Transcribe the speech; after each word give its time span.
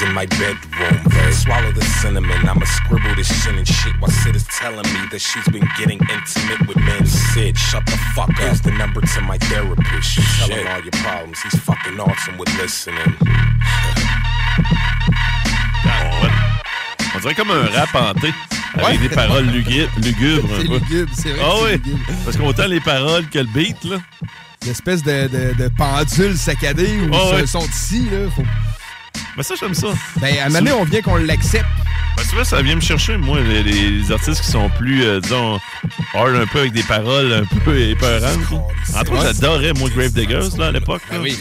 In 0.00 0.12
my 0.14 0.26
bedroom, 0.26 0.98
swallow 1.32 1.70
the 1.70 1.82
cinnamon. 2.00 2.48
I'ma 2.48 2.64
scribble 2.64 3.14
this 3.14 3.28
shit 3.44 3.54
and 3.54 3.68
shit 3.68 3.92
while 4.00 4.10
Sid 4.10 4.34
is 4.34 4.44
telling 4.48 4.82
me 4.92 5.00
that 5.12 5.20
she's 5.20 5.46
been 5.52 5.68
getting 5.78 6.00
intimate 6.10 6.66
with 6.66 6.76
men. 6.78 7.06
Sid, 7.06 7.56
shut 7.56 7.84
the 7.86 7.96
fuck 8.14 8.30
up. 8.30 8.36
Here's 8.38 8.60
the 8.62 8.72
number 8.72 9.00
to 9.00 9.20
my 9.20 9.38
therapist. 9.38 10.16
You 10.16 10.24
tell 10.38 10.48
him 10.48 10.66
all 10.66 10.80
your 10.82 10.90
problems. 11.04 11.38
He's 11.42 11.54
fucking 11.60 12.00
awesome 12.00 12.36
with 12.38 12.48
listening. 12.58 13.14
On 17.14 17.20
dirait 17.20 17.34
comme 17.34 17.50
un 17.52 17.66
rap 17.66 17.94
hanté. 17.94 18.32
Avec 18.74 19.00
des 19.00 19.08
paroles 19.10 19.44
lugubres, 19.46 19.92
C'est 20.58 20.66
peu. 20.66 20.78
lugubre, 20.78 21.12
c'est 21.14 21.30
vrai. 21.32 21.40
Ah 21.44 21.54
oui, 21.62 21.70
lugubre. 21.72 22.04
parce 22.24 22.36
qu'autant 22.38 22.66
les 22.66 22.80
paroles 22.80 23.28
que 23.28 23.38
le 23.38 23.44
beat, 23.54 23.84
là. 23.84 23.98
L'espèce 24.66 25.02
de, 25.02 25.28
de, 25.28 25.54
de 25.62 25.68
pendule 25.76 26.36
saccadée 26.36 27.00
où 27.02 27.10
Ah 27.14 27.34
ouais. 27.36 27.46
sont 27.46 27.64
ici, 27.66 28.08
là. 28.10 28.30
Faut... 28.34 28.42
Mais 29.36 29.42
ça, 29.42 29.54
j'aime 29.58 29.74
ça. 29.74 29.88
Ben, 30.20 30.36
à 30.38 30.42
un 30.42 30.48
moment 30.48 30.58
donné, 30.58 30.72
on 30.72 30.84
vient 30.84 31.00
qu'on 31.02 31.16
l'accepte. 31.16 31.64
Ben, 32.16 32.22
tu 32.28 32.34
vois, 32.34 32.44
ça 32.44 32.60
vient 32.60 32.76
me 32.76 32.80
chercher, 32.82 33.16
moi, 33.16 33.40
les, 33.40 33.62
les 33.62 34.12
artistes 34.12 34.42
qui 34.42 34.50
sont 34.50 34.68
plus, 34.78 35.02
euh, 35.04 35.20
disons, 35.20 35.58
hard 36.14 36.34
un 36.36 36.46
peu 36.46 36.60
avec 36.60 36.72
des 36.72 36.82
paroles 36.82 37.32
un 37.32 37.58
peu 37.60 37.78
épeurantes. 37.80 38.38
Entre 38.94 39.12
autres, 39.12 39.12
Ouais. 39.12 39.18
j'adorais, 39.34 39.72
moi, 39.72 39.88
Grave 39.88 40.10
Diggers, 40.12 40.48
là, 40.58 40.66
à 40.66 40.72
l'époque. 40.72 41.00
Ah 41.10 41.16
oui, 41.20 41.36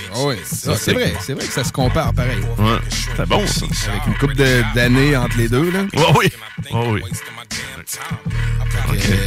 Ça, 0.46 0.76
c'est 0.78 0.94
vrai, 0.94 1.14
c'est 1.20 1.34
vrai 1.34 1.46
que 1.46 1.52
ça 1.54 1.66
se 1.66 1.74
compare 1.74 2.14
pareil. 2.14 2.40
Ouais, 2.58 2.78
c'était 2.90 3.26
bon, 3.26 3.46
ça. 3.46 3.66
Avec 3.90 4.08
une 4.08 4.14
couple 4.18 4.36
d'années 4.74 5.18
entre 5.18 5.38
les 5.38 5.50
deux, 5.50 5.70
là. 5.72 5.80
Ouais, 5.94 6.14
oui. 6.18 6.28
Ouais, 6.72 6.88
oui. 6.90 7.02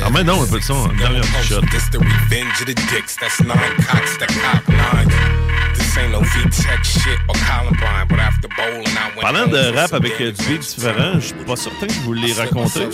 Ah, 0.02 0.08
mais 0.12 0.24
non, 0.24 0.42
un 0.42 0.60
shot. 1.42 1.62
After 8.18 8.48
bowling, 8.56 8.86
I 8.86 9.10
went 9.14 9.22
Parlant 9.22 9.46
de 9.46 9.76
rap 9.76 9.92
avec 9.92 10.20
euh, 10.20 10.32
du 10.32 10.44
beat 10.44 10.60
différent, 10.60 11.14
je 11.14 11.26
suis 11.26 11.34
pas 11.46 11.56
certain 11.56 11.86
que 11.86 11.92
je 11.92 12.00
vous 12.00 12.14
l'ai 12.14 12.32
raconté 12.32 12.88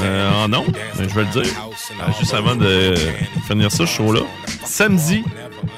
euh, 0.00 0.30
en 0.32 0.48
nom, 0.48 0.64
mais 0.98 1.08
je 1.08 1.14
vais 1.14 1.24
le 1.24 1.42
dire. 1.42 1.52
Euh, 2.00 2.12
juste 2.18 2.34
avant 2.34 2.56
de 2.56 2.94
finir 3.48 3.70
ça, 3.70 3.78
ce 3.78 3.86
show-là. 3.86 4.20
Samedi, 4.64 5.24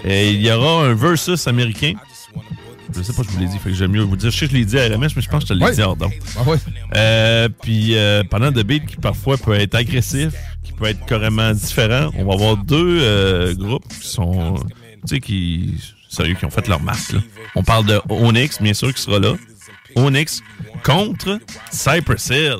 il 0.05 0.43
y 0.43 0.51
aura 0.51 0.87
un 0.87 0.95
versus 0.95 1.47
américain. 1.47 1.95
Je 2.97 3.03
sais 3.03 3.13
pas, 3.13 3.23
je 3.23 3.29
vous 3.29 3.39
l'ai 3.41 3.47
dit, 3.47 3.59
fait 3.59 3.71
que 3.71 3.77
j'aime 3.77 3.91
mieux 3.93 4.01
vous 4.03 4.17
dire. 4.17 4.31
Je 4.31 4.37
sais 4.39 4.47
que 4.47 4.53
je 4.53 4.57
l'ai 4.57 4.65
dit 4.65 4.79
à 4.79 4.87
RMS, 4.89 5.09
mais 5.15 5.23
je 5.23 5.29
pense 5.29 5.45
que 5.45 5.55
je 5.55 5.59
te 5.59 5.65
l'ai 5.65 5.73
dit 5.75 5.83
hors 5.83 5.97
donc. 5.97 6.19
Ah 6.39 6.43
ouais. 6.49 6.57
Euh, 6.97 7.49
puis 7.63 7.97
euh, 7.97 8.23
pendant 8.25 8.51
de 8.51 8.63
beat 8.63 8.87
qui 8.87 8.97
parfois 8.97 9.37
peut 9.37 9.55
être 9.55 9.75
agressif, 9.75 10.31
qui 10.65 10.73
peut 10.73 10.87
être 10.87 11.05
carrément 11.07 11.53
différent, 11.53 12.11
on 12.17 12.25
va 12.25 12.35
avoir 12.35 12.57
deux 12.57 13.01
euh, 13.03 13.55
groupes 13.55 13.87
qui 13.89 14.07
sont, 14.09 14.55
tu 14.57 15.15
sais, 15.17 15.21
qui, 15.21 15.75
sérieux, 16.09 16.35
qui 16.35 16.45
ont 16.47 16.51
fait 16.51 16.67
leur 16.67 16.81
marque. 16.81 17.13
là. 17.13 17.21
On 17.55 17.63
parle 17.63 17.85
de 17.87 18.01
Onyx, 18.09 18.61
bien 18.63 18.75
sûr, 18.75 18.93
qui 18.95 19.03
sera 19.03 19.19
là. 19.19 19.35
Onyx 19.95 20.43
contre 20.85 21.39
Cypress 21.71 22.29
Hill. 22.31 22.57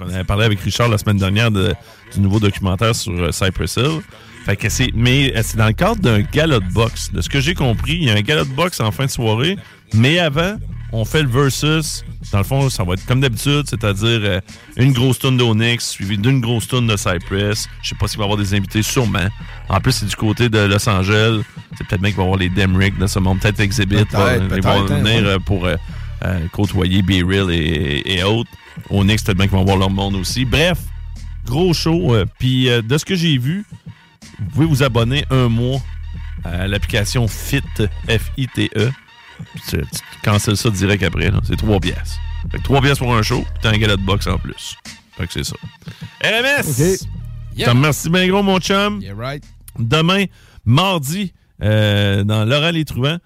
On 0.00 0.08
avait 0.10 0.24
parlé 0.24 0.44
avec 0.44 0.60
Richard 0.60 0.88
la 0.88 0.98
semaine 0.98 1.16
dernière 1.18 1.50
de- 1.50 1.74
du 2.12 2.20
nouveau 2.20 2.38
documentaire 2.38 2.94
sur 2.94 3.12
euh, 3.12 3.32
Cypress 3.32 3.76
Hill. 3.76 4.00
Fait 4.46 4.56
que 4.56 4.68
c'est, 4.68 4.90
mais 4.94 5.32
euh, 5.36 5.40
c'est 5.42 5.56
dans 5.56 5.66
le 5.66 5.72
cadre 5.72 5.96
d'un 6.00 6.20
gala 6.20 6.60
de 6.60 6.72
boxe. 6.72 7.10
De 7.12 7.20
ce 7.20 7.28
que 7.28 7.40
j'ai 7.40 7.54
compris, 7.54 7.94
il 7.96 8.04
y 8.04 8.10
a 8.10 8.14
un 8.14 8.20
gala 8.20 8.44
de 8.44 8.50
boxe 8.50 8.78
en 8.80 8.92
fin 8.92 9.06
de 9.06 9.10
soirée, 9.10 9.56
mais 9.92 10.20
avant, 10.20 10.54
on 10.92 11.04
fait 11.04 11.22
le 11.24 11.28
versus. 11.28 12.04
Dans 12.32 12.38
le 12.38 12.44
fond, 12.44 12.70
ça 12.70 12.82
va 12.84 12.94
être 12.94 13.04
comme 13.06 13.20
d'habitude, 13.20 13.64
c'est-à-dire 13.68 14.20
euh, 14.22 14.40
une 14.76 14.92
grosse 14.92 15.18
tonne 15.18 15.36
d'Onyx 15.36 15.88
suivie 15.90 16.16
d'une 16.18 16.40
grosse 16.40 16.66
tonne 16.68 16.86
de 16.86 16.96
Cypress. 16.96 17.68
Je 17.82 17.88
sais 17.90 17.94
pas 17.96 18.06
s'il 18.08 18.18
va 18.18 18.24
y 18.24 18.26
avoir 18.26 18.38
des 18.38 18.54
invités, 18.54 18.82
sûrement. 18.82 19.28
En 19.68 19.80
plus, 19.80 19.92
c'est 19.92 20.06
du 20.06 20.14
côté 20.16 20.48
de 20.48 20.58
Los 20.58 20.88
Angeles. 20.88 21.42
C'est 21.76 21.86
peut-être 21.86 22.00
bien 22.00 22.10
qu'il 22.10 22.16
va 22.18 22.22
y 22.22 22.26
avoir 22.26 22.38
les 22.38 22.48
Demrick 22.48 22.98
de 22.98 23.06
ce 23.08 23.18
monde, 23.18 23.40
peut-être 23.40 23.58
Exhibit. 23.60 23.96
Peut-être, 23.96 24.16
va- 24.16 24.34
Ils 24.36 24.40
vont 24.42 24.48
peut-être, 24.48 24.68
hein, 24.68 24.84
venir 25.02 25.22
ouais. 25.22 25.28
euh, 25.28 25.38
pour 25.40 25.66
euh, 25.66 25.74
euh, 26.24 26.38
côtoyer 26.52 27.02
B-Real 27.02 27.50
et, 27.52 28.02
et 28.06 28.22
autres. 28.22 28.50
Onyx, 28.90 29.22
peut-être 29.24 29.38
bien 29.38 29.46
qu'ils 29.48 29.56
vont 29.56 29.64
voir 29.64 29.76
leur 29.76 29.90
monde 29.90 30.14
aussi. 30.16 30.44
Bref, 30.44 30.78
gros 31.44 31.72
show. 31.74 32.14
Puis 32.38 32.68
de 32.68 32.98
ce 32.98 33.04
que 33.04 33.14
j'ai 33.16 33.38
vu, 33.38 33.64
vous 34.38 34.50
pouvez 34.50 34.66
vous 34.66 34.82
abonner 34.82 35.24
un 35.30 35.48
mois 35.48 35.80
à 36.44 36.66
l'application 36.68 37.26
FIT, 37.28 37.88
F-I-T-E. 38.08 38.90
Tu, 39.68 39.76
tu 39.78 40.00
cancelles 40.22 40.56
ça 40.56 40.70
direct 40.70 41.02
après. 41.02 41.30
C'est 41.44 41.56
3 41.56 41.80
pièces. 41.80 42.16
Fait 42.50 42.58
que 42.58 42.62
3 42.62 42.80
pièces 42.80 42.98
pour 42.98 43.14
un 43.14 43.22
show, 43.22 43.42
puis 43.42 43.60
t'as 43.62 43.70
un 43.70 43.78
gala 43.78 43.96
de 43.96 44.02
boxe 44.02 44.26
en 44.26 44.38
plus. 44.38 44.76
Fait 45.16 45.26
que 45.26 45.32
c'est 45.32 45.44
ça. 45.44 45.56
RMS! 46.22 46.68
OK. 46.68 47.08
Je 47.58 47.64
te 47.64 47.70
remercie 47.70 48.10
bien 48.10 48.28
gros, 48.28 48.42
mon 48.42 48.58
chum. 48.58 49.00
Yeah, 49.00 49.14
right. 49.16 49.42
Demain, 49.78 50.26
mardi, 50.64 51.32
euh, 51.62 52.22
dans 52.24 52.44
Laurent 52.44 52.70
Les 52.70 52.84
Truands, 52.84 53.18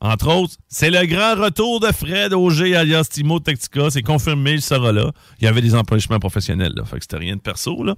entre 0.00 0.28
autres, 0.28 0.54
c'est 0.68 0.90
le 0.90 1.06
grand 1.06 1.34
retour 1.34 1.80
de 1.80 1.86
Fred 1.86 2.34
Auger 2.34 2.76
alias 2.76 3.08
Timo 3.10 3.40
Tactica. 3.40 3.90
C'est 3.90 4.02
confirmé, 4.02 4.52
il 4.52 4.62
sera 4.62 4.92
là. 4.92 5.10
Il 5.40 5.44
y 5.44 5.48
avait 5.48 5.62
des 5.62 5.74
empêchements 5.74 6.18
professionnels, 6.18 6.72
là. 6.76 6.84
Fait 6.84 6.98
que 6.98 7.02
c'était 7.02 7.16
rien 7.16 7.36
de 7.36 7.40
perso, 7.40 7.82
là. 7.82 7.94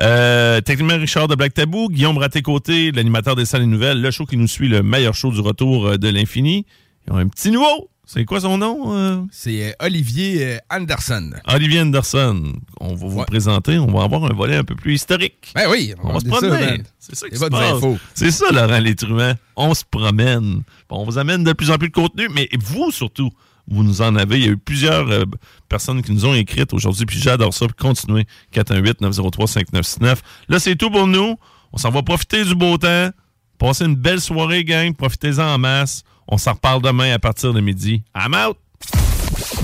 Euh, 0.00 0.60
techniquement, 0.60 0.98
Richard 0.98 1.28
de 1.28 1.34
Black 1.34 1.54
Tabou, 1.54 1.88
Guillaume 1.88 2.18
Raté-Côté, 2.18 2.90
l'animateur 2.92 3.36
des 3.36 3.44
salles 3.44 3.62
et 3.62 3.66
nouvelles, 3.66 4.00
le 4.00 4.10
show 4.10 4.24
qui 4.24 4.36
nous 4.36 4.48
suit, 4.48 4.68
le 4.68 4.82
meilleur 4.82 5.14
show 5.14 5.30
du 5.30 5.40
retour 5.40 5.86
euh, 5.86 5.98
de 5.98 6.08
l'infini. 6.08 6.64
Ils 7.06 7.12
ont 7.12 7.16
un 7.16 7.28
petit 7.28 7.50
nouveau. 7.50 7.91
C'est 8.04 8.24
quoi 8.24 8.40
son 8.40 8.58
nom? 8.58 8.94
euh? 8.96 9.22
C'est 9.30 9.70
euh, 9.70 9.72
Olivier 9.86 10.44
euh, 10.44 10.58
Anderson. 10.70 11.30
Olivier 11.46 11.80
Anderson. 11.80 12.52
On 12.80 12.94
va 12.94 13.06
vous 13.06 13.18
Ouais. 13.20 13.24
présenter. 13.26 13.78
On 13.78 13.86
va 13.86 14.02
avoir 14.02 14.24
un 14.24 14.34
volet 14.34 14.56
un 14.56 14.64
peu 14.64 14.74
plus 14.74 14.94
historique. 14.94 15.52
Ben 15.54 15.68
oui, 15.70 15.94
On 16.02 16.12
va 16.12 16.20
se 16.20 16.24
promener. 16.26 16.82
C'est 16.98 17.14
ça 17.14 17.28
qui 17.28 17.36
se 17.36 17.44
passe. 17.46 17.82
C'est 18.14 18.30
ça, 18.32 18.46
Laurent 18.50 18.80
Les 18.80 18.96
Truands. 18.96 19.34
On 19.56 19.72
se 19.72 19.84
promène. 19.88 20.62
On 20.90 21.04
vous 21.04 21.16
amène 21.16 21.44
de 21.44 21.52
plus 21.52 21.70
en 21.70 21.76
plus 21.78 21.88
de 21.88 21.94
contenu, 21.94 22.28
mais 22.34 22.48
vous 22.60 22.90
surtout, 22.90 23.30
vous 23.68 23.84
nous 23.84 24.02
en 24.02 24.16
avez. 24.16 24.40
Il 24.40 24.44
y 24.46 24.48
a 24.48 24.52
eu 24.52 24.56
plusieurs 24.58 25.08
euh, 25.08 25.22
personnes 25.68 26.02
qui 26.02 26.10
nous 26.12 26.26
ont 26.26 26.34
écrites 26.34 26.74
aujourd'hui, 26.74 27.06
puis 27.06 27.18
j'adore 27.20 27.54
ça. 27.54 27.66
Puis 27.66 27.76
continuez. 27.78 28.26
418-903-5969. 28.52 30.16
Là, 30.48 30.58
c'est 30.58 30.76
tout 30.76 30.90
pour 30.90 31.06
nous. 31.06 31.36
On 31.72 31.78
s'en 31.78 31.90
va 31.90 32.02
profiter 32.02 32.44
du 32.44 32.54
beau 32.54 32.76
temps. 32.78 33.10
Passez 33.58 33.84
une 33.84 33.94
belle 33.96 34.20
soirée, 34.20 34.64
gang. 34.64 34.92
Profitez-en 34.94 35.54
en 35.54 35.58
masse. 35.58 36.02
On 36.28 36.38
s'en 36.38 36.52
reparle 36.52 36.82
demain 36.82 37.12
à 37.12 37.18
partir 37.18 37.52
de 37.52 37.60
midi. 37.60 38.02
I'm 38.16 38.34
out! 38.34 38.56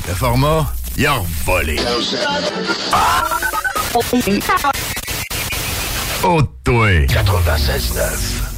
Le 0.07 0.15
format, 0.15 0.67
il 0.97 1.07
a 1.07 1.21
volé. 1.45 1.77
Oh, 6.25 6.43
toi. 6.65 7.07
96.9. 7.07 8.58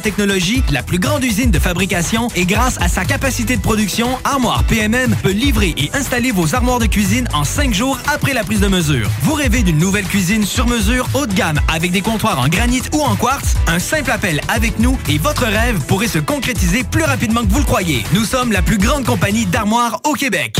technologie, 0.01 0.63
la 0.71 0.83
plus 0.83 0.99
grande 0.99 1.23
usine 1.23 1.51
de 1.51 1.59
fabrication 1.59 2.27
et 2.35 2.45
grâce 2.45 2.77
à 2.81 2.87
sa 2.87 3.05
capacité 3.05 3.55
de 3.55 3.61
production, 3.61 4.09
Armoire 4.23 4.63
PMM 4.65 5.15
peut 5.23 5.31
livrer 5.31 5.73
et 5.77 5.89
installer 5.93 6.31
vos 6.31 6.53
armoires 6.55 6.79
de 6.79 6.87
cuisine 6.87 7.27
en 7.33 7.43
cinq 7.43 7.73
jours 7.73 7.97
après 8.13 8.33
la 8.33 8.43
prise 8.43 8.59
de 8.59 8.67
mesure. 8.67 9.09
Vous 9.21 9.33
rêvez 9.33 9.63
d'une 9.63 9.77
nouvelle 9.77 10.05
cuisine 10.05 10.45
sur 10.45 10.67
mesure 10.67 11.07
haut 11.13 11.25
de 11.25 11.33
gamme 11.33 11.59
avec 11.73 11.91
des 11.91 12.01
comptoirs 12.01 12.39
en 12.39 12.47
granit 12.47 12.81
ou 12.93 13.01
en 13.01 13.15
quartz? 13.15 13.55
Un 13.67 13.79
simple 13.79 14.11
appel 14.11 14.41
avec 14.49 14.79
nous 14.79 14.97
et 15.07 15.17
votre 15.17 15.45
rêve 15.45 15.79
pourrait 15.87 16.07
se 16.07 16.19
concrétiser 16.19 16.83
plus 16.83 17.03
rapidement 17.03 17.41
que 17.41 17.51
vous 17.51 17.59
le 17.59 17.65
croyez. 17.65 18.03
Nous 18.13 18.25
sommes 18.25 18.51
la 18.51 18.61
plus 18.61 18.77
grande 18.77 19.05
compagnie 19.05 19.45
d'armoires 19.45 20.01
au 20.05 20.13
Québec. 20.13 20.57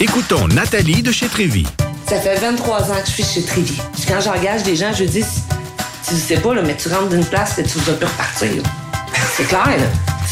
Écoutons 0.00 0.48
Nathalie 0.48 1.02
de 1.02 1.12
chez 1.12 1.28
Trévy. 1.28 1.66
Ça 2.06 2.20
fait 2.20 2.36
23 2.36 2.90
ans 2.90 3.00
que 3.02 3.06
je 3.06 3.12
suis 3.12 3.24
chez 3.24 3.42
Trévy. 3.42 3.78
Quand 4.06 4.20
j'engage 4.20 4.62
des 4.62 4.76
gens, 4.76 4.92
je 4.92 5.04
dis, 5.04 5.24
tu 6.06 6.16
sais 6.16 6.36
pas, 6.36 6.54
là, 6.54 6.62
mais 6.62 6.76
tu 6.76 6.88
rentres 6.88 7.08
d'une 7.08 7.24
place 7.24 7.58
et 7.58 7.64
tu 7.64 7.78
vas 7.78 7.94
plus 7.94 8.06
repartir. 8.06 8.62
Clair, 9.14 9.66
là. 9.66 9.74
C'est- 9.76 10.04
c'est- 10.04 10.13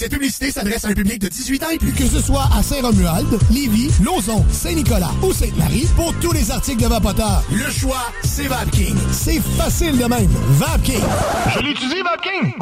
Cette 0.00 0.12
publicité 0.12 0.50
s'adresse 0.50 0.86
à 0.86 0.88
un 0.88 0.94
public 0.94 1.20
de 1.20 1.28
18 1.28 1.62
ans 1.62 1.70
et 1.74 1.76
plus. 1.76 1.92
Que 1.92 2.06
ce 2.06 2.22
soit 2.22 2.48
à 2.56 2.62
Saint-Romuald, 2.62 3.26
Lévis, 3.50 3.90
Lauson, 4.02 4.42
Saint-Nicolas 4.50 5.10
ou 5.22 5.30
Sainte-Marie, 5.30 5.86
pour 5.94 6.14
tous 6.22 6.32
les 6.32 6.50
articles 6.50 6.82
de 6.82 6.88
Vapoteur, 6.88 7.44
le 7.52 7.70
choix, 7.70 8.10
c'est 8.24 8.46
VapKing. 8.46 8.96
C'est 9.12 9.42
facile 9.58 9.98
de 9.98 10.04
même. 10.06 10.30
VapKing. 10.52 11.02
Je 11.54 11.58
l'utilise, 11.58 12.02
Vapking! 12.02 12.54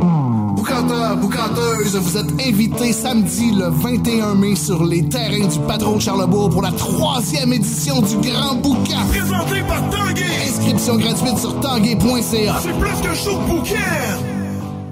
Boucanteur, 0.57 1.17
boucanteuse, 1.19 1.95
vous 1.95 2.17
êtes 2.17 2.33
invités 2.45 2.93
samedi 2.93 3.53
le 3.53 3.69
21 3.69 4.35
mai 4.35 4.57
sur 4.57 4.85
les 4.85 5.09
terrains 5.09 5.47
du 5.47 5.61
Patron 5.61 6.01
Charlebourg 6.01 6.51
pour 6.51 6.63
la 6.63 6.73
troisième 6.73 7.53
édition 7.53 8.03
du 8.03 8.17
Grand 8.17 8.57
Boucan. 8.57 9.07
Présenté 9.11 9.61
par 9.69 9.89
Tanguay. 9.91 10.25
Inscription 10.49 10.97
gratuite 10.97 11.39
sur 11.39 11.61
tanguay.ca. 11.61 12.57
C'est 12.61 12.77
plus 12.81 13.01
qu'un 13.01 13.15
show 13.15 13.39
de. 13.39 14.38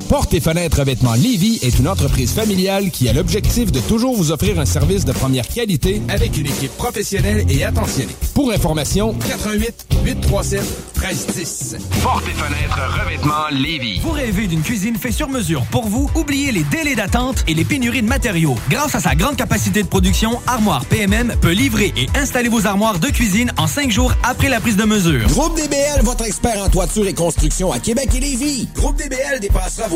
Porte 0.08 0.34
et 0.34 0.40
fenêtres 0.40 0.78
revêtements 0.78 1.14
Lévis 1.14 1.58
est 1.62 1.80
une 1.80 1.88
entreprise 1.88 2.32
familiale 2.32 2.90
qui 2.92 3.08
a 3.08 3.12
l'objectif 3.12 3.72
de 3.72 3.80
toujours 3.80 4.14
vous 4.14 4.30
offrir 4.30 4.60
un 4.60 4.64
service 4.64 5.04
de 5.04 5.12
première 5.12 5.48
qualité 5.48 6.00
avec 6.08 6.36
une 6.36 6.46
équipe 6.46 6.70
professionnelle 6.76 7.44
et 7.48 7.64
attentionnée. 7.64 8.14
Pour 8.32 8.52
information, 8.52 9.14
88 9.14 9.86
837 10.04 10.62
1310. 10.96 11.76
Porte 12.02 12.24
et 12.28 12.32
fenêtres 12.32 12.78
revêtements 13.02 13.48
Lévis. 13.50 14.00
Vous 14.00 14.12
rêvez 14.12 14.46
d'une 14.46 14.62
cuisine 14.62 14.96
faite 14.96 15.12
sur 15.12 15.28
mesure 15.28 15.64
pour 15.72 15.86
vous? 15.88 16.08
Oubliez 16.14 16.52
les 16.52 16.62
délais 16.64 16.94
d'attente 16.94 17.44
et 17.48 17.54
les 17.54 17.64
pénuries 17.64 18.02
de 18.02 18.06
matériaux. 18.06 18.54
Grâce 18.70 18.94
à 18.94 19.00
sa 19.00 19.14
grande 19.16 19.36
capacité 19.36 19.82
de 19.82 19.88
production, 19.88 20.40
Armoire 20.46 20.84
PMM 20.86 21.34
peut 21.40 21.50
livrer 21.50 21.92
et 21.96 22.06
installer 22.16 22.48
vos 22.48 22.66
armoires 22.66 23.00
de 23.00 23.08
cuisine 23.08 23.52
en 23.56 23.66
cinq 23.66 23.90
jours 23.90 24.12
après 24.22 24.48
la 24.48 24.60
prise 24.60 24.76
de 24.76 24.84
mesure. 24.84 25.26
Groupe 25.28 25.56
DBL, 25.56 26.02
votre 26.02 26.24
expert 26.24 26.62
en 26.62 26.68
toiture 26.68 27.06
et 27.08 27.14
construction 27.14 27.72
à 27.72 27.80
Québec 27.80 28.10
et 28.14 28.20
Lévis. 28.20 28.68
Groupe 28.74 28.96
DBL 28.96 29.40
dépassera 29.40 29.88
vos 29.88 29.95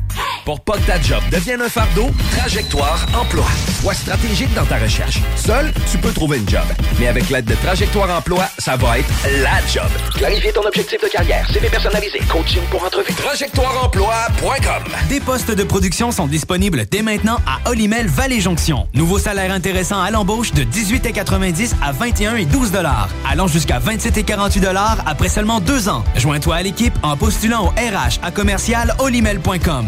Pour 0.45 0.59
pas 0.61 0.73
que 0.73 0.87
ta 0.87 0.99
job 1.01 1.21
devienne 1.31 1.61
un 1.61 1.69
fardeau, 1.69 2.09
Trajectoire 2.37 3.05
Emploi. 3.19 3.45
Sois 3.81 3.93
stratégique 3.93 4.53
dans 4.53 4.65
ta 4.65 4.77
recherche. 4.77 5.19
Seul, 5.35 5.71
tu 5.91 5.97
peux 5.97 6.11
trouver 6.11 6.37
une 6.39 6.49
job. 6.49 6.63
Mais 6.99 7.07
avec 7.07 7.29
l'aide 7.29 7.45
de 7.45 7.55
Trajectoire 7.55 8.09
Emploi, 8.09 8.45
ça 8.57 8.75
va 8.75 8.99
être 8.99 9.09
la 9.43 9.65
job. 9.71 9.89
Clarifier 10.15 10.51
ton 10.51 10.65
objectif 10.65 11.01
de 11.01 11.07
carrière, 11.07 11.47
CV 11.51 11.69
personnalisé, 11.69 12.19
coaching 12.29 12.61
pour 12.71 12.83
entrevue. 12.83 13.13
TrajectoireEmploi.com 13.13 14.83
Des 15.09 15.19
postes 15.19 15.51
de 15.51 15.63
production 15.63 16.11
sont 16.11 16.27
disponibles 16.27 16.85
dès 16.89 17.01
maintenant 17.01 17.37
à 17.45 17.69
Olimel 17.69 18.07
Valley 18.07 18.39
Jonction. 18.39 18.87
Nouveau 18.93 19.19
salaire 19.19 19.51
intéressant 19.51 20.01
à 20.01 20.11
l'embauche 20.11 20.51
de 20.53 20.63
18,90 20.63 21.73
à 21.83 21.91
21 21.91 22.35
et 22.37 22.45
12 22.45 22.71
dollars, 22.71 23.09
allant 23.29 23.47
jusqu'à 23.47 23.79
27 23.79 24.17
et 24.17 24.23
48 24.23 24.59
dollars 24.59 24.97
après 25.05 25.29
seulement 25.29 25.59
deux 25.59 25.87
ans. 25.89 26.03
Joins-toi 26.15 26.55
à 26.55 26.61
l'équipe 26.63 26.93
en 27.03 27.15
postulant 27.15 27.65
au 27.65 27.69
RH 27.69 28.19
à 28.23 28.31
commercial 28.31 28.95
olimel.com. 28.99 29.87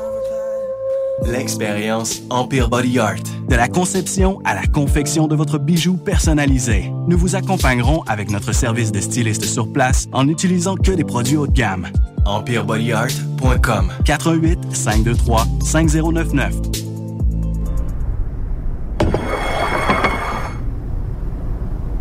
L'expérience 1.25 2.21
Empire 2.29 2.69
Body 2.69 2.99
Art. 2.99 3.23
De 3.47 3.55
la 3.55 3.67
conception 3.67 4.39
à 4.43 4.55
la 4.55 4.65
confection 4.65 5.27
de 5.27 5.35
votre 5.35 5.57
bijou 5.57 5.97
personnalisé. 5.97 6.91
Nous 7.07 7.17
vous 7.17 7.35
accompagnerons 7.35 8.01
avec 8.07 8.31
notre 8.31 8.53
service 8.53 8.91
de 8.91 8.99
styliste 8.99 9.45
sur 9.45 9.71
place 9.71 10.07
en 10.13 10.25
n'utilisant 10.25 10.75
que 10.75 10.91
des 10.91 11.03
produits 11.03 11.37
haut 11.37 11.47
de 11.47 11.53
gamme. 11.53 11.87
EmpireBodyArt.com 12.25 13.91
418 14.05 14.75
523 14.75 15.47
5099 15.63 16.55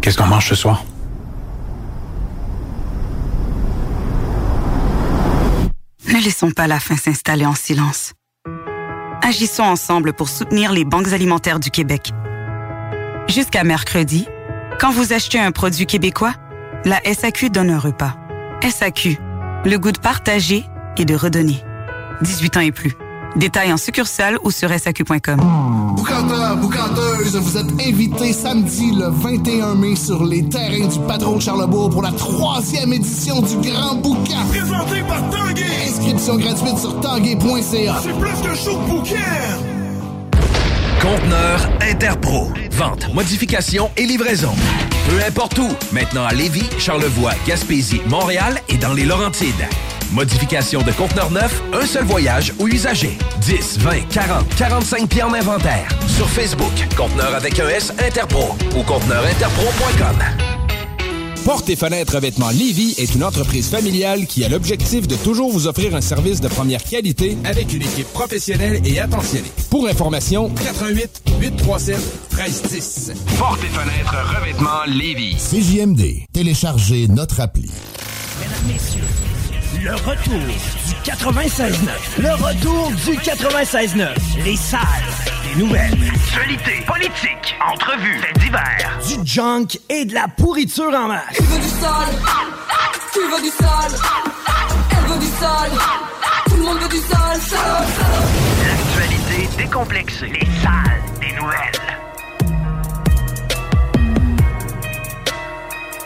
Qu'est-ce 0.01 0.17
qu'on 0.17 0.27
mange 0.27 0.49
ce 0.49 0.55
soir? 0.55 0.83
Ne 6.09 6.25
laissons 6.25 6.51
pas 6.51 6.67
la 6.67 6.81
faim 6.81 6.97
s'installer 6.97 7.47
en 7.47 7.55
silence. 7.55 8.15
Agissons 9.23 9.65
ensemble 9.65 10.15
pour 10.15 10.31
soutenir 10.31 10.73
les 10.73 10.85
banques 10.85 11.13
alimentaires 11.13 11.61
du 11.61 11.71
Québec. 11.71 12.13
Jusqu'à 13.29 13.65
mercredi, 13.65 14.27
quand 14.81 14.91
vous 14.91 15.13
achetez 15.13 15.39
un 15.39 15.53
produit 15.53 15.85
québécois, 15.85 16.33
la 16.87 17.01
SAQ 17.05 17.51
donne 17.51 17.71
un 17.71 17.79
repas. 17.79 18.17
SAQ, 18.63 19.19
le 19.67 19.77
goût 19.77 19.93
de 19.93 19.99
partager 19.99 20.65
et 20.97 21.05
de 21.05 21.15
redonner. 21.15 21.63
18 22.23 22.57
ans 22.57 22.61
et 22.61 22.73
plus. 22.73 22.97
Détails 23.37 23.73
en 23.73 23.77
succursale 23.77 24.39
ou 24.43 24.51
sur 24.51 24.71
SAQ.com. 24.71 25.41
Boucanteur, 25.97 26.57
boucanteuse, 26.57 27.37
vous 27.37 27.57
êtes 27.57 27.87
invités 27.87 28.33
samedi 28.33 28.93
le 28.93 29.09
21 29.09 29.75
mai 29.77 29.97
sur 29.97 30.25
les 30.25 30.49
terrains 30.49 30.89
du 30.89 30.99
Patron 31.07 31.37
de 31.37 31.43
Charlebourg 31.43 31.91
pour 31.91 32.03
la 32.03 32.13
troisième 32.13 32.93
édition 32.93 33.41
du 33.41 33.57
Grand 33.69 33.95
Boucan. 33.97 34.47
Présenté 34.49 35.03
par 35.07 35.29
Tanguay. 35.31 35.65
Inscription 35.89 36.37
gratuite 36.37 36.79
sur 36.79 37.01
tanguay.ca. 37.01 38.01
C'est 38.03 38.19
plus 38.19 38.49
que 38.49 38.55
chaud 38.55 38.79
bouquin. 38.89 39.17
Conteneur 41.01 41.71
Interpro. 41.81 42.49
Vente, 42.73 43.13
modification 43.15 43.91
et 43.97 44.07
livraison. 44.07 44.53
Peu 45.09 45.25
importe 45.27 45.59
où. 45.59 45.69
Maintenant 45.93 46.25
à 46.25 46.33
Lévis, 46.33 46.69
Charlevoix, 46.79 47.33
Gaspésie, 47.47 48.03
Montréal 48.07 48.61
et 48.69 48.77
dans 48.77 48.93
les 48.93 49.05
Laurentides. 49.05 49.67
Modification 50.13 50.83
de 50.83 50.91
conteneur 50.93 51.31
neuf, 51.31 51.63
un 51.73 51.87
seul 51.87 52.05
voyage 52.05 52.53
ou 52.59 52.67
usager. 52.67 53.17
10, 53.43 53.79
20, 53.79 54.09
40, 54.11 54.55
45 54.57 55.09
pieds 55.09 55.23
en 55.23 55.33
inventaire. 55.33 55.89
Sur 56.09 56.29
Facebook, 56.29 56.73
conteneur 56.97 57.35
avec 57.35 57.61
un 57.61 57.69
S 57.69 57.93
Interpro 58.05 58.57
ou 58.77 58.83
conteneurinterpro.com. 58.83 60.17
Porte 61.45 61.71
et 61.71 61.77
fenêtres 61.77 62.17
revêtements 62.17 62.51
Lévy 62.51 62.95
est 62.99 63.15
une 63.15 63.25
entreprise 63.25 63.69
familiale 63.71 64.27
qui 64.27 64.45
a 64.45 64.49
l'objectif 64.49 65.09
de 65.09 65.17
toujours 65.17 65.51
vous 65.51 65.69
offrir 65.69 65.95
un 65.95 66.01
service 66.01 66.41
de 66.41 66.49
première 66.49 66.83
qualité 66.85 67.39
avec 67.45 67.73
une 67.73 67.83
équipe 67.83 68.13
professionnelle 68.13 68.81
et 68.85 68.99
attentionnée. 69.01 69.51
Pour 69.71 69.87
information, 69.89 70.51
88 70.51 71.23
837 71.41 71.97
1310. 72.37 73.13
Porte 73.39 73.61
et 73.65 73.69
fenêtres 73.69 74.17
revêtements 74.37 74.85
Lévis. 74.87 75.37
CJMD. 75.37 76.27
Téléchargez 76.33 77.09
notre 77.09 77.41
appli. 77.41 77.71
Mesdames, 78.41 78.75
messieurs, 78.75 79.01
le 79.79 79.95
retour 79.95 80.39
du 80.39 80.95
96.9. 81.05 81.73
Le 82.19 82.33
retour 82.33 82.91
du 82.91 83.17
96.9. 83.19 84.09
Les 84.45 84.57
salles 84.57 84.81
des 85.45 85.61
nouvelles. 85.61 85.97
Actualité, 86.15 86.83
politique, 86.87 87.57
entrevues, 87.73 88.19
faits 88.21 88.39
divers. 88.39 88.99
Du 89.07 89.27
junk 89.27 89.79
et 89.89 90.05
de 90.05 90.15
la 90.15 90.29
pourriture 90.29 90.93
en 90.95 91.09
masse. 91.09 91.23
Tu 91.35 91.43
veux 91.43 91.61
du 91.61 91.69
sale 91.69 92.19
Tu 93.13 93.21
veux 93.21 93.43
du 93.43 93.49
sale 93.49 93.93
Elle 94.91 95.13
veut 95.13 95.21
du 95.21 95.27
sale 95.27 95.71
Tout 96.49 96.57
le 96.57 96.63
monde 96.63 96.79
veut 96.79 96.89
du 96.89 96.99
sale, 96.99 97.41
sale, 97.41 97.87
sale. 97.97 98.29
L'actualité 98.67 99.49
décomplexée. 99.57 100.27
Les 100.27 100.49
salles 100.63 101.03
des 101.21 101.33
nouvelles. 101.33 101.81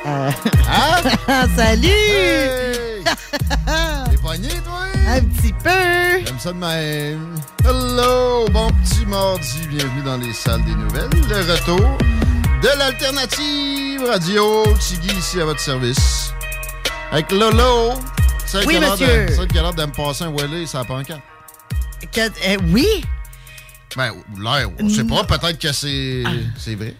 Ah! 0.66 1.00
Salut! 1.56 2.83
T'es 4.10 4.16
pogné, 4.18 4.48
toi? 4.64 4.84
Un 5.08 5.20
petit 5.20 5.52
peu. 5.52 6.24
J'aime 6.26 6.38
ça 6.38 6.52
de 6.52 6.58
même. 6.58 7.34
Hello, 7.64 8.46
bon 8.50 8.70
petit 8.84 9.06
mardi. 9.06 9.66
Bienvenue 9.68 10.02
dans 10.02 10.16
les 10.16 10.32
salles 10.32 10.64
des 10.64 10.74
nouvelles. 10.74 11.10
Le 11.28 11.52
retour 11.52 11.98
de 12.62 12.78
l'alternative 12.78 14.04
radio. 14.08 14.64
Tiggy 14.80 15.14
ici 15.16 15.40
à 15.40 15.44
votre 15.44 15.60
service. 15.60 16.32
Avec 17.12 17.30
Lolo. 17.32 17.94
Celle 18.46 18.66
Oui, 18.66 18.74
qui 18.74 18.80
monsieur. 18.80 19.26
Celle 19.28 19.48
qui 19.48 19.58
a 19.58 19.62
l'air 19.62 19.74
de 19.74 19.84
me 19.84 19.92
passer 19.92 20.24
un 20.24 20.32
Welly, 20.32 20.66
ça 20.66 20.84
pancarte. 20.84 21.20
Euh, 22.18 22.56
oui? 22.72 22.86
Ben, 23.96 24.12
l'air, 24.40 24.68
je 24.80 24.88
sais 24.88 25.04
pas. 25.04 25.24
Peut-être 25.24 25.58
que 25.58 25.72
c'est 25.72 26.22
Ah. 26.26 26.30
c'est 26.58 26.74
vrai. 26.74 26.94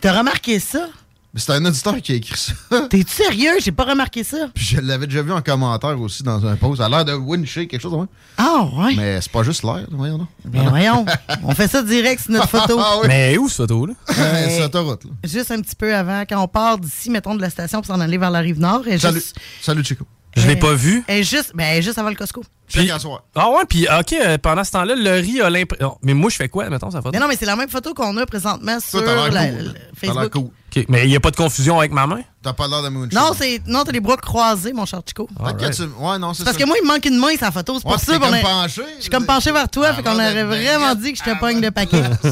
T'as 0.00 0.18
remarqué 0.18 0.58
ça? 0.60 0.88
Mais 1.36 1.42
c'est 1.42 1.52
un 1.52 1.62
auditeur 1.66 2.00
qui 2.00 2.12
a 2.12 2.14
écrit 2.14 2.34
ça. 2.34 2.54
T'es-tu 2.88 3.12
sérieux? 3.12 3.56
J'ai 3.60 3.70
pas 3.70 3.84
remarqué 3.84 4.24
ça. 4.24 4.48
Puis 4.54 4.64
je 4.64 4.80
l'avais 4.80 5.06
déjà 5.06 5.20
vu 5.20 5.32
en 5.32 5.42
commentaire 5.42 6.00
aussi 6.00 6.22
dans 6.22 6.46
un 6.46 6.56
post. 6.56 6.78
Ça 6.78 6.86
a 6.86 6.88
l'air 6.88 7.04
de 7.04 7.12
wincher, 7.12 7.66
quelque 7.66 7.82
chose, 7.82 7.92
ouais. 7.92 8.06
Ah, 8.38 8.66
ouais. 8.74 8.94
Mais 8.96 9.20
c'est 9.20 9.30
pas 9.30 9.42
juste 9.42 9.62
l'air, 9.62 9.84
voyons 9.90 10.16
donc. 10.16 10.28
Ben 10.46 10.66
voyons. 10.70 11.04
On 11.42 11.54
fait 11.54 11.68
ça 11.68 11.82
direct 11.82 12.22
sur 12.22 12.32
notre 12.32 12.48
photo. 12.48 12.78
Ah 12.80 12.94
oui. 13.02 13.08
Mais 13.08 13.36
où, 13.36 13.50
cette 13.50 13.58
photo-là? 13.58 13.92
Ouais, 14.16 14.46
c'est 14.48 14.64
autoroute, 14.64 15.04
là. 15.04 15.10
Juste 15.24 15.50
un 15.50 15.60
petit 15.60 15.76
peu 15.76 15.94
avant, 15.94 16.22
quand 16.22 16.42
on 16.42 16.48
part 16.48 16.78
d'ici, 16.78 17.10
mettons, 17.10 17.34
de 17.34 17.42
la 17.42 17.50
station 17.50 17.82
pour 17.82 17.94
s'en 17.94 18.00
aller 18.00 18.16
vers 18.16 18.30
la 18.30 18.38
rive 18.40 18.58
nord. 18.58 18.88
Et 18.88 18.98
Salut. 18.98 19.16
Juste, 19.20 19.36
Salut, 19.60 19.84
Chico. 19.84 20.06
Je 20.36 20.46
l'ai 20.46 20.56
pas 20.56 20.74
vu. 20.74 21.02
et 21.08 21.22
juste, 21.22 21.52
ben, 21.54 21.82
juste 21.82 21.98
avant 21.98 22.10
le 22.10 22.14
Costco. 22.16 22.42
Puis- 22.68 22.90
ah 23.36 23.50
ouais, 23.50 23.64
puis 23.68 23.86
OK, 23.88 24.12
euh, 24.12 24.38
pendant 24.38 24.64
ce 24.64 24.72
temps-là, 24.72 24.96
le 24.96 25.10
riz 25.20 25.40
a 25.40 25.48
l'impression... 25.48 25.96
Mais 26.02 26.14
moi, 26.14 26.30
je 26.30 26.36
fais 26.36 26.48
quoi, 26.48 26.68
mettons, 26.68 26.90
ça 26.90 26.98
photo? 26.98 27.10
Mais 27.12 27.20
non, 27.20 27.28
mais 27.28 27.36
c'est 27.36 27.46
la 27.46 27.54
même 27.54 27.68
photo 27.68 27.94
qu'on 27.94 28.16
a 28.16 28.26
présentement 28.26 28.78
sur 28.80 29.00
la- 29.02 29.46
cool, 29.48 29.74
Facebook. 29.96 30.32
cool. 30.32 30.50
Mais 30.88 31.04
il 31.04 31.08
n'y 31.08 31.16
a 31.16 31.20
pas 31.20 31.30
de 31.30 31.36
confusion 31.36 31.78
avec 31.78 31.90
ma 31.92 32.06
main? 32.06 32.20
T'as 32.42 32.52
pas 32.52 32.68
l'air 32.68 32.82
de 32.82 32.88
moonshot. 32.90 33.16
Non, 33.16 33.30
c'est 33.38 33.62
non, 33.66 33.82
t'as 33.84 33.92
les 33.92 34.00
bras 34.00 34.16
croisés, 34.18 34.74
mon 34.74 34.84
cher 34.84 35.00
Chico. 35.06 35.26
Tu- 35.26 35.82
Ouais, 35.98 36.18
non, 36.18 36.34
c'est 36.34 36.44
parce 36.44 36.56
ça. 36.56 36.62
que 36.62 36.66
moi, 36.66 36.76
il 36.78 36.86
me 36.86 36.92
manque 36.92 37.04
une 37.06 37.18
main, 37.18 37.34
sa 37.38 37.50
photo. 37.50 37.78
C'est 37.78 37.86
Ouais, 37.86 37.92
pour 37.92 37.96
puis 37.96 38.04
ça 38.06 38.12
t'es 38.12 38.18
qu'on 38.18 38.26
comme 38.26 38.34
est- 38.34 38.42
penché. 38.42 38.82
Je 38.96 39.02
suis 39.02 39.10
comme 39.10 39.24
penché 39.26 39.52
vers 39.52 39.70
toi, 39.70 39.94
fait 39.94 40.02
qu'on 40.02 40.14
aurait 40.14 40.44
vraiment 40.44 40.94
dit 40.96 41.12
que 41.14 41.18
je 41.18 41.22
te 41.30 41.38
pogne 41.38 41.60
de 41.62 41.70
paquet. 41.70 42.02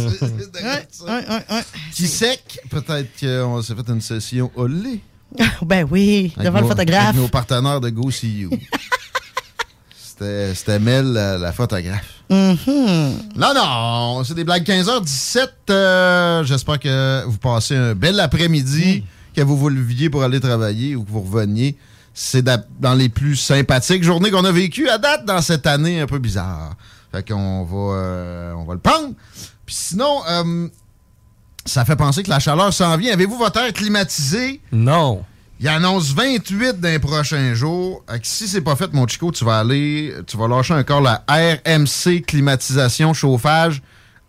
Ouais, 1.06 1.62
Qui 1.94 2.06
sec, 2.08 2.58
peut-être 2.70 3.08
qu'on 3.20 3.62
s'est 3.62 3.75
fait 3.75 3.88
une 3.88 4.00
session 4.00 4.50
au 4.56 4.66
lait. 4.66 5.00
ben 5.62 5.87
oui, 5.91 6.33
Avec 6.37 6.47
devant 6.47 6.61
le 6.61 6.67
photographe. 6.69 7.09
Avec 7.11 7.21
nos 7.21 7.29
partenaires 7.29 7.81
de 7.81 7.91
Go 7.91 8.11
See 8.11 8.41
You. 8.41 8.50
C'était 10.19 10.79
Mel, 10.79 11.12
la, 11.12 11.38
la 11.38 11.53
photographe. 11.53 12.23
Mhm. 12.31 13.19
Non, 13.37 13.53
non, 13.55 14.25
c'est 14.25 14.35
des 14.35 14.45
blagues 14.45 14.64
15h17. 14.64 15.49
euh, 15.71 16.45
J'espère 16.45 16.79
que 16.79 17.25
vous 17.26 17.37
passez 17.38 17.76
un 17.76 17.95
bel 17.95 18.19
après-midi, 18.21 19.03
Mm. 19.03 19.37
que 19.37 19.43
vous 19.43 19.57
vous 19.57 19.69
leviez 19.69 20.11
pour 20.11 20.23
aller 20.23 20.38
travailler 20.41 20.95
ou 20.97 21.03
que 21.05 21.11
vous 21.11 21.23
reveniez. 21.23 21.76
C'est 22.14 22.43
da- 22.43 22.64
dans 22.79 22.95
les 22.95 23.09
plus 23.09 23.35
sympathiques 23.35 24.05
journées 24.05 24.31
qu'on 24.31 24.45
a 24.45 24.53
vécues 24.53 24.88
à 24.88 24.99
date 24.99 25.25
dans 25.25 25.43
cette 25.43 25.67
année 25.67 26.00
un 26.00 26.07
peu 26.07 26.19
bizarre. 26.21 26.75
Fait 27.11 27.26
qu'on 27.29 27.64
va, 27.64 27.97
euh, 27.97 28.53
on 28.55 28.64
va 28.64 28.75
le 28.75 28.81
prendre. 28.81 29.09
Puis 29.67 29.75
sinon, 29.75 30.21
euh, 30.31 30.69
ça 31.64 31.85
fait 31.85 31.97
penser 31.97 32.23
que 32.23 32.30
la 32.30 32.40
chaleur 32.40 32.73
s'en 32.73 32.97
vient. 32.97 33.12
Avez-vous 33.12 33.38
votre 33.38 33.59
air 33.61 33.73
climatisé? 33.73 34.61
Non. 34.73 35.25
Il 35.61 35.68
annonce 35.68 36.12
28 36.12 36.80
dans 36.80 36.88
les 36.88 36.99
prochains 36.99 37.54
jours. 37.54 38.04
Si 38.23 38.49
c'est 38.49 38.61
pas 38.61 38.76
fait, 38.76 38.92
mon 38.92 39.06
Chico, 39.06 39.30
tu 39.30 39.44
vas 39.44 39.61
aller, 39.61 40.14
tu 40.26 40.37
vas 40.37 40.49
lâcher 40.49 40.75
encore 40.75 41.00
la 41.00 41.25
RMC 41.28 42.23
climatisation 42.26 43.14
chauffage. 43.14 43.80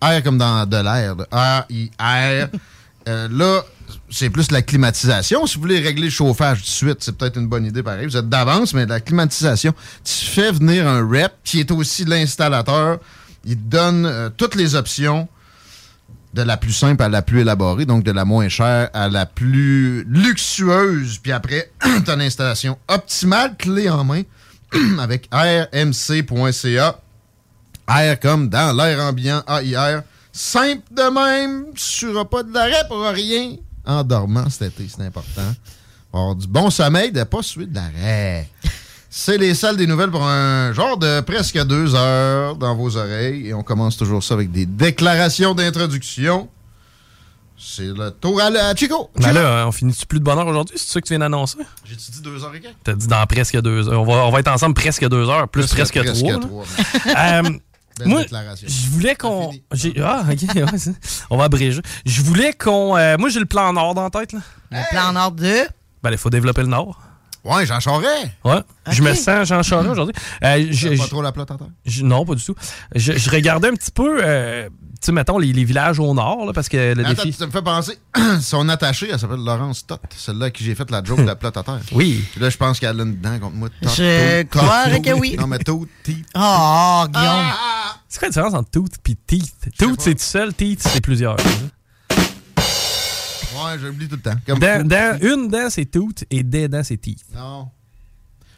Air 0.02 0.24
comme 0.24 0.38
dans 0.38 0.66
de 0.66 0.78
l'air. 0.78 1.16
A-I-R. 1.32 2.50
Euh, 3.08 3.28
là, 3.30 3.62
c'est 4.10 4.32
plus 4.32 4.50
la 4.50 4.64
climatisation. 4.64 5.46
Si 5.46 5.58
vous 5.58 5.62
voulez 5.62 5.80
régler 5.80 6.06
le 6.06 6.10
chauffage 6.10 6.58
tout 6.58 6.64
de 6.64 6.70
suite, 6.70 6.98
c'est 7.02 7.16
peut-être 7.16 7.38
une 7.38 7.46
bonne 7.46 7.64
idée 7.64 7.84
pareil. 7.84 8.08
Vous 8.08 8.18
êtes 8.18 8.28
d'avance, 8.28 8.74
mais 8.74 8.88
la 8.88 9.00
climatisation, 9.00 9.76
tu 10.04 10.26
fais 10.26 10.52
venir 10.52 10.88
un 10.88 11.08
rep 11.08 11.32
qui 11.44 11.60
est 11.60 11.70
aussi 11.70 12.04
l'installateur. 12.04 12.98
Il 13.46 13.58
te 13.58 13.62
donne 13.70 14.08
euh, 14.08 14.32
toutes 14.36 14.56
les 14.56 14.74
options 14.74 15.28
de 16.36 16.42
la 16.42 16.58
plus 16.58 16.74
simple 16.74 17.02
à 17.02 17.08
la 17.08 17.22
plus 17.22 17.42
élaborée, 17.42 17.86
donc 17.86 18.04
de 18.04 18.12
la 18.12 18.26
moins 18.26 18.50
chère 18.50 18.90
à 18.94 19.08
la 19.08 19.26
plus 19.26 20.04
luxueuse. 20.04 21.18
Puis 21.20 21.32
après, 21.32 21.72
tu 22.06 22.12
as 22.12 22.16
l'installation 22.18 22.78
optimale, 22.90 23.56
clé 23.58 23.90
en 23.90 24.04
main, 24.04 24.24
avec 25.00 25.30
rmc.ca. 25.32 27.00
Air 27.88 28.20
comme 28.20 28.50
dans 28.50 28.76
l'air 28.76 29.00
ambiant, 29.00 29.44
AIR. 29.48 30.04
Simple 30.34 30.84
de 30.92 31.10
même, 31.14 31.68
tu 31.74 32.08
n'auras 32.08 32.26
pas 32.26 32.44
de 32.44 32.54
l'arrêt 32.54 32.84
pour 32.90 33.02
rien. 33.06 33.56
En 33.86 34.04
dormant 34.04 34.50
cet 34.50 34.80
été, 34.80 34.90
c'est 34.90 35.04
important. 35.04 35.56
Avoir 36.12 36.36
du 36.36 36.48
bon 36.48 36.70
sommeil, 36.70 37.14
de 37.14 37.24
pas 37.24 37.44
suivre 37.44 37.70
de 37.70 37.76
l'arrêt. 37.76 38.50
C'est 39.18 39.38
les 39.38 39.56
salles 39.56 39.78
des 39.78 39.88
nouvelles 39.88 40.12
pour 40.12 40.28
un 40.28 40.74
genre 40.74 40.98
de 40.98 41.22
presque 41.22 41.58
deux 41.66 41.96
heures 41.96 42.58
dans 42.58 42.76
vos 42.76 42.98
oreilles. 42.98 43.48
Et 43.48 43.54
on 43.54 43.64
commence 43.64 43.96
toujours 43.96 44.22
ça 44.22 44.34
avec 44.34 44.52
des 44.52 44.66
déclarations 44.66 45.56
d'introduction. 45.56 46.50
C'est 47.58 47.86
le 47.86 48.12
tour 48.12 48.42
à 48.42 48.50
la 48.50 48.76
Chico. 48.76 49.10
Mais 49.16 49.32
là, 49.32 49.66
on 49.68 49.72
finit-tu 49.72 50.06
plus 50.06 50.20
de 50.20 50.26
bonheur 50.26 50.46
aujourd'hui? 50.46 50.76
C'est 50.78 50.92
ça 50.92 51.00
que 51.00 51.08
tu 51.08 51.14
viens 51.14 51.20
d'annoncer? 51.20 51.60
J'ai-tu 51.86 52.12
dit 52.12 52.22
deux 52.22 52.44
heures 52.44 52.54
et 52.56 52.60
quelques? 52.60 52.76
T'as 52.84 52.94
dit 52.94 53.08
dans 53.08 53.26
presque 53.26 53.58
deux 53.62 53.88
heures. 53.88 54.02
On 54.02 54.06
va, 54.06 54.26
on 54.26 54.32
va 54.32 54.42
être 54.42 54.52
ensemble 54.52 54.76
presque 54.76 55.08
deux 55.08 55.30
heures, 55.30 55.48
plus 55.48 55.66
presque, 55.66 55.98
Presque 55.98 56.40
trois. 56.42 56.66
Euh, 57.18 57.42
Belle 57.98 58.08
moi, 58.10 58.24
déclaration. 58.24 58.68
je 58.70 58.90
voulais 58.90 59.16
qu'on. 59.16 59.52
Ah, 60.04 60.26
ok, 60.30 60.56
ouais, 60.56 60.78
c'est- 60.78 60.94
on 61.30 61.38
va 61.38 61.46
abréger. 61.46 61.82
Je 62.06 62.22
voulais 62.22 62.52
qu'on. 62.52 62.98
euh, 62.98 63.16
moi, 63.18 63.30
j'ai 63.30 63.40
le 63.40 63.46
plan 63.46 63.72
Nord 63.72 63.96
dans 63.96 64.04
la 64.04 64.10
tête. 64.10 64.34
Là. 64.34 64.40
Le 64.72 64.90
plan 64.90 65.14
Nord 65.14 65.32
de? 65.32 65.62
Ben, 66.04 66.12
il 66.12 66.18
faut 66.18 66.30
développer 66.30 66.64
le 66.64 66.68
Nord. 66.68 67.00
Ouais, 67.46 67.66
Jean 67.66 67.80
Charest. 67.80 68.28
Ouais. 68.44 68.62
Je 68.90 69.02
me 69.04 69.14
sens 69.14 69.48
Jean 69.48 69.62
Charest 69.64 69.90
aujourd'hui. 69.90 70.16
Euh, 70.44 70.68
je- 70.72 70.98
pas 70.98 71.08
trop 71.08 71.22
la 71.22 71.32
plate 71.32 71.52
à 71.52 71.58
terre? 71.58 71.68
je- 71.86 72.04
non, 72.04 72.26
pas 72.26 72.36
du 72.36 72.44
tout. 72.44 72.56
Je, 72.96 73.14
je 73.14 73.30
regardais 73.30 73.68
un 73.70 73.74
petit 73.74 73.92
peu. 73.92 74.20
euh, 74.24 74.68
tu 74.68 75.08
sais, 75.08 75.12
mettons, 75.12 75.38
les, 75.38 75.54
les 75.54 75.64
villages 75.64 76.00
au 76.00 76.12
nord, 76.16 76.46
là, 76.48 76.54
parce 76.54 76.68
que 76.70 76.94
le 76.96 77.06
Attends, 77.06 77.24
défi... 77.24 77.34
ça 77.34 77.46
me 77.46 77.52
fait 77.52 77.62
penser. 77.62 78.00
Son 78.42 78.68
attachée, 78.70 79.10
elle 79.12 79.20
s'appelle 79.20 79.44
Laurence 79.46 79.86
Tot. 79.86 80.00
Celle-là 80.16 80.50
qui 80.50 80.64
j'ai 80.64 80.74
fait 80.74 80.90
la 80.90 81.04
joke 81.04 81.20
de 81.20 81.26
la 81.28 81.36
plate 81.36 81.58
à 81.58 81.64
terre. 81.64 81.80
Oui. 81.92 82.24
Puis 82.32 82.42
là, 82.42 82.50
je 82.50 82.58
pense 82.58 82.80
qu'elle 82.80 83.00
a 83.00 83.04
une 83.04 83.20
dent 83.22 83.38
contre 83.40 83.56
moi. 83.56 83.70
Tot, 83.82 83.90
Je 83.96 84.42
Tot, 84.44 84.60
Tot. 84.60 85.02
que 85.04 85.14
oui. 85.20 85.36
Non, 85.40 85.46
mais 85.48 85.60
tout, 85.60 85.86
teeth. 86.04 86.26
Oh, 86.36 87.04
Guillaume. 87.14 87.46
C'est 88.08 88.20
quoi 88.20 88.28
la 88.28 88.32
différence 88.32 88.54
entre 88.56 88.70
tooth 88.72 88.94
et 89.10 89.16
teeth? 89.28 89.54
Tooth, 89.78 90.00
c'est 90.02 90.16
tout 90.16 90.22
seul, 90.24 90.54
teeth, 90.54 90.82
c'est 90.82 91.02
plusieurs. 91.02 91.36
Ouais, 93.66 93.80
j'oublie 93.80 94.08
tout 94.08 94.16
le 94.16 94.22
temps. 94.22 94.36
Comme 94.46 94.64
une 95.22 95.48
dent, 95.48 95.70
c'est 95.70 95.86
tooth 95.86 96.26
et 96.30 96.44
des 96.44 96.68
dents, 96.68 96.84
c'est 96.84 96.98
teeth. 96.98 97.24
Non. 97.34 97.70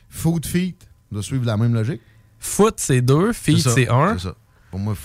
Food 0.10 0.46
feet 0.46 0.88
doit 1.12 1.24
suivre 1.24 1.46
la 1.46 1.58
même 1.58 1.74
logique. 1.74 2.02
Foot, 2.40 2.76
c'est 2.78 3.02
deux. 3.02 3.34
Feet, 3.34 3.60
c'est 3.60 3.90
un. 3.90 4.18
C'est 4.18 4.28
ça. 4.28 4.36
Pour 4.72 4.80
moi, 4.80 4.96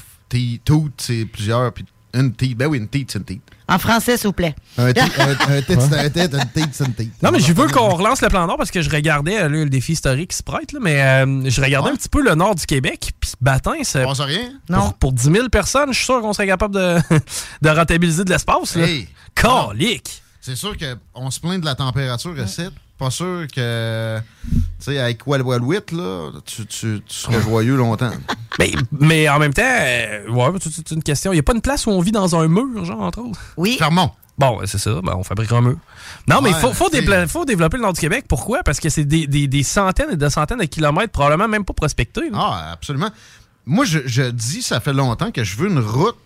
tooth, 0.64 0.92
c'est 0.99 1.25
plusieurs. 1.26 1.73
Puis 1.73 1.85
une 2.14 2.33
teeth. 2.33 2.57
Ben 2.57 2.66
oui, 2.66 2.78
une 2.78 2.88
teeth, 2.88 3.11
c'est 3.12 3.31
une. 3.31 3.40
En 3.69 3.78
français, 3.78 4.16
s'il 4.16 4.26
vous 4.26 4.33
plaît. 4.33 4.54
Un 4.76 4.92
teeth, 4.92 5.12
un, 5.19 5.31
un 5.31 5.62
teeth, 5.62 5.81
c'est 5.81 5.99
un 5.99 6.11
teeth, 6.11 6.35
une 6.35 6.49
teeth, 6.52 6.69
c'est 6.73 6.85
une. 6.85 7.11
Non, 7.23 7.31
mais 7.31 7.40
je 7.40 7.52
veux 7.52 7.69
qu'on 7.69 7.88
relance 7.90 8.21
le 8.21 8.28
plan 8.28 8.47
Nord 8.47 8.57
parce 8.59 8.71
que 8.71 8.83
je 8.83 8.90
regardais 8.90 9.38
euh, 9.38 9.49
là, 9.49 9.64
le 9.64 9.71
défi 9.71 9.92
historique 9.92 10.31
qui 10.31 10.37
se 10.37 10.42
prête, 10.42 10.73
là, 10.73 10.78
mais 10.83 11.00
euh, 11.02 11.49
je 11.49 11.61
regardais 11.61 11.90
un 11.90 11.97
petit 11.97 12.09
peu 12.09 12.23
le 12.23 12.35
nord 12.35 12.54
du 12.54 12.66
Québec, 12.66 13.12
puis 13.19 13.31
Batin, 13.40 13.73
c'est. 13.83 14.02
pense 14.04 14.21
à 14.21 14.25
rien? 14.25 14.52
Pour, 14.69 14.95
pour 14.95 15.12
10 15.12 15.23
000 15.33 15.49
personnes, 15.49 15.92
je 15.92 15.97
suis 15.97 16.04
sûr 16.07 16.21
qu'on 16.21 16.33
serait 16.33 16.47
capable 16.47 16.75
de, 16.75 16.97
de 17.62 17.69
rentabiliser 17.71 18.25
de 18.25 18.31
l'espace. 18.31 18.76
là. 18.76 18.87
Hey! 18.87 19.09
Calique! 19.35 20.23
C'est 20.43 20.57
sûr 20.57 20.75
qu'on 20.77 21.31
se 21.31 21.39
plaint 21.39 21.61
de 21.61 21.65
la 21.65 21.77
température 21.77 22.37
ici. 22.39 22.63
Pas 22.99 23.11
sûr 23.11 23.47
que, 23.55 24.19
tu 24.19 24.59
sais, 24.81 24.99
avec 24.99 25.25
Walwaluit, 25.27 25.79
là, 25.93 26.31
tu, 26.45 26.67
tu, 26.67 27.01
tu 27.07 27.15
serais 27.15 27.41
joyeux 27.41 27.77
longtemps. 27.77 28.11
Mais, 28.59 28.73
mais 28.93 29.29
en 29.29 29.39
même 29.39 29.55
temps, 29.55 29.63
euh, 29.65 30.29
ouais, 30.29 30.59
c'est 30.61 30.91
une 30.91 31.03
question. 31.03 31.33
Il 31.33 31.37
n'y 31.37 31.41
a 31.41 31.43
pas 31.45 31.55
une 31.55 31.61
place 31.61 31.87
où 31.87 31.91
on 31.91 32.01
vit 32.01 32.13
dans 32.13 32.35
un 32.37 32.49
mur, 32.49 32.85
genre, 32.85 33.01
entre 33.01 33.21
autres? 33.21 33.41
Oui. 33.57 33.77
Fermont. 33.79 34.11
Bon, 34.37 34.61
c'est 34.67 34.79
ça. 34.79 35.01
Ben, 35.03 35.15
on 35.17 35.23
fabriquera 35.23 35.59
un 35.59 35.63
mur. 35.63 35.77
Non, 36.27 36.41
mais 36.41 36.51
il 36.51 36.57
faut, 36.57 36.73
faut, 36.73 36.89
développer 36.91 37.77
le 37.77 37.83
nord 37.83 37.93
du 37.93 38.01
Québec. 38.01 38.25
Pourquoi? 38.29 38.63
Parce 38.65 38.81
que 38.81 38.89
c'est 38.89 39.05
des, 39.05 39.29
des- 39.29 39.47
des 39.47 39.63
centaines 39.63 40.11
et 40.11 40.17
des 40.17 40.31
centaines 40.31 40.59
de 40.59 40.65
kilomètres, 40.65 41.13
probablement 41.13 41.49
même 41.49 41.65
pas 41.65 41.75
prospectés. 41.75 42.31
là. 42.31 42.39
Ah, 42.41 42.73
absolument. 42.73 43.11
Moi, 43.65 43.85
je, 43.85 44.01
je 44.07 44.23
dis, 44.25 44.63
ça 44.63 44.81
fait 44.81 44.93
longtemps 44.93 45.31
que 45.31 45.45
je 45.45 45.57
veux 45.57 45.69
une 45.69 45.79
route 45.79 46.17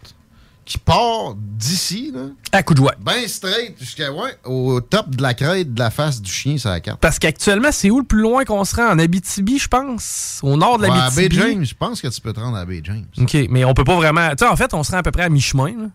qui 0.67 0.77
part 0.79 1.35
d'ici, 1.37 2.11
là. 2.13 2.25
À 2.53 2.63
coup 2.63 2.75
de 2.75 2.79
joie. 2.81 2.95
Ben 3.01 3.27
straight, 3.29 3.79
jusqu'à, 3.79 4.13
ouais, 4.13 4.37
au 4.45 4.81
top 4.81 5.09
de 5.15 5.23
la 5.23 5.33
crête 5.33 5.73
de 5.73 5.79
la 5.79 5.91
face 5.91 6.21
du 6.21 6.31
chien 6.31 6.59
sur 6.59 6.69
la 6.71 6.81
carte. 6.81 7.01
Parce 7.01 7.19
qu'actuellement, 7.19 7.71
c'est 7.73 7.89
où 7.91 7.99
le 8.01 8.05
plus 8.05 8.21
loin 8.21 8.45
qu'on 8.45 8.65
se 8.65 8.77
rend? 8.77 8.89
En 8.91 8.99
Abitibi, 8.99 9.59
je 9.59 9.69
pense? 9.69 10.41
Au 10.43 10.57
nord 10.57 10.79
de 10.79 10.85
Ouais, 10.85 10.91
à 10.91 11.11
Bay 11.11 11.23
l'Abitibi. 11.23 11.37
James, 11.37 11.65
je 11.65 11.75
pense 11.75 12.01
que 12.03 12.09
tu 12.09 12.21
peux 12.21 12.33
te 12.33 12.41
rendre 12.41 12.57
à 12.59 12.65
Bay 12.67 12.83
James. 12.85 13.07
OK, 13.19 13.37
mais 13.49 13.65
on 13.65 13.73
peut 13.73 13.85
pas 13.85 13.97
vraiment. 13.97 14.29
Tu 14.31 14.37
sais, 14.41 14.47
en 14.47 14.57
fait, 14.57 14.75
on 14.75 14.83
se 14.83 14.91
rend 14.91 14.99
à 14.99 15.03
peu 15.03 15.13
près 15.13 15.23
à 15.23 15.29
mi-chemin. 15.29 15.73
là. 15.79 15.87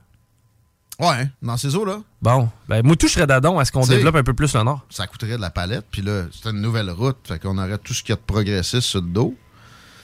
Ouais, 0.99 1.27
dans 1.41 1.57
ces 1.57 1.75
eaux-là. 1.75 1.99
Bon, 2.21 2.47
ben, 2.69 2.81
moi, 2.85 2.95
tout, 2.95 3.07
je 3.07 3.13
serais 3.13 3.25
d'adon 3.27 3.57
à 3.59 3.65
ce 3.65 3.71
qu'on 3.71 3.85
développe 3.85 4.15
un 4.15 4.23
peu 4.23 4.33
plus 4.33 4.53
le 4.53 4.61
nord. 4.63 4.85
Ça 4.89 5.07
coûterait 5.07 5.35
de 5.37 5.41
la 5.41 5.49
palette, 5.49 5.85
puis 5.91 6.01
là, 6.03 6.25
c'était 6.31 6.51
une 6.51 6.61
nouvelle 6.61 6.91
route, 6.91 7.17
fait 7.27 7.39
qu'on 7.39 7.57
aurait 7.57 7.79
tout 7.79 7.93
ce 7.93 8.03
qu'il 8.03 8.11
y 8.11 8.13
a 8.13 8.17
de 8.17 8.21
progressiste 8.21 8.81
sur 8.87 9.01
le 9.01 9.07
dos. 9.07 9.35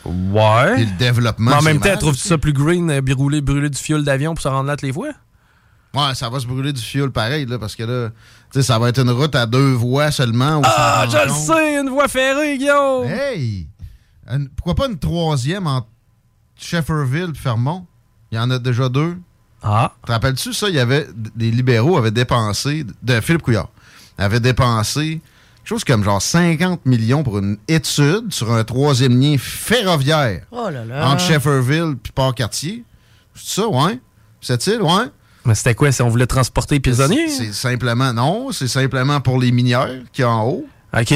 Ouais. 0.08 0.76
Puis 0.76 0.86
le 0.86 0.98
développement. 0.98 1.52
Mais 1.52 1.58
en 1.58 1.62
même 1.62 1.80
temps, 1.80 1.98
trouves-tu 1.98 2.28
ça 2.28 2.38
plus 2.38 2.54
green, 2.54 2.90
euh, 2.90 3.02
brûler, 3.02 3.42
brûler 3.42 3.70
du 3.70 3.78
fioul 3.78 4.04
d'avion 4.04 4.34
pour 4.34 4.42
se 4.42 4.48
rendre 4.48 4.68
là 4.68 4.76
toutes 4.76 4.88
les 4.88 4.94
fois? 4.94 5.10
Ouais, 5.94 6.16
ça 6.16 6.30
va 6.30 6.40
se 6.40 6.46
brûler 6.46 6.74
du 6.74 6.82
fioul 6.82 7.12
pareil, 7.12 7.46
là, 7.46 7.58
parce 7.58 7.76
que 7.76 7.84
là, 7.84 8.10
tu 8.52 8.60
sais, 8.60 8.64
ça 8.64 8.78
va 8.78 8.90
être 8.90 9.00
une 9.00 9.10
route 9.10 9.36
à 9.36 9.46
deux 9.46 9.72
voies 9.74 10.12
seulement. 10.12 10.62
Ah, 10.64 11.06
je 11.10 11.18
le 11.28 11.34
sais, 11.34 11.80
une 11.80 11.90
voie 11.90 12.08
ferrée, 12.08 12.58
Guillaume! 12.58 13.06
Hey! 13.06 13.68
Une- 14.30 14.50
pourquoi 14.50 14.76
pas 14.76 14.88
une 14.88 15.00
troisième 15.00 15.66
entre 15.68 15.88
Shefferville 16.58 17.32
et 17.34 17.38
Fermont? 17.38 17.86
Il 18.32 18.36
y 18.36 18.40
en 18.40 18.52
a 18.52 18.60
déjà 18.60 18.90
deux. 18.90 19.18
Ah. 19.64 19.94
Te 20.06 20.12
rappelles-tu 20.12 20.54
ça? 20.54 20.70
Il 20.70 20.76
y 20.76 20.80
avait, 20.80 21.08
les 21.36 21.52
libéraux 21.52 21.98
avaient 21.98 22.12
dépensé, 22.12 22.86
de 23.02 23.22
Philippe 23.22 23.42
Couillard, 23.42 23.70
avait 24.18 24.40
dépensé 24.40 25.22
chose 25.68 25.84
comme 25.84 26.04
genre 26.04 26.22
50 26.22 26.86
millions 26.86 27.24
pour 27.24 27.40
une 27.40 27.58
étude 27.68 28.32
sur 28.32 28.52
un 28.52 28.64
troisième 28.64 29.20
lien 29.20 29.36
ferroviaire 29.38 30.46
Oh 30.52 30.70
là 30.70 30.86
là. 30.86 31.10
entre 31.10 31.22
Shefferville 31.22 31.96
et 32.06 32.12
Port-Cartier. 32.14 32.84
C'est 33.36 33.62
ça, 33.62 33.68
ouais? 33.68 34.00
C'est-il, 34.42 34.82
ouais? 34.82 35.06
Mais 35.46 35.56
c'était 35.56 35.76
quoi 35.76 35.92
si 35.92 36.02
on 36.02 36.10
voulait 36.10 36.26
transporter 36.28 36.76
les 36.76 36.80
prisonniers? 36.82 37.30
C'est 37.30 37.54
simplement, 37.54 38.14
non, 38.14 38.52
c'est 38.52 38.68
simplement 38.68 39.20
pour 39.22 39.40
les 39.40 39.51
mineurs 39.51 39.90
qui 40.12 40.22
est 40.22 40.25
en 40.25 40.46
haut. 40.48 40.66
OK. 40.98 41.14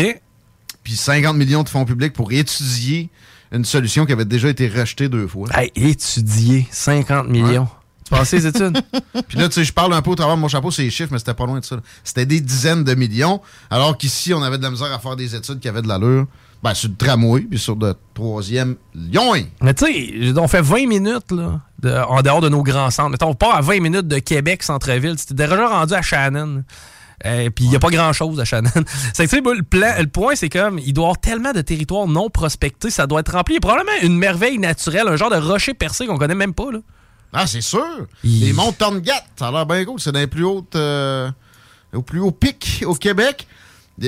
Puis 0.84 0.96
50 0.96 1.36
millions 1.38 1.64
de 1.64 1.70
fonds 1.70 1.86
publics 1.86 2.14
pour 2.14 2.32
étudier 2.32 3.10
une 3.52 3.66
solution 3.66 4.06
qui 4.06 4.14
avait 4.14 4.26
déjà 4.26 4.50
été 4.50 4.68
rejetée 4.68 5.10
deux 5.10 5.28
fois. 5.28 5.48
Hey, 5.54 5.72
étudier 5.76 6.68
50 6.72 7.28
millions. 7.28 7.68
Pensais 8.16 8.38
les 8.38 8.48
études? 8.48 8.80
Puis 9.28 9.38
là, 9.38 9.48
tu 9.50 9.56
sais, 9.56 9.64
je 9.64 9.74
parle 9.74 9.94
un 9.94 10.02
peu 10.02 10.12
au 10.12 10.16
travers 10.16 10.36
de 10.36 10.42
mon 10.42 10.48
chapeau, 10.48 10.72
c'est 10.72 10.84
les 10.84 10.90
chiffres, 10.90 11.10
mais 11.12 11.20
c'était 11.20 11.34
pas 11.34 11.46
loin 11.46 11.60
de 11.60 11.66
ça. 11.66 11.78
C'était 12.04 12.26
des 12.26 12.40
dizaines 12.42 12.84
de 12.84 12.94
millions, 12.94 13.42
alors 13.70 13.98
qu'ici, 13.98 14.34
on 14.34 14.42
avait 14.44 14.58
de 14.58 14.64
la 14.64 14.72
misère 14.72 14.92
à 14.94 15.00
faire 15.00 15.16
des 15.16 15.36
études 15.36 15.60
qui 15.60 15.68
avaient 15.68 15.82
de 15.82 15.88
l'allure. 15.88 16.28
Ben, 16.64 16.76
sur 16.76 16.90
le 16.90 16.96
tramway, 16.96 17.42
puis 17.42 17.58
sur 17.58 17.76
le 17.76 17.96
troisième, 18.14 18.76
Lyon. 18.94 19.34
Mais 19.64 19.74
tu 19.74 19.86
sais, 19.86 20.38
on 20.38 20.48
fait 20.48 20.62
20 20.62 20.88
minutes 20.88 21.32
là, 21.32 21.60
de- 21.80 21.90
en 22.08 22.22
dehors 22.22 22.40
de 22.40 22.50
nos 22.50 22.62
grands 22.62 22.92
centres. 22.92 23.10
Mettons, 23.10 23.30
on 23.30 23.34
part 23.34 23.56
à 23.56 23.62
20 23.62 23.80
minutes 23.82 24.08
de 24.08 24.20
Québec, 24.20 24.62
centre-ville. 24.62 25.16
C'était 25.18 25.34
déjà 25.34 25.68
rendu 25.68 25.96
à 25.96 26.04
Shannon. 26.04 26.64
Euh, 27.26 27.50
puis 27.50 27.66
il 27.66 27.70
n'y 27.72 27.76
a 27.76 27.80
pas 27.80 27.90
grand-chose 27.90 28.40
à 28.40 28.46
Shannon. 28.46 28.70
c'est 29.14 29.26
que, 29.26 29.30
tu 29.30 29.36
sais, 29.38 29.42
moi, 29.42 29.56
le, 29.56 29.64
plan, 29.64 29.92
le 30.00 30.06
point, 30.06 30.36
c'est 30.36 30.50
comme, 30.50 30.78
il 30.78 30.94
doit 30.94 31.04
y 31.04 31.06
avoir 31.08 31.20
tellement 31.20 31.52
de 31.52 31.62
territoires 31.62 32.06
non 32.08 32.30
prospectés, 32.30 32.92
ça 32.92 33.08
doit 33.08 33.22
être 33.22 33.32
rempli. 33.32 33.56
Il 33.56 33.56
y 33.56 33.58
a 33.58 33.62
probablement 33.62 33.98
une 34.04 34.18
merveille 34.18 34.60
naturelle, 34.60 35.08
un 35.08 35.16
genre 35.16 35.32
de 35.32 35.38
rocher 35.38 35.74
percé 35.74 36.06
qu'on 36.06 36.18
connaît 36.18 36.36
même 36.36 36.54
pas. 36.54 36.72
Là. 36.72 36.80
Ah, 37.34 37.48
c'est 37.48 37.62
sûr. 37.62 38.08
Les 38.24 38.54
monts 38.54 38.72
Torngat, 38.74 39.24
ça 39.38 39.48
a 39.48 39.52
l'air 39.52 39.66
bien 39.66 39.86
cool. 39.86 40.00
C'est 40.00 40.12
dans 40.12 40.20
les 40.20 40.28
plus 40.28 40.44
hautes, 40.44 40.76
euh, 40.76 41.30
au 41.94 42.02
plus 42.02 42.20
haut 42.20 42.32
pic 42.32 42.84
au 42.86 42.94
Québec. 42.96 43.48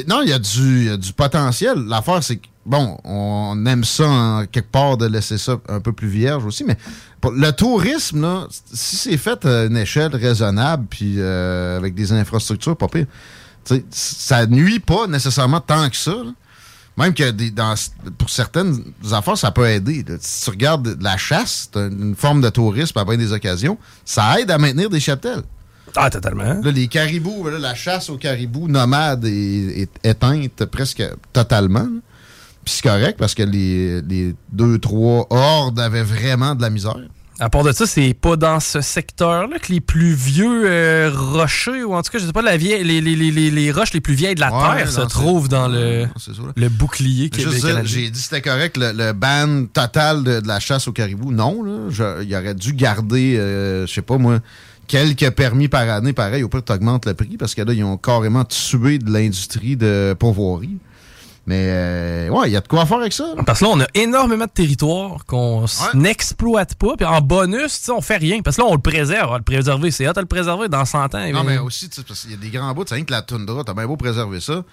Non, 0.07 0.21
il 0.23 0.29
y, 0.29 0.33
a 0.33 0.39
du- 0.39 0.77
il 0.81 0.83
y 0.85 0.89
a 0.89 0.97
du 0.97 1.13
potentiel. 1.13 1.75
L'affaire, 1.87 2.23
c'est 2.23 2.37
que, 2.37 2.47
bon, 2.65 2.97
on 3.03 3.63
aime 3.65 3.83
ça 3.83 4.07
en 4.07 4.45
quelque 4.45 4.71
part 4.71 4.97
de 4.97 5.05
laisser 5.05 5.37
ça 5.37 5.57
un 5.69 5.79
peu 5.79 5.93
plus 5.93 6.07
vierge 6.07 6.43
aussi, 6.45 6.63
mais 6.63 6.77
pour 7.21 7.31
le 7.31 7.51
tourisme, 7.51 8.21
là, 8.21 8.47
si 8.73 8.95
c'est 8.95 9.17
fait 9.17 9.45
à 9.45 9.65
une 9.65 9.77
échelle 9.77 10.15
raisonnable, 10.15 10.87
puis 10.89 11.15
euh, 11.17 11.77
avec 11.77 11.93
des 11.93 12.11
infrastructures 12.11 12.75
pas 12.75 12.87
pire, 12.87 13.05
ça 13.91 14.45
nuit 14.47 14.79
pas 14.79 15.07
nécessairement 15.07 15.59
tant 15.61 15.89
que 15.89 15.95
ça. 15.95 16.11
là. 16.11 16.31
Même 16.97 17.13
que 17.13 17.31
des- 17.31 17.49
dans- 17.51 17.73
pour 18.17 18.29
certaines 18.29 18.83
affaires, 19.11 19.37
ça 19.37 19.51
peut 19.51 19.67
aider. 19.67 20.05
là. 20.07 20.15
Si 20.19 20.43
tu 20.45 20.49
regardes 20.51 20.97
la 21.01 21.17
chasse, 21.17 21.69
c'est 21.73 21.79
une 21.79 22.15
forme 22.15 22.41
de 22.41 22.49
tourisme 22.49 22.97
à 22.99 23.05
bien 23.05 23.17
des 23.17 23.31
occasions, 23.31 23.77
ça 24.05 24.39
aide 24.39 24.51
à 24.51 24.57
maintenir 24.59 24.89
des 24.89 24.99
cheptels. 24.99 25.41
Ah, 25.95 26.09
totalement. 26.09 26.59
Là, 26.63 26.71
les 26.71 26.87
caribous, 26.87 27.47
là, 27.49 27.59
la 27.59 27.75
chasse 27.75 28.09
aux 28.09 28.17
caribous 28.17 28.67
nomades 28.67 29.25
est, 29.25 29.81
est 29.81 29.89
éteinte 30.03 30.65
presque 30.65 31.03
totalement. 31.31 31.87
Puis 32.65 32.75
c'est 32.75 32.83
correct 32.83 33.17
parce 33.19 33.35
que 33.35 33.43
les, 33.43 34.01
les 34.01 34.35
deux, 34.51 34.79
trois 34.79 35.27
hordes 35.29 35.79
avaient 35.79 36.03
vraiment 36.03 36.55
de 36.55 36.61
la 36.61 36.69
misère. 36.69 36.97
À 37.43 37.49
part 37.49 37.63
de 37.63 37.71
ça, 37.73 37.85
c'est 37.85 38.13
pas 38.13 38.37
dans 38.37 38.59
ce 38.61 38.79
secteur-là 38.79 39.59
que 39.59 39.71
les 39.73 39.81
plus 39.81 40.13
vieux 40.13 40.63
euh, 40.65 41.11
rochers, 41.13 41.83
ou 41.83 41.93
en 41.93 42.01
tout 42.01 42.09
cas, 42.11 42.19
je 42.19 42.25
sais 42.25 42.31
pas, 42.31 42.41
la 42.41 42.55
vieille, 42.55 42.83
les, 42.85 43.01
les, 43.01 43.15
les, 43.17 43.31
les- 43.31 43.51
les 43.51 43.71
roches 43.71 43.91
les 43.93 43.99
plus 43.99 44.13
vieilles 44.13 44.35
de 44.35 44.39
la 44.39 44.51
Ouais, 44.53 44.77
Terre 44.77 44.91
se 44.91 45.01
trouvent 45.09 45.49
dans 45.49 45.67
le, 45.67 46.05
le 46.55 46.69
bouclier 46.69 47.29
québécois. 47.29 47.69
J'ai 47.85 48.09
dit 48.09 48.11
que 48.11 48.17
c'était 48.17 48.41
correct, 48.41 48.77
le, 48.77 48.91
le 48.93 49.11
ban 49.11 49.65
total 49.73 50.23
de, 50.23 50.39
de 50.39 50.47
la 50.47 50.59
chasse 50.61 50.87
aux 50.87 50.93
caribous. 50.93 51.31
Non, 51.33 51.61
là, 51.63 52.21
il 52.21 52.33
aurait 52.33 52.55
dû 52.55 52.71
garder, 52.73 53.35
euh, 53.37 53.85
je 53.87 53.93
sais 53.93 54.01
pas 54.01 54.17
moi, 54.17 54.39
quelques 54.87 55.29
permis 55.31 55.67
par 55.67 55.89
année, 55.89 56.13
pareil, 56.13 56.43
au 56.43 56.49
pire, 56.49 56.63
tu 56.63 56.71
augmentes 56.71 57.05
le 57.05 57.13
prix 57.13 57.35
parce 57.37 57.53
que 57.55 57.61
là, 57.61 57.73
ils 57.73 57.83
ont 57.83 57.97
carrément 57.97 58.45
tué 58.45 58.99
de 58.99 59.11
l'industrie 59.11 59.75
de 59.75 60.15
pourvoirie. 60.17 60.77
Mais, 61.45 61.65
euh, 61.67 62.29
ouais, 62.29 62.49
il 62.49 62.53
y 62.53 62.55
a 62.55 62.61
de 62.61 62.67
quoi 62.69 62.85
faire 62.85 62.99
avec 62.99 63.11
ça. 63.11 63.25
là. 63.35 63.43
Parce 63.45 63.59
que 63.59 63.65
là, 63.65 63.71
on 63.73 63.79
a 63.81 63.87
énormément 63.95 64.45
de 64.45 64.49
territoires 64.49 65.25
qu'on 65.25 65.65
n'exploite 65.93 66.75
pas. 66.75 66.95
Puis 66.95 67.05
en 67.05 67.19
bonus, 67.19 67.89
on 67.89 67.99
fait 68.01 68.15
rien. 68.17 68.41
Parce 68.41 68.55
que 68.55 68.61
là, 68.61 68.67
on 68.69 68.75
le 68.75 68.81
préserve. 68.81 69.27
On 69.27 69.31
va 69.33 69.37
le 69.39 69.43
préserver, 69.43 69.91
c'est 69.91 70.05
hâte 70.07 70.15
de 70.15 70.21
le 70.21 70.27
préserver 70.27 70.69
dans 70.69 70.85
100 70.85 70.97
ans. 71.03 71.07
Non, 71.13 71.19
mais 71.19 71.29
évidemment. 71.29 71.63
aussi, 71.65 71.89
tu 71.89 71.97
sais, 71.97 72.03
parce 72.07 72.21
qu'il 72.21 72.31
y 72.31 72.33
a 72.33 72.37
des 72.37 72.49
grands 72.49 72.73
bouts, 72.73 72.85
c'est 72.87 72.95
rien 72.95 73.03
que 73.03 73.11
la 73.11 73.21
toundra, 73.23 73.63
t'as 73.65 73.73
bien 73.73 73.85
beau 73.87 73.97
préserver 73.97 74.39
ça. 74.39 74.63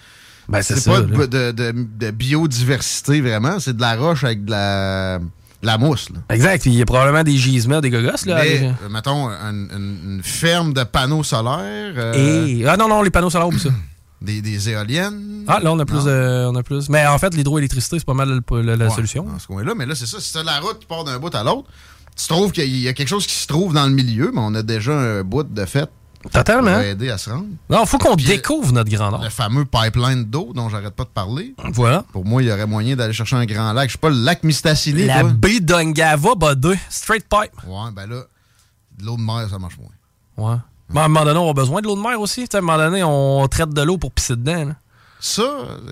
Ben, 0.49 0.63
c'est 0.63 0.85
pas 0.85 1.01
de, 1.01 1.27
de- 1.27 1.53
de- 1.53 1.87
de 1.99 2.11
biodiversité, 2.11 3.21
vraiment. 3.21 3.59
C'est 3.61 3.77
de 3.77 3.81
la 3.81 3.97
roche 3.97 4.25
avec 4.25 4.45
de 4.45 4.51
la, 4.53 5.19
la 5.63 5.79
mousse, 5.79 6.09
là. 6.11 6.21
Exact. 6.35 6.67
Il 6.67 6.75
y 6.75 6.83
a 6.83 6.85
probablement 6.87 7.23
des 7.25 7.37
gisements, 7.37 7.81
des 7.81 7.91
gogosses. 7.91 8.27
Là, 8.27 8.43
Mais, 8.43 8.63
euh, 8.85 8.89
mettons, 8.89 9.29
une 9.29 10.21
ferme 10.25 10.73
de 10.73 10.83
panneaux 10.85 11.23
solaires. 11.25 11.95
euh, 11.97 12.47
Et... 12.47 12.65
Ah 12.67 12.77
non, 12.77 12.89
non, 12.89 13.03
les 13.03 13.11
panneaux 13.11 13.31
solaires, 13.31 13.49
oublie 13.49 13.61
ça. 13.61 13.71
Des, 14.23 14.43
des 14.43 14.69
éoliennes? 14.69 15.45
Ah, 15.49 15.61
là, 15.63 15.73
on 15.73 15.79
a 15.79 15.85
plus 15.87 16.05
de. 16.05 16.47
On 16.51 16.55
a 16.55 16.63
plus. 16.63 16.89
Mais 16.91 17.07
en 17.07 17.19
fait, 17.19 17.33
l'hydroélectricité, 17.35 17.99
c'est 17.99 18.05
pas 18.05 18.13
mal 18.15 18.29
le- 18.29 18.63
le- 18.63 18.75
la 18.75 18.87
Ouais, 18.89 18.95
solution. 18.95 19.25
Dans 19.25 19.39
ce 19.39 19.47
coin-là. 19.47 19.73
Mais 19.75 19.87
là, 19.87 19.95
c'est 19.95 20.07
ça. 20.07 20.21
Si 20.21 20.33
t'as 20.33 20.43
la 20.43 20.61
route 20.61 20.79
qui 20.81 20.87
part 20.87 21.05
d'un 21.05 21.19
bout 21.19 21.35
à 21.35 21.43
l'autre, 21.43 21.69
tu 22.17 22.27
trouves 22.29 22.53
qu'il 22.53 22.77
y 22.77 22.87
a 22.89 22.93
quelque 22.93 23.09
chose 23.09 23.27
qui 23.27 23.35
se 23.35 23.47
trouve 23.47 23.73
dans 23.73 23.87
le 23.87 23.93
milieu, 23.93 24.31
mais 24.35 24.41
on 24.43 24.55
a 24.55 24.63
déjà 24.63 24.93
un 24.93 25.23
bout 25.23 25.43
de 25.45 25.65
fait. 25.65 25.89
Totalement. 26.31 26.73
Pour 26.75 26.83
aider 26.83 27.09
à 27.09 27.17
se 27.17 27.31
rendre. 27.31 27.47
Non, 27.71 27.87
faut 27.87 27.97
qu'on 27.97 28.15
Puis, 28.15 28.27
découvre 28.27 28.75
notre 28.75 28.91
Grand 28.91 29.11
Nord. 29.11 29.23
Le 29.23 29.31
fameux 29.31 29.65
pipeline 29.65 30.25
d'eau 30.25 30.53
dont 30.55 30.69
j'arrête 30.69 30.95
pas 30.95 31.05
de 31.05 31.09
parler. 31.09 31.55
Voilà. 31.73 32.05
Pour 32.13 32.27
moi, 32.27 32.43
il 32.43 32.49
y 32.49 32.53
aurait 32.53 32.67
moyen 32.67 32.95
d'aller 32.95 33.15
chercher 33.15 33.37
un 33.37 33.47
grand 33.47 33.73
lac. 33.73 33.89
Je 33.89 33.93
sais 33.93 33.99
pas, 33.99 34.11
le 34.11 34.23
lac 34.23 34.45
Mistassini. 34.45 35.07
La 35.07 35.23
baie 35.23 35.61
d'Ungava, 35.61 36.35
bah 36.37 36.55
deux. 36.55 36.77
Straight 36.91 37.25
pipe. 37.27 37.53
Ouais, 37.67 37.91
ben 37.97 38.07
là, 38.07 38.25
De 38.99 39.07
l'eau 39.07 39.17
de 39.17 39.23
mer, 39.23 39.49
ça 39.51 39.59
marche 39.59 39.79
moins. 39.79 40.51
Ouais. 40.51 40.59
Mais 40.93 41.01
à 41.01 41.05
un 41.05 41.09
moment 41.09 41.25
donné, 41.25 41.39
on 41.39 41.49
a 41.51 41.53
besoin 41.55 41.81
de 41.81 41.87
l'eau 41.87 41.97
de 41.97 42.01
mer 42.01 42.21
aussi. 42.21 42.43
Tu 42.43 42.49
sais, 42.51 42.57
à 42.57 42.59
un 42.59 42.63
moment 42.63 42.79
donné, 42.79 43.03
on 43.05 43.47
traite 43.49 43.71
de 43.71 43.83
l'eau 43.83 43.97
pour 43.99 44.11
pisser 44.13 44.37
dedans. 44.37 44.65
là. 44.67 44.77
Ça, 45.21 45.43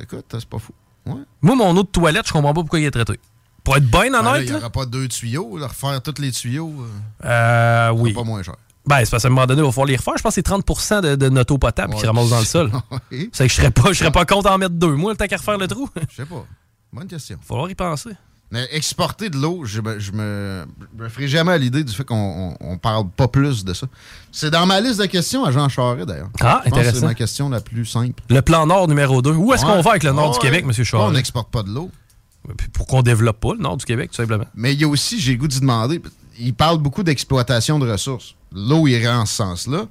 écoute, 0.02 0.24
c'est 0.30 0.44
pas 0.46 0.58
fou. 0.58 0.72
Ouais. 1.06 1.20
Moi, 1.42 1.54
mon 1.56 1.70
eau 1.76 1.82
de 1.82 1.88
toilette, 1.88 2.26
je 2.26 2.32
comprends 2.32 2.52
pas 2.54 2.60
pourquoi 2.60 2.80
il 2.80 2.86
est 2.86 2.90
traité. 2.90 3.18
Pour 3.64 3.76
être 3.76 3.84
bien 3.84 4.10
Ben 4.10 4.14
honnête, 4.26 4.42
Il 4.46 4.50
n'y 4.50 4.56
aura 4.56 4.70
pas 4.70 4.86
deux 4.86 5.08
tuyaux. 5.08 5.58
là, 5.58 5.66
refaire 5.66 6.00
tous 6.02 6.20
les 6.20 6.32
tuyaux, 6.32 6.72
euh, 7.24 7.26
euh, 7.28 7.90
oui. 7.92 8.12
pas 8.12 8.22
moins 8.24 8.42
cher. 8.42 8.54
Ben, 8.86 9.04
c'est 9.04 9.10
parce 9.10 9.22
qu'à 9.22 9.28
un 9.28 9.30
moment 9.32 9.46
donné, 9.46 9.60
il 9.60 9.64
va 9.66 9.70
falloir 9.70 9.86
les 9.86 9.96
refaire. 9.96 10.14
Je 10.16 10.22
pense 10.22 10.30
que 10.30 10.34
c'est 10.36 10.42
30 10.42 11.02
de, 11.02 11.14
de 11.16 11.28
notre 11.28 11.52
eau 11.54 11.58
potable 11.58 11.94
qui 11.94 12.00
Ouais. 12.00 12.06
ramasse 12.06 12.30
dans 12.30 12.38
le 12.38 12.44
sol. 12.46 12.72
C'est 13.32 13.46
que 13.46 13.50
je 13.52 13.54
serais 13.56 13.70
pas, 13.70 13.92
je 13.92 13.98
serais 13.98 14.10
pas 14.10 14.24
content 14.24 14.50
d'en 14.50 14.58
mettre 14.58 14.74
deux. 14.74 14.94
Moi, 14.94 15.12
le 15.12 15.16
temps 15.18 15.26
qu'à 15.26 15.36
refaire 15.36 15.58
le 15.58 15.68
trou. 15.68 15.90
Je 16.10 16.16
sais 16.16 16.24
pas. 16.24 16.44
Bonne 16.90 17.06
question. 17.06 17.36
Il 17.38 17.42
va 17.42 17.46
falloir 17.46 17.70
y 17.70 17.74
penser. 17.74 18.10
Mais 18.50 18.66
exporter 18.72 19.28
de 19.28 19.36
l'eau, 19.36 19.62
je, 19.66 19.80
me- 19.82 19.98
je 19.98 20.10
me, 20.12 20.64
je 20.96 21.02
me 21.02 21.08
ferai 21.10 21.28
jamais 21.28 21.52
à 21.52 21.58
l'idée 21.58 21.84
du 21.84 21.92
fait 21.92 22.04
qu'on 22.04 22.56
on, 22.60 22.72
on 22.72 22.78
parle 22.78 23.08
pas 23.10 23.28
plus 23.28 23.62
de 23.64 23.74
ça. 23.74 23.86
C'est 24.32 24.50
dans 24.50 24.64
ma 24.64 24.80
liste 24.80 24.98
de 25.00 25.06
questions 25.06 25.44
à 25.44 25.52
Jean 25.52 25.68
Charest, 25.68 26.06
d'ailleurs. 26.08 26.30
Ah, 26.40 26.62
Je 26.64 26.68
intéressant. 26.70 27.00
C'est 27.00 27.04
ma 27.06 27.14
question 27.14 27.50
la 27.50 27.60
plus 27.60 27.84
simple. 27.84 28.22
Le 28.30 28.40
plan 28.40 28.66
Nord 28.66 28.88
numéro 28.88 29.20
2. 29.20 29.32
Où 29.32 29.52
est-ce 29.52 29.66
Ouais. 29.66 29.72
qu'on 29.72 29.82
va 29.82 29.90
avec 29.90 30.02
le 30.02 30.12
Nord 30.12 30.32
du. 30.32 30.38
Québec, 30.38 30.64
M. 30.66 30.72
Charles? 30.84 31.10
On 31.10 31.12
n'exporte 31.12 31.50
pas 31.50 31.62
de 31.62 31.68
l'eau? 31.68 31.90
Pourquoi 32.72 33.00
on 33.00 33.02
développe 33.02 33.38
pas 33.40 33.52
le 33.52 33.60
Nord 33.60 33.76
du 33.76 33.84
Québec, 33.84 34.10
tout 34.10 34.16
simplement? 34.16 34.46
Mais 34.54 34.72
il 34.72 34.80
y 34.80 34.84
a 34.84 34.88
aussi, 34.88 35.20
j'ai 35.20 35.32
le 35.32 35.38
goût 35.38 35.48
d'y 35.48 35.60
demander, 35.60 36.00
il 36.38 36.54
parle 36.54 36.78
beaucoup 36.78 37.02
d'exploitation 37.02 37.78
de 37.78 37.90
ressources. 37.90 38.34
L'eau 38.54 38.86
irait 38.86 39.08
en 39.08 39.26
ce 39.26 39.34
sens-là. 39.34 39.84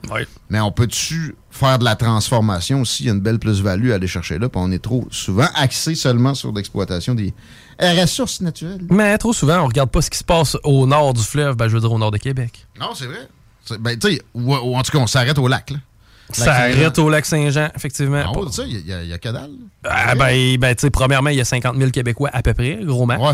Mais 0.49 0.59
on 0.61 0.71
peut-tu 0.71 1.35
faire 1.51 1.77
de 1.77 1.83
la 1.83 1.95
transformation 1.95 2.81
aussi? 2.81 3.03
Il 3.03 3.05
y 3.05 3.09
a 3.09 3.13
une 3.13 3.19
belle 3.19 3.37
plus-value 3.37 3.91
à 3.91 3.95
aller 3.95 4.07
chercher 4.07 4.39
là? 4.39 4.49
Puis 4.49 4.59
on 4.59 4.71
est 4.71 4.81
trop 4.81 5.07
souvent 5.11 5.47
axé 5.53 5.93
seulement 5.93 6.33
sur 6.33 6.51
l'exploitation 6.53 7.13
des 7.13 7.35
ressources 7.79 8.41
naturelles. 8.41 8.81
Mais 8.89 9.17
trop 9.17 9.33
souvent, 9.33 9.59
on 9.61 9.67
regarde 9.67 9.89
pas 9.89 10.01
ce 10.01 10.09
qui 10.09 10.17
se 10.17 10.23
passe 10.23 10.57
au 10.63 10.85
nord 10.87 11.13
du 11.13 11.23
fleuve, 11.23 11.55
ben, 11.55 11.67
je 11.67 11.73
veux 11.75 11.79
dire 11.81 11.91
au 11.91 11.97
nord 11.99 12.11
de 12.11 12.17
Québec. 12.17 12.65
Non, 12.79 12.95
c'est 12.95 13.05
vrai. 13.05 13.27
C'est- 13.65 13.77
Ben, 13.77 13.97
tu 13.97 14.09
sais, 14.15 14.21
ou, 14.33 14.53
ou 14.55 14.75
en 14.75 14.81
tout 14.83 14.91
cas, 14.91 14.97
on 14.99 15.07
s'arrête 15.07 15.37
au 15.37 15.47
lac. 15.47 15.69
Là. 15.71 15.77
Ça 16.31 16.53
arrête 16.53 16.97
au 16.99 17.09
lac 17.09 17.25
Saint-Jean, 17.25 17.69
effectivement. 17.75 18.21
En 18.23 18.31
haut 18.33 18.43
Pas- 18.43 18.49
de 18.49 18.53
ça, 18.53 18.63
il 18.65 18.85
y, 18.85 18.91
a- 18.93 19.03
il 19.03 19.09
y 19.09 19.13
a 19.13 19.17
que 19.17 19.29
dalle. 19.29 19.51
Ah, 19.85 20.15
ben, 20.15 20.57
ben 20.57 20.75
tu 20.75 20.81
sais, 20.81 20.89
premièrement, 20.89 21.29
il 21.29 21.37
y 21.37 21.41
a 21.41 21.45
50 21.45 21.77
000 21.77 21.91
Québécois 21.91 22.29
à 22.33 22.41
peu 22.41 22.53
près, 22.53 22.79
gros 22.83 23.05
max. 23.05 23.21
Ouais. 23.21 23.33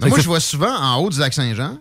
Moi, 0.00 0.10
que 0.16 0.20
je 0.22 0.26
vois 0.26 0.40
souvent 0.40 0.74
en 0.78 0.96
haut 0.98 1.08
du 1.08 1.18
lac 1.18 1.32
Saint-Jean, 1.32 1.78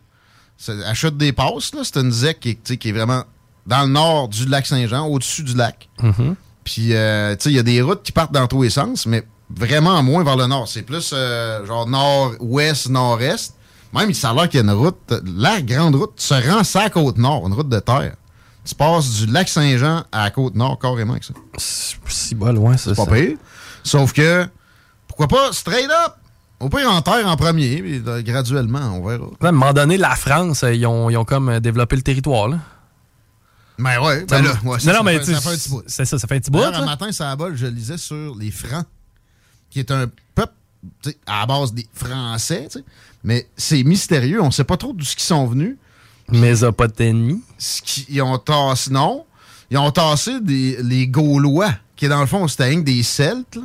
c'est- 0.58 0.84
à 0.86 0.94
Chute 0.94 1.18
des 1.18 1.34
Passes, 1.34 1.74
là, 1.74 1.82
c'est 1.84 1.98
une 1.98 2.12
ZEC 2.12 2.40
qui 2.40 2.50
est, 2.52 2.54
tu 2.54 2.60
sais, 2.64 2.78
qui 2.78 2.90
est 2.90 2.94
vraiment 2.94 3.24
dans 3.66 3.82
le 3.82 3.90
nord 3.90 4.30
du 4.30 4.46
lac 4.46 4.66
Saint-Jean, 4.66 5.06
au-dessus 5.08 5.44
du 5.44 5.54
lac. 5.56 5.90
Mhm. 6.02 6.36
Puis, 6.64 6.94
euh, 6.96 7.36
tu 7.36 7.44
sais, 7.44 7.50
il 7.52 7.56
y 7.56 7.60
a 7.60 7.64
des 7.64 7.82
routes 7.82 8.04
qui 8.04 8.12
partent 8.14 8.32
dans 8.32 8.48
tous 8.48 8.64
les 8.64 8.70
sens, 8.70 9.06
mais 9.06 9.24
vraiment 9.50 10.02
moins 10.04 10.24
vers 10.24 10.38
le 10.38 10.48
nord. 10.48 10.68
C'est 10.68 10.82
plus 10.82 11.12
euh, 11.14 11.66
genre 11.66 11.88
nord-ouest, 11.88 12.90
nord-est. 12.90 13.56
Même, 13.94 14.14
ça 14.14 14.32
a 14.32 14.34
l'air 14.34 14.50
qu'il 14.50 14.60
y 14.60 14.64
a 14.64 14.66
une 14.66 14.78
route, 14.78 15.14
la 15.38 15.62
grande 15.62 15.96
route, 15.96 16.14
se 16.18 16.34
rend 16.34 16.64
sur 16.64 16.82
la 16.82 16.90
côte 16.90 17.18
nord, 17.18 17.48
une 17.48 17.54
route 17.54 17.70
de 17.70 17.80
terre. 17.80 18.16
Tu 18.66 18.76
passes 18.76 19.12
du 19.12 19.28
lac 19.28 19.48
Saint-Jean 19.48 20.04
à 20.12 20.24
la 20.24 20.32
côte 20.32 20.56
nord 20.56 20.80
carrément 20.80 21.14
avec 21.14 21.24
ça. 21.24 21.34
Si 21.58 22.36
bas 22.36 22.52
loin, 22.52 22.76
ça. 22.78 22.96
C'est 22.96 23.06
pas 23.06 23.12
pire. 23.12 23.38
Sauf 23.84 24.12
que, 24.12 24.48
pourquoi 25.08 25.28
pas 25.28 25.54
straight 25.54 25.90
up? 25.90 26.14
Au 26.60 26.70
pire, 26.70 26.90
en 26.90 27.02
terre 27.02 27.28
en 27.28 27.36
premier, 27.36 27.82
puis 27.82 28.02
euh, 28.08 28.22
graduellement, 28.22 28.80
on 28.80 29.06
verra. 29.06 29.26
À 29.42 29.48
un 29.48 29.52
moment 29.52 29.74
donné, 29.74 29.98
la 29.98 30.16
France, 30.16 30.64
euh, 30.64 30.74
ils 30.74 30.88
ont, 30.88 31.10
ils 31.10 31.18
ont 31.18 31.26
comme 31.26 31.60
développé 31.60 31.96
le 31.96 32.02
territoire. 32.02 32.48
Là. 32.48 32.60
Ben 33.78 34.00
ouais, 34.02 34.26
ben 34.26 34.42
là, 34.42 34.52
ouais, 34.52 34.58
non, 34.64 34.80
ça, 34.80 34.94
non, 34.94 35.04
mais 35.04 35.22
ça 35.22 35.42
fait 35.42 35.50
un 35.50 35.56
petit 35.56 35.70
bout. 35.70 35.84
C'est 35.86 36.06
ça, 36.06 36.18
ça 36.18 36.28
fait 36.28 36.36
un 36.36 36.40
petit 36.40 36.50
bout. 36.50 36.60
Un 36.60 36.86
matin, 36.86 37.12
ça 37.12 37.32
à 37.32 37.36
bol, 37.36 37.56
je 37.58 37.66
lisais 37.66 37.98
sur 37.98 38.34
les 38.36 38.52
Francs, 38.52 38.86
qui 39.76 39.82
est 39.82 39.92
un 39.92 40.10
peuple 40.34 40.54
à 41.26 41.42
la 41.42 41.46
base 41.48 41.74
des 41.74 41.86
Français, 41.94 42.70
mais 43.26 43.46
c'est 43.58 43.84
mystérieux, 43.84 44.42
on 44.42 44.50
sait 44.50 44.64
pas 44.64 44.78
trop 44.78 44.94
d'où 44.94 45.04
ils 45.04 45.22
sont 45.22 45.48
venus. 45.48 45.76
Mésopotamie. 46.30 47.42
Ils 48.08 48.22
ont 48.22 48.38
tassé, 48.38 48.90
non, 48.90 49.26
ils 49.70 49.78
ont 49.78 49.92
tassé 49.92 50.40
des, 50.40 50.82
les 50.82 51.10
Gaulois, 51.10 51.74
qui 51.98 52.08
dans 52.08 52.22
le 52.22 52.26
fond, 52.26 52.48
c'était 52.48 52.74
que 52.74 52.84
des 52.84 53.04
Celtes. 53.04 53.60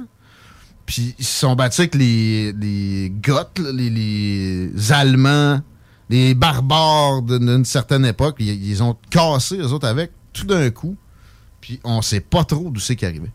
Puis 0.85 1.15
ils 1.17 1.25
se 1.25 1.39
sont 1.39 1.55
battus 1.55 1.79
avec 1.79 1.95
les, 1.95 2.53
les 2.55 3.11
Goths, 3.11 3.61
les, 3.61 3.89
les 3.89 4.91
Allemands, 4.91 5.61
les 6.09 6.35
barbares 6.35 7.23
d'une 7.23 7.65
certaine 7.65 8.05
époque. 8.05 8.35
Ils, 8.41 8.67
ils 8.67 8.83
ont 8.83 8.97
cassé, 9.11 9.59
eux 9.59 9.73
autres, 9.73 9.87
avec, 9.87 10.11
tout 10.33 10.45
d'un 10.45 10.71
coup. 10.71 10.97
Puis 11.61 11.79
on 11.85 12.03
sait 12.03 12.19
pas 12.19 12.43
trop 12.43 12.69
d'où 12.69 12.81
c'est 12.81 12.97
qui 12.97 13.05
est 13.05 13.09
arrivé. 13.09 13.31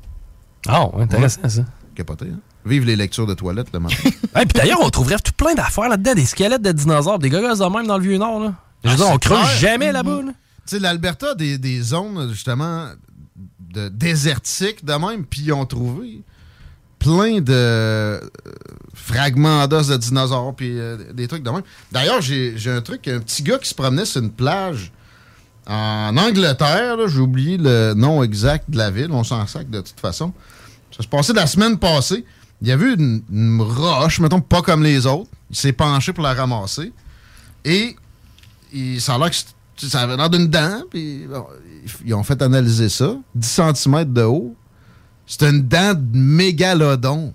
Ah, 0.68 0.90
ouais, 0.90 1.04
intéressant 1.04 1.48
ça. 1.48 1.64
Capoté, 1.96 2.26
hein? 2.26 2.42
Vive 2.66 2.86
les 2.86 2.96
lectures 2.96 3.28
de 3.28 3.34
toilettes 3.34 3.72
le 3.74 3.80
matin. 3.80 3.96
Hey, 4.36 4.46
puis 4.46 4.60
d'ailleurs, 4.60 4.82
on 4.82 4.90
trouverait 4.90 5.16
tout 5.24 5.32
plein 5.32 5.54
d'affaires 5.54 5.88
là-dedans, 5.88 6.14
des 6.14 6.26
squelettes 6.26 6.62
de 6.62 6.72
dinosaures, 6.74 7.20
des 7.20 7.30
gars 7.30 7.40
de 7.40 7.74
même 7.74 7.88
dans 7.88 7.98
le 7.98 8.04
Vieux-Nord. 8.04 8.42
Là. 8.42 8.54
Je 8.84 8.90
veux 8.90 8.96
dire, 8.98 9.06
Ah, 9.10 9.14
on 9.14 9.18
creuse 9.18 9.40
clair. 9.40 9.58
jamais 9.58 9.92
là-bas. 9.94 10.22
là. 10.24 10.32
Tu 10.32 10.34
sais, 10.66 10.80
l'Alberta 10.80 11.32
a 11.32 11.36
des, 11.36 11.58
des 11.58 11.82
zones, 11.82 12.30
justement, 12.34 12.90
de 13.74 13.88
désertiques 13.88 14.84
de 14.84 14.94
même, 14.94 15.26
puis 15.26 15.42
ils 15.46 15.54
ont 15.54 15.66
trouvé 15.66 16.22
plein 17.00 17.40
de 17.40 17.54
euh, 17.54 18.20
fragments 18.94 19.68
d'os 19.68 19.88
de 19.88 19.98
dinosaures, 19.98 20.54
puis 20.56 20.78
euh, 20.78 20.98
des 21.14 21.28
trucs 21.28 21.44
de 21.44 21.50
même. 21.50 21.62
D'ailleurs, 21.92 22.20
j'ai 22.22 22.56
un 22.68 22.82
truc, 22.82 23.08
un 23.08 23.20
petit 23.20 23.44
gars 23.44 23.58
qui 23.60 23.70
se 23.70 23.76
promenait 23.76 24.06
sur 24.06 24.22
une 24.22 24.32
plage 24.32 24.92
en 25.68 26.16
Angleterre, 26.18 26.98
là, 26.98 27.08
j'ai 27.08 27.20
oublié 27.20 27.58
le 27.58 27.94
nom 27.96 28.22
exact 28.22 28.70
de 28.70 28.78
la 28.78 28.92
ville, 28.92 29.12
on 29.12 29.24
s'en 29.24 29.48
sac 29.48 29.70
de 29.70 29.82
toute 29.82 30.00
façon. 30.00 30.34
Ça 30.96 31.04
se 31.04 31.08
passait 31.08 31.34
la 31.34 31.48
semaine 31.48 31.78
passée. 31.80 32.26
Il 32.62 32.68
y 32.68 32.72
avait 32.72 32.94
une, 32.94 33.22
une 33.32 33.62
roche, 33.62 34.20
mettons, 34.20 34.42
pas 34.42 34.62
comme 34.62 34.84
les 34.84 35.06
autres. 35.06 35.30
Il 35.50 35.56
s'est 35.56 35.74
penché 35.74 36.14
pour 36.14 36.24
la 36.24 36.34
ramasser. 36.34 36.92
Et 37.64 37.96
il, 38.74 39.00
ça 39.02 39.16
a 39.16 39.18
l'air 39.18 39.30
que 39.30 39.36
ça 39.88 40.02
avait 40.02 40.16
l'air 40.16 40.30
d'une 40.30 40.48
dent, 40.48 40.82
puis 40.90 41.26
bon, 41.30 41.46
ils 42.06 42.14
ont 42.14 42.24
fait 42.24 42.42
analyser 42.42 42.90
ça. 42.90 43.16
10 43.36 43.62
cm 43.74 44.14
de 44.14 44.24
haut. 44.24 44.56
C'est 45.28 45.44
une 45.44 45.62
dent 45.68 45.94
de 45.94 46.18
mégalodon. 46.18 47.34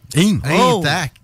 Intacte. 0.78 1.16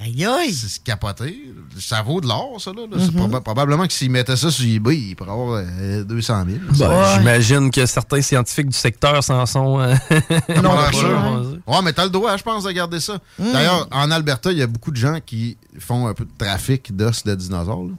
Aïe 0.00 0.24
aïe! 0.24 0.52
C'est 0.54 0.82
capoté. 0.84 1.52
Ça 1.80 2.02
vaut 2.02 2.20
de 2.20 2.28
l'or, 2.28 2.60
ça. 2.60 2.70
Là, 2.72 2.82
Mhm. 2.88 3.08
proba- 3.20 3.40
probablement 3.40 3.84
que 3.84 3.92
s'ils 3.92 4.10
mettaient 4.12 4.36
ça 4.36 4.48
sur 4.50 4.64
eBay, 4.64 4.96
ils 4.96 5.14
pourraient 5.16 5.32
avoir 5.32 5.60
euh, 5.64 6.04
200 6.04 6.44
000. 6.46 6.58
Ben, 6.78 7.18
J'imagine 7.18 7.70
que 7.72 7.84
certains 7.84 8.22
scientifiques 8.22 8.68
du 8.68 8.76
secteur 8.76 9.24
s'en 9.24 9.44
sont. 9.44 9.80
euh, 9.80 9.94
Non, 10.62 10.70
pas 10.76 10.92
sûr. 10.92 11.58
Ouais, 11.66 11.82
mais 11.82 11.92
t'as 11.92 12.04
le 12.04 12.10
droit, 12.10 12.36
je 12.36 12.44
pense, 12.44 12.62
de 12.62 12.70
garder 12.70 13.00
ça. 13.00 13.18
Mm. 13.40 13.52
D'ailleurs, 13.52 13.88
en 13.90 14.10
Alberta, 14.12 14.52
il 14.52 14.58
y 14.58 14.62
a 14.62 14.68
beaucoup 14.68 14.92
de 14.92 14.96
gens 14.96 15.18
qui 15.24 15.56
font 15.80 16.06
un 16.06 16.14
peu 16.14 16.24
de 16.24 16.30
trafic 16.38 16.94
d'os 16.94 17.24
de 17.24 17.34
dinosaures. 17.34 17.82
là. 17.84 17.94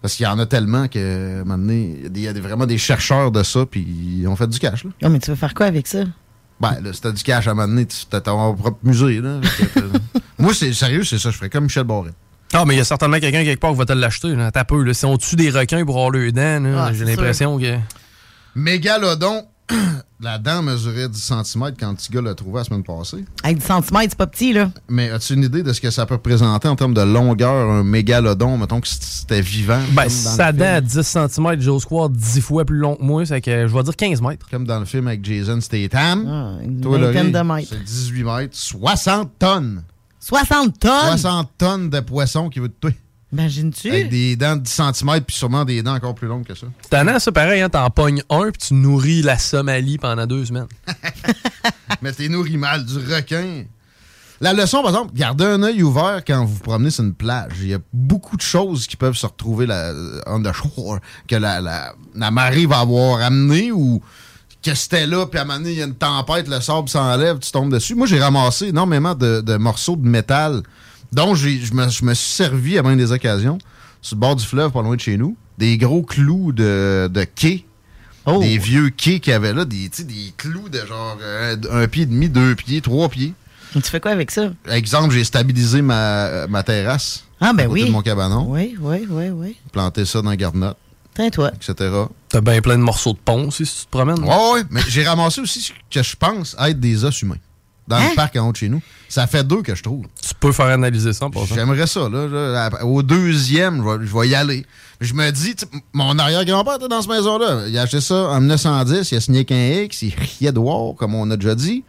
Parce 0.00 0.14
qu'il 0.14 0.22
y 0.22 0.28
en 0.28 0.38
a 0.38 0.46
tellement 0.46 0.86
que, 0.86 1.42
maintenant, 1.42 1.72
il 1.72 2.02
y 2.04 2.06
a 2.06 2.08
des- 2.08 2.20
il 2.20 2.24
y 2.24 2.28
a 2.28 2.32
des- 2.32 2.40
vraiment 2.40 2.66
des 2.66 2.78
chercheurs 2.78 3.32
de 3.32 3.42
ça, 3.42 3.66
puis 3.66 3.80
ils 4.20 4.28
ont 4.28 4.36
fait 4.36 4.46
du 4.46 4.60
cash. 4.60 4.84
Là. 4.84 4.90
Non, 5.02 5.10
mais 5.10 5.18
tu 5.18 5.30
veux 5.30 5.36
faire 5.36 5.52
quoi 5.54 5.66
avec 5.66 5.88
ça? 5.88 6.04
Ben, 6.60 6.78
là, 6.80 6.92
si 6.92 7.00
t'as 7.00 7.10
du 7.10 7.22
cash 7.24 7.48
à 7.48 7.50
un 7.50 7.54
moment 7.54 7.66
donné, 7.66 7.86
tu 7.86 7.96
as 8.12 8.20
ton 8.20 8.54
propre 8.54 8.78
musée. 8.84 9.20
Là. 9.20 9.40
Moi, 10.38 10.54
c'est 10.54 10.72
sérieux, 10.72 11.04
c'est 11.04 11.18
ça. 11.18 11.30
Je 11.30 11.36
ferais 11.36 11.50
comme 11.50 11.64
Michel 11.64 11.84
Barrette. 11.84 12.14
Ah, 12.52 12.64
mais 12.66 12.74
il 12.74 12.78
y 12.78 12.80
a 12.80 12.84
certainement 12.84 13.18
quelqu'un 13.20 13.44
quelque 13.44 13.60
part 13.60 13.72
qui 13.72 13.78
va 13.78 13.84
te 13.84 13.92
l'acheter. 13.92 14.34
là. 14.34 14.50
T'as 14.50 14.64
peu. 14.64 14.82
Là. 14.82 14.94
Si 14.94 15.04
on 15.04 15.18
tue 15.18 15.36
des 15.36 15.50
requins 15.50 15.84
pour 15.84 15.96
avoir 15.96 16.10
le 16.10 16.32
dent, 16.32 16.62
là, 16.62 16.84
Ah, 16.86 16.92
j'ai 16.94 17.04
l'impression 17.04 17.58
que. 17.58 17.76
Mégalodon, 18.54 19.42
la 20.20 20.38
dent 20.38 20.62
mesurait 20.62 21.08
10 21.08 21.18
cm 21.44 21.72
quand 21.78 21.90
le 21.90 21.94
petit 21.96 22.10
gars 22.10 22.22
l'a 22.22 22.34
trouvé 22.34 22.58
la 22.58 22.64
semaine 22.64 22.82
passée. 22.82 23.24
Avec 23.44 23.58
10 23.58 23.64
cm, 23.66 23.82
c'est 24.08 24.14
pas 24.16 24.26
petit, 24.26 24.52
là. 24.54 24.70
Mais 24.88 25.10
as-tu 25.10 25.34
une 25.34 25.44
idée 25.44 25.62
de 25.62 25.72
ce 25.74 25.80
que 25.82 25.90
ça 25.90 26.06
peut 26.06 26.14
représenter 26.14 26.66
en 26.68 26.74
termes 26.74 26.94
de 26.94 27.02
longueur, 27.02 27.52
un 27.70 27.84
mégalodon, 27.84 28.56
mettons 28.56 28.80
que 28.80 28.88
c'était 28.88 29.42
vivant? 29.42 29.80
Ben, 29.92 30.08
sa 30.08 30.50
dent 30.52 30.58
film? 30.64 30.74
à 30.74 30.80
10 30.80 31.02
cm, 31.02 31.60
j'ose 31.60 31.84
croire 31.84 32.08
10 32.08 32.40
fois 32.40 32.64
plus 32.64 32.78
long 32.78 32.96
que 32.96 33.02
moi, 33.02 33.26
c'est 33.26 33.42
que 33.42 33.66
je 33.68 33.74
vais 33.74 33.82
dire 33.82 33.94
15 33.96 34.22
mètres. 34.22 34.46
Comme 34.50 34.64
dans 34.66 34.78
le 34.80 34.86
film 34.86 35.06
avec 35.06 35.22
Jason 35.22 35.60
Statham. 35.60 36.24
Ah, 36.26 36.64
une 36.64 36.80
Toi, 36.80 36.96
vingtaine 36.98 37.30
Laurie, 37.30 37.32
de 37.32 37.52
mètres. 37.54 37.68
C'est 37.72 37.84
18 37.84 38.24
mètres, 38.24 38.56
60 38.56 39.30
tonnes. 39.38 39.82
60 40.28 40.78
tonnes? 40.78 41.18
60 41.18 41.50
tonnes 41.56 41.90
de 41.90 42.00
poisson 42.00 42.50
qui 42.50 42.60
veut 42.60 42.68
te 42.68 42.88
tuer. 42.88 42.96
Imagines-tu? 43.32 43.88
Avec 43.90 44.10
des 44.10 44.36
dents 44.36 44.56
de 44.56 44.60
10 44.62 44.70
cm, 44.70 45.20
puis 45.26 45.34
sûrement 45.36 45.64
des 45.64 45.82
dents 45.82 45.94
encore 45.94 46.14
plus 46.14 46.28
longues 46.28 46.46
que 46.46 46.54
ça. 46.54 46.66
C'est 46.82 46.90
tannant, 46.90 47.18
ça, 47.18 47.32
pareil, 47.32 47.62
hein, 47.62 47.70
t'en 47.70 47.88
pognes 47.88 48.22
un, 48.28 48.50
puis 48.50 48.68
tu 48.68 48.74
nourris 48.74 49.22
la 49.22 49.38
Somalie 49.38 49.96
pendant 49.96 50.26
deux 50.26 50.44
semaines. 50.44 50.66
Mais 52.02 52.12
t'es 52.12 52.28
nourri 52.28 52.58
mal, 52.58 52.84
du 52.84 52.98
requin. 52.98 53.64
La 54.40 54.52
leçon, 54.52 54.82
par 54.82 54.90
exemple, 54.90 55.12
gardez 55.14 55.44
un 55.44 55.62
œil 55.62 55.82
ouvert 55.82 56.22
quand 56.26 56.44
vous 56.44 56.54
vous 56.54 56.60
promenez 56.60 56.90
sur 56.90 57.04
une 57.04 57.14
plage. 57.14 57.52
Il 57.60 57.68
y 57.68 57.74
a 57.74 57.78
beaucoup 57.92 58.36
de 58.36 58.42
choses 58.42 58.86
qui 58.86 58.96
peuvent 58.96 59.16
se 59.16 59.26
retrouver 59.26 59.64
là, 59.66 59.92
on 60.26 60.42
the 60.42 60.52
shore, 60.52 60.98
que 61.26 61.36
la, 61.36 61.60
la, 61.62 61.94
la 62.14 62.30
marée 62.30 62.66
va 62.66 62.80
avoir 62.80 63.20
amené 63.22 63.72
ou 63.72 64.02
que 64.62 64.74
c'était 64.74 65.06
là, 65.06 65.26
puis 65.26 65.38
à 65.38 65.42
un 65.42 65.44
moment 65.44 65.58
donné, 65.58 65.72
il 65.72 65.78
y 65.78 65.82
a 65.82 65.86
une 65.86 65.94
tempête, 65.94 66.48
le 66.48 66.60
sable 66.60 66.88
s'enlève, 66.88 67.38
tu 67.38 67.50
tombes 67.52 67.72
dessus. 67.72 67.94
Moi, 67.94 68.06
j'ai 68.06 68.18
ramassé 68.18 68.68
énormément 68.68 69.14
de, 69.14 69.40
de 69.40 69.56
morceaux 69.56 69.96
de 69.96 70.06
métal 70.06 70.62
dont 71.12 71.34
je 71.34 71.72
me, 71.72 71.88
suis 71.88 72.16
servi 72.16 72.78
à 72.78 72.82
bien 72.82 72.96
des 72.96 73.12
occasions 73.12 73.58
sur 74.02 74.16
le 74.16 74.20
bord 74.20 74.36
du 74.36 74.44
fleuve, 74.44 74.72
pas 74.72 74.82
loin 74.82 74.96
de 74.96 75.00
chez 75.00 75.16
nous. 75.16 75.36
Des 75.58 75.78
gros 75.78 76.02
clous 76.02 76.52
de, 76.52 77.08
de 77.12 77.24
quai. 77.24 77.64
Des 78.40 78.58
vieux 78.58 78.90
quais 78.90 79.20
qu'il 79.20 79.30
y 79.30 79.34
avait 79.34 79.54
là, 79.54 79.64
des, 79.64 79.88
des 79.88 80.34
clous 80.36 80.68
de 80.68 80.84
genre 80.84 81.16
euh, 81.22 81.56
un 81.70 81.88
pied 81.88 82.02
et 82.02 82.06
demi, 82.06 82.28
deux 82.28 82.54
pieds, 82.54 82.82
trois 82.82 83.08
pieds. 83.08 83.32
Tu 83.72 83.80
fais 83.80 84.00
quoi 84.00 84.10
avec 84.10 84.30
ça? 84.30 84.50
Exemple, 84.70 85.14
j'ai 85.14 85.24
stabilisé 85.24 85.80
ma, 85.80 86.46
ma 86.46 86.62
terrasse. 86.62 87.24
Ah, 87.40 87.54
ben 87.54 87.68
oui. 87.68 87.86
de 87.86 87.90
mon 87.90 88.02
cabanon. 88.02 88.44
Oui, 88.50 88.76
oui, 88.80 89.06
oui, 89.08 89.30
oui. 89.30 89.56
Planté 89.72 90.04
ça 90.04 90.20
dans 90.20 90.28
la 90.28 90.36
garnotte. 91.18 91.54
Tiens-toi. 91.60 91.74
etc. 91.74 91.90
T'as 92.28 92.40
bien 92.40 92.60
plein 92.60 92.76
de 92.78 92.82
morceaux 92.82 93.12
de 93.12 93.18
pont 93.24 93.48
aussi, 93.48 93.66
si 93.66 93.80
tu 93.80 93.84
te 93.86 93.90
promènes. 93.90 94.20
Ouais, 94.22 94.52
ouais, 94.54 94.62
mais 94.70 94.80
j'ai 94.88 95.04
ramassé 95.06 95.40
aussi 95.40 95.60
ce 95.60 95.72
que 95.90 96.02
je 96.02 96.16
pense 96.16 96.56
être 96.58 96.78
des 96.80 97.04
os 97.04 97.22
humains. 97.22 97.36
Dans 97.86 97.96
Hein? 97.96 98.08
le 98.10 98.16
parc 98.16 98.36
en 98.36 98.46
haut 98.48 98.52
de 98.52 98.56
chez 98.58 98.68
nous. 98.68 98.82
Ça 99.08 99.26
fait 99.26 99.42
deux 99.42 99.62
que 99.62 99.74
je 99.74 99.82
trouve. 99.82 100.04
Tu 100.20 100.34
peux 100.38 100.52
faire 100.52 100.66
analyser 100.66 101.14
ça 101.14 101.30
passant. 101.30 101.54
J'aimerais 101.54 101.86
ça, 101.86 102.06
là, 102.10 102.26
là. 102.26 102.84
Au 102.84 103.02
deuxième, 103.02 103.82
je 103.82 103.88
vais, 103.98 104.06
je 104.06 104.14
vais 104.18 104.28
y 104.28 104.34
aller. 104.34 104.66
Je 105.00 105.14
me 105.14 105.30
dis, 105.30 105.54
mon 105.94 106.18
arrière-grand-père 106.18 106.74
était 106.74 106.88
dans 106.88 107.00
cette 107.00 107.10
maison-là. 107.10 107.66
Il 107.66 107.78
a 107.78 107.82
acheté 107.82 108.02
ça 108.02 108.28
en 108.28 108.40
1910, 108.40 109.10
il 109.10 109.16
a 109.16 109.20
signé 109.22 109.44
qu'un 109.46 109.70
X, 109.84 110.02
il 110.02 110.14
riait 110.14 110.52
de 110.52 110.58
voir, 110.60 110.94
comme 110.96 111.14
on 111.14 111.30
a 111.30 111.36
déjà 111.38 111.54
dit. 111.54 111.82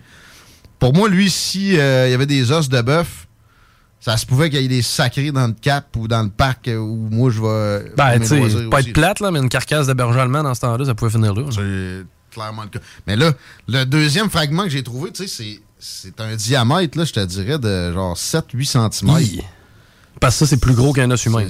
Pour 0.79 0.93
moi, 0.93 1.09
lui, 1.09 1.29
si 1.29 1.77
euh, 1.77 2.07
il 2.07 2.11
y 2.11 2.13
avait 2.13 2.25
des 2.25 2.49
os 2.53 2.69
de 2.69 2.81
bœuf, 2.81 3.27
ça 3.99 4.15
se 4.17 4.25
pouvait 4.25 4.49
qu'il 4.49 4.61
y 4.61 4.65
ait 4.65 4.67
des 4.69 4.81
sacrés 4.81 5.31
dans 5.31 5.47
le 5.47 5.53
cap 5.53 5.95
ou 5.97 6.07
dans 6.07 6.23
le 6.23 6.29
parc 6.29 6.67
euh, 6.67 6.77
où 6.77 7.07
moi 7.11 7.29
je 7.31 7.41
vais. 7.41 7.91
Ben, 7.97 8.19
tu 8.19 8.27
sais, 8.27 8.69
pas 8.69 8.79
être 8.81 8.93
plate, 8.93 9.19
là, 9.19 9.31
mais 9.31 9.39
une 9.39 9.49
carcasse 9.49 9.87
de 9.87 9.93
berger 9.93 10.19
allemand 10.19 10.43
dans 10.43 10.55
ce 10.55 10.61
temps-là, 10.61 10.85
ça 10.85 10.95
pouvait 10.95 11.11
finir 11.11 11.33
là. 11.33 11.43
C'est 11.51 12.05
clairement 12.31 12.63
le 12.63 12.69
cas. 12.69 12.79
Mais 13.07 13.15
là, 13.15 13.31
le 13.67 13.83
deuxième 13.85 14.29
fragment 14.29 14.63
que 14.63 14.69
j'ai 14.69 14.83
trouvé, 14.83 15.11
tu 15.11 15.27
sais, 15.27 15.43
c'est. 15.43 15.59
C'est 15.81 16.19
un 16.19 16.35
diamètre, 16.35 16.97
là, 16.97 17.05
je 17.05 17.13
te 17.13 17.21
dirais, 17.21 17.57
de 17.57 17.93
genre 17.93 18.13
7-8 18.17 18.65
cm. 18.91 19.41
Parce 20.19 20.35
que 20.35 20.39
ça, 20.39 20.45
c'est 20.47 20.59
plus 20.59 20.73
gros 20.73 20.91
qu'un 20.91 21.09
os 21.09 21.25
humain. 21.25 21.47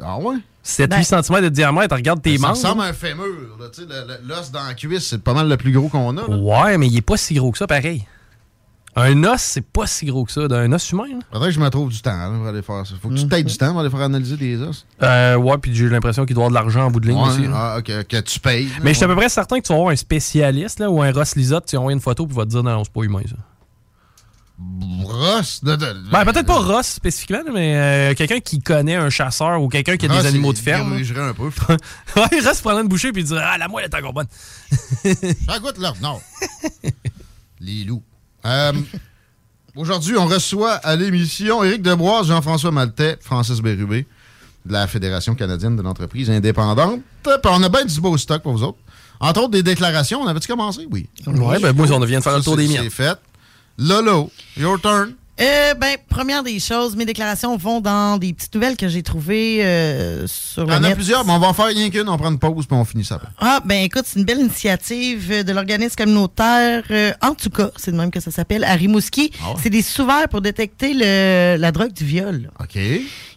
Ah 0.00 0.16
ouais? 0.18 0.36
7-8 0.64 1.22
cm 1.24 1.42
de 1.42 1.48
diamètre, 1.48 1.96
regarde 1.96 2.22
tes 2.22 2.38
Ben, 2.38 2.38
Ça 2.38 2.46
membres. 2.46 2.56
ressemble 2.56 2.82
à 2.82 2.84
un 2.84 2.92
fémur. 2.92 3.24
là, 3.58 3.66
tu 3.74 3.80
sais, 3.82 3.88
le- 3.88 4.06
le- 4.06 4.28
L'os 4.28 4.52
dans 4.52 4.62
la 4.64 4.74
cuisse, 4.74 5.08
c'est 5.08 5.20
pas 5.22 5.34
mal 5.34 5.48
le 5.48 5.56
plus 5.56 5.72
gros 5.72 5.88
qu'on 5.88 6.16
a. 6.18 6.28
là. 6.28 6.36
Ouais, 6.36 6.78
mais 6.78 6.86
il 6.86 6.96
est 6.98 7.00
pas 7.02 7.16
si 7.16 7.34
gros 7.34 7.50
que 7.50 7.58
ça, 7.58 7.66
pareil. 7.66 8.06
Un 8.96 9.22
os, 9.24 9.40
c'est 9.40 9.60
pas 9.66 9.86
si 9.86 10.06
gros 10.06 10.24
que 10.24 10.32
ça. 10.32 10.48
D'un 10.48 10.72
os 10.72 10.90
humain, 10.90 11.04
là. 11.08 11.18
Faudrait 11.32 11.48
que 11.50 11.54
je 11.54 11.60
me 11.60 11.68
trouve 11.70 11.90
du 11.90 12.00
temps 12.00 12.16
là, 12.16 12.30
pour 12.36 12.46
aller 12.48 12.62
faire 12.62 12.84
ça. 12.86 12.94
Faut 13.00 13.08
que 13.10 13.14
tu 13.14 13.28
t'aies 13.28 13.44
du 13.44 13.56
temps 13.56 13.70
pour 13.70 13.80
aller 13.80 13.90
faire 13.90 14.00
analyser 14.00 14.36
des 14.36 14.60
os. 14.60 14.86
Euh, 15.02 15.36
ouais, 15.36 15.58
puis 15.58 15.74
j'ai 15.74 15.88
l'impression 15.88 16.26
qu'il 16.26 16.34
doit 16.34 16.46
avoir 16.46 16.62
de 16.62 16.66
l'argent 16.66 16.86
en 16.86 16.90
bout 16.90 16.98
de 17.00 17.08
ligne 17.08 17.18
Ouais, 17.18 17.28
aussi. 17.28 17.42
là. 17.42 17.50
ah, 17.54 17.78
ok, 17.78 18.06
que 18.08 18.20
tu 18.20 18.40
payes. 18.40 18.68
Mais 18.82 18.90
je 18.90 18.96
suis 18.96 19.04
à 19.04 19.08
peu 19.08 19.14
près 19.16 19.28
certain 19.28 19.60
que 19.60 19.66
tu 19.66 19.72
vas 19.72 19.78
avoir 19.78 19.92
un 19.92 19.96
spécialiste 19.96 20.80
là, 20.80 20.90
ou 20.90 21.00
un 21.02 21.12
Ross 21.12 21.36
Lisotte, 21.36 21.66
tu 21.66 21.76
vas 21.76 21.80
envoyer 21.80 21.94
une 21.94 22.00
photo 22.02 22.26
puis 22.26 22.34
il 22.34 22.38
va 22.38 22.44
te 22.44 22.50
dire 22.50 22.62
non, 22.64 22.82
c'est 22.82 22.92
pas 22.92 23.02
humain 23.02 23.22
ça. 23.28 23.36
Ross? 25.04 25.62
de- 25.62 25.76
de- 25.76 26.10
Ben, 26.10 26.24
peut-être 26.24 26.46
pas 26.46 26.58
Ross 26.58 26.86
spécifiquement, 26.86 27.38
mais 27.54 27.76
euh, 28.10 28.14
quelqu'un 28.14 28.40
qui 28.40 28.58
connaît 28.60 28.96
un 28.96 29.08
chasseur 29.10 29.62
ou 29.62 29.68
quelqu'un 29.68 29.96
qui 29.96 30.06
a 30.06 30.12
Ross, 30.12 30.22
des 30.22 30.28
animaux 30.28 30.50
il 30.52 30.54
de 30.54 30.58
ferme. 30.58 30.90
dirigerait 30.90 31.28
un 31.28 31.34
peu. 31.34 31.44
ouais, 32.16 32.40
Ross 32.44 32.60
prendrait 32.60 32.82
une 32.82 32.88
bouchée 32.88 33.12
puis 33.12 33.22
il 33.22 33.26
dirait 33.26 33.44
Ah, 33.44 33.56
la 33.58 33.68
moelle 33.68 33.84
est 33.84 33.94
encore 33.94 34.12
bonne. 34.12 34.26
Ça 35.46 35.58
goûte 35.60 35.78
là. 35.78 35.92
Non. 36.02 36.20
Les 37.60 37.84
loups. 37.84 38.02
Euh, 38.48 38.72
Aujourd'hui, 39.76 40.16
on 40.16 40.26
reçoit 40.26 40.72
à 40.72 40.96
l'émission 40.96 41.62
Éric 41.62 41.82
Deboise, 41.82 42.26
Jean-François 42.26 42.72
Maltais, 42.72 43.16
Francis 43.20 43.60
Bérubé, 43.60 44.06
de 44.66 44.72
la 44.72 44.88
Fédération 44.88 45.36
canadienne 45.36 45.76
de 45.76 45.82
l'entreprise 45.82 46.28
indépendante. 46.30 47.00
Puis 47.22 47.32
on 47.44 47.62
a 47.62 47.68
bien 47.68 47.84
du 47.84 48.00
beau 48.00 48.16
stock 48.16 48.42
pour 48.42 48.52
vous 48.54 48.64
autres. 48.64 48.78
Entre 49.20 49.40
autres, 49.40 49.50
des 49.50 49.62
déclarations. 49.62 50.20
On 50.22 50.26
avait-tu 50.26 50.48
commencé? 50.48 50.86
Oui. 50.90 51.08
Ouais, 51.26 51.60
ben 51.60 51.72
moi, 51.72 51.86
on 51.92 52.00
vient 52.00 52.18
de 52.18 52.24
faire 52.24 52.36
le 52.36 52.42
tour 52.42 52.56
des 52.56 52.66
miens. 52.66 52.80
C'est 52.82 52.90
fait. 52.90 53.18
Lolo, 53.78 54.32
your 54.56 54.80
turn. 54.80 55.14
Euh, 55.40 55.74
ben, 55.74 55.96
première 56.08 56.42
des 56.42 56.58
choses, 56.58 56.96
mes 56.96 57.04
déclarations 57.04 57.56
vont 57.56 57.80
dans 57.80 58.18
des 58.18 58.32
petites 58.32 58.52
nouvelles 58.54 58.76
que 58.76 58.88
j'ai 58.88 59.04
trouvées 59.04 59.58
euh, 59.64 60.26
sur 60.26 60.64
Il 60.64 60.68
le 60.70 60.74
y 60.74 60.76
en 60.78 60.84
a 60.84 60.90
plusieurs, 60.96 61.24
mais 61.24 61.32
on 61.32 61.38
va 61.38 61.46
en 61.46 61.52
faire 61.54 61.66
rien 61.66 61.90
qu'une. 61.90 62.08
On 62.08 62.16
prend 62.18 62.30
une 62.32 62.40
pause, 62.40 62.66
puis 62.66 62.76
on 62.76 62.84
finit 62.84 63.04
ça 63.04 63.16
après. 63.16 63.28
Ah, 63.38 63.60
ben 63.64 63.84
écoute, 63.84 64.02
c'est 64.04 64.18
une 64.18 64.24
belle 64.24 64.40
initiative 64.40 65.44
de 65.44 65.52
l'organisme 65.52 65.94
communautaire, 65.96 66.82
euh, 66.90 67.12
en 67.22 67.34
tout 67.34 67.50
cas, 67.50 67.70
c'est 67.76 67.92
de 67.92 67.96
même 67.96 68.10
que 68.10 68.18
ça 68.18 68.32
s'appelle, 68.32 68.64
à 68.64 68.72
Rimouski. 68.74 69.30
Ah 69.40 69.54
C'est 69.62 69.70
des 69.70 69.82
sous-verts 69.82 70.28
pour 70.28 70.40
détecter 70.40 70.92
le- 70.94 71.56
la 71.60 71.70
drogue 71.70 71.92
du 71.92 72.04
viol. 72.04 72.50
OK. 72.60 72.76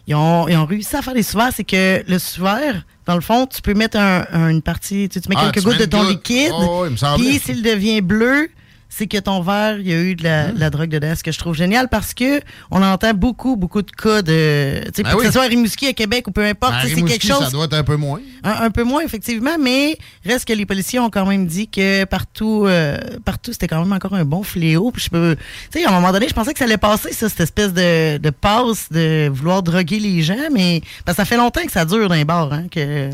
Ils 0.08 0.14
ont, 0.16 0.48
ils 0.48 0.56
ont 0.56 0.66
réussi 0.66 0.96
à 0.96 1.02
faire 1.02 1.14
des 1.14 1.22
sous-verts, 1.22 1.52
c'est 1.54 1.62
que 1.62 2.02
le 2.08 2.18
sous-vert, 2.18 2.82
dans 3.06 3.14
le 3.14 3.20
fond, 3.20 3.46
tu 3.46 3.62
peux 3.62 3.74
mettre 3.74 3.96
un- 3.98 4.26
un- 4.32 4.48
une 4.48 4.62
partie, 4.62 5.08
tu, 5.08 5.14
sais, 5.14 5.20
tu 5.20 5.28
mets 5.28 5.36
Ah, 5.38 5.44
quelques 5.52 5.60
tu 5.62 5.68
mets 5.68 5.74
gouttes 5.74 5.80
de 5.82 5.86
ton 5.86 6.00
goutte. 6.04 6.10
liquide, 6.28 6.50
Oh, 6.52 6.84
il 6.90 6.96
puis 7.22 7.38
s'il 7.38 7.62
devient 7.62 8.00
bleu, 8.00 8.50
c'est 8.94 9.06
que 9.06 9.16
ton 9.16 9.40
verre, 9.40 9.78
il 9.78 9.88
y 9.88 9.92
a 9.94 9.96
eu 9.96 10.14
de 10.14 10.22
la, 10.22 10.52
de 10.52 10.60
la 10.60 10.68
drogue 10.68 10.90
dedans, 10.90 11.14
ce 11.16 11.22
que 11.22 11.32
je 11.32 11.38
trouve 11.38 11.54
génial 11.54 11.88
parce 11.88 12.12
que 12.12 12.42
on 12.70 12.82
entend 12.82 13.14
beaucoup, 13.14 13.56
beaucoup 13.56 13.80
de 13.80 13.90
cas 13.90 14.20
de. 14.20 14.82
Tu 14.84 14.90
sais, 14.96 15.02
Ben 15.02 15.12
que 15.12 15.16
oui. 15.16 15.26
ce 15.26 15.32
soit 15.32 15.44
à 15.44 15.46
Rimouski, 15.46 15.86
à 15.86 15.94
Québec 15.94 16.28
ou 16.28 16.30
peu 16.30 16.44
importe, 16.44 16.74
Ben, 16.74 16.88
c'est 16.94 17.02
quelque 17.02 17.26
chose. 17.26 17.44
Ça 17.44 17.50
doit 17.50 17.64
être 17.64 17.72
un 17.72 17.84
peu 17.84 17.96
moins. 17.96 18.20
Un, 18.44 18.64
un 18.64 18.70
peu 18.70 18.82
moins, 18.84 19.00
effectivement, 19.02 19.56
mais 19.58 19.96
reste 20.26 20.46
que 20.46 20.52
les 20.52 20.66
policiers 20.66 20.98
ont 20.98 21.08
quand 21.08 21.24
même 21.24 21.46
dit 21.46 21.68
que 21.68 22.04
partout, 22.04 22.64
euh, 22.66 22.98
partout 23.24 23.52
c'était 23.52 23.66
quand 23.66 23.82
même 23.82 23.92
encore 23.94 24.12
un 24.12 24.26
bon 24.26 24.42
fléau. 24.42 24.90
Puis 24.90 25.04
je 25.04 25.10
peux, 25.10 25.36
tu 25.70 25.78
sais, 25.78 25.86
à 25.86 25.88
un 25.88 25.92
moment 25.92 26.12
donné, 26.12 26.28
je 26.28 26.34
pensais 26.34 26.52
que 26.52 26.58
ça 26.58 26.66
allait 26.66 26.76
passer, 26.76 27.14
ça, 27.14 27.30
cette 27.30 27.40
espèce 27.40 27.72
de, 27.72 28.18
de 28.18 28.30
passe 28.30 28.92
de 28.92 29.30
vouloir 29.32 29.62
droguer 29.62 30.00
les 30.00 30.20
gens, 30.22 30.50
mais 30.52 30.82
parce 31.06 31.16
que 31.16 31.22
ça 31.22 31.24
fait 31.24 31.38
longtemps 31.38 31.64
que 31.64 31.72
ça 31.72 31.86
dure 31.86 32.10
dans 32.10 32.14
les 32.14 32.26
bars, 32.26 32.52
hein, 32.52 32.66
que, 32.70 33.08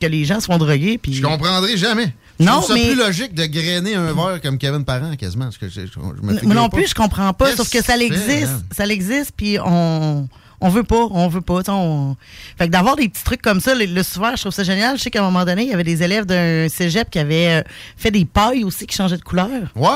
que 0.00 0.06
les 0.06 0.24
gens 0.24 0.38
se 0.38 0.46
font 0.46 0.58
droguer. 0.58 0.96
Puis... 0.98 1.14
Je 1.14 1.22
comprendrai 1.22 1.76
jamais. 1.76 2.14
Non, 2.40 2.62
mais- 2.72 2.86
plus 2.92 2.94
logique 2.96 3.34
de 3.34 3.46
grainer 3.46 3.94
un 3.94 4.12
verre 4.12 4.40
comme 4.42 4.58
Kevin 4.58 4.84
Parent, 4.84 5.14
quasiment. 5.16 5.48
Que 5.60 5.68
je, 5.68 5.80
je- 5.80 5.86
je 5.92 5.98
me 5.98 6.22
Moi 6.22 6.34
figure 6.40 6.54
non 6.54 6.68
pas. 6.68 6.76
plus, 6.76 6.88
je 6.88 6.94
comprends 6.94 7.32
pas. 7.32 7.54
Sauf 7.56 7.68
que 7.70 7.82
ça 7.82 7.96
existe. 7.96 8.50
Ça 8.76 8.86
existe, 8.86 9.32
puis 9.36 9.58
on. 9.64 10.28
On 10.60 10.70
veut 10.70 10.82
pas, 10.82 11.06
on 11.12 11.28
veut 11.28 11.40
pas. 11.40 11.60
On... 11.68 12.16
Fait 12.58 12.66
que 12.66 12.72
d'avoir 12.72 12.96
des 12.96 13.08
petits 13.08 13.22
trucs 13.22 13.40
comme 13.42 13.60
ça, 13.60 13.76
le, 13.76 13.84
le 13.84 14.02
souvent, 14.02 14.34
je 14.34 14.40
trouve 14.40 14.52
ça 14.52 14.64
génial. 14.64 14.98
Je 14.98 15.02
sais 15.04 15.10
qu'à 15.10 15.20
un 15.20 15.22
moment 15.22 15.44
donné, 15.44 15.62
il 15.62 15.68
y 15.68 15.72
avait 15.72 15.84
des 15.84 16.02
élèves 16.02 16.26
d'un 16.26 16.68
cégep 16.68 17.08
qui 17.10 17.20
avaient 17.20 17.60
euh, 17.60 17.62
fait 17.96 18.10
des 18.10 18.24
pailles 18.24 18.64
aussi 18.64 18.84
qui 18.88 18.96
changeaient 18.96 19.18
de 19.18 19.22
couleur. 19.22 19.48
Ouais. 19.76 19.88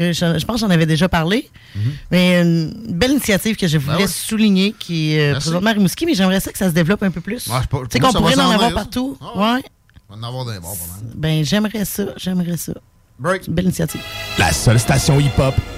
Euh, 0.00 0.12
Je, 0.12 0.38
je 0.38 0.44
pense 0.46 0.54
que 0.54 0.60
j'en 0.60 0.70
avais 0.70 0.86
déjà 0.86 1.08
parlé. 1.08 1.50
Mais 2.12 2.40
une 2.40 2.72
belle 2.90 3.10
initiative 3.10 3.56
que 3.56 3.66
je 3.66 3.76
voulais 3.78 3.96
Ben 3.96 4.02
ouais. 4.04 4.08
souligner 4.08 4.72
qui 4.78 5.14
est 5.14 5.32
euh, 5.32 5.34
présentement 5.40 5.70
à 5.70 5.72
Rimouski, 5.72 6.06
mais 6.06 6.14
j'aimerais 6.14 6.38
ça 6.38 6.52
que 6.52 6.58
ça 6.58 6.68
se 6.68 6.74
développe 6.74 7.02
un 7.02 7.10
peu 7.10 7.20
plus. 7.20 7.48
Ouais, 7.48 7.58
tu 7.68 7.76
sais 7.90 7.98
qu'on 7.98 8.12
pourrait 8.12 8.38
en 8.40 8.50
avoir 8.50 8.72
partout. 8.72 9.18
Ah 9.20 9.36
ouais. 9.36 9.52
ouais. 9.54 9.62
On 10.10 10.16
va 10.16 10.20
en 10.26 10.28
avoir 10.28 10.44
des 10.46 10.58
bars, 10.60 10.72
pas 10.72 11.02
mal. 11.04 11.12
Ben, 11.16 11.44
j'aimerais 11.44 11.84
ça. 11.84 12.04
J'aimerais 12.16 12.56
ça. 12.56 12.72
Break. 13.18 13.50
Belle 13.50 13.66
initiative. 13.66 14.00
La 14.38 14.52
seule 14.52 14.78
station 14.78 15.18
hip-hop 15.20 15.54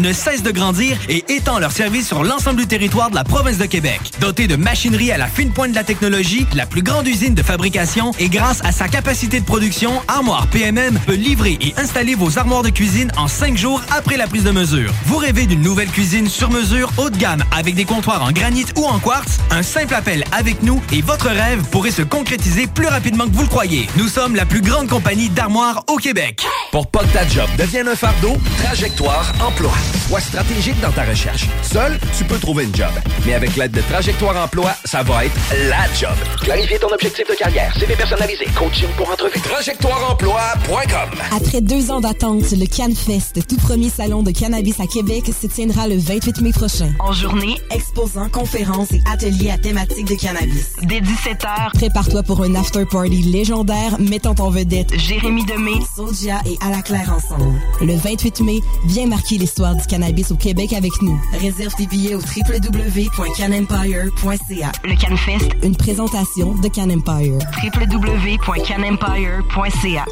ne 0.00 0.12
cesse 0.12 0.42
de 0.42 0.50
grandir 0.50 0.96
et 1.08 1.24
étend 1.28 1.58
leur 1.58 1.72
service 1.72 2.06
sur 2.08 2.24
l'ensemble 2.24 2.60
du 2.60 2.66
territoire 2.66 3.10
de 3.10 3.14
la 3.14 3.24
province 3.24 3.58
de 3.58 3.66
Québec. 3.66 4.00
Dotée 4.20 4.46
de 4.46 4.56
machinerie 4.56 5.12
à 5.12 5.18
la 5.18 5.26
fine 5.26 5.52
pointe 5.52 5.70
de 5.70 5.76
la 5.76 5.84
technologie, 5.84 6.46
la 6.54 6.66
plus 6.66 6.82
grande 6.82 7.06
usine 7.06 7.34
de 7.34 7.42
fabrication 7.42 8.12
et 8.18 8.28
grâce 8.28 8.60
à 8.64 8.72
sa 8.72 8.88
capacité 8.88 9.40
de 9.40 9.44
production, 9.44 9.92
Armoire 10.08 10.46
PMM 10.48 10.98
peut 11.06 11.14
livrer 11.14 11.58
et 11.60 11.74
installer 11.76 12.14
vos 12.14 12.38
armoires 12.38 12.62
de 12.62 12.70
cuisine 12.70 13.12
en 13.16 13.28
cinq 13.28 13.56
jours 13.56 13.82
après 13.96 14.16
la 14.16 14.26
prise 14.26 14.44
de 14.44 14.50
mesure. 14.50 14.92
Vous 15.06 15.16
rêvez 15.16 15.46
d'une 15.46 15.62
nouvelle 15.62 15.90
cuisine 15.90 16.28
sur 16.28 16.50
mesure 16.50 16.90
haut 16.96 17.10
de 17.10 17.16
gamme 17.16 17.44
avec 17.56 17.74
des 17.74 17.84
comptoirs 17.84 18.22
en 18.22 18.32
granit 18.32 18.66
ou 18.76 18.84
en 18.84 18.98
quartz? 18.98 19.38
Un 19.50 19.62
simple 19.62 19.94
appel 19.94 20.24
avec 20.32 20.62
nous 20.62 20.82
et 20.92 21.02
votre 21.02 21.28
rêve 21.28 21.62
pourrait 21.70 21.90
se 21.90 22.02
concrétiser 22.02 22.66
plus 22.66 22.86
rapidement 22.86 23.26
que 23.26 23.34
vous 23.34 23.42
le 23.42 23.48
croyez. 23.48 23.88
Nous 23.96 24.08
sommes 24.08 24.34
la 24.34 24.46
plus 24.46 24.60
grande 24.60 24.88
compagnie 24.88 25.28
d'armoires 25.28 25.84
au 25.88 25.96
Québec. 25.96 26.44
Pour 26.72 26.86
pas 26.86 27.00
que 27.00 27.12
ta 27.12 27.26
job 27.28 27.48
devienne 27.58 27.88
un 27.88 27.96
fardeau, 27.96 28.36
Trajectoire 28.62 29.32
Emploi. 29.40 29.72
Sois 30.08 30.20
stratégique 30.20 30.80
dans 30.80 30.90
ta 30.90 31.04
recherche. 31.04 31.46
Seul, 31.62 31.98
tu 32.16 32.24
peux 32.24 32.38
trouver 32.38 32.64
une 32.64 32.74
job. 32.74 32.90
Mais 33.26 33.34
avec 33.34 33.56
l'aide 33.56 33.72
de 33.72 33.80
Trajectoire 33.80 34.36
Emploi, 34.44 34.72
ça 34.84 35.02
va 35.02 35.24
être 35.24 35.34
la 35.68 35.92
job. 35.94 36.16
Clarifier 36.42 36.78
ton 36.78 36.88
objectif 36.92 37.28
de 37.28 37.34
carrière, 37.34 37.72
CV 37.78 37.94
personnalisé, 37.94 38.46
coaching 38.56 38.88
pour 38.96 39.10
entrevue, 39.10 39.40
trajectoireemploi.com. 39.40 41.10
Après 41.36 41.60
deux 41.60 41.90
ans 41.90 42.00
d'attente, 42.00 42.50
le 42.50 42.66
CanFest, 42.66 43.46
tout 43.46 43.56
premier 43.56 43.90
salon 43.90 44.22
de 44.22 44.30
cannabis 44.30 44.80
à 44.80 44.86
Québec, 44.86 45.24
se 45.40 45.46
tiendra 45.46 45.86
le 45.86 45.96
28 45.98 46.40
mai 46.40 46.52
prochain. 46.52 46.92
En 46.98 47.12
journée, 47.12 47.56
exposants, 47.70 48.28
conférences 48.28 48.92
et 48.92 49.02
ateliers 49.12 49.50
à 49.50 49.58
thématique 49.58 50.06
de 50.06 50.14
cannabis. 50.14 50.72
Dès 50.82 51.00
17h, 51.00 51.72
prépare-toi 51.74 52.22
pour 52.22 52.42
un 52.42 52.54
after-party 52.54 53.22
légendaire 53.22 53.98
mettant 54.00 54.34
en 54.38 54.50
vedette 54.50 54.98
Jérémy 54.98 55.44
Demé, 55.44 55.72
Sodia 55.96 56.40
et 56.46 56.56
À 56.64 56.70
la 56.70 56.82
Claire 56.82 57.12
ensemble. 57.14 57.54
Le 57.80 57.94
28 57.96 58.40
mai, 58.40 58.60
viens 58.86 59.06
marquer 59.06 59.38
l'histoire 59.38 59.69
du 59.74 59.86
cannabis 59.86 60.30
au 60.30 60.36
Québec 60.36 60.72
avec 60.72 60.92
nous. 61.02 61.20
Réserve 61.40 61.74
tes 61.74 61.86
billets 61.86 62.14
au 62.14 62.20
www.canempire.ca. 62.20 64.72
Le 64.84 64.94
CanFest, 64.96 65.50
une 65.62 65.76
présentation 65.76 66.54
de 66.54 66.68
Can 66.68 66.88
Empire. 66.90 67.38
www.canempire.ca. 67.62 70.04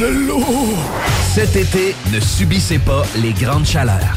De 0.00 0.06
l'eau! 0.06 0.44
Cet 1.34 1.56
été, 1.56 1.94
ne 2.12 2.20
subissez 2.20 2.78
pas 2.78 3.02
les 3.16 3.32
grandes 3.32 3.66
chaleurs. 3.66 4.16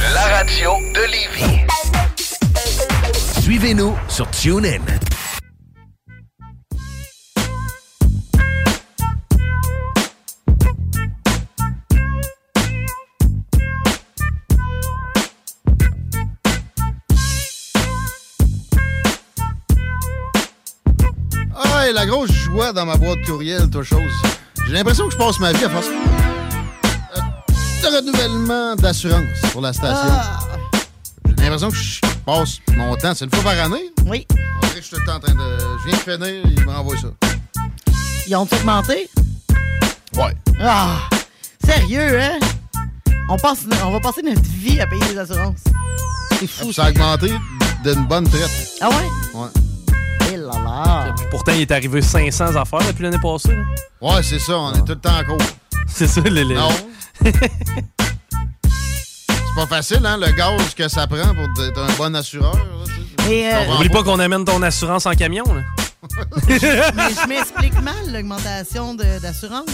La 0.00 0.22
radio 0.38 0.70
de 0.94 1.02
Lévis. 1.10 1.66
Suivez-nous 3.42 3.94
sur 4.08 4.28
TuneIn. 4.30 4.80
Ah, 21.54 21.88
et 21.88 21.92
la 21.92 22.06
grosse 22.06 22.32
joie 22.32 22.72
dans 22.72 22.86
ma 22.86 22.96
boîte 22.96 23.22
courriel, 23.26 23.68
toi 23.68 23.82
chose. 23.82 24.00
J'ai 24.66 24.72
l'impression 24.72 25.06
que 25.06 25.12
je 25.12 25.18
passe 25.18 25.38
ma 25.38 25.52
vie 25.52 25.64
à 25.64 25.68
faire 25.68 25.82
ça. 25.82 26.29
Le 27.82 27.96
renouvellement 27.98 28.74
d'assurance 28.76 29.40
pour 29.52 29.60
la 29.62 29.72
station. 29.72 30.10
Ah. 30.10 30.38
J'ai 31.26 31.44
l'impression 31.44 31.70
que 31.70 31.76
je 31.76 32.00
passe 32.26 32.58
mon 32.76 32.94
temps. 32.96 33.12
C'est 33.14 33.24
une 33.24 33.30
fois 33.34 33.52
par 33.52 33.64
année? 33.64 33.90
Oui. 34.06 34.26
Dirait 34.30 34.74
que 34.74 34.76
je 34.76 34.80
suis 34.82 34.90
tout 34.96 35.00
le 35.00 35.06
temps 35.06 35.16
en 35.16 35.20
train 35.20 35.34
de. 35.34 35.58
Je 35.84 35.88
viens 35.88 36.16
de 36.16 36.24
finir, 36.24 36.42
il 36.56 36.64
m'envoie 36.64 36.96
ça. 36.96 37.08
Ils 38.26 38.36
ont 38.36 38.42
augmenté? 38.42 39.08
Ouais. 40.16 40.34
Ah! 40.60 40.98
Sérieux, 41.64 42.20
hein? 42.20 42.38
On, 43.28 43.36
passe, 43.36 43.60
on 43.84 43.90
va 43.92 44.00
passer 44.00 44.22
notre 44.22 44.40
vie 44.42 44.80
à 44.80 44.86
payer 44.86 45.02
les 45.12 45.18
assurances. 45.18 45.60
C'est 46.38 46.46
fou. 46.48 46.72
Ça 46.72 46.84
a 46.86 46.90
augmenté 46.90 47.32
d'une 47.84 48.06
bonne 48.06 48.28
traite. 48.28 48.50
Ah 48.80 48.88
ouais? 48.88 48.94
Ouais. 49.34 49.48
Eh 50.32 50.36
là 50.36 50.52
là! 50.64 51.14
Pourtant, 51.30 51.52
il 51.54 51.62
est 51.62 51.70
arrivé 51.70 52.02
500 52.02 52.56
affaires 52.56 52.80
depuis 52.86 53.04
l'année 53.04 53.18
passée. 53.22 53.54
là. 53.54 53.62
Ouais, 54.00 54.22
c'est 54.22 54.38
ça, 54.38 54.56
on 54.58 54.72
est 54.72 54.78
tout 54.80 54.84
le 54.88 54.96
temps 54.98 55.16
en 55.18 55.24
cours. 55.24 55.46
C'est 55.86 56.06
ça, 56.06 56.20
les... 56.22 56.44
les- 56.44 56.54
Non. 56.54 56.68
C'est 57.24 57.34
pas 59.56 59.66
facile, 59.66 60.00
hein, 60.04 60.16
le 60.16 60.30
gaz 60.32 60.74
que 60.74 60.88
ça 60.88 61.06
prend 61.06 61.34
pour 61.34 61.64
être 61.64 61.78
un 61.80 61.92
bon 61.96 62.14
assureur. 62.14 62.54
là, 62.54 62.62
tu 62.86 63.24
sais. 63.24 63.32
Et, 63.32 63.54
euh, 63.54 63.74
Oublie 63.76 63.88
pas 63.88 64.02
qu'on 64.02 64.18
amène 64.18 64.44
ton 64.44 64.62
assurance 64.62 65.06
en 65.06 65.12
camion. 65.12 65.44
Là. 65.52 65.62
Mais 66.48 66.58
je 66.58 67.28
m'explique 67.28 67.80
mal 67.82 67.94
l'augmentation 68.12 68.94
de- 68.94 69.20
d'assurance. 69.20 69.66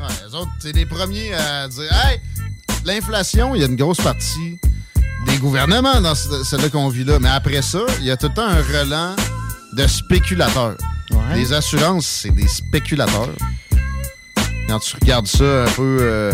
Ouais, 0.00 0.08
les 0.26 0.34
autres, 0.34 0.50
c'est 0.58 0.72
les 0.74 0.86
premiers 0.86 1.34
à 1.34 1.68
dire 1.68 1.92
Hey, 2.06 2.18
l'inflation, 2.84 3.54
il 3.54 3.60
y 3.60 3.64
a 3.64 3.66
une 3.66 3.76
grosse 3.76 4.00
partie 4.00 4.58
des 5.26 5.36
gouvernements 5.36 6.00
dans 6.00 6.14
ce- 6.14 6.42
celle-là 6.44 6.70
qu'on 6.70 6.88
vit 6.88 7.04
là. 7.04 7.18
Mais 7.20 7.28
après 7.28 7.62
ça, 7.62 7.80
il 7.98 8.04
y 8.06 8.10
a 8.10 8.16
tout 8.16 8.28
le 8.28 8.34
temps 8.34 8.48
un 8.48 8.62
relent 8.62 9.14
de 9.74 9.86
spéculateurs. 9.86 10.76
Les 11.34 11.52
assurances, 11.52 12.06
c'est 12.06 12.30
des 12.30 12.48
spéculateurs. 12.48 13.28
Quand 14.72 14.78
tu 14.78 14.96
regardes 15.02 15.26
ça 15.26 15.44
un 15.44 15.70
peu. 15.76 15.98
euh, 16.00 16.32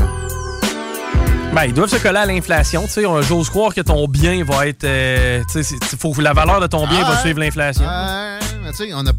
Ben, 1.53 1.65
ils 1.65 1.73
doivent 1.75 1.91
se 1.91 1.97
coller 1.97 2.19
à 2.19 2.25
l'inflation. 2.27 2.85
tu 2.87 2.93
sais. 2.93 3.03
J'ose 3.23 3.51
croire 3.51 3.75
que 3.75 3.81
ton 3.81 4.07
bien 4.07 4.45
va 4.45 4.69
être. 4.69 4.85
euh, 4.85 5.43
tu 5.51 5.65
sais, 5.65 5.77
c'est- 5.89 5.97
faut 5.99 6.13
que 6.13 6.21
la 6.23 6.35
valeur 6.35 6.61
de 6.61 6.69
ton 6.69 6.87
bien 6.87 7.01
Ah, 7.05 7.11
va 7.15 7.19
suivre 7.21 7.41
l'inflation. 7.41 7.83
Ouais, 7.83 8.39
mais 8.63 8.71
tu 8.71 8.77
sais, 8.77 8.91
on 8.95 9.05
a 9.05 9.11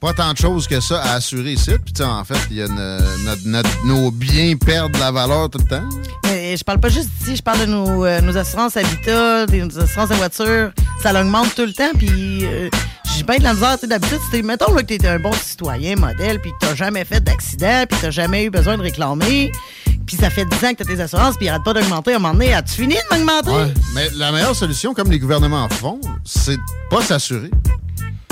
pas 0.00 0.12
tant 0.12 0.32
de 0.32 0.38
choses 0.38 0.66
que 0.66 0.80
ça 0.80 1.00
à 1.02 1.12
assurer 1.12 1.52
ici. 1.52 1.70
Puis, 1.84 1.92
tu 1.94 2.02
sais, 2.02 2.04
en 2.04 2.24
fait, 2.24 2.34
il 2.50 2.56
y 2.56 2.62
a 2.62 2.66
une- 2.66 3.24
notre- 3.24 3.46
notre- 3.46 3.86
nos 3.86 4.10
biens 4.10 4.56
perdent 4.56 4.96
la 4.96 5.12
valeur 5.12 5.48
tout 5.48 5.58
le 5.58 5.68
temps. 5.68 5.88
Mais 6.24 6.56
je 6.56 6.64
parle 6.64 6.80
pas 6.80 6.88
juste 6.88 7.10
ici, 7.20 7.36
je 7.36 7.42
parle 7.44 7.60
de 7.60 7.66
nos, 7.66 8.04
euh, 8.04 8.20
nos 8.22 8.36
assurances 8.36 8.76
habitat, 8.76 9.46
des 9.46 9.62
nos 9.62 9.78
assurances 9.78 10.08
de 10.08 10.16
voiture. 10.16 10.72
Ça 11.00 11.12
augmente 11.20 11.54
tout 11.54 11.64
le 11.64 11.72
temps, 11.72 11.92
puis 11.96 12.44
euh, 12.44 12.68
j'ai 13.16 13.22
bien 13.24 13.38
de 13.38 13.42
la 13.42 13.54
misère. 13.54 13.78
Tu 13.78 13.86
D'habitude, 13.86 14.18
c'était, 14.24 14.42
mettons 14.42 14.72
là, 14.74 14.82
que 14.82 14.94
tu 14.94 15.06
un 15.06 15.18
bon 15.18 15.32
citoyen, 15.32 15.96
modèle, 15.96 16.40
puis 16.40 16.50
que 16.60 16.66
tu 16.66 16.76
jamais 16.76 17.04
fait 17.04 17.20
d'accident, 17.20 17.84
puis 17.88 17.98
tu 18.00 18.12
jamais 18.12 18.44
eu 18.44 18.50
besoin 18.50 18.76
de 18.76 18.82
réclamer, 18.82 19.52
puis 20.06 20.16
ça 20.16 20.30
fait 20.30 20.44
10 20.44 20.64
ans 20.64 20.74
que 20.74 20.82
tu 20.82 20.92
as 20.92 20.96
tes 20.96 21.00
assurances, 21.02 21.36
puis 21.36 21.48
arrête 21.48 21.62
pas 21.62 21.74
d'augmenter 21.74 22.12
à 22.12 22.16
un 22.16 22.18
moment 22.18 22.34
donné. 22.34 22.54
As-tu 22.54 22.74
fini 22.82 22.96
d'augmenter? 23.10 23.50
Ouais, 23.50 23.74
mais 23.94 24.08
la 24.16 24.32
meilleure 24.32 24.56
solution, 24.56 24.94
comme 24.94 25.10
les 25.10 25.18
gouvernements 25.18 25.68
font, 25.68 26.00
c'est 26.24 26.56
de 26.56 26.62
pas 26.90 27.02
s'assurer. 27.02 27.50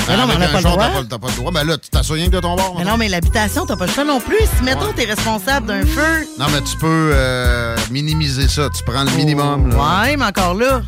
Mais 0.09 0.17
non, 0.17 0.27
mais 0.27 0.35
on 0.35 0.39
n'a 0.39 0.49
pas 0.49 0.57
le 0.57 0.63
char, 0.63 0.73
droit. 0.73 0.87
t'as 0.89 0.93
pas, 0.95 1.05
t'as 1.09 1.19
pas 1.19 1.29
le 1.29 1.37
droit. 1.37 1.53
Ben 1.53 1.65
là, 1.65 1.79
tu 1.79 1.89
t'assures 1.91 2.17
rien 2.17 2.27
que 2.27 2.33
de 2.33 2.41
ton 2.41 2.57
bord. 2.57 2.75
Mais 2.79 2.85
non, 2.85 2.97
mais 2.97 3.09
l'habitation, 3.09 3.67
t'as 3.67 3.77
pas 3.77 3.87
le 3.87 3.93
choix 3.93 4.05
non 4.05 4.21
plus. 4.21 4.39
Si, 4.57 4.65
mettons, 4.65 4.93
t'es 4.93 5.05
responsable 5.05 5.67
d'un 5.67 5.87
feu. 5.87 6.27
Non, 6.39 6.47
mais 6.53 6.63
tu 6.63 6.77
peux 6.79 7.13
euh, 7.15 7.77
minimiser 7.91 8.49
ça. 8.49 8.69
Tu 8.77 8.83
prends 8.85 9.05
le 9.05 9.11
minimum. 9.13 9.71
Là. 9.71 10.03
Ouais, 10.03 10.17
mais 10.17 10.25
encore 10.25 10.55
là. 10.55 10.83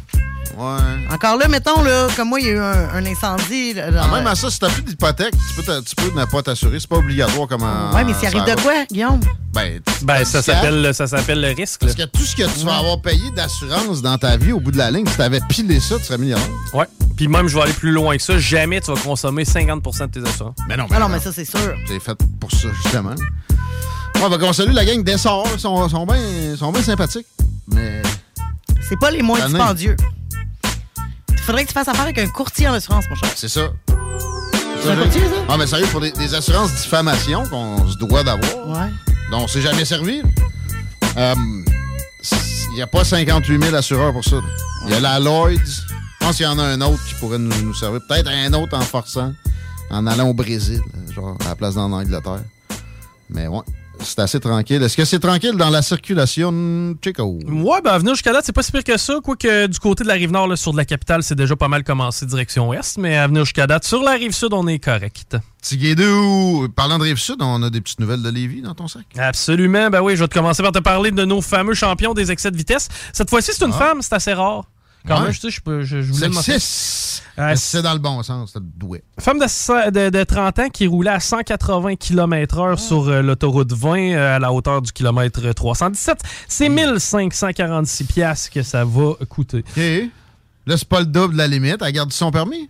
Ouais. 0.62 1.14
Encore 1.14 1.36
là, 1.38 1.48
mettons, 1.48 1.82
là, 1.82 2.06
comme 2.16 2.28
moi, 2.28 2.40
il 2.40 2.46
y 2.46 2.50
a 2.50 2.52
eu 2.52 2.58
un, 2.58 2.88
un 2.94 3.06
incendie. 3.06 3.74
là, 3.74 3.86
Ah, 3.88 3.90
dans- 4.08 4.14
même 4.14 4.26
à 4.26 4.34
ça, 4.34 4.50
si 4.50 4.58
t'as 4.58 4.68
plus 4.70 4.82
d'hypothèque, 4.82 5.34
tu 5.56 5.62
peux, 5.62 5.82
tu 5.82 5.94
peux 5.96 6.18
ne 6.20 6.24
pas 6.24 6.42
t'assurer. 6.42 6.78
C'est 6.78 6.88
pas 6.88 6.96
obligatoire 6.96 7.48
comme 7.48 7.62
un. 7.64 7.92
Ouais, 7.94 8.04
mais 8.04 8.14
s'il 8.14 8.26
arrive 8.28 8.44
de 8.54 8.60
quoi, 8.60 8.84
Guillaume? 8.90 9.20
Ben, 9.52 9.80
Ben, 10.02 10.24
ça 10.24 10.40
s'appelle 10.42 10.94
ça 10.94 11.06
s'appelle 11.06 11.40
le 11.40 11.48
risque. 11.48 11.82
là. 11.82 11.88
Parce 11.88 11.94
que 11.94 12.16
tout 12.16 12.24
ce 12.24 12.34
que 12.36 12.42
tu 12.58 12.64
vas 12.64 12.76
avoir 12.78 13.00
payé 13.02 13.30
d'assurance 13.36 14.00
dans 14.00 14.16
ta 14.18 14.36
vie 14.36 14.52
au 14.52 14.60
bout 14.60 14.70
de 14.70 14.78
la 14.78 14.90
ligne, 14.90 15.06
si 15.06 15.16
t'avais 15.16 15.40
pilé 15.48 15.78
ça, 15.80 15.98
tu 15.98 16.04
serais 16.04 16.18
millionnaire. 16.18 16.48
Ouais. 16.72 16.86
Puis 17.16 17.28
même, 17.28 17.48
je 17.48 17.54
vais 17.56 17.62
aller 17.64 17.72
plus 17.74 17.90
loin 17.92 18.16
que 18.16 18.22
ça. 18.22 18.38
Jamais 18.38 18.80
tu 18.80 18.90
vas 18.92 18.98
consommer 19.00 19.44
50% 19.44 20.06
de 20.06 20.20
tes 20.22 20.28
assurances. 20.28 20.54
Mais 20.68 20.76
non, 20.76 20.86
Ah 20.90 20.98
non, 21.00 21.08
mais 21.08 21.20
ça, 21.20 21.32
c'est 21.32 21.44
sûr. 21.44 21.74
C'est 21.86 22.00
fait 22.00 22.16
pour 22.40 22.50
ça, 22.50 22.68
justement. 22.82 23.14
On 24.22 24.28
va 24.28 24.38
qu'on 24.38 24.52
salue 24.52 24.72
la 24.72 24.84
gang 24.84 25.02
d'Essor. 25.02 25.46
Ils 25.52 25.60
sont, 25.60 25.88
sont 25.88 26.06
bien 26.06 26.56
sont 26.56 26.70
bien 26.72 26.82
sympathiques. 26.82 27.26
Mais. 27.68 28.00
C'est 28.88 28.98
pas 28.98 29.10
les 29.10 29.22
moins. 29.22 29.38
Il 29.48 29.96
faudrait 31.42 31.62
que 31.64 31.68
tu 31.68 31.74
fasses 31.74 31.88
affaire 31.88 32.02
avec 32.04 32.18
un 32.18 32.26
courtier 32.28 32.68
en 32.68 32.72
assurance, 32.74 33.04
mon 33.08 33.16
cher. 33.16 33.30
C'est 33.34 33.48
ça. 33.48 33.68
C'est 34.82 34.90
un 34.90 34.96
courtier, 34.96 35.20
ça? 35.22 35.26
Ah, 35.48 35.56
mais 35.58 35.66
sérieux, 35.66 35.86
pour 35.92 36.00
des, 36.00 36.12
des 36.12 36.34
assurances 36.34 36.72
diffamation 36.72 37.44
qu'on 37.46 37.86
se 37.88 37.96
doit 37.96 38.22
d'avoir, 38.24 38.68
Ouais. 38.68 38.90
dont 39.30 39.38
on 39.42 39.46
s'est 39.48 39.60
jamais 39.60 39.84
servi, 39.84 40.22
euh, 41.16 41.34
il 42.70 42.74
n'y 42.74 42.82
a 42.82 42.86
pas 42.86 43.04
58 43.04 43.62
000 43.62 43.74
assureurs 43.76 44.12
pour 44.12 44.24
ça. 44.24 44.36
Il 44.86 44.90
y 44.92 44.94
a 44.94 45.00
la 45.00 45.18
Lloyds. 45.20 45.56
Je 46.20 46.26
pense 46.26 46.36
qu'il 46.36 46.46
y 46.46 46.48
en 46.48 46.58
a 46.58 46.64
un 46.64 46.80
autre 46.80 47.02
qui 47.06 47.14
pourrait 47.14 47.38
nous, 47.38 47.54
nous 47.62 47.74
servir. 47.74 48.00
Peut-être 48.08 48.28
un 48.30 48.52
autre 48.54 48.76
en 48.76 48.80
forçant, 48.82 49.32
en 49.90 50.06
allant 50.06 50.28
au 50.28 50.34
Brésil, 50.34 50.80
genre 51.14 51.36
à 51.44 51.48
la 51.50 51.54
place 51.56 51.74
d'en 51.74 51.92
Angleterre. 51.92 52.40
Mais 53.30 53.46
ouais, 53.48 53.60
c'est 54.04 54.18
assez 54.20 54.40
tranquille. 54.40 54.82
Est-ce 54.82 54.96
que 54.96 55.04
c'est 55.04 55.18
tranquille 55.20 55.56
dans 55.56 55.70
la 55.70 55.82
circulation, 55.82 56.94
Chico? 57.02 57.38
Ouais, 57.46 57.80
ben, 57.82 57.98
venir 57.98 58.14
jusqu'à 58.14 58.32
date, 58.32 58.44
c'est 58.44 58.52
pas 58.52 58.62
si 58.62 58.72
pire 58.72 58.84
que 58.84 58.96
ça. 58.96 59.18
Quoique 59.22 59.66
du 59.66 59.78
côté 59.78 60.02
de 60.04 60.08
la 60.08 60.14
rive 60.14 60.30
nord, 60.30 60.48
là, 60.48 60.56
sur 60.56 60.72
de 60.72 60.76
la 60.76 60.84
capitale, 60.84 61.22
c'est 61.22 61.34
déjà 61.34 61.56
pas 61.56 61.68
mal 61.68 61.84
commencé 61.84 62.26
direction 62.26 62.68
ouest. 62.68 62.98
Mais 62.98 63.16
à 63.16 63.26
venir 63.26 63.44
jusqu'à 63.44 63.66
date, 63.66 63.84
sur 63.84 64.02
la 64.02 64.12
rive 64.12 64.32
sud, 64.32 64.52
on 64.52 64.66
est 64.66 64.78
correct. 64.78 65.36
Tiguédou, 65.62 66.68
parlant 66.74 66.98
de 66.98 67.04
Rive-Sud, 67.04 67.36
on 67.40 67.62
a 67.62 67.70
des 67.70 67.80
petites 67.80 68.00
nouvelles 68.00 68.22
de 68.22 68.28
Lévis 68.30 68.62
dans 68.62 68.74
ton 68.74 68.88
sac? 68.88 69.04
Absolument. 69.16 69.90
Ben 69.90 70.00
oui, 70.02 70.16
je 70.16 70.22
vais 70.22 70.28
te 70.28 70.34
commencer 70.34 70.62
par 70.62 70.72
te 70.72 70.78
parler 70.80 71.10
de 71.10 71.24
nos 71.24 71.40
fameux 71.40 71.74
champions 71.74 72.14
des 72.14 72.30
excès 72.30 72.50
de 72.50 72.56
vitesse. 72.56 72.88
Cette 73.12 73.30
fois-ci, 73.30 73.52
c'est 73.54 73.64
une 73.64 73.72
Ah. 73.74 73.78
femme, 73.78 74.02
c'est 74.02 74.12
assez 74.14 74.32
rare. 74.32 74.64
Quand 75.06 75.16
Ouais. 75.18 75.22
même, 75.24 75.32
je, 75.32 75.40
sais, 75.40 75.50
je, 75.50 75.60
peux- 75.60 75.82
je, 75.82 76.00
je 76.02 76.12
voulais. 76.12 76.32
Sexiste. 76.32 77.22
Euh, 77.38 77.54
c'est 77.56 77.82
dans 77.82 77.92
le 77.94 77.98
bon 77.98 78.22
sens, 78.22 78.50
c'est 78.52 78.62
doué. 78.78 79.02
Femme 79.18 79.38
de, 79.38 79.46
sa- 79.48 79.90
de- 79.90 80.10
de 80.10 80.22
30 80.22 80.58
ans 80.58 80.68
qui 80.68 80.86
roulait 80.86 81.10
à 81.10 81.18
180 81.20 81.96
km/h 81.96 82.76
sur 82.78 83.08
euh, 83.08 83.22
l'autoroute 83.22 83.72
20 83.72 84.12
euh, 84.12 84.36
à 84.36 84.38
la 84.38 84.52
hauteur 84.52 84.82
du 84.82 84.92
kilomètre 84.92 85.50
317. 85.52 86.18
C'est 86.46 86.68
1546 86.68 88.04
piastres 88.04 88.50
que 88.50 88.62
ça 88.62 88.84
va 88.84 89.14
coûter. 89.28 89.58
OK. 89.76 89.82
Là, 90.66 90.76
c'est 90.76 90.88
pas 90.88 91.00
le 91.00 91.06
double 91.06 91.32
de 91.34 91.38
la 91.38 91.48
limite. 91.48 91.78
Elle 91.84 91.92
garde 91.92 92.12
son 92.12 92.30
permis? 92.30 92.68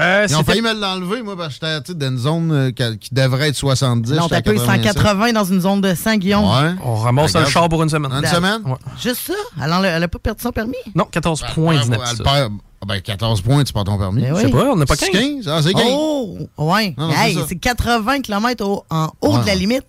Euh, 0.00 0.26
Ils 0.28 0.36
ont 0.36 0.42
failli 0.42 0.60
me 0.60 0.72
l'enlever, 0.74 1.22
moi, 1.22 1.36
parce 1.36 1.56
que 1.56 1.66
j'étais 1.66 1.94
dans 1.94 2.08
une 2.08 2.18
zone 2.18 2.50
euh, 2.52 2.70
qui, 2.72 3.14
devrait 3.14 3.50
être 3.50 3.54
70. 3.54 4.10
Non, 4.12 4.26
t'as 4.28 4.42
peu 4.42 4.52
87. 4.54 4.92
180 4.98 5.32
dans 5.32 5.44
une 5.44 5.60
zone 5.60 5.80
de 5.80 5.94
100, 5.94 6.16
Guillaume. 6.16 6.44
Ouais. 6.44 6.74
On 6.82 6.96
ramasse 6.96 7.30
Regarde. 7.30 7.46
un 7.46 7.50
char 7.50 7.68
pour 7.68 7.80
une 7.82 7.88
semaine. 7.88 8.10
Une 8.12 8.26
semaine? 8.26 8.60
Juste 9.00 9.20
ça? 9.28 9.34
Elle 9.62 9.72
a, 9.72 9.82
elle 9.82 10.02
a 10.02 10.08
pas 10.08 10.18
perdu 10.18 10.42
son 10.42 10.50
permis? 10.50 10.74
Non, 10.96 11.04
14 11.04 11.42
Ben, 11.42 11.48
points, 11.54 11.74
elle 11.74 11.80
19. 11.82 11.98
perd- 11.98 12.08
ça. 12.08 12.14
elle 12.18 12.24
perd- 12.24 12.52
ah 12.82 12.86
ben, 12.88 13.00
14 13.00 13.40
points, 13.42 13.62
tu 13.62 13.72
perds 13.72 13.84
ton 13.84 13.96
permis. 13.98 14.22
Oui. 14.22 14.28
Je 14.34 14.46
sais 14.46 14.50
pas, 14.50 14.64
on 14.72 14.76
n'a 14.76 14.84
pas 14.84 14.96
15. 14.96 15.10
15? 15.10 15.48
Ah, 15.48 15.60
c'est 15.62 15.72
15. 15.72 15.82
Oh! 15.88 16.38
Ouais. 16.58 16.94
C'est 16.98 17.28
hey, 17.28 17.34
ça. 17.36 17.40
c'est 17.48 17.56
80 17.56 18.20
km 18.22 18.64
au- 18.66 18.84
en 18.90 19.10
haut 19.20 19.36
Ouais. 19.36 19.42
de 19.42 19.46
la 19.46 19.54
limite. 19.54 19.86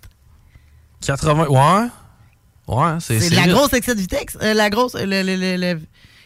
80, 1.01 1.47
ouais. 1.47 1.87
Ouais, 2.67 2.97
c'est 2.99 3.19
C'est 3.19 3.29
de 3.31 3.35
la 3.35 3.47
grosse 3.47 3.73
excès 3.73 3.95
de 3.95 3.99
vitesse. 4.01 4.37
Euh, 4.41 4.53
la 4.53 4.69
grosse. 4.69 4.93
Le, 4.95 5.05
le, 5.23 5.35
le- 5.35 5.57
le- 5.57 5.81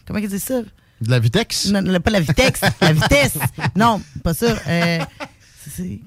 comment 0.05 0.19
ils 0.19 0.27
disent 0.29 0.43
ça? 0.43 0.55
De 1.01 1.09
la 1.11 1.19
Vitex? 1.19 1.67
Non, 1.69 1.81
non, 1.81 1.99
pas 1.99 2.11
la 2.11 2.19
vitesse. 2.19 2.61
la 2.81 2.93
vitesse. 2.93 3.37
Non, 3.75 4.01
pas 4.23 4.33
ça. 4.33 4.55
Euh, 4.67 4.99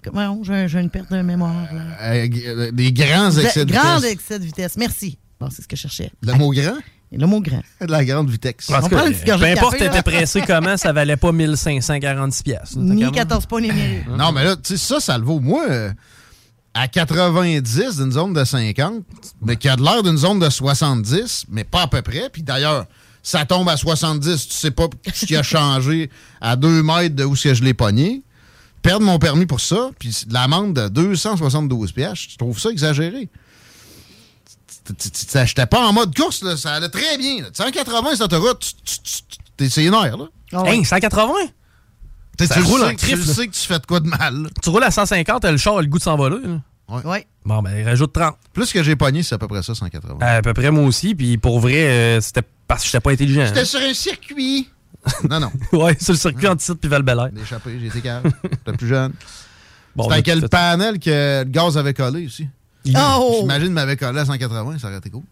comment 0.05 0.43
j'ai 0.45 0.53
un- 0.55 0.67
j'ai 0.67 0.81
une 0.81 0.91
perte 0.91 1.11
de 1.13 1.23
mémoire. 1.23 1.55
là. 1.73 1.83
Euh, 2.13 2.25
g- 2.31 2.45
euh, 2.47 2.71
des 2.73 2.93
grands 2.93 3.31
excès 3.31 3.65
de 3.65 3.73
Grand 3.73 3.97
vitesse. 3.97 4.13
excès 4.13 4.39
de 4.39 4.45
vitesse. 4.45 4.77
Merci. 4.77 5.19
Bon, 5.41 5.49
c'est 5.51 5.63
ce 5.63 5.69
que 5.69 5.77
je 5.77 5.83
cherchais. 5.83 6.11
Le 6.23 6.35
mot 6.35 6.51
grand? 6.53 6.77
Le 7.11 7.27
mot 7.27 7.41
grand. 7.41 7.63
De 7.81 7.87
la 7.91 8.05
grande 8.05 8.31
Vitex. 8.31 8.69
On 8.71 8.73
cas, 8.75 8.89
prend 8.89 9.07
une 9.07 9.15
peu 9.15 9.25
de 9.25 9.45
importe, 9.45 9.79
t'étais 9.79 10.03
pressé 10.05 10.43
comment, 10.47 10.77
ça 10.77 10.93
valait 10.93 11.17
pas 11.17 11.33
1546 11.33 12.43
piastres. 12.43 12.79
Ni 12.79 13.11
14 13.11 13.47
points 13.47 13.61
ni. 13.63 13.71
Non, 14.17 14.33
mais 14.33 14.45
là, 14.45 14.57
tu 14.57 14.63
sais, 14.65 14.77
ça, 14.77 15.01
ça 15.01 15.19
le 15.19 15.25
vaut. 15.25 15.41
Moi, 15.41 15.65
euh, 15.71 15.93
à 16.75 16.89
90 16.89 17.97
d'une 17.99 18.13
zone 18.13 18.33
de 18.33 18.45
50, 18.45 19.05
mais 19.43 19.57
qui 19.57 19.69
a 19.69 19.77
de 19.77 19.83
l'air 19.83 20.03
d'une 20.03 20.17
zone 20.17 20.39
de 20.39 20.49
70, 20.49 21.47
mais 21.51 21.65
pas 21.65 21.83
à 21.83 21.87
peu 21.87 22.01
près. 22.03 22.31
Puis 22.33 22.43
d'ailleurs, 22.43 22.87
ça 23.23 23.45
tombe 23.45 23.69
à 23.69 23.77
70, 23.77 24.49
tu 24.49 24.55
sais 24.55 24.71
pas 24.71 24.89
ce 25.15 25.27
qui 25.27 25.37
a 25.37 25.43
changé 25.43 26.11
à 26.41 26.57
2 26.57 26.83
mètres 26.83 27.15
de 27.15 27.25
où 27.25 27.35
est-ce 27.35 27.45
que 27.45 27.55
je 27.55 27.63
l'ai 27.65 27.75
pogné. 27.75 28.23
Perdre 28.83 29.07
mon 29.07 29.19
permis 29.21 29.47
pour 29.47 29.61
ça, 29.61 29.91
puis 29.99 30.13
l'amende 30.31 30.75
de 30.75 30.89
272 30.89 31.93
pièces, 31.93 32.19
je 32.33 32.37
trouve 32.37 32.59
ça 32.59 32.71
exagéré. 32.71 33.29
Tu- 34.87 34.95
tu- 34.95 35.11
tu- 35.11 35.27
tu- 35.27 35.39
J'étais 35.47 35.67
pas 35.67 35.87
en 35.87 35.93
mode 35.93 36.15
course, 36.17 36.43
là, 36.43 36.57
ça 36.57 36.75
allait 36.75 36.89
très 36.89 37.17
bien. 37.17 37.43
là. 37.43 37.49
180 37.53 38.17
sur 38.17 38.25
l'autoroute, 38.25 38.59
tu- 38.61 38.75
tu- 38.85 38.99
tu- 39.29 39.39
t'es 39.57 39.69
c'est 39.71 39.89
nerfs, 39.89 40.17
là. 40.17 40.27
Hey, 40.67 40.85
180? 40.85 41.33
Tu 42.37 42.45
sais, 42.47 42.49
Ça 42.49 42.55
tu 42.55 42.61
le 42.63 42.67
roule 42.67 42.83
en 42.83 42.89
sais, 42.89 42.97
tu 42.97 43.15
le 43.15 43.25
là. 43.25 43.35
sais 43.35 43.47
que 43.47 43.53
tu 43.53 43.61
fais 43.61 43.79
de 43.79 43.87
quoi 43.87 44.01
de 44.01 44.09
mal. 44.09 44.43
là. 44.43 44.49
Tu 44.63 44.69
roules 44.71 44.83
à 44.83 44.91
150, 44.91 45.45
le 45.45 45.57
char 45.59 45.77
a 45.79 45.83
le 45.83 45.87
goût 45.87 45.99
de 45.99 46.03
s'envoler. 46.03 46.39
Ouais. 46.93 47.07
Ouais. 47.07 47.27
Bon, 47.45 47.63
ben, 47.63 47.85
rajoute 47.85 48.13
30. 48.13 48.37
Plus 48.53 48.73
que 48.73 48.83
j'ai 48.83 48.97
pogné, 48.97 49.23
c'est 49.23 49.35
à 49.35 49.39
peu 49.39 49.49
près 49.49 49.63
ça, 49.63 49.75
180. 49.75 50.19
À 50.21 50.43
peu 50.43 50.53
près 50.53 50.71
moi 50.71 50.85
aussi, 50.85 51.15
puis 51.15 51.39
pour 51.39 51.59
vrai, 51.59 51.89
euh, 51.89 52.21
c'était 52.21 52.43
parce 52.69 52.83
que 52.83 52.89
j'étais 52.89 53.01
pas 53.01 53.13
intelligent. 53.13 53.47
J'étais 53.47 53.65
sur 53.65 53.81
un 53.81 53.95
circuit. 53.95 54.69
non, 55.29 55.41
non. 55.41 55.53
ouais, 55.73 55.97
sur 55.99 56.13
le 56.13 56.19
circuit 56.19 56.47
anti 56.47 56.73
puis 56.75 56.89
val 56.89 57.03
-Belair. 57.03 57.31
Échappé, 57.41 57.79
j'ai 57.81 57.87
été 57.87 58.01
calme. 58.01 58.31
J'étais 58.45 58.77
plus 58.77 58.89
jeune. 58.89 59.13
Bon, 59.97 60.05
C'était 60.05 60.17
à 60.17 60.23
quel 60.23 60.49
panel 60.49 60.99
que 60.99 61.43
le 61.45 61.51
gaz 61.51 61.77
avait 61.77 61.95
collé 61.95 62.27
aussi? 62.27 62.49
Oh! 62.97 63.37
J'imagine 63.41 63.67
qu'il 63.67 63.75
m'avait 63.75 63.97
collé 63.97 64.21
à 64.21 64.25
180, 64.25 64.79
ça 64.79 64.89
aurait 64.89 64.99
été 64.99 65.11
cool. 65.11 65.23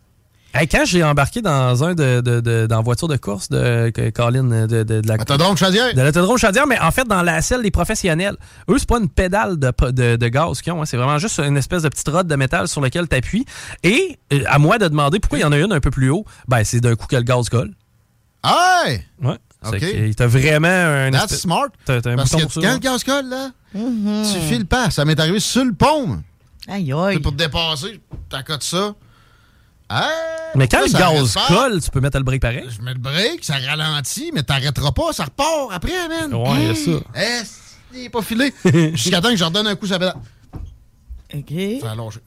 Hey, 0.53 0.67
quand 0.67 0.85
j'ai 0.85 1.05
embarqué 1.05 1.43
dans 1.43 1.85
un 1.85 1.95
de, 1.95 2.21
de, 2.21 2.41
de- 2.41 2.67
dans 2.67 2.77
la 2.79 2.83
voiture 2.83 3.07
de 3.07 3.17
course 3.17 3.49
de, 3.51 3.91
que 3.91 4.11
Colin 4.11 4.43
de, 4.43 4.67
de, 4.67 4.83
de 5.01 5.09
la 5.09 5.17
L'autodrome 5.17 5.57
Chaudière? 5.57 5.95
de 5.95 6.01
l'autodrome 6.03 6.39
Chaudière, 6.39 6.67
mais 6.67 6.79
en 6.81 6.91
fait 6.91 7.07
dans 7.07 7.23
la 7.23 7.41
selle 7.41 7.63
des 7.63 7.71
professionnels. 7.71 8.37
Eux, 8.69 8.77
c'est 8.79 8.89
pas 8.89 8.99
une 8.99 9.09
pédale 9.09 9.59
de, 9.61 9.73
de, 9.93 10.17
de 10.17 10.29
gaz 10.29 10.61
qu'ils 10.61 10.73
ont, 10.73 10.83
hein. 10.83 10.87
c'est 10.87 10.97
vraiment 10.97 11.19
juste 11.19 11.39
une 11.39 11.57
espèce 11.57 11.83
de 11.85 11.89
petite 11.89 12.09
rod 12.09 12.27
de 12.27 12.35
métal 12.35 12.67
sur 12.67 12.81
laquelle 12.81 13.07
tu 13.09 13.15
appuies. 13.15 13.45
Et 13.85 14.19
euh, 14.33 14.43
à 14.49 14.59
moi 14.59 14.79
de 14.79 14.89
demander 14.89 15.21
pourquoi 15.21 15.39
il 15.39 15.43
y 15.43 15.45
en 15.45 15.53
a 15.53 15.59
une 15.59 15.73
un 15.73 15.79
peu 15.81 15.93
plus 15.93 16.11
haut, 16.11 16.25
ben 16.49 16.65
c'est 16.65 16.81
d'un 16.81 16.97
coup 16.97 17.07
que 17.07 17.15
le 17.17 17.23
gaz 17.23 17.49
colle. 17.49 17.71
Hey! 18.45 19.03
Ouais. 19.23 19.37
OK. 19.67 19.77
C'est 19.79 19.91
que 20.11 20.13
t'as 20.15 20.27
vraiment 20.27 20.67
un 20.69 21.11
That's 21.13 21.25
espèce- 21.27 21.41
smart. 21.43 21.69
T'as, 21.85 22.01
t'as 22.01 22.11
un 22.11 22.17
Parce 22.17 22.31
bouton 22.33 22.47
que 22.49 22.53
pour 22.53 22.63
quand 22.63 22.73
le 22.73 22.79
gaz 22.79 23.05
colle, 23.05 23.29
là, 23.29 23.51
Mhm. 23.75 24.23
tu 24.25 24.41
files 24.53 24.67
pas. 24.67 24.91
Ça 24.91 25.05
m'est 25.05 25.21
arrivé 25.21 25.39
sur 25.39 25.65
le 25.65 25.73
pont. 25.75 26.21
Aïe, 26.67 26.93
aïe. 26.93 27.21
Pour 27.21 27.31
te 27.33 27.37
dépasser, 27.37 28.01
t'accotes 28.29 28.65
ça. 28.65 28.95
Hey! 29.91 30.31
Mais 30.55 30.69
quand 30.69 30.79
Ça, 30.79 30.85
le 30.85 30.89
ça 30.91 30.99
gaz 30.99 31.37
colle, 31.49 31.81
tu 31.83 31.91
peux 31.91 32.01
mettre 32.01 32.19
le 32.19 32.25
break 32.25 32.41
pareil. 32.43 32.65
Je 32.69 32.83
mets 32.83 32.93
le 32.93 32.99
break, 32.99 33.45
ça 33.45 33.55
ralentit, 33.57 34.31
mais 34.33 34.43
t'arrêteras 34.43 34.93
pas, 34.93 35.13
ça 35.13 35.25
repart 35.25 35.71
après, 35.73 36.09
man. 36.09 36.33
Ouais, 36.35 36.49
il 36.61 36.67
y 36.67 36.71
a 36.71 36.75
ça. 36.75 36.91
Eh, 37.17 37.97
il 37.99 38.05
est 38.07 38.09
pas 38.09 38.23
filé. 38.23 38.53
Jusqu'à 38.95 39.21
temps 39.21 39.31
que 39.31 39.37
je 39.37 39.45
redonne 39.45 39.67
un 39.67 39.77
coup, 39.77 39.87
ça 39.87 39.99
fait. 39.99 40.13
OK. 41.35 41.81
Ça 41.81 41.93
a 41.93 41.95
lâché. 41.95 42.21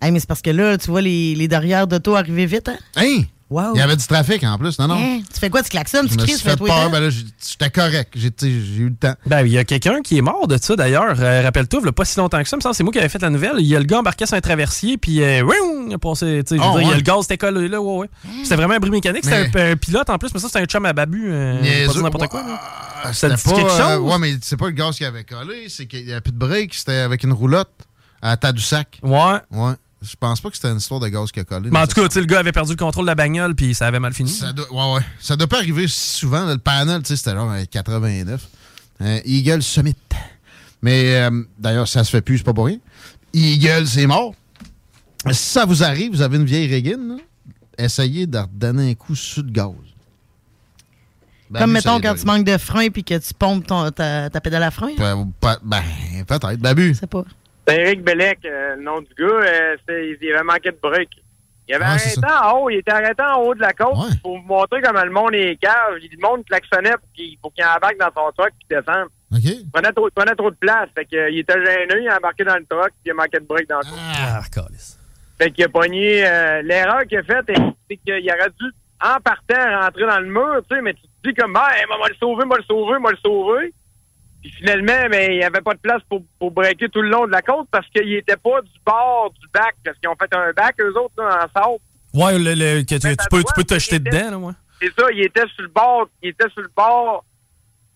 Hey, 0.00 0.12
mais 0.12 0.20
c'est 0.20 0.28
parce 0.28 0.42
que 0.42 0.50
là, 0.50 0.78
tu 0.78 0.90
vois 0.90 1.00
les, 1.02 1.34
les 1.34 1.48
derrière 1.48 1.86
d'auto 1.86 2.14
arriver 2.14 2.46
vite, 2.46 2.68
hein? 2.68 2.78
Hein? 2.96 3.22
Wow. 3.50 3.72
Il 3.74 3.78
y 3.78 3.82
avait 3.82 3.96
du 3.96 4.06
trafic 4.06 4.44
en 4.44 4.58
plus, 4.58 4.78
non, 4.78 4.88
non. 4.88 4.96
Hein? 4.96 5.20
Tu 5.32 5.40
fais 5.40 5.48
quoi? 5.48 5.62
Tu 5.62 5.70
klaxonnes, 5.70 6.06
tu 6.06 6.16
cries, 6.16 6.34
tu 6.36 6.40
fais 6.42 6.56
peur, 6.56 6.90
ben 6.90 7.00
là, 7.00 7.08
j'étais 7.10 7.70
correct. 7.70 8.12
J'ai 8.14 8.28
eu 8.50 8.88
le 8.90 8.94
temps. 8.94 9.14
Ben, 9.26 9.40
il 9.40 9.52
y 9.52 9.56
a 9.58 9.64
quelqu'un 9.64 10.02
qui 10.02 10.18
est 10.18 10.22
mort 10.22 10.46
de 10.46 10.58
ça 10.60 10.76
d'ailleurs. 10.76 11.16
Euh, 11.18 11.42
Rappelle-toi, 11.42 11.80
il 11.82 11.86
y 11.86 11.88
a 11.88 11.92
pas 11.92 12.04
si 12.04 12.18
longtemps 12.18 12.42
que 12.42 12.48
ça, 12.48 12.56
il 12.56 12.58
me 12.58 12.62
semble, 12.62 12.74
c'est 12.74 12.82
moi 12.82 12.92
qui 12.92 12.98
avais 12.98 13.08
fait 13.08 13.22
la 13.22 13.30
nouvelle. 13.30 13.54
Il 13.58 13.66
y 13.66 13.74
a 13.74 13.78
le 13.78 13.84
gars 13.86 14.00
embarqué 14.00 14.26
sur 14.26 14.36
un 14.36 14.40
traversier, 14.42 14.98
puis 14.98 15.22
euh, 15.22 15.42
il 15.88 15.94
a 15.94 15.98
passé. 15.98 16.42
tu 16.46 16.56
sais, 16.56 16.62
je 16.62 16.62
veux 16.62 16.68
Oh, 16.68 16.78
dire, 16.78 16.80
il 16.80 16.84
y 16.84 16.86
a 16.88 16.90
ouais. 16.90 16.96
le 16.96 17.02
gaz 17.02 17.24
était 17.24 17.38
collé 17.38 17.68
là, 17.68 17.80
ouais, 17.80 17.96
ouais. 18.00 18.10
C'était 18.42 18.56
vraiment 18.56 18.74
un 18.74 18.78
bruit 18.80 18.90
mécanique. 18.90 19.24
C'était 19.24 19.58
un, 19.58 19.72
un 19.72 19.76
pilote 19.76 20.10
en 20.10 20.18
plus, 20.18 20.28
mais 20.34 20.40
ça, 20.40 20.48
c'était 20.48 20.60
un 20.60 20.66
chum 20.66 20.84
à 20.84 20.92
babu. 20.92 21.28
euh, 21.30 21.86
pas 21.86 22.00
n'importe 22.02 22.28
quoi. 22.28 22.42
là. 22.42 22.60
Ah, 23.02 23.12
Ça 23.14 23.28
C'était 23.30 23.34
dit 23.36 23.42
pas. 23.44 23.52
quelque 23.52 23.70
euh, 23.80 23.96
chose? 23.96 24.12
ouais, 24.12 24.18
mais 24.18 24.34
c'est 24.42 24.56
pas 24.56 24.66
le 24.66 24.72
gaz 24.72 24.96
qui 24.96 25.04
avait 25.06 25.24
collé, 25.24 25.66
c'est 25.68 25.86
qu'il 25.86 26.06
y 26.06 26.12
avait 26.12 26.20
plus 26.20 26.32
de 26.32 26.38
break, 26.38 26.74
c'était 26.74 26.96
avec 26.96 27.22
une 27.24 27.32
roulotte 27.32 27.70
à 28.20 28.36
Tadoussac. 28.36 28.98
Ouais. 29.02 29.38
Ouais. 29.52 29.72
Je 30.00 30.14
pense 30.18 30.40
pas 30.40 30.48
que 30.50 30.56
c'était 30.56 30.68
une 30.70 30.76
histoire 30.78 31.00
de 31.00 31.08
gaz 31.08 31.32
qui 31.32 31.40
a 31.40 31.44
collé. 31.44 31.70
Mais 31.70 31.78
en 31.80 31.86
tout 31.86 31.94
cas, 32.00 32.08
le 32.20 32.24
gars 32.26 32.38
avait 32.38 32.52
perdu 32.52 32.70
le 32.72 32.76
contrôle 32.76 33.04
de 33.04 33.08
la 33.10 33.14
bagnole, 33.16 33.54
puis 33.56 33.74
ça 33.74 33.86
avait 33.88 33.98
mal 33.98 34.12
fini. 34.14 34.30
Ça 34.30 34.52
doit, 34.52 34.70
ouais, 34.72 34.94
ouais. 34.98 35.02
Ça 35.18 35.34
doit 35.36 35.48
pas 35.48 35.58
arriver 35.58 35.88
si 35.88 36.18
souvent. 36.18 36.44
là, 36.44 36.52
le 36.52 36.58
panel, 36.60 37.02
tu 37.02 37.08
sais, 37.08 37.16
c'était 37.16 37.32
genre 37.32 37.50
euh, 37.50 37.64
89. 37.70 38.46
Euh, 39.00 39.20
Eagle 39.24 39.62
Summit. 39.62 39.96
Mais 40.82 41.16
euh, 41.16 41.42
d'ailleurs, 41.58 41.88
ça 41.88 42.04
se 42.04 42.10
fait 42.10 42.20
plus, 42.20 42.38
c'est 42.38 42.44
pas 42.44 42.54
pour 42.54 42.66
rien. 42.66 42.78
Eagle, 43.32 43.86
c'est 43.88 44.06
mort. 44.06 44.34
Si 45.26 45.34
ça 45.34 45.64
vous 45.64 45.82
arrive, 45.82 46.12
vous 46.12 46.22
avez 46.22 46.36
une 46.36 46.44
vieille 46.44 46.68
régine, 46.68 47.18
essayez 47.76 48.26
de 48.28 48.38
redonner 48.38 48.90
un 48.90 48.94
coup 48.94 49.16
sur 49.16 49.42
le 49.42 49.50
gaz. 49.50 49.72
Ben, 51.50 51.60
Comme 51.60 51.72
mettons 51.72 52.00
quand 52.00 52.14
tu 52.14 52.26
manques 52.26 52.44
de 52.44 52.58
frein 52.58 52.88
puis 52.90 53.02
que 53.02 53.14
tu 53.18 53.34
pompes 53.34 53.66
ton, 53.66 53.90
ta, 53.90 54.28
ta 54.30 54.40
pédale 54.40 54.62
à 54.62 54.70
frein. 54.70 54.94
pas- 55.40 55.58
Ben, 55.64 55.82
peut-être. 56.26 56.56
Babu. 56.60 56.94
Je 56.94 57.00
sais 57.00 57.06
pas. 57.06 57.24
C'est 57.68 57.80
Eric 57.82 58.02
Bellec, 58.02 58.38
euh, 58.44 58.76
le 58.76 58.82
nom 58.82 59.00
du 59.00 59.12
gars. 59.18 59.26
euh, 59.26 59.76
il 59.90 60.32
avait 60.34 60.42
manqué 60.44 60.70
de 60.70 60.78
break. 60.82 61.08
Il 61.68 61.74
avait 61.74 61.84
arrêté 61.84 62.44
en 62.44 62.58
haut, 62.60 62.70
il 62.70 62.76
était 62.78 62.92
arrêté 62.92 63.22
en 63.22 63.42
haut 63.42 63.54
de 63.54 63.60
la 63.60 63.72
côte 63.74 63.94
pour 64.22 64.38
vous 64.38 64.46
montrer 64.46 64.80
comment 64.80 65.04
le 65.04 65.10
monde 65.10 65.34
est 65.34 65.56
cave. 65.60 65.96
Le 66.00 66.18
monde 66.26 66.42
klaxonnait 66.46 66.92
pour 66.98 67.12
qu'il 67.12 67.36
qu'il 67.54 67.64
embarque 67.64 67.98
dans 67.98 68.10
son 68.16 68.32
truck 68.36 68.52
et 68.70 68.74
descende. 68.74 69.08
OK. 69.30 69.40
Il 69.44 69.70
prenait 69.70 69.92
trop, 69.92 70.08
prenait 70.14 70.34
trop 70.34 70.50
de 70.50 70.56
place. 70.56 70.88
Fait 70.94 71.04
que, 71.04 71.30
il 71.30 71.40
était 71.40 71.62
gêné, 71.62 72.00
il 72.04 72.08
a 72.08 72.16
embarqué 72.16 72.44
dans 72.44 72.56
le 72.56 72.64
truck 72.64 72.88
puis 72.88 73.06
il 73.06 73.10
a 73.10 73.14
manqué 73.14 73.38
de 73.38 73.44
break 73.44 73.68
dans 73.68 73.78
le 73.80 73.84
truck. 73.84 73.98
Ah, 74.00 74.40
Fait 75.38 75.50
qu'il 75.50 75.64
a 75.64 75.68
pogné... 75.68 76.26
euh, 76.26 76.62
L'erreur 76.62 77.02
qu'il 77.06 77.18
a 77.18 77.22
faite, 77.22 77.44
c'est 77.48 77.96
qu'il 77.98 78.14
aurait 78.30 78.50
dû, 78.58 78.66
en 79.04 79.20
partant, 79.20 79.80
rentrer 79.82 80.06
dans 80.06 80.20
le 80.20 80.26
mur, 80.26 80.62
tu 80.68 80.74
sais, 80.74 80.80
mais 80.80 80.94
tu 80.94 81.02
te 81.02 81.28
dis 81.28 81.34
comme, 81.34 81.54
ah, 81.54 81.68
hey, 81.76 81.84
m'a 81.86 82.08
le 82.08 82.14
sauver, 82.14 82.46
m'a 82.46 82.56
le 82.56 82.62
sauver, 82.64 82.98
m'a 82.98 83.10
le 83.10 83.16
sauver. 83.18 83.74
Puis 84.42 84.52
finalement, 84.52 85.08
mais 85.10 85.34
il 85.34 85.38
n'y 85.38 85.44
avait 85.44 85.60
pas 85.60 85.74
de 85.74 85.80
place 85.80 86.02
pour, 86.08 86.22
pour 86.38 86.50
breaker 86.52 86.88
tout 86.90 87.02
le 87.02 87.08
long 87.08 87.26
de 87.26 87.32
la 87.32 87.42
côte 87.42 87.66
parce 87.70 87.86
qu'il 87.88 88.12
était 88.14 88.36
pas 88.36 88.62
du 88.62 88.70
bord 88.86 89.32
du 89.40 89.46
bac, 89.52 89.74
parce 89.84 89.98
qu'ils 89.98 90.08
ont 90.08 90.14
fait 90.16 90.32
un 90.34 90.52
bac, 90.52 90.76
eux 90.80 90.96
autres, 90.96 91.14
là, 91.18 91.44
en 91.46 91.60
sable. 91.60 91.78
Ouais, 92.14 92.38
le, 92.38 92.54
le- 92.54 92.82
que 92.82 92.94
tu, 92.94 93.16
tu 93.16 93.28
peux, 93.30 93.42
tu 93.42 93.52
peux 93.54 93.64
te 93.64 93.78
jeter 93.78 93.98
dedans, 93.98 94.30
là, 94.30 94.38
moi. 94.38 94.54
C'est 94.80 94.92
ça, 94.98 95.06
il 95.12 95.22
était 95.24 95.46
sur 95.54 95.62
le 95.62 95.68
bord, 95.68 96.08
il 96.22 96.28
était 96.30 96.48
sur 96.50 96.62
le 96.62 96.70
bord 96.76 97.24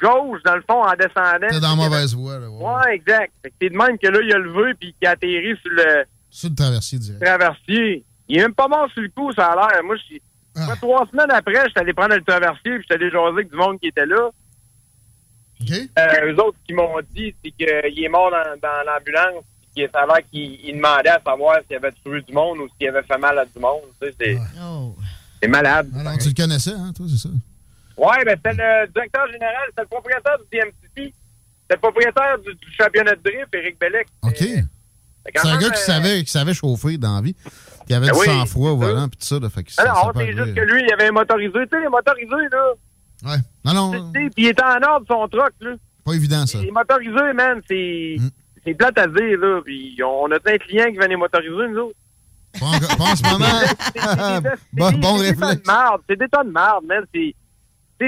gauche, 0.01 0.43
dans 0.45 0.57
le 0.57 0.62
fond, 0.68 0.82
en 0.82 0.93
descendant. 0.95 1.47
T'es 1.49 1.61
dans 1.61 1.76
la 1.76 1.76
mauvaise 1.76 2.14
voie, 2.14 2.38
là. 2.38 2.49
ouais. 2.51 2.64
Ouais, 2.64 2.95
exact. 2.97 3.32
Fait 3.43 3.51
que 3.51 3.55
c'est 3.62 3.70
de 3.70 3.76
même 3.76 3.97
que 3.99 4.09
là, 4.09 4.18
il 4.22 4.32
a 4.34 4.38
levé 4.38 4.74
puis 4.74 4.95
qu'il 4.99 5.07
a 5.09 5.12
atterri 5.12 5.57
sur 5.62 5.70
le 5.70 6.05
Sur 6.28 6.49
le 6.51 6.55
traversier 6.57 6.99
direct. 6.99 7.24
traversier. 7.24 8.05
Il 8.28 8.38
est 8.38 8.43
même 8.43 8.55
pas 8.55 8.66
mort 8.68 8.88
sur 8.93 9.03
le 9.03 9.09
coup, 9.11 9.32
ça 9.32 9.47
a 9.53 9.55
l'air. 9.55 9.82
Moi, 9.84 9.95
je 9.97 10.16
Ah. 10.57 10.66
moi, 10.66 10.76
trois 10.76 11.07
semaines 11.11 11.30
après, 11.30 11.62
j'étais 11.68 11.80
allé 11.80 11.93
prendre 11.95 12.14
le 12.16 12.22
traversier 12.22 12.72
puis 12.78 12.82
j'étais 12.82 12.95
allé 12.95 13.11
jaser 13.11 13.28
avec 13.28 13.49
du 13.51 13.57
monde 13.57 13.78
qui 13.80 13.86
était 13.88 14.05
là. 14.07 14.28
Euh, 15.98 16.32
eux 16.32 16.40
autres, 16.40 16.58
ce 16.60 16.66
qu'ils 16.66 16.76
m'ont 16.76 16.94
dit, 17.14 17.34
c'est 17.44 17.50
qu'il 17.52 18.04
est 18.04 18.08
mort 18.08 18.30
dans, 18.30 18.58
dans 18.60 18.86
l'ambulance 18.86 19.44
puis 19.74 19.84
que 19.84 19.90
ça 19.92 20.00
a 20.02 20.06
l'air 20.06 20.18
qu'il 20.30 20.60
il 20.64 20.76
demandait 20.76 21.08
à 21.08 21.20
savoir 21.24 21.58
s'il 21.66 21.76
avait 21.76 21.92
tué 21.92 22.20
du 22.22 22.32
monde 22.32 22.58
ou 22.58 22.68
s'il 22.78 22.88
avait 22.88 23.02
fait 23.02 23.18
mal 23.18 23.38
à 23.38 23.44
du 23.44 23.58
monde. 23.58 23.80
Tu 24.00 24.08
sais, 24.08 24.14
c'est 24.20 24.38
c'est 25.42 25.48
malade. 25.48 25.90
Alors, 25.98 26.18
tu 26.18 26.28
le 26.28 26.34
connaissais, 26.34 26.72
hein, 26.72 26.92
toi, 26.94 27.06
c'est 27.08 27.16
ça? 27.16 27.28
Ouais, 27.96 28.24
ben 28.24 28.36
c'était 28.36 28.52
le 28.62 28.86
directeur 28.92 29.26
général, 29.30 29.64
c'était 29.70 29.82
le 29.82 29.88
propriétaire 29.88 30.38
du 30.38 30.58
DMCP. 30.58 31.14
C'était 31.62 31.74
le 31.74 31.78
propriétaire 31.78 32.38
du, 32.38 32.54
du 32.54 32.72
championnat 32.78 33.14
de 33.16 33.22
drift, 33.22 33.54
Éric 33.54 33.78
Bellec. 33.78 34.06
OK. 34.22 34.38
C'est 35.34 35.48
un 35.48 35.58
gars 35.58 35.70
qui 35.70 35.74
euh, 35.80 35.86
savait, 35.86 36.24
qui 36.24 36.30
savait 36.30 36.54
chauffer 36.54 36.98
dans 36.98 37.16
la 37.16 37.20
vie. 37.22 37.36
Qui 37.86 37.94
avait 37.94 38.06
Ben 38.06 38.12
du 38.12 38.18
oui, 38.20 38.26
sang-froid 38.26 38.70
au 38.70 38.76
volant, 38.76 39.08
puis 39.08 39.18
tout 39.18 39.26
ça. 39.26 39.38
Là, 39.38 39.48
fait 39.50 39.62
que 39.62 39.70
Ah 39.78 40.10
c'est 40.14 40.32
juste 40.32 40.54
que 40.54 40.60
lui, 40.60 40.82
il 40.86 40.92
avait 40.92 41.08
un 41.08 41.12
motorisé. 41.12 41.52
Tu 41.52 41.68
sais, 41.70 41.80
les 41.80 41.88
motorisés, 41.88 42.48
là. 42.50 42.72
Ouais. 43.25 43.37
Non, 43.64 43.73
non, 43.93 44.12
Puis 44.12 44.31
il 44.37 44.47
était 44.49 44.62
en 44.64 44.83
ordre, 44.83 45.07
son 45.09 45.29
truck, 45.29 45.53
là. 45.61 45.75
pas 46.05 46.12
évident, 46.14 46.47
ça. 46.47 46.61
Les 46.61 46.70
motorisés, 46.70 47.33
man, 47.35 47.61
c'est. 47.68 48.16
Mm. 48.18 48.29
C'est 48.64 48.75
plate 48.75 48.99
à 48.99 49.07
dire, 49.09 49.39
là. 49.39 49.61
Puis 49.64 49.99
on 50.05 50.31
a 50.31 50.39
plein 50.41 50.53
de 50.55 50.59
clients 50.59 50.91
qui 50.91 50.97
venaient 50.97 51.16
motoriser, 51.16 51.68
nous 51.70 51.79
autres. 51.79 51.97
Pas 52.61 52.66
en, 52.66 52.97
pas 52.97 53.05
en 53.12 53.16
ce 53.16 53.23
moment. 53.31 54.53
bon, 54.73 54.93
bon 54.99 55.18
C'est 55.18 55.33
des 55.33 55.37
tas 55.37 55.47
réflexe. 55.47 55.70
C'est 56.09 56.18
des 56.18 56.29
tas 56.29 56.45
de 56.45 56.51
marde, 56.51 56.85
man. 56.87 57.05
C'est. 57.14 57.35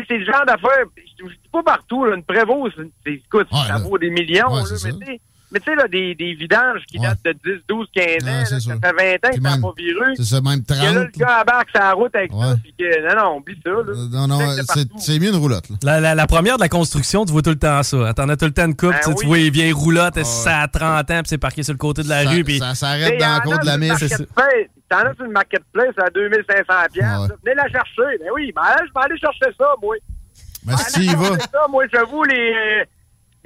C'est 0.09 0.19
le 0.19 0.25
genre 0.25 0.45
d'affaire. 0.47 0.85
Je 0.97 1.25
dis 1.27 1.49
pas 1.53 1.63
partout, 1.63 2.05
là, 2.05 2.17
une 2.17 2.25
prévost, 2.25 2.75
c'est- 3.07 3.13
écoute, 3.13 3.47
ça 3.53 3.79
vaut 3.79 3.97
des 3.97 4.11
millions, 4.11 4.49
Ouais, 4.49 4.63
là, 4.63 4.69
mais 4.71 4.77
ça. 4.77 4.89
tu 4.91 5.07
sais, 5.07 5.21
mais 5.55 5.61
tu 5.61 5.71
sais, 5.71 5.77
là, 5.77 5.87
des, 5.89 6.15
des 6.17 6.35
vidanges 6.35 6.81
qui 6.89 6.99
datent 6.99 7.25
de 7.25 7.33
10, 7.33 7.63
12, 7.69 7.87
15 7.95 8.25
ans, 8.25 8.27
là, 8.27 8.45
ça 8.45 8.59
fait 8.59 8.67
20 8.69 8.75
ans 8.75 9.31
que 9.31 9.35
ça 9.43 9.57
n'a 9.57 9.59
pas 9.63 9.73
viré. 9.77 10.13
C'est 10.17 10.25
ça, 10.25 10.41
même 10.41 10.63
Que 10.65 10.73
là, 10.75 10.93
30. 10.93 10.95
le 10.97 11.11
gars 11.17 11.41
embarque 11.43 11.71
sur 11.71 11.81
la 11.81 11.93
route 11.93 12.15
avec 12.17 12.33
ça, 12.33 12.57
puis 12.63 12.75
que, 12.79 13.15
non, 13.15 13.23
non, 13.23 13.37
oublie 13.39 13.59
ça, 13.65 13.71
là. 13.71 13.93
Non, 14.13 14.27
non, 14.27 14.39
C'est 14.75 14.89
c'est 14.99 15.19
mieux 15.19 15.29
une 15.31 15.37
roulotte. 15.37 15.69
Là. 15.71 15.77
La, 15.85 16.01
la- 16.01 16.15
la 16.15 16.27
première 16.27 16.57
de 16.57 16.63
la 16.63 16.69
construction, 16.69 17.25
tu 17.25 17.33
vois 17.33 17.43
tout 17.43 17.51
le 17.51 17.57
temps 17.59 17.83
ça. 17.83 18.13
T'en 18.15 18.29
as 18.29 18.37
tout 18.37 18.45
le 18.47 18.53
temps 18.53 18.67
une 18.67 18.77
coupe, 18.77 18.91
Ben 18.91 18.99
tu 19.03 19.11
sais, 19.11 19.15
tu 19.15 19.21
oui. 19.23 19.27
vois 19.27 19.37
les 19.39 19.51
vieilles 19.51 19.73
roulottes, 19.73 20.23
ça 20.25 20.61
a 20.61 20.69
30 20.69 21.11
ans, 21.11 21.21
puis 21.21 21.29
c'est 21.29 21.39
parqué 21.39 21.63
sur 21.63 21.73
le 21.73 21.79
côté 21.79 22.03
de 22.03 22.09
la 22.09 22.25
Ça- 22.25 22.31
rue. 22.31 22.43
Puis... 22.45 22.59
ça 22.59 22.75
s'arrête 22.75 23.19
dans 23.21 23.33
la 23.35 23.41
côte 23.41 23.61
de 23.63 23.67
la 23.67 23.79
messe. 23.79 23.99
C'est 23.99 24.09
ça. 24.09 24.19
Marketplace. 24.37 24.69
T'en 24.89 24.99
as 24.99 25.15
sur 25.15 25.25
le 25.25 25.31
marketplace 25.31 25.95
à 25.97 26.11
2500 26.11 26.65
piastres. 26.93 27.29
là. 27.29 27.35
Venez 27.43 27.55
la 27.57 27.69
chercher. 27.69 28.19
Ben 28.21 28.29
oui, 28.35 28.53
ben 28.55 28.63
je 28.81 28.93
vais 28.93 29.05
aller 29.05 29.19
chercher 29.19 29.55
ça, 29.59 29.65
moi. 29.83 29.97
Mais 30.67 30.73
Je 30.75 30.79
si 30.79 30.85
vais 30.85 30.93
tu 30.93 31.05
y 31.05 31.09
aller 31.09 31.17
vas. 31.19 31.25
chercher 31.27 31.51
ça, 31.53 31.67
moi, 31.71 31.85
j'avoue, 31.93 32.25
les... 32.25 32.85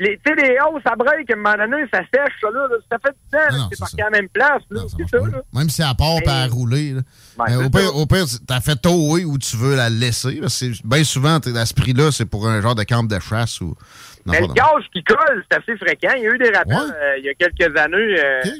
Les, 0.01 0.17
tu 0.25 0.31
sais, 0.33 0.35
les 0.37 0.57
hausses 0.61 0.83
à 0.85 0.95
break, 0.95 1.29
à 1.29 1.33
un 1.33 1.37
moment 1.37 1.57
donné, 1.57 1.83
ça 1.93 1.99
sèche, 2.15 2.33
ça, 2.41 2.49
là. 2.53 2.69
là. 2.71 2.77
Ça 2.89 2.99
fait 3.05 3.11
du 3.11 3.31
temps, 3.33 3.69
c'est 3.73 3.79
parqué 3.81 4.03
à 4.03 4.05
la 4.05 4.11
même 4.11 4.29
place, 4.29 4.63
là. 4.71 4.83
Ça. 4.89 5.19
Même 5.53 5.69
si 5.71 5.83
elle 5.83 5.89
part 5.99 6.23
pas 6.25 6.43
à 6.43 6.47
rouler. 6.47 6.93
là. 6.93 7.01
C'est 7.49 7.57
au, 7.57 7.69
pire, 7.69 7.81
ça. 7.81 7.93
au 7.95 8.07
pire, 8.07 8.25
t'as 8.47 8.61
fait 8.61 8.77
tower 8.77 9.25
où 9.25 9.37
tu 9.39 9.57
veux 9.57 9.75
la 9.75 9.91
laisser. 9.91 10.41
Bien 10.85 11.03
souvent, 11.03 11.39
à 11.41 11.67
ce 11.67 11.75
prix-là, 11.75 12.13
c'est 12.13 12.27
pour 12.27 12.47
un 12.47 12.61
genre 12.61 12.77
de 12.77 12.85
camp 12.85 13.03
de 13.03 13.19
chasse. 13.19 13.61
ou. 13.61 13.77
Non, 14.25 14.33
Mais 14.35 14.41
le 14.41 14.47
gaz 14.53 14.85
qui 14.93 15.03
colle, 15.03 15.45
c'est 15.51 15.59
assez 15.59 15.77
fréquent. 15.77 16.13
Il 16.17 16.23
y 16.23 16.27
a 16.27 16.31
eu 16.31 16.39
des 16.39 16.51
rappels 16.51 16.77
euh, 16.95 17.19
il 17.19 17.25
y 17.25 17.29
a 17.31 17.35
quelques 17.35 17.77
années. 17.77 17.97
Euh, 18.21 18.41
Je 18.45 18.51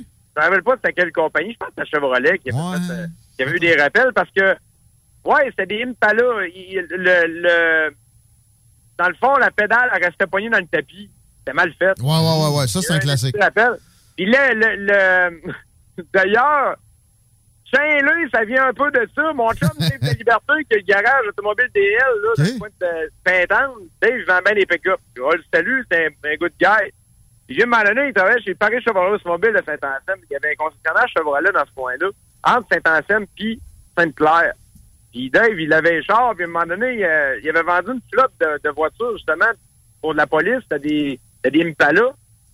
me 0.41 0.43
rappelle 0.45 0.63
pas 0.63 0.75
c'était 0.77 0.93
quelle 0.95 1.13
compagnie. 1.13 1.53
Je 1.53 1.59
pense 1.59 1.69
que 1.69 1.75
c'était 1.79 1.91
Chevrolet 1.97 2.39
qui, 2.39 2.51
a 2.51 2.53
fait, 2.53 2.93
euh, 2.93 3.07
qui 3.37 3.43
avait 3.43 3.57
eu 3.57 3.61
des 3.61 3.77
rappels 3.77 4.13
parce 4.15 4.31
que, 4.35 4.55
ouais, 5.25 5.45
c'était 5.51 5.67
des 5.67 5.83
Impala. 5.85 6.23
Il- 6.53 6.87
le, 6.91 7.27
le, 7.27 7.95
dans 8.99 9.09
le 9.09 9.15
fond, 9.15 9.37
la 9.37 9.51
pédale, 9.53 9.91
elle 9.95 10.05
restait 10.05 10.27
poignée 10.27 10.49
dans 10.51 10.59
le 10.59 10.67
tapis. 10.67 11.11
C'était 11.49 11.57
mal 11.57 11.73
fait. 11.79 11.99
Ouais, 12.03 12.09
ouais, 12.09 12.43
ouais, 12.51 12.59
ouais. 12.61 12.67
Ça, 12.67 12.81
c'est 12.83 12.93
un 12.93 12.99
classique. 12.99 13.35
Je. 13.37 13.77
Puis 14.17 14.27
là, 14.27 14.53
le, 14.53 14.77
le- 14.77 15.53
d'ailleurs, 16.13 16.77
Saint-Louis, 17.73 18.31
ça 18.33 18.45
vient 18.45 18.67
un 18.69 18.73
peu 18.73 18.91
de 18.91 19.09
ça. 19.15 19.33
Mon 19.33 19.51
chum, 19.53 19.69
Dave 19.79 20.01
de 20.01 20.19
Liberté, 20.19 20.53
qui 20.69 20.75
a 20.75 20.77
le 20.77 20.83
garage 20.83 21.27
automobile 21.29 21.69
DL, 21.75 21.99
là, 21.99 22.31
dans 22.37 22.45
le 22.45 22.59
coin 22.59 22.69
de 22.81 23.11
Saint-Anne, 23.27 23.71
Dave, 24.01 24.21
vend 24.27 24.41
bien 24.45 24.55
des 24.55 24.67
pick-up. 24.67 25.01
Je 25.17 25.21
le 25.23 25.45
salue, 25.53 25.81
c'est 25.91 26.07
un, 26.07 26.31
un 26.31 26.37
good 26.37 26.53
guy. 26.61 26.93
Puis, 27.47 27.59
Jim 27.59 27.71
donné, 27.71 28.09
il 28.09 28.15
travaillait 28.15 28.43
chez 28.43 28.55
Paris 28.55 28.83
Chevrolet 28.83 29.13
Automobile 29.15 29.53
de 29.53 29.63
Saint-Anselme. 29.65 30.21
Il 30.31 30.33
y 30.33 30.37
avait 30.37 30.53
un 30.53 30.57
concessionnaire 30.57 31.09
Chevrolet 31.17 31.51
dans 31.53 31.65
ce 31.65 31.73
coin-là, 31.75 32.09
entre 32.45 32.69
Saint-Anselme 32.73 33.27
puis 33.37 33.59
Sainte-Claire. 33.97 34.53
Puis 35.13 35.31
Dave, 35.31 35.59
il 35.59 35.73
avait 35.73 35.99
un 35.99 36.03
char, 36.03 36.35
puis 36.35 36.45
à 36.45 36.47
un 36.49 36.51
moment 36.51 36.67
donné, 36.67 36.97
il, 36.97 37.05
euh, 37.05 37.41
il 37.43 37.49
avait 37.49 37.63
vendu 37.63 37.93
une 37.93 38.03
flotte 38.13 38.33
de, 38.41 38.61
de 38.63 38.71
voitures, 38.75 39.17
justement, 39.17 39.47
pour 40.03 40.13
de 40.13 40.19
la 40.19 40.27
police. 40.27 40.61
C'était 40.63 40.79
des, 40.89 41.21
c'était 41.49 41.65
des 41.65 41.71
Impala. 41.71 42.11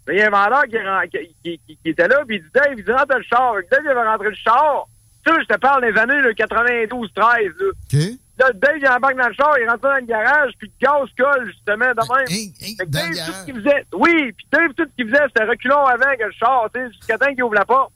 Mais 0.06 0.16
il 0.16 0.18
y 0.18 0.22
a 0.22 0.26
un 0.26 0.30
vendeur 0.30 0.64
qui, 0.64 1.60
était 1.84 2.08
là, 2.08 2.22
puis 2.26 2.36
il 2.36 2.42
dit 2.42 2.48
Dave, 2.52 2.74
il 2.76 2.84
dit 2.84 2.92
rentre 2.92 3.16
le 3.16 3.22
char. 3.22 3.54
Dave, 3.70 3.80
il 3.84 3.88
avait 3.88 4.02
rentré 4.02 4.28
le 4.28 4.36
char. 4.36 4.86
Tu 5.24 5.32
sais, 5.32 5.40
je 5.40 5.54
te 5.54 5.58
parle 5.58 5.80
des 5.80 5.98
années 5.98 6.20
là, 6.20 6.30
92-13. 6.32 6.92
Là. 7.16 7.72
Là, 8.38 8.52
Dave, 8.52 8.76
il 8.78 8.88
embarque 8.88 9.16
dans 9.16 9.28
le 9.28 9.34
char, 9.34 9.54
il 9.58 9.68
rentre 9.68 9.80
dans 9.80 9.94
le 9.94 10.02
garage, 10.02 10.52
puis 10.58 10.70
le 10.78 10.86
gaz 10.86 11.08
colle, 11.16 11.46
justement, 11.46 11.86
de 11.86 12.14
même. 12.14 12.26
Dave, 12.88 13.26
tout 13.26 13.32
ce 13.32 13.44
qu'il 13.46 13.54
faisait, 13.54 13.86
oui, 13.94 14.32
puis 14.32 14.46
Dave, 14.52 14.74
tout 14.76 14.84
ce 14.84 14.94
qu'il 14.96 15.08
faisait, 15.08 15.24
c'était 15.28 15.44
reculons 15.44 15.86
avant 15.86 16.16
que 16.18 16.24
le 16.24 16.32
char, 16.32 16.68
tu 16.74 16.80
sais, 16.80 16.92
jusqu'à 16.92 17.16
temps 17.16 17.32
qu'il 17.32 17.44
ouvre 17.44 17.54
la 17.54 17.64
porte. 17.64 17.92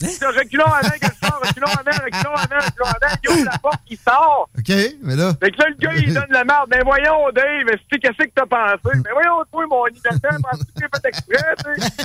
C'est 0.00 0.26
reculons 0.26 0.64
avant 0.64 0.88
char, 1.20 1.40
reculons 1.40 1.66
avant, 1.66 2.04
reculons 2.04 2.34
avant, 2.34 2.64
reculons 2.64 2.86
avant, 2.86 3.14
il 3.24 3.30
ouvre 3.30 3.44
la 3.44 3.58
porte, 3.58 3.80
il 3.90 3.98
sort. 3.98 4.48
OK, 4.56 4.72
mais 5.02 5.16
là. 5.16 5.32
Fait 5.40 5.50
que 5.50 5.58
là, 5.58 5.68
le 5.70 5.74
gars, 5.76 5.94
il 5.94 6.14
donne 6.14 6.30
la 6.30 6.44
marde. 6.44 6.70
Ben 6.70 6.82
voyons, 6.84 7.30
Dave, 7.34 7.76
c'est 7.90 7.98
qu'est-ce 7.98 8.24
que 8.24 8.30
t'as 8.34 8.46
pensé? 8.46 8.96
Ben 9.02 9.12
voyons, 9.12 9.44
toi, 9.50 9.66
mon 9.68 9.86
innocent, 9.88 10.40
penses-tu 10.42 10.72
que 10.72 10.80
j'ai 10.80 10.88
fait 10.94 11.08
exprès, 11.08 11.54
tu 11.64 11.64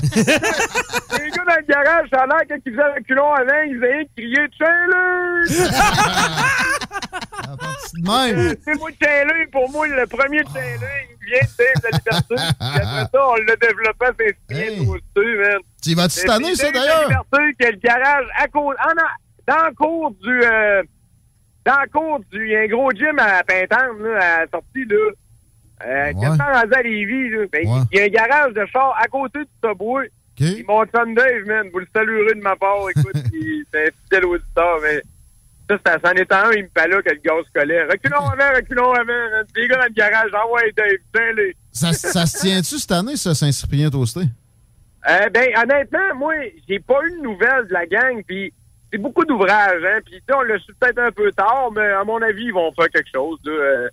sais? 0.10 0.24
Les 1.24 1.30
gars 1.30 1.44
dans 1.46 1.56
le 1.56 1.66
garage, 1.68 2.10
ça 2.12 2.22
a 2.22 2.26
l'air 2.28 2.42
quand 2.50 2.58
ils 2.66 2.72
faisaient 2.72 2.96
le 2.96 3.04
culon 3.04 3.34
avant, 3.34 3.62
ils 3.68 4.08
crier 4.16 4.50
«Tiens-le!» 4.58 5.44
Même. 7.94 8.56
C'est 8.66 8.80
moi, 8.80 8.90
Tiens-le, 9.00 9.50
pour 9.52 9.70
moi, 9.72 9.88
le 9.88 10.08
premier 10.08 10.44
Tiens-le, 10.52 10.88
il 11.22 11.26
vient 11.28 11.42
de 11.42 11.48
Dave 11.58 11.76
de 11.76 11.84
la 11.84 11.98
Liberté. 11.98 12.36
Puis 12.36 12.82
après 12.82 13.06
ça, 13.14 13.28
on 13.28 13.36
l'a 13.36 13.56
développé, 13.56 14.06
c'est 14.18 14.30
inspiré 14.30 14.78
toi 14.78 14.96
aussi, 14.96 15.38
man. 15.38 15.60
Tu 15.84 15.96
vas-tu 15.96 16.16
cette 16.20 16.30
année, 16.30 16.56
C'est 16.56 16.66
ça, 16.68 16.72
d'ailleurs? 16.72 17.10
Liberté 17.10 17.66
a 17.68 17.72
le 17.72 17.78
garage 17.78 18.26
à 18.40 18.48
cause, 18.48 18.76
en 18.84 18.92
a- 18.92 19.18
dans 19.56 19.68
le 19.68 19.74
cours 19.76 20.12
du... 20.12 20.42
euh, 20.44 20.84
dans 21.66 21.80
le 21.82 21.90
cours 21.92 22.20
du... 22.32 22.46
Il 22.46 22.52
y 22.52 22.56
a 22.56 22.62
un 22.62 22.68
gros 22.68 22.92
gym 22.92 23.18
à 23.20 23.44
Pintante, 23.44 24.00
là, 24.02 24.18
à 24.20 24.40
la 24.42 24.48
sortie, 24.50 24.86
là. 24.86 25.12
Euh, 25.86 26.14
quasiment 26.14 26.46
rendu 26.54 26.74
à 26.74 26.82
Lévis, 26.82 27.30
là? 27.30 27.46
Ben, 27.52 27.86
Il 27.92 27.98
y 27.98 28.02
a 28.02 28.06
un 28.06 28.08
garage 28.08 28.54
de 28.54 28.66
char 28.72 28.96
à 28.98 29.08
côté 29.08 29.40
du 29.40 29.46
Subway. 29.64 30.10
Puis 30.56 30.64
mon 30.68 30.84
chum 30.86 31.14
Dave, 31.14 31.46
man, 31.46 31.68
vous 31.72 31.80
le 31.80 31.88
saluerez 31.94 32.36
de 32.36 32.42
ma 32.42 32.56
part. 32.56 32.90
Écoute, 32.90 33.14
c'est 33.74 33.88
un 33.88 33.92
fidèle 34.04 34.26
auditeur, 34.26 34.78
mais 34.82 35.02
ça, 35.70 35.78
ça 35.86 35.98
c'en 36.04 36.12
est 36.14 36.32
un, 36.32 36.52
il 36.54 36.64
me 36.64 36.70
parlait 36.70 37.02
que 37.04 37.10
le 37.10 37.20
gaz 37.24 37.44
collait. 37.54 37.84
Reculons 37.84 38.30
avant, 38.30 38.56
reculons 38.56 38.94
avant. 38.94 39.44
Les 39.56 39.68
gars 39.68 39.78
dans 39.78 39.84
le 39.84 39.94
garage, 39.94 40.32
ah 40.34 40.48
ouais, 40.52 40.72
Dave, 40.76 40.88
tiens-les. 41.14 41.56
Ça, 41.72 41.92
ça 41.94 42.26
se 42.26 42.40
tient-tu 42.40 42.80
cette 42.80 42.92
année, 42.92 43.16
ça, 43.18 43.36
Saint-Cyprien 43.36 43.90
toasté? 43.90 44.22
Euh, 45.10 45.30
ben, 45.30 45.50
honnêtement, 45.58 46.16
moi, 46.16 46.34
j'ai 46.68 46.80
pas 46.80 47.00
eu 47.06 47.12
de 47.18 47.24
nouvelles 47.24 47.68
de 47.68 47.74
la 47.74 47.86
gang, 47.86 48.24
puis 48.26 48.54
c'est 48.92 48.98
beaucoup 48.98 49.26
d'ouvrages, 49.26 49.84
hein, 49.84 50.00
puis 50.06 50.22
on 50.34 50.42
l'a 50.44 50.58
su 50.60 50.74
peut-être 50.80 51.00
un 51.00 51.12
peu 51.12 51.32
tard, 51.32 51.72
mais 51.76 51.82
à 51.88 52.04
mon 52.04 52.22
avis, 52.22 52.46
ils 52.46 52.54
vont 52.54 52.72
faire 52.74 52.90
quelque 52.90 53.10
chose, 53.14 53.40
là. 53.44 53.52
euh, 53.52 53.90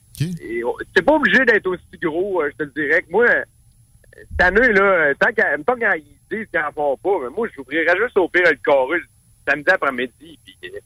C'est 0.94 1.02
pas 1.02 1.14
obligé 1.14 1.44
d'être 1.44 1.66
aussi 1.66 1.82
gros, 2.02 2.42
euh, 2.42 2.50
je 2.52 2.56
te 2.58 2.62
le 2.64 2.70
dirais, 2.76 3.02
que 3.02 3.10
moi, 3.10 3.26
euh, 3.28 3.42
cette 4.30 4.40
année, 4.40 4.72
là, 4.72 4.82
euh, 4.82 5.14
tant 5.18 5.32
qu'à 5.32 5.56
tant 5.58 5.74
quand 5.76 5.92
ils 5.94 6.04
disent 6.30 6.46
qu'ils 6.50 6.60
en 6.60 6.70
font 6.72 6.96
pas, 6.98 7.24
mais 7.24 7.30
moi, 7.34 7.48
j'ouvrirais 7.56 7.96
juste 8.00 8.16
au 8.18 8.28
pire 8.28 8.42
le 8.44 8.94
le 8.94 9.02
samedi 9.48 9.70
après-midi, 9.70 10.38
puis 10.44 10.56
euh, 10.66 10.78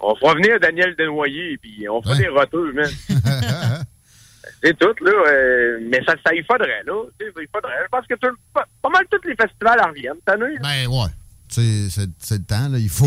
on 0.00 0.14
fera 0.16 0.34
venir 0.34 0.58
Daniel 0.58 0.96
Denoyer, 0.96 1.58
puis 1.58 1.86
on 1.88 2.00
fera 2.02 2.16
des 2.16 2.28
roteux, 2.28 2.72
man. 2.72 2.88
C'est 4.62 4.78
tout, 4.78 4.92
là. 5.04 5.10
euh, 5.28 5.78
mais 5.90 6.02
ça, 6.04 6.14
ça 6.24 6.34
y 6.34 6.42
faudrait, 6.44 6.82
là. 6.86 7.02
Il 7.20 7.48
faudrait. 7.52 7.72
Je 7.84 7.88
pense 7.90 8.06
que 8.06 8.14
tout- 8.14 8.36
pas, 8.52 8.66
pas 8.82 8.88
mal 8.90 9.04
tous 9.10 9.26
les 9.26 9.34
festivals 9.34 9.80
en 9.82 9.88
reviennent 9.88 10.12
cette 10.26 10.34
année. 10.34 10.54
Ben 10.62 10.86
ouais. 10.86 11.08
C'est 11.48 11.88
c'est 12.18 12.38
le 12.38 12.44
temps, 12.44 12.68
là. 12.68 12.78
Il 12.78 12.88
faut. 12.90 13.06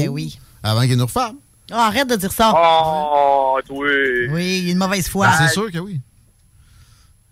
Avant 0.64 0.82
qu'ils 0.82 0.98
nous 0.98 1.06
refassent. 1.06 1.34
Oh, 1.72 1.76
arrête 1.76 2.10
de 2.10 2.16
dire 2.16 2.32
ça. 2.32 2.52
Oh, 2.56 3.60
oui. 3.70 4.28
Oui, 4.30 4.58
il 4.60 4.66
y 4.66 4.70
a 4.70 4.72
une 4.74 4.78
mauvaise 4.78 5.08
foi. 5.08 5.28
Ben, 5.28 5.34
c'est 5.48 5.54
sûr 5.54 5.72
que 5.72 5.78
oui. 5.78 6.00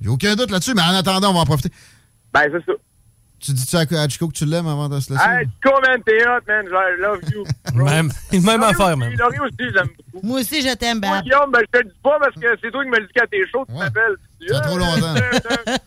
J'ai 0.01 0.09
aucun 0.09 0.35
doute 0.35 0.49
là-dessus, 0.51 0.73
mais 0.73 0.81
en 0.81 0.95
attendant, 0.95 1.29
on 1.31 1.33
va 1.33 1.39
en 1.41 1.45
profiter. 1.45 1.69
Ben, 2.33 2.43
c'est 2.51 2.65
ça. 2.65 2.77
Tu 3.41 3.53
dis-tu 3.53 3.75
à, 3.75 4.07
Chico 4.07 4.27
que 4.27 4.33
tu 4.33 4.45
l'aimes 4.45 4.67
avant 4.67 4.87
de 4.87 4.99
se 4.99 5.11
laisser? 5.11 5.25
Hey, 5.25 5.45
Chico, 5.45 5.81
man, 5.81 6.01
t'es 6.05 6.23
hot, 6.27 6.41
man. 6.47 6.65
I 6.67 7.01
love 7.01 7.21
you. 7.33 7.43
bro. 7.73 7.85
Même, 7.85 8.11
même 8.31 8.63
affaire, 8.63 8.95
même. 8.95 9.13
Laurie 9.17 9.39
aussi, 9.39 9.73
j'aime 9.73 9.87
beaucoup. 10.13 10.25
Moi 10.27 10.41
aussi, 10.41 10.61
je 10.61 10.75
t'aime, 10.75 10.99
Moi, 10.99 11.09
Bab. 11.09 11.23
Guillaume, 11.23 11.51
ben, 11.51 11.61
je 11.61 11.79
te 11.79 11.83
le 11.83 11.89
dis 11.89 11.99
pas 12.03 12.19
parce 12.19 12.35
que 12.35 12.47
c'est 12.61 12.71
toi 12.71 12.83
qui 12.83 12.89
me 12.89 12.99
le 12.99 13.07
dis 13.07 13.13
quand 13.15 13.25
t'es 13.31 13.47
chaud, 13.51 13.65
tu 13.67 13.73
m'appelles. 13.73 14.15
Ça 14.47 14.61
fait 14.61 14.67
trop 14.67 14.77
longtemps. 14.77 15.15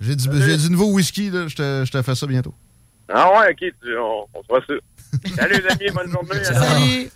J'ai 0.00 0.14
du, 0.14 0.28
j'ai 0.40 0.56
du 0.56 0.70
nouveau 0.70 0.92
whisky, 0.92 1.28
là. 1.28 1.48
Je 1.48 1.56
te, 1.56 1.82
je 1.84 1.90
te 1.90 2.00
fais 2.02 2.14
ça 2.14 2.24
bientôt. 2.28 2.54
Ah 3.08 3.32
ouais, 3.32 3.50
ok, 3.50 3.74
on, 3.98 4.26
on 4.32 4.42
se 4.42 4.48
voit 4.48 4.60
ça. 4.64 4.74
Salut 5.34 5.60
les 5.60 5.66
amis, 5.66 5.92
bonne 5.92 6.10
journée. 6.10 6.44
Salut. 6.44 7.10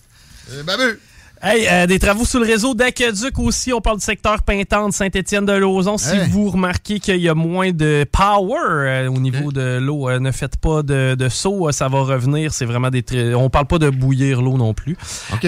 Euh, 0.50 0.62
Babu. 0.64 0.98
Hey, 1.44 1.66
euh, 1.68 1.86
des 1.88 1.98
travaux 1.98 2.24
sur 2.24 2.38
le 2.38 2.46
réseau 2.46 2.72
d'Aqueduc 2.72 3.36
aussi. 3.40 3.72
On 3.72 3.80
parle 3.80 3.96
du 3.98 4.04
secteur 4.04 4.44
Pintante, 4.44 4.92
Saint-Étienne-de-Lauzon. 4.92 5.98
Si 5.98 6.14
Hey. 6.14 6.28
vous 6.30 6.48
remarquez 6.50 7.00
qu'il 7.00 7.16
y 7.16 7.28
a 7.28 7.34
moins 7.34 7.72
de 7.72 8.06
power 8.12 8.60
euh, 8.60 9.08
au 9.08 9.18
niveau 9.18 9.50
de 9.50 9.78
l'eau, 9.80 10.08
euh, 10.08 10.20
ne 10.20 10.30
faites 10.30 10.56
pas 10.56 10.84
de, 10.84 11.16
de 11.16 11.28
saut, 11.28 11.66
euh, 11.66 11.72
ça 11.72 11.88
va 11.88 12.02
revenir. 12.02 12.54
C'est 12.54 12.64
vraiment 12.64 12.90
des. 12.90 13.04
On 13.34 13.50
parle 13.50 13.66
pas 13.66 13.80
de 13.80 13.90
bouillir 13.90 14.40
l'eau 14.40 14.56
non 14.56 14.72
plus. 14.72 14.96
OK. 15.32 15.44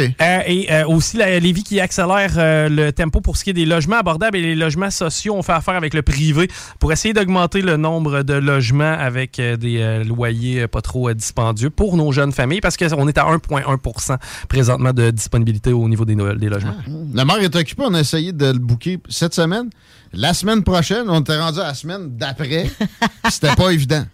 Et 0.48 0.68
aussi, 0.88 1.16
la 1.16 1.38
Lévis 1.38 1.62
qui 1.62 1.78
accélère 1.78 2.32
le 2.68 2.90
tempo 2.90 3.20
pour 3.20 3.36
ce 3.36 3.44
qui 3.44 3.50
est 3.50 3.54
des 3.54 3.64
logements 3.64 3.98
abordables 3.98 4.36
et 4.36 4.42
les 4.42 4.56
logements 4.56 4.90
sociaux. 4.90 5.36
On 5.36 5.42
fait 5.44 5.52
affaire 5.52 5.76
avec 5.76 5.94
le 5.94 6.02
privé 6.02 6.48
pour 6.80 6.90
essayer 6.92 7.14
d'augmenter 7.14 7.62
le 7.62 7.76
nombre 7.76 8.22
de 8.24 8.34
logements 8.34 8.96
avec 8.98 9.36
des 9.40 10.02
loyers 10.04 10.66
pas 10.66 10.80
trop 10.80 11.12
dispendieux 11.14 11.70
pour 11.70 11.96
nos 11.96 12.10
jeunes 12.10 12.32
familles 12.32 12.60
parce 12.60 12.76
qu'on 12.76 13.06
est 13.06 13.16
à 13.16 13.26
1,1 13.26 14.18
présentement 14.48 14.92
de 14.92 15.12
disponibilité 15.12 15.72
au 15.72 15.83
niveau 15.88 16.04
des, 16.04 16.14
logements. 16.14 16.76
Le 16.86 17.24
maire 17.24 17.40
est 17.40 17.54
occupé. 17.54 17.82
On 17.86 17.94
a 17.94 18.00
essayé 18.00 18.32
de 18.32 18.46
le 18.46 18.58
booker 18.58 19.00
cette 19.08 19.34
semaine. 19.34 19.70
La 20.12 20.34
semaine 20.34 20.62
prochaine, 20.62 21.08
on 21.08 21.20
était 21.20 21.38
rendu 21.38 21.60
à 21.60 21.64
la 21.64 21.74
semaine 21.74 22.16
d'après. 22.16 22.70
C'était 23.30 23.54
pas 23.54 23.70
évident. 23.70 24.04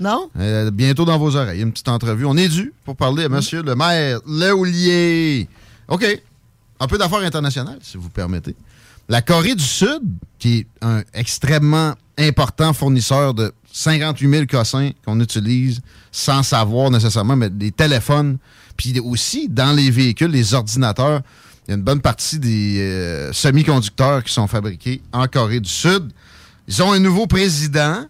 Non? 0.00 0.28
Euh, 0.38 0.70
bientôt 0.70 1.04
dans 1.04 1.18
vos 1.18 1.36
oreilles, 1.36 1.62
une 1.62 1.72
petite 1.72 1.88
entrevue. 1.88 2.24
On 2.24 2.36
est 2.36 2.48
dû 2.48 2.72
pour 2.84 2.96
parler 2.96 3.24
à 3.24 3.28
monsieur 3.28 3.62
le 3.62 3.74
maire 3.74 4.20
Léolier. 4.26 5.48
OK. 5.88 6.04
Un 6.80 6.86
peu 6.86 6.98
d'affaires 6.98 7.20
internationales, 7.20 7.78
si 7.82 7.96
vous 7.96 8.10
permettez. 8.10 8.56
La 9.08 9.22
Corée 9.22 9.54
du 9.54 9.64
Sud, 9.64 10.02
qui 10.38 10.58
est 10.58 10.66
un 10.80 11.02
extrêmement 11.12 11.94
important 12.18 12.72
fournisseur 12.72 13.34
de 13.34 13.52
58 13.72 14.30
000 14.30 14.44
cossins 14.46 14.90
qu'on 15.04 15.20
utilise 15.20 15.80
sans 16.10 16.42
savoir 16.42 16.90
nécessairement, 16.90 17.36
mais 17.36 17.50
des 17.50 17.72
téléphones, 17.72 18.38
puis 18.76 18.98
aussi 19.00 19.48
dans 19.48 19.72
les 19.72 19.90
véhicules, 19.90 20.30
les 20.30 20.54
ordinateurs, 20.54 21.20
il 21.66 21.70
y 21.70 21.72
a 21.72 21.76
une 21.76 21.82
bonne 21.82 22.00
partie 22.00 22.38
des 22.38 22.78
euh, 22.80 23.32
semi-conducteurs 23.32 24.22
qui 24.24 24.32
sont 24.32 24.46
fabriqués 24.46 25.00
en 25.12 25.26
Corée 25.26 25.60
du 25.60 25.68
Sud. 25.70 26.12
Ils 26.68 26.82
ont 26.82 26.92
un 26.92 26.98
nouveau 26.98 27.26
président 27.26 28.04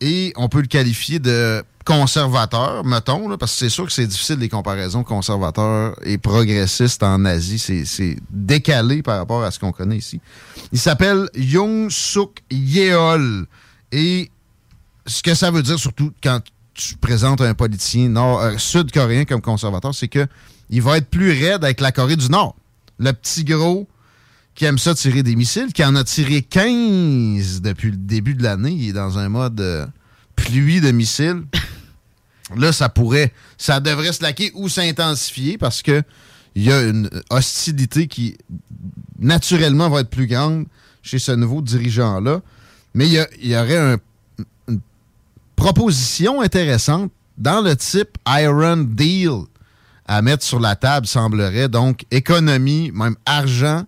et 0.00 0.32
on 0.36 0.48
peut 0.48 0.60
le 0.60 0.66
qualifier 0.66 1.18
de 1.18 1.62
conservateur, 1.84 2.84
mettons, 2.84 3.36
parce 3.36 3.52
que 3.52 3.58
c'est 3.58 3.68
sûr 3.68 3.84
que 3.86 3.92
c'est 3.92 4.06
difficile 4.06 4.36
les 4.38 4.48
comparaisons 4.48 5.02
conservateurs 5.04 5.96
et 6.04 6.18
progressistes 6.18 7.02
en 7.02 7.24
Asie. 7.24 7.58
C'est- 7.58 7.84
C'est 7.84 8.16
décalé 8.30 9.02
par 9.02 9.18
rapport 9.18 9.42
à 9.44 9.50
ce 9.50 9.58
qu'on 9.58 9.72
connaît 9.72 9.98
ici. 9.98 10.20
Il 10.72 10.78
s'appelle 10.78 11.28
Young 11.34 11.90
Suk 11.90 12.42
Yeol. 12.50 13.46
Et 13.92 14.30
ce 15.06 15.22
que 15.22 15.34
ça 15.34 15.50
veut 15.50 15.62
dire, 15.62 15.78
surtout 15.78 16.10
quand 16.22 16.40
tu 16.74 16.96
présentes 16.96 17.40
un 17.40 17.54
politicien 17.54 18.08
nord, 18.08 18.40
euh, 18.40 18.58
sud-coréen 18.58 19.24
comme 19.24 19.40
conservateur, 19.40 19.94
c'est 19.94 20.08
que 20.08 20.26
il 20.70 20.82
va 20.82 20.98
être 20.98 21.08
plus 21.08 21.30
raide 21.30 21.64
avec 21.64 21.80
la 21.80 21.92
Corée 21.92 22.16
du 22.16 22.28
Nord. 22.28 22.56
Le 22.98 23.12
petit 23.12 23.44
gros 23.44 23.88
qui 24.54 24.64
aime 24.64 24.78
ça 24.78 24.94
tirer 24.94 25.22
des 25.22 25.34
missiles, 25.36 25.72
qui 25.72 25.84
en 25.84 25.94
a 25.96 26.04
tiré 26.04 26.42
15 26.42 27.60
depuis 27.60 27.90
le 27.90 27.96
début 27.96 28.34
de 28.34 28.42
l'année. 28.42 28.70
Il 28.72 28.88
est 28.90 28.92
dans 28.92 29.18
un 29.18 29.28
mode 29.28 29.60
euh, 29.60 29.86
pluie 30.36 30.80
de 30.80 30.90
missiles. 30.90 31.42
Là, 32.56 32.72
ça 32.72 32.88
pourrait, 32.88 33.32
ça 33.58 33.80
devrait 33.80 34.12
se 34.12 34.22
laquer 34.22 34.52
ou 34.54 34.68
s'intensifier 34.68 35.58
parce 35.58 35.82
que 35.82 36.02
il 36.54 36.62
y 36.62 36.72
a 36.72 36.82
une 36.82 37.10
hostilité 37.30 38.06
qui 38.06 38.36
naturellement 39.18 39.88
va 39.90 40.00
être 40.00 40.10
plus 40.10 40.26
grande 40.26 40.66
chez 41.02 41.18
ce 41.18 41.32
nouveau 41.32 41.62
dirigeant-là. 41.62 42.40
Mais 42.94 43.08
il 43.08 43.26
y, 43.42 43.56
aurait 43.56 43.76
un- 43.76 43.98
proposition 45.56 46.40
intéressante 46.40 47.10
dans 47.38 47.60
le 47.60 47.74
type 47.76 48.16
Iron 48.28 48.76
Deal 48.88 49.42
à 50.06 50.20
mettre 50.22 50.44
sur 50.44 50.60
la 50.60 50.76
table, 50.76 51.06
semblerait. 51.06 51.68
Donc, 51.68 52.04
économie, 52.10 52.90
même 52.92 53.16
argent 53.24 53.84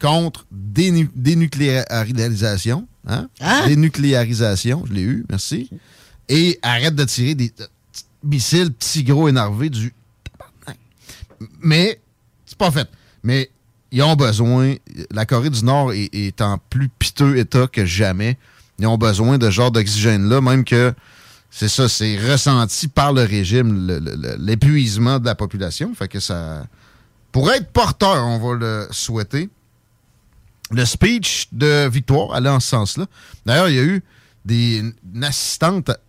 contre 0.00 0.46
dénu- 0.52 1.08
dénucléarisation. 1.14 2.86
Hein? 3.06 3.28
Dénucléarisation, 3.66 4.84
je 4.86 4.92
l'ai 4.92 5.02
eu, 5.02 5.24
merci. 5.30 5.70
Et 6.28 6.58
arrête 6.62 6.94
de 6.94 7.04
tirer 7.04 7.34
des 7.34 7.52
missiles 8.22 8.72
petits 8.72 9.04
gros 9.04 9.28
énervés 9.28 9.70
du. 9.70 9.92
Mais 11.60 12.00
c'est 12.46 12.58
pas 12.58 12.70
fait. 12.70 12.88
Mais 13.22 13.50
ils 13.92 14.02
ont 14.02 14.16
besoin. 14.16 14.74
La 15.10 15.26
Corée 15.26 15.50
du 15.50 15.62
Nord 15.64 15.92
est, 15.92 16.08
est 16.14 16.40
en 16.40 16.58
plus 16.70 16.88
piteux 16.88 17.36
état 17.38 17.66
que 17.66 17.84
jamais. 17.84 18.38
Ils 18.78 18.86
ont 18.86 18.98
besoin 18.98 19.38
de 19.38 19.46
ce 19.46 19.50
genre 19.52 19.70
d'oxygène-là, 19.70 20.40
même 20.40 20.64
que 20.64 20.92
c'est 21.50 21.68
ça, 21.68 21.88
c'est 21.88 22.18
ressenti 22.18 22.88
par 22.88 23.12
le 23.12 23.22
régime, 23.22 23.86
l'épuisement 24.38 25.20
de 25.20 25.26
la 25.26 25.36
population. 25.36 25.94
Fait 25.94 26.08
que 26.08 26.18
ça 26.18 26.66
pourrait 27.30 27.58
être 27.58 27.70
porteur, 27.70 28.26
on 28.26 28.38
va 28.38 28.58
le 28.58 28.88
souhaiter. 28.90 29.48
Le 30.70 30.84
speech 30.84 31.48
de 31.52 31.88
Victoire 31.88 32.34
allait 32.34 32.48
en 32.48 32.58
ce 32.58 32.68
sens-là. 32.68 33.06
D'ailleurs, 33.46 33.68
il 33.68 33.74
y 33.76 33.78
a 33.78 33.82
eu 33.84 34.02
des, 34.44 34.78
une, 34.78 34.92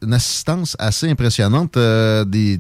une 0.01 0.13
assistance 0.13 0.76
assez 0.80 1.09
impressionnante. 1.09 1.78
euh, 1.78 2.26
des, 2.26 2.59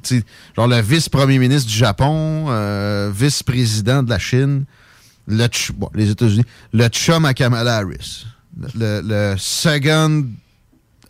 genre 0.55 0.67
le 0.67 0.79
vice-premier 0.81 1.39
ministre 1.39 1.69
du 1.69 1.75
Japon, 1.77 2.45
euh, 2.49 3.11
vice-président 3.13 4.03
de 4.03 4.09
la 4.09 4.19
Chine, 4.19 4.65
le 5.27 5.47
les 5.95 6.11
États-Unis, 6.11 6.45
le 6.73 6.87
chum 6.89 7.25
à 7.25 7.33
Kamala 7.33 7.77
Harris, 7.77 8.25
le, 8.75 9.01
le 9.03 9.35
second 9.37 10.25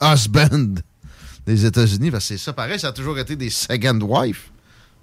husband 0.02 0.76
des 1.46 1.66
États-Unis. 1.66 2.12
Parce 2.12 2.28
que 2.28 2.38
c'est 2.38 2.44
ça, 2.44 2.54
pareil, 2.54 2.80
ça 2.80 2.90
a 2.90 2.92
toujours 2.92 3.18
été 3.20 3.36
des 3.36 3.50
second 3.50 4.00
wife. 4.02 4.52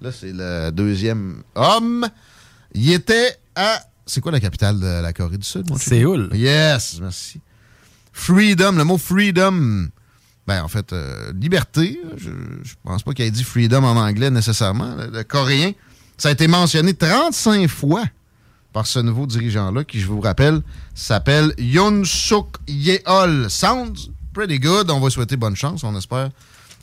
Là, 0.00 0.10
c'est 0.12 0.32
le 0.32 0.70
deuxième 0.70 1.42
homme. 1.54 2.08
Il 2.74 2.90
était 2.92 3.36
à. 3.54 3.80
C'est 4.04 4.20
quoi 4.20 4.32
la 4.32 4.40
capitale 4.40 4.80
de 4.80 5.00
la 5.00 5.12
Corée 5.12 5.38
du 5.38 5.46
Sud, 5.46 5.70
mon? 5.70 5.76
Séoul. 5.78 6.28
Yes, 6.34 6.98
merci. 7.00 7.40
Freedom, 8.12 8.72
le 8.72 8.84
mot 8.84 8.98
freedom, 8.98 9.88
ben 10.46 10.62
en 10.62 10.68
fait, 10.68 10.92
euh, 10.92 11.32
liberté, 11.40 12.00
je, 12.16 12.30
je 12.62 12.74
pense 12.84 13.04
pas 13.04 13.12
qu'il 13.14 13.24
ait 13.24 13.30
dit 13.30 13.44
freedom 13.44 13.84
en 13.84 13.96
anglais 13.96 14.28
nécessairement. 14.28 14.96
Le, 14.96 15.06
le 15.06 15.22
coréen, 15.24 15.72
ça 16.18 16.28
a 16.28 16.32
été 16.32 16.48
mentionné 16.48 16.94
35 16.94 17.68
fois 17.68 18.04
par 18.72 18.86
ce 18.86 18.98
nouveau 18.98 19.26
dirigeant-là, 19.26 19.84
qui, 19.84 20.00
je 20.00 20.06
vous 20.06 20.20
rappelle, 20.20 20.62
s'appelle 20.94 21.54
Yoon 21.58 22.04
Suk 22.04 22.46
Yeol. 22.66 23.50
Sounds 23.50 24.10
pretty 24.32 24.58
good. 24.58 24.90
On 24.90 25.00
va 25.00 25.10
souhaiter 25.10 25.36
bonne 25.36 25.56
chance. 25.56 25.84
On 25.84 25.96
espère 25.96 26.30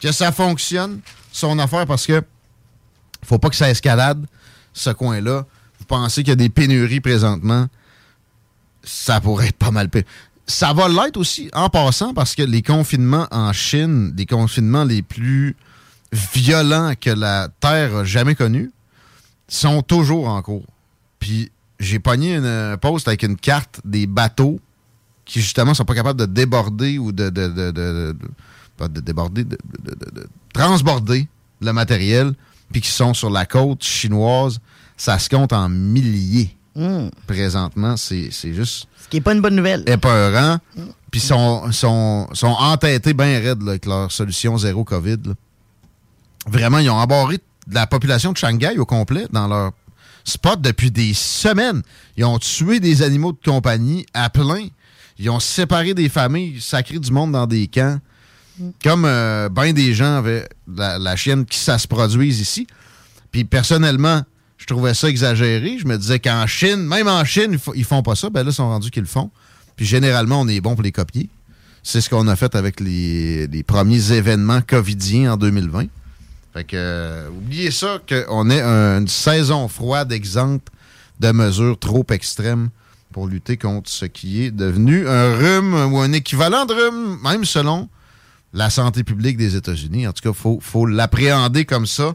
que 0.02 0.12
ça 0.12 0.32
fonctionne, 0.32 1.02
son 1.32 1.60
affaire, 1.60 1.86
parce 1.86 2.06
que 2.06 2.22
faut 3.26 3.40
pas 3.40 3.50
que 3.50 3.56
ça 3.56 3.70
escalade, 3.70 4.26
ce 4.74 4.92
coin-là. 4.92 5.46
Vous 5.80 5.86
pensez 5.86 6.22
qu'il 6.22 6.30
y 6.30 6.34
a 6.34 6.36
des 6.36 6.50
pénuries 6.50 7.02
présentement, 7.02 7.68
ça 8.84 9.20
pourrait 9.20 9.48
être 9.48 9.58
pas 9.58 9.72
mal 9.72 9.90
pire. 9.90 10.04
Ça 10.48 10.74
va 10.74 10.88
l'être 10.88 11.18
aussi 11.18 11.50
en 11.54 11.70
passant 11.70 12.14
parce 12.14 12.34
que 12.34 12.42
les 12.42 12.62
confinements 12.62 13.28
en 13.32 13.54
Chine, 13.54 14.14
les 14.18 14.26
confinements 14.26 14.84
les 14.84 15.02
plus 15.02 15.56
violents 16.12 16.94
que 17.00 17.12
la 17.12 17.50
Terre 17.60 17.98
a 17.98 18.04
jamais 18.04 18.36
connus, 18.36 18.72
sont 19.48 19.82
toujours 19.82 20.28
en 20.28 20.42
cours. 20.42 20.66
Puis 21.20 21.52
j'ai 21.80 22.00
pogné 22.00 22.36
une- 22.36 22.46
un 22.46 22.78
post 22.78 23.08
avec 23.08 23.24
une 23.24 23.36
carte 23.38 23.80
des 23.86 24.06
bateaux 24.08 24.60
qui 25.26 25.42
justement 25.42 25.74
sont 25.74 25.86
pas 25.86 25.96
capables 25.96 26.20
de 26.20 26.26
déborder 26.26 26.98
ou 26.98 27.12
de, 27.12 27.30
de, 27.30 27.48
de- 27.48 27.72
de- 27.72 28.12
de- 28.14 28.18
pas 28.78 28.88
de 28.88 29.00
déborder, 29.00 29.44
de, 29.44 29.58
de- 29.84 29.92
de- 29.96 30.22
de 30.22 30.28
transborder 30.54 31.28
le 31.62 31.72
matériel, 31.74 32.34
puis 32.72 32.82
qui 32.82 32.90
sont 32.92 33.14
sur 33.14 33.30
la 33.30 33.46
côte 33.46 33.84
chinoise. 33.84 34.60
Ça 34.98 35.18
se 35.20 35.30
compte 35.30 35.54
en 35.54 35.70
milliers 35.70 36.56
Hmm. 36.76 37.10
présentement. 37.28 37.98
C'est 37.98 38.30
juste 38.54 38.88
Ce 39.04 39.08
qui 39.10 39.18
n'est 39.18 39.22
pas 39.22 39.34
une 39.34 39.42
bonne 39.42 39.56
nouvelle. 39.56 39.84
épeurant. 39.88 40.60
Puis 41.12 41.20
sont, 41.20 41.72
sont, 41.72 42.28
sont 42.34 42.48
entêtés 42.60 43.14
bien 43.14 43.40
raides 43.40 43.62
là, 43.64 43.72
avec 43.72 43.86
leur 43.86 44.12
solution 44.12 44.58
zéro 44.58 44.84
COVID. 44.84 45.18
là. 45.26 45.34
Vraiment, 46.48 46.78
ils 46.78 46.90
ont 46.90 46.96
embarré 46.96 47.40
la 47.72 47.86
population 47.88 48.32
de 48.32 48.38
Shanghai 48.38 48.78
au 48.78 48.86
complet 48.86 49.26
dans 49.32 49.48
leur 49.48 49.72
spot 50.30 50.62
depuis 50.62 50.92
des 50.92 51.14
semaines. 51.14 51.82
Ils 52.16 52.26
ont 52.26 52.40
tué 52.40 52.80
des 52.80 53.02
animaux 53.02 53.34
de 53.34 53.40
compagnie 53.44 54.06
à 54.14 54.30
plein. 54.30 54.68
Ils 55.18 55.30
ont 55.30 55.40
séparé 55.40 55.94
des 55.94 56.08
familles, 56.08 56.62
sacré 56.62 57.00
du 57.00 57.12
monde 57.12 57.34
dans 57.34 57.48
des 57.48 57.68
camps. 57.68 58.00
Comme 58.84 59.04
ben 59.04 59.74
des 59.74 59.94
gens 59.94 60.18
avaient 60.18 60.48
la, 60.68 60.98
la 61.00 61.16
chienne 61.16 61.46
qui 61.46 61.58
ça 61.58 61.78
se 61.78 61.88
produise 61.88 62.40
ici. 62.40 62.68
Puis 63.32 63.46
personnellement, 63.46 64.24
Je 64.60 64.66
trouvais 64.66 64.94
ça 64.94 65.08
exagéré. 65.08 65.78
Je 65.80 65.88
me 65.88 65.98
disais 65.98 66.20
qu'en 66.20 66.46
Chine, 66.46 66.86
même 66.86 67.08
en 67.08 67.24
Chine, 67.24 67.58
ils, 67.76 67.86
font 67.86 68.04
pas 68.04 68.16
ça. 68.16 68.30
Ben 68.30 68.44
là, 68.44 68.50
ils 68.50 68.54
sont 68.54 68.68
rendus 68.68 68.92
qu'ils 68.92 69.04
le 69.04 69.08
font. 69.08 69.32
Puis 69.78 69.86
généralement, 69.86 70.42
on 70.42 70.48
est 70.50 70.60
bon 70.60 70.76
pour 70.76 70.84
les 70.84 70.92
copier. 70.92 71.30
C'est 71.82 72.02
ce 72.02 72.10
qu'on 72.10 72.28
a 72.28 72.36
fait 72.36 72.54
avec 72.56 72.82
les, 72.82 73.64
premiers 73.66 74.12
événements 74.12 74.60
covidiens 74.62 75.34
en 75.34 75.38
2020. 75.38 75.86
Fait 76.54 76.64
que, 76.64 77.30
oubliez 77.30 77.72
ça, 77.72 78.00
qu'on 78.08 78.50
ait 78.50 78.62
une 78.62 79.08
saison 79.08 79.68
froide 79.68 80.12
exempte 80.12 80.68
de 81.20 81.32
mesures 81.32 81.78
trop 81.78 82.06
extrêmes 82.10 82.70
pour 83.12 83.28
lutter 83.28 83.58
contre 83.58 83.90
ce 83.90 84.06
qui 84.06 84.44
est 84.44 84.52
devenu 84.52 85.08
un 85.08 85.36
rhume 85.36 85.94
ou 85.94 86.00
un 86.00 86.12
équivalent 86.14 86.66
de 86.66 86.74
rhume, 86.74 87.20
même 87.24 87.46
selon 87.46 87.90
la 88.54 88.70
santé 88.70 89.04
publique 89.04 89.38
des 89.38 89.56
États-Unis. 89.56 90.08
En 90.08 90.14
tout 90.14 90.22
cas, 90.24 90.38
il 90.52 90.62
faut, 90.62 90.86
l'appréhender 90.86 91.66
comme 91.66 91.86
ça. 91.86 92.14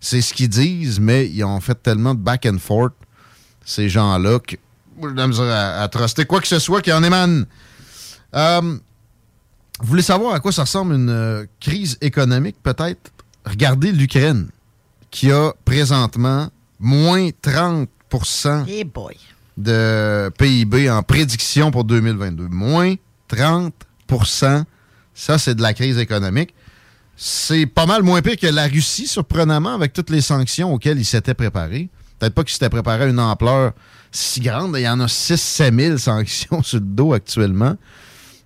C'est 0.00 0.20
ce 0.20 0.32
qu'ils 0.32 0.48
disent, 0.48 0.98
mais 0.98 1.28
ils 1.28 1.44
ont 1.44 1.60
fait 1.60 1.80
tellement 1.80 2.14
de 2.14 2.20
back 2.20 2.46
and 2.46 2.58
forth, 2.58 2.94
ces 3.64 3.88
gens-là, 3.88 4.38
que 4.40 4.56
à, 5.40 5.82
à 5.82 5.88
truster 5.88 6.24
quoi 6.24 6.40
que 6.40 6.46
ce 6.48 6.58
soit 6.58 6.82
qui 6.82 6.92
en 6.92 7.02
émane. 7.02 7.46
Euh, 8.34 8.60
vous 9.80 9.86
voulez 9.86 10.02
savoir 10.02 10.34
à 10.34 10.40
quoi 10.40 10.52
ça 10.52 10.62
ressemble 10.62 10.94
une 10.94 11.10
euh, 11.10 11.46
crise 11.58 11.98
économique, 12.00 12.56
peut-être? 12.62 13.10
Regardez 13.44 13.92
l'Ukraine, 13.92 14.48
qui 15.10 15.30
a 15.30 15.52
présentement 15.64 16.50
moins 16.78 17.28
30% 17.42 17.86
de 19.56 20.30
PIB 20.38 20.90
en 20.90 21.02
prédiction 21.02 21.70
pour 21.70 21.84
2022. 21.84 22.48
Moins 22.48 22.94
30% 23.30 24.64
Ça, 25.14 25.38
c'est 25.38 25.54
de 25.54 25.62
la 25.62 25.74
crise 25.74 25.98
économique. 25.98 26.54
C'est 27.16 27.66
pas 27.66 27.84
mal 27.84 28.02
moins 28.02 28.22
pire 28.22 28.36
que 28.36 28.46
la 28.46 28.66
Russie, 28.66 29.06
surprenamment, 29.06 29.74
avec 29.74 29.92
toutes 29.92 30.08
les 30.08 30.22
sanctions 30.22 30.72
auxquelles 30.72 30.98
il 30.98 31.04
s'était 31.04 31.34
préparé. 31.34 31.90
Peut-être 32.18 32.34
pas 32.34 32.44
qu'il 32.44 32.52
s'était 32.52 32.70
préparé 32.70 33.04
à 33.04 33.08
une 33.08 33.20
ampleur 33.20 33.72
si 34.10 34.40
grande. 34.40 34.74
Il 34.76 34.82
y 34.82 34.88
en 34.88 35.00
a 35.00 35.06
6-7 35.06 35.78
000 35.78 35.98
sanctions 35.98 36.62
sur 36.62 36.78
le 36.78 36.86
dos 36.86 37.12
actuellement. 37.12 37.76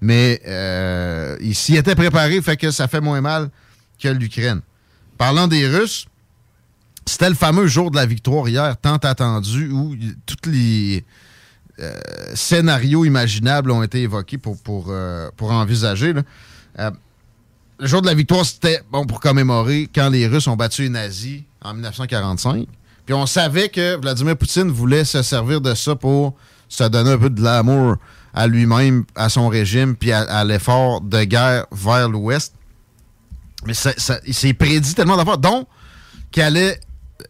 Mais 0.01 0.41
euh, 0.47 1.37
il 1.41 1.55
s'y 1.55 1.77
était 1.77 1.95
préparé, 1.95 2.43
fait 2.43 2.57
que 2.57 2.71
ça 2.71 2.89
fait 2.89 3.01
moins 3.01 3.21
mal 3.21 3.49
que 4.01 4.09
l'Ukraine. 4.09 4.61
Parlant 5.19 5.49
des 5.49 5.67
Russes, 5.67 6.07
c'était 7.07 7.29
le 7.29 7.35
fameux 7.35 7.67
jour 7.67 7.91
de 7.91 7.97
la 7.97 8.07
victoire 8.07 8.49
hier, 8.49 8.77
tant 8.81 8.97
attendu, 8.97 9.71
où 9.71 9.95
tous 10.27 10.51
les 10.51 11.05
euh, 11.81 11.93
scénarios 12.35 13.05
imaginables 13.05 13.71
ont 13.71 13.83
été 13.83 14.03
évoqués 14.03 14.39
pour, 14.39 14.87
euh, 14.89 15.29
envisager. 15.41 16.15
Euh, 16.79 16.91
le 17.79 17.87
jour 17.87 18.01
de 18.01 18.07
la 18.07 18.15
victoire, 18.15 18.45
c'était 18.45 18.81
bon 18.91 19.05
pour 19.05 19.21
commémorer 19.21 19.89
quand 19.93 20.09
les 20.09 20.27
Russes 20.27 20.47
ont 20.47 20.57
battu 20.57 20.83
les 20.83 20.89
nazis 20.89 21.43
en 21.63 21.75
1945. 21.75 22.67
Puis 23.05 23.15
on 23.15 23.27
savait 23.27 23.69
que 23.69 24.01
Vladimir 24.01 24.37
Poutine 24.37 24.71
voulait 24.71 25.05
se 25.05 25.23
servir 25.23 25.61
de 25.61 25.75
ça 25.75 25.95
pour 25.97 26.35
se 26.69 26.85
donner 26.85 27.11
un 27.11 27.19
peu 27.19 27.31
de 27.31 27.43
l'amour 27.43 27.97
à 28.33 28.47
lui-même, 28.47 29.05
à 29.15 29.29
son 29.29 29.49
régime, 29.49 29.95
puis 29.97 30.13
à, 30.13 30.45
l'effort 30.45 31.01
de 31.01 31.25
guerre 31.25 31.67
vers 31.71 32.09
l'Ouest. 32.09 32.55
Mais 33.67 33.75
ça, 33.75 33.93
il 34.27 34.35
s'est 34.35 34.55
prédit 34.55 34.95
tellement 34.95 35.17
d'affaires, 35.17 35.39
dont 35.39 35.67
qu'il 36.31 36.43
allait 36.43 36.81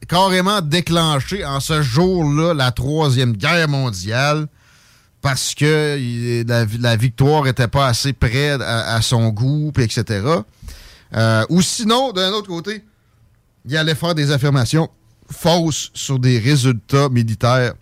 carrément 0.09 0.61
déclenché 0.61 1.45
en 1.45 1.61
ce 1.61 1.83
jour-là 1.83 2.55
la 2.55 2.73
Troisième 2.73 3.33
Guerre 3.37 3.69
mondiale 3.69 4.47
parce 5.25 5.55
que 5.55 6.45
la, 6.47 6.97
victoire 6.97 7.45
n'était 7.45 7.69
pas 7.69 7.87
assez 7.87 8.13
près 8.13 8.51
à, 8.61 9.01
son 9.01 9.31
goût, 9.31 9.73
etc. 9.79 10.23
Euh, 11.15 11.47
ou 11.49 11.63
sinon, 11.63 12.13
d'un 12.13 12.31
autre 12.33 12.49
côté, 12.49 12.85
il 13.65 13.75
allait 13.75 13.95
faire 13.95 14.15
des 14.15 14.31
affirmations 14.31 14.91
fausses 15.31 15.91
sur 15.95 16.19
des 16.19 16.39
résultats 16.39 17.09
militaires. 17.09 17.73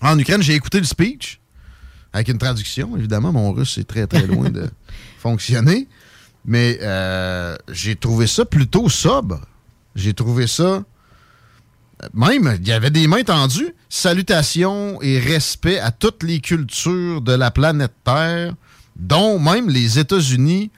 En 0.00 0.16
Ukraine, 0.16 0.42
j'ai 0.42 0.54
écouté 0.54 0.78
le 0.78 0.84
speech 0.84 1.40
avec 2.12 2.28
une 2.28 2.38
traduction, 2.38 2.96
évidemment. 2.96 3.32
Mon 3.32 3.52
russe 3.52 3.78
est 3.78 3.88
très, 3.88 4.06
très 4.06 4.26
loin 4.26 4.48
de 4.48 4.70
fonctionner. 5.18 5.88
Mais 6.44 6.78
euh, 6.82 7.56
j'ai 7.70 7.96
trouvé 7.96 8.26
ça 8.26 8.44
plutôt 8.44 8.88
sobre. 8.88 9.40
J'ai 9.94 10.14
trouvé 10.14 10.46
ça. 10.46 10.82
Même, 12.14 12.58
il 12.60 12.66
y 12.66 12.72
avait 12.72 12.90
des 12.90 13.06
mains 13.06 13.22
tendues. 13.22 13.74
Salutations 13.88 15.00
et 15.02 15.18
respect 15.18 15.78
à 15.78 15.90
toutes 15.92 16.22
les 16.22 16.40
cultures 16.40 17.20
de 17.20 17.32
la 17.32 17.50
planète 17.50 17.92
Terre, 18.04 18.54
dont 18.96 19.38
même 19.38 19.68
les 19.68 19.98
États-Unis, 19.98 20.70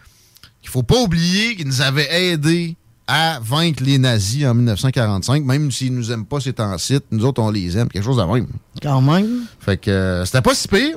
qu'il 0.61 0.71
faut 0.71 0.83
pas 0.83 1.01
oublier 1.01 1.57
qu'ils 1.57 1.67
nous 1.67 1.81
avaient 1.81 2.13
aidés 2.13 2.77
à 3.07 3.39
vaincre 3.43 3.83
les 3.83 3.99
nazis 3.99 4.47
en 4.47 4.55
1945, 4.55 5.45
même 5.45 5.71
s'ils 5.71 5.95
nous 5.95 6.11
aiment 6.11 6.25
pas 6.25 6.41
ces 6.41 6.55
temps-ci, 6.55 7.01
nous 7.11 7.25
autres, 7.25 7.43
on 7.43 7.51
les 7.51 7.77
aime. 7.77 7.89
Quelque 7.89 8.05
chose 8.05 8.17
de 8.17 8.23
même. 8.23 8.49
Quand 8.83 9.01
même. 9.01 9.45
Fait 9.61 9.77
que 9.77 9.91
euh, 9.91 10.25
c'était 10.25 10.43
pas 10.43 10.55
si 10.55 10.69
pire. 10.69 10.97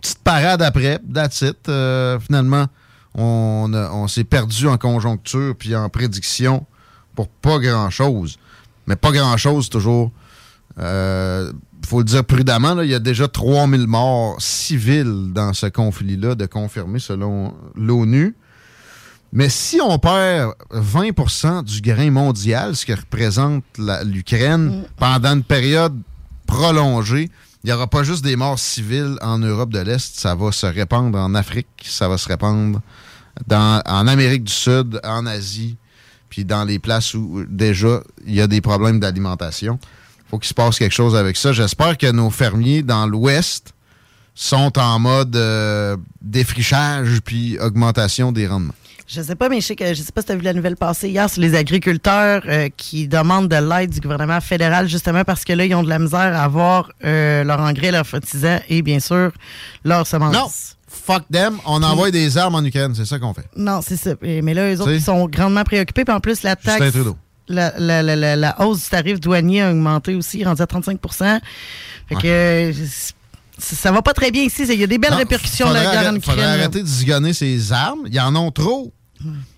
Petite 0.00 0.18
parade 0.18 0.62
après, 0.62 0.98
that's 1.12 1.42
it. 1.42 1.68
Euh, 1.68 2.18
finalement, 2.18 2.66
on, 3.14 3.72
on 3.74 4.08
s'est 4.08 4.24
perdu 4.24 4.68
en 4.68 4.78
conjoncture 4.78 5.54
puis 5.56 5.74
en 5.74 5.88
prédiction 5.88 6.66
pour 7.14 7.28
pas 7.28 7.58
grand-chose. 7.58 8.38
Mais 8.86 8.96
pas 8.96 9.12
grand-chose, 9.12 9.68
toujours. 9.68 10.10
Il 10.76 10.82
euh, 10.82 11.52
faut 11.86 11.98
le 11.98 12.04
dire 12.04 12.24
prudemment, 12.24 12.80
il 12.80 12.90
y 12.90 12.94
a 12.94 12.98
déjà 12.98 13.28
3000 13.28 13.86
morts 13.86 14.36
civils 14.40 15.32
dans 15.32 15.52
ce 15.52 15.66
conflit-là, 15.66 16.34
de 16.34 16.46
confirmer 16.46 16.98
selon 16.98 17.54
l'ONU. 17.74 18.34
Mais 19.32 19.48
si 19.48 19.80
on 19.80 19.98
perd 19.98 20.54
20% 20.72 21.62
du 21.64 21.80
grain 21.80 22.10
mondial, 22.10 22.74
ce 22.74 22.84
que 22.84 22.92
représente 22.92 23.64
l'Ukraine, 24.04 24.80
mm. 24.80 24.84
pendant 24.96 25.34
une 25.34 25.44
période 25.44 25.96
prolongée, 26.46 27.30
il 27.62 27.66
n'y 27.66 27.72
aura 27.72 27.86
pas 27.86 28.02
juste 28.02 28.24
des 28.24 28.36
morts 28.36 28.58
civiles 28.58 29.18
en 29.20 29.38
Europe 29.38 29.70
de 29.70 29.80
l'Est, 29.80 30.18
ça 30.18 30.34
va 30.34 30.50
se 30.50 30.66
répandre 30.66 31.18
en 31.18 31.34
Afrique, 31.34 31.68
ça 31.84 32.08
va 32.08 32.16
se 32.16 32.28
répandre 32.28 32.80
dans, 33.46 33.82
en 33.86 34.06
Amérique 34.06 34.44
du 34.44 34.52
Sud, 34.52 35.00
en 35.04 35.26
Asie, 35.26 35.76
puis 36.30 36.44
dans 36.44 36.64
les 36.64 36.78
places 36.78 37.14
où 37.14 37.44
déjà 37.48 38.02
il 38.26 38.34
y 38.34 38.40
a 38.40 38.46
des 38.46 38.60
problèmes 38.60 39.00
d'alimentation. 39.00 39.78
faut 40.30 40.38
qu'il 40.38 40.48
se 40.48 40.54
passe 40.54 40.78
quelque 40.78 40.94
chose 40.94 41.16
avec 41.16 41.36
ça. 41.36 41.52
J'espère 41.52 41.98
que 41.98 42.10
nos 42.10 42.30
fermiers 42.30 42.82
dans 42.82 43.06
l'Ouest 43.06 43.74
sont 44.34 44.78
en 44.78 44.98
mode 44.98 45.36
euh, 45.36 45.96
défrichage 46.22 47.20
puis 47.22 47.58
augmentation 47.58 48.32
des 48.32 48.46
rendements. 48.46 48.74
Je 49.12 49.22
sais 49.22 49.34
pas, 49.34 49.48
mais 49.48 49.60
je 49.60 49.66
sais 49.66 49.76
que 49.76 49.92
je 49.92 50.02
sais 50.02 50.12
pas 50.12 50.20
si 50.20 50.28
tu 50.28 50.32
as 50.32 50.36
vu 50.36 50.42
la 50.42 50.52
nouvelle 50.52 50.76
passer 50.76 51.08
hier 51.08 51.28
sur 51.28 51.42
les 51.42 51.56
agriculteurs 51.56 52.42
euh, 52.46 52.68
qui 52.76 53.08
demandent 53.08 53.48
de 53.48 53.56
l'aide 53.56 53.90
du 53.90 54.00
gouvernement 54.00 54.40
fédéral 54.40 54.88
justement 54.88 55.24
parce 55.24 55.44
que 55.44 55.52
là, 55.52 55.64
ils 55.64 55.74
ont 55.74 55.82
de 55.82 55.88
la 55.88 55.98
misère 55.98 56.20
à 56.20 56.44
avoir 56.44 56.92
euh, 57.04 57.42
leur 57.42 57.58
engrais, 57.58 57.90
leur 57.90 58.06
fertilisant 58.06 58.60
et 58.68 58.82
bien 58.82 59.00
sûr 59.00 59.32
leur 59.84 60.06
semences. 60.06 60.32
Non 60.34 60.46
fuck 60.90 61.24
them, 61.32 61.58
on 61.66 61.82
envoie 61.82 62.10
des 62.10 62.36
armes 62.36 62.54
en 62.56 62.64
Ukraine. 62.64 62.94
C'est 62.94 63.04
ça 63.04 63.18
qu'on 63.18 63.32
fait. 63.32 63.46
Non, 63.56 63.80
c'est 63.80 63.96
ça. 63.96 64.10
Mais 64.20 64.54
là, 64.54 64.72
eux 64.72 64.80
autres, 64.80 64.92
ils 64.92 65.00
sont 65.00 65.26
grandement 65.28 65.64
préoccupés. 65.64 66.04
Puis 66.04 66.14
en 66.14 66.20
plus, 66.20 66.42
la 66.42 66.56
taxe. 66.56 66.94
La, 67.48 67.72
la, 67.78 68.02
la, 68.02 68.36
la, 68.36 68.60
hausse 68.60 68.84
du 68.84 68.88
tarif 68.90 69.18
douanier 69.18 69.62
a 69.62 69.72
augmenté 69.72 70.14
aussi, 70.14 70.44
rendu 70.44 70.62
à 70.62 70.68
35 70.68 71.00
Fait 72.08 72.14
que 72.14 72.72
ça 73.58 73.90
va 73.90 74.02
pas 74.02 74.12
très 74.12 74.30
bien 74.30 74.44
ici. 74.44 74.64
Il 74.68 74.78
y 74.78 74.84
a 74.84 74.86
des 74.86 74.98
belles 74.98 75.14
répercussions 75.14 75.68
la 75.70 75.82
guerre 75.82 76.12
en 76.12 76.16
Ukraine. 76.16 76.22
Faudrait 76.22 76.44
arrêter 76.44 76.82
de 76.82 76.86
zigonner 76.86 77.32
ces 77.32 77.72
armes. 77.72 78.02
Il 78.06 78.14
y 78.14 78.20
en 78.20 78.36
a 78.36 78.50
trop. 78.52 78.92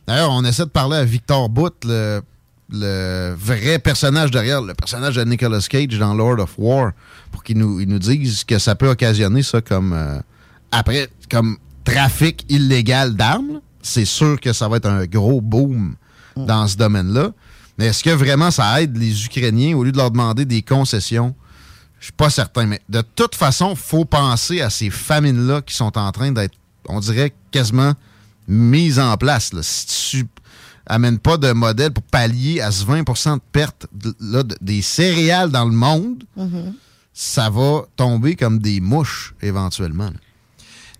D'ailleurs, 0.06 0.30
on 0.30 0.44
essaie 0.44 0.64
de 0.64 0.70
parler 0.70 0.96
à 0.96 1.04
Victor 1.04 1.48
Bout, 1.48 1.72
le, 1.84 3.34
vrai 3.36 3.78
personnage 3.78 4.30
derrière, 4.30 4.62
le 4.62 4.74
personnage 4.74 5.16
de 5.16 5.24
Nicolas 5.24 5.60
Cage 5.68 5.98
dans 5.98 6.14
Lord 6.14 6.40
of 6.40 6.54
War, 6.58 6.92
pour 7.30 7.42
qu'il 7.42 7.58
nous, 7.58 7.84
nous 7.84 7.98
dise 7.98 8.44
que 8.44 8.58
ça 8.58 8.74
peut 8.74 8.88
occasionner 8.88 9.42
ça 9.42 9.60
comme. 9.60 9.92
Euh, 9.92 10.18
après, 10.70 11.08
comme 11.30 11.58
trafic 11.84 12.46
illégal 12.48 13.14
d'armes, 13.14 13.60
c'est 13.82 14.04
sûr 14.04 14.40
que 14.40 14.52
ça 14.52 14.68
va 14.68 14.78
être 14.78 14.88
un 14.88 15.04
gros 15.04 15.40
boom 15.40 15.96
dans 16.36 16.66
ce 16.66 16.76
domaine-là. 16.76 17.32
Mais 17.78 17.86
est-ce 17.86 18.02
que 18.02 18.10
vraiment 18.10 18.50
ça 18.50 18.80
aide 18.80 18.96
les 18.96 19.26
Ukrainiens 19.26 19.76
au 19.76 19.84
lieu 19.84 19.92
de 19.92 19.98
leur 19.98 20.10
demander 20.10 20.44
des 20.44 20.62
concessions? 20.62 21.34
Je 21.98 22.06
suis 22.06 22.12
pas 22.12 22.30
certain. 22.30 22.66
Mais 22.66 22.80
de 22.88 23.02
toute 23.14 23.34
façon, 23.34 23.70
il 23.70 23.76
faut 23.76 24.04
penser 24.04 24.60
à 24.60 24.70
ces 24.70 24.90
famines-là 24.90 25.62
qui 25.62 25.74
sont 25.74 25.96
en 25.98 26.10
train 26.12 26.32
d'être, 26.32 26.54
on 26.88 27.00
dirait, 27.00 27.32
quasiment 27.50 27.92
mises 28.48 28.98
en 28.98 29.16
place. 29.16 29.52
Si 29.62 29.86
tu 30.10 30.26
amènes 30.86 31.18
pas 31.18 31.36
de 31.36 31.52
modèle 31.52 31.92
pour 31.92 32.02
pallier 32.04 32.60
à 32.60 32.70
ce 32.70 32.84
20% 32.84 33.34
de 33.34 33.40
perte 33.52 33.86
des 34.60 34.82
céréales 34.82 35.50
dans 35.50 35.64
le 35.64 35.72
monde, 35.72 36.24
mm-hmm. 36.36 36.72
ça 37.12 37.50
va 37.50 37.82
tomber 37.96 38.36
comme 38.36 38.58
des 38.58 38.80
mouches 38.80 39.34
éventuellement. 39.42 40.10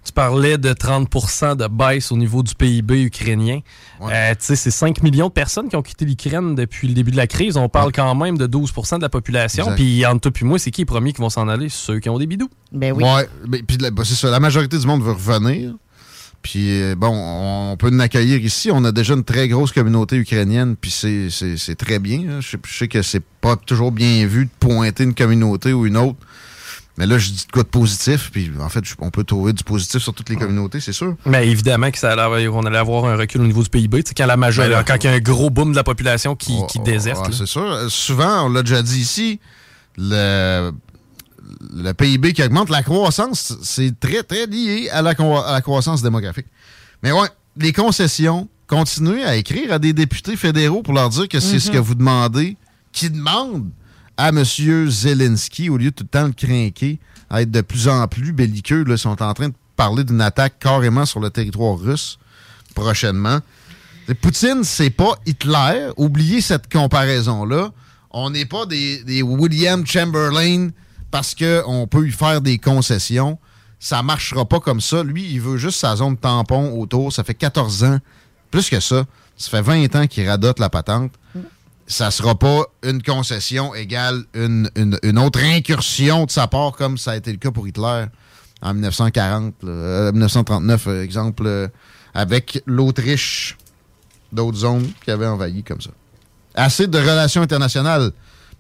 Tu 0.05 0.13
parlais 0.13 0.59
de 0.59 0.73
30% 0.73 1.57
de 1.57 1.69
baisse 1.69 2.11
au 2.11 2.17
niveau 2.17 2.43
du 2.43 2.57
PIB 2.57 3.05
ukrainien. 3.05 3.61
Euh, 4.01 4.35
c'est 4.41 4.57
5 4.57 5.01
millions 5.01 5.29
de 5.29 5.33
personnes 5.33 5.69
qui 5.69 5.77
ont 5.77 5.83
quitté 5.83 6.05
l'Ukraine 6.05 6.57
depuis 6.57 6.89
le 6.89 6.95
début 6.95 7.13
de 7.13 7.17
la 7.17 7.29
crise. 7.29 7.57
On 7.57 7.69
parle 7.69 7.93
quand 7.93 8.13
même 8.17 8.37
de 8.37 8.49
12% 8.49 8.97
de 8.97 9.03
la 9.03 9.09
population. 9.09 9.73
Puis 9.77 10.05
entre 10.05 10.31
toi 10.31 10.33
et 10.41 10.45
moi, 10.45 10.59
c'est 10.59 10.73
qui 10.73 10.81
les 10.81 10.87
premiers 10.87 11.13
qui 11.13 11.21
vont 11.21 11.31
s'en 11.31 11.47
aller? 11.47 11.69
Ceux 11.69 12.01
qui 12.01 12.09
ont 12.09 12.19
des 12.19 12.27
bidous. 12.27 12.51
Ben 12.73 12.93
oui. 12.93 13.05
Ouais, 13.05 13.29
puis 13.65 13.77
ben, 13.79 14.05
c'est 14.05 14.17
ça. 14.17 14.29
La 14.29 14.41
majorité 14.41 14.77
du 14.77 14.87
monde 14.87 15.03
veut 15.03 15.13
revenir. 15.13 15.75
Puis 16.43 16.83
euh, 16.83 16.95
bon, 16.97 17.11
on 17.13 17.77
peut 17.77 17.91
nous 17.91 18.01
accueillir 18.01 18.41
ici. 18.41 18.71
On 18.73 18.85
a 18.85 18.93
déjà 18.93 19.15
une 19.15 19.25
très 19.25 19.49
grosse 19.49 19.73
communauté 19.73 20.17
ukrainienne, 20.17 20.77
puis 20.77 20.91
c'est 20.91 21.75
très 21.77 21.99
bien. 21.99 22.41
Je, 22.41 22.57
sais 22.69 22.89
que 22.89 23.03
c'est 23.03 23.23
pas 23.41 23.57
toujours 23.57 23.93
bien 23.93 24.27
vu 24.27 24.47
de 24.47 24.51
pointer 24.59 25.05
une 25.05 25.15
communauté 25.15 25.73
ou 25.73 25.87
une 25.87 25.97
autre. 25.97 26.19
Mais 26.99 27.07
là, 27.07 27.17
je 27.17 27.31
dis 27.31 27.47
de 27.47 27.53
quoi 27.53 27.63
de 27.63 27.69
positif, 27.69 28.31
puis 28.31 28.51
en 28.61 28.69
fait, 28.69 28.85
on 28.99 29.11
peut 29.11 29.25
trouver 29.25 29.55
du 29.55 29.65
positif 29.65 30.03
sur 30.03 30.13
toutes 30.13 30.29
les 30.29 30.37
communautés, 30.37 30.79
c'est 30.79 30.93
sûr. 30.93 31.17
Mais 31.25 31.49
évidemment 31.49 31.91
qu'on 31.91 32.67
allait 32.67 32.77
avoir 32.77 33.07
un 33.07 33.17
recul 33.17 33.41
au 33.41 33.47
niveau 33.47 33.63
du 33.63 33.71
PIB. 33.71 34.03
Quand, 34.15 34.27
la 34.27 34.37
majorité, 34.37 34.75
ben 34.75 34.85
quand 34.87 35.03
il 35.03 35.07
y 35.07 35.09
a 35.11 35.13
un 35.13 35.21
gros 35.21 35.49
boom 35.49 35.71
de 35.71 35.77
la 35.77 35.85
population 35.85 36.37
qui, 36.37 36.55
qui 36.69 36.81
déserte. 36.81 37.33
c'est 37.33 37.47
sûr. 37.47 37.87
Souvent, 37.89 38.45
on 38.45 38.51
l'a 38.51 38.63
déjà 38.63 38.83
dit 38.83 39.01
ici, 39.01 39.41
le, 39.97 40.71
le 41.75 41.93
PIB 41.93 42.33
qui 42.33 42.43
augmente, 42.43 42.71
la 42.71 42.83
croissance, 42.83 43.57
c'est 43.63 43.99
très, 43.99 44.23
très 44.23 44.47
lié 44.47 44.89
à 44.91 45.03
la, 45.03 45.15
croissance 45.15 46.03
démographique. 46.03 46.47
Mais 47.03 47.13
ouais, 47.13 47.29
les 47.57 47.73
concessions, 47.73 48.49
continuez 48.67 49.25
à 49.25 49.37
écrire 49.37 49.73
à 49.73 49.79
des 49.79 49.93
députés 49.93 50.37
fédéraux 50.37 50.83
pour 50.83 50.95
leur 50.95 51.11
dire 51.11 51.29
que 51.29 51.41
c'est 51.41 51.59
ce 51.59 51.69
mhm. 51.69 51.75
que 51.75 51.79
vous 51.79 51.95
demandez, 51.95 52.57
qui 52.93 53.11
demandent 53.11 53.71
à 54.17 54.29
M. 54.29 54.45
Zelensky, 54.45 55.71
au 55.71 55.77
lieu 55.77 55.91
de 55.91 55.97
tout 55.97 56.05
le 56.05 56.09
temps 56.09 56.27
le 56.27 56.33
craquer, 56.33 56.99
à 57.31 57.43
être 57.43 57.51
de 57.51 57.61
plus 57.61 57.89
en 57.89 58.07
plus 58.09 58.33
belliqueux. 58.33 58.85
Là, 58.85 58.95
ils 58.95 58.99
sont 58.99 59.23
en 59.23 59.35
train 59.35 59.49
de 59.49 59.55
parler 59.77 60.05
d'une 60.05 60.21
attaque 60.21 60.59
carrément 60.59 61.07
sur 61.07 61.21
le 61.21 61.31
territoire 61.31 61.79
russe 61.79 62.19
prochainement. 62.75 63.41
Poutine, 64.21 64.65
c'est 64.65 64.91
pas 64.91 65.15
Hitler. 65.27 65.91
Oubliez 65.97 66.41
cette 66.41 66.71
comparaison-là. 66.71 67.71
On 68.11 68.31
n'est 68.31 68.45
pas 68.45 68.67
des, 68.67 69.03
des 69.05 69.23
William 69.23 69.87
Chamberlain 69.87 70.71
parce 71.13 71.35
qu'on 71.37 71.87
peut 71.87 72.01
lui 72.01 72.11
faire 72.11 72.41
des 72.41 72.59
concessions. 72.59 73.39
Ça 73.79 74.03
marchera 74.03 74.45
pas 74.45 74.59
comme 74.59 74.81
ça. 74.81 75.05
Lui, 75.05 75.31
il 75.31 75.41
veut 75.41 75.59
juste 75.59 75.79
sa 75.79 75.95
zone 75.95 76.17
tampon 76.17 76.73
autour. 76.81 77.13
Ça 77.13 77.23
fait 77.23 77.35
14 77.35 77.85
ans, 77.85 77.99
plus 78.51 78.69
que 78.69 78.81
ça. 78.81 79.05
Ça 79.37 79.51
fait 79.51 79.63
20 79.63 79.95
ans 79.95 80.07
qu'il 80.07 80.29
radote 80.29 80.59
la 80.59 80.71
patente. 80.71 81.13
Ça 81.87 82.11
sera 82.11 82.35
pas 82.35 82.65
une 82.83 83.03
concession 83.03 83.75
égale 83.75 84.25
une, 84.35 84.71
autre 85.19 85.41
incursion 85.41 86.25
de 86.25 86.31
sa 86.31 86.47
part, 86.47 86.73
comme 86.73 86.97
ça 86.97 87.13
a 87.13 87.17
été 87.17 87.31
le 87.31 87.39
cas 87.39 87.51
pour 87.51 87.69
Hitler 87.69 88.07
en 88.63 88.73
1940, 88.75 89.63
1939, 89.65 90.87
euh, 90.87 91.03
exemple, 91.03 91.43
euh, 91.47 91.69
avec 92.15 92.63
l'Autriche, 92.65 93.59
d'autres 94.33 94.59
zones 94.59 94.89
qui 95.05 95.11
avaient 95.11 95.27
envahi 95.27 95.65
comme 95.65 95.81
ça. 95.81 95.91
Assez 96.55 96.87
de 96.87 96.99
relations 96.99 97.43
internationales 97.43 98.13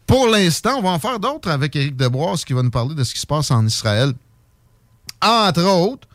pour 0.07 0.28
l'instant, 0.28 0.78
on 0.78 0.82
va 0.82 0.90
en 0.90 0.98
faire 0.98 1.18
d'autres 1.18 1.50
avec 1.50 1.74
Éric 1.76 1.96
Deboise 1.96 2.44
qui 2.44 2.53
va 2.53 2.62
nous 2.62 2.70
parler 2.70 2.94
de 2.94 3.05
ce 3.05 3.14
qui 3.14 3.20
se 3.20 3.26
passe 3.26 3.50
en 3.50 3.66
Israël. 3.66 4.12
Entre 5.20 5.62
autres, 5.62 6.09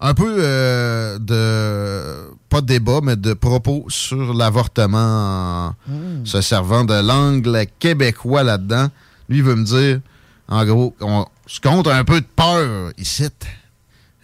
un 0.00 0.14
peu 0.14 0.36
euh, 0.38 1.18
de, 1.18 2.30
pas 2.48 2.60
de 2.60 2.66
débat, 2.66 3.00
mais 3.02 3.16
de 3.16 3.32
propos 3.32 3.86
sur 3.88 4.34
l'avortement 4.34 5.68
en 5.88 6.24
se 6.24 6.40
servant 6.40 6.84
de 6.84 6.94
l'angle 6.94 7.66
québécois 7.78 8.42
là-dedans. 8.42 8.88
Lui, 9.28 9.40
veut 9.40 9.54
me 9.54 9.64
dire, 9.64 10.00
en 10.48 10.64
gros, 10.64 10.94
on 11.00 11.26
se 11.46 11.60
compte 11.60 11.86
un 11.86 12.04
peu 12.04 12.20
de 12.20 12.26
peur 12.26 12.92
ici. 12.98 13.28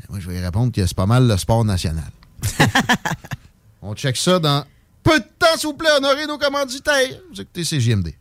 Moi, 0.09 0.19
je 0.19 0.29
vais 0.29 0.35
lui 0.35 0.45
répondre 0.45 0.73
que 0.73 0.85
c'est 0.85 0.97
pas 0.97 1.07
mal 1.07 1.27
le 1.27 1.37
sport 1.37 1.65
national. 1.65 2.11
on 3.83 3.95
check 3.95 4.17
ça 4.17 4.39
dans 4.39 4.65
peu 5.03 5.19
de 5.19 5.25
temps, 5.39 5.57
s'il 5.57 5.69
vous 5.69 5.75
plaît, 5.75 5.91
honorer 5.97 6.27
nos 6.27 6.37
commanditaires. 6.37 7.21
Vous 7.33 7.41
écoutez 7.41 7.63
CJMD. 7.63 8.13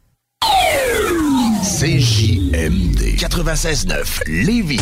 CJMD 1.79 3.15
96.9 3.17 4.21
Lévis. 4.27 4.81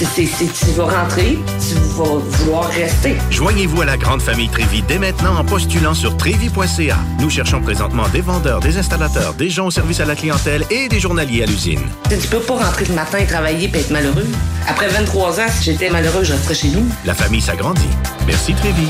C'est, 0.00 0.26
tu 0.26 0.70
vas 0.76 0.84
rentrer, 0.84 1.40
tu 1.58 1.74
vas 1.74 2.04
vouloir 2.04 2.68
rester. 2.68 3.16
Joignez-vous 3.30 3.82
à 3.82 3.84
la 3.84 3.96
grande 3.96 4.22
famille 4.22 4.48
Trévi 4.48 4.80
dès 4.82 4.96
maintenant 4.96 5.36
en 5.36 5.44
postulant 5.44 5.92
sur 5.92 6.16
trévi.ca. 6.16 6.96
Nous 7.18 7.28
cherchons 7.28 7.60
présentement 7.60 8.08
des 8.10 8.20
vendeurs, 8.20 8.60
des 8.60 8.78
installateurs, 8.78 9.34
des 9.34 9.50
gens 9.50 9.66
au 9.66 9.70
service 9.72 9.98
à 9.98 10.04
la 10.04 10.14
clientèle 10.14 10.64
et 10.70 10.88
des 10.88 11.00
journaliers 11.00 11.42
à 11.42 11.46
l'usine. 11.46 11.80
Tu 12.04 12.10
sais, 12.10 12.18
tu 12.18 12.28
peux 12.28 12.38
pas 12.38 12.64
rentrer 12.64 12.84
le 12.84 12.94
matin 12.94 13.18
et 13.18 13.26
travailler 13.26 13.68
et 13.74 13.76
être 13.76 13.90
malheureux. 13.90 14.26
Après 14.68 14.86
23 14.86 15.40
ans, 15.40 15.48
si 15.50 15.72
j'étais 15.72 15.90
malheureux, 15.90 16.22
je 16.22 16.32
resterais 16.32 16.54
chez 16.54 16.68
nous. 16.68 16.86
La 17.04 17.14
famille 17.14 17.40
s'agrandit. 17.40 17.88
Merci 18.24 18.54
Trévi. 18.54 18.86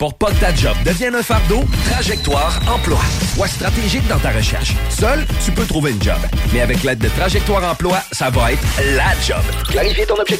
Pour 0.00 0.14
pas 0.14 0.30
que 0.30 0.40
ta 0.40 0.54
job 0.54 0.74
devienne 0.82 1.14
un 1.14 1.22
fardeau, 1.22 1.62
Trajectoire 1.90 2.58
Emploi. 2.66 2.98
Sois 3.34 3.48
stratégique 3.48 4.08
dans 4.08 4.18
ta 4.18 4.30
recherche. 4.30 4.72
Seul, 4.88 5.26
tu 5.44 5.52
peux 5.52 5.66
trouver 5.66 5.90
une 5.90 6.02
job. 6.02 6.16
Mais 6.54 6.62
avec 6.62 6.82
l'aide 6.82 7.00
de 7.00 7.08
Trajectoire 7.10 7.62
Emploi, 7.70 7.98
ça 8.10 8.30
va 8.30 8.52
être 8.52 8.62
la 8.96 9.12
job. 9.20 9.42
Clarifier 9.68 10.06
ton 10.06 10.14
objectif 10.14 10.39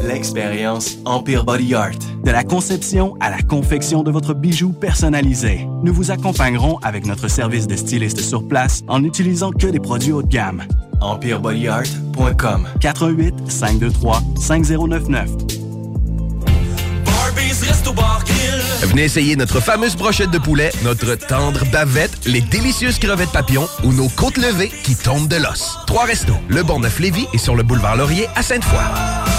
L'expérience 0.00 0.96
Empire 1.04 1.44
Body 1.44 1.74
Art. 1.74 1.98
De 2.24 2.30
la 2.30 2.44
conception 2.44 3.14
à 3.20 3.30
la 3.30 3.42
confection 3.42 4.02
de 4.02 4.10
votre 4.10 4.34
bijou 4.34 4.72
personnalisé. 4.72 5.66
Nous 5.82 5.92
vous 5.92 6.10
accompagnerons 6.10 6.78
avec 6.82 7.06
notre 7.06 7.28
service 7.28 7.66
de 7.66 7.76
styliste 7.76 8.20
sur 8.20 8.46
place 8.46 8.82
en 8.88 9.00
n'utilisant 9.00 9.50
que 9.52 9.66
des 9.66 9.80
produits 9.80 10.12
haut 10.12 10.22
de 10.22 10.28
gamme. 10.28 10.62
EmpireBodyArt.com 11.00 12.68
418 12.80 13.50
523 13.50 14.22
5099 14.40 15.30
Venez 18.82 19.04
essayer 19.04 19.36
notre 19.36 19.60
fameuse 19.60 19.96
brochette 19.96 20.30
de 20.30 20.38
poulet, 20.38 20.70
notre 20.82 21.14
tendre 21.14 21.64
bavette, 21.70 22.26
les 22.26 22.40
délicieuses 22.40 22.98
crevettes 22.98 23.30
papillons 23.30 23.68
ou 23.84 23.92
nos 23.92 24.08
côtes 24.08 24.38
levées 24.38 24.70
qui 24.82 24.96
tombent 24.96 25.28
de 25.28 25.36
l'os. 25.36 25.78
Trois 25.86 26.04
restos, 26.04 26.36
le 26.48 26.62
Bonneuf 26.62 26.98
Lévis 26.98 27.26
et 27.32 27.38
sur 27.38 27.54
le 27.54 27.62
boulevard 27.62 27.96
Laurier 27.96 28.26
à 28.34 28.42
Sainte-Foy. 28.42 29.31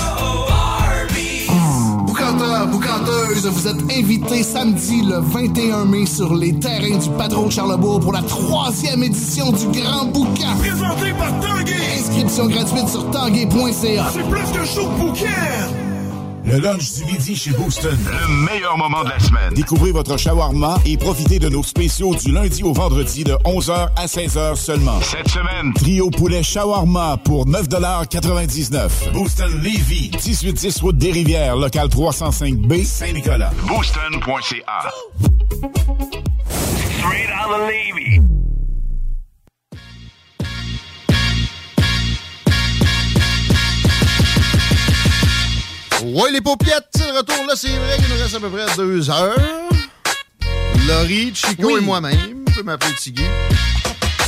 Boucanteur, 2.34 2.68
boucanteuse, 2.68 3.46
vous 3.46 3.68
êtes 3.68 3.96
invités 3.96 4.42
samedi 4.42 5.04
le 5.04 5.20
21 5.20 5.86
mai 5.86 6.08
sur 6.08 6.34
les 6.34 6.58
terrains 6.58 6.98
du 6.98 7.10
Patron 7.12 7.46
de 7.46 7.52
Charlebourg 7.52 8.00
pour 8.00 8.12
la 8.12 8.24
troisième 8.24 9.04
édition 9.04 9.52
du 9.52 9.68
Grand 9.80 10.06
Boucan. 10.06 10.56
Présenté 10.58 11.14
par 11.14 11.40
Tanguay. 11.40 11.76
Inscription 12.00 12.48
gratuite 12.48 12.90
sur 12.90 13.12
tanguay.ca. 13.12 14.06
C'est 14.14 14.30
plus 14.30 14.52
qu'un 14.52 14.66
show 14.66 14.88
de 14.90 15.00
bouquin. 15.00 15.83
Le 16.46 16.60
lunch 16.60 16.94
du 16.94 17.06
midi 17.06 17.36
chez 17.36 17.52
Booston. 17.52 17.98
Le 18.06 18.46
meilleur 18.46 18.78
moment 18.78 19.04
de 19.04 19.10
la 19.10 19.20
semaine. 19.20 19.54
Découvrez 19.54 19.91
votre 19.91 20.18
shawarma 20.18 20.78
et 20.86 20.98
profitez 20.98 21.39
de 21.39 21.50
nos 21.50 21.64
spéciaux 21.64 22.14
du 22.16 22.32
lundi 22.32 22.64
au 22.64 22.74
vendredi 22.74 23.24
de 23.24 23.34
11h 23.46 23.89
à 23.96 24.06
16h 24.06 24.56
seulement. 24.56 25.00
Cette 25.02 25.30
semaine, 25.30 25.74
trio 25.74 26.10
poulet 26.10 26.44
shawarma 26.44 27.18
pour 27.24 27.48
9,99 27.48 29.12
Booston 29.14 29.52
Levy, 29.62 30.12
1810 30.12 30.82
route 30.82 30.98
des 30.98 31.12
Rivières, 31.12 31.56
local 31.56 31.88
305B, 31.88 32.84
Saint-Nicolas. 32.84 33.52
Booston.ca. 33.68 34.91
Straight 37.00 37.30
out 37.30 37.52
of 37.52 37.70
Levy. 37.70 38.43
Ouais, 46.04 46.32
les 46.32 46.41
paupiètes, 46.41 46.88
c'est 46.95 47.08
le 47.12 47.18
retour 47.18 47.36
là, 47.47 47.54
c'est 47.56 47.70
vrai 47.70 47.97
qu'il 47.97 48.14
nous 48.14 48.22
reste 48.22 48.36
à 48.36 48.39
peu 48.39 48.49
près 48.49 48.66
deux 48.76 49.10
heures. 49.10 49.36
Laurie, 50.88 51.32
Chico 51.34 51.68
Oui. 51.68 51.76
et 51.78 51.82
moi-même, 51.82 52.43
tu 52.47 52.54
peux 52.54 52.64
m'appeler 52.64 52.93
Tiggy. 52.95 53.24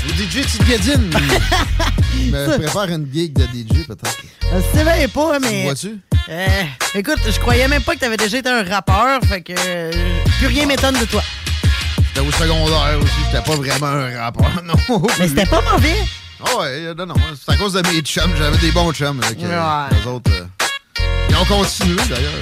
Le 0.07 0.13
DJ 0.13 0.45
Tiggadine 0.45 1.09
me 2.31 2.57
prépare 2.57 2.89
une 2.89 3.11
gig 3.11 3.33
de 3.33 3.43
DJ 3.43 3.85
peut-être. 3.87 4.17
Je 4.41 4.77
sais 4.77 4.83
bien 4.83 5.07
pas, 5.09 5.39
mais. 5.39 5.63
vois-tu? 5.63 5.99
Euh, 6.29 6.47
écoute, 6.93 7.19
je 7.29 7.39
croyais 7.39 7.67
même 7.67 7.81
pas 7.81 7.95
que 7.95 7.99
t'avais 7.99 8.17
déjà 8.17 8.37
été 8.37 8.49
un 8.49 8.63
rappeur, 8.63 9.19
fait 9.27 9.41
que 9.41 9.53
euh, 9.57 9.91
plus 10.39 10.47
rien 10.47 10.65
m'étonne 10.67 10.97
de 10.99 11.05
toi. 11.05 11.21
J'étais 11.97 12.25
au 12.25 12.31
secondaire 12.31 12.99
aussi, 13.01 13.11
j'étais 13.25 13.43
pas 13.43 13.55
vraiment 13.55 13.87
un 13.87 14.17
rappeur, 14.21 14.63
non. 14.63 15.01
Mais 15.19 15.27
c'était 15.27 15.45
pas 15.45 15.61
mauvais. 15.61 15.95
Ah 16.39 16.57
ouais, 16.59 16.67
euh, 16.85 16.93
non, 16.95 17.07
non, 17.07 17.15
c'est 17.43 17.51
à 17.53 17.57
cause 17.57 17.73
de 17.73 17.81
mes 17.89 18.01
chums, 18.01 18.31
j'avais 18.37 18.57
des 18.57 18.71
bons 18.71 18.93
chums. 18.93 19.21
Avec, 19.23 19.41
euh, 19.43 19.47
Ouais. 19.59 19.97
Les 19.99 20.07
autres, 20.09 20.31
euh, 20.31 20.45
ils 21.29 21.35
ont 21.35 21.45
continué 21.45 22.01
d'ailleurs. 22.09 22.33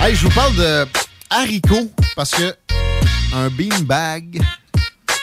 Hey, 0.00 0.14
je 0.14 0.22
vous 0.22 0.34
parle 0.34 0.54
de 0.56 0.86
haricots 1.30 1.90
parce 2.14 2.30
que 2.30 2.54
un 3.34 3.48
beanbag, 3.48 4.40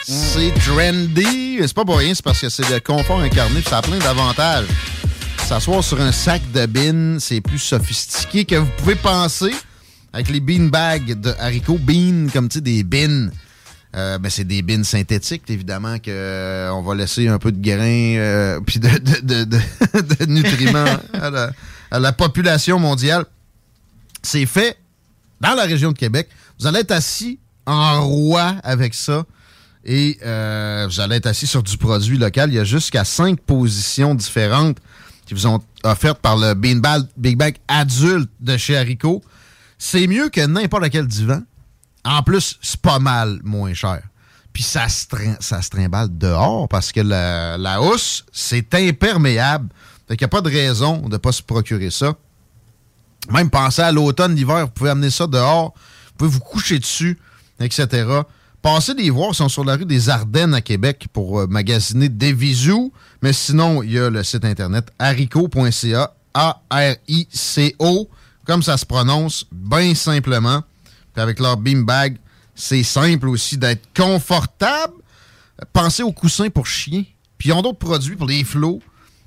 c'est 0.02 0.52
trendy. 0.64 1.58
C'est 1.60 1.74
pas 1.74 1.84
pour 1.84 1.98
rien, 1.98 2.14
c'est 2.14 2.24
parce 2.24 2.40
que 2.40 2.48
c'est 2.48 2.68
le 2.70 2.80
confort 2.80 3.20
incarné, 3.20 3.60
puis 3.60 3.70
ça 3.70 3.78
a 3.78 3.82
plein 3.82 3.98
d'avantages. 3.98 4.66
S'asseoir 5.46 5.84
sur 5.84 6.00
un 6.00 6.12
sac 6.12 6.42
de 6.52 6.66
beans, 6.66 7.18
c'est 7.20 7.40
plus 7.40 7.58
sophistiqué 7.58 8.44
que 8.44 8.56
vous 8.56 8.70
pouvez 8.78 8.94
penser 8.94 9.54
avec 10.12 10.30
les 10.30 10.40
beanbags 10.40 11.20
de 11.20 11.34
haricots. 11.38 11.78
Bean, 11.78 12.28
comme 12.32 12.48
tu 12.48 12.58
sais, 12.58 12.60
des 12.60 12.82
bins. 12.84 13.30
Euh, 13.96 14.18
ben, 14.18 14.28
c'est 14.28 14.44
des 14.44 14.62
bines 14.62 14.82
synthétiques, 14.82 15.44
évidemment, 15.48 15.98
qu'on 15.98 16.08
euh, 16.08 16.70
on 16.70 16.82
va 16.82 16.96
laisser 16.96 17.28
un 17.28 17.38
peu 17.38 17.52
de 17.52 17.62
grains 17.62 18.18
euh, 18.18 18.60
puis 18.60 18.80
de, 18.80 18.88
de, 18.88 19.44
de, 19.44 20.26
nutriments 20.26 20.84
à, 21.12 21.30
la, 21.30 21.52
population 22.12 22.78
mondiale. 22.78 23.24
C'est 24.22 24.46
fait 24.46 24.78
dans 25.40 25.54
la 25.54 25.64
région 25.64 25.92
de 25.92 25.98
Québec. 25.98 26.28
Vous 26.58 26.66
allez 26.66 26.80
être 26.80 26.92
assis 26.92 27.38
en 27.66 28.06
roi 28.06 28.56
avec 28.62 28.94
ça 28.94 29.24
et 29.84 30.18
vous 30.20 31.00
allez 31.00 31.16
être 31.16 31.26
assis 31.26 31.46
sur 31.46 31.62
du 31.62 31.76
produit 31.76 32.16
local. 32.16 32.50
Il 32.50 32.56
y 32.56 32.58
a 32.58 32.64
jusqu'à 32.64 33.04
cinq 33.04 33.40
positions 33.40 34.14
différentes 34.14 34.78
qui 35.26 35.34
vous 35.34 35.46
ont 35.46 35.60
offertes 35.82 36.20
par 36.20 36.36
le 36.36 36.54
Big 36.54 36.80
Bag 36.80 37.56
adulte 37.68 38.30
de 38.40 38.56
chez 38.56 38.76
Haricot. 38.76 39.22
C'est 39.78 40.06
mieux 40.06 40.28
que 40.28 40.44
n'importe 40.46 40.90
quel 40.90 41.06
divan. 41.06 41.42
En 42.04 42.22
plus, 42.22 42.58
c'est 42.60 42.80
pas 42.80 42.98
mal 42.98 43.40
moins 43.44 43.74
cher. 43.74 44.02
Puis 44.52 44.62
ça 44.62 44.88
se, 44.88 45.06
ça 45.40 45.62
se 45.62 45.70
trimballe 45.70 46.16
dehors 46.16 46.68
parce 46.68 46.92
que 46.92 47.00
la, 47.00 47.82
housse, 47.82 48.24
c'est 48.32 48.72
imperméable. 48.74 49.68
Fait 50.08 50.16
qu'il 50.16 50.24
n'y 50.24 50.28
a 50.28 50.28
pas 50.28 50.40
de 50.40 50.50
raison 50.50 50.98
de 50.98 51.12
ne 51.12 51.16
pas 51.16 51.32
se 51.32 51.42
procurer 51.42 51.90
ça. 51.90 52.14
Même 53.30 53.50
penser 53.50 53.82
à 53.82 53.90
l'automne, 53.90 54.34
l'hiver, 54.34 54.66
vous 54.66 54.72
pouvez 54.72 54.90
amener 54.90 55.10
ça 55.10 55.26
dehors, 55.26 55.72
vous 55.74 56.12
pouvez 56.18 56.30
vous 56.30 56.40
coucher 56.40 56.78
dessus, 56.78 57.18
etc. 57.58 58.20
Passez 58.60 58.94
des 58.94 59.10
voir, 59.10 59.30
ils 59.32 59.34
sont 59.34 59.48
sur 59.48 59.64
la 59.64 59.76
rue 59.76 59.84
des 59.84 60.08
Ardennes 60.08 60.54
à 60.54 60.60
Québec 60.60 61.06
pour 61.12 61.40
euh, 61.40 61.46
magasiner 61.46 62.08
des 62.08 62.32
visous. 62.32 62.92
Mais 63.22 63.32
sinon, 63.32 63.82
il 63.82 63.92
y 63.92 63.98
a 63.98 64.10
le 64.10 64.22
site 64.22 64.44
internet 64.44 64.86
haricot.ca, 64.98 66.14
A-R-I-C-O, 66.34 68.08
comme 68.46 68.62
ça 68.62 68.76
se 68.76 68.86
prononce, 68.86 69.46
bien 69.52 69.94
simplement. 69.94 70.62
Puis 71.12 71.22
avec 71.22 71.40
leur 71.40 71.56
beanbag, 71.56 72.16
c'est 72.54 72.82
simple 72.82 73.28
aussi 73.28 73.58
d'être 73.58 73.86
confortable. 73.94 74.94
Pensez 75.72 76.02
aux 76.02 76.12
coussins 76.12 76.50
pour 76.50 76.66
chiens. 76.66 77.04
Puis 77.38 77.50
ils 77.50 77.52
ont 77.52 77.62
d'autres 77.62 77.78
produits 77.78 78.16
pour 78.16 78.26
les 78.26 78.44
flots, 78.44 78.80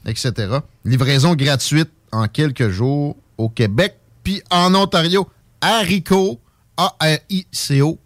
etc. 0.08 0.60
Livraison 0.86 1.36
gratuite 1.36 1.92
en 2.12 2.28
quelques 2.28 2.70
jours 2.70 3.16
au 3.38 3.50
Québec. 3.50 3.98
Puis 4.24 4.42
en 4.50 4.74
Ontario, 4.74 5.30
haricot, 5.62 6.42
A-R-I-C-O.ca. 6.78 7.98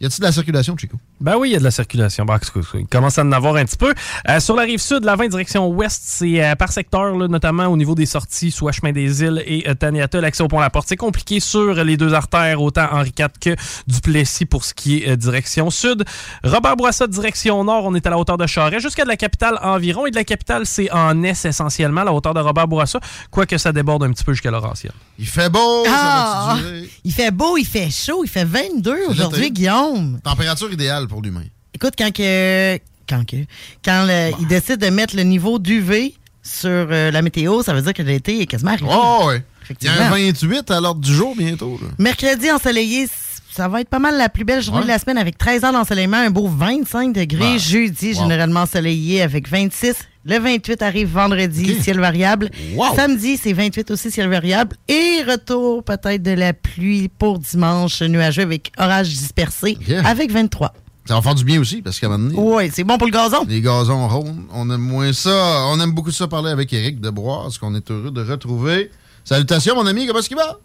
Y 0.00 0.06
a-t-il 0.06 0.20
de 0.20 0.24
la 0.24 0.32
circulation, 0.32 0.76
Chico? 0.76 0.98
Ben 1.20 1.36
oui, 1.36 1.50
il 1.50 1.52
y 1.52 1.56
a 1.56 1.58
de 1.58 1.64
la 1.64 1.70
circulation. 1.70 2.24
Bah, 2.24 2.38
il 2.74 2.86
commence 2.86 3.18
à 3.18 3.22
en 3.22 3.32
avoir 3.32 3.56
un 3.56 3.64
petit 3.66 3.76
peu. 3.76 3.92
Euh, 4.28 4.40
sur 4.40 4.56
la 4.56 4.62
rive 4.62 4.80
sud, 4.80 5.04
la 5.04 5.16
20 5.16 5.28
direction 5.28 5.68
ouest, 5.68 6.00
c'est 6.02 6.42
euh, 6.42 6.54
par 6.54 6.72
secteur, 6.72 7.14
notamment 7.28 7.66
au 7.66 7.76
niveau 7.76 7.94
des 7.94 8.06
sorties, 8.06 8.50
soit 8.50 8.72
Chemin 8.72 8.92
des 8.92 9.22
Îles 9.22 9.42
et 9.44 9.68
euh, 9.68 9.74
Taniata, 9.74 10.18
l'accès 10.22 10.42
au 10.42 10.48
pont 10.48 10.60
La 10.60 10.70
Porte. 10.70 10.86
C'est 10.88 10.96
compliqué 10.96 11.38
sur 11.38 11.74
les 11.84 11.98
deux 11.98 12.14
artères, 12.14 12.62
autant 12.62 12.86
Henri 12.90 13.12
IV 13.18 13.28
que 13.38 13.56
Duplessis 13.86 14.46
pour 14.46 14.64
ce 14.64 14.72
qui 14.72 15.04
est 15.04 15.14
direction 15.18 15.68
sud. 15.68 16.04
Robert 16.42 16.76
Bourassa, 16.76 17.06
direction 17.06 17.62
nord, 17.64 17.84
on 17.84 17.94
est 17.94 18.06
à 18.06 18.10
la 18.10 18.18
hauteur 18.18 18.38
de 18.38 18.46
Charest, 18.46 18.80
jusqu'à 18.80 19.04
de 19.04 19.08
la 19.08 19.18
capitale 19.18 19.58
environ. 19.62 20.06
Et 20.06 20.10
de 20.10 20.16
la 20.16 20.24
capitale, 20.24 20.64
c'est 20.64 20.90
en 20.90 21.22
est 21.22 21.44
essentiellement, 21.44 22.02
la 22.02 22.14
hauteur 22.14 22.32
de 22.32 22.40
Robert 22.40 22.66
Bourassa, 22.66 22.98
quoique 23.30 23.58
ça 23.58 23.72
déborde 23.72 24.04
un 24.04 24.10
petit 24.10 24.24
peu 24.24 24.32
jusqu'à 24.32 24.50
Laurentienne. 24.50 24.92
Il 25.18 25.26
fait 25.26 25.50
beau! 25.50 25.84
Ah! 25.86 26.56
il 27.04 27.12
fait 27.12 27.30
beau, 27.30 27.58
il 27.58 27.66
fait 27.66 27.90
chaud, 27.90 28.24
il 28.24 28.30
fait 28.30 28.46
22 28.46 29.08
aujourd'hui, 29.10 29.50
Guillaume. 29.50 30.18
Température 30.24 30.72
idéale 30.72 31.08
pour 31.10 31.20
l'humain. 31.20 31.44
Écoute, 31.74 31.94
quand 31.98 32.10
que, 32.12 32.78
quand 33.08 33.24
que, 33.26 33.36
quand 33.84 34.06
il 34.40 34.46
décide 34.46 34.78
de 34.78 34.88
mettre 34.88 35.14
le 35.16 35.22
niveau 35.22 35.58
d'UV 35.58 36.14
sur 36.42 36.68
euh, 36.70 37.10
la 37.10 37.20
météo, 37.20 37.62
ça 37.62 37.74
veut 37.74 37.82
dire 37.82 37.92
que 37.92 38.02
l'été 38.02 38.40
est 38.40 38.46
quasiment 38.46 38.70
arrivé. 38.70 38.88
Oh, 38.90 39.24
ouais. 39.26 39.42
Il 39.80 39.86
y 39.86 39.88
a 39.88 40.06
un 40.06 40.10
28 40.10 40.70
à 40.70 40.80
l'ordre 40.80 41.00
du 41.00 41.12
jour 41.14 41.36
bientôt. 41.36 41.78
Mercredi 41.98 42.50
ensoleillé, 42.50 43.06
ça 43.52 43.68
va 43.68 43.80
être 43.80 43.88
pas 43.88 43.98
mal 43.98 44.16
la 44.16 44.28
plus 44.28 44.44
belle 44.44 44.62
journée 44.62 44.82
de 44.82 44.88
la 44.88 44.98
semaine 44.98 45.18
avec 45.18 45.38
13 45.38 45.64
heures 45.64 45.72
d'ensoleillement, 45.72 46.16
un 46.16 46.30
beau 46.30 46.48
25 46.48 47.12
degrés. 47.12 47.58
Jeudi, 47.58 48.14
généralement 48.14 48.60
ensoleillé 48.62 49.22
avec 49.22 49.48
26. 49.48 49.94
Le 50.24 50.38
28 50.38 50.82
arrive 50.82 51.08
vendredi, 51.12 51.80
ciel 51.80 51.98
variable. 51.98 52.50
Samedi, 52.96 53.36
c'est 53.36 53.52
28 53.52 53.90
aussi, 53.90 54.10
ciel 54.10 54.28
variable. 54.28 54.76
Et 54.88 55.22
retour 55.26 55.82
peut-être 55.84 56.22
de 56.22 56.32
la 56.32 56.52
pluie 56.52 57.08
pour 57.08 57.38
dimanche, 57.38 58.02
nuageux 58.02 58.42
avec 58.42 58.72
orage 58.76 59.08
dispersé 59.08 59.78
avec 60.04 60.30
23. 60.32 60.72
Ça 61.06 61.14
va 61.14 61.22
faire 61.22 61.34
du 61.34 61.44
bien 61.44 61.60
aussi, 61.60 61.82
parce 61.82 61.98
qu'à 61.98 62.06
un 62.06 62.10
moment 62.10 62.30
donné. 62.30 62.38
Oui, 62.38 62.70
c'est 62.72 62.84
bon 62.84 62.98
pour 62.98 63.06
le 63.06 63.12
gazon. 63.12 63.44
Les 63.48 63.60
gazons 63.60 64.06
ronds. 64.06 64.36
On 64.52 64.70
aime 64.70 64.80
moins 64.80 65.12
ça. 65.12 65.64
On 65.66 65.80
aime 65.80 65.92
beaucoup 65.92 66.10
ça 66.10 66.28
parler 66.28 66.50
avec 66.50 66.72
Eric 66.72 67.00
Debois, 67.00 67.48
ce 67.50 67.58
qu'on 67.58 67.74
est 67.74 67.90
heureux 67.90 68.10
de 68.10 68.22
retrouver. 68.22 68.90
Salutations, 69.24 69.74
mon 69.74 69.86
ami. 69.86 70.06
Comment 70.06 70.20
est-ce 70.20 70.28
qu'il 70.28 70.36
va? 70.36 70.58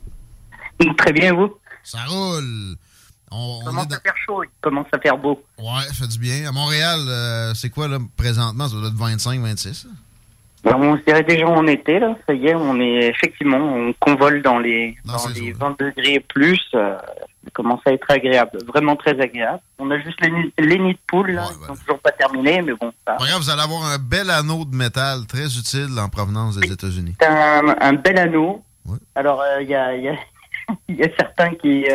Très 0.97 1.13
bien, 1.13 1.33
vous? 1.33 1.55
Ça 1.83 1.99
roule. 2.07 2.75
On, 3.31 3.59
il 3.61 3.65
commence 3.65 3.85
à 3.93 3.99
faire 3.99 4.17
chaud, 4.25 4.43
il 4.43 4.49
commence 4.61 4.87
à 4.91 4.99
faire 4.99 5.17
beau. 5.17 5.43
Ouais, 5.57 5.83
ça 5.87 5.93
fait 5.93 6.07
du 6.07 6.19
bien. 6.19 6.47
À 6.47 6.51
Montréal, 6.51 6.99
euh, 7.07 7.53
c'est 7.53 7.69
quoi, 7.69 7.87
là, 7.87 7.97
présentement? 8.15 8.67
Ça 8.67 8.75
doit 8.75 8.87
être 8.87 8.95
25, 8.95 9.41
26? 9.41 9.87
Ben, 10.63 10.75
on 10.75 10.97
se 10.97 11.03
dirait 11.03 11.23
déjà 11.23 11.47
en 11.47 11.65
été, 11.67 11.99
là. 11.99 12.15
Ça 12.27 12.33
y 12.33 12.47
est, 12.47 12.55
on 12.55 12.79
est 12.79 13.07
effectivement, 13.09 13.57
on 13.57 13.93
convole 13.99 14.41
dans 14.41 14.59
les, 14.59 14.95
dans 15.05 15.27
les 15.35 15.53
20 15.53 15.75
degrés 15.79 16.13
et 16.15 16.19
plus. 16.19 16.61
Euh, 16.73 16.97
commence 17.51 17.81
à 17.85 17.91
être 17.91 18.09
agréable, 18.09 18.59
vraiment 18.67 18.95
très 18.95 19.19
agréable. 19.19 19.59
On 19.79 19.89
a 19.91 19.99
juste 19.99 20.19
les, 20.21 20.53
les 20.57 20.79
nids 20.79 20.93
de 20.93 20.99
poules, 21.07 21.31
là, 21.31 21.47
ils 21.49 21.65
sont 21.67 21.75
toujours 21.75 21.99
pas 21.99 22.11
terminés, 22.11 22.61
mais 22.61 22.73
bon. 22.73 22.91
Ça... 23.07 23.17
Regarde, 23.17 23.41
vous 23.41 23.49
allez 23.49 23.61
avoir 23.61 23.85
un 23.85 23.97
bel 23.97 24.29
anneau 24.29 24.65
de 24.65 24.75
métal 24.75 25.25
très 25.27 25.45
utile 25.57 25.97
en 25.99 26.09
provenance 26.09 26.57
des 26.57 26.71
États-Unis. 26.71 27.15
Un, 27.25 27.75
un 27.79 27.93
bel 27.93 28.17
anneau. 28.17 28.63
Alors, 29.15 29.41
euh, 29.41 29.61
il 29.61 29.69
y, 29.69 29.75
a, 29.75 29.95
y, 29.95 30.07
a, 30.09 30.15
y, 30.89 31.03
a, 31.03 31.07
certains 31.17 31.53
qui, 31.55 31.85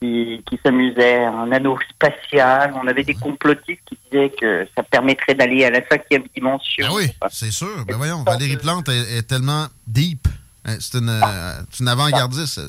qui, 0.00 0.60
s'amusaient, 0.64 1.24
un 1.24 1.50
anneau 1.52 1.78
spatial. 1.90 2.72
On 2.82 2.86
avait 2.86 3.04
des 3.04 3.14
complotistes 3.14 3.80
qui 3.86 3.98
disaient 4.04 4.30
que 4.30 4.66
ça 4.76 4.82
permettrait 4.82 5.34
d'aller 5.34 5.64
à 5.64 5.70
la 5.70 5.86
cinquième 5.88 6.24
dimension. 6.34 6.86
Ben 6.88 6.94
oui, 6.94 7.10
c'est 7.30 7.50
sûr. 7.50 7.84
Ben 7.86 7.96
voyons, 7.96 8.22
Valérie 8.22 8.56
Plante 8.56 8.88
est, 8.88 9.26
tellement 9.26 9.66
deep. 9.86 10.26
Hein, 10.64 10.76
c'est 10.80 10.98
une, 10.98 11.10
euh, 11.10 11.62
une 11.80 11.88
avant-gardiste. 11.88 12.60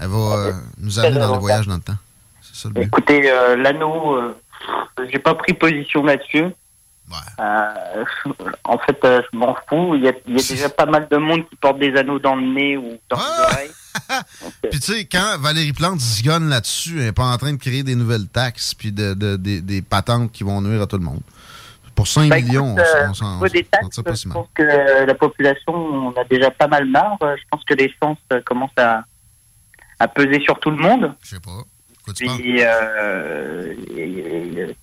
Elle 0.00 0.08
va 0.08 0.16
euh, 0.16 0.52
nous 0.78 0.98
amener 0.98 1.18
dans 1.18 1.34
le 1.34 1.40
voyage 1.40 1.66
dans 1.66 1.76
le 1.76 1.80
temps. 1.80 1.96
Ça, 2.42 2.68
le 2.74 2.82
Écoutez, 2.82 3.30
euh, 3.30 3.56
l'anneau, 3.56 4.18
j'ai 5.10 5.18
pas 5.18 5.34
pris 5.34 5.52
position 5.54 6.04
là-dessus. 6.04 6.46
en 7.38 8.78
fait, 8.78 8.98
je 9.02 9.36
m'en 9.36 9.56
fous. 9.68 9.94
Il 9.94 10.04
y, 10.04 10.08
a, 10.08 10.12
déjà 10.26 10.68
pas 10.68 10.86
mal 10.86 11.06
de 11.08 11.16
monde 11.16 11.48
qui 11.48 11.56
porte 11.56 11.78
des 11.78 11.94
anneaux 11.96 12.18
dans 12.18 12.34
le 12.34 12.42
nez 12.42 12.76
ou 12.76 12.98
dans 13.08 13.16
ah! 13.16 13.48
l'oreille. 13.50 13.70
puis 14.70 14.80
tu 14.80 14.92
sais, 14.92 15.04
quand 15.04 15.38
Valérie 15.38 15.72
Plante 15.72 16.00
zigonne 16.00 16.48
là-dessus, 16.48 16.98
elle 16.98 17.06
n'est 17.06 17.12
pas 17.12 17.26
en 17.26 17.36
train 17.38 17.52
de 17.52 17.58
créer 17.58 17.82
des 17.82 17.94
nouvelles 17.94 18.26
taxes 18.26 18.74
puis 18.74 18.92
de, 18.92 19.14
des, 19.36 19.82
patentes 19.82 20.32
qui 20.32 20.44
vont 20.44 20.60
nuire 20.60 20.82
à 20.82 20.86
tout 20.86 20.98
le 20.98 21.04
monde. 21.04 21.20
Pour 21.94 22.06
5 22.06 22.28
ben, 22.28 22.44
millions, 22.44 22.76
on, 23.08 23.14
s'en 23.14 23.42
euh, 23.42 23.48
des 23.48 23.64
taxes, 23.64 24.02
pas 24.02 24.12
Je 24.12 24.28
pense 24.28 24.48
que 24.54 24.62
la 25.06 25.14
population, 25.14 25.74
on 25.74 26.10
a 26.10 26.24
déjà 26.24 26.50
pas 26.50 26.66
mal 26.66 26.84
marre. 26.84 27.16
Je 27.22 27.42
pense 27.50 27.64
que 27.64 27.72
l'essence 27.72 28.18
commence 28.44 28.72
à, 28.76 29.04
à 29.98 30.08
peser 30.08 30.40
sur 30.40 30.58
tout 30.60 30.70
le 30.70 30.76
monde. 30.76 31.14
Je 31.22 31.28
sais 31.28 31.40
pas. 31.40 31.62
Puis, 32.14 32.58
euh, 32.60 33.74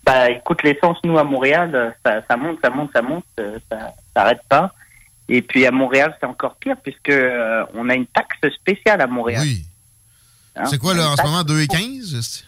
bah, 0.05 0.29
écoute, 0.29 0.61
l'essence, 0.63 0.97
nous, 1.05 1.17
à 1.17 1.23
Montréal, 1.23 1.95
ça, 2.05 2.21
ça 2.27 2.35
monte, 2.35 2.59
ça 2.61 2.69
monte, 2.69 2.91
ça 2.93 3.01
monte, 3.01 3.25
ça 3.37 3.93
n'arrête 4.15 4.41
pas. 4.49 4.73
Et 5.29 5.41
puis 5.41 5.65
à 5.65 5.71
Montréal, 5.71 6.15
c'est 6.19 6.27
encore 6.27 6.55
pire 6.57 6.75
puisque 6.83 7.09
euh, 7.09 7.63
on 7.73 7.89
a 7.89 7.95
une 7.95 8.07
taxe 8.07 8.37
spéciale 8.55 9.01
à 9.01 9.07
Montréal. 9.07 9.41
Oui. 9.43 9.65
Hein? 10.55 10.65
C'est 10.65 10.77
quoi 10.77 10.93
là 10.93 11.09
en 11.09 11.15
ce 11.15 11.23
moment 11.23 11.41
2,15 11.41 12.43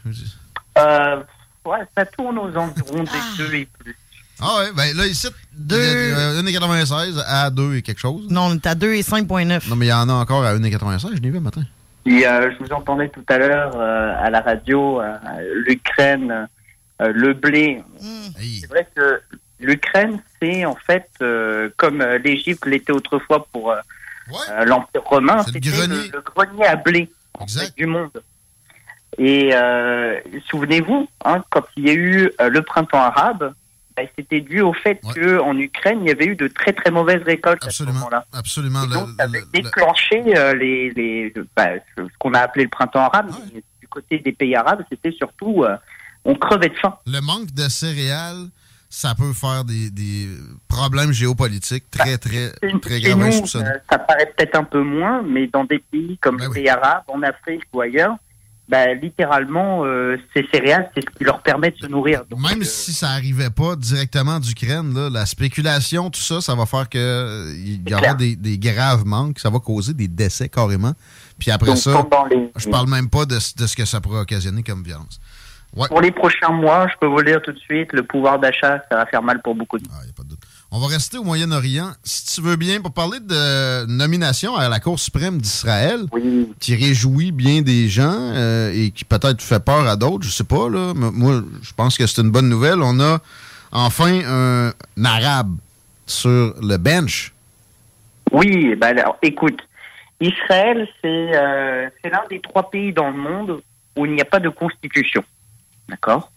euh, 0.77 1.23
Ouais, 1.65 1.79
ça 1.97 2.05
tourne 2.05 2.37
aux 2.37 2.55
environs 2.55 3.03
des 3.03 3.37
2 3.37 3.53
et 3.55 3.65
plus. 3.65 3.97
Ah 4.41 4.57
ouais, 4.59 4.73
ben 4.73 4.95
là 4.97 5.07
ici 5.07 5.27
1,96 5.57 7.23
à 7.25 7.49
2 7.49 7.75
et 7.75 7.81
quelque 7.81 8.01
chose. 8.01 8.27
Non, 8.29 8.47
on 8.47 8.55
est 8.55 8.67
à 8.67 8.75
2 8.75 8.93
et 8.93 9.01
5,9. 9.01 9.69
Non, 9.69 9.75
mais 9.77 9.85
il 9.85 9.89
y 9.89 9.93
en 9.93 10.09
a 10.09 10.13
encore 10.13 10.43
à 10.43 10.53
1,96, 10.55 11.15
je 11.15 11.21
l'ai 11.21 11.29
vu 11.29 11.39
matin. 11.39 11.63
Euh, 12.07 12.51
je 12.51 12.63
vous 12.63 12.71
entendais 12.71 13.09
tout 13.09 13.25
à 13.27 13.37
l'heure 13.37 13.75
euh, 13.75 14.13
à 14.17 14.29
la 14.29 14.41
radio, 14.41 15.01
l'Ukraine, 15.53 16.47
le 16.99 17.33
blé. 17.33 17.83
Mm. 17.99 18.27
C'est 18.61 18.67
vrai 18.67 18.87
que 18.95 19.21
L'Ukraine, 19.59 20.19
c'est 20.41 20.65
en 20.65 20.75
fait 20.75 21.09
euh, 21.21 21.69
comme 21.77 22.01
euh, 22.01 22.17
l'Égypte 22.17 22.65
l'était 22.65 22.91
autrefois 22.91 23.47
pour 23.51 23.71
euh, 23.71 23.79
l'Empire 24.65 25.03
romain, 25.03 25.43
c'était 25.43 25.59
le, 25.69 26.21
grenier 26.21 26.65
à 26.65 26.75
blé 26.75 27.09
du 27.77 27.85
monde. 27.85 28.21
Et 29.17 29.51
souvenez-vous, 30.49 31.07
hein, 31.23 31.43
quand 31.49 31.63
il 31.77 31.87
y 31.87 31.89
a 31.89 31.93
eu 31.93 32.31
le 32.37 32.61
printemps 32.63 32.99
arabe, 32.99 33.53
c'était 34.17 34.41
dû 34.41 34.61
au 34.61 34.73
fait 34.73 34.99
qu'en 35.01 35.57
Ukraine, 35.57 35.99
il 36.01 36.07
y 36.07 36.11
avait 36.11 36.25
eu 36.25 36.35
de 36.35 36.47
très 36.47 36.73
très 36.73 36.91
mauvaises 36.91 37.23
récoltes 37.23 37.63
absolument, 37.63 37.91
à 37.91 37.93
ce 37.93 37.99
moment-là. 37.99 38.25
Absolument. 38.33 38.85
donc, 38.87 39.09
ça 39.17 39.25
avait 39.25 39.43
déclenché 39.53 40.21
les, 40.55 40.91
les 40.91 41.33
bah, 41.55 41.69
ce 41.97 42.03
qu'on 42.19 42.33
a 42.33 42.39
appelé 42.39 42.65
le 42.65 42.69
printemps 42.69 43.01
arabe. 43.01 43.31
Du 43.79 43.87
côté 43.87 44.19
des 44.19 44.31
pays 44.31 44.55
arabes, 44.55 44.83
c'était 44.89 45.11
surtout 45.11 45.65
on 46.25 46.35
crevait 46.35 46.69
de 46.69 46.75
faim. 46.75 46.97
Le 47.05 47.21
manque 47.21 47.53
de 47.53 47.69
céréales 47.69 48.47
ça 48.95 49.13
peut 49.13 49.33
faire 49.33 49.65
des, 49.65 50.27
problèmes 50.69 51.11
géopolitiques 51.11 51.89
très, 51.91 52.17
très, 52.17 52.51
très 52.81 53.01
graves. 53.01 53.21
Euh, 53.55 53.61
ça 53.89 53.99
paraît 53.99 54.33
peut-être 54.37 54.55
un 54.55 54.63
peu 54.63 54.81
moins, 54.81 55.21
mais 55.21 55.47
dans 55.47 55.65
des 55.65 55.79
pays 55.79 56.17
comme 56.19 56.37
ben 56.37 56.47
les 56.47 56.53
pays 56.53 56.69
arabes, 56.69 57.03
en 57.09 57.21
Afrique 57.21 57.63
ou 57.73 57.81
ailleurs, 57.81 58.15
ben, 58.67 58.99
littéralement, 58.99 59.85
euh, 59.85 60.17
ces 60.35 60.45
céréales, 60.51 60.89
c'est 60.95 61.01
ce 61.01 61.17
qui 61.17 61.23
leur 61.23 61.41
permet 61.41 61.69
de 61.69 61.77
se 61.77 61.85
nourrir. 61.85 62.23
Même 62.35 62.63
si 62.63 62.93
ça 62.93 63.09
n'arrivait 63.09 63.51
pas 63.51 63.75
directement 63.75 64.39
d'Ukraine, 64.39 65.07
la 65.09 65.25
spéculation, 65.27 66.09
tout 66.09 66.19
ça, 66.19 66.41
ça 66.41 66.55
va 66.55 66.65
faire 66.65 66.89
qu'il 66.89 66.99
il 66.99 67.87
y 67.87 67.93
aura 67.93 68.15
des, 68.15 68.57
graves 68.57 69.05
manques, 69.05 69.39
ça 69.39 69.51
va 69.51 69.59
causer 69.59 69.93
des 69.93 70.07
décès 70.07 70.49
carrément. 70.49 70.93
Puis 71.37 71.51
après 71.51 71.75
ça, 71.75 72.05
je 72.55 72.69
parle 72.69 72.89
même 72.89 73.09
pas 73.09 73.25
de, 73.25 73.37
ce 73.37 73.75
que 73.75 73.85
ça 73.85 74.01
pourrait 74.01 74.21
occasionner 74.21 74.63
comme 74.63 74.83
violence. 74.83 75.19
Pour 75.89 76.01
les 76.01 76.11
prochains 76.11 76.51
mois, 76.51 76.87
je 76.87 76.93
peux 76.99 77.07
vous 77.07 77.17
le 77.17 77.25
dire 77.25 77.41
tout 77.41 77.51
de 77.51 77.59
suite, 77.59 77.91
le 77.91 78.03
pouvoir 78.03 78.39
d'achat, 78.39 78.81
ça 78.89 78.97
va 78.97 79.05
faire 79.05 79.21
mal 79.21 79.41
pour 79.41 79.55
beaucoup 79.55 79.77
de 79.77 79.83
ah, 79.91 80.01
On 80.77 80.79
va 80.79 80.87
rester 80.87 81.17
au 81.17 81.23
Moyen-Orient. 81.23 81.91
Si 82.03 82.35
tu 82.35 82.41
veux 82.45 82.57
bien, 82.57 82.81
pour 82.81 82.91
parler 82.91 83.21
de 83.21 83.85
nomination 83.85 84.57
à 84.57 84.67
la 84.67 84.81
Cour 84.81 84.99
suprême 84.99 85.37
d'Israël, 85.37 86.01
qui 86.59 86.75
réjouit 86.75 87.31
bien 87.31 87.61
des 87.61 87.87
gens 87.87 88.11
euh, 88.11 88.73
et 88.75 88.91
qui 88.91 89.05
peut-être 89.05 89.41
fait 89.41 89.63
peur 89.63 89.87
à 89.87 89.95
d'autres, 89.95 90.25
je 90.25 90.31
sais 90.31 90.43
pas. 90.43 90.67
Là. 90.67 90.91
Moi, 90.93 91.43
je 91.61 91.71
pense 91.71 91.97
que 91.97 92.05
c'est 92.05 92.21
une 92.21 92.29
bonne 92.29 92.49
nouvelle. 92.49 92.81
On 92.81 92.99
a 92.99 93.19
enfin 93.71 94.19
un, 94.27 94.73
arabe 95.05 95.55
sur 96.05 96.53
le 96.61 96.75
bench. 96.75 97.33
Oui, 98.33 98.75
ben 98.75 98.97
alors, 98.97 99.17
écoute, 99.21 99.61
Israël, 100.19 100.89
euh, 101.05 101.89
c'est 102.03 102.09
l'un 102.09 102.23
des 102.29 102.41
trois 102.41 102.69
pays 102.69 102.91
dans 102.91 103.11
le 103.11 103.17
monde 103.17 103.61
où 103.95 104.05
il 104.05 104.11
n'y 104.11 104.21
a 104.21 104.25
pas 104.25 104.41
de 104.41 104.49
constitution. 104.49 105.23
D'accord? 105.87 106.33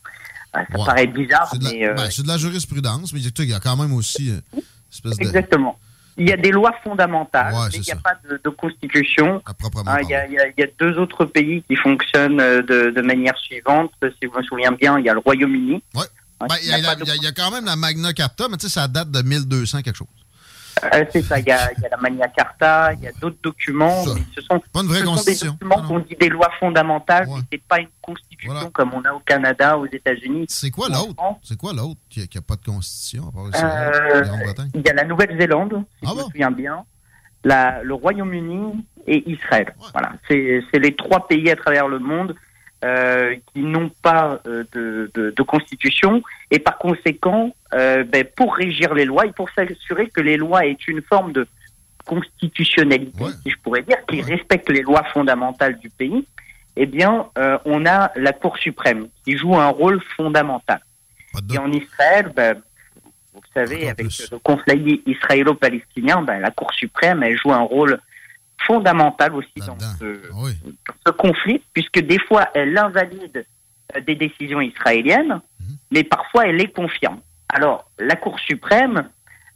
Ça 0.52 0.84
paraît 0.84 1.06
bizarre, 1.06 1.52
mais... 1.62 1.86
Euh, 1.86 1.94
ben, 1.94 2.10
c'est 2.10 2.22
de 2.22 2.28
la 2.28 2.38
jurisprudence, 2.38 3.12
mais 3.12 3.20
il 3.20 3.48
y 3.48 3.54
a 3.54 3.60
quand 3.60 3.76
même 3.76 3.92
aussi... 3.92 4.30
Euh, 4.30 5.10
Exactement. 5.20 5.78
Il 6.16 6.28
y 6.28 6.32
a 6.32 6.36
des 6.36 6.50
lois 6.50 6.74
fondamentales, 6.82 7.54
mais 7.54 7.76
il 7.76 7.82
n'y 7.82 7.92
a 7.92 7.96
pas 7.96 8.16
de, 8.28 8.50
constitution. 8.50 9.40
Ah, 9.86 10.00
il, 10.02 10.08
y 10.08 10.14
a, 10.14 10.66
deux 10.80 10.98
autres 10.98 11.26
pays 11.26 11.62
qui 11.68 11.76
fonctionnent 11.76 12.40
euh, 12.40 12.62
de, 12.62 13.00
manière 13.02 13.38
suivante. 13.38 13.92
Si 14.02 14.10
je 14.22 14.36
me 14.36 14.42
souviens 14.42 14.72
bien, 14.72 14.98
il 14.98 15.04
y 15.04 15.08
a 15.08 15.14
le 15.14 15.20
Royaume-Uni. 15.20 15.82
Oui. 15.94 16.04
Ben, 16.40 16.56
il, 16.62 16.68
y 16.68 17.26
a, 17.26 17.32
quand 17.32 17.50
même 17.52 17.64
la 17.64 17.76
Magna 17.76 18.12
Carta, 18.12 18.48
mais 18.48 18.56
tu 18.56 18.68
sais, 18.68 18.72
ça 18.72 18.88
date 18.88 19.10
de 19.10 19.22
1200 19.22 19.82
quelque 19.82 19.96
chose. 19.96 20.08
Euh, 20.84 21.04
c'est 21.10 21.22
ça, 21.22 21.38
il 21.38 21.46
y, 21.46 21.50
a, 21.50 21.70
la 21.90 21.96
Magna 21.96 22.28
Carta, 22.28 22.92
il 22.94 23.00
y 23.00 23.06
a 23.06 23.12
d'autres 23.12 23.38
documents, 23.42 24.04
mais 24.14 24.22
ce 24.34 24.40
sont, 24.42 24.60
vraie 24.74 25.02
constitution. 25.02 25.52
des 25.52 25.66
documents 25.66 25.86
qu'on 25.86 25.98
dit 26.00 26.16
des 26.18 26.28
lois 26.28 26.50
fondamentales, 26.58 27.26
mais 27.28 27.42
c'est 27.52 27.62
pas 27.62 27.80
une 27.80 27.88
constitution 28.00 28.70
comme 28.72 28.94
on 28.94 29.02
a 29.02 29.12
au 29.12 29.20
Canada, 29.20 29.78
aux 29.78 29.86
États-Unis. 29.86 30.46
C'est 30.48 30.70
quoi 30.70 30.88
l'autre? 30.88 31.14
C'est 31.42 31.56
quoi 31.56 31.72
l'autre 31.72 32.00
qui 32.08 32.20
n'a 32.20 32.40
pas 32.42 32.56
de 32.56 32.64
constitution 32.64 33.32
euh, 33.36 34.24
Il 34.74 34.82
y 34.82 34.88
a 34.88 34.94
la 34.94 35.04
Nouvelle-Zélande, 35.04 35.84
si 36.00 36.06
ah 36.08 36.12
je 36.12 36.18
me 36.18 36.22
souviens 36.24 36.50
bien, 36.50 36.84
la, 37.44 37.82
le 37.82 37.94
Royaume-Uni 37.94 38.84
et 39.06 39.30
Israël. 39.30 39.74
Voilà, 39.92 40.12
c'est 40.28 40.62
les 40.74 40.94
trois 40.94 41.26
pays 41.26 41.50
à 41.50 41.56
travers 41.56 41.88
le 41.88 41.98
monde 41.98 42.34
euh, 42.84 43.34
qui 43.52 43.62
n'ont 43.62 43.90
pas 44.02 44.40
euh, 44.46 44.62
de, 44.72 45.10
de, 45.12 45.34
de, 45.36 45.42
constitution. 45.42 46.22
Et 46.52 46.60
par 46.60 46.78
conséquent, 46.78 47.52
euh, 47.74 48.04
ben, 48.04 48.24
pour 48.36 48.54
régir 48.54 48.94
les 48.94 49.04
lois 49.04 49.26
et 49.26 49.32
pour 49.32 49.50
s'assurer 49.50 50.06
que 50.08 50.20
les 50.20 50.36
lois 50.36 50.64
aient 50.64 50.76
une 50.86 51.02
forme 51.02 51.32
de 51.32 51.48
constitutionnalité, 52.06 53.24
si 53.42 53.50
je 53.50 53.56
pourrais 53.64 53.82
dire, 53.82 53.96
qui 54.06 54.22
respecte 54.22 54.70
les 54.70 54.82
lois 54.82 55.02
fondamentales 55.12 55.76
du 55.80 55.90
pays, 55.90 56.24
eh 56.76 56.86
bien, 56.86 57.26
on 57.64 57.84
a 57.84 58.12
la 58.14 58.32
Cour 58.32 58.56
suprême 58.56 59.08
qui 59.24 59.36
joue 59.36 59.56
un 59.56 59.68
rôle 59.68 60.00
fondamental. 60.16 60.80
Et 61.52 61.58
en 61.58 61.72
Israël, 61.72 62.30
ben, 62.34 62.62
vous 63.34 63.40
savez, 63.52 63.90
avec 63.90 64.06
le 64.30 64.38
conflit 64.38 65.02
israélo-palestinien, 65.04 66.22
ben, 66.22 66.38
la 66.38 66.52
Cour 66.52 66.72
suprême, 66.72 67.24
elle 67.24 67.36
joue 67.36 67.52
un 67.52 67.58
rôle 67.58 67.98
fondamentale 68.66 69.34
aussi 69.34 69.60
dans 69.66 69.78
ce, 69.78 71.10
conflit, 71.12 71.62
puisque 71.72 72.00
des 72.00 72.18
fois, 72.18 72.48
elle 72.54 72.76
invalide 72.76 73.46
euh, 73.96 74.00
des 74.00 74.14
décisions 74.14 74.60
israéliennes, 74.60 75.40
mhm. 75.60 75.76
mais 75.90 76.04
parfois, 76.04 76.46
elle 76.46 76.56
les 76.56 76.70
confirme. 76.70 77.20
Alors, 77.48 77.90
la 77.98 78.16
Cour 78.16 78.38
suprême, 78.40 79.08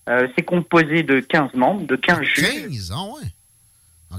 euh, 0.09 0.29
c'est 0.37 0.45
composé 0.45 1.03
de 1.03 1.21
15 1.21 1.55
membres, 1.55 1.87
de 1.87 1.97
15 1.97 2.23
juges. 2.23 2.69
15, 2.69 2.93
ah 2.95 3.05
ouais. 3.15 3.29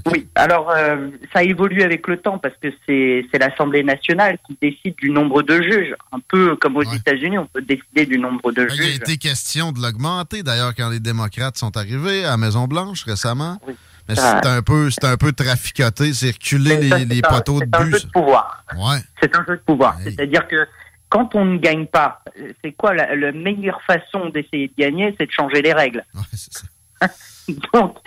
Oui, 0.06 0.26
alors 0.34 0.70
euh, 0.70 1.08
ça 1.32 1.44
évolue 1.44 1.82
avec 1.82 2.08
le 2.08 2.16
temps 2.16 2.38
parce 2.38 2.54
que 2.60 2.68
c'est 2.84 3.38
l'Assemblée 3.38 3.84
nationale 3.84 4.38
qui 4.46 4.56
décide 4.60 4.96
du 4.96 5.10
nombre 5.10 5.42
de 5.42 5.62
juges. 5.62 5.94
Un 6.10 6.18
peu 6.18 6.56
comme 6.56 6.76
aux 6.76 6.82
États-Unis, 6.82 7.38
on 7.38 7.46
peut 7.46 7.62
décider 7.62 8.04
du 8.04 8.18
nombre 8.18 8.50
de 8.50 8.68
juges. 8.68 8.78
Il 8.78 8.92
a 8.92 8.94
été 8.96 9.16
question 9.18 9.70
de 9.70 9.80
l'augmenter 9.80 10.42
d'ailleurs 10.42 10.74
quand 10.74 10.90
les 10.90 10.98
démocrates 10.98 11.56
sont 11.56 11.76
arrivés 11.76 12.24
à 12.24 12.30
la 12.30 12.36
Maison-Blanche 12.36 13.04
récemment. 13.04 13.58
Oui. 13.66 13.74
Mais 14.08 14.16
c'est 14.16 14.46
un 14.46 14.62
peu, 14.62 14.90
c'est 14.90 15.04
un 15.04 15.16
peu 15.16 15.32
traficoté, 15.32 16.12
c'est 16.12 16.32
reculer 16.32 16.76
les, 17.06 17.22
poteaux 17.22 17.60
de 17.60 17.64
bus. 17.64 17.72
C'est 17.72 17.76
un 17.76 17.90
jeu 17.90 18.00
de 18.00 18.10
pouvoir. 18.10 18.64
Ouais. 18.76 18.98
C'est 19.20 19.36
un 19.36 19.44
jeu 19.46 19.56
de 19.56 19.62
pouvoir. 19.62 19.96
C'est-à-dire 20.02 20.46
que 20.46 20.66
quand 21.08 21.34
on 21.34 21.44
ne 21.44 21.58
gagne 21.58 21.86
pas, 21.86 22.22
c'est 22.62 22.72
quoi 22.72 22.92
la, 22.92 23.32
meilleure 23.32 23.80
façon 23.82 24.28
d'essayer 24.30 24.68
de 24.68 24.74
gagner, 24.76 25.14
c'est 25.18 25.26
de 25.26 25.32
changer 25.32 25.62
les 25.62 25.72
règles. 25.72 26.04
Ouais, 26.14 26.22
ça. 26.34 26.66
Donc, 27.72 27.98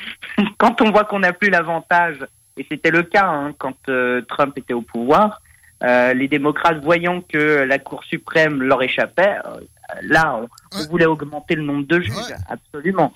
quand 0.57 0.81
on 0.81 0.91
voit 0.91 1.05
qu'on 1.05 1.19
n'a 1.19 1.33
plus 1.33 1.49
l'avantage, 1.49 2.17
et 2.57 2.65
c'était 2.69 2.91
le 2.91 3.03
cas 3.03 3.27
hein, 3.27 3.53
quand 3.57 3.77
euh, 3.89 4.21
Trump 4.27 4.57
était 4.57 4.73
au 4.73 4.81
pouvoir, 4.81 5.41
euh, 5.83 6.13
les 6.13 6.27
démocrates 6.27 6.83
voyant 6.83 7.21
que 7.21 7.63
la 7.63 7.77
Cour 7.77 8.03
suprême 8.03 8.63
leur 8.63 8.81
échappait, 8.81 9.37
euh, 9.45 9.59
là, 10.01 10.41
on, 10.73 10.87
voulait 10.89 11.05
augmenter 11.05 11.55
le 11.55 11.63
nombre 11.63 11.85
de 11.85 12.01
juges, 12.01 12.35
absolument. 12.49 13.13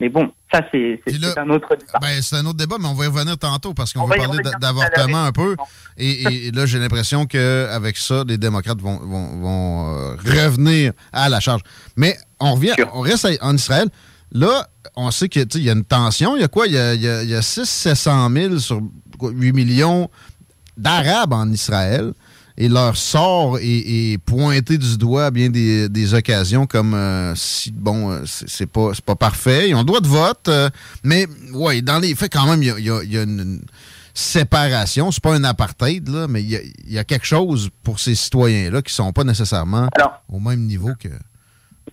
Mais 0.00 0.08
bon, 0.08 0.32
ça, 0.50 0.62
c'est 0.72 0.98
un 1.36 1.50
autre 1.50 1.76
débat. 1.76 1.98
Ben, 2.00 2.22
c'est 2.22 2.36
un 2.36 2.46
autre 2.46 2.56
débat, 2.56 2.76
mais 2.80 2.88
on 2.88 2.94
va 2.94 3.04
y 3.04 3.08
revenir 3.08 3.36
tantôt 3.36 3.74
parce 3.74 3.92
qu'on 3.92 4.06
va, 4.06 4.16
parler 4.16 4.38
d'avortement 4.58 5.24
un 5.24 5.32
peu. 5.32 5.56
Et, 5.98 6.50
là, 6.52 6.64
j'ai 6.64 6.78
l'impression 6.78 7.26
qu'avec 7.26 7.98
ça, 7.98 8.24
les 8.26 8.38
démocrates 8.38 8.80
vont, 8.80 8.96
vont, 8.96 9.94
euh, 9.94 10.16
revenir 10.24 10.92
à 11.12 11.28
la 11.28 11.40
charge. 11.40 11.60
Mais 11.96 12.16
on 12.38 12.54
revient, 12.54 12.72
on 12.94 13.00
reste 13.00 13.28
en 13.42 13.54
Israël. 13.54 13.88
Là, 14.32 14.68
on 14.96 15.10
sait 15.10 15.28
qu'il 15.28 15.46
y 15.62 15.68
a 15.68 15.72
une 15.72 15.84
tension. 15.84 16.34
Il 16.34 16.40
y 16.40 16.44
a 16.44 16.48
quoi? 16.48 16.66
Il 16.66 16.72
y 16.72 16.78
a, 16.78 16.94
il 16.94 17.30
y 17.30 17.34
a, 17.34 17.42
6 17.42 17.68
700 17.68 18.30
000 18.30 18.58
sur 18.58 18.80
8 19.20 19.52
millions 19.52 20.08
d'Arabes 20.78 21.34
en 21.34 21.50
Israël 21.50 22.14
et 22.60 22.68
leur 22.68 22.94
sort 22.94 23.56
est, 23.58 24.22
pointé 24.22 24.76
du 24.76 24.98
doigt 24.98 25.26
à 25.26 25.30
bien 25.30 25.48
des, 25.48 26.14
occasions 26.14 26.66
comme 26.66 26.92
euh, 26.94 27.34
si 27.34 27.72
bon 27.72 28.10
euh, 28.10 28.20
c'est 28.26 28.70
pas 28.70 28.90
pas 29.04 29.16
parfait. 29.16 29.70
Ils 29.70 29.74
ont 29.74 29.78
le 29.78 29.84
droit 29.84 30.00
de 30.00 30.06
vote 30.06 30.48
euh, 30.48 30.68
mais 31.02 31.26
ouais 31.54 31.80
dans 31.80 31.98
les 31.98 32.14
faits 32.14 32.30
quand 32.32 32.46
même 32.46 32.62
il 32.62 32.84
y 32.84 33.18
a, 33.18 33.22
une, 33.22 33.62
séparation. 34.12 35.10
C'est 35.10 35.22
pas 35.22 35.34
un 35.34 35.44
apartheid 35.44 36.06
là 36.08 36.26
mais 36.28 36.42
il 36.42 36.92
y, 36.92 36.98
a, 36.98 37.04
quelque 37.04 37.24
chose 37.24 37.70
pour 37.82 37.98
ces 37.98 38.14
citoyens 38.14 38.70
là 38.70 38.82
qui 38.82 38.92
sont 38.92 39.12
pas 39.12 39.24
nécessairement 39.24 39.88
au 40.28 40.38
même 40.38 40.60
niveau 40.60 40.90
que 41.00 41.08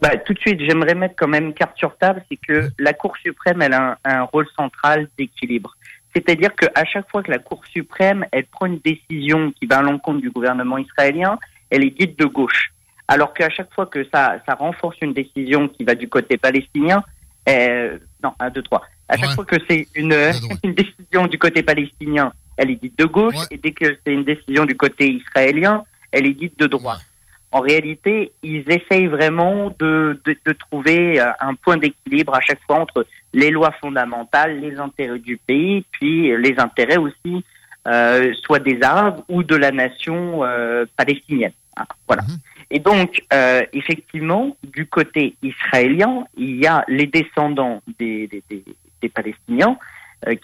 bah, 0.02 0.16
tout 0.18 0.34
de 0.34 0.40
suite, 0.40 0.60
j'aimerais 0.60 0.94
mettre 0.94 1.16
quand 1.18 1.28
même 1.28 1.56
carte 1.56 1.76
sur 1.76 1.98
table, 1.98 2.24
c'est 2.30 2.38
que 2.38 2.70
la 2.78 2.94
Cour 2.94 3.16
suprême, 3.18 3.64
elle 3.64 3.74
a 3.74 3.98
un 4.06 4.24
rôle 4.24 4.46
central 4.56 5.08
d'équilibre. 5.18 5.76
C'est-à-dire 6.18 6.56
qu'à 6.56 6.86
chaque 6.86 7.10
fois 7.10 7.22
que 7.22 7.30
la 7.30 7.38
Cour 7.38 7.62
suprême, 7.72 8.26
elle 8.32 8.46
prend 8.46 8.66
une 8.66 8.80
décision 8.80 9.52
qui 9.52 9.68
va 9.68 9.78
à 9.78 9.82
l'encontre 9.84 10.20
du 10.20 10.32
gouvernement 10.32 10.78
israélien, 10.78 11.38
elle 11.70 11.84
est 11.84 11.98
dite 11.98 12.18
de 12.18 12.26
gauche. 12.26 12.72
Alors 13.08 13.34
qu'à 13.34 13.50
chaque 13.50 13.72
fois 13.74 13.86
que 13.86 14.04
ça, 14.12 14.38
ça 14.48 14.56
renforce 14.56 14.98
une 15.02 15.14
décision 15.14 15.68
qui 15.68 15.84
va 15.84 15.94
du 15.96 16.10
côté 16.10 16.38
palestinien, 16.38 17.04
euh, 17.48 18.00
non, 18.24 18.34
un, 18.40 18.50
deux, 18.50 18.64
trois. 18.64 18.82
À 19.08 19.16
chaque 19.18 19.36
fois 19.36 19.46
que 19.46 19.58
c'est 19.70 19.88
une, 19.96 20.14
une, 20.64 20.74
décision 20.74 21.28
du 21.28 21.38
côté 21.38 21.62
palestinien, 21.62 22.34
elle 22.58 22.72
est 22.72 22.82
dite 22.82 22.98
de 22.98 23.06
gauche, 23.06 23.36
et 23.52 23.58
dès 23.58 23.72
que 23.72 23.98
c'est 24.04 24.12
une 24.12 24.24
décision 24.24 24.66
du 24.66 24.76
côté 24.76 25.12
israélien, 25.12 25.84
elle 26.12 26.26
est 26.26 26.34
dite 26.34 26.58
de 26.58 26.66
droite 26.66 27.07
en 27.52 27.62
réalité, 27.62 28.34
ils 28.44 28.66
essayent 28.70 29.08
vraiment 29.08 29.74
de, 29.80 30.20
de, 30.26 30.54
trouver 30.54 31.20
euh, 31.20 31.32
un 31.40 31.56
point 31.56 31.78
d'équilibre 31.78 32.36
à 32.36 32.42
chaque 32.42 32.62
fois 32.68 32.80
entre 32.80 33.06
les 33.34 33.52
lois 33.52 33.72
fondamentales, 33.80 34.60
les 34.60 34.78
intérêts 34.78 35.20
du 35.20 35.38
pays, 35.38 35.86
puis 35.92 36.36
les 36.38 36.60
intérêts 36.60 36.98
aussi 36.98 37.44
euh, 37.88 38.34
soit 38.44 38.60
des 38.60 38.82
Arabes 38.82 39.22
ou 39.30 39.44
de 39.44 39.56
la 39.56 39.72
nation 39.72 40.44
euh, 40.44 40.86
palestinienne. 40.98 41.54
Ah, 41.78 41.86
voilà. 42.06 42.24
Mhm. 42.24 42.38
Et 42.70 42.80
donc, 42.80 43.24
euh, 43.32 43.62
effectivement, 43.72 44.58
du 44.74 44.88
côté 44.88 45.38
israélien, 45.42 46.26
il 46.36 46.58
y 46.58 46.68
a 46.68 46.84
les 46.90 47.06
descendants 47.08 47.82
des, 47.98 48.28
des, 48.28 48.44
des, 48.50 48.64
des 49.02 49.10
Palestiniens 49.10 49.78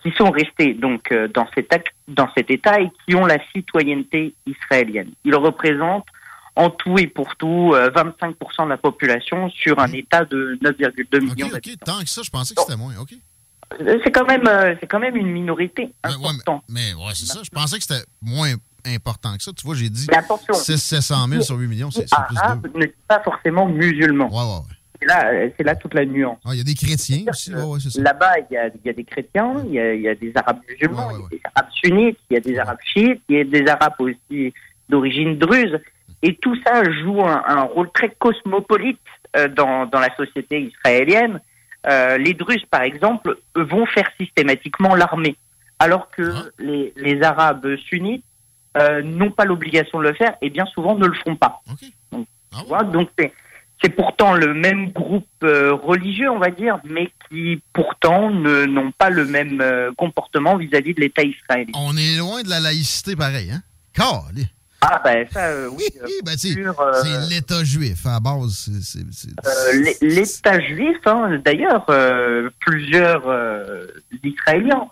qui 0.03 0.11
sont 0.11 0.29
restés 0.29 0.75
donc 0.75 1.11
dans 1.33 1.47
cet, 1.55 1.73
dans 2.07 2.29
cet 2.37 2.51
État 2.51 2.79
et 2.79 2.91
qui 3.03 3.15
ont 3.15 3.25
la 3.25 3.39
citoyenneté 3.53 4.35
israélienne. 4.45 5.09
Ils 5.25 5.35
représentent 5.35 6.05
en 6.55 6.69
tout 6.69 6.97
et 6.99 7.07
pour 7.07 7.35
tout 7.35 7.73
25% 7.73 7.73
euh, 7.75 8.63
de 8.65 8.69
la 8.69 8.77
population 8.77 9.49
sur 9.49 9.79
un 9.79 9.91
État 9.91 10.25
de 10.25 10.57
9,2 10.61 11.21
millions 11.21 11.49
d'habitants. 11.49 11.57
OK, 11.57 11.85
tant 11.85 11.99
que 12.01 12.09
ça, 12.09 12.21
je 12.23 12.29
pensais 12.29 12.53
que 12.53 12.61
c'était 12.61 12.77
moins. 12.77 12.93
OK. 12.99 13.13
Euh, 13.81 13.99
c'est 14.03 14.11
quand 14.11 14.25
même, 14.25 14.47
euh, 14.47 14.75
c'est 14.79 14.87
quand 14.87 14.99
même 14.99 15.15
une 15.15 15.31
minorité 15.31 15.93
importante. 16.03 16.63
mais, 16.69 16.93
ouais, 16.93 17.13
c'est 17.15 17.25
ça. 17.25 17.41
Je 17.43 17.49
pensais 17.49 17.77
que 17.77 17.83
c'était 17.83 18.05
moins 18.21 18.53
important 18.85 19.35
que 19.35 19.43
ça. 19.43 19.51
Tu 19.53 19.65
vois, 19.65 19.75
j'ai 19.75 19.89
dit 19.89 20.07
700 20.53 21.27
000 21.27 21.41
sur 21.41 21.55
8 21.55 21.67
millions, 21.67 21.91
c'est 21.91 22.05
plus 22.07 22.71
de... 22.71 22.77
ne 22.77 22.85
pas 23.07 23.21
forcément 23.21 23.67
musulmans. 23.67 24.29
Ouais, 24.29 24.67
ouais, 25.07 25.53
c'est 25.57 25.63
là, 25.63 25.75
toute 25.75 25.93
la 25.93 26.05
nuance. 26.05 26.37
Ah, 26.45 26.49
il 26.53 26.57
y 26.57 26.61
a 26.61 26.63
des 26.63 26.75
chrétiens 26.75 27.23
aussi. 27.27 27.99
Là-bas, 27.99 28.39
il 28.49 28.53
y 28.53 28.57
a, 28.57 28.69
y 28.83 28.89
a, 28.89 28.93
des 28.93 29.03
chrétiens, 29.03 29.63
il 29.65 29.73
y 29.73 30.07
a, 30.07 30.15
des 30.15 30.31
arabes 30.35 30.59
musulmans, 30.69 31.09
il 31.11 31.15
y 31.21 31.25
a 31.25 31.29
des 31.29 31.41
arabes 31.55 31.71
sunnites, 31.81 32.19
il 32.29 32.33
y 32.33 32.37
a 32.37 32.39
des 32.39 32.57
arabes 32.59 32.77
chiites, 32.85 33.21
il 33.29 33.37
y 33.37 33.39
a 33.39 33.43
des 33.43 33.67
arabes 33.67 33.95
aussi 33.99 34.53
d'origine 34.89 35.37
druze. 35.37 35.79
Et 36.23 36.35
tout 36.35 36.55
ça 36.65 36.83
joue 36.89 37.21
un, 37.21 37.63
rôle 37.63 37.91
très 37.91 38.09
cosmopolite 38.17 38.97
euh, 39.35 39.49
dans, 39.49 39.85
dans 39.85 39.99
la 39.99 40.15
société 40.15 40.61
israélienne. 40.61 41.41
Euh, 41.85 42.17
les 42.17 42.33
Druzes, 42.33 42.65
par 42.71 42.83
exemple, 42.83 43.37
vont 43.55 43.85
faire 43.85 44.09
systématiquement 44.17 44.95
l'armée, 44.95 45.35
alors 45.79 46.09
que 46.09 46.31
ah. 46.33 46.45
les, 46.59 46.93
les, 46.95 47.21
Arabes 47.21 47.75
sunnites 47.89 48.23
euh, 48.77 49.01
n'ont 49.03 49.31
pas 49.31 49.43
l'obligation 49.43 49.99
de 49.99 50.05
le 50.05 50.13
faire 50.13 50.35
et 50.41 50.49
bien 50.49 50.65
souvent 50.67 50.95
ne 50.95 51.05
le 51.05 51.13
font 51.25 51.35
pas. 51.35 51.61
Donc, 52.13 52.27
ah 52.71 52.83
donc 52.85 53.09
c'est 53.83 53.89
pourtant 53.89 54.33
le 54.33 54.53
même 54.53 54.91
groupe 54.91 55.27
religieux, 55.41 56.31
on 56.31 56.39
va 56.39 56.51
dire, 56.51 56.79
mais 56.85 57.11
qui 57.29 57.61
pourtant 57.73 58.29
n'ont 58.29 58.93
pas 58.93 59.09
le 59.09 59.25
même 59.25 59.61
comportement 59.97 60.55
vis-à-vis 60.55 60.93
de 60.93 61.01
l'État 61.01 61.23
israélien. 61.23 61.73
On 61.75 61.97
est 61.97 62.17
loin 62.17 62.43
de 62.43 62.49
la 62.49 62.61
laïcité 62.61 63.17
pareil, 63.17 63.51
hein? 63.51 63.61
Ah 64.85 65.01
ben 65.03 65.25
ça, 65.31 65.47
euh, 65.47 65.69
oui. 65.69 65.85
Ben, 66.23 66.33
c'est 66.37 66.55
l'État 67.29 67.63
juif 67.63 68.05
à 68.05 68.19
base. 68.19 68.69
L'État 70.01 70.59
juif, 70.59 70.97
hein, 71.05 71.41
d'ailleurs, 71.43 71.85
plusieurs 72.59 73.23
Israéliens 74.23 74.87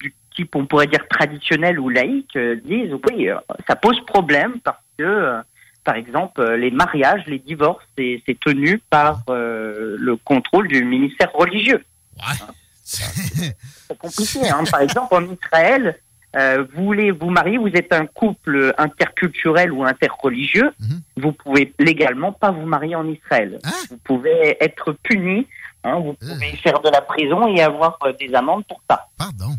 du 0.00 0.14
type, 0.34 0.56
on 0.56 0.66
pourrait 0.66 0.88
dire 0.88 1.06
traditionnel 1.08 1.78
ou 1.78 1.88
laïque, 1.88 2.36
disent 2.64 2.94
oui, 3.08 3.28
ça 3.68 3.76
pose 3.76 4.04
problème 4.06 4.54
parce 4.64 4.82
que 4.98 5.42
par 5.84 5.96
exemple, 5.96 6.40
euh, 6.40 6.56
les 6.56 6.70
mariages, 6.70 7.22
les 7.26 7.38
divorces, 7.38 7.84
c'est 7.96 8.40
tenu 8.40 8.80
par 8.90 9.22
euh, 9.28 9.96
le 9.98 10.16
contrôle 10.16 10.66
du 10.66 10.82
ministère 10.82 11.30
religieux. 11.32 11.84
Ouais. 12.16 12.46
C'est 12.82 13.98
compliqué. 13.98 14.48
Hein. 14.48 14.64
Par 14.70 14.80
exemple, 14.80 15.14
en 15.14 15.30
Israël, 15.30 15.98
euh, 16.36 16.64
vous 16.74 16.84
voulez 16.84 17.10
vous 17.10 17.30
marier, 17.30 17.58
vous 17.58 17.68
êtes 17.68 17.92
un 17.92 18.06
couple 18.06 18.74
interculturel 18.76 19.72
ou 19.72 19.84
interreligieux, 19.84 20.72
mhm. 20.80 21.02
vous 21.16 21.32
pouvez 21.32 21.72
légalement 21.78 22.32
pas 22.32 22.50
vous 22.50 22.66
marier 22.66 22.96
en 22.96 23.08
Israël. 23.08 23.60
Hein? 23.62 23.70
Vous 23.90 23.98
pouvez 23.98 24.56
être 24.60 24.92
puni, 25.02 25.46
hein, 25.84 26.00
vous 26.00 26.14
pouvez 26.14 26.56
faire 26.56 26.80
de 26.80 26.90
la 26.90 27.02
prison 27.02 27.46
et 27.54 27.62
avoir 27.62 27.98
des 28.18 28.34
amendes 28.34 28.64
pour 28.66 28.82
ça. 28.90 29.06
Pardon. 29.16 29.56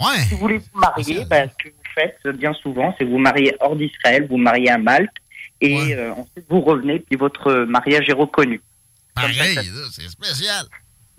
Ouais. 0.00 0.22
Si 0.22 0.34
vous 0.34 0.40
voulez 0.40 0.58
vous 0.58 0.80
marier, 0.80 1.24
ben, 1.26 1.48
ce 1.48 1.64
que 1.64 1.68
vous 1.68 1.90
faites 1.94 2.36
bien 2.36 2.52
souvent, 2.54 2.94
c'est 2.98 3.04
vous 3.04 3.18
marier 3.18 3.54
hors 3.60 3.76
d'Israël, 3.76 4.26
vous 4.28 4.36
marier 4.36 4.70
à 4.70 4.78
Malte, 4.78 5.14
et 5.60 5.94
euh, 5.94 6.12
ensuite 6.12 6.44
vous 6.48 6.60
revenez, 6.60 6.98
puis 6.98 7.16
votre 7.16 7.64
mariage 7.64 8.08
est 8.08 8.14
reconnu. 8.14 8.60
Pareil, 9.14 9.58
c'est 9.92 10.08
spécial. 10.08 10.66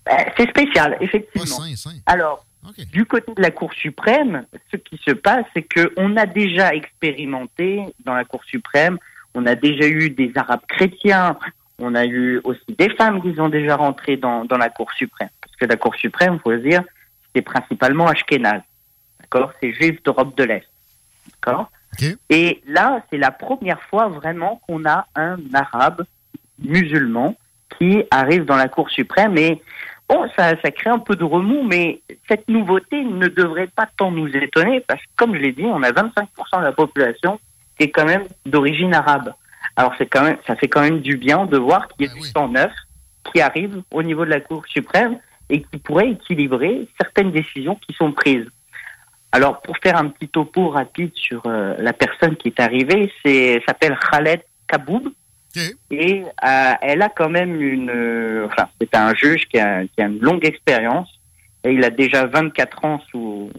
Ben, 0.06 0.26
c'est 0.38 0.50
spécial, 0.50 0.98
effectivement. 1.00 1.58
Alors, 2.06 2.46
du 2.92 3.06
côté 3.06 3.34
de 3.34 3.42
la 3.42 3.52
Cour 3.52 3.74
suprême, 3.74 4.46
ce 4.72 4.78
qui 4.78 4.98
se 4.98 5.12
passe, 5.12 5.46
c'est 5.56 5.64
qu'on 5.64 6.18
a 6.18 6.26
déjà 6.26 6.74
expérimenté 6.74 7.84
dans 8.04 8.14
la 8.14 8.26
Cour 8.26 8.44
suprême, 8.46 8.98
on 9.34 9.46
a 9.46 9.56
déjà 9.56 9.88
eu 9.88 10.10
des 10.10 10.32
Arabes 10.36 10.66
chrétiens, 10.68 11.38
on 11.80 11.94
a 11.96 12.06
eu 12.06 12.40
aussi 12.44 12.76
des 12.78 12.90
femmes 12.90 13.22
qui 13.22 13.36
sont 13.36 13.50
déjà 13.50 13.76
rentrées 13.76 14.18
dans, 14.18 14.46
dans 14.46 14.58
la 14.58 14.70
Cour 14.70 14.92
suprême. 14.94 15.30
Parce 15.42 15.56
que 15.58 15.66
la 15.66 15.76
Cour 15.76 15.96
suprême, 15.96 16.36
il 16.36 16.40
faut 16.40 16.56
dire, 16.56 16.84
c'est 17.34 17.42
principalement 17.42 18.08
Ashkenaz. 18.08 18.62
D'accord? 19.20 19.52
C'est 19.62 19.74
juif 19.74 20.02
d'Europe 20.04 20.38
de 20.38 20.44
l'Est. 20.46 20.68
D'accord? 21.32 21.70
Et 22.30 22.62
là, 22.68 23.04
c'est 23.10 23.18
la 23.18 23.32
première 23.32 23.82
fois 23.84 24.08
vraiment 24.08 24.62
qu'on 24.68 24.86
a 24.86 25.08
un 25.16 25.38
arabe 25.54 26.06
musulman 26.60 27.36
qui 27.78 28.04
arrive 28.12 28.46
dans 28.46 28.56
la 28.56 28.68
Cour 28.68 28.90
suprême. 28.90 29.38
Et 29.38 29.62
bon, 30.10 30.28
ça, 30.36 30.54
ça 30.62 30.72
crée 30.72 30.90
un 30.90 31.00
peu 31.00 31.16
de 31.16 31.24
remous, 31.24 31.64
mais 31.64 32.02
cette 32.28 32.48
nouveauté 32.48 33.04
ne 33.04 33.28
devrait 33.28 33.70
pas 33.76 33.88
tant 33.98 34.12
nous 34.12 34.28
étonner 34.28 34.82
parce 34.82 35.02
que, 35.02 35.10
comme 35.16 35.36
je 35.36 35.42
l'ai 35.42 35.52
dit, 35.52 35.66
on 35.66 35.84
a 35.84 35.92
25% 35.92 36.60
de 36.60 36.64
la 36.64 36.72
population 36.72 37.40
qui 37.78 37.86
est 37.86 37.92
quand 37.92 38.06
même 38.06 38.24
d'origine 38.46 38.94
arabe. 38.94 39.34
Alors 39.76 39.94
c'est 39.98 40.06
quand 40.06 40.24
même, 40.24 40.38
ça 40.48 40.56
fait 40.56 40.68
quand 40.68 40.82
même 40.82 41.02
du 41.02 41.18
bien 41.18 41.46
de 41.46 41.58
voir 41.58 41.88
qu'il 41.90 42.08
y 42.08 42.10
a 42.10 42.14
du 42.14 42.22
sang 42.22 42.48
neuf 42.48 42.72
qui 43.32 43.42
arrive 43.42 43.82
au 43.92 44.04
niveau 44.04 44.24
de 44.24 44.30
la 44.30 44.40
Cour 44.40 44.64
suprême 44.68 45.20
et 45.50 45.62
qui 45.62 45.78
pourrait 45.78 46.12
équilibrer 46.12 46.88
certaines 47.00 47.32
décisions 47.32 47.76
qui 47.76 47.94
sont 47.94 48.12
prises. 48.12 48.48
Alors, 49.32 49.62
pour 49.62 49.76
faire 49.84 49.98
un 49.98 50.08
petit 50.08 50.30
topo 50.30 50.70
rapide 50.70 51.12
sur 51.16 51.42
euh, 51.46 51.76
la 51.80 51.92
personne 51.92 52.38
qui 52.38 52.48
est 52.48 52.60
arrivée, 52.60 53.12
c'est 53.24 53.62
s'appelle 53.68 53.98
Khaled 54.00 54.42
Kaboub. 54.68 55.12
Et 55.92 56.24
euh, 56.24 56.74
elle 56.82 57.02
a 57.02 57.10
quand 57.10 57.30
même 57.30 57.62
une... 57.62 57.90
Euh, 57.90 58.48
enfin, 58.48 58.68
c'est 58.80 58.96
un 58.96 59.14
juge 59.14 59.48
qui 59.48 59.60
a, 59.60 59.86
qui 59.86 60.02
a, 60.02 60.06
une 60.06 60.20
longue 60.20 60.46
expérience. 60.46 61.10
Et 61.64 61.72
il 61.72 61.84
a 61.84 61.90
déjà 61.90 62.26
24 62.26 62.86
ans 62.86 63.02
sous, 63.10 63.50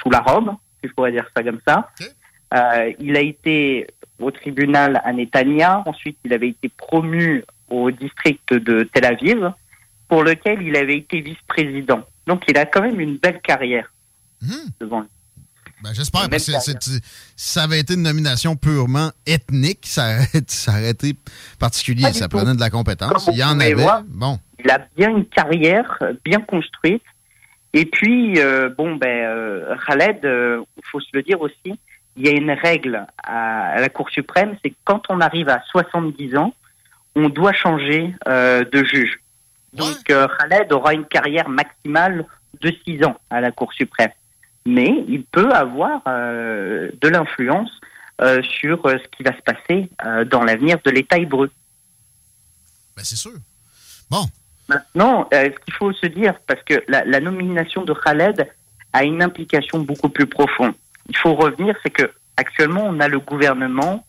sous 0.00 0.10
la 0.10 0.20
robe, 0.20 0.50
si 0.82 0.88
je 0.88 0.94
pourrais 0.94 1.12
dire 1.12 1.26
ça 1.34 1.42
comme 1.42 1.60
ça. 1.66 1.90
il 2.98 3.16
a 3.16 3.20
été 3.20 3.86
au 4.20 4.30
tribunal 4.30 5.00
à 5.04 5.12
Netanya. 5.12 5.82
Ensuite, 5.86 6.18
il 6.24 6.32
avait 6.32 6.50
été 6.50 6.68
promu 6.68 7.44
au 7.68 7.90
district 7.90 8.52
de 8.52 8.88
Tel 8.92 9.06
Aviv, 9.06 9.52
pour 10.08 10.22
lequel 10.22 10.62
il 10.62 10.76
avait 10.76 10.98
été 10.98 11.20
vice-président. 11.20 12.02
Donc, 12.26 12.44
il 12.48 12.56
a 12.58 12.66
quand 12.66 12.82
même 12.82 13.00
une 13.00 13.16
belle 13.16 13.40
carrière 13.40 13.92
mmh. 14.42 14.46
devant 14.80 15.00
lui. 15.00 15.08
Ben, 15.84 15.92
J'espère, 15.92 16.30
parce 16.30 16.46
que 16.46 16.52
si 16.80 17.00
ça 17.36 17.64
avait 17.64 17.78
été 17.78 17.92
une 17.92 18.04
nomination 18.04 18.56
purement 18.56 19.10
ethnique, 19.26 19.80
ça, 19.82 20.16
aurait 20.68 20.88
été 20.88 21.14
particulier, 21.58 22.10
ça 22.14 22.26
prenait 22.26 22.54
de 22.54 22.60
la 22.60 22.70
compétence. 22.70 23.28
Il 23.30 23.36
y 23.36 23.44
en 23.44 23.60
avait. 23.60 23.74
bon. 24.08 24.38
Il 24.64 24.70
a 24.70 24.78
bien 24.96 25.10
une 25.10 25.26
carrière 25.26 25.98
bien 26.24 26.40
construite. 26.40 27.02
Et 27.74 27.84
puis, 27.84 28.38
euh, 28.38 28.70
bon, 28.70 28.96
ben, 28.96 29.26
euh, 29.26 29.76
Khaled, 29.86 30.20
il 30.22 30.26
euh, 30.26 30.62
faut 30.90 31.00
se 31.00 31.08
le 31.12 31.22
dire 31.22 31.38
aussi, 31.42 31.78
il 32.16 32.26
y 32.26 32.28
a 32.28 32.32
une 32.32 32.52
règle 32.52 33.04
à, 33.22 33.78
la 33.78 33.88
Cour 33.90 34.08
suprême, 34.08 34.56
c'est 34.62 34.70
que 34.70 34.76
quand 34.84 35.02
on 35.10 35.20
arrive 35.20 35.50
à 35.50 35.60
70 35.70 36.36
ans, 36.38 36.54
on 37.14 37.28
doit 37.28 37.52
changer 37.52 38.14
de 38.26 38.84
juge. 38.84 39.20
Donc, 39.74 40.04
Khaled 40.04 40.72
aura 40.72 40.94
une 40.94 41.04
carrière 41.04 41.48
maximale 41.48 42.24
de 42.60 42.72
6 42.86 43.04
ans 43.04 43.16
à 43.28 43.42
la 43.42 43.50
Cour 43.50 43.72
suprême 43.74 44.10
mais 44.66 45.04
il 45.08 45.24
peut 45.24 45.52
avoir 45.52 46.02
euh, 46.06 46.90
de 47.00 47.08
l'influence 47.08 47.70
euh, 48.20 48.42
sur 48.42 48.84
euh, 48.86 48.96
ce 49.02 49.16
qui 49.16 49.22
va 49.22 49.36
se 49.36 49.42
passer 49.42 49.90
dans 50.30 50.42
l'avenir 50.42 50.78
de 50.84 50.90
l'État 50.90 51.18
hébreu. 51.18 51.50
Ben, 52.96 53.02
c'est 53.04 53.16
sûr. 53.16 53.32
Bon. 54.10 54.26
Maintenant, 54.68 55.28
ce 55.30 55.58
qu'il 55.64 55.74
faut 55.74 55.92
se 55.92 56.06
dire, 56.06 56.34
parce 56.46 56.62
que 56.62 56.82
la, 56.88 57.20
nomination 57.20 57.84
de 57.84 57.92
Khaled 57.92 58.48
a 58.94 59.04
une 59.04 59.22
implication 59.22 59.80
beaucoup 59.80 60.08
plus 60.08 60.26
profonde. 60.26 60.72
Il 61.08 61.16
faut 61.16 61.34
revenir, 61.34 61.76
c'est 61.82 61.90
que 61.90 62.10
actuellement, 62.38 62.84
on 62.86 62.98
a 63.00 63.08
le 63.08 63.20
gouvernement 63.20 64.06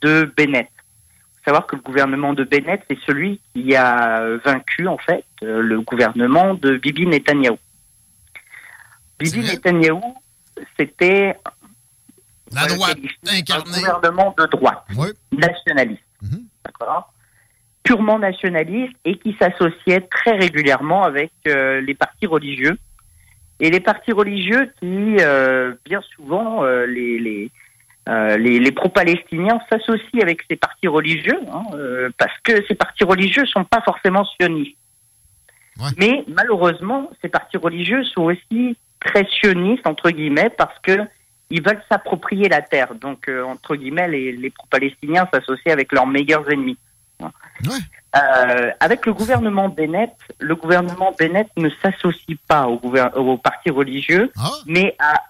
de 0.00 0.32
Bennett. 0.36 0.68
Il 0.70 1.38
faut 1.38 1.44
savoir 1.46 1.66
que 1.66 1.74
le 1.74 1.82
gouvernement 1.82 2.34
de 2.34 2.44
Bennett, 2.44 2.82
c'est 2.88 2.98
celui 3.04 3.40
qui 3.52 3.74
a 3.74 4.36
vaincu, 4.44 4.86
en 4.86 4.98
fait, 4.98 5.24
le 5.42 5.80
gouvernement 5.80 6.54
de 6.54 6.76
Bibi 6.76 7.06
Netanyahu. 7.06 7.56
Bibi 9.18 9.40
Netanyahu, 9.40 10.00
c'était 10.78 11.36
la 12.52 12.66
droite 12.66 12.98
un 13.28 13.60
gouvernement 13.62 14.34
de 14.38 14.46
droite, 14.46 14.84
nationaliste, 15.32 16.02
mhm. 16.22 16.46
purement 17.82 18.18
nationaliste 18.18 18.94
et 19.04 19.18
qui 19.18 19.36
s'associait 19.40 20.02
très 20.02 20.36
régulièrement 20.36 21.04
avec 21.04 21.32
euh, 21.46 21.80
les 21.80 21.94
partis 21.94 22.26
religieux. 22.26 22.76
Et 23.58 23.70
les 23.70 23.80
partis 23.80 24.12
religieux 24.12 24.70
qui, 24.80 25.16
euh, 25.20 25.74
bien 25.86 26.02
souvent, 26.14 26.62
euh, 26.62 26.84
les, 26.84 27.18
les, 27.18 28.58
les, 28.58 28.72
pro-palestiniens 28.72 29.58
s'associent 29.70 30.20
avec 30.20 30.42
ces 30.48 30.56
partis 30.56 30.88
religieux, 30.88 31.40
hein, 31.50 31.64
parce 32.18 32.38
que 32.44 32.62
ces 32.68 32.74
partis 32.74 33.04
religieux 33.04 33.42
ne 33.42 33.48
sont 33.48 33.64
pas 33.64 33.80
forcément 33.80 34.24
sionistes. 34.24 34.76
Mais 35.96 36.24
malheureusement, 36.28 37.10
ces 37.22 37.28
partis 37.28 37.56
religieux 37.56 38.04
sont 38.04 38.24
aussi 38.24 38.76
très 39.06 39.26
sionistes, 39.40 39.86
entre 39.86 40.10
guillemets, 40.10 40.50
parce 40.50 40.78
que 40.80 40.98
ils 41.48 41.62
veulent 41.62 41.82
s'approprier 41.88 42.48
la 42.48 42.60
terre. 42.60 42.94
Donc, 42.94 43.28
euh, 43.28 43.42
entre 43.44 43.76
guillemets, 43.76 44.08
les, 44.08 44.32
les 44.32 44.50
pro-palestiniens 44.50 45.28
s'associent 45.32 45.72
avec 45.72 45.92
leurs 45.92 46.06
meilleurs 46.06 46.50
ennemis. 46.50 46.78
Euh, 47.22 48.70
avec 48.80 49.06
le 49.06 49.14
gouvernement 49.14 49.68
Bennett, 49.68 50.12
le 50.38 50.54
gouvernement 50.54 51.14
Bennett 51.18 51.48
ne 51.56 51.70
s'associe 51.82 52.38
pas 52.48 52.66
au, 52.66 52.78
au 52.78 53.38
parti 53.38 53.70
religieux, 53.70 54.30
ah. 54.36 54.50
mais 54.66 54.96
à 54.98 55.22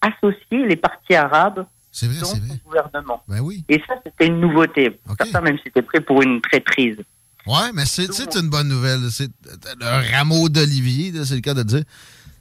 associer 0.00 0.66
les 0.66 0.76
partis 0.76 1.14
arabes 1.14 1.66
dans 2.02 2.24
son 2.24 2.38
gouvernement. 2.64 3.22
Ben 3.28 3.40
oui. 3.40 3.64
Et 3.68 3.82
ça, 3.86 3.94
c'était 4.04 4.26
une 4.26 4.40
nouveauté. 4.40 4.98
Certains 5.18 5.40
même 5.40 5.58
s'étaient 5.62 5.82
prêts 5.82 6.00
pour 6.00 6.22
une 6.22 6.40
traîtrise. 6.40 6.98
Ouais, 7.46 7.72
mais 7.74 7.84
c'est 7.84 8.36
une 8.36 8.48
bonne 8.48 8.68
nouvelle. 8.68 9.10
C'est 9.10 9.30
le 9.78 10.16
rameau 10.16 10.48
d'olivier, 10.48 11.12
c'est 11.24 11.36
le 11.36 11.40
cas 11.40 11.54
de 11.54 11.62
dire 11.62 11.84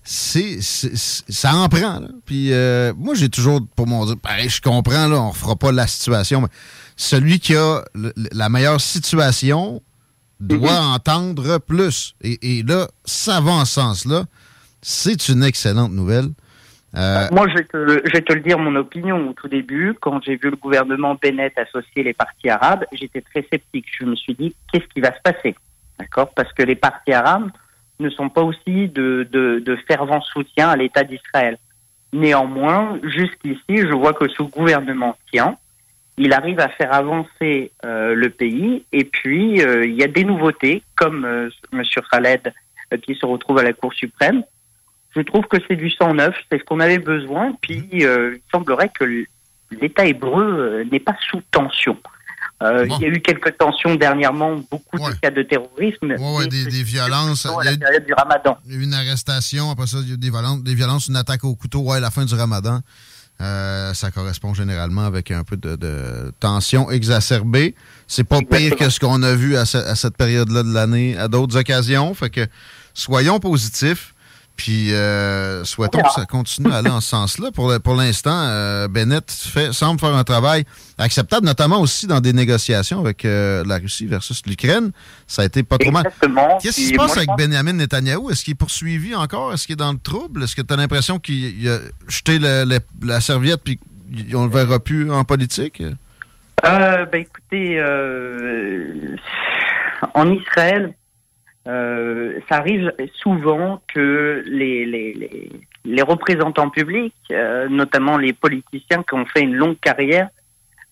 c'est, 0.03 0.59
ça 0.61 1.53
en 1.55 1.69
prend. 1.69 2.01
Puis 2.25 2.51
euh, 2.51 2.93
moi, 2.97 3.13
j'ai 3.13 3.29
toujours 3.29 3.61
pour 3.75 3.87
mon 3.87 4.05
dire, 4.05 4.17
pareil, 4.17 4.49
je 4.49 4.61
comprends, 4.61 5.07
là, 5.07 5.21
on 5.21 5.33
fera 5.33 5.55
pas 5.55 5.71
la 5.71 5.87
situation, 5.87 6.41
mais 6.41 6.47
celui 6.95 7.39
qui 7.39 7.55
a 7.55 7.83
la 8.31 8.49
meilleure 8.49 8.81
situation 8.81 9.81
doit 10.39 10.81
mhm. 10.81 10.93
entendre 10.93 11.57
plus. 11.59 12.15
Et, 12.21 12.63
là, 12.63 12.87
ça 13.05 13.41
va 13.41 13.51
en 13.51 13.65
ce 13.65 13.73
sens-là. 13.73 14.23
C'est 14.81 15.29
une 15.29 15.43
excellente 15.43 15.91
nouvelle. 15.91 16.29
Euh, 16.95 17.27
Moi, 17.31 17.47
je 17.49 17.55
vais, 17.55 17.63
te, 17.65 18.01
je 18.07 18.11
vais, 18.13 18.21
te, 18.21 18.33
le 18.33 18.39
dire, 18.39 18.57
mon 18.57 18.75
opinion 18.75 19.29
au 19.29 19.33
tout 19.33 19.47
début, 19.47 19.93
quand 20.01 20.23
j'ai 20.23 20.37
vu 20.37 20.49
le 20.49 20.55
gouvernement 20.55 21.15
Bennett 21.21 21.53
associer 21.57 22.03
les 22.03 22.13
partis 22.13 22.49
arabes, 22.49 22.85
j'étais 22.93 23.21
très 23.21 23.45
sceptique. 23.51 23.85
Je 23.99 24.05
me 24.05 24.15
suis 24.15 24.33
dit, 24.33 24.55
qu'est-ce 24.71 24.87
qui 24.87 25.01
va 25.01 25.13
se 25.15 25.21
passer? 25.21 25.55
D'accord? 25.99 26.33
Parce 26.33 26.51
que 26.53 26.63
les 26.63 26.75
partis 26.75 27.13
arabes 27.13 27.51
ne 27.99 28.09
sont 28.09 28.29
pas 28.29 28.41
aussi 28.41 28.87
de, 28.87 29.27
de, 29.31 29.59
de 29.59 29.75
fervents 29.87 30.21
soutiens 30.21 30.69
à 30.69 30.75
l'État 30.75 31.03
d'Israël. 31.03 31.57
Néanmoins, 32.13 32.99
jusqu'ici, 33.03 33.77
je 33.77 33.93
vois 33.93 34.13
que 34.13 34.27
ce 34.29 34.41
gouvernement 34.43 35.15
tient, 35.31 35.57
il 36.17 36.33
arrive 36.33 36.59
à 36.59 36.67
faire 36.69 36.93
avancer 36.93 37.71
euh, 37.85 38.13
le 38.13 38.29
pays, 38.29 38.83
et 38.91 39.05
puis 39.05 39.61
euh, 39.61 39.85
il 39.85 39.93
y 39.93 40.03
a 40.03 40.07
des 40.07 40.25
nouveautés, 40.25 40.83
comme 40.95 41.23
euh, 41.23 41.49
M. 41.71 41.83
Khaled 42.11 42.53
qui 43.03 43.15
se 43.15 43.25
retrouve 43.25 43.59
à 43.59 43.63
la 43.63 43.73
Cour 43.73 43.93
suprême. 43.93 44.43
Je 45.15 45.21
trouve 45.21 45.45
que 45.45 45.57
c'est 45.67 45.75
du 45.75 45.89
sang 45.91 46.13
neuf, 46.13 46.35
c'est 46.51 46.59
ce 46.59 46.63
qu'on 46.63 46.79
avait 46.79 46.97
besoin, 46.97 47.53
puis 47.61 47.87
il 47.91 48.07
semblerait 48.51 48.89
que 48.89 49.05
l'État 49.71 50.05
hébreu 50.05 50.83
n'est 50.91 50.99
pas 50.99 51.15
sous 51.29 51.41
tension. 51.51 51.97
Euh, 52.61 52.85
il 52.85 53.01
y 53.01 53.05
a 53.05 53.07
eu 53.07 53.21
quelques 53.21 53.57
tensions 53.57 53.95
dernièrement, 53.95 54.61
beaucoup 54.69 54.97
de 54.97 55.15
cas 55.21 55.31
de 55.31 55.43
terrorisme. 55.43 56.15
Oui, 56.19 56.47
des, 56.49 56.65
des, 56.65 56.83
violences. 56.83 57.45
À 57.45 57.63
la 57.63 57.77
période 57.77 58.05
du 58.05 58.13
ramadan. 58.13 58.57
Il 58.65 58.73
y 58.73 58.75
a 58.75 58.79
eu 58.79 58.83
une 58.83 58.93
arrestation, 58.93 59.71
après 59.71 59.87
ça, 59.87 59.97
il 60.01 60.09
y 60.09 60.11
a 60.11 60.13
eu 60.15 60.17
des 60.17 60.29
violences, 60.29 60.61
des 60.61 60.75
violences 60.75 61.07
une 61.07 61.15
attaque 61.15 61.45
au 61.45 61.55
couteau 61.55 61.79
ouais, 61.79 61.97
à 61.97 61.99
la 62.01 62.11
fin 62.11 62.25
du 62.25 62.35
ramadan. 62.35 62.81
Euh, 63.41 63.93
ça 63.93 64.11
correspond 64.11 64.53
généralement 64.53 65.05
avec 65.05 65.31
un 65.31 65.45
peu 65.45 65.55
de, 65.55 65.77
de 65.77 66.33
tension 66.41 66.91
exacerbée. 66.91 67.73
C'est 68.05 68.25
pas 68.25 68.41
pire 68.41 68.75
que 68.75 68.89
ce 68.89 68.99
qu'on 68.99 69.23
a 69.23 69.33
vu 69.33 69.55
à, 69.55 69.61
à 69.61 69.95
cette 69.95 70.17
période-là 70.17 70.63
de 70.63 70.73
l'année 70.73 71.17
à 71.17 71.29
d'autres 71.29 71.57
occasions. 71.57 72.13
Fait 72.13 72.29
que 72.29 72.45
soyons 72.93 73.39
positifs. 73.39 74.13
Puis 74.59 74.93
euh, 74.93 75.63
souhaitons 75.63 76.01
que 76.01 76.11
ça 76.11 76.25
continue 76.25 76.69
à 76.69 76.79
aller 76.79 76.89
en 76.89 76.99
ce 76.99 77.07
sens-là. 77.07 77.49
Pour, 77.49 77.73
pour 77.79 77.95
l'instant, 77.95 78.43
euh, 78.43 78.89
Bennett 78.89 79.31
fait, 79.31 79.71
semble 79.71 80.01
faire 80.01 80.13
un 80.13 80.25
travail 80.25 80.65
acceptable, 80.97 81.45
notamment 81.45 81.79
aussi 81.79 82.07
dans 82.07 82.19
des 82.19 82.33
négociations 82.33 82.99
avec 82.99 83.23
euh, 83.23 83.63
la 83.65 83.77
Russie 83.77 84.05
versus 84.05 84.45
l'Ukraine. 84.45 84.91
Ça 85.27 85.43
a 85.43 85.45
été 85.45 85.63
pas 85.63 85.77
trop 85.77 85.91
mal. 85.91 86.11
Qu'est-ce 86.61 86.75
qui 86.75 86.87
se 86.87 86.95
passe 86.95 87.15
avec 87.15 87.29
Benjamin 87.37 87.71
Netanyahu? 87.71 88.31
Est-ce 88.31 88.43
qu'il 88.43 88.51
est 88.51 88.55
poursuivi 88.55 89.15
encore? 89.15 89.53
Est-ce 89.53 89.65
qu'il 89.65 89.73
est 89.73 89.77
dans 89.77 89.93
le 89.93 89.97
trouble? 89.97 90.43
Est-ce 90.43 90.57
que 90.57 90.61
tu 90.61 90.73
as 90.73 90.77
l'impression 90.77 91.19
qu'il 91.19 91.69
a 91.69 91.77
jeté 92.09 92.37
la 92.37 93.21
serviette 93.21 93.61
puis 93.63 93.79
on 94.33 94.43
le 94.43 94.51
verra 94.51 94.79
plus 94.79 95.09
en 95.09 95.23
politique? 95.23 95.81
ben 96.61 97.07
écoutez, 97.13 97.81
en 100.13 100.29
Israël, 100.33 100.93
euh, 101.67 102.39
ça 102.49 102.57
arrive 102.57 102.91
souvent 103.21 103.81
que 103.93 104.43
les, 104.45 104.85
les, 104.85 105.51
les, 105.85 106.01
représentants 106.01 106.69
publics, 106.69 107.13
euh, 107.31 107.67
notamment 107.67 108.17
les 108.17 108.33
politiciens 108.33 109.03
qui 109.03 109.13
ont 109.13 109.25
fait 109.25 109.41
une 109.41 109.55
longue 109.55 109.79
carrière, 109.79 110.29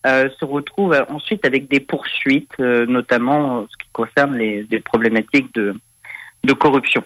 euh, 0.06 0.30
se 0.40 0.46
retrouvent 0.46 1.06
ensuite 1.10 1.46
avec 1.46 1.70
des 1.70 1.80
poursuites, 1.80 2.60
notamment 2.60 3.66
ce 3.70 3.78
qui 3.78 3.90
concerne 3.94 4.36
les, 4.38 4.80
problématiques 4.82 5.54
de, 5.56 5.74
de 6.44 6.54
corruption. 6.54 7.04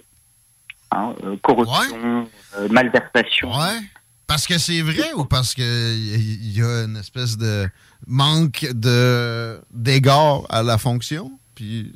Hein, 0.91 1.13
corruption, 1.41 2.27
malversation. 2.69 3.49
Ouais. 3.49 3.79
Parce 4.27 4.47
que 4.47 4.57
c'est 4.57 4.81
vrai 4.81 5.11
ou 5.15 5.25
parce 5.25 5.53
qu'il 5.53 5.63
y, 5.63 6.61
a 6.61 6.85
une 6.85 6.95
espèce 6.95 7.38
de 7.38 7.67
manque 8.07 8.65
de 8.73 9.59
d'égard 9.71 10.43
à 10.49 10.63
la 10.63 10.77
fonction? 10.77 11.38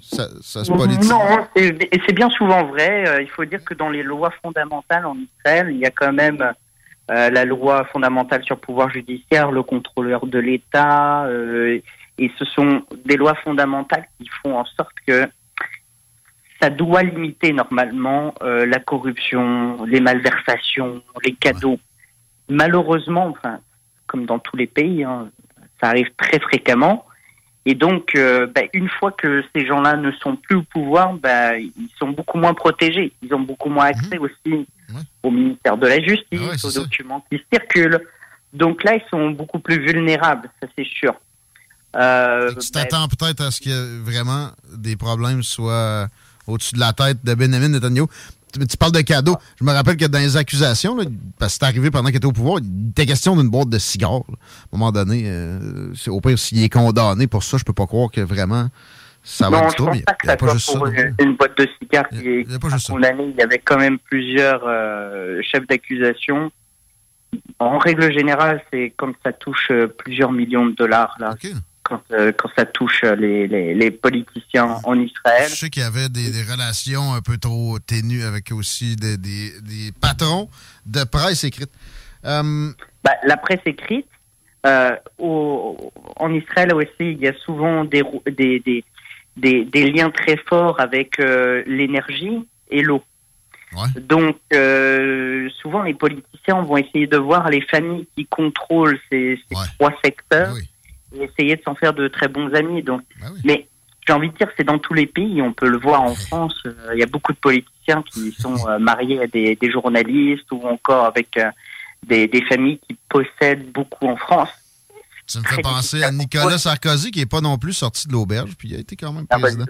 Ça, 0.01 0.63
se 0.63 0.71
politise. 0.71 1.09
Non, 1.09 1.21
et 1.55 1.99
c'est 2.05 2.13
bien 2.13 2.29
souvent 2.29 2.65
vrai. 2.65 3.07
Euh, 3.07 3.21
il 3.21 3.29
faut 3.29 3.45
dire 3.45 3.63
que 3.63 3.73
dans 3.73 3.89
les 3.89 4.03
lois 4.03 4.31
fondamentales 4.43 5.05
en 5.05 5.17
Israël, 5.17 5.67
il 5.71 5.77
y 5.77 5.85
a 5.85 5.91
quand 5.91 6.13
même 6.13 6.41
euh, 7.11 7.29
la 7.29 7.45
loi 7.45 7.85
fondamentale 7.85 8.43
sur 8.43 8.55
le 8.55 8.61
pouvoir 8.61 8.89
judiciaire, 8.89 9.51
le 9.51 9.63
contrôleur 9.63 10.25
de 10.25 10.39
l'État, 10.39 11.25
euh, 11.25 11.79
et 12.17 12.31
ce 12.37 12.45
sont 12.45 12.83
des 13.05 13.17
lois 13.17 13.35
fondamentales 13.43 14.07
qui 14.19 14.29
font 14.41 14.57
en 14.57 14.65
sorte 14.65 14.95
que 15.05 15.27
ça 16.61 16.69
doit 16.69 17.03
limiter 17.03 17.51
normalement 17.51 18.33
la 18.41 18.79
corruption, 18.79 19.83
les 19.83 19.99
malversations, 19.99 21.03
les 21.25 21.33
cadeaux. 21.33 21.77
Malheureusement, 22.49 23.27
enfin, 23.27 23.59
comme 24.07 24.25
dans 24.25 24.39
tous 24.39 24.55
les 24.55 24.65
pays, 24.65 25.03
hein, 25.03 25.29
ça 25.81 25.89
arrive 25.89 26.09
très 26.15 26.39
fréquemment. 26.39 27.05
Et 27.67 27.73
donc, 27.73 28.15
euh, 28.15 28.47
bah, 28.53 28.61
une 28.73 28.89
fois 28.89 29.11
que 29.11 29.43
ces 29.55 29.65
gens-là 29.65 29.95
ne 29.97 30.11
sont 30.11 30.35
plus 30.35 30.57
au 30.57 30.63
pouvoir, 30.63 31.13
bah, 31.13 31.57
ils 31.57 31.89
sont 31.97 32.09
beaucoup 32.09 32.37
moins 32.37 32.53
protégés. 32.53 33.11
Ils 33.23 33.33
ont 33.33 33.39
beaucoup 33.39 33.69
moins 33.69 33.85
accès 33.85 34.17
mhm. 34.17 34.21
aussi 34.25 34.67
au 35.23 35.31
ministère 35.31 35.77
de 35.77 35.87
la 35.87 36.01
Justice, 36.01 36.39
ah 36.41 36.67
aux 36.67 36.71
documents 36.71 37.25
qui 37.31 37.41
circulent. 37.51 37.99
Donc 38.53 38.83
là, 38.83 38.95
ils 38.95 39.09
sont 39.09 39.31
beaucoup 39.31 39.59
plus 39.59 39.79
vulnérables, 39.79 40.49
ça 40.61 40.67
c'est 40.77 40.85
sûr. 40.85 41.13
Euh, 41.95 42.49
tu 42.49 42.71
bah, 42.73 42.83
t'attends 42.83 43.07
peut-être 43.07 43.41
à 43.41 43.51
ce 43.51 43.61
que 43.61 43.99
vraiment 44.01 44.49
des 44.75 44.95
problèmes 44.95 45.43
soient 45.43 46.07
au-dessus 46.45 46.75
de 46.75 46.79
la 46.79 46.93
tête 46.93 47.23
de 47.23 47.33
Benjamin 47.33 47.69
Netanyahu 47.69 48.05
tu 48.63 48.77
parles 48.77 48.91
de 48.91 49.01
cadeaux. 49.01 49.35
Je 49.59 49.63
me 49.63 49.71
rappelle 49.71 49.97
que 49.97 50.05
dans 50.05 50.19
les 50.19 50.37
accusations, 50.37 50.95
parce 51.37 51.53
que 51.53 51.59
c'est 51.59 51.63
arrivé 51.63 51.91
pendant 51.91 52.07
qu'il 52.07 52.17
était 52.17 52.25
au 52.25 52.31
pouvoir, 52.31 52.59
il 52.61 52.89
était 52.89 53.05
question 53.05 53.35
d'une 53.35 53.49
boîte 53.49 53.69
de 53.69 53.79
cigares. 53.79 54.11
À 54.11 54.75
un 54.75 54.77
moment 54.77 54.91
donné, 54.91 55.23
euh, 55.25 55.93
au 56.07 56.21
pire, 56.21 56.39
s'il 56.39 56.63
est 56.63 56.69
condamné 56.69 57.27
pour 57.27 57.43
ça, 57.43 57.57
je 57.57 57.63
peux 57.63 57.73
pas 57.73 57.85
croire 57.85 58.11
que 58.11 58.21
vraiment 58.21 58.69
ça 59.23 59.49
va 59.49 59.67
du 59.67 59.75
tout. 59.75 59.89
il 59.93 60.03
n'y 60.23 60.29
a 60.29 60.37
pas 60.37 60.53
juste 60.53 60.71
ça. 60.71 60.79
Une, 61.19 61.35
boîte 61.35 61.57
de 61.57 61.67
cigares 61.81 62.07
qui 62.09 62.27
est 62.27 62.87
condamnée. 62.87 63.33
Il 63.35 63.35
y 63.35 63.41
avait 63.41 63.59
quand 63.59 63.77
même 63.77 63.97
plusieurs 63.97 64.63
euh, 64.65 65.41
chefs 65.41 65.65
d'accusation. 65.67 66.51
En 67.59 67.79
règle 67.79 68.13
générale, 68.13 68.63
c'est 68.71 68.93
comme 68.95 69.13
ça 69.25 69.33
touche 69.33 69.69
euh, 69.71 69.87
plusieurs 69.87 70.31
millions 70.31 70.67
de 70.67 70.75
dollars. 70.75 71.15
Là 71.19 71.35
quand, 71.85 72.01
euh, 72.11 72.31
quand 72.35 72.49
ça 72.57 72.65
touche 72.65 73.03
les, 73.03 73.47
les, 73.47 73.75
les, 73.75 73.91
politiciens 73.91 74.79
en 74.83 74.99
Israël. 74.99 75.47
Je 75.47 75.55
sais 75.55 75.69
qu'il 75.69 75.83
y 75.83 75.85
avait 75.85 76.09
des, 76.09 76.31
des, 76.31 76.43
relations 76.43 77.13
un 77.13 77.21
peu 77.21 77.37
trop 77.37 77.77
ténues 77.79 78.23
avec 78.23 78.51
aussi 78.51 78.95
des, 78.95 79.17
des, 79.17 79.51
des 79.61 79.91
patrons 80.01 80.49
de 80.85 81.03
presse 81.03 81.43
écrite. 81.43 81.71
Euh, 82.25 82.71
bah, 83.03 83.11
la 83.23 83.37
presse 83.37 83.61
écrite, 83.65 84.07
euh, 84.65 84.95
au, 85.19 85.91
en 86.15 86.33
Israël 86.33 86.73
aussi, 86.73 86.89
il 86.99 87.19
y 87.19 87.27
a 87.27 87.33
souvent 87.33 87.85
des, 87.85 88.01
des, 88.25 88.83
des, 89.37 89.65
des 89.65 89.91
liens 89.91 90.09
très 90.09 90.37
forts 90.37 90.79
avec 90.79 91.19
euh, 91.19 91.63
l'énergie 91.67 92.47
et 92.71 92.81
l'eau. 92.81 93.03
Ouais. 93.73 94.01
Donc, 94.01 94.37
euh, 94.53 95.49
souvent, 95.61 95.83
les 95.83 95.93
politiciens 95.93 96.61
vont 96.63 96.77
essayer 96.77 97.05
de 97.05 97.17
voir 97.17 97.49
les 97.49 97.61
familles 97.61 98.07
qui 98.15 98.25
contrôlent 98.25 98.99
ces, 99.11 99.37
ces 99.49 99.55
trois 99.77 99.93
secteurs. 100.03 100.53
Oui 100.55 100.67
essayer 101.23 101.55
de 101.55 101.61
s'en 101.63 101.75
faire 101.75 101.93
de 101.93 102.07
très 102.07 102.27
bons 102.27 102.53
amis. 102.53 102.83
Donc, 102.83 103.01
bah 103.19 103.27
mais 103.43 103.67
j'ai 104.07 104.13
envie 104.13 104.29
de 104.29 104.37
dire, 104.37 104.47
c'est 104.55 104.63
dans 104.63 104.79
tous 104.79 104.93
les 104.93 105.07
pays. 105.07 105.41
On 105.41 105.53
peut 105.53 105.69
le 105.69 105.79
voir 105.79 106.01
en 106.03 106.13
France. 106.15 106.55
Euh, 106.65 106.73
il 106.93 106.99
y 106.99 107.03
a 107.03 107.07
beaucoup 107.07 107.33
de 107.33 107.37
politiciens 107.37 108.03
qui 108.03 108.31
sont 108.31 108.67
euh, 108.67 108.77
mariés 108.77 109.21
à 109.21 109.27
des, 109.27 109.57
journalistes 109.71 110.51
ou 110.51 110.61
encore 110.67 111.05
avec 111.05 111.37
euh, 111.37 111.49
des, 112.03 112.45
familles 112.47 112.79
qui 112.87 112.97
possèdent 113.09 113.71
beaucoup 113.71 114.07
en 114.07 114.17
France. 114.17 114.49
Ça 115.27 115.39
me 115.39 115.45
fait 115.45 115.61
penser 115.61 116.03
à 116.03 116.11
Nicolas 116.11 116.59
Sarkozy, 116.59 117.09
qui 117.09 117.19
n'est 117.19 117.25
pas 117.25 117.41
non 117.41 117.57
plus 117.57 117.73
sorti 117.73 118.07
de 118.07 118.13
l'auberge, 118.13 118.51
puis 118.55 118.69
il 118.69 118.75
a 118.75 118.79
été 118.79 118.95
quand 118.95 119.11
même 119.11 119.25
ah, 119.31 119.37
bah, 119.37 119.41
président. 119.41 119.65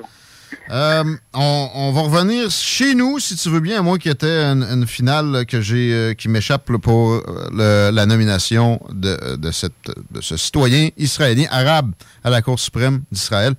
Euh, 0.71 1.03
on, 1.33 1.91
va 1.91 2.01
revenir 2.01 2.49
chez 2.49 2.95
nous, 2.95 3.19
si 3.19 3.35
tu 3.35 3.49
veux 3.49 3.59
bien, 3.59 3.79
à 3.79 3.81
moi 3.81 3.97
qui 3.97 4.09
était 4.09 4.43
une, 4.43 4.87
finale 4.87 5.45
que 5.45 5.61
j'ai 5.61 5.93
euh, 5.93 6.13
qui 6.13 6.27
m'échappe 6.27 6.71
pour 6.77 7.11
euh, 7.13 7.91
la 7.91 8.05
nomination 8.05 8.79
de, 8.91 9.35
de, 9.35 9.51
cette, 9.51 9.73
de 10.11 10.21
ce 10.21 10.37
citoyen 10.37 10.89
israélien 10.97 11.47
arabe 11.51 11.91
à 12.23 12.29
la 12.29 12.41
Cour 12.41 12.59
suprême 12.59 13.03
d'Israël. 13.11 13.53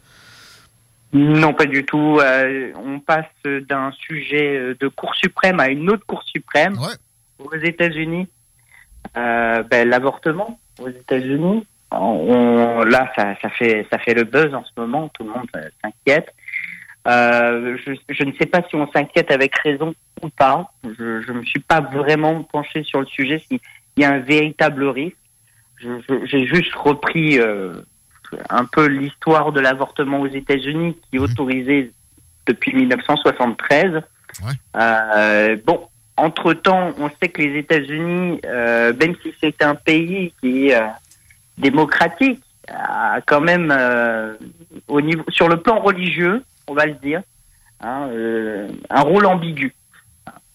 Non, 1.13 1.55
pas 1.55 1.67
du 1.67 1.85
tout. 1.85 2.21
on 2.21 2.99
passe 3.01 3.27
d'un 3.45 3.93
sujet 3.93 4.75
de 4.79 4.89
Cour 4.89 5.15
suprême 5.15 5.61
à 5.61 5.69
une 5.69 5.89
autre 5.91 6.05
Cour 6.07 6.23
suprême 6.25 6.77
aux 7.39 7.55
États-Unis. 7.55 8.29
Ben, 9.15 9.89
L'avortement 9.89 10.59
aux 10.81 10.89
États-Unis. 10.89 11.65
là, 11.93 13.13
ça, 13.17 13.35
ça, 13.41 13.49
fait, 13.51 13.87
ça 13.91 13.99
fait 13.99 14.15
le 14.15 14.25
buzz 14.25 14.53
en 14.53 14.65
ce 14.65 14.73
moment. 14.77 15.09
Tout 15.15 15.23
le 15.23 15.31
monde 15.31 15.47
s'inquiète. 15.83 16.35
Euh, 17.07 17.77
je, 17.87 17.93
je, 18.09 18.25
ne 18.25 18.33
sais 18.33 18.47
pas 18.47 18.63
si 18.69 18.75
on 18.75 18.91
s'inquiète 18.91 19.31
avec 19.31 19.55
raison 19.59 19.95
ou 20.23 20.29
pas. 20.29 20.73
Je 20.99 21.33
ne 21.33 21.39
me 21.39 21.45
suis 21.45 21.61
pas 21.61 21.81
vraiment 21.81 22.43
penché 22.43 22.83
sur 22.83 23.01
le 23.01 23.07
sujet 23.07 23.39
s'il 23.39 23.61
y 23.97 24.05
a 24.05 24.11
un 24.11 24.19
véritable 24.19 24.85
risque. 24.89 25.17
J'ai 26.25 26.47
juste 26.47 26.75
repris 26.75 27.39
euh, 27.39 27.75
un 28.51 28.65
peu 28.65 28.87
l'histoire 28.87 29.53
de 29.53 29.61
l'avortement 29.61 30.21
aux 30.21 30.27
États-Unis 30.27 30.97
qui 31.03 31.17
est 31.17 31.21
mhm. 31.21 31.27
autorisé 31.27 31.93
depuis 32.47 32.75
1973. 32.75 33.93
Ouais. 34.43 34.53
Euh, 34.77 35.57
bon, 35.65 35.89
entre-temps, 36.17 36.93
on 36.99 37.09
sait 37.21 37.29
que 37.29 37.43
les 37.43 37.59
États-Unis, 37.59 38.41
même 38.43 39.15
si 39.23 39.33
c'est 39.41 39.63
un 39.63 39.75
pays 39.75 40.33
qui 40.41 40.69
est 40.69 40.83
démocratique, 41.59 42.43
a 42.69 43.21
quand 43.25 43.43
même, 43.43 43.73
au 44.89 45.01
niveau, 45.01 45.23
sur 45.29 45.49
le 45.49 45.59
plan 45.59 45.79
religieux, 45.79 46.43
on 46.69 46.75
va 46.75 46.87
le 46.87 46.95
dire, 46.95 47.23
hein, 47.81 48.09
euh, 48.11 48.69
un 48.91 49.01
rôle 49.03 49.27
ambigu. 49.27 49.75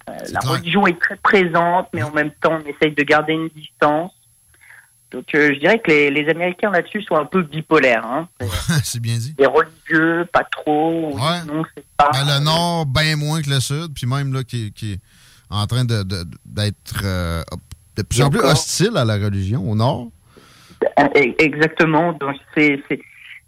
Euh, 0.10 0.14
la 0.32 0.40
religion 0.42 0.88
est 0.88 1.00
très 1.00 1.16
présente, 1.18 1.88
mais 1.94 2.02
en 2.04 2.12
même 2.12 2.32
temps, 2.42 2.60
on 2.64 2.68
essaye 2.68 2.94
de 2.96 3.04
garder 3.04 3.34
une 3.34 3.50
distance. 3.50 4.12
Donc, 5.12 5.26
euh, 5.36 5.52
je 5.54 5.60
dirais 5.60 5.78
que 5.80 5.92
les, 5.92 6.10
les 6.10 6.30
Américains 6.30 6.72
là-dessus 6.72 7.04
sont 7.04 7.16
un 7.18 7.26
peu 7.26 7.44
bipolaires. 7.44 8.06
Hein. 8.06 8.28
c'est 8.84 9.02
bien 9.02 9.18
dit. 9.18 9.36
Les 9.38 9.46
religieux, 9.46 10.26
pas 10.32 10.44
trop. 10.46 11.14
Ouais. 11.16 11.44
Non, 11.48 11.64
c'est 11.76 11.86
pas. 11.98 12.10
Ben, 12.14 12.26
le 12.26 12.44
Nord, 12.44 12.86
bien 12.86 13.16
moins 13.18 13.42
que 13.42 13.50
le 13.50 13.60
Sud, 13.60 13.94
puis 13.94 14.08
même 14.08 14.34
là, 14.34 14.44
qui, 14.44 14.72
qui 14.72 14.94
est 14.94 15.00
en 15.50 15.68
train 15.68 15.84
de- 15.86 16.04
de- 16.04 16.24
d'être 16.46 17.02
euh, 17.04 17.44
de 17.98 18.04
plus 18.04 18.22
en 18.22 18.30
plus 18.30 18.40
hostile 18.40 18.96
à 18.96 19.04
la 19.06 19.16
religion 19.16 19.70
au 19.70 19.76
Nord. 19.76 20.08
Euh, 20.98 21.04
e- 21.16 21.36
Exactement. 21.40 22.14
Donc, 22.14 22.38
c'est, 22.56 22.82
c'est- 22.90 23.02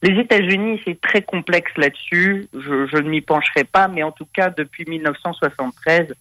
Les 0.03 0.19
États-Unis, 0.19 0.81
c'est 0.85 0.99
très 0.99 1.21
complexe 1.21 1.71
là-dessus. 1.77 2.49
Je, 2.53 2.87
je 2.87 2.97
ne 2.97 3.09
m'y 3.09 3.21
pencherai 3.21 3.63
pas, 3.63 3.87
mais 3.87 4.03
en 4.03 4.11
tout 4.11 4.27
cas, 4.33 4.49
depuis 4.49 4.83
1973, 4.85 6.13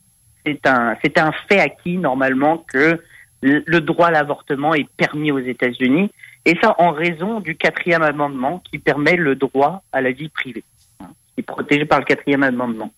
c'est 0.47 0.67
un, 0.67 0.97
c'est 1.03 1.19
un 1.19 1.33
fait 1.49 1.59
acquis 1.59 1.99
normalement 1.99 2.59
que 2.59 3.03
le 3.43 3.81
droit 3.81 4.07
à 4.07 4.11
l'avortement 4.13 4.73
est 4.73 4.89
permis 4.97 5.33
aux 5.33 5.41
États-Unis, 5.41 6.13
et 6.45 6.57
ça 6.63 6.77
en 6.79 6.93
raison 6.93 7.41
du 7.41 7.57
quatrième 7.57 8.03
amendement 8.03 8.63
qui 8.71 8.79
permet 8.79 9.17
le 9.17 9.35
droit 9.35 9.83
à 9.93 10.01
la 10.01 10.13
vie 10.13 10.29
privée, 10.29 10.63
hein, 11.01 11.09
qui 11.35 11.41
est 11.41 11.43
protégé 11.43 11.85
par 11.85 11.99
le 11.99 12.05
quatrième 12.05 12.45
amendement. 12.45 12.93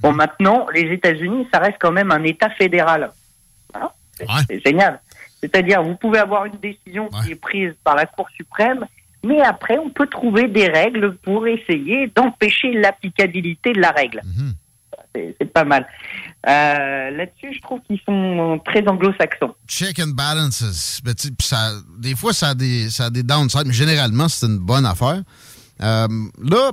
Bon, 0.00 0.12
maintenant, 0.12 0.66
les 0.72 0.90
États-Unis, 0.92 1.46
ça 1.52 1.58
reste 1.58 1.76
quand 1.78 1.92
même 1.92 2.10
un 2.10 2.24
État 2.24 2.48
fédéral. 2.48 3.10
Hein 3.74 3.90
c'est 4.14 4.26
c'est 4.48 4.64
génial. 4.64 4.98
C'est-à-dire, 5.40 5.82
vous 5.82 5.96
pouvez 5.96 6.20
avoir 6.20 6.46
une 6.46 6.56
décision 6.56 7.08
qui 7.08 7.32
est 7.32 7.40
prise 7.40 7.74
par 7.84 7.96
la 7.96 8.06
Cour 8.06 8.30
suprême, 8.30 8.86
mais 9.24 9.40
après, 9.40 9.78
on 9.78 9.90
peut 9.90 10.06
trouver 10.06 10.48
des 10.48 10.66
règles 10.68 11.16
pour 11.18 11.46
essayer 11.46 12.10
d'empêcher 12.14 12.72
l'applicabilité 12.72 13.72
de 13.72 13.80
la 13.80 13.90
règle. 13.90 14.20
C'est 15.14 15.36
c'est 15.38 15.52
pas 15.52 15.64
mal. 15.64 15.86
Euh, 16.48 17.10
Là-dessus, 17.10 17.54
je 17.54 17.60
trouve 17.60 17.80
qu'ils 17.86 18.00
sont 18.06 18.60
très 18.64 18.86
anglo-saxons. 18.88 19.54
Check 19.68 19.98
and 20.00 20.14
balances. 20.14 21.00
Ben, 21.04 21.14
ça, 21.40 21.72
des 21.98 22.16
fois, 22.16 22.32
ça 22.32 22.48
a 22.48 22.54
des, 22.54 22.88
ça 22.90 23.06
a 23.06 23.10
des 23.10 23.22
downsides, 23.22 23.66
mais 23.66 23.74
généralement, 23.74 24.28
c'est 24.28 24.46
une 24.46 24.58
bonne 24.58 24.86
affaire. 24.86 25.22
Euh, 25.82 26.08
là, 26.42 26.72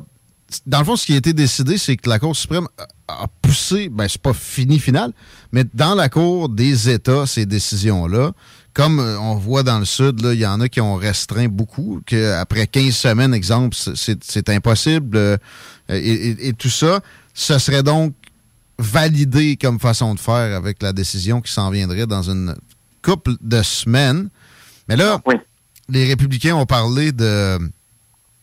dans 0.65 0.79
le 0.79 0.85
fond, 0.85 0.95
ce 0.95 1.05
qui 1.05 1.13
a 1.13 1.17
été 1.17 1.33
décidé, 1.33 1.77
c'est 1.77 1.97
que 1.97 2.09
la 2.09 2.17
Cour 2.17 2.35
suprême 2.35 2.67
a 2.77 2.85
a 3.09 3.27
poussé, 3.41 3.89
ben, 3.89 4.07
c'est 4.07 4.21
pas 4.21 4.33
fini 4.33 4.79
final, 4.79 5.11
mais 5.51 5.63
dans 5.73 5.95
la 5.95 6.09
Cour 6.09 6.49
des 6.49 6.89
États, 6.89 7.25
ces 7.25 7.45
décisions-là, 7.45 8.31
comme 8.79 9.01
euh, 9.01 9.19
on 9.19 9.35
voit 9.35 9.61
dans 9.63 9.77
le 9.77 9.83
Sud, 9.83 10.21
il 10.23 10.39
y 10.39 10.45
en 10.45 10.61
a 10.61 10.69
qui 10.69 10.79
ont 10.79 10.95
restreint 10.95 11.49
beaucoup, 11.49 12.01
qu'après 12.05 12.65
15 12.65 12.95
semaines, 12.95 13.33
exemple, 13.33 13.75
c'est- 13.75 14.47
impossible, 14.49 15.17
euh, 15.17 15.37
et, 15.89 15.97
et- 16.29 16.47
et 16.47 16.53
tout 16.53 16.69
ça, 16.69 17.01
ce 17.33 17.59
serait 17.59 17.83
donc 17.83 18.13
validé 18.77 19.57
comme 19.57 19.81
façon 19.81 20.15
de 20.15 20.19
faire 20.21 20.55
avec 20.55 20.81
la 20.81 20.93
décision 20.93 21.41
qui 21.41 21.51
s'en 21.51 21.69
viendrait 21.71 22.07
dans 22.07 22.23
une 22.29 22.55
couple 23.01 23.33
de 23.41 23.61
semaines. 23.63 24.29
Mais 24.87 24.95
là, 24.95 25.19
les 25.89 26.05
républicains 26.05 26.55
ont 26.55 26.65
parlé 26.65 27.11
de 27.11 27.59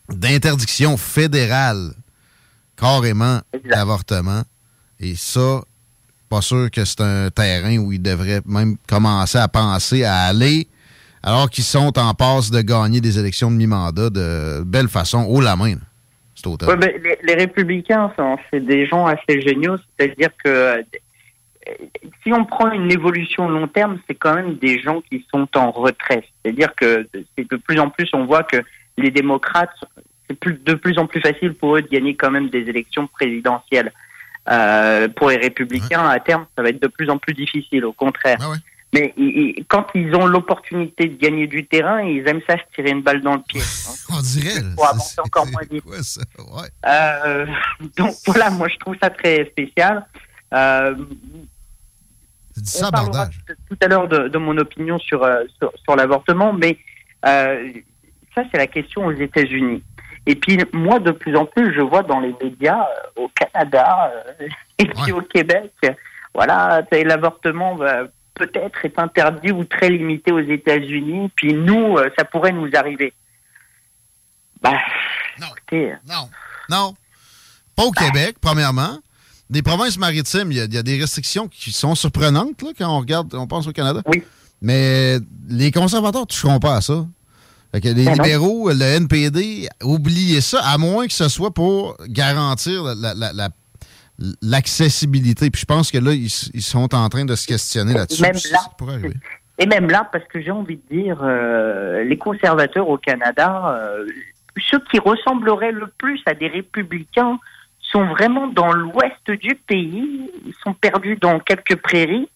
d'interdiction 0.09 0.97
fédérale 0.97 1.93
carrément 2.75 3.41
d'avortement. 3.71 4.43
Et 4.99 5.15
ça, 5.15 5.63
pas 6.29 6.41
sûr 6.41 6.69
que 6.71 6.85
c'est 6.85 7.01
un 7.01 7.29
terrain 7.29 7.77
où 7.77 7.91
ils 7.91 8.01
devraient 8.01 8.41
même 8.45 8.77
commencer 8.87 9.37
à 9.37 9.47
penser 9.47 10.03
à 10.03 10.23
aller 10.23 10.67
alors 11.23 11.49
qu'ils 11.49 11.63
sont 11.63 11.97
en 11.97 12.13
passe 12.13 12.51
de 12.51 12.61
gagner 12.61 13.01
des 13.01 13.19
élections 13.19 13.51
de 13.51 13.55
mi-mandat 13.55 14.09
de 14.09 14.63
belle 14.63 14.87
façon, 14.87 15.25
haut 15.25 15.41
la 15.41 15.55
main. 15.55 15.75
ben, 16.77 17.17
les, 17.23 17.33
républicains, 17.33 18.11
c'est 18.51 18.63
des 18.63 18.85
gens 18.85 19.05
assez 19.07 19.41
géniaux, 19.41 19.75
c'est-à-dire 19.77 20.29
que 20.43 20.49
euh, 20.49 20.81
si 22.23 22.31
on 22.31 22.45
prend 22.45 22.71
une 22.71 22.91
évolution 22.91 23.49
long 23.49 23.67
terme, 23.67 23.99
c'est 24.07 24.15
quand 24.15 24.35
même 24.35 24.55
des 24.55 24.79
gens 24.79 25.01
qui 25.01 25.25
sont 25.31 25.47
en 25.55 25.71
retrait. 25.71 26.23
C'est-à-dire 26.43 26.73
que 26.75 27.07
de 27.37 27.55
plus 27.57 27.79
en 27.79 27.89
plus, 27.89 28.07
on 28.13 28.25
voit 28.25 28.43
que 28.43 28.57
les 28.97 29.11
démocrates, 29.11 29.73
c'est 30.29 30.63
de 30.63 30.73
plus 30.75 30.97
en 30.97 31.07
plus 31.07 31.21
facile 31.21 31.53
pour 31.55 31.75
eux 31.75 31.81
de 31.81 31.87
gagner 31.87 32.15
quand 32.15 32.31
même 32.31 32.49
des 32.49 32.69
élections 32.69 33.07
présidentielles. 33.07 33.91
Euh, 34.49 35.07
pour 35.09 35.29
les 35.29 35.37
républicains, 35.37 36.07
à 36.07 36.19
terme, 36.19 36.45
ça 36.55 36.63
va 36.63 36.69
être 36.69 36.81
de 36.81 36.87
plus 36.87 37.09
en 37.09 37.17
plus 37.17 37.33
difficile, 37.33 37.83
au 37.85 37.93
contraire. 37.93 38.37
Mais 38.93 39.13
ils- 39.17 39.53
ils- 39.57 39.65
quand 39.67 39.87
ils 39.93 40.15
ont 40.15 40.25
l'opportunité 40.25 41.07
de 41.09 41.17
gagner 41.17 41.45
du 41.47 41.65
terrain, 41.65 42.01
ils 42.01 42.25
aiment 42.27 42.39
ça 42.47 42.55
se 42.55 42.63
tirer 42.73 42.91
une 42.91 43.01
balle 43.01 43.21
dans 43.21 43.35
le 43.35 43.41
pied. 43.45 43.59
hein. 43.61 43.93
On 44.17 44.21
dirait. 44.21 44.61
Pour 44.75 44.87
avancer 44.87 45.19
encore 45.19 45.45
moins 45.47 45.61
vite. 45.69 45.83
Euh, 46.85 47.45
donc 47.97 48.15
voilà, 48.25 48.49
moi 48.49 48.69
je 48.69 48.77
trouve 48.77 48.95
ça 49.01 49.09
très 49.09 49.45
spécial. 49.47 50.05
Euh, 50.53 50.95
on 52.55 52.61
parlera 52.91 53.25
tout 53.47 53.53
tout 53.69 53.77
à 53.81 53.87
l'heure 53.87 54.07
de, 54.07 54.29
de 54.29 54.37
mon 54.37 54.57
opinion 54.57 54.97
sur, 54.97 55.23
euh, 55.23 55.43
sur, 55.59 55.71
sur 55.83 55.95
l'avortement, 55.95 56.53
mais 56.53 56.77
ça 58.33 58.43
c'est 58.51 58.57
la 58.57 58.67
question 58.67 59.05
aux 59.05 59.11
États-Unis. 59.11 59.83
Et 60.27 60.35
puis 60.35 60.57
moi 60.73 60.99
de 60.99 61.11
plus 61.11 61.35
en 61.35 61.45
plus 61.45 61.73
je 61.73 61.81
vois 61.81 62.03
dans 62.03 62.19
les 62.19 62.35
médias 62.43 62.81
euh, 63.17 63.23
au 63.23 63.29
Canada 63.29 64.11
euh, 64.41 64.47
et 64.77 64.85
puis 64.85 65.11
au 65.13 65.21
Québec, 65.21 65.71
voilà, 66.35 66.83
l'avortement 66.91 67.75
va- 67.75 68.03
peut-être 68.35 68.85
est 68.85 68.99
interdit 68.99 69.51
ou 69.51 69.63
très 69.63 69.89
limité 69.89 70.31
aux 70.31 70.39
États-Unis, 70.39 71.31
puis 71.35 71.53
nous 71.53 71.97
euh, 71.97 72.09
ça 72.17 72.23
pourrait 72.25 72.51
nous 72.51 72.69
arriver. 72.75 73.13
Bah, 74.61 74.73
écoutez, 75.39 75.93
Non. 76.07 76.29
Non. 76.69 76.93
Pas 77.75 77.83
au 77.83 77.91
Québec, 77.91 78.35
premièrement. 78.41 78.97
Des 79.49 79.61
provinces 79.61 79.97
maritimes, 79.97 80.51
il 80.51 80.57
y, 80.57 80.61
a- 80.61 80.65
il 80.65 80.73
y 80.73 80.77
a 80.77 80.83
des 80.83 80.99
restrictions 80.99 81.47
qui 81.47 81.71
sont 81.71 81.95
surprenantes 81.95 82.61
là, 82.61 82.69
quand 82.77 82.89
on 82.95 82.99
regarde, 82.99 83.33
on 83.33 83.47
pense 83.47 83.65
au 83.67 83.71
Canada. 83.71 84.01
Oui. 84.07 84.23
Mais 84.61 85.17
les 85.47 85.71
conservateurs 85.71 86.21
ne 86.21 86.25
toucheront 86.25 86.59
pas 86.59 86.75
à 86.75 86.81
ça. 86.81 87.05
Fait 87.73 87.81
que 87.81 87.87
les 87.89 88.05
Ben 88.05 88.15
non. 88.15 88.23
libéraux, 88.23 88.69
le 88.69 88.81
NPD, 88.81 89.67
oubliez 89.83 90.41
ça, 90.41 90.61
à 90.63 90.77
moins 90.77 91.05
que 91.07 91.13
ce 91.13 91.27
soit 91.29 91.51
pour 91.53 91.97
garantir 92.07 92.83
la- 92.83 93.13
la- 93.13 93.33
la- 93.33 93.49
l'accessibilité. 94.41 95.49
Puis 95.51 95.61
je 95.61 95.65
pense 95.65 95.91
que 95.91 95.97
là, 95.97 96.11
ils, 96.13 96.25
ils 96.53 96.61
sont 96.61 96.93
en 96.95 97.09
train 97.09 97.25
de 97.25 97.35
se 97.35 97.45
questionner 97.47 97.93
là-dessus. 97.93 98.21
Même 98.21 98.33
là. 98.51 99.09
Et 99.59 99.65
même 99.65 99.89
là, 99.89 100.07
parce 100.11 100.23
que 100.25 100.41
j'ai 100.41 100.51
envie 100.51 100.79
de 100.89 100.95
dire, 100.95 101.19
euh, 101.23 102.03
les 102.03 102.17
conservateurs 102.17 102.87
au 102.89 102.97
Canada, 102.97 103.63
euh, 103.81 104.05
ceux 104.69 104.79
qui 104.91 104.99
ressembleraient 104.99 105.71
le 105.71 105.87
plus 105.97 106.21
à 106.25 106.33
des 106.33 106.47
républicains 106.47 107.39
sont 107.81 108.05
vraiment 108.07 108.47
dans 108.47 108.71
l'ouest 108.71 109.31
du 109.41 109.55
pays, 109.67 110.29
ils 110.45 110.53
sont 110.63 110.73
perdus 110.73 111.17
dans 111.21 111.39
quelques 111.39 111.75
prairies, 111.77 112.27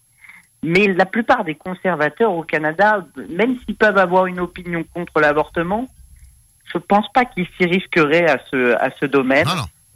mais 0.64 0.88
la 0.88 1.06
plupart 1.06 1.44
des 1.44 1.56
conservateurs 1.56 2.32
au 2.34 2.44
Canada, 2.44 3.06
même 3.30 3.58
s'ils 3.66 3.76
peuvent 3.76 3.98
avoir 3.98 4.26
une 4.28 4.40
opinion 4.40 4.84
contre 4.94 5.20
l'avortement, 5.20 5.88
je 6.74 6.78
pense 6.78 7.06
pas 7.14 7.26
qu'ils 7.26 7.48
s'y 7.58 7.66
risqueraient 7.66 8.30
à 8.30 8.40
ce, 8.52 8.76
à 8.76 8.90
ce 9.00 9.06
domaine 9.06 9.46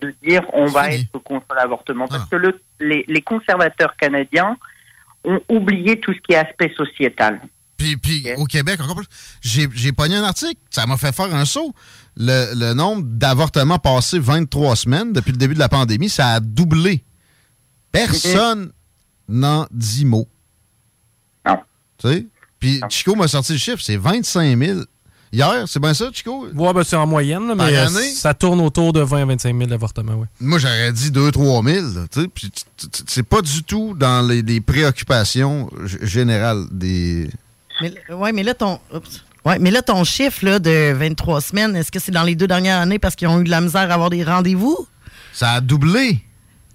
de 0.02 0.14
dire 0.24 0.42
on 0.54 0.66
va 0.66 0.92
être 0.92 1.18
contre 1.20 1.54
l'avortement. 1.56 2.08
Parce 2.08 2.30
que 2.30 2.36
le- 2.36 2.60
les, 2.80 3.06
les 3.08 3.22
conservateurs 3.22 3.96
canadiens 3.96 4.58
ont 5.24 5.40
oublié 5.50 6.00
tout 6.00 6.14
ce 6.14 6.20
qui 6.20 6.34
est 6.34 6.38
aspect 6.38 6.74
sociétal. 6.76 7.40
Puis, 7.78 7.98
puis 7.98 8.26
au 8.38 8.46
Québec, 8.46 8.80
encore 8.82 8.96
plus, 8.96 9.08
j'ai, 9.42 9.92
pogné 9.92 10.16
un 10.16 10.24
article, 10.24 10.60
ça 10.70 10.86
m'a 10.86 10.98
fait 10.98 11.14
faire 11.14 11.34
un 11.34 11.46
saut. 11.46 11.74
Le, 12.16 12.54
le 12.58 12.74
nombre 12.74 13.04
d'avortements 13.06 13.80
passés 13.80 14.18
23 14.20 14.76
semaines 14.78 15.12
depuis 15.14 15.32
le 15.32 15.38
début 15.38 15.54
de 15.56 15.60
la 15.60 15.68
pandémie, 15.70 16.08
ça 16.10 16.30
a 16.36 16.40
doublé. 16.40 17.04
Personne 17.92 18.72
n'en 19.28 19.66
dit 19.72 20.06
mot. 20.06 20.28
Tu 21.98 22.08
sais? 22.10 22.26
Puis 22.60 22.82
Chico 22.90 23.16
m'a 23.16 23.28
sorti 23.28 23.54
le 23.54 23.58
chiffre, 23.58 23.82
c'est 23.82 23.98
25 23.98 24.58
000. 24.58 24.80
Hier, 25.32 25.66
c'est 25.68 25.80
bien 25.80 25.94
ça, 25.94 26.10
Chico? 26.14 26.48
Ouais, 26.54 26.74
ben, 26.74 26.84
c'est 26.84 26.96
en 26.96 27.06
moyenne, 27.06 27.48
là, 27.48 27.56
mais 27.56 27.76
euh, 27.76 27.88
année? 27.88 28.10
ça 28.12 28.34
tourne 28.34 28.62
autour 28.62 28.94
de 28.94 29.02
20 29.02 29.24
à 29.24 29.26
25 29.26 29.58
000 29.58 29.72
avortements, 29.74 30.16
oui. 30.16 30.28
Moi, 30.40 30.60
j'aurais 30.60 30.94
dit 30.94 31.12
2-3 31.12 31.74
000. 31.74 31.88
là, 31.88 32.06
tu 32.10 32.22
sais, 32.22 32.28
puis 32.28 32.50
c'est 33.08 33.24
pas 33.24 33.42
du 33.42 33.64
tout 33.64 33.96
dans 33.98 34.26
les, 34.26 34.42
les 34.42 34.62
préoccupations 34.62 35.70
générales 36.02 36.66
des. 36.72 37.30
Mais, 37.82 37.94
ouais, 38.14 38.32
mais 38.32 38.44
là, 38.44 38.54
ton. 38.54 38.80
oups. 38.94 39.24
Ouais, 39.46 39.60
mais 39.60 39.70
là, 39.70 39.82
ton 39.84 40.04
chiffre 40.04 40.44
là, 40.44 40.58
de 40.58 40.94
23 40.94 41.42
semaines, 41.42 41.76
est-ce 41.76 41.92
que 41.92 42.00
c'est 42.00 42.12
dans 42.12 42.24
les 42.24 42.36
deux 42.36 42.48
dernières 42.48 42.80
années 42.80 42.98
parce 42.98 43.16
qu'ils 43.16 43.28
ont 43.28 43.42
eu 43.42 43.44
de 43.44 43.52
la 43.52 43.62
misère 43.62 43.92
à 43.92 43.94
avoir 43.94 44.10
des 44.10 44.24
rendez-vous? 44.24 44.88
Ça 45.34 45.52
a 45.52 45.62
doublé. 45.62 46.20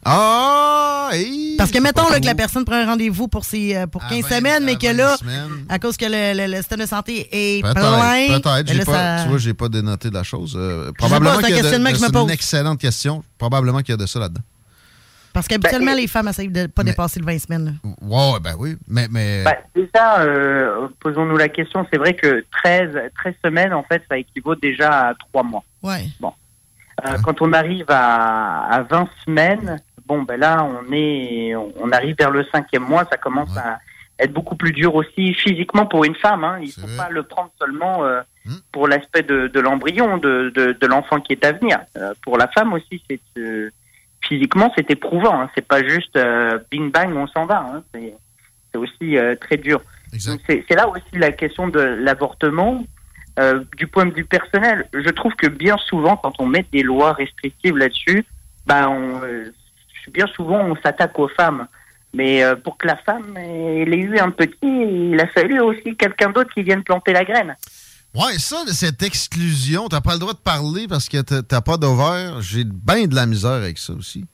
Ah! 0.05 1.11
hey, 1.13 1.57
Parce 1.59 1.71
que 1.71 1.79
mettons 1.79 2.09
là, 2.09 2.21
que 2.21 2.25
la 2.27 2.35
personne 2.35 2.65
prend 2.65 2.77
un 2.77 2.87
rendez-vous 2.87 3.29
pour, 3.29 3.45
ses, 3.45 3.77
euh, 3.77 3.87
pour 3.87 4.03
À 4.05 4.09
15 4.09 4.23
vingt- 4.23 4.37
semaines, 4.39 4.65
mais 4.65 4.77
que 4.77 4.87
20 4.87 4.93
là, 4.95 5.17
semaines. 5.19 5.67
à 5.69 5.79
cause 5.79 5.97
que 5.97 6.07
le, 6.07 6.37
le- 6.47 6.51
le 6.51 6.57
système 6.59 6.81
de 6.81 6.87
santé 6.87 7.29
est 7.31 7.61
plein. 7.63 7.75
Peut-être, 7.75 8.43
peut-être. 8.43 8.43
ben 8.45 8.65
J'ai 8.67 8.79
là, 8.79 8.85
pas- 8.85 8.93
ça- 9.19 9.23
Tu 9.25 9.29
vois, 9.29 9.39
j'ai 9.39 9.55
pas 9.55 9.69
dénoté 9.69 10.11
la 10.11 10.23
chose. 10.23 10.55
Euh, 10.59 10.87
pas, 10.87 10.93
probablement 11.07 11.41
c'est 11.43 11.77
une 12.25 12.31
excellente 12.31 12.81
question. 12.81 13.23
Probablement 13.39 13.79
qu'il 13.81 13.91
y 13.91 13.95
a 13.95 13.97
de 13.97 14.07
ça 14.07 14.19
là-dedans. 14.21 14.41
Parce 15.33 15.47
qu'habituellement, 15.47 15.95
les 15.95 16.09
femmes 16.09 16.27
essayent 16.29 16.49
de 16.49 16.67
pas 16.67 16.83
dépasser 16.83 17.21
le 17.21 17.27
20 17.27 17.39
semaines. 17.39 17.79
là. 17.85 17.91
Ouais, 18.03 18.41
ben 18.41 18.55
oui. 18.59 18.77
Mais, 18.89 19.07
mais 19.11 19.45
Bah, 19.45 19.55
déjà, 19.77 20.21
euh, 20.23 20.89
posons-nous 21.01 21.37
la 21.37 21.49
question, 21.49 21.87
c'est 21.93 21.99
vrai 21.99 22.15
que 22.15 22.45
13, 22.63 22.91
13 23.23 23.35
semaines, 23.45 23.73
en 23.73 23.85
fait, 23.85 24.03
ça 24.11 24.19
équivaut 24.19 24.57
déjà 24.57 25.11
à 25.11 25.15
3 25.15 25.45
mois. 25.45 25.63
Ouais. 25.83 26.09
Bon. 26.21 26.33
Euh, 27.07 27.17
quand 27.25 27.41
on 27.43 27.53
arrive 27.53 27.87
à, 27.89 28.65
à 28.75 28.83
20 28.83 29.09
semaines, 29.25 29.81
bon, 30.11 30.23
ben 30.23 30.39
là, 30.39 30.65
on 30.65 30.93
est, 30.93 31.55
on 31.55 31.93
arrive 31.93 32.17
vers 32.19 32.31
le 32.31 32.45
cinquième 32.53 32.83
mois, 32.83 33.05
ça 33.11 33.17
commence 33.17 33.57
à 33.57 33.79
être 34.19 34.33
beaucoup 34.33 34.57
plus 34.57 34.73
dur 34.73 34.95
aussi 34.95 35.35
physiquement 35.35 35.87
pour 35.87 36.05
une 36.05 36.17
femme. 36.17 36.45
Hein. 36.45 36.59
Il 36.61 36.73
faut 36.73 36.97
pas 36.97 37.09
le 37.11 37.23
prendre 37.23 37.51
seulement 37.59 38.05
euh, 38.05 38.21
Hmm. 38.47 38.55
pour 38.73 38.89
l'aspect 38.89 39.23
de, 39.23 39.49
de 39.49 39.61
l'embryon, 39.61 40.17
de, 40.17 40.51
de, 40.55 40.73
de 40.73 40.87
l'enfant 40.87 41.21
qui 41.21 41.35
est 41.35 41.45
à 41.45 41.53
venir. 41.53 41.79
Euh, 41.99 42.15
pour 42.23 42.39
la 42.39 42.49
femme 42.49 42.73
aussi, 42.73 43.03
c'est 43.09 43.21
euh, 43.37 43.71
physiquement, 44.23 44.73
c'est 44.75 44.91
éprouvant. 44.91 45.43
Hein. 45.43 45.51
C'est 45.55 45.67
pas 45.67 45.83
juste 45.87 46.19
bing 46.71 46.91
bang, 46.91 47.15
on 47.15 47.27
s'en 47.27 47.45
va. 47.45 47.59
Hein. 47.59 47.83
C'est 48.73 48.79
aussi 48.79 49.17
très 49.41 49.59
dur. 49.59 49.83
C'est 50.19 50.75
là 50.75 50.89
aussi 50.89 51.19
la 51.19 51.33
question 51.33 51.69
de 51.69 51.81
l'avortement. 51.81 52.83
Du 53.77 53.87
point 53.87 54.07
de 54.07 54.15
vue 54.15 54.25
personnel, 54.25 54.87
je 54.95 55.11
trouve 55.11 55.35
que 55.35 55.49
bien 55.49 55.77
souvent, 55.77 56.17
quand 56.17 56.35
on 56.41 56.47
met 56.47 56.65
des 56.73 56.83
lois 56.83 57.13
restrictives 57.13 57.77
là-dessus, 57.77 58.25
bah, 58.67 58.89
on, 58.89 59.21
bien 60.13 60.27
souvent, 60.35 60.61
on 60.65 60.77
s'attaque 60.83 61.19
aux 61.19 61.29
femmes. 61.29 61.67
Mais 62.13 62.43
euh, 62.43 62.57
pour 62.57 62.77
que 62.77 62.87
la 62.89 62.97
femme 62.97 63.37
elle 63.37 63.95
ait 63.95 63.99
eu 63.99 64.19
un 64.19 64.31
petit, 64.31 64.57
il 64.63 65.21
a 65.21 65.29
fallu 65.29 65.61
aussi 65.61 65.97
quelqu'un 65.97 66.31
d'autre 66.31 66.51
qui 66.53 66.63
vienne 66.65 66.83
planter 66.83 67.13
la 67.13 67.25
graine. 67.25 67.55
Ouais, 68.15 68.37
ça, 68.39 68.57
cette 68.73 69.03
exclusion, 69.05 69.87
t'as 69.89 70.01
pas 70.01 70.15
le 70.15 70.19
droit 70.19 70.33
de 70.33 70.39
parler 70.39 70.89
parce 70.89 71.09
que 71.09 71.21
t'as- 71.21 71.61
pas 71.61 71.77
d'ovaire. 71.77 72.41
J'ai 72.43 72.65
bien 72.65 73.07
de 73.07 73.15
la 73.15 73.27
misère 73.27 73.53
avec 73.53 73.79
ça 73.79 73.93
aussi. 73.93 74.25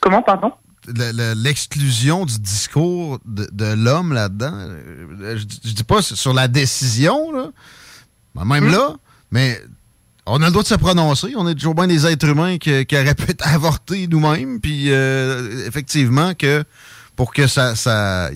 Comment, 0.00 0.22
pardon? 0.22 0.52
Le- 0.88 1.12
le- 1.12 1.34
L'exclusion 1.40 2.26
du 2.26 2.40
discours 2.40 3.20
de, 3.24 3.46
de 3.52 3.72
l'homme 3.74 4.12
là-dedans. 4.12 4.52
Euh, 4.52 5.36
Je, 5.36 5.42
je 5.68 5.72
dis 5.74 5.84
pas 5.84 6.02
sur 6.02 6.32
la 6.34 6.48
décision, 6.48 7.30
là, 7.30 7.50
même 8.44 8.68
là, 8.68 8.96
mais 9.30 9.60
on 10.26 10.40
a 10.42 10.46
le 10.46 10.50
droit 10.50 10.62
de 10.62 10.68
se 10.68 10.74
prononcer. 10.74 11.32
On 11.36 11.48
est 11.48 11.54
toujours 11.54 11.74
bien 11.74 11.86
des 11.86 12.06
êtres 12.06 12.28
humains 12.28 12.58
qui, 12.58 12.86
qui 12.86 12.96
auraient 12.96 13.14
pu 13.14 13.32
avorter 13.40 14.06
nous-mêmes. 14.06 14.60
Puis, 14.60 14.92
euh, 14.92 15.66
effectivement, 15.66 16.34
que 16.34 16.64
pour 17.16 17.32
que 17.32 17.46
ça, 17.46 17.74
ça, 17.74 18.30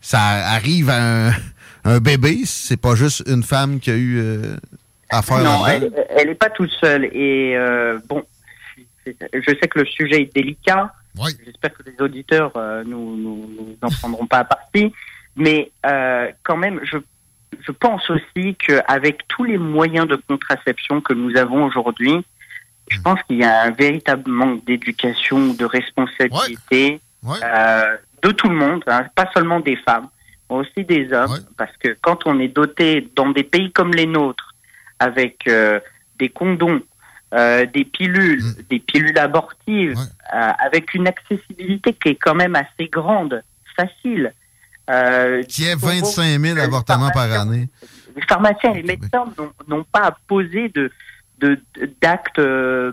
ça 0.00 0.20
arrive 0.20 0.90
à 0.90 1.28
un, 1.28 1.32
un 1.84 1.98
bébé, 1.98 2.42
c'est 2.44 2.80
pas 2.80 2.94
juste 2.94 3.22
une 3.26 3.42
femme 3.42 3.80
qui 3.80 3.90
a 3.90 3.94
eu 3.94 4.18
euh, 4.18 4.56
affaire 5.10 5.38
Non, 5.38 5.66
elle, 5.66 5.92
elle 6.10 6.28
est 6.30 6.34
pas 6.34 6.50
toute 6.50 6.70
seule. 6.70 7.04
Et 7.06 7.56
euh, 7.56 7.98
bon, 8.08 8.22
je 9.06 9.56
sais 9.60 9.68
que 9.68 9.80
le 9.80 9.86
sujet 9.86 10.22
est 10.22 10.34
délicat. 10.34 10.92
J'espère 11.44 11.74
que 11.74 11.82
les 11.84 12.00
auditeurs 12.00 12.52
euh, 12.56 12.84
nous, 12.84 13.16
nous, 13.16 13.50
nous 13.56 13.76
en 13.82 13.90
prendront 13.90 14.26
pas 14.26 14.38
à 14.38 14.44
partie. 14.44 14.92
Mais 15.36 15.72
quand 16.42 16.56
même, 16.56 16.80
je, 16.84 16.98
je 17.60 17.72
pense 17.72 18.08
aussi 18.10 18.54
qu'avec 18.56 19.26
tous 19.28 19.44
les 19.44 19.58
moyens 19.58 20.06
de 20.06 20.16
contraception 20.16 21.00
que 21.00 21.12
nous 21.12 21.36
avons 21.36 21.64
aujourd'hui, 21.64 22.24
je 22.88 23.00
pense 23.00 23.20
qu'il 23.22 23.38
y 23.38 23.44
a 23.44 23.62
un 23.62 23.70
véritable 23.70 24.30
manque 24.30 24.64
d'éducation, 24.64 25.54
de 25.54 25.64
responsabilité 25.64 27.00
euh, 27.24 27.96
de 28.22 28.30
tout 28.30 28.48
le 28.48 28.56
monde, 28.56 28.82
hein, 28.86 29.06
pas 29.14 29.30
seulement 29.32 29.60
des 29.60 29.76
femmes, 29.76 30.08
mais 30.50 30.56
aussi 30.56 30.84
des 30.84 31.12
hommes, 31.12 31.38
parce 31.56 31.76
que 31.78 31.96
quand 32.00 32.26
on 32.26 32.38
est 32.40 32.48
doté 32.48 33.08
dans 33.14 33.30
des 33.30 33.44
pays 33.44 33.72
comme 33.72 33.92
les 33.92 34.06
nôtres, 34.06 34.54
avec 34.98 35.46
euh, 35.48 35.80
des 36.18 36.28
condoms, 36.28 36.82
euh, 37.34 37.66
des 37.66 37.84
pilules, 37.84 38.42
des 38.68 38.78
pilules 38.78 39.18
abortives, 39.18 39.98
euh, 39.98 40.50
avec 40.58 40.94
une 40.94 41.08
accessibilité 41.08 41.94
qui 41.94 42.10
est 42.10 42.14
quand 42.16 42.34
même 42.34 42.54
assez 42.54 42.88
grande, 42.88 43.42
facile. 43.76 44.32
Euh, 44.90 45.42
Qui 45.44 45.64
est 45.64 45.74
25 45.76 46.38
000 46.40 46.58
avortements 46.58 47.10
par 47.10 47.30
année. 47.32 47.68
les 48.16 48.22
pharmaciens 48.28 48.72
et 48.72 48.82
les 48.82 48.82
médecins 48.82 49.24
n'ont- 49.68 49.84
pas 49.84 50.06
à 50.08 50.16
poser 50.26 50.68
de 50.70 50.90
euh, 52.38 52.92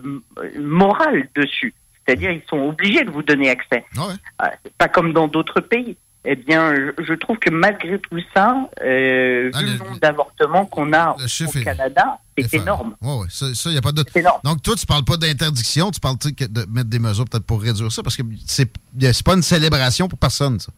moral 0.60 1.28
dessus. 1.36 1.74
C'est-à-dire, 2.06 2.32
ils 2.32 2.42
sont 2.50 2.58
obligés 2.60 3.04
de 3.04 3.12
vous 3.12 3.22
donner 3.24 3.50
accès. 3.50 3.86
Euh, 3.98 4.46
c'est 4.64 4.74
pas 4.78 4.88
comme 4.88 5.14
dans 5.14 5.28
d'autres 5.28 5.60
pays. 5.62 5.96
Eh 6.26 6.36
bien, 6.36 6.76
je, 6.76 7.04
je 7.04 7.14
trouve 7.14 7.38
que 7.38 7.50
malgré 7.50 7.98
tout 8.00 8.20
ça, 8.36 8.56
euh, 8.84 9.50
vu 9.56 9.66
le 9.66 9.78
nombre 9.78 10.00
d'avortements 10.02 10.66
qu'on 10.66 10.92
a 10.92 11.16
au 11.16 11.52
Canada, 11.64 12.18
c'est 12.38 12.56
énorme. 12.56 12.96
Oui, 13.02 13.14
oui, 13.22 13.28
ça, 13.30 13.46
il 13.70 13.72
n'y 13.72 13.78
a 13.78 13.82
pas 13.82 13.94
de. 13.94 14.04
Donc, 14.44 14.62
toi, 14.62 14.76
tu 14.76 14.86
parles 14.86 15.06
pas 15.06 15.16
d'interdiction, 15.16 15.92
tu 15.92 16.00
parles 16.02 16.18
de 16.18 16.66
mettre 16.70 16.90
des 16.90 17.00
mesures 17.00 17.24
peut-être 17.26 17.46
pour 17.46 17.62
réduire 17.62 17.90
ça, 17.92 18.04
parce 18.04 18.18
que 18.18 18.24
c'est 18.46 18.70
c'est 19.00 19.24
pas 19.24 19.36
une 19.36 19.42
célébration 19.44 20.10
pour 20.10 20.20
personne, 20.20 20.60
ça, 20.60 20.74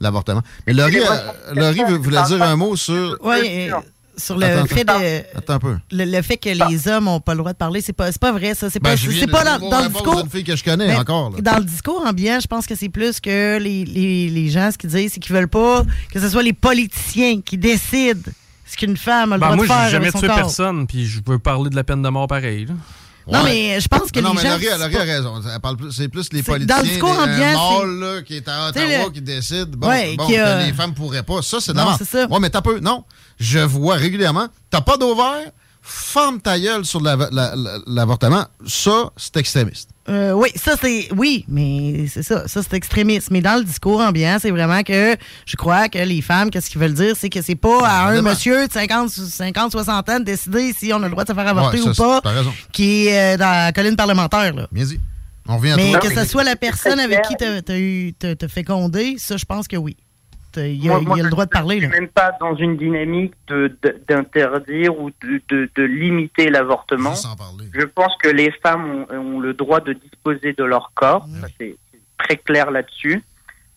l'avortement. 0.00 0.42
Mais 0.66 0.72
Laurie, 0.72 0.98
euh, 1.00 1.54
Laurie 1.54 1.82
vou- 1.88 2.02
voulait 2.02 2.22
dire 2.24 2.42
un 2.42 2.56
mot 2.56 2.76
sur. 2.76 3.16
Oui, 3.22 3.70
sur 4.16 4.38
le 4.38 4.46
Attends, 4.46 4.66
fait 4.66 4.80
attends. 4.88 5.00
de. 5.00 5.22
Attends 5.38 5.52
un 5.54 5.58
peu. 5.58 5.76
Le, 5.90 6.04
le 6.04 6.22
fait 6.22 6.36
que 6.36 6.48
les 6.48 6.86
hommes 6.88 7.06
n'ont 7.06 7.18
pas 7.18 7.32
le 7.34 7.38
droit 7.38 7.52
de 7.52 7.56
parler, 7.58 7.80
c'est 7.80 7.92
pas, 7.92 8.12
c'est 8.12 8.20
pas 8.20 8.30
vrai, 8.30 8.54
ça. 8.54 8.70
C'est 8.70 8.78
Ben, 8.80 8.90
pas, 8.90 8.96
c'est 8.96 9.26
pas 9.26 9.42
dans, 9.58 9.82
le 9.82 9.88
discours. 9.88 10.22
d'une 10.22 10.30
fille 10.30 10.44
que 10.44 10.54
je 10.54 10.62
connais 10.62 10.86
Ben, 10.86 11.00
encore, 11.00 11.30
là. 11.30 11.40
Dans 11.40 11.58
le 11.58 11.64
discours 11.64 12.00
ambiant, 12.06 12.38
je 12.40 12.46
pense 12.46 12.64
que 12.68 12.76
c'est 12.76 12.88
plus 12.88 13.18
que 13.18 13.58
les, 13.58 13.84
les, 13.84 14.28
les 14.30 14.48
gens, 14.50 14.70
ce 14.70 14.78
qu'ils 14.78 14.90
disent, 14.90 15.12
c'est 15.14 15.18
qu'ils 15.20 15.34
veulent 15.34 15.48
pas 15.48 15.82
que 16.12 16.20
ce 16.20 16.28
soit 16.28 16.44
les 16.44 16.52
politiciens 16.52 17.40
qui 17.40 17.58
décident 17.58 18.20
ce 18.66 18.76
qu'une 18.76 18.96
femme 18.96 19.32
a 19.32 19.36
le 19.36 19.40
Ben, 19.40 19.46
droit 19.48 19.56
moi, 19.56 19.64
de 19.66 19.72
faire 19.72 19.84
j'ai 19.86 19.90
jamais 19.90 20.04
avec 20.06 20.12
son 20.12 20.18
tué 20.20 20.26
corps. 20.28 20.36
personne, 20.36 20.86
puis 20.86 21.06
je 21.06 21.20
veux 21.26 21.40
parler 21.40 21.70
de 21.70 21.76
la 21.76 21.82
peine 21.82 22.00
de 22.02 22.08
mort 22.08 22.28
pareil. 22.28 22.66
là. 22.66 22.74
Non, 23.26 23.42
mais 23.44 23.80
je 23.80 23.88
pense 23.88 24.10
que 24.12 24.20
non, 24.20 24.30
les 24.30 24.36
mais 24.36 24.42
gens, 24.42 24.48
Laurie, 24.50 24.66
c'est 24.70 24.78
Laurie 24.78 24.96
a 24.96 25.00
raison. 25.02 25.40
C'est 25.90 26.08
plus 26.08 26.28
les 26.32 26.42
politiciens, 26.42 26.76
dans 26.76 26.82
le 26.82 26.88
discours 26.88 27.12
les, 27.14 27.18
ambiant, 27.20 27.32
un 27.32 27.52
c'est- 27.80 27.86
mâle, 27.86 27.98
là, 28.16 28.22
qui 28.22 28.36
est 28.36 28.48
à 28.48 28.68
Ottawa 28.68 28.86
le- 29.06 29.10
qui 29.10 29.20
décide 29.22 29.70
bon, 29.70 29.88
Ouais, 29.88 30.14
bon, 30.16 30.26
qui 30.26 30.32
les 30.36 30.72
femmes 30.74 30.92
pourraient 30.94 31.22
pas. 31.22 31.40
Ça, 31.40 31.58
c'est 31.60 31.72
Non, 31.72 31.96
ça. 31.96 32.26
Ouais, 32.26 32.38
mais 32.40 32.50
t'as 32.50 32.60
peu. 32.60 32.80
Non. 32.80 33.04
Je 33.38 33.60
vois 33.60 33.94
régulièrement. 33.94 34.48
T'as 34.70 34.82
pas 34.82 34.96
d'ovaire, 34.98 35.50
ferme 35.80 36.40
ta 36.40 36.58
gueule 36.60 36.84
sur 36.84 37.00
la- 37.00 37.16
la- 37.16 37.54
la- 37.56 37.78
l'avortement. 37.86 38.44
Ça, 38.66 39.10
c'est 39.16 39.36
extrémiste. 39.38 39.88
Euh, 40.08 40.32
oui, 40.32 40.50
ça 40.54 40.74
c'est 40.80 41.08
oui, 41.16 41.46
mais 41.48 42.06
c'est 42.08 42.22
ça, 42.22 42.46
ça 42.46 42.62
c'est 42.62 42.74
extrémiste. 42.74 43.30
Mais 43.30 43.40
dans 43.40 43.56
le 43.58 43.64
discours 43.64 44.00
ambiant, 44.00 44.36
c'est 44.38 44.50
vraiment 44.50 44.82
que 44.82 45.16
je 45.46 45.56
crois 45.56 45.88
que 45.88 45.98
les 45.98 46.20
femmes, 46.20 46.50
qu'est-ce 46.50 46.68
qu'ils 46.68 46.80
veulent 46.80 46.92
dire, 46.92 47.16
c'est 47.18 47.30
que 47.30 47.40
c'est 47.40 47.54
pas 47.54 47.86
à 47.88 48.08
un 48.10 48.20
monsieur 48.20 48.66
de 48.66 48.72
50, 48.72 49.08
50, 49.08 49.72
60 49.72 50.08
ans 50.10 50.18
de 50.20 50.24
décider 50.24 50.74
si 50.78 50.92
on 50.92 50.96
a 50.98 51.06
le 51.06 51.10
droit 51.10 51.24
de 51.24 51.28
se 51.30 51.34
faire 51.34 51.48
avorter 51.48 51.78
Ouais, 51.80 51.94
ça, 51.94 52.16
ou 52.18 52.20
pas, 52.20 52.20
qui 52.72 53.06
est 53.06 53.34
euh, 53.34 53.36
dans 53.38 53.50
la 53.50 53.72
colline 53.72 53.96
parlementaire. 53.96 54.54
Là. 54.54 54.66
Bien 54.70 54.84
dit. 54.84 55.00
On 55.48 55.56
revient 55.56 55.72
à 55.72 55.76
Mais 55.76 55.90
toi. 55.90 56.00
que 56.00 56.14
ce 56.14 56.24
soit 56.26 56.44
la 56.44 56.56
personne 56.56 56.98
avec 57.00 57.22
qui 57.22 57.34
t'as 57.36 57.60
as 57.72 57.78
eu 57.78 58.14
t'as- 58.18 58.34
t'as 58.34 58.48
fécondé, 58.48 59.16
ça 59.18 59.36
je 59.38 59.44
pense 59.44 59.68
que 59.68 59.76
oui. 59.76 59.96
T'as- 60.54 60.66
Il 60.66 60.84
y 60.84 60.88
a, 60.88 60.92
Moi- 60.92 61.00
il 61.00 61.02
y 61.02 61.06
a 61.06 61.08
moi, 61.16 61.22
le 61.24 61.30
droit 61.30 61.44
de 61.46 61.50
parler. 61.50 61.76
Je 61.80 61.82
Là. 61.86 61.90
suis 61.90 62.00
même 62.00 62.08
pas 62.08 62.32
dans 62.40 62.54
une 62.54 62.76
dynamique 62.76 63.34
d'interdire 64.08 64.98
ou 64.98 65.10
de, 65.22 65.40
de- 65.48 65.70
de 65.74 65.82
limiter 65.82 66.48
l'avortement. 66.50 67.14
Je 67.74 67.84
pense 67.86 68.16
que 68.22 68.28
les 68.28 68.50
femmes 68.62 69.06
ont, 69.10 69.14
ont 69.16 69.40
le 69.40 69.54
droit 69.54 69.80
de 69.80 69.92
disposer 69.92 70.52
de 70.52 70.64
leur 70.64 70.92
corps. 70.94 71.26
C'est 71.58 71.76
c'est 71.92 72.26
très 72.26 72.36
clair 72.36 72.70
là-dessus. 72.70 73.22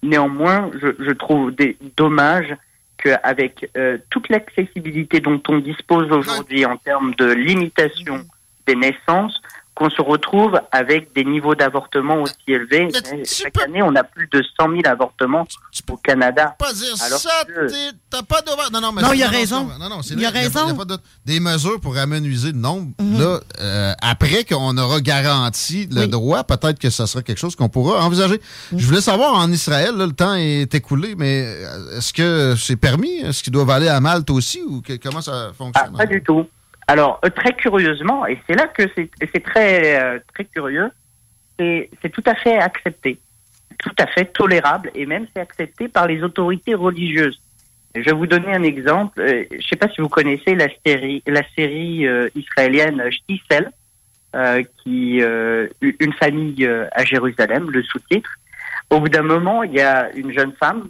Néanmoins, 0.04 0.70
je, 0.82 0.88
je 1.04 1.12
trouve 1.12 1.52
des, 1.56 1.76
dommage 1.98 2.56
qu'avec 2.98 3.70
euh, 3.78 3.98
toute 4.10 4.30
l'accessibilité 4.30 5.20
dont 5.20 5.42
on 5.50 5.58
dispose 5.60 6.12
aujourd'hui 6.12 6.66
en 6.66 6.78
termes 6.78 7.14
de 7.16 7.32
limitation 7.32 8.26
des 8.66 8.76
naissances, 8.76 9.40
qu'on 9.78 9.90
se 9.90 10.02
retrouve 10.02 10.60
avec 10.72 11.14
des 11.14 11.24
niveaux 11.24 11.54
d'avortement 11.56 12.22
aussi 12.24 12.34
élevés. 12.48 12.90
Chaque 13.26 13.62
année, 13.62 13.82
on 13.84 13.96
a 13.96 14.04
plus 14.04 14.28
de 14.32 14.44
100 14.60 14.70
000 14.72 14.82
avortements 14.86 15.46
au 15.90 15.98
Canada. 15.98 16.56
pas 16.58 16.74
dire 16.74 16.94
Alors 17.06 17.20
ça, 17.20 17.30
que- 17.48 17.92
t'as 18.10 18.24
pas 18.24 18.42
d'ovaire. 18.42 18.70
Non, 18.74 18.82
non, 18.82 18.92
mais 18.92 19.02
Non, 19.02 19.14
il 19.14 19.22
a 19.24 19.30
c'est 19.30 19.38
raison. 19.38 19.64
Non, 19.80 19.90
non, 19.90 20.02
Il 20.10 20.26
a 20.26 20.30
raison. 20.32 20.74
y 20.74 20.78
pas 20.78 20.86
d'autre- 20.86 21.04
des 21.26 21.40
mesures 21.40 21.80
pour 21.80 21.96
amenuiser 21.98 22.52
le 22.52 22.58
nombre. 22.58 22.92
Mhm. 23.00 23.20
Là, 23.20 23.40
euh, 23.62 23.94
après 24.02 24.44
qu'on 24.44 24.78
aura 24.78 25.00
garanti 25.00 25.88
le 25.92 26.08
droit, 26.08 26.44
peut-être 26.44 26.80
que 26.80 26.90
ça 26.90 27.06
sera 27.08 27.22
quelque 27.22 27.38
chose 27.40 27.56
qu'on 27.56 27.70
pourra 27.70 28.04
envisager. 28.04 28.42
Mhm. 28.72 28.80
Je 28.80 28.86
voulais 28.88 29.02
savoir, 29.02 29.36
en 29.36 29.52
Israël, 29.52 29.96
là, 29.96 30.06
le 30.08 30.14
temps 30.14 30.34
est 30.36 30.74
écoulé, 30.74 31.16
mais 31.18 31.44
euh, 31.46 31.98
est-ce 31.98 32.12
que 32.14 32.56
c'est 32.58 32.76
permis? 32.78 33.18
Est-ce 33.20 33.44
qu'ils 33.44 33.54
doivent 33.54 33.70
aller 33.70 33.88
à 33.90 34.00
Malte 34.00 34.30
aussi? 34.32 34.62
Ou 34.68 34.82
que- 34.82 34.94
comment 34.98 35.22
ça 35.22 35.52
fonctionne? 35.58 35.96
Pas 35.96 36.06
du 36.06 36.24
tout. 36.24 36.46
Alors, 36.88 37.20
euh, 37.26 37.30
très 37.30 37.54
curieusement, 37.54 38.26
et 38.26 38.40
c'est 38.48 38.56
là 38.56 38.68
que 38.68 38.84
c'est 38.96 39.44
très, 39.44 40.02
euh, 40.02 40.20
très 40.34 40.46
curieux, 40.46 40.90
c'est 41.60 42.12
tout 42.12 42.24
à 42.26 42.36
fait 42.36 42.58
accepté, 42.58 43.20
tout 43.80 43.96
à 44.00 44.08
fait 44.08 44.26
tolérable, 44.26 44.92
et 44.96 45.06
même 45.06 45.28
c'est 45.34 45.42
accepté 45.42 45.88
par 45.88 46.08
les 46.08 46.24
autorités 46.24 46.76
religieuses. 46.76 47.40
Je 47.96 48.04
vais 48.04 48.16
vous 48.16 48.28
donner 48.28 48.54
un 48.54 48.64
exemple. 48.64 49.20
Euh, 49.22 49.46
je 49.50 49.58
ne 49.58 49.62
sais 49.62 49.76
pas 49.76 49.90
si 49.90 50.02
vous 50.02 50.10
connaissez 50.10 50.56
la 50.56 50.68
série, 50.86 51.24
la 51.26 51.42
série 51.56 52.06
euh, 52.06 52.30
israélienne 52.36 53.04
Shtisel, 53.10 53.72
euh, 54.36 54.62
qui 54.84 55.22
euh, 55.22 55.68
une 55.82 56.14
famille 56.14 56.68
à 56.92 57.04
Jérusalem, 57.04 57.72
le 57.72 57.82
sous-titre. 57.84 58.30
Au 58.90 59.00
bout 59.00 59.10
d'un 59.10 59.24
moment, 59.24 59.64
il 59.64 59.74
y 59.74 59.82
a 59.82 60.12
une 60.16 60.32
jeune 60.32 60.54
femme 60.54 60.90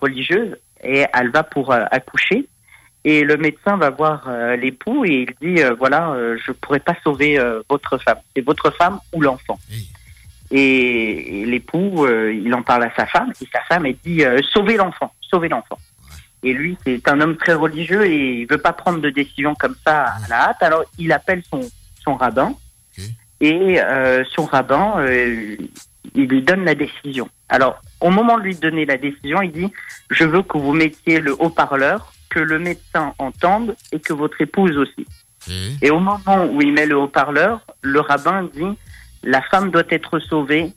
religieuse 0.00 0.56
et 0.84 1.04
elle 1.12 1.30
va 1.30 1.42
pour 1.42 1.72
accoucher. 1.72 2.46
Et 3.06 3.22
le 3.22 3.36
médecin 3.36 3.76
va 3.76 3.90
voir 3.90 4.24
euh, 4.28 4.56
l'époux 4.56 5.04
et 5.04 5.26
il 5.28 5.54
dit 5.56 5.62
euh, 5.62 5.74
voilà, 5.78 6.12
euh, 6.12 6.38
je 6.44 6.52
pourrais 6.52 6.80
pas 6.80 6.96
sauver 7.04 7.38
votre 7.68 7.98
femme. 7.98 8.18
C'est 8.34 8.42
votre 8.42 8.70
femme 8.70 8.98
ou 9.12 9.20
l'enfant. 9.20 9.58
Et, 10.50 11.42
et 11.42 11.46
l'époux, 11.46 12.06
il 12.06 12.54
en 12.54 12.62
parle 12.62 12.84
à 12.84 12.94
sa 12.94 13.06
femme 13.06 13.32
et 13.40 13.46
sa 13.52 13.60
femme 13.62 13.86
elle 13.86 13.96
dit 14.04 14.22
sauvez 14.52 14.76
l'enfant, 14.76 15.12
sauvez 15.20 15.48
l'enfant. 15.48 15.78
Et 16.42 16.52
lui, 16.52 16.76
c'est 16.84 17.08
un 17.08 17.20
homme 17.20 17.36
très 17.36 17.54
religieux 17.54 18.04
et 18.04 18.40
il 18.40 18.46
veut 18.46 18.58
pas 18.58 18.74
prendre 18.74 19.00
de 19.00 19.10
décision 19.10 19.54
comme 19.54 19.74
ça 19.84 20.04
à 20.04 20.28
la 20.28 20.48
hâte. 20.48 20.62
Alors 20.62 20.84
il 20.98 21.12
appelle 21.12 21.42
son 21.50 21.60
son 22.02 22.16
rabbin 22.16 22.54
et 23.40 23.80
son 24.34 24.44
rabbin, 24.44 25.04
il 26.14 26.28
lui 26.28 26.42
donne 26.42 26.64
la 26.64 26.74
décision. 26.74 27.28
Alors, 27.48 27.80
au 28.00 28.10
moment 28.10 28.38
de 28.38 28.44
lui 28.44 28.54
donner 28.54 28.86
la 28.86 28.96
décision, 28.96 29.42
il 29.42 29.52
dit 29.52 29.72
Je 30.10 30.24
veux 30.24 30.42
que 30.42 30.58
vous 30.58 30.72
mettiez 30.72 31.20
le 31.20 31.34
haut-parleur, 31.40 32.13
que 32.34 32.40
le 32.40 32.58
médecin 32.58 33.14
entende 33.18 33.76
et 33.92 34.00
que 34.00 34.12
votre 34.12 34.40
épouse 34.40 34.76
aussi. 34.76 35.06
Et 35.82 35.90
au 35.90 36.00
moment 36.00 36.46
où 36.46 36.60
il 36.62 36.72
met 36.72 36.86
le 36.86 36.96
haut-parleur, 36.96 37.60
le 37.82 38.00
rabbin 38.00 38.48
dit 38.54 38.72
La 39.22 39.42
femme 39.42 39.70
doit 39.70 39.88
être 39.90 40.18
sauvée, 40.18 40.72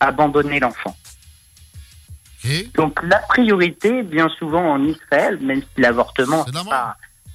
abandonnez 0.00 0.60
l'enfant. 0.60 0.94
Donc, 2.74 3.00
la 3.02 3.18
priorité, 3.18 4.02
bien 4.02 4.28
souvent 4.28 4.72
en 4.72 4.82
Israël, 4.84 5.38
même 5.40 5.62
si 5.62 5.80
l'avortement, 5.80 6.44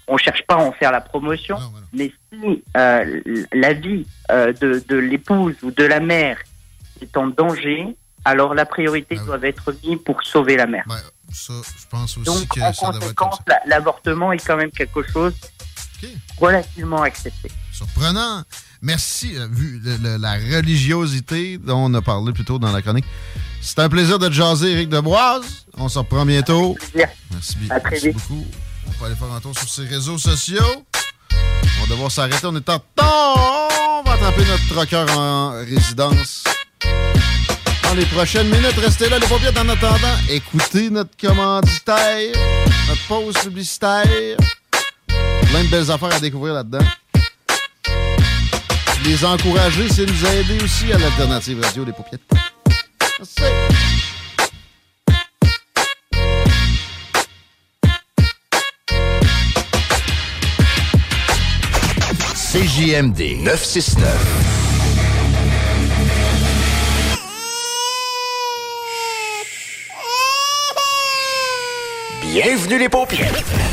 on 0.07 0.17
cherche 0.17 0.43
pas 0.45 0.55
à 0.55 0.57
en 0.57 0.71
faire 0.73 0.91
la 0.91 1.01
promotion, 1.01 1.57
mais 1.93 2.11
si 2.31 2.63
euh, 2.75 3.21
la 3.53 3.73
vie 3.73 4.05
euh, 4.31 4.51
de, 4.53 4.83
de 4.87 4.95
l'épouse 4.97 5.55
ou 5.63 5.71
de 5.71 5.83
la 5.83 5.99
mère 5.99 6.37
est 7.01 7.15
en 7.15 7.27
danger, 7.27 7.95
alors 8.25 8.53
la 8.53 8.65
priorité 8.65 9.15
doit 9.25 9.39
être 9.41 9.73
mise 9.83 9.99
pour 10.03 10.23
sauver 10.23 10.57
la 10.57 10.67
mère. 10.67 10.85
Ça, 11.33 11.53
je 11.65 11.87
pense 11.89 12.17
aussi 12.17 12.25
Donc, 12.25 12.47
que 12.47 12.61
en 12.61 12.73
ça 12.73 12.91
conséquence, 12.91 13.39
l'avortement 13.65 14.31
est 14.31 14.45
quand 14.45 14.57
même 14.57 14.71
quelque 14.71 15.01
chose 15.11 15.33
relativement 16.39 17.01
accepté. 17.01 17.51
Surprenant. 17.71 18.43
Merci, 18.81 19.35
euh, 19.37 19.47
vu 19.49 19.81
la 20.19 20.33
religiosité 20.33 21.57
dont 21.57 21.85
on 21.89 21.93
a 21.93 22.01
parlé 22.01 22.33
plus 22.33 22.43
tôt 22.43 22.59
dans 22.59 22.71
la 22.71 22.81
chronique. 22.81 23.05
C'est 23.61 23.79
un 23.79 23.87
plaisir 23.89 24.19
de 24.19 24.27
te 24.27 24.33
jaser, 24.33 24.73
Eric 24.73 24.89
Deboise. 24.89 25.65
On 25.77 25.87
se 25.87 25.99
reprend 25.99 26.25
bientôt. 26.25 26.77
Merci, 26.93 27.57
merci 27.69 28.11
beaucoup. 28.11 28.45
On 28.85 28.91
peut 28.91 29.05
aller 29.05 29.15
faire 29.15 29.31
un 29.31 29.39
tour 29.39 29.57
sur 29.57 29.69
ses 29.69 29.85
réseaux 29.85 30.17
sociaux. 30.17 30.85
On 31.33 31.83
va 31.83 31.89
devoir 31.89 32.11
s'arrêter. 32.11 32.45
On 32.45 32.55
est 32.55 32.69
en 32.69 32.79
temps. 32.79 32.83
On 32.99 34.03
va 34.05 34.13
attraper 34.13 34.43
notre 34.45 34.67
troqueur 34.67 35.17
en 35.17 35.51
résidence 35.61 36.43
les 37.95 38.05
prochaines 38.05 38.47
minutes. 38.49 38.77
Restez 38.77 39.09
là, 39.09 39.19
les 39.19 39.27
paupières, 39.27 39.53
en 39.57 39.69
attendant. 39.69 40.17
Écoutez 40.29 40.89
notre 40.89 41.15
commanditaire, 41.17 42.35
notre 42.87 43.07
pause 43.07 43.37
publicitaire. 43.37 44.37
Plein 45.07 45.63
de 45.63 45.69
belles 45.69 45.91
affaires 45.91 46.13
à 46.13 46.19
découvrir 46.19 46.53
là-dedans. 46.55 46.85
Les 49.05 49.25
encourager, 49.25 49.89
c'est 49.89 50.05
nous 50.05 50.25
aider 50.25 50.63
aussi 50.63 50.91
à 50.93 50.97
l'alternative 50.97 51.61
radio 51.61 51.83
des 51.85 51.91
paupières. 51.91 52.19
CJMD 62.53 63.43
969. 63.43 64.62
Bienvenue 72.33 72.79
les 72.79 72.89
paupières. 72.89 73.72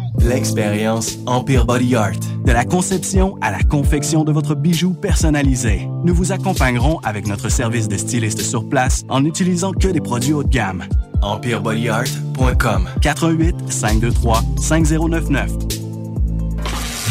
L'expérience 0.23 1.17
Empire 1.25 1.65
Body 1.65 1.95
Art. 1.95 2.19
De 2.45 2.51
la 2.51 2.63
conception 2.63 3.37
à 3.41 3.51
la 3.51 3.63
confection 3.63 4.23
de 4.23 4.31
votre 4.31 4.55
bijou 4.55 4.93
personnalisé. 4.93 5.87
Nous 6.03 6.13
vous 6.13 6.31
accompagnerons 6.31 6.99
avec 6.99 7.27
notre 7.27 7.49
service 7.49 7.87
de 7.87 7.97
styliste 7.97 8.41
sur 8.41 8.67
place 8.67 9.03
en 9.09 9.21
n'utilisant 9.21 9.71
que 9.71 9.87
des 9.87 10.01
produits 10.01 10.33
haut 10.33 10.43
de 10.43 10.49
gamme. 10.49 10.83
EmpireBodyArt.com 11.23 12.89
418 13.01 13.71
523 13.71 14.41
5099 14.59 15.51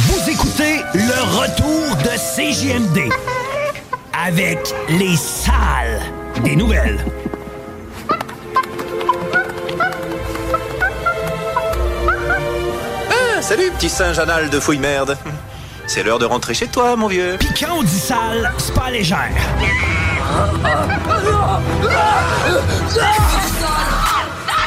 Vous 0.06 0.30
écoutez 0.30 0.78
le 0.94 1.40
retour 1.40 1.96
de 2.02 2.16
CJMD 2.16 3.12
avec 4.24 4.58
les 4.88 5.16
salles 5.16 6.00
des 6.44 6.54
nouvelles. 6.54 6.98
Salut, 13.50 13.72
petit 13.72 13.88
singe 13.88 14.16
anal 14.20 14.48
de 14.48 14.60
fouille 14.60 14.78
merde. 14.78 15.18
C'est 15.88 16.04
l'heure 16.04 16.20
de 16.20 16.24
rentrer 16.24 16.54
chez 16.54 16.68
toi, 16.68 16.94
mon 16.94 17.08
vieux. 17.08 17.34
Puis 17.36 17.48
quand 17.58 17.78
on 17.78 17.82
dit 17.82 17.98
sale, 17.98 18.52
c'est 18.58 18.72
pas 18.72 18.92
légère. 18.92 19.32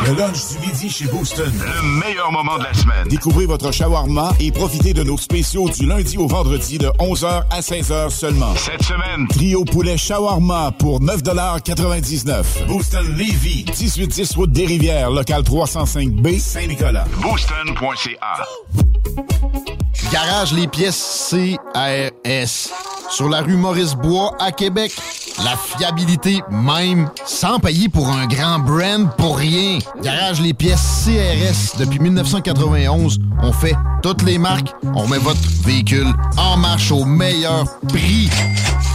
Le 0.06 0.16
lunch 0.16 0.50
du 0.50 0.68
midi 0.68 0.90
chez 0.90 1.06
Booston. 1.06 1.52
Le 1.54 2.00
meilleur 2.00 2.30
moment 2.32 2.58
de 2.58 2.64
la 2.64 2.74
semaine. 2.74 3.08
Découvrez 3.08 3.46
votre 3.46 3.72
shawarma 3.72 4.34
et 4.40 4.52
profitez 4.52 4.94
de 4.94 5.02
nos 5.02 5.18
spéciaux 5.18 5.70
du 5.70 5.86
lundi 5.86 6.18
au 6.18 6.28
vendredi 6.28 6.78
de 6.78 6.88
11h 7.00 7.44
à 7.50 7.62
16h 7.62 8.10
seulement. 8.10 8.54
Cette 8.58 8.84
semaine, 8.84 9.28
trio 9.30 9.64
poulet 9.64 9.98
shawarma 9.98 10.72
pour 10.78 11.00
9,99 11.00 12.68
Booston 12.68 13.16
Levy, 13.16 13.66
1810 13.66 14.36
route 14.36 14.52
des 14.52 14.66
Rivières, 14.66 15.10
local 15.10 15.42
305B, 15.44 16.38
Saint-Nicolas. 16.40 17.06
Booston.ca. 17.22 18.46
Garage 20.12 20.54
les 20.54 20.68
pièces 20.68 21.32
CRS. 21.32 22.72
Sur 23.10 23.30
la 23.30 23.42
rue 23.42 23.56
Maurice-Bois 23.56 24.32
à 24.40 24.52
Québec. 24.52 24.92
La 25.44 25.58
fiabilité 25.58 26.42
même, 26.52 27.10
sans 27.26 27.60
payer 27.60 27.90
pour 27.90 28.08
un 28.10 28.28
grand 28.28 28.60
brand 28.60 29.10
pour 29.18 29.38
rien. 29.38 29.80
Garage 30.02 30.42
les 30.42 30.54
pièces 30.54 31.06
CRS. 31.06 31.78
Depuis 31.78 32.00
1991, 32.00 33.20
on 33.42 33.52
fait 33.52 33.76
toutes 34.02 34.24
les 34.24 34.38
marques. 34.38 34.74
On 34.96 35.08
met 35.08 35.18
votre 35.18 35.40
véhicule 35.64 36.08
en 36.38 36.58
marche 36.58 36.92
au 36.92 37.06
meilleur 37.06 37.66
prix. 37.88 38.30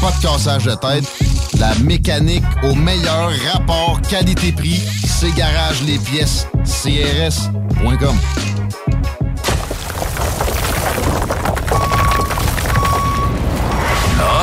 Pas 0.01 0.11
de 0.13 0.23
cassage 0.23 0.65
de 0.65 0.75
tête. 0.75 1.05
La 1.59 1.75
mécanique 1.77 2.45
au 2.65 2.75
meilleur 2.75 3.31
rapport 3.53 4.01
qualité-prix. 4.03 4.83
C'est 5.07 5.35
Garage 5.35 5.83
CRS.com. 6.65 8.17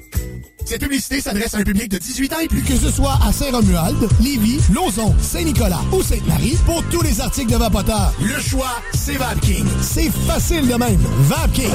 Thank 0.00 0.24
you. 0.24 0.29
Cette 0.64 0.80
publicité 0.80 1.20
s'adresse 1.20 1.54
à 1.54 1.58
un 1.58 1.62
public 1.62 1.88
de 1.88 1.98
18 1.98 2.32
ans 2.32 2.40
et 2.40 2.48
plus. 2.48 2.62
Que 2.62 2.76
ce 2.76 2.90
soit 2.90 3.18
à 3.26 3.32
Saint-Romuald, 3.32 3.96
Lévis, 4.20 4.60
Lauson, 4.72 5.14
Saint-Nicolas 5.20 5.80
ou 5.92 6.02
Sainte-Marie, 6.02 6.56
pour 6.66 6.82
tous 6.84 7.02
les 7.02 7.20
articles 7.20 7.50
de 7.50 7.56
Vapoteur, 7.56 8.12
le 8.20 8.40
choix, 8.40 8.80
c'est 8.92 9.16
VapKing. 9.16 9.66
C'est 9.80 10.10
facile 10.26 10.66
de 10.68 10.74
même. 10.74 11.00
VapKing. 11.20 11.72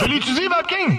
Je 0.00 0.04
l'utilise, 0.06 0.48
Vapking! 0.48 0.98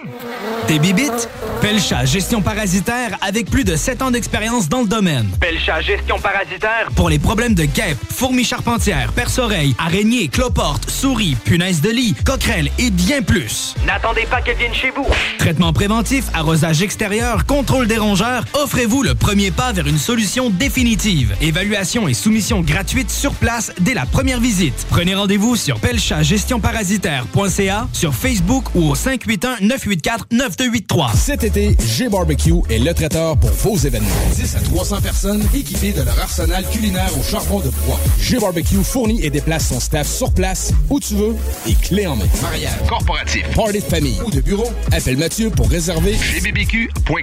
Des 0.67 0.79
bibites? 0.79 1.29
Pelcha 1.61 2.05
Gestion 2.05 2.41
Parasitaire 2.41 3.17
avec 3.21 3.49
plus 3.49 3.63
de 3.63 3.75
7 3.75 4.01
ans 4.01 4.11
d'expérience 4.11 4.69
dans 4.69 4.81
le 4.81 4.87
domaine. 4.87 5.27
Pelcha 5.39 5.81
Gestion 5.81 6.19
Parasitaire. 6.19 6.89
Pour 6.95 7.09
les 7.09 7.19
problèmes 7.19 7.53
de 7.55 7.65
guêpes, 7.65 7.97
fourmis 8.09 8.43
charpentières, 8.43 9.13
perce-oreilles, 9.13 9.75
araignées, 9.79 10.27
cloportes, 10.27 10.89
souris, 10.89 11.35
punaises 11.43 11.81
de 11.81 11.89
lit, 11.89 12.15
coquerelles 12.25 12.69
et 12.77 12.91
bien 12.91 13.21
plus. 13.21 13.75
N'attendez 13.85 14.25
pas 14.29 14.41
qu'elle 14.41 14.57
vienne 14.57 14.73
chez 14.73 14.91
vous. 14.91 15.05
Traitement 15.37 15.73
préventif, 15.73 16.25
arrosage 16.33 16.81
extérieur, 16.81 17.26
contrôle 17.35 17.87
des 17.87 17.97
rongeurs, 17.97 18.45
offrez-vous 18.53 19.03
le 19.03 19.13
premier 19.13 19.51
pas 19.51 19.73
vers 19.73 19.85
une 19.87 19.97
solution 19.97 20.49
définitive. 20.49 21.35
Évaluation 21.41 22.07
et 22.07 22.13
soumission 22.13 22.61
gratuite 22.61 23.11
sur 23.11 23.33
place 23.33 23.73
dès 23.81 23.93
la 23.93 24.05
première 24.05 24.39
visite. 24.39 24.85
Prenez 24.89 25.13
rendez-vous 25.13 25.57
sur 25.57 25.77
pelchatgestionparasitaire.ca, 25.81 27.89
sur 27.91 28.15
Facebook 28.15 28.63
ou 28.75 28.91
au 28.91 28.95
581-984-9283. 28.95 31.17
Cet 31.17 31.43
été, 31.43 31.75
G-Barbecue 31.85 32.61
est 32.69 32.79
le 32.79 32.93
traiteur 32.93 33.35
pour 33.37 33.49
vos 33.49 33.75
événements. 33.75 34.07
10 34.35 34.55
à 34.55 34.61
300 34.61 35.01
personnes 35.01 35.43
équipées 35.53 35.91
de 35.91 36.03
leur 36.03 36.17
arsenal 36.19 36.63
culinaire 36.71 37.11
au 37.19 37.23
charbon 37.23 37.59
de 37.59 37.69
bois. 37.85 37.99
G-Barbecue 38.21 38.81
fournit 38.83 39.21
et 39.23 39.29
déplace 39.29 39.67
son 39.67 39.81
staff 39.81 40.07
sur 40.07 40.31
place, 40.33 40.71
où 40.89 41.01
tu 41.01 41.15
veux, 41.15 41.35
et 41.67 41.73
clé 41.75 42.07
en 42.07 42.15
main. 42.15 42.23
Mariage, 42.41 42.71
Corporatif. 42.87 43.43
party 43.53 43.79
de 43.79 43.83
famille 43.83 44.21
ou 44.25 44.31
de 44.31 44.39
bureau, 44.39 44.71
appelle 44.93 45.17
Mathieu 45.17 45.49
pour 45.49 45.69
réserver 45.69 46.13
gbbq.com. 46.15 47.16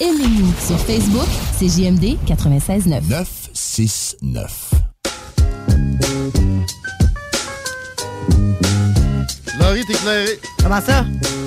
Aimez-nous 0.00 0.52
sur 0.66 0.76
Facebook, 0.80 1.28
c'est 1.56 1.68
JMD 1.68 2.16
96.9. 2.26 3.00
969. 3.08 4.70
Laurie, 9.60 9.84
t'es 9.86 9.92
éclairé. 9.92 10.40
Comment 10.60 10.80
ça? 10.80 11.04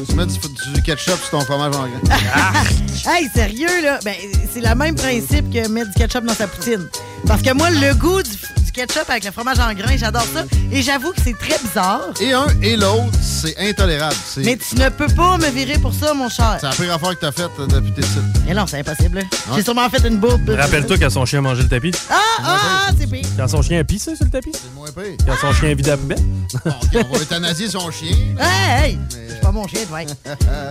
Tu 0.08 0.16
mets 0.16 0.26
du, 0.28 0.38
du 0.74 0.82
ketchup 0.82 1.20
sur 1.20 1.30
ton 1.32 1.42
fromage 1.42 1.76
en 1.76 1.88
grain. 1.90 2.00
Hey, 3.06 3.28
sérieux, 3.34 3.82
là? 3.84 4.00
Ben, 4.06 4.16
c'est 4.54 4.62
le 4.62 4.74
même 4.76 4.96
principe 4.96 5.52
que 5.52 5.68
mettre 5.68 5.90
du 5.90 5.96
ketchup 5.96 6.24
dans 6.24 6.34
sa 6.34 6.48
poutine. 6.48 6.88
Parce 7.28 7.42
que 7.42 7.54
moi, 7.54 7.70
le 7.70 7.94
goût 7.96 8.22
du, 8.24 8.30
du 8.74 8.80
ketchup 8.80 9.10
avec 9.10 9.26
le 9.26 9.32
fromage 9.32 9.60
en 9.60 9.74
grain, 9.74 9.96
j'adore 9.98 10.26
ça. 10.34 10.44
Et 10.72 10.82
j'avoue 10.82 11.12
que 11.12 11.22
c'est 11.24 11.38
très 11.38 11.58
bizarre. 11.62 12.10
Et 12.22 12.32
un 12.34 12.46
et 12.62 12.76
l'autre, 12.78 13.10
c'est 13.22 13.58
intolérable. 13.60 14.16
C'est 14.26 14.42
Mais 14.42 14.58
tu 14.58 14.76
ne 14.76 14.90
peux 14.90 15.08
pas 15.08 15.38
me 15.38 15.50
virer 15.50 15.78
pour 15.78 15.94
ça, 15.94 16.14
mon 16.14 16.30
cher. 16.30 16.58
c'est 16.60 16.68
la 16.68 16.74
pire 16.74 16.94
affaire 16.94 17.10
que 17.12 17.26
t'as 17.26 17.32
faite 17.32 17.52
euh, 17.60 17.68
depuis 17.68 17.92
tes 17.92 18.02
sites. 18.02 18.20
Mais 18.48 18.54
non, 18.54 18.66
c'est 18.68 18.80
impossible. 18.80 19.24
J'ai 19.56 19.64
sûrement 19.64 19.90
fait 19.90 20.06
une 20.08 20.18
bourbe. 20.18 20.50
Rappelle-toi 20.50 20.98
quand 20.98 21.10
son 21.10 21.26
chien 21.26 21.40
a 21.40 21.42
mangé 21.42 21.64
le 21.64 21.70
tapis. 21.70 21.92
Ah, 22.10 22.16
ah, 22.40 22.60
ah, 22.88 22.92
c'est 22.98 23.08
pire. 23.08 23.26
Quand 23.38 23.48
son 23.48 23.62
chien 23.62 23.80
a 23.80 23.84
pissé 23.84 24.16
sur 24.16 24.26
le 24.26 24.32
tapis? 24.32 24.52
C'est 24.54 24.74
moins 24.74 24.88
pire. 24.92 25.18
Quand 25.26 25.36
son 25.48 25.54
chien 25.54 25.70
a 25.72 25.74
vidé 25.74 25.90
la 25.90 25.98
poubelle. 25.98 26.20
On 26.66 27.14
va 27.14 27.20
euthanasier 27.20 27.70
son 27.70 27.92
chien. 27.92 28.16
Hey, 28.40 28.92
hey! 28.92 29.00
C'est 29.30 29.42
pas 29.42 29.52
mon 29.52 29.68
chien, 29.68 29.82
ouais. 29.92 30.06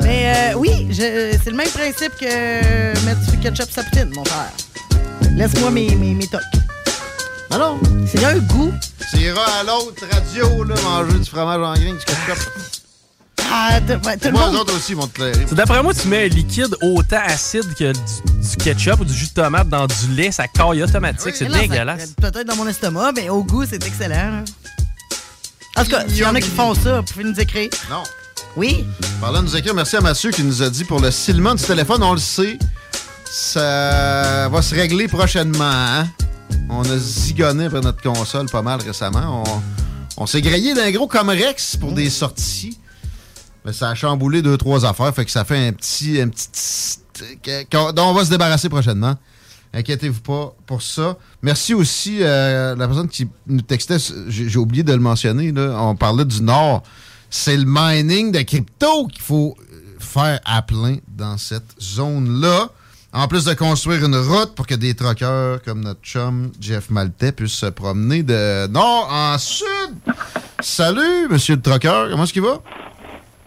Mais 0.03 0.53
euh, 0.55 0.59
oui, 0.59 0.89
je- 0.91 1.37
c'est 1.43 1.51
le 1.51 1.57
même 1.57 1.69
principe 1.69 2.13
que 2.19 3.05
mettre 3.05 3.21
du 3.31 3.39
ketchup 3.39 3.67
sur 3.71 3.75
sa 3.75 3.83
poutine, 3.83 4.11
mon 4.15 4.25
frère. 4.25 4.51
Laisse-moi 5.37 5.71
mes, 5.71 5.95
mes, 5.95 6.15
mes 6.15 6.27
tocs. 6.27 6.41
Alors, 7.51 7.79
C'est 8.07 8.25
un 8.25 8.39
goût. 8.39 8.73
tu 9.11 9.19
iras 9.19 9.61
à 9.61 9.65
l'autre 9.65 10.05
radio, 10.11 10.65
là, 10.65 10.75
manger 10.83 11.19
du 11.19 11.25
fromage 11.29 11.57
en 11.59 11.75
grain, 11.75 11.93
du 11.93 11.99
ketchup. 11.99 12.39
Ah, 13.53 13.81
t- 13.81 13.95
ouais, 13.95 14.17
tout 14.17 14.27
le 14.27 14.31
Moi, 14.33 14.47
monde. 14.47 14.55
eux 14.55 14.59
autres 14.61 14.77
aussi 14.77 14.95
vont 14.95 15.09
te 15.09 15.15
clairer. 15.17 15.45
C'est 15.49 15.57
D'après 15.57 15.83
moi, 15.83 15.93
tu 15.93 16.07
mets 16.07 16.27
un 16.27 16.29
liquide 16.29 16.77
autant 16.83 17.19
acide 17.27 17.75
que 17.75 17.93
du, 17.93 18.49
du 18.49 18.57
ketchup 18.57 19.01
ou 19.01 19.05
du 19.05 19.13
jus 19.13 19.27
de 19.27 19.33
tomate 19.33 19.69
dans 19.69 19.87
du 19.89 20.07
lait, 20.15 20.31
ça 20.31 20.47
caille 20.47 20.83
automatique. 20.85 21.35
c'est 21.35 21.45
Mais 21.47 21.51
là, 21.51 21.57
ça- 21.57 21.63
dégueulasse. 21.63 22.11
Peut-être 22.21 22.47
dans 22.47 22.55
mon 22.57 22.69
estomac, 22.69 23.13
mais 23.17 23.29
au 23.29 23.43
goût, 23.43 23.65
c'est 23.69 23.85
excellent. 23.85 24.15
là. 24.31 24.45
En 25.77 25.85
tout 25.85 25.91
cas, 25.91 26.05
s'il 26.07 26.19
y 26.19 26.25
en 26.25 26.35
a 26.35 26.41
qui 26.41 26.51
font 26.51 26.75
ça, 26.75 27.01
vous 27.01 27.07
pouvez 27.13 27.25
nous 27.25 27.41
écrire. 27.41 27.71
Non. 27.91 28.03
Oui. 28.57 28.85
Parlant 29.21 29.41
de 29.41 29.47
nous 29.47 29.57
écrire, 29.57 29.75
merci 29.75 29.97
à 29.97 30.01
Mathieu 30.01 30.31
qui 30.31 30.45
nous 30.45 30.63
a 30.63 30.71
dit 30.71 30.85
pour 30.85 31.01
le 31.01 31.11
silement 31.11 31.55
du 31.55 31.63
téléphone, 31.65 32.03
on 32.05 32.13
le 32.13 32.19
sait, 32.21 32.59
ça 33.25 34.49
va 34.49 34.63
se 34.63 34.75
régler 34.75 35.09
prochainement. 35.09 35.65
hein? 35.65 36.07
On 36.69 36.83
a 36.83 36.99
zigonné 36.99 37.67
après 37.67 37.81
notre 37.81 38.03
console 38.03 38.49
pas 38.49 38.63
mal 38.63 38.81
récemment. 38.81 39.45
On, 40.17 40.27
s'est 40.27 40.43
grillé 40.43 40.75
d'un 40.75 40.91
gros 40.91 41.07
Comerex 41.07 41.77
pour 41.77 41.93
des 41.93 42.11
sorties. 42.11 42.79
Mais 43.65 43.73
ça 43.73 43.91
a 43.91 43.95
chamboulé 43.95 44.43
deux, 44.43 44.57
trois 44.57 44.85
affaires. 44.85 45.15
Fait 45.15 45.25
que 45.25 45.31
ça 45.31 45.45
fait 45.45 45.69
un 45.69 45.73
petit. 45.73 46.21
Un 46.21 46.29
petit 46.29 46.49
dont 47.73 48.09
on 48.11 48.15
va 48.15 48.25
se 48.25 48.31
débarrasser 48.31 48.69
prochainement. 48.69 49.15
Inquiétez-vous 49.73 50.21
pas 50.21 50.55
pour 50.67 50.83
ça. 50.83 51.17
Merci 51.43 51.75
aussi 51.75 52.19
euh, 52.21 52.75
la 52.75 52.87
personne 52.87 53.09
qui 53.09 53.29
nous 53.47 53.61
textait. 53.61 53.99
J'ai 54.29 54.57
oublié 54.59 54.83
de 54.83 54.93
le 54.93 54.99
mentionner. 54.99 55.53
On 55.57 55.95
parlait 55.95 56.25
du 56.25 56.43
Nord. 56.43 56.83
C'est 57.31 57.57
le 57.57 57.65
mining 57.67 58.33
de 58.33 58.41
crypto 58.41 59.07
qu'il 59.07 59.23
faut 59.23 59.57
faire 60.01 60.41
à 60.45 60.63
plein 60.63 60.97
dans 61.09 61.39
cette 61.39 61.81
zone-là. 61.81 62.71
En 63.13 63.27
plus 63.27 63.45
de 63.45 63.55
construire 63.55 64.05
une 64.05 64.15
route 64.17 64.55
pour 64.55 64.67
que 64.69 64.75
des 64.77 64.95
truckers 64.95 65.61
comme 65.65 65.81
notre 65.81 66.01
chum 66.01 66.53
Jeff 66.61 66.91
Maltais 66.91 67.33
puissent 67.33 67.53
se 67.55 67.67
promener 67.67 68.23
de 68.23 68.69
nord 68.69 69.09
en 69.11 69.37
sud. 69.37 69.67
Salut, 70.61 71.27
monsieur 71.29 71.57
le 71.57 71.63
trucker. 71.63 72.07
Comment 72.11 72.23
est-ce 72.23 72.33
qu'il 72.33 72.43
va? 72.43 72.61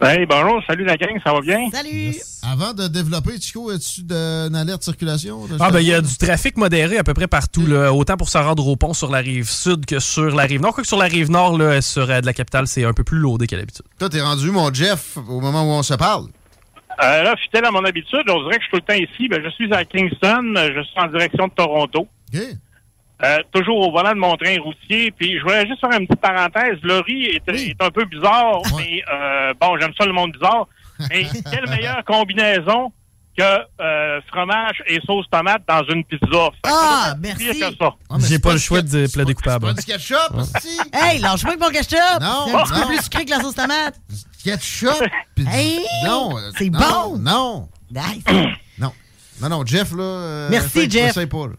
Hey, 0.02 0.26
bonjour, 0.26 0.60
salut 0.66 0.84
la 0.84 0.98
gang, 0.98 1.18
ça 1.24 1.32
va 1.32 1.40
bien? 1.40 1.70
Salut! 1.72 2.14
Avant 2.42 2.74
de 2.74 2.88
développer, 2.88 3.40
Chico, 3.40 3.70
as-tu 3.70 4.02
de- 4.02 4.48
une 4.48 4.56
alerte 4.56 4.82
circulation? 4.82 5.40
Ah, 5.58 5.70
ben, 5.70 5.80
il 5.80 5.86
y 5.86 5.94
a 5.94 6.02
du 6.02 6.14
trafic 6.18 6.58
modéré 6.58 6.98
à 6.98 7.04
peu 7.04 7.14
près 7.14 7.28
partout, 7.28 7.64
là, 7.64 7.90
autant 7.94 8.18
pour 8.18 8.28
se 8.28 8.36
rendre 8.36 8.66
au 8.66 8.76
pont 8.76 8.92
sur 8.92 9.10
la 9.10 9.20
rive 9.20 9.48
sud 9.48 9.86
que 9.86 10.00
sur 10.00 10.26
la 10.34 10.42
rive 10.42 10.60
nord. 10.60 10.74
Quoique 10.74 10.88
sur 10.88 10.98
la 10.98 11.06
rive 11.06 11.30
nord, 11.30 11.56
là, 11.56 11.80
sur 11.80 12.10
euh, 12.10 12.20
de 12.20 12.26
la 12.26 12.34
capitale, 12.34 12.66
c'est 12.66 12.84
un 12.84 12.92
peu 12.92 13.04
plus 13.04 13.16
loadé 13.18 13.46
qu'à 13.46 13.56
l'habitude. 13.56 13.84
Toi, 13.98 14.10
t'es 14.10 14.20
rendu, 14.20 14.50
mon 14.50 14.74
Jeff, 14.74 15.16
au 15.16 15.40
moment 15.40 15.62
où 15.62 15.70
on 15.70 15.82
se 15.82 15.94
parle. 15.94 16.26
Euh, 17.02 17.22
là, 17.22 17.34
fidèle 17.36 17.64
à 17.64 17.70
mon 17.70 17.84
habitude, 17.84 18.22
on 18.28 18.42
dirait 18.44 18.58
que 18.58 18.64
je 18.64 18.68
suis 18.68 18.70
tout 18.70 18.84
le 18.88 18.94
temps 18.94 19.12
ici. 19.12 19.28
Ben, 19.28 19.42
je 19.44 19.50
suis 19.50 19.72
à 19.72 19.84
Kingston, 19.84 20.54
je 20.56 20.82
suis 20.82 20.98
en 21.00 21.06
direction 21.08 21.48
de 21.48 21.52
Toronto. 21.52 22.08
Euh, 23.22 23.38
toujours 23.52 23.88
au 23.88 23.92
volant 23.92 24.12
de 24.12 24.18
mon 24.18 24.36
train 24.36 24.56
routier. 24.60 25.10
Puis 25.12 25.38
je 25.38 25.42
voulais 25.42 25.66
juste 25.66 25.80
faire 25.80 25.98
une 25.98 26.06
petite 26.06 26.20
parenthèse. 26.20 26.78
Laurie 26.82 27.26
est, 27.26 27.48
est 27.48 27.82
un 27.82 27.90
peu 27.90 28.04
bizarre, 28.04 28.60
mais 28.76 29.02
euh, 29.12 29.54
bon, 29.60 29.78
j'aime 29.80 29.92
ça 29.98 30.04
le 30.04 30.12
monde 30.12 30.32
bizarre. 30.32 30.66
Mais 31.10 31.24
quelle 31.50 31.68
meilleure 31.68 32.04
combinaison 32.04 32.92
que 33.36 33.42
euh, 33.80 34.20
fromage 34.28 34.82
et 34.86 35.00
sauce 35.06 35.26
tomate 35.30 35.62
dans 35.66 35.82
une 35.88 36.04
pizza. 36.04 36.50
Ah, 36.64 37.14
merci. 37.20 37.50
pire 37.50 37.70
que 37.70 37.76
ça. 37.76 37.94
J'ai 38.28 38.38
pas 38.38 38.52
le 38.52 38.58
choix 38.58 38.80
de 38.82 39.12
plaider 39.12 39.34
coupable. 39.34 39.66
Pas 39.66 39.72
du 39.74 39.84
ketchup, 39.84 40.40
si. 40.60 40.78
Hey, 40.92 41.18
lâche-moi 41.18 41.54
avec 41.54 41.60
mon 41.60 41.70
ketchup! 41.70 42.20
Non, 42.20 42.46
C'est 42.46 42.54
un 42.54 42.62
petit 42.62 42.80
peu 42.80 42.86
plus 42.86 43.02
sucré 43.02 43.24
que 43.24 43.30
la 43.30 43.40
sauce 43.40 43.54
tomate. 43.54 43.94
Ketchup? 44.44 44.90
du- 45.36 45.46
Hey, 45.48 45.80
non. 46.04 46.36
euh, 46.38 46.50
c'est 46.58 46.70
non, 46.70 46.78
bon. 46.78 47.18
Non. 47.18 47.68
Nice. 47.90 48.24
Non. 48.78 48.92
Non, 49.40 49.48
non, 49.48 49.66
Jeff, 49.66 49.92
là. 49.92 50.02
euh, 50.02 50.48
Merci, 50.50 50.88
Jeff. 50.90 51.10
essaye 51.10 51.26
pas, 51.26 51.46
là. 51.46 51.52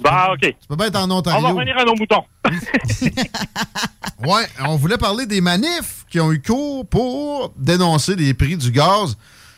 Bah, 0.00 0.30
OK. 0.32 0.40
Tu 0.40 0.54
peux 0.68 0.76
bien 0.76 0.86
être 0.86 0.96
en 0.96 1.10
Ontario. 1.10 1.38
On 1.40 1.42
va 1.42 1.54
revenir 1.54 1.76
à 1.76 1.84
nos 1.84 1.94
moutons. 1.96 2.22
ouais, 4.24 4.46
on 4.64 4.76
voulait 4.76 4.96
parler 4.98 5.26
des 5.26 5.40
manifs 5.40 6.04
qui 6.10 6.20
ont 6.20 6.32
eu 6.32 6.40
cours 6.40 6.86
pour 6.86 7.52
dénoncer 7.56 8.16
les 8.16 8.34
prix 8.34 8.56
du 8.56 8.70
gaz. 8.70 9.16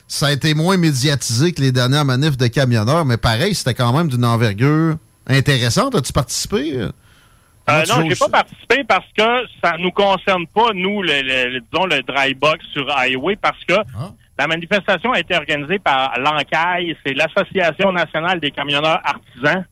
Ça 0.08 0.26
a 0.28 0.32
été 0.32 0.54
moins 0.54 0.76
médiatisé 0.76 1.52
que 1.52 1.60
les 1.60 1.72
dernières 1.72 2.04
manifs 2.04 2.36
de 2.36 2.46
camionneurs, 2.46 3.04
mais 3.04 3.16
pareil, 3.16 3.54
c'était 3.54 3.74
quand 3.74 3.92
même 3.92 4.08
d'une 4.08 4.24
envergure 4.24 4.96
intéressante. 5.26 5.94
As-tu 5.94 6.12
participé? 6.12 6.72
Euh, 6.76 6.90
non, 7.88 8.08
j'ai 8.08 8.16
pas 8.16 8.28
participé 8.28 8.84
parce 8.84 9.06
que 9.16 9.46
ça 9.62 9.76
nous 9.78 9.90
concerne 9.92 10.46
pas, 10.48 10.68
nous, 10.74 11.02
le, 11.02 11.22
le- 11.22 11.60
disons, 11.60 11.86
le 11.86 12.02
dry 12.02 12.34
box 12.34 12.64
sur 12.72 12.90
Highway, 12.96 13.36
parce 13.36 13.62
que 13.64 13.74
Ah. 13.96 14.10
la 14.38 14.46
manifestation 14.46 15.12
a 15.12 15.20
été 15.20 15.36
organisée 15.36 15.78
par 15.78 16.18
l'ANCAI, 16.18 16.96
c'est 17.04 17.14
l'Association 17.14 17.92
nationale 17.92 18.40
des 18.40 18.50
camionneurs 18.50 19.00
artisans. 19.04 19.64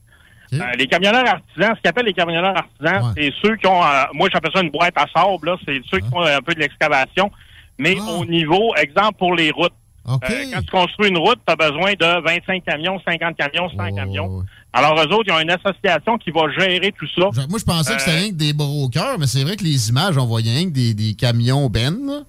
Euh, 0.54 0.58
les 0.78 0.86
camionneurs 0.86 1.26
artisans, 1.28 1.74
ce 1.76 1.80
qu'ils 1.80 1.88
appellent 1.90 2.06
les 2.06 2.14
camionneurs 2.14 2.56
artisans, 2.56 3.12
c'est 3.16 3.32
ceux 3.42 3.56
qui 3.56 3.66
ont, 3.66 3.82
euh, 3.84 4.04
moi 4.14 4.28
j'appelle 4.32 4.52
ça 4.54 4.62
une 4.62 4.70
boîte 4.70 4.94
à 4.96 5.04
sable, 5.14 5.54
c'est 5.66 5.80
ceux 5.90 5.98
qui 5.98 6.08
font 6.08 6.22
un 6.22 6.40
peu 6.40 6.54
de 6.54 6.60
l'excavation, 6.60 7.30
mais 7.78 7.96
Ah. 8.00 8.12
au 8.12 8.24
niveau, 8.24 8.74
exemple 8.76 9.18
pour 9.18 9.34
les 9.34 9.50
routes. 9.50 9.72
Euh, 10.08 10.16
quand 10.54 10.60
tu 10.62 10.70
construis 10.70 11.08
une 11.10 11.18
route, 11.18 11.38
tu 11.46 11.52
as 11.52 11.56
besoin 11.56 11.92
de 11.92 12.22
25 12.24 12.64
camions, 12.64 12.98
50 13.06 13.36
camions, 13.36 13.68
100 13.68 13.94
camions. 13.94 14.42
Alors, 14.72 14.94
eux 15.00 15.06
autres, 15.14 15.24
ils 15.26 15.32
ont 15.32 15.40
une 15.40 15.50
association 15.50 16.18
qui 16.18 16.30
va 16.30 16.42
gérer 16.56 16.92
tout 16.92 17.06
ça. 17.16 17.30
Moi, 17.48 17.58
je 17.58 17.64
pensais 17.64 17.94
que 17.94 18.00
c'était 18.00 18.12
Euh, 18.16 18.20
rien 18.20 18.28
que 18.30 18.34
des 18.34 18.52
brokers, 18.52 19.18
mais 19.18 19.26
c'est 19.26 19.42
vrai 19.42 19.56
que 19.56 19.64
les 19.64 19.88
images, 19.88 20.16
on 20.18 20.26
voyait 20.26 20.52
rien 20.52 20.64
que 20.66 20.74
des, 20.74 20.94
des 20.94 21.14
camions 21.14 21.68
Ben. 21.70 21.96
là. 22.06 22.20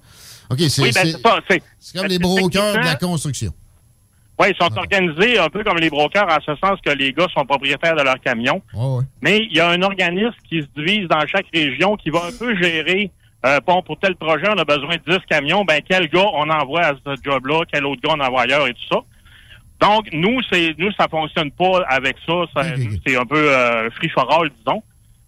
OK, 0.50 0.58
c'est 0.68 0.82
Oui, 0.82 0.90
ben, 0.92 1.06
c'est- 1.48 1.62
comme 1.96 2.06
les 2.08 2.18
brokers 2.18 2.72
de 2.74 2.78
la 2.84 2.96
construction. 2.96 3.52
Oui, 4.38 4.46
ils 4.50 4.56
sont 4.56 4.74
organisés 4.78 5.38
un 5.38 5.50
peu 5.50 5.62
comme 5.62 5.76
les 5.76 5.90
brokers, 5.90 6.26
en 6.26 6.40
ce 6.40 6.56
sens 6.56 6.78
que 6.84 6.90
les 6.90 7.12
gars 7.12 7.26
sont 7.36 7.44
propriétaires 7.44 7.94
de 7.94 8.02
leur 8.02 8.18
camion. 8.20 8.62
Mais 9.20 9.38
il 9.50 9.54
y 9.54 9.60
a 9.60 9.68
un 9.68 9.82
organisme 9.82 10.34
qui 10.48 10.62
se 10.62 10.66
divise 10.74 11.06
dans 11.08 11.20
chaque 11.26 11.46
région 11.52 11.94
qui 11.96 12.08
va 12.08 12.24
un 12.26 12.32
peu 12.32 12.56
gérer, 12.56 13.10
euh, 13.44 13.60
bon, 13.66 13.82
pour 13.82 13.98
tel 13.98 14.16
projet, 14.16 14.48
on 14.48 14.56
a 14.58 14.64
besoin 14.64 14.96
de 14.96 15.02
10 15.12 15.18
camions, 15.28 15.62
ben 15.66 15.82
quel 15.86 16.08
gars 16.08 16.26
on 16.32 16.48
envoie 16.48 16.80
à 16.86 16.92
ce 16.94 17.16
job-là, 17.22 17.64
quel 17.70 17.84
autre 17.84 18.00
gars 18.02 18.14
on 18.16 18.20
envoie 18.20 18.42
ailleurs 18.42 18.66
et 18.66 18.72
tout 18.72 18.86
ça? 18.90 19.00
Donc, 19.80 20.08
nous, 20.12 20.40
c'est 20.52 20.74
nous, 20.78 20.92
ça 20.92 21.08
fonctionne 21.08 21.50
pas 21.50 21.82
avec 21.88 22.16
ça. 22.26 22.34
C'est 23.06 23.16
un 23.16 23.24
peu 23.24 23.50
euh, 23.50 23.90
free 23.92 24.10
for 24.10 24.30
all, 24.30 24.50
disons. 24.50 24.82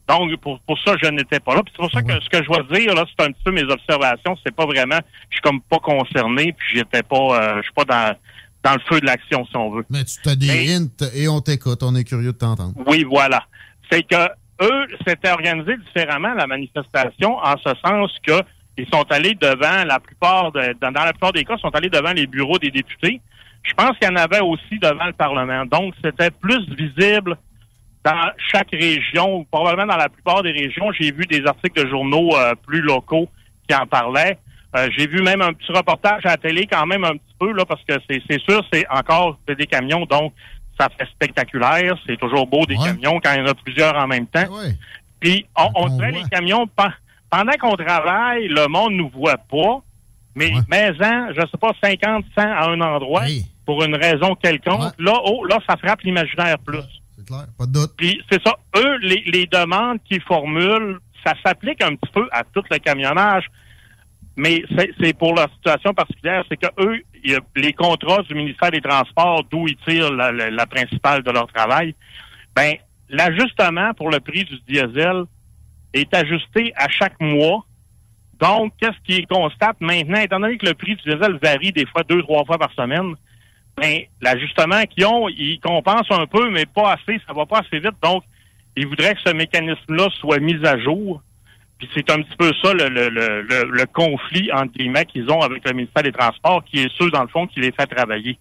Donc, 0.09 0.37
pour, 0.37 0.61
pour 0.61 0.79
ça, 0.81 0.95
je 1.03 1.09
n'étais 1.09 1.41
pas 1.41 1.55
là. 1.55 1.63
Puis 1.63 1.73
C'est 1.75 1.83
pour 1.83 1.91
ça 1.91 2.03
que 2.03 2.21
ce 2.21 2.29
que 2.29 2.43
je 2.43 2.49
dois 2.49 2.63
dire, 2.71 2.95
là, 2.95 3.05
c'est 3.09 3.25
un 3.25 3.33
petit 3.33 3.43
peu 3.45 3.53
mes 3.53 3.63
observations. 3.63 4.37
C'est 4.45 4.55
pas 4.55 4.67
vraiment, 4.67 4.99
je 5.31 5.37
suis 5.37 5.43
comme 5.43 5.61
pas 5.63 5.79
concerné, 5.79 6.53
puis 6.53 6.77
j'étais 6.77 7.03
pas, 7.03 7.17
euh, 7.17 7.57
je 7.59 7.63
suis 7.63 7.73
pas 7.73 7.85
dans, 7.85 8.17
dans 8.63 8.75
le 8.75 8.81
feu 8.89 9.01
de 9.01 9.07
l'action, 9.07 9.47
si 9.47 9.57
on 9.57 9.71
veut. 9.71 9.87
Mais 9.89 10.05
tu 10.05 10.29
as 10.29 10.37
des 10.37 10.75
hints 10.75 11.07
et 11.15 11.29
on 11.29 11.41
t'écoute. 11.41 11.83
On 11.83 11.95
est 11.95 12.05
curieux 12.05 12.33
de 12.33 12.39
t'entendre. 12.39 12.75
Oui, 12.87 13.05
voilà. 13.09 13.45
C'est 13.91 14.03
que 14.03 14.29
eux, 14.61 14.87
c'était 15.07 15.31
organisé 15.31 15.77
différemment, 15.79 16.35
la 16.35 16.47
manifestation, 16.47 17.39
en 17.39 17.57
ce 17.57 17.71
sens 17.85 18.11
que 18.27 18.41
ils 18.79 18.87
sont 18.89 19.05
allés 19.11 19.35
devant 19.35 19.85
la 19.85 20.01
plupart 20.01 20.51
de, 20.53 20.75
dans, 20.81 20.91
dans 20.93 21.05
la 21.05 21.13
plupart 21.13 21.33
des 21.33 21.45
cas, 21.45 21.55
ils 21.57 21.61
sont 21.61 21.75
allés 21.75 21.91
devant 21.91 22.13
les 22.13 22.27
bureaux 22.27 22.59
des 22.59 22.71
députés. 22.71 23.21
Je 23.63 23.75
pense 23.75 23.97
qu'il 23.99 24.09
y 24.09 24.11
en 24.13 24.17
avait 24.17 24.41
aussi 24.41 24.79
devant 24.81 25.07
le 25.07 25.13
Parlement. 25.13 25.65
Donc, 25.67 25.95
c'était 26.05 26.31
plus 26.31 26.65
visible 26.75 27.37
dans 28.05 28.31
chaque 28.51 28.71
région, 28.73 29.37
ou 29.39 29.45
probablement 29.45 29.87
dans 29.93 29.97
la 29.99 30.09
plupart 30.09 30.43
des 30.43 30.51
régions. 30.51 30.91
J'ai 30.93 31.13
vu 31.13 31.25
des 31.27 31.45
articles 31.47 31.85
de 31.85 31.89
journaux 31.89 32.37
euh, 32.37 32.55
plus 32.67 32.81
locaux 32.81 33.29
qui 33.69 33.75
en 33.77 33.87
parlaient. 33.87 34.39
Euh, 34.77 34.89
J'ai 34.97 35.07
vu 35.07 35.23
même 35.23 35.41
un 35.43 35.53
petit 35.53 35.71
reportage 35.71 36.25
à 36.27 36.31
la 36.31 36.37
télé 36.37 36.67
quand 36.67 36.85
même 36.87 37.05
un 37.05 37.13
petit 37.13 37.35
peu, 37.39 37.53
là, 37.53 37.65
parce 37.65 37.83
que 37.85 37.95
c'est 38.09 38.41
sûr, 38.41 38.65
c'est 38.73 38.85
encore 38.91 39.39
des 39.47 39.67
camions, 39.67 40.05
donc 40.07 40.33
ça 40.81 40.89
fait 40.99 41.07
spectaculaire. 41.11 41.95
C'est 42.07 42.19
toujours 42.19 42.47
beau 42.47 42.65
des 42.67 42.75
camions 42.87 43.21
quand 43.23 43.33
il 43.35 43.39
y 43.41 43.43
en 43.43 43.47
a 43.47 43.55
plusieurs 43.55 43.95
en 43.97 44.07
même 44.09 44.27
temps. 44.27 44.47
Puis 45.21 45.47
on, 45.57 45.69
on 45.77 45.89
dirait 45.97 46.11
les 46.11 46.29
camions, 46.31 46.67
pe- 46.67 46.83
pendant 47.31 47.53
qu'on 47.61 47.77
travaille, 47.77 48.49
le 48.49 48.67
monde 48.67 48.95
nous 48.95 49.09
voit 49.11 49.37
pas, 49.37 49.81
mais 50.35 50.51
maison, 50.69 51.29
je 51.37 51.41
sais 51.41 51.59
pas, 51.61 51.73
50, 51.83 52.25
100 52.37 52.43
à 52.43 52.69
un 52.71 52.81
endroit, 52.81 53.27
pour 53.67 53.83
une 53.85 53.95
raison 53.97 54.35
quelconque, 54.35 54.93
là, 54.99 55.21
oh, 55.25 55.45
là, 55.45 55.59
ça 55.69 55.77
frappe 55.77 56.01
l'imaginaire 56.03 56.59
plus. 56.59 56.79
C'est 57.17 57.27
clair, 57.27 57.45
pas 57.57 57.67
de 57.67 57.73
doute. 57.73 57.93
Puis 57.97 58.21
c'est 58.31 58.43
ça, 58.43 58.57
eux, 58.77 58.97
les, 59.03 59.23
les 59.27 59.47
demandes 59.47 59.99
qu'ils 60.05 60.23
formulent, 60.23 60.99
ça 61.25 61.35
s'applique 61.45 61.83
un 61.83 61.95
petit 61.95 62.11
peu 62.13 62.29
à 62.33 62.43
tout 62.45 62.63
le 62.71 62.79
camionnage, 62.79 63.45
mais 64.37 64.65
c'est 65.01 65.13
pour 65.17 65.35
leur 65.35 65.49
situation 65.55 65.93
particulière, 65.95 66.43
c'est 66.49 66.57
que 66.57 66.67
eux, 66.81 67.01
il 67.23 67.31
y 67.33 67.35
a 67.37 67.41
les 67.55 67.73
contrats 67.75 68.23
du 68.23 68.35
ministère 68.35 68.71
des 68.71 68.81
Transports, 68.81 69.45
d'où 69.51 69.69
ils 69.69 69.77
tirent 69.87 70.11
la, 70.13 70.33
la- 70.33 70.51
la 70.51 70.67
principale 70.67 71.23
de 71.23 71.31
leur 71.31 71.47
travail, 71.49 71.95
ben 72.57 72.73
l'ajustement 73.11 73.93
pour 73.95 74.11
le 74.11 74.19
prix 74.21 74.45
du 74.45 74.59
diesel 74.67 75.25
est 75.93 76.13
ajusté 76.15 76.73
à 76.77 76.89
chaque 76.89 77.21
mois. 77.21 77.65
Donc, 78.43 78.73
qu'est-ce 78.81 78.99
qu'ils 79.07 79.27
constatent 79.29 79.81
maintenant, 79.81 80.21
étant 80.21 80.41
donné 80.41 80.59
que 80.59 80.67
le 80.67 80.75
prix 80.75 80.97
du 80.97 81.03
diesel 81.05 81.39
varie 81.41 81.71
des 81.71 81.87
fois 81.87 82.03
deux, 82.03 82.21
trois 82.23 82.45
fois 82.45 82.59
par 82.59 82.73
semaine, 82.73 83.15
ben, 83.77 84.01
l'ajustement 84.21 84.83
qu'ils 84.85 85.07
ont, 85.07 85.29
ils 85.29 85.61
compensent 85.61 86.11
un 86.11 86.27
peu, 86.27 86.51
mais 86.51 86.67
pas 86.67 86.95
assez, 86.95 87.21
ça 87.27 87.33
va 87.33 87.47
pas 87.47 87.61
assez 87.61 87.79
vite. 87.79 87.95
Donc, 88.03 88.25
ils 88.77 88.87
voudraient 88.87 89.15
que 89.15 89.21
ce 89.25 89.33
mécanisme-là 89.33 90.09
soit 90.19 90.41
mis 90.41 90.57
à 90.67 90.77
jour. 90.79 91.23
Puis 91.79 91.89
c'est 91.95 92.11
un 92.11 92.21
petit 92.23 92.37
peu 92.37 92.51
ça 92.63 92.75
le, 92.75 92.89
le, 92.89 93.09
le, 93.09 93.65
le- 93.71 93.87
conflit, 93.87 94.51
entre 94.53 94.73
guillemets, 94.73 95.05
qu'ils 95.05 95.31
ont 95.31 95.41
avec 95.41 95.65
le 95.65 95.75
ministère 95.75 96.03
des 96.03 96.13
Transports, 96.13 96.65
qui 96.65 96.81
est 96.81 96.91
ceux, 96.99 97.11
dans 97.11 97.23
le 97.23 97.29
fond, 97.29 97.47
qui 97.47 97.61
les 97.61 97.73
fait 97.73 97.87
travailler. 97.87 98.39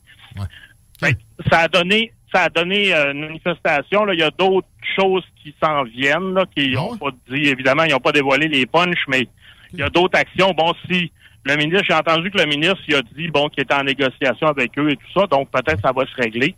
Que 1.01 1.07
ça 1.49 1.59
a 1.59 1.67
donné 1.67 2.11
ça 2.33 2.43
a 2.43 2.49
donné 2.49 2.93
euh, 2.93 3.11
une 3.11 3.21
manifestation. 3.27 4.05
Là. 4.05 4.13
Il 4.13 4.19
y 4.19 4.23
a 4.23 4.31
d'autres 4.31 4.67
choses 4.95 5.23
qui 5.43 5.53
s'en 5.61 5.83
viennent, 5.83 6.33
là, 6.33 6.45
qui 6.55 6.71
n'ont 6.71 6.95
pas 6.97 7.11
dit, 7.29 7.43
évidemment, 7.47 7.83
ils 7.83 7.91
n'ont 7.91 7.99
pas 7.99 8.13
dévoilé 8.13 8.47
les 8.47 8.65
punchs, 8.65 9.03
mais 9.07 9.27
il 9.73 9.79
y 9.79 9.83
a 9.83 9.89
d'autres 9.89 10.17
actions. 10.17 10.51
Bon, 10.51 10.73
si 10.89 11.11
le 11.43 11.55
ministre, 11.55 11.85
j'ai 11.87 11.93
entendu 11.93 12.29
que 12.29 12.37
le 12.37 12.45
ministre 12.45 12.81
il 12.87 12.95
a 12.95 13.01
dit 13.01 13.27
bon 13.29 13.49
qu'il 13.49 13.63
était 13.63 13.73
en 13.73 13.83
négociation 13.83 14.47
avec 14.47 14.77
eux 14.77 14.91
et 14.91 14.95
tout 14.95 15.19
ça, 15.19 15.27
donc 15.27 15.49
peut-être 15.49 15.81
ça 15.81 15.91
va 15.91 16.05
se 16.05 16.15
régler. 16.15 16.55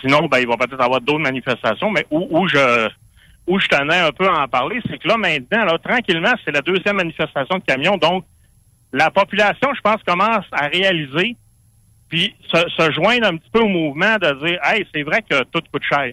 Sinon, 0.00 0.26
ben, 0.26 0.38
il 0.38 0.46
va 0.46 0.56
peut-être 0.56 0.80
avoir 0.80 1.00
d'autres 1.00 1.20
manifestations, 1.20 1.90
mais 1.90 2.06
où, 2.10 2.26
où 2.30 2.48
je 2.48 2.88
où 3.46 3.58
je 3.58 3.66
tenais 3.66 3.98
un 3.98 4.12
peu 4.12 4.28
à 4.28 4.44
en 4.44 4.48
parler, 4.48 4.80
c'est 4.88 4.98
que 4.98 5.08
là, 5.08 5.16
maintenant, 5.16 5.64
là, 5.64 5.76
tranquillement, 5.78 6.32
c'est 6.44 6.52
la 6.52 6.60
deuxième 6.60 6.96
manifestation 6.96 7.58
de 7.58 7.64
camions, 7.64 7.96
donc 7.96 8.24
la 8.92 9.10
population, 9.10 9.70
je 9.74 9.80
pense, 9.80 10.00
commence 10.06 10.44
à 10.52 10.68
réaliser 10.68 11.36
puis 12.08 12.34
se, 12.52 12.58
se 12.76 12.92
joindre 12.92 13.26
un 13.26 13.36
petit 13.38 13.50
peu 13.50 13.60
au 13.60 13.68
mouvement 13.68 14.16
de 14.16 14.46
dire 14.46 14.58
Hey, 14.62 14.86
c'est 14.94 15.02
vrai 15.02 15.22
que 15.22 15.42
tout 15.44 15.62
coûte 15.72 15.82
cher. 15.82 16.12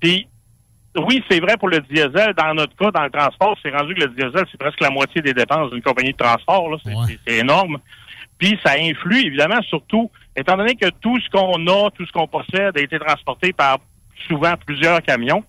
Puis 0.00 0.26
oui, 0.96 1.22
c'est 1.30 1.40
vrai 1.40 1.56
pour 1.58 1.68
le 1.68 1.80
diesel. 1.80 2.34
Dans 2.36 2.54
notre 2.54 2.74
cas, 2.76 2.90
dans 2.90 3.04
le 3.04 3.10
transport, 3.10 3.56
c'est 3.62 3.70
rendu 3.70 3.94
que 3.94 4.00
le 4.00 4.08
diesel, 4.08 4.44
c'est 4.50 4.58
presque 4.58 4.80
la 4.80 4.90
moitié 4.90 5.20
des 5.22 5.34
dépenses 5.34 5.70
d'une 5.70 5.82
compagnie 5.82 6.12
de 6.12 6.16
transport. 6.16 6.70
là. 6.70 6.76
C'est 7.26 7.38
énorme. 7.38 7.78
Puis 8.38 8.58
ça 8.64 8.72
influe, 8.78 9.26
évidemment, 9.26 9.60
surtout, 9.62 10.10
étant 10.36 10.56
donné 10.56 10.74
que 10.74 10.88
tout 11.00 11.18
ce 11.20 11.30
qu'on 11.30 11.66
a, 11.66 11.90
tout 11.90 12.04
ce 12.06 12.12
qu'on 12.12 12.26
possède 12.26 12.76
a 12.76 12.80
été 12.80 12.98
transporté 12.98 13.52
par 13.52 13.78
souvent 14.28 14.54
plusieurs 14.66 15.02
camions, 15.02 15.42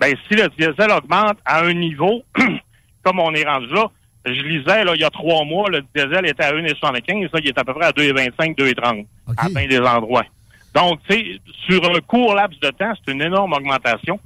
ben 0.00 0.14
si 0.28 0.34
le 0.34 0.48
diesel 0.58 0.90
augmente 0.90 1.38
à 1.44 1.62
un 1.62 1.72
niveau, 1.72 2.22
comme 3.04 3.20
on 3.20 3.32
est 3.34 3.44
rendu 3.44 3.72
là, 3.72 3.86
je 4.26 4.42
lisais, 4.42 4.84
là, 4.84 4.92
il 4.94 5.00
y 5.00 5.04
a 5.04 5.10
trois 5.10 5.44
mois, 5.44 5.68
le 5.68 5.82
diesel 5.94 6.26
était 6.26 6.44
à 6.44 6.52
1,75, 6.52 7.22
là, 7.24 7.40
il 7.42 7.48
est 7.48 7.58
à 7.58 7.64
peu 7.64 7.74
près 7.74 7.86
à 7.86 7.90
2,25, 7.90 8.56
2,30 8.56 9.06
à 9.36 9.48
bien 9.50 9.66
des 9.66 9.80
endroits. 9.80 10.24
Donc, 10.74 10.98
tu 11.08 11.14
sais, 11.14 11.40
sur 11.66 11.84
un 11.84 12.00
court 12.00 12.34
laps 12.34 12.58
de 12.58 12.70
temps, 12.70 12.92
c'est 13.04 13.12
une 13.12 13.22
énorme 13.22 13.52
augmentation. 13.52 14.18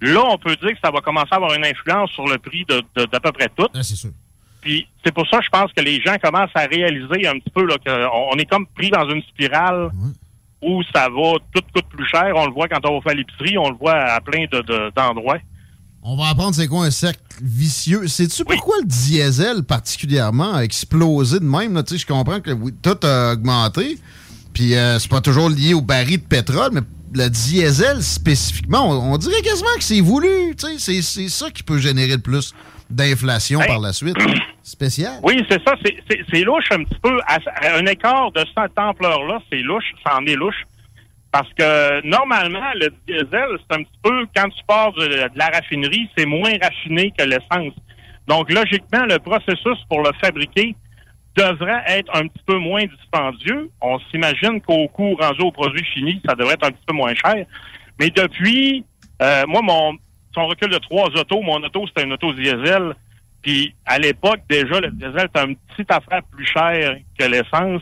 Là, 0.00 0.22
on 0.30 0.36
peut 0.38 0.54
dire 0.56 0.72
que 0.72 0.78
ça 0.84 0.90
va 0.90 1.00
commencer 1.00 1.28
à 1.32 1.36
avoir 1.36 1.54
une 1.54 1.64
influence 1.64 2.10
sur 2.10 2.26
le 2.26 2.38
prix 2.38 2.64
de, 2.68 2.82
de- 2.96 3.06
d'à 3.06 3.20
peu 3.20 3.32
près 3.32 3.48
tout. 3.56 3.68
c'est 3.82 3.96
sûr. 3.96 4.10
Puis 4.60 4.86
c'est 5.04 5.12
pour 5.14 5.26
ça, 5.28 5.40
je 5.42 5.48
pense 5.48 5.72
que 5.72 5.80
les 5.80 6.00
gens 6.02 6.16
commencent 6.22 6.50
à 6.54 6.66
réaliser 6.66 7.26
un 7.26 7.38
petit 7.38 7.50
peu 7.54 7.64
là, 7.66 7.76
qu'on 7.84 8.32
on 8.34 8.36
est 8.38 8.44
comme 8.46 8.66
pris 8.66 8.90
dans 8.90 9.08
une 9.08 9.22
spirale 9.22 9.90
où 10.62 10.82
ça 10.94 11.08
va, 11.08 11.32
tout 11.54 11.62
coûte 11.74 11.84
plus 11.88 12.06
cher. 12.08 12.32
On 12.34 12.46
le 12.46 12.52
voit 12.52 12.66
quand 12.68 12.80
on 12.88 12.96
va 12.96 13.00
faire 13.02 13.14
l'épicerie, 13.14 13.56
on 13.58 13.70
le 13.70 13.76
voit 13.76 13.94
à 13.94 14.20
plein 14.20 14.44
de, 14.50 14.60
de- 14.62 14.92
d'endroits. 14.96 15.38
On 16.02 16.16
va 16.16 16.28
apprendre 16.28 16.54
c'est 16.54 16.68
quoi 16.68 16.84
un 16.84 16.90
cercle 16.90 17.20
vicieux. 17.42 18.06
Sais-tu 18.06 18.44
pourquoi 18.44 18.76
le 18.80 18.86
diesel 18.86 19.62
particulièrement 19.64 20.54
a 20.54 20.60
explosé 20.62 21.40
de 21.40 21.44
même? 21.44 21.74
là? 21.74 21.82
Tu 21.82 21.94
sais, 21.94 21.98
Je 22.02 22.06
comprends 22.06 22.40
que 22.40 22.50
oui, 22.52 22.72
tout 22.82 22.98
a 23.02 23.32
augmenté. 23.32 23.98
Puis 24.56 24.74
euh, 24.74 24.98
c'est 24.98 25.10
pas 25.10 25.20
toujours 25.20 25.50
lié 25.50 25.74
au 25.74 25.82
baril 25.82 26.16
de 26.18 26.26
pétrole, 26.26 26.70
mais 26.72 26.80
le 27.14 27.28
diesel 27.28 28.02
spécifiquement, 28.02 28.88
on, 28.88 29.12
on 29.12 29.18
dirait 29.18 29.42
quasiment 29.42 29.68
que 29.76 29.84
c'est 29.84 30.00
voulu. 30.00 30.54
C'est 30.56 31.02
c'est 31.02 31.28
ça 31.28 31.50
qui 31.50 31.62
peut 31.62 31.76
générer 31.76 32.12
le 32.16 32.22
plus 32.22 32.54
d'inflation 32.88 33.60
Hey. 33.60 33.66
par 33.68 33.80
la 33.80 33.92
suite. 33.92 34.16
Spécial. 34.62 35.20
Oui, 35.22 35.44
c'est 35.50 35.62
ça. 35.62 35.74
C'est, 35.84 35.96
c'est, 36.10 36.20
c'est 36.32 36.40
louche 36.42 36.64
un 36.70 36.84
petit 36.84 36.98
peu. 37.02 37.18
À, 37.26 37.36
à 37.66 37.76
un 37.76 37.84
écart 37.84 38.32
de 38.32 38.40
cette 38.56 38.78
ampleur-là, 38.78 39.40
c'est 39.52 39.60
louche. 39.60 39.84
Ça 40.06 40.16
en 40.16 40.24
est 40.24 40.36
louche. 40.36 40.62
Parce 41.30 41.52
que 41.52 42.06
normalement, 42.08 42.64
le 42.76 42.88
diesel, 43.06 43.58
c'est 43.60 43.76
un 43.76 43.82
petit 43.82 44.00
peu, 44.02 44.24
quand 44.34 44.48
tu 44.48 44.64
pars 44.66 44.90
de, 44.94 45.06
de 45.06 45.28
la 45.38 45.48
raffinerie, 45.48 46.08
c'est 46.16 46.24
moins 46.24 46.52
raffiné 46.62 47.12
que 47.18 47.24
l'essence. 47.24 47.74
Donc, 48.26 48.50
logiquement, 48.50 49.04
le 49.04 49.18
processus 49.18 49.78
pour 49.90 50.00
le 50.02 50.12
fabriquer 50.18 50.74
devrait 51.36 51.82
être 51.88 52.10
un 52.16 52.26
petit 52.26 52.42
peu 52.46 52.56
moins 52.58 52.84
dispendieux. 52.84 53.70
On 53.80 53.98
s'imagine 54.10 54.60
qu'au 54.60 54.88
coût 54.88 55.14
rendu 55.16 55.40
au 55.42 55.52
produit 55.52 55.84
fini, 55.94 56.20
ça 56.26 56.34
devrait 56.34 56.54
être 56.54 56.66
un 56.66 56.70
petit 56.72 56.84
peu 56.86 56.94
moins 56.94 57.14
cher. 57.14 57.44
Mais 58.00 58.10
depuis 58.10 58.84
Euh, 59.22 59.44
moi, 59.48 59.62
mon, 59.62 59.92
si 59.94 60.38
on 60.38 60.46
recule 60.46 60.68
de 60.68 60.76
trois 60.76 61.06
autos, 61.08 61.40
mon 61.40 61.56
auto, 61.62 61.86
c'était 61.86 62.04
une 62.04 62.12
auto 62.12 62.34
diesel. 62.34 62.94
Puis 63.40 63.74
à 63.86 63.98
l'époque, 63.98 64.40
déjà, 64.50 64.78
le 64.78 64.90
diesel 64.90 65.24
était 65.26 65.40
un 65.40 65.54
petit 65.54 65.86
affaire 65.88 66.20
plus 66.30 66.44
cher 66.44 66.98
que 67.18 67.24
l'essence. 67.24 67.80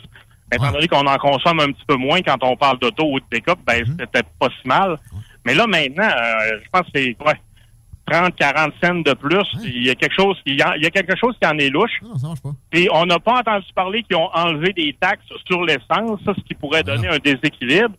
Étant 0.52 0.70
donné 0.70 0.86
qu'on 0.86 1.04
en 1.06 1.16
consomme 1.16 1.58
un 1.58 1.72
petit 1.72 1.84
peu 1.88 1.96
moins 1.96 2.20
quand 2.22 2.38
on 2.42 2.54
parle 2.56 2.78
d'auto 2.78 3.04
ou 3.10 3.18
de 3.18 3.24
pick-up, 3.28 3.58
ben 3.66 3.82
Mhm. 3.84 3.96
c'était 3.98 4.22
pas 4.38 4.48
si 4.62 4.68
mal. 4.68 4.96
Mais 5.44 5.54
là, 5.54 5.66
maintenant, 5.66 6.04
euh, 6.08 6.60
je 6.62 6.68
pense 6.70 6.82
que 6.82 6.90
c'est 7.00 7.16
ouais, 7.26 7.40
30, 8.10 8.36
40 8.36 8.72
cents 8.82 8.94
de 8.96 9.12
plus. 9.14 9.46
Il 9.64 9.84
y 9.86 9.90
a 9.90 9.94
quelque 9.94 10.14
chose 10.14 10.36
qui 10.46 10.52
il 10.52 10.58
y 10.58 10.86
a 10.86 10.90
quelque 10.90 11.16
chose 11.18 11.34
qui 11.40 11.48
en 11.48 11.56
est 11.58 11.70
louche. 11.70 11.90
Non, 12.02 12.18
ça 12.18 12.26
marche 12.28 12.40
pas. 12.42 12.54
Puis 12.70 12.88
on 12.92 13.06
n'a 13.06 13.18
pas 13.18 13.40
entendu 13.40 13.64
parler 13.74 14.02
qu'ils 14.02 14.16
ont 14.16 14.28
enlevé 14.34 14.72
des 14.74 14.94
taxes 15.00 15.24
sur 15.46 15.64
l'essence, 15.64 16.20
ça, 16.24 16.32
ce 16.36 16.42
qui 16.42 16.54
pourrait 16.54 16.82
donner 16.82 17.08
un 17.08 17.18
déséquilibre. 17.18 17.94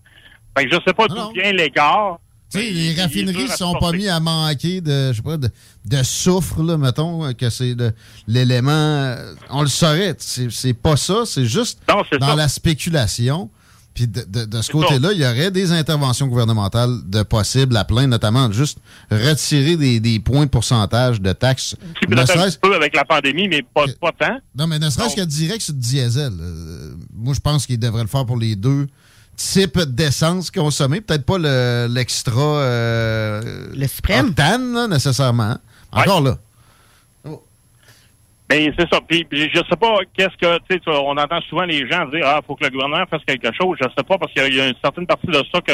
Fait 0.57 0.65
que 0.65 0.75
je 0.75 0.79
sais 0.87 0.93
pas 0.93 1.07
d'où 1.07 1.31
vient 1.33 1.51
l'écart. 1.51 2.19
Tu 2.51 2.59
sais, 2.59 2.69
les 2.71 3.01
raffineries 3.01 3.47
sont 3.49 3.73
pas 3.73 3.91
mis 3.91 4.07
à 4.07 4.19
manquer 4.19 4.79
de, 4.79 5.11
je 5.11 5.13
sais 5.17 5.21
pas, 5.23 5.35
de, 5.37 5.49
de 5.85 6.03
soufre, 6.03 6.61
là, 6.61 6.77
mettons, 6.77 7.33
que 7.33 7.49
c'est 7.49 7.73
de- 7.73 7.91
l'élément. 8.27 8.71
euh, 8.71 9.33
On 9.49 9.63
le 9.63 9.67
saurait. 9.67 10.13
C'est 10.19 10.51
c'est 10.51 10.75
pas 10.75 10.95
ça. 10.95 11.23
C'est 11.25 11.45
juste 11.45 11.81
dans 12.19 12.35
la 12.35 12.47
spéculation. 12.47 13.49
Puis 13.95 14.07
de, 14.07 14.23
de- 14.27 14.43
de 14.45 14.61
ce 14.61 14.71
côté-là, 14.73 15.13
il 15.13 15.19
y 15.19 15.25
aurait 15.25 15.49
des 15.51 15.71
interventions 15.71 16.27
gouvernementales 16.27 16.97
de 17.05 17.23
possibles 17.23 17.75
à 17.77 17.85
plein, 17.85 18.05
notamment 18.07 18.51
juste 18.51 18.77
retirer 19.09 19.77
des, 19.77 19.99
des 20.01 20.19
points 20.19 20.45
de 20.45 20.49
pourcentage 20.51 21.19
de 21.21 21.31
taxes. 21.31 21.75
Un 22.11 22.25
petit 22.51 22.59
peu 22.61 22.75
avec 22.75 22.93
la 22.95 23.05
pandémie, 23.05 23.47
mais 23.47 23.61
pas, 23.63 23.85
pas 23.99 24.11
tant. 24.11 24.37
non, 24.57 24.67
mais 24.67 24.79
ne 24.79 24.89
serait-ce 24.89 25.15
que 25.15 25.21
direct 25.21 25.61
sur 25.61 25.73
le 25.73 25.79
diesel. 25.79 26.33
euh, 26.39 26.93
moi, 27.15 27.33
je 27.33 27.39
pense 27.39 27.65
qu'il 27.65 27.79
devrait 27.79 28.01
le 28.03 28.09
faire 28.09 28.25
pour 28.25 28.37
les 28.37 28.55
deux 28.57 28.85
types 29.37 29.79
d'essence 29.79 30.51
consommées. 30.51 30.99
Peut-être 31.01 31.25
pas 31.25 31.37
le- 31.37 31.87
l'extra. 31.89 32.41
euh, 32.41 33.67
le 33.75 33.87
suprême. 33.87 34.27
Octane, 34.27 34.73
là, 34.73 34.87
nécessairement. 34.87 35.57
Encore 35.91 36.21
là. 36.21 36.37
Ben, 38.47 38.71
c'est 38.77 38.87
ça. 38.93 38.99
Puis, 39.07 39.23
puis 39.23 39.49
je 39.53 39.57
sais 39.57 39.75
pas 39.79 39.97
qu'est-ce 40.15 40.37
que, 40.37 40.57
tu 40.59 40.63
sais, 40.75 40.79
tu- 40.79 40.89
on 40.89 41.17
entend 41.17 41.41
souvent 41.49 41.63
les 41.63 41.89
gens 41.89 42.05
dire, 42.05 42.21
ah, 42.25 42.41
faut 42.45 42.55
que 42.55 42.63
le 42.63 42.69
gouvernement 42.69 43.03
fasse 43.09 43.23
quelque 43.25 43.49
chose. 43.59 43.77
Je 43.81 43.87
sais 43.97 44.03
pas 44.03 44.17
parce 44.19 44.31
qu'il 44.33 44.53
y 44.53 44.61
a- 44.61 44.67
une 44.67 44.75
certaine 44.83 45.07
partie 45.07 45.27
de 45.27 45.41
ça 45.51 45.61
que 45.61 45.73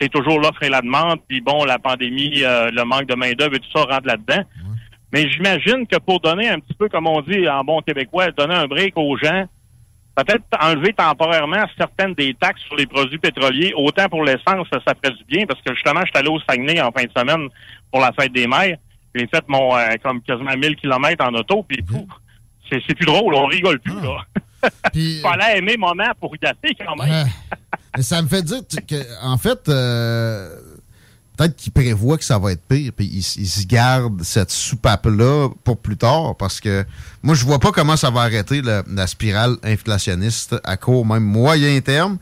c'est 0.00 0.08
toujours 0.08 0.40
l'offre 0.40 0.62
et 0.64 0.68
la 0.68 0.80
demande. 0.80 1.20
Puis 1.28 1.40
bon, 1.40 1.64
la 1.64 1.78
pandémie, 1.78 2.42
euh, 2.42 2.70
le 2.72 2.84
manque 2.84 3.06
de 3.06 3.14
main 3.14 3.32
d'œuvre 3.32 3.54
et 3.54 3.60
tout 3.60 3.70
ça 3.72 3.82
rentre 3.84 4.06
là-dedans. 4.06 4.42
Mais 5.12 5.28
j'imagine 5.30 5.86
que 5.86 5.96
pour 5.98 6.18
donner 6.20 6.48
un 6.48 6.58
petit 6.58 6.74
peu, 6.74 6.88
comme 6.88 7.06
on 7.06 7.20
dit 7.22 7.48
en 7.48 7.62
bon 7.62 7.80
québécois, 7.82 8.30
donner 8.32 8.54
un 8.54 8.66
break 8.66 8.94
aux 8.96 9.16
gens, 9.16 9.44
peut-être 10.16 10.42
enlever 10.60 10.92
temporairement 10.92 11.64
certaines 11.78 12.14
des 12.14 12.34
taxes 12.34 12.62
sur 12.66 12.74
les 12.76 12.86
produits 12.86 13.18
pétroliers, 13.18 13.72
autant 13.76 14.08
pour 14.08 14.24
l'essence, 14.24 14.66
ça, 14.72 14.80
ça 14.86 14.94
ferait 15.00 15.14
du 15.16 15.24
bien, 15.24 15.46
parce 15.46 15.62
que 15.62 15.72
justement, 15.72 16.00
je 16.00 16.06
suis 16.06 16.18
allé 16.18 16.28
au 16.28 16.40
Saguenay 16.40 16.80
en 16.80 16.90
fin 16.90 17.04
de 17.04 17.12
semaine 17.16 17.48
pour 17.92 18.00
la 18.00 18.10
fête 18.18 18.32
des 18.32 18.46
mers. 18.48 18.76
J'ai 19.18 19.26
fait 19.26 19.44
mon 19.48 19.76
euh, 19.76 19.94
comme 20.02 20.22
quasiment 20.22 20.56
1000 20.56 20.76
kilomètres 20.76 21.24
en 21.24 21.34
auto, 21.34 21.64
puis 21.66 21.84
c'est 22.70 22.80
c'est 22.86 22.94
plus 22.94 23.06
drôle, 23.06 23.34
on 23.34 23.46
rigole 23.46 23.80
plus, 23.80 24.00
là. 24.00 24.24
Fallait 25.22 25.58
aimer 25.58 25.76
moment 25.76 26.10
pour 26.20 26.34
y 26.36 26.46
aller 26.46 26.76
quand 26.78 26.96
même. 26.96 27.26
Mais 27.96 28.02
ça 28.02 28.22
me 28.22 28.28
fait 28.28 28.42
dire 28.42 28.60
que, 28.86 29.24
en 29.24 29.38
fait, 29.38 29.68
euh, 29.68 30.48
peut-être 31.36 31.56
qu'ils 31.56 31.72
prévoient 31.72 32.18
que 32.18 32.24
ça 32.24 32.38
va 32.38 32.52
être 32.52 32.62
pire, 32.62 32.92
puis 32.96 33.06
ils, 33.06 33.18
ils 33.18 33.48
se 33.48 33.66
gardent 33.66 34.22
cette 34.22 34.50
soupape-là 34.50 35.48
pour 35.64 35.78
plus 35.78 35.96
tard, 35.96 36.36
parce 36.36 36.60
que 36.60 36.84
moi, 37.22 37.34
je 37.34 37.44
vois 37.44 37.58
pas 37.58 37.72
comment 37.72 37.96
ça 37.96 38.10
va 38.10 38.22
arrêter 38.22 38.62
la, 38.62 38.82
la 38.88 39.06
spirale 39.06 39.56
inflationniste 39.62 40.56
à 40.64 40.76
court, 40.76 41.06
même 41.06 41.24
moyen 41.24 41.80
terme. 41.80 42.18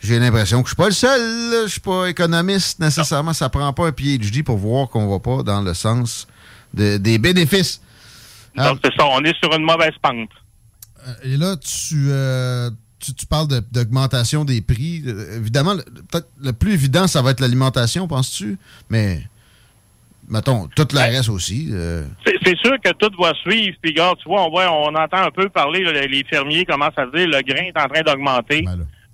J'ai 0.00 0.18
l'impression 0.18 0.62
que 0.62 0.68
je 0.68 0.74
suis 0.74 0.82
pas 0.82 0.86
le 0.86 0.94
seul, 0.94 1.50
là. 1.50 1.62
je 1.64 1.72
suis 1.72 1.80
pas 1.80 2.06
économiste 2.06 2.78
nécessairement, 2.80 3.34
ça 3.34 3.48
prend 3.50 3.72
pas 3.72 3.86
un 3.86 3.92
PhD 3.92 4.42
pour 4.42 4.56
voir 4.56 4.88
qu'on 4.88 5.08
va 5.08 5.18
pas 5.18 5.42
dans 5.42 5.60
le 5.60 5.74
sens 5.74 6.26
de- 6.74 6.96
des 6.98 7.18
bénéfices. 7.18 7.80
Donc 8.56 8.78
c'est 8.84 8.92
ça, 8.96 9.06
on 9.06 9.22
est 9.24 9.36
sur 9.38 9.52
une 9.54 9.64
mauvaise 9.64 9.94
pente. 10.02 10.30
Et 11.24 11.36
là, 11.36 11.56
tu, 11.56 12.06
euh, 12.08 12.70
tu, 12.98 13.14
tu 13.14 13.26
parles 13.26 13.48
de- 13.48 13.62
d'augmentation 13.72 14.44
des 14.44 14.60
prix. 14.60 15.02
Euh, 15.06 15.38
évidemment, 15.38 15.74
le- 15.74 15.82
peut-être 15.84 16.28
le 16.42 16.52
plus 16.52 16.72
évident, 16.74 17.06
ça 17.06 17.22
va 17.22 17.30
être 17.30 17.40
l'alimentation, 17.40 18.06
penses-tu? 18.06 18.58
Mais, 18.90 19.22
mettons, 20.28 20.68
tout 20.76 20.86
le 20.92 20.98
reste 20.98 21.28
aussi. 21.28 21.68
euh, 21.72 22.04
C'est 22.26 22.34
c'est 22.44 22.58
sûr 22.58 22.72
que 22.84 22.90
tout 22.92 23.10
va 23.22 23.32
suivre. 23.34 23.76
Puis, 23.80 23.92
regarde, 23.92 24.18
tu 24.22 24.28
vois, 24.28 24.44
on 24.46 24.50
voit, 24.50 24.70
on 24.70 24.94
entend 24.94 25.18
un 25.24 25.30
peu 25.30 25.48
parler, 25.48 25.82
là, 25.84 25.92
les 26.06 26.24
fermiers 26.24 26.64
commencent 26.66 26.98
à 26.98 27.06
dire 27.06 27.26
le 27.28 27.40
grain 27.42 27.62
est 27.64 27.78
en 27.78 27.88
train 27.88 28.02
d'augmenter. 28.02 28.64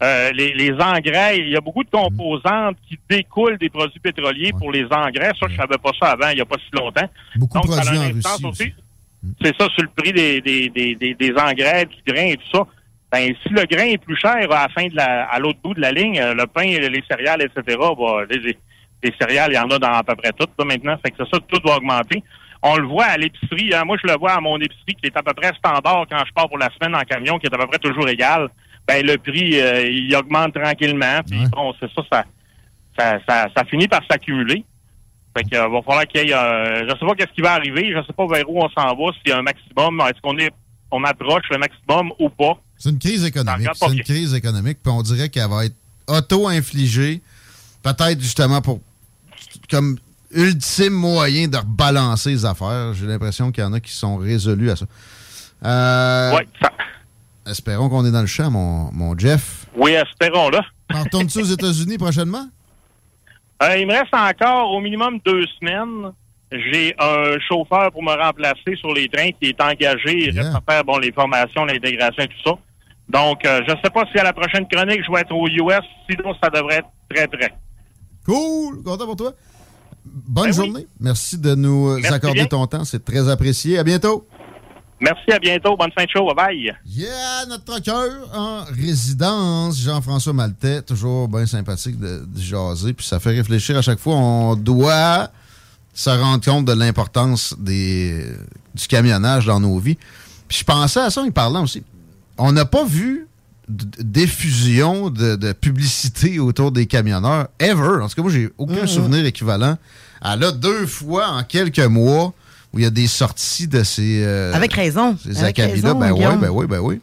Euh, 0.03 0.31
les, 0.33 0.53
les 0.53 0.73
engrais, 0.73 1.39
il 1.39 1.49
y 1.49 1.57
a 1.57 1.61
beaucoup 1.63 1.83
de 1.83 1.89
composantes 1.89 2.77
qui 2.87 2.99
découlent 3.09 3.57
des 3.57 3.71
produits 3.71 3.99
pétroliers 4.01 4.53
pour 4.59 4.71
les 4.71 4.85
engrais. 4.85 5.33
Ça, 5.41 5.47
je 5.49 5.57
savais 5.57 5.79
pas 5.79 5.91
ça 5.99 6.11
avant, 6.11 6.29
il 6.29 6.39
y 6.39 6.41
a 6.43 6.45
pas 6.45 6.57
si 6.59 6.69
longtemps. 6.79 7.09
Beaucoup 7.37 7.59
Donc, 7.61 7.73
ça 7.75 7.91
a 7.91 7.95
instance 8.17 8.41
Russie 8.45 8.45
aussi. 8.63 8.75
C'est 9.43 9.57
ça, 9.59 9.69
sur 9.71 9.83
le 9.83 9.89
prix 9.97 10.13
des, 10.13 10.41
des, 10.43 10.69
des, 10.69 10.95
des, 10.95 11.15
des 11.15 11.33
engrais, 11.33 11.87
du 11.87 11.97
grain 12.13 12.27
et 12.27 12.37
tout 12.37 12.51
ça. 12.59 12.67
Ben, 13.11 13.33
si 13.43 13.49
le 13.49 13.63
grain 13.65 13.85
est 13.87 13.99
plus 13.99 14.17
cher 14.17 14.35
à 14.35 14.47
la 14.47 14.69
fin 14.69 14.87
de 14.87 14.95
la, 14.95 15.25
à 15.25 15.39
l'autre 15.39 15.59
bout 15.65 15.73
de 15.75 15.81
la 15.81 15.93
ligne, 15.93 16.21
euh, 16.21 16.35
le 16.35 16.47
pain, 16.47 16.65
les 16.67 17.03
céréales, 17.11 17.43
etc., 17.43 17.79
bah, 17.79 18.25
les, 18.29 18.39
les- 18.39 18.59
les 19.03 19.13
céréales, 19.21 19.53
il 19.53 19.57
y 19.57 19.59
en 19.59 19.71
a 19.71 19.79
dans 19.79 19.93
à 19.93 20.03
peu 20.03 20.15
près 20.17 20.33
toutes 20.33 20.51
là, 20.59 20.65
maintenant. 20.65 20.97
Fait 21.05 21.11
que 21.11 21.17
c'est 21.19 21.31
ça, 21.35 21.39
tout 21.49 21.61
va 21.65 21.77
augmenter. 21.77 22.23
On 22.63 22.77
le 22.77 22.87
voit 22.87 23.05
à 23.05 23.17
l'épicerie. 23.17 23.73
hein. 23.75 23.85
Moi, 23.87 23.97
je 24.03 24.11
le 24.11 24.19
vois 24.19 24.33
à 24.33 24.41
mon 24.41 24.57
épicerie 24.59 24.95
qui 25.01 25.07
est 25.07 25.17
à 25.17 25.23
peu 25.23 25.33
près 25.35 25.53
standard 25.55 26.07
quand 26.11 26.23
je 26.27 26.33
pars 26.33 26.49
pour 26.49 26.59
la 26.59 26.69
semaine 26.79 26.95
en 26.97 27.01
camion, 27.03 27.39
qui 27.39 27.47
est 27.47 27.55
à 27.55 27.59
peu 27.59 27.67
près 27.67 27.79
toujours 27.79 28.09
égal. 28.09 28.49
Ben, 28.87 29.05
le 29.05 29.19
prix, 29.19 29.61
euh, 29.61 29.89
il 29.89 30.15
augmente 30.15 30.55
tranquillement. 30.55 31.21
Puis 31.29 31.41
bon, 31.49 31.75
c'est 31.81 31.91
ça, 31.93 32.03
ça, 32.11 32.25
ça, 32.99 33.19
ça, 33.29 33.49
ça 33.57 33.65
finit 33.65 33.89
par 33.89 34.01
s'accumuler. 34.09 34.65
Fait 35.37 35.45
que, 35.45 35.57
euh, 35.57 35.69
va 35.69 35.83
falloir 35.83 36.07
qu'il 36.07 36.29
y 36.29 36.31
ait, 36.31 36.35
euh, 36.35 36.89
je 36.89 36.91
sais 36.99 37.07
pas 37.07 37.15
qu'est-ce 37.15 37.33
qui 37.33 37.43
va 37.43 37.53
arriver, 37.53 37.93
je 37.95 38.07
sais 38.07 38.13
pas 38.13 38.27
vers 38.27 38.49
où 38.49 38.59
on 38.59 38.71
s'en 38.71 38.95
va, 38.95 39.13
s'il 39.13 39.31
y 39.31 39.33
a 39.33 39.39
un 39.39 39.43
maximum, 39.43 40.01
est-ce 40.09 40.21
qu'on 40.23 40.39
est, 40.39 40.51
on 40.91 41.05
approche 41.05 41.45
le 41.51 41.59
maximum 41.59 42.13
ou 42.19 42.31
pas? 42.31 42.59
C'est 42.79 42.89
une 42.89 42.99
crise 42.99 43.25
économique. 43.25 43.69
C'est 43.75 43.93
une 43.93 44.03
crise 44.03 44.35
économique, 44.35 44.79
puis 44.83 44.93
on 44.93 45.03
dirait 45.03 45.29
qu'elle 45.29 45.51
va 45.51 45.67
être 45.67 45.77
auto-infligée, 46.07 47.21
peut-être 47.83 48.21
justement 48.21 48.63
pour 48.63 48.81
comme 49.71 49.99
ultime 50.31 50.93
moyen 50.93 51.49
de 51.49 51.57
rebalancer 51.57 52.31
les 52.31 52.45
affaires. 52.45 52.95
J'ai 52.95 53.07
l'impression 53.07 53.53
qu'il 53.53 53.63
y 53.63 53.67
en 53.67 53.73
a 53.73 53.81
qui 53.81 53.93
sont 53.93 54.17
résolus 54.17 54.71
à 54.71 54.77
ça. 54.77 54.87
Euh, 55.65 56.39
Espérons 57.47 57.89
qu'on 57.89 58.05
est 58.05 58.11
dans 58.11 58.21
le 58.23 58.27
champ, 58.27 58.51
mon, 58.51 58.91
mon 58.93 59.17
Jeff. 59.17 59.67
Oui, 59.77 59.93
espérons-le. 59.93 60.59
Retournes-tu 60.95 61.39
aux 61.41 61.45
États-Unis 61.45 61.97
prochainement? 61.99 62.47
Euh, 63.63 63.77
il 63.79 63.87
me 63.87 63.93
reste 63.93 64.13
encore 64.15 64.73
au 64.73 64.81
minimum 64.81 65.19
deux 65.25 65.45
semaines. 65.59 66.13
J'ai 66.53 66.95
un 66.99 67.39
chauffeur 67.49 67.91
pour 67.93 68.03
me 68.03 68.13
remplacer 68.13 68.77
sur 68.77 68.93
les 68.95 69.09
trains 69.09 69.31
qui 69.41 69.49
est 69.51 69.61
engagé. 69.61 70.29
Il 70.29 70.39
reste 70.39 70.55
à 70.55 70.63
faire 70.73 70.85
bon, 70.85 70.99
les 70.99 71.13
formations, 71.13 71.65
l'intégration 71.65 72.23
et 72.25 72.29
tout 72.29 72.43
ça. 72.45 72.53
Donc, 73.09 73.45
euh, 73.45 73.61
je 73.67 73.73
ne 73.73 73.79
sais 73.83 73.91
pas 73.91 74.05
si 74.13 74.19
à 74.19 74.25
la 74.25 74.33
prochaine 74.33 74.67
chronique, 74.69 75.01
je 75.07 75.13
vais 75.13 75.21
être 75.21 75.33
aux 75.33 75.47
US. 75.49 75.85
Sinon, 76.11 76.35
ça 76.43 76.51
devrait 76.51 76.77
être 76.77 76.89
très 77.09 77.27
près. 77.29 77.53
Cool! 78.25 78.83
Content 78.83 79.07
pour 79.07 79.17
toi. 79.17 79.33
Bonne 80.05 80.51
Ben 80.51 80.51
oui. 80.51 80.67
journée. 80.67 80.87
Merci 81.01 81.39
de 81.39 81.55
nous 81.55 81.95
Merci 81.97 82.13
accorder 82.15 82.41
bien. 82.41 82.47
ton 82.47 82.67
temps. 82.67 82.85
C'est 82.85 83.05
très 83.05 83.29
apprécié. 83.29 83.79
À 83.79 83.85
bientôt. 83.85 84.27
Merci, 85.01 85.31
à 85.31 85.39
bientôt. 85.39 85.77
Bonne 85.77 85.93
fin 85.93 86.05
de 86.05 86.11
show. 86.11 86.27
Bye 86.27 86.35
bye. 86.35 86.77
Yeah, 86.87 87.47
notre 87.49 87.65
trucker 87.65 87.93
en 88.33 88.65
résidence, 88.65 89.79
Jean-François 89.79 90.33
Maltais, 90.33 90.83
toujours 90.83 91.29
bien 91.29 91.47
sympathique 91.47 91.99
de, 91.99 92.25
de 92.27 92.41
jaser, 92.41 92.95
puis 92.95 93.07
ça 93.07 93.21
fait 93.21 93.31
réfléchir 93.31 93.77
à 93.77 93.83
chaque 93.83 93.99
fois. 93.99 94.15
On 94.15 94.57
doit 94.57 95.31
se 95.93 96.11
rendre 96.11 96.45
compte 96.45 96.65
de 96.65 96.73
l'importance 96.73 97.55
des, 97.59 98.25
du 98.75 98.87
camionnage 98.87 99.47
dans 99.47 99.61
nos 99.61 99.79
vies. 99.79 99.99
Puis 100.49 100.59
je 100.59 100.65
pensais 100.65 101.01
à 101.01 101.11
ça 101.11 101.23
en 101.23 101.25
y 101.25 101.31
parlant 101.31 101.65
aussi. 101.65 101.83
On 102.39 102.53
n'a 102.53 102.65
pas 102.65 102.85
vu 102.85 103.27
d'effusion 103.69 105.11
de, 105.11 105.37
de 105.37 105.53
publicité 105.53 106.39
autour 106.39 106.71
des 106.71 106.87
camionneurs, 106.87 107.49
ever. 107.59 108.03
En 108.03 108.09
tout 108.09 108.15
cas, 108.15 108.23
moi, 108.23 108.31
j'ai 108.31 108.51
aucun 108.59 108.87
souvenir 108.87 109.25
équivalent. 109.25 109.77
À 110.21 110.37
là, 110.37 110.53
deux 110.53 110.87
fois 110.87 111.29
en 111.29 111.43
quelques 111.43 111.79
mois 111.81 112.33
où 112.77 112.79
il 112.79 112.83
y 112.83 112.87
a 112.87 112.91
des 112.91 113.07
sorties 113.07 113.67
de 113.67 113.83
ces... 113.83 114.23
euh, 114.23 114.53
Avec 114.53 114.75
raison. 114.75 115.17
ces 115.23 115.43
acabits-là, 115.43 115.95
ben 115.95 116.13
oui, 116.13 116.25
ben 116.39 116.51
oui, 116.51 116.67
ben 116.67 116.79
oui. 116.81 117.01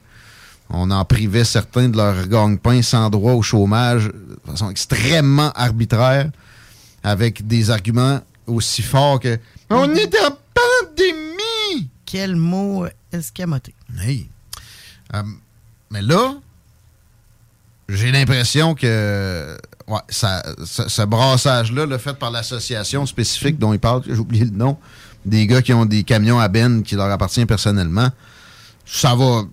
On 0.69 0.91
en 0.91 1.03
privait 1.03 1.43
certains 1.43 1.89
de 1.89 1.97
leur 1.97 2.27
gagne-pain 2.27 2.83
sans 2.83 3.09
droit 3.09 3.33
au 3.33 3.41
chômage 3.41 4.05
de 4.05 4.51
façon 4.51 4.69
extrêmement 4.69 5.51
arbitraire, 5.53 6.29
avec 7.03 7.45
des 7.47 7.71
arguments 7.71 8.21
aussi 8.45 8.83
forts 8.83 9.19
que 9.19 9.39
On 9.71 9.91
est 9.95 10.13
en 10.19 10.37
pandémie! 10.53 11.89
Quel 12.05 12.35
mot 12.35 12.85
escamoté. 13.11 13.73
Hey. 13.99 14.29
Euh, 15.15 15.23
mais 15.89 16.01
là, 16.03 16.35
j'ai 17.89 18.11
l'impression 18.11 18.73
que 18.75 19.57
ouais, 19.87 19.99
ça, 20.09 20.43
ça- 20.65 20.87
ce 20.87 21.01
brassage-là, 21.01 21.85
le 21.85 21.97
fait 21.97 22.13
par 22.13 22.31
l'association 22.31 23.05
spécifique 23.05 23.59
dont 23.59 23.73
il 23.73 23.79
parle, 23.79 24.03
j'ai 24.05 24.13
oublié 24.17 24.45
le 24.45 24.51
nom, 24.51 24.77
des 25.25 25.47
gars 25.47 25.61
qui 25.61 25.73
ont 25.73 25.85
des 25.85 26.03
camions 26.03 26.39
à 26.39 26.47
benne 26.47 26.83
qui 26.83 26.95
leur 26.95 27.09
appartiennent 27.09 27.47
personnellement, 27.47 28.09
ça 28.85 29.15
va. 29.15 29.43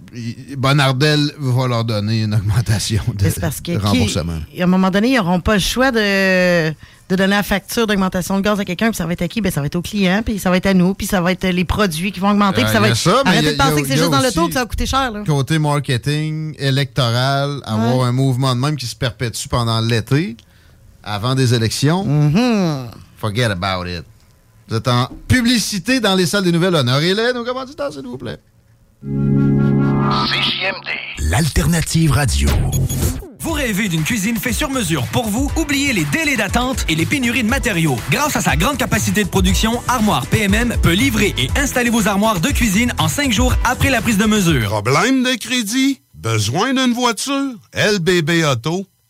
Bonardel 0.56 1.32
va 1.38 1.68
leur 1.68 1.84
donner 1.84 2.22
une 2.22 2.34
augmentation 2.34 3.02
de, 3.14 3.78
remboursement. 3.78 4.40
à 4.58 4.62
un 4.62 4.66
moment 4.66 4.90
donné, 4.90 5.10
ils 5.10 5.16
n'auront 5.16 5.40
pas 5.40 5.54
le 5.54 5.60
choix 5.60 5.92
de, 5.92 6.70
de 6.70 7.16
donner 7.16 7.36
la 7.36 7.42
facture 7.42 7.86
d'augmentation 7.86 8.36
de 8.36 8.42
gaz 8.42 8.58
à 8.58 8.64
quelqu'un, 8.64 8.88
puis 8.88 8.96
ça 8.96 9.06
va 9.06 9.12
être 9.12 9.22
à 9.22 9.28
qui? 9.28 9.40
Ben, 9.40 9.52
ça 9.52 9.60
va 9.60 9.66
être 9.66 9.76
au 9.76 9.82
client, 9.82 10.22
puis 10.24 10.38
ça 10.38 10.50
va 10.50 10.56
être 10.56 10.66
à 10.66 10.74
nous, 10.74 10.94
puis 10.94 11.06
ça 11.06 11.20
va 11.20 11.32
être 11.32 11.46
les 11.46 11.64
produits 11.64 12.10
qui 12.10 12.18
vont 12.18 12.30
augmenter, 12.30 12.62
puis 12.62 12.72
ça 12.72 12.80
va 12.80 12.88
être. 12.88 13.22
Arrêtez 13.24 13.52
de 13.52 13.56
penser 13.56 13.82
que 13.82 13.88
c'est 13.88 13.96
juste 13.96 14.10
dans 14.10 14.20
l'auto 14.20 14.48
que 14.48 14.54
ça 14.54 14.60
va 14.60 14.66
coûter 14.66 14.86
cher. 14.86 15.12
Côté 15.26 15.58
marketing, 15.58 16.54
électoral, 16.58 17.60
avoir 17.64 18.06
un 18.06 18.12
mouvement 18.12 18.54
de 18.54 18.60
même 18.60 18.76
qui 18.76 18.86
se 18.86 18.96
perpétue 18.96 19.48
pendant 19.48 19.80
l'été, 19.80 20.36
avant 21.04 21.34
des 21.34 21.54
élections. 21.54 22.04
Mm-hmm. 22.04 22.90
Forget 23.16 23.44
about 23.44 23.86
it. 23.86 24.04
Vous 24.70 24.76
êtes 24.76 24.86
en 24.86 25.08
publicité 25.26 25.98
dans 25.98 26.14
les 26.14 26.26
salles 26.26 26.44
des 26.44 26.52
nouvelles. 26.52 26.76
Honorez-les, 26.76 27.32
nos 27.32 27.44
commanditaires, 27.44 27.92
s'il 27.92 28.02
vous 28.06 28.16
plaît. 28.16 28.38
CJMD. 29.02 30.88
L'alternative 31.28 32.12
radio. 32.12 32.48
Vous 33.40 33.50
rêvez 33.50 33.88
d'une 33.88 34.04
cuisine 34.04 34.36
faite 34.36 34.54
sur 34.54 34.70
mesure 34.70 35.08
pour 35.08 35.26
vous? 35.26 35.50
Oubliez 35.56 35.92
les 35.92 36.04
délais 36.04 36.36
d'attente 36.36 36.84
et 36.88 36.94
les 36.94 37.04
pénuries 37.04 37.42
de 37.42 37.48
matériaux. 37.48 37.96
Grâce 38.12 38.36
à 38.36 38.40
sa 38.40 38.54
grande 38.54 38.76
capacité 38.76 39.24
de 39.24 39.28
production, 39.28 39.82
Armoire 39.88 40.24
PMM 40.28 40.76
peut 40.80 40.92
livrer 40.92 41.34
et 41.36 41.48
installer 41.58 41.90
vos 41.90 42.06
armoires 42.06 42.38
de 42.38 42.50
cuisine 42.50 42.92
en 42.98 43.08
cinq 43.08 43.32
jours 43.32 43.54
après 43.64 43.90
la 43.90 44.00
prise 44.00 44.18
de 44.18 44.26
mesure. 44.26 44.68
Problème 44.68 45.24
de 45.24 45.36
crédit? 45.36 46.00
Besoin 46.14 46.74
d'une 46.74 46.92
voiture? 46.92 47.54
LBB 47.74 48.44
Auto 48.44 48.86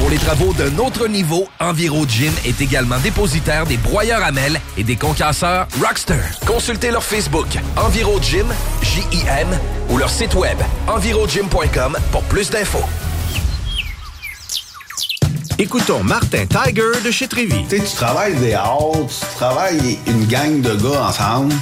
Pour 0.00 0.08
les 0.08 0.16
travaux 0.16 0.54
d'un 0.54 0.78
autre 0.78 1.08
niveau, 1.08 1.46
EnviroGym 1.60 2.32
est 2.46 2.58
également 2.62 2.98
dépositaire 3.00 3.66
des 3.66 3.76
broyeurs 3.76 4.24
à 4.24 4.32
mêles 4.32 4.58
et 4.78 4.82
des 4.82 4.96
concasseurs 4.96 5.68
Rockster. 5.78 6.22
Consultez 6.46 6.90
leur 6.90 7.04
Facebook 7.04 7.46
EnviroGym, 7.76 8.46
J-I-M, 8.80 9.48
ou 9.90 9.98
leur 9.98 10.08
site 10.08 10.34
web 10.34 10.56
envirogym.com 10.88 11.98
pour 12.12 12.22
plus 12.22 12.48
d'infos. 12.48 12.82
Écoutons 15.58 16.02
Martin 16.02 16.46
Tiger 16.46 17.02
de 17.04 17.10
chez 17.10 17.28
Trévy. 17.28 17.62
Tu 17.68 17.76
sais, 17.76 17.84
tu 17.84 17.94
travailles 17.94 18.36
des 18.36 18.54
heures, 18.54 19.06
tu 19.06 19.36
travailles 19.36 19.98
une 20.06 20.24
gang 20.24 20.62
de 20.62 20.76
gars 20.76 21.08
ensemble, 21.08 21.54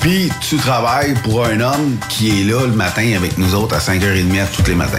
puis 0.00 0.32
tu 0.40 0.56
travailles 0.56 1.14
pour 1.22 1.44
un 1.44 1.60
homme 1.60 1.96
qui 2.08 2.40
est 2.40 2.44
là 2.44 2.66
le 2.66 2.74
matin 2.74 3.12
avec 3.16 3.38
nous 3.38 3.54
autres 3.54 3.76
à 3.76 3.78
5h30 3.78 4.46
tous 4.56 4.66
les 4.66 4.74
matins. 4.74 4.98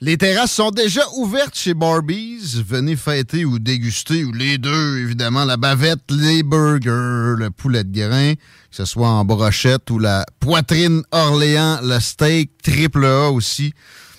Les 0.00 0.18
terrasses 0.18 0.52
sont 0.52 0.70
déjà 0.70 1.02
ouvertes 1.16 1.54
chez 1.54 1.72
Barbies. 1.72 2.62
Venez 2.66 2.96
fêter 2.96 3.44
ou 3.44 3.60
déguster, 3.60 4.24
ou 4.24 4.32
les 4.32 4.58
deux, 4.58 4.98
évidemment, 4.98 5.44
la 5.44 5.56
bavette, 5.56 6.10
les 6.10 6.42
burgers, 6.42 7.36
le 7.38 7.48
poulet 7.56 7.84
de 7.84 7.92
grain, 7.92 8.34
que 8.34 8.76
ce 8.76 8.84
soit 8.84 9.08
en 9.08 9.24
brochette 9.24 9.88
ou 9.90 10.00
la 10.00 10.26
poitrine 10.40 11.02
Orléans, 11.12 11.78
le 11.82 12.00
steak 12.00 12.50
triple 12.60 13.06
A 13.06 13.30
aussi. 13.30 13.72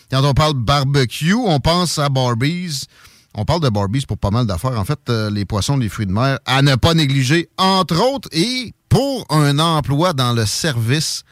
Quand 0.09 0.23
on 0.23 0.33
parle 0.33 0.53
barbecue, 0.53 1.33
on 1.33 1.59
pense 1.59 1.99
à 1.99 2.07
Barbies. 2.07 2.85
On 3.33 3.43
parle 3.43 3.61
de 3.61 3.69
Barbies 3.69 4.05
pour 4.07 4.17
pas 4.17 4.31
mal 4.31 4.47
d'affaires. 4.47 4.79
En 4.79 4.85
fait, 4.85 4.99
euh, 5.09 5.29
les 5.29 5.43
poissons, 5.43 5.75
les 5.75 5.89
fruits 5.89 6.05
de 6.05 6.13
mer, 6.13 6.39
à 6.45 6.61
ne 6.61 6.75
pas 6.75 6.93
négliger, 6.93 7.49
entre 7.57 8.01
autres, 8.01 8.29
et 8.31 8.73
pour 8.87 9.25
un 9.29 9.59
emploi 9.59 10.13
dans 10.13 10.31
le 10.31 10.45
service, 10.45 11.23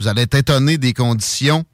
vous 0.00 0.08
allez 0.08 0.22
être 0.22 0.34
étonné 0.34 0.78
des 0.78 0.92
conditions 0.92 1.64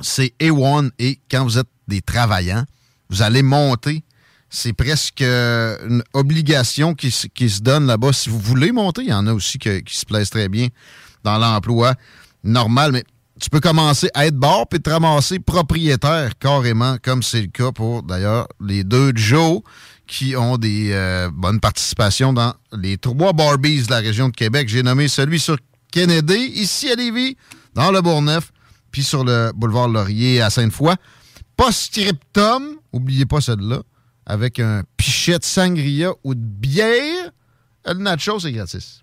c'est 0.00 0.34
A1 0.40 0.90
et 0.98 1.18
quand 1.30 1.44
vous 1.44 1.58
êtes 1.58 1.68
des 1.88 2.02
travaillants, 2.02 2.64
vous 3.10 3.22
allez 3.22 3.42
monter. 3.42 4.02
C'est 4.48 4.72
presque 4.72 5.22
une 5.22 6.02
obligation 6.12 6.94
qui, 6.94 7.10
se 7.10 7.60
donne 7.60 7.86
là-bas. 7.86 8.12
Si 8.12 8.30
vous 8.30 8.38
voulez 8.38 8.72
monter, 8.72 9.02
il 9.02 9.08
y 9.08 9.12
en 9.12 9.26
a 9.26 9.32
aussi 9.32 9.58
qui 9.58 9.82
se 9.86 10.06
plaisent 10.06 10.30
très 10.30 10.48
bien 10.48 10.68
dans 11.24 11.38
l'emploi 11.38 11.94
normal, 12.44 12.92
mais 12.92 13.04
tu 13.40 13.50
peux 13.50 13.60
commencer 13.60 14.08
à 14.14 14.26
être 14.26 14.36
bord 14.36 14.66
puis 14.68 14.80
te 14.80 14.88
ramasser 14.88 15.38
propriétaire 15.38 16.38
carrément, 16.38 16.96
comme 17.02 17.22
c'est 17.22 17.42
le 17.42 17.48
cas 17.48 17.72
pour 17.72 18.02
d'ailleurs 18.02 18.48
les 18.60 18.84
deux 18.84 19.12
Joe 19.14 19.60
qui 20.06 20.36
ont 20.36 20.56
des 20.56 20.90
euh, 20.92 21.28
bonnes 21.32 21.60
participations 21.60 22.32
dans 22.32 22.54
les 22.72 22.96
trois 22.96 23.32
Barbies 23.32 23.82
de 23.82 23.90
la 23.90 23.98
région 23.98 24.28
de 24.28 24.34
Québec. 24.34 24.68
J'ai 24.68 24.82
nommé 24.82 25.08
celui 25.08 25.40
sur 25.40 25.58
Kennedy, 25.90 26.52
ici 26.54 26.90
à 26.90 26.94
Lévis, 26.94 27.36
dans 27.74 27.90
le 27.90 28.00
Bourgneuf, 28.00 28.52
puis 28.90 29.02
sur 29.02 29.24
le 29.24 29.52
boulevard 29.54 29.88
Laurier 29.88 30.40
à 30.40 30.50
Sainte-Foy. 30.50 30.94
Post-scriptum, 31.56 32.76
oubliez 32.92 33.26
pas 33.26 33.40
celle-là, 33.40 33.82
avec 34.26 34.60
un 34.60 34.82
pichet 34.96 35.38
de 35.38 35.44
sangria 35.44 36.12
ou 36.24 36.34
de 36.34 36.40
bière. 36.40 37.30
Le 37.86 37.94
nacho, 37.94 38.40
c'est 38.40 38.52
gratis. 38.52 39.02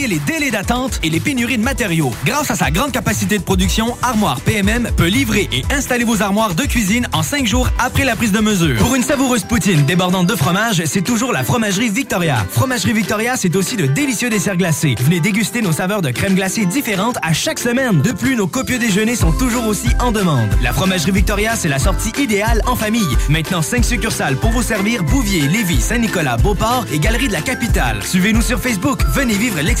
les 0.07 0.19
délais 0.19 0.51
d'attente 0.51 0.99
et 1.03 1.09
les 1.09 1.19
pénuries 1.19 1.57
de 1.57 1.63
matériaux. 1.63 2.11
Grâce 2.25 2.51
à 2.51 2.55
sa 2.55 2.71
grande 2.71 2.91
capacité 2.91 3.37
de 3.37 3.43
production, 3.43 3.97
Armoire 4.01 4.41
PMM 4.41 4.89
peut 4.95 5.07
livrer 5.07 5.47
et 5.51 5.63
installer 5.73 6.03
vos 6.03 6.21
armoires 6.21 6.55
de 6.55 6.63
cuisine 6.63 7.07
en 7.13 7.23
cinq 7.23 7.45
jours 7.45 7.69
après 7.79 8.05
la 8.05 8.15
prise 8.15 8.31
de 8.31 8.39
mesure. 8.39 8.77
Pour 8.77 8.95
une 8.95 9.03
savoureuse 9.03 9.43
poutine 9.43 9.83
débordante 9.85 10.27
de 10.27 10.35
fromage, 10.35 10.83
c'est 10.85 11.01
toujours 11.01 11.33
la 11.33 11.43
Fromagerie 11.43 11.89
Victoria. 11.89 12.45
Fromagerie 12.49 12.93
Victoria, 12.93 13.35
c'est 13.37 13.55
aussi 13.55 13.75
de 13.75 13.85
délicieux 13.85 14.29
desserts 14.29 14.57
glacés. 14.57 14.95
Venez 15.01 15.19
déguster 15.19 15.61
nos 15.61 15.71
saveurs 15.71 16.01
de 16.01 16.11
crème 16.11 16.35
glacée 16.35 16.65
différentes 16.65 17.17
à 17.21 17.33
chaque 17.33 17.59
semaine. 17.59 18.01
De 18.01 18.11
plus, 18.11 18.35
nos 18.35 18.47
copieux 18.47 18.79
déjeuners 18.79 19.15
sont 19.15 19.31
toujours 19.31 19.67
aussi 19.67 19.89
en 19.99 20.11
demande. 20.11 20.49
La 20.61 20.73
Fromagerie 20.73 21.11
Victoria, 21.11 21.55
c'est 21.55 21.69
la 21.69 21.79
sortie 21.79 22.11
idéale 22.19 22.61
en 22.65 22.75
famille. 22.75 23.17
Maintenant, 23.29 23.61
5 23.61 23.83
succursales 23.83 24.35
pour 24.37 24.51
vous 24.51 24.63
servir 24.63 25.03
Bouvier, 25.03 25.47
Lévis, 25.47 25.81
Saint-Nicolas, 25.81 26.37
Beauport 26.37 26.85
et 26.91 26.99
Galerie 26.99 27.27
de 27.27 27.33
la 27.33 27.41
Capitale. 27.41 28.01
Suivez-nous 28.03 28.41
sur 28.41 28.59
Facebook. 28.59 29.01
Venez 29.13 29.35
vivre 29.35 29.59
l'expérience 29.61 29.80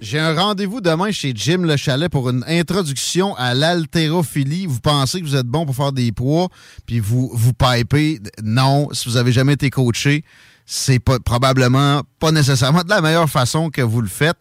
J'ai 0.00 0.20
un 0.20 0.34
rendez-vous 0.34 0.80
demain 0.80 1.10
chez 1.10 1.32
Jim 1.34 1.62
Le 1.62 1.76
Chalet 1.76 2.08
pour 2.08 2.30
une 2.30 2.44
introduction 2.46 3.34
à 3.34 3.52
l'haltérophilie. 3.52 4.66
Vous 4.66 4.78
pensez 4.78 5.20
que 5.20 5.26
vous 5.26 5.34
êtes 5.34 5.46
bon 5.46 5.66
pour 5.66 5.74
faire 5.74 5.90
des 5.90 6.12
poids, 6.12 6.48
puis 6.86 7.00
vous 7.00 7.28
vous 7.34 7.52
pipez. 7.52 8.20
Non, 8.44 8.88
si 8.92 9.08
vous 9.08 9.16
avez 9.16 9.32
jamais 9.32 9.54
été 9.54 9.70
coaché, 9.70 10.22
c'est 10.66 11.00
pas, 11.00 11.18
probablement 11.18 12.02
pas 12.20 12.30
nécessairement 12.30 12.82
de 12.82 12.90
la 12.90 13.00
meilleure 13.00 13.28
façon 13.28 13.70
que 13.70 13.82
vous 13.82 14.00
le 14.00 14.08
faites. 14.08 14.38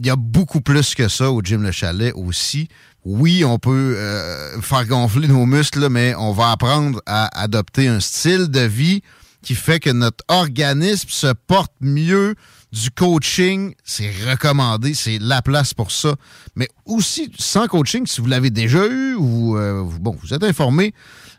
Il 0.00 0.06
y 0.06 0.10
a 0.10 0.16
beaucoup 0.16 0.60
plus 0.60 0.96
que 0.96 1.06
ça 1.06 1.30
au 1.30 1.40
Jim 1.44 1.60
Le 1.60 1.70
Chalet 1.70 2.12
aussi. 2.16 2.68
Oui, 3.04 3.44
on 3.44 3.60
peut 3.60 3.94
euh, 3.96 4.60
faire 4.60 4.84
gonfler 4.84 5.28
nos 5.28 5.46
muscles, 5.46 5.88
mais 5.90 6.16
on 6.16 6.32
va 6.32 6.50
apprendre 6.50 7.00
à 7.06 7.40
adopter 7.40 7.86
un 7.86 8.00
style 8.00 8.48
de 8.48 8.60
vie 8.60 9.02
qui 9.42 9.54
fait 9.54 9.78
que 9.78 9.90
notre 9.90 10.24
organisme 10.26 11.08
se 11.08 11.32
porte 11.46 11.72
mieux. 11.80 12.34
Du 12.72 12.90
coaching, 12.90 13.74
c'est 13.84 14.10
recommandé, 14.28 14.92
c'est 14.92 15.18
la 15.20 15.40
place 15.40 15.72
pour 15.72 15.90
ça. 15.92 16.14
Mais 16.56 16.68
aussi, 16.84 17.30
sans 17.38 17.68
coaching, 17.68 18.06
si 18.06 18.20
vous 18.20 18.26
l'avez 18.26 18.50
déjà 18.50 18.86
eu 18.86 19.14
ou 19.14 19.56
euh, 19.56 19.80
vous- 19.82 20.00
bon, 20.00 20.16
vous 20.22 20.34
êtes 20.34 20.42
informé, 20.42 20.92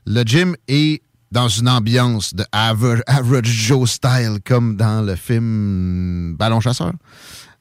le 0.06 0.24
gym 0.24 0.56
est 0.68 1.02
dans 1.32 1.50
une 1.50 1.68
ambiance 1.68 2.34
de 2.34 2.46
aver- 2.54 3.02
average 3.06 3.46
Joe 3.48 3.90
style, 3.92 4.38
comme 4.46 4.78
dans 4.78 5.02
le 5.06 5.16
film 5.16 6.36
Ballon 6.38 6.62
chasseur. 6.62 6.94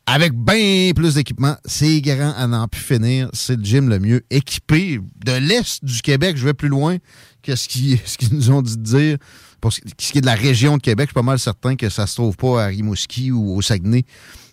Avec 0.07 0.33
bien 0.35 0.93
plus 0.95 1.15
d'équipement, 1.15 1.57
c'est 1.65 2.01
grand 2.01 2.33
à 2.37 2.47
n'en 2.47 2.69
plus 2.69 2.81
finir. 2.81 3.29
C'est 3.33 3.57
le 3.57 3.65
gym 3.65 3.89
le 3.89 3.99
mieux 3.99 4.23
équipé 4.31 5.01
de 5.25 5.33
l'Est 5.33 5.85
du 5.85 6.01
Québec. 6.01 6.37
Je 6.37 6.45
vais 6.45 6.55
plus 6.55 6.69
loin 6.69 6.99
que 7.43 7.57
ce 7.57 7.67
qu'ils 7.69 7.99
nous 8.31 8.51
ont 8.53 8.63
dit 8.63 8.77
de 8.77 8.83
dire. 8.85 9.19
Pour 9.61 9.73
ce 9.73 9.81
qui 9.97 10.19
est 10.19 10.21
de 10.21 10.27
la 10.27 10.35
région 10.35 10.77
de 10.77 10.83
Québec, 10.83 11.07
je 11.07 11.11
suis 11.11 11.15
pas 11.15 11.23
mal 11.23 11.39
certain 11.39 11.77
que 11.77 11.89
ça 11.89 12.07
se 12.07 12.15
trouve 12.15 12.37
pas 12.37 12.65
à 12.65 12.67
Rimouski 12.67 13.31
ou 13.33 13.57
au 13.57 13.63
Saguenay. 13.63 14.05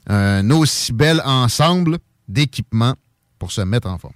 Un 0.08 0.50
aussi 0.52 0.94
bel 0.94 1.22
ensemble 1.26 2.00
d'équipements 2.28 2.96
pour 3.40 3.52
se 3.52 3.62
mettre 3.62 3.88
en 3.88 3.98
forme. 3.98 4.16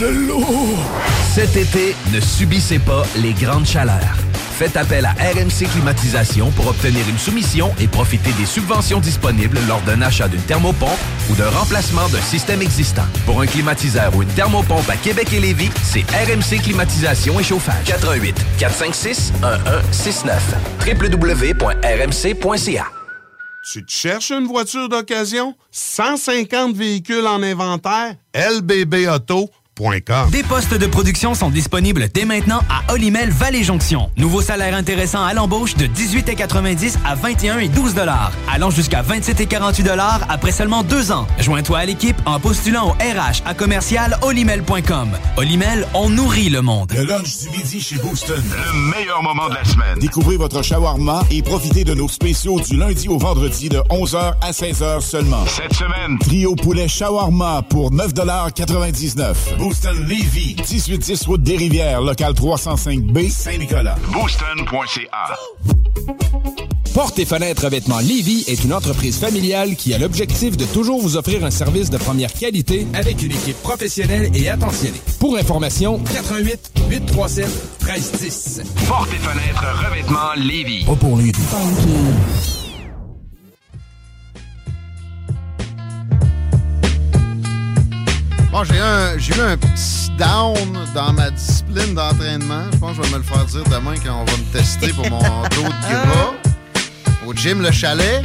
De 0.00 0.06
l'eau! 0.06 0.46
Cet 1.34 1.56
été, 1.56 1.94
ne 2.14 2.20
subissez 2.20 2.78
pas 2.78 3.02
les 3.16 3.34
grandes 3.34 3.66
chaleurs. 3.66 4.16
Faites 4.56 4.78
appel 4.78 5.04
à 5.04 5.10
RMC 5.12 5.68
Climatisation 5.70 6.50
pour 6.52 6.68
obtenir 6.68 7.06
une 7.06 7.18
soumission 7.18 7.70
et 7.78 7.86
profiter 7.86 8.32
des 8.32 8.46
subventions 8.46 9.00
disponibles 9.00 9.58
lors 9.68 9.82
d'un 9.82 10.00
achat 10.00 10.26
d'une 10.26 10.40
thermopompe 10.40 10.98
ou 11.30 11.34
d'un 11.34 11.50
remplacement 11.50 12.08
d'un 12.08 12.20
système 12.22 12.62
existant. 12.62 13.04
Pour 13.26 13.42
un 13.42 13.46
climatiseur 13.46 14.16
ou 14.16 14.22
une 14.22 14.28
thermopompe 14.30 14.88
à 14.88 14.96
Québec 14.96 15.34
et 15.34 15.40
Lévis, 15.40 15.70
c'est 15.82 16.04
RMC 16.10 16.62
Climatisation 16.62 17.38
et 17.38 17.44
Chauffage. 17.44 17.84
88 17.84 18.34
456 18.58 19.34
1169 19.42 20.54
www.rmc.ca 20.86 22.86
Tu 23.70 23.84
te 23.84 23.92
cherches 23.92 24.30
une 24.30 24.46
voiture 24.46 24.88
d'occasion? 24.88 25.54
150 25.70 26.74
véhicules 26.74 27.26
en 27.26 27.42
inventaire? 27.42 28.14
lbbauto.com 28.34 29.59
Des 30.30 30.42
postes 30.42 30.74
de 30.74 30.86
production 30.86 31.34
sont 31.34 31.48
disponibles 31.48 32.10
dès 32.12 32.26
maintenant 32.26 32.60
à 32.68 32.92
Olimel 32.92 33.30
Valley 33.30 33.62
Jonction. 33.62 34.10
Nouveau 34.18 34.42
salaire 34.42 34.74
intéressant 34.74 35.24
à 35.24 35.32
l'embauche 35.32 35.74
de 35.74 35.86
18,90 35.86 36.96
à 37.06 37.14
21 37.14 37.60
et 37.60 37.68
12 37.68 37.94
dollars, 37.94 38.30
allant 38.52 38.68
jusqu'à 38.68 39.00
27 39.00 39.40
et 39.40 39.46
48 39.46 39.82
dollars 39.82 40.20
après 40.28 40.52
seulement 40.52 40.82
deux 40.82 41.12
ans. 41.12 41.26
Joins-toi 41.38 41.78
à 41.78 41.86
l'équipe 41.86 42.16
en 42.26 42.38
postulant 42.38 42.88
au 42.88 42.92
RH 42.92 43.40
à 43.46 43.54
commercial 43.54 44.18
olimel.com. 44.20 45.12
Olimel, 45.38 45.86
on 45.94 46.10
nourrit 46.10 46.50
le 46.50 46.60
monde. 46.60 46.92
Le 46.94 47.04
lunch 47.04 47.38
du 47.38 47.48
midi 47.48 47.80
chez 47.80 47.96
Booston. 47.96 48.42
Le 48.44 48.90
meilleur 48.98 49.22
moment 49.22 49.48
de 49.48 49.54
la 49.54 49.64
semaine. 49.64 49.98
Découvrez 49.98 50.36
votre 50.36 50.62
shawarma 50.62 51.22
et 51.30 51.40
profitez 51.40 51.84
de 51.84 51.94
nos 51.94 52.08
spéciaux 52.08 52.60
du 52.60 52.76
lundi 52.76 53.08
au 53.08 53.16
vendredi 53.16 53.70
de 53.70 53.78
11h 53.88 54.34
à 54.42 54.50
16h 54.50 55.00
seulement. 55.00 55.46
Cette 55.46 55.72
semaine, 55.72 56.18
Trio 56.18 56.54
poulet 56.54 56.86
shawarma 56.86 57.62
pour 57.70 57.92
9,99 57.92 59.34
Booston 59.60 60.06
Levy, 60.08 60.56
1810 60.56 61.26
route 61.26 61.42
des 61.42 61.54
Rivières, 61.54 62.00
local 62.00 62.32
305B, 62.32 63.30
Saint-Nicolas. 63.30 63.94
booston.ca. 64.10 65.36
Porte 66.94 67.18
et 67.18 67.26
fenêtres 67.26 67.64
revêtement 67.64 67.98
Lévy 68.00 68.44
est 68.48 68.64
une 68.64 68.72
entreprise 68.72 69.18
familiale 69.18 69.76
qui 69.76 69.92
a 69.92 69.98
l'objectif 69.98 70.56
de 70.56 70.64
toujours 70.64 71.00
vous 71.02 71.18
offrir 71.18 71.44
un 71.44 71.50
service 71.50 71.90
de 71.90 71.98
première 71.98 72.32
qualité 72.32 72.86
avec 72.94 73.22
une 73.22 73.32
équipe 73.32 73.62
professionnelle 73.62 74.30
et 74.34 74.48
attentionnée. 74.48 75.00
Pour 75.20 75.36
information, 75.36 76.00
88 76.10 76.72
837 76.88 77.46
1310. 77.84 78.62
Porte 78.88 79.10
et 79.12 79.18
fenêtres 79.18 79.64
revêtement 79.86 80.32
Lévis. 80.36 80.84
Pas 80.86 80.96
pour 80.96 81.18
les 81.18 81.32
Bon, 81.32 82.49
j'ai 88.64 88.74
eu 89.36 89.40
un 89.40 89.56
petit 89.56 90.10
down 90.18 90.56
dans 90.94 91.12
ma 91.12 91.30
discipline 91.30 91.94
d'entraînement. 91.94 92.64
Je 92.72 92.78
pense 92.78 92.96
que 92.96 93.02
je 93.02 93.08
vais 93.08 93.14
me 93.14 93.18
le 93.18 93.24
faire 93.24 93.44
dire 93.46 93.64
demain 93.64 93.94
quand 94.04 94.20
on 94.20 94.24
va 94.24 94.36
me 94.36 94.52
tester 94.52 94.88
pour 94.92 95.08
mon 95.10 95.18
dos 95.54 95.62
de 95.62 95.92
gras. 95.92 96.34
Au 97.26 97.32
gym 97.34 97.62
Le 97.62 97.70
Chalet. 97.70 98.22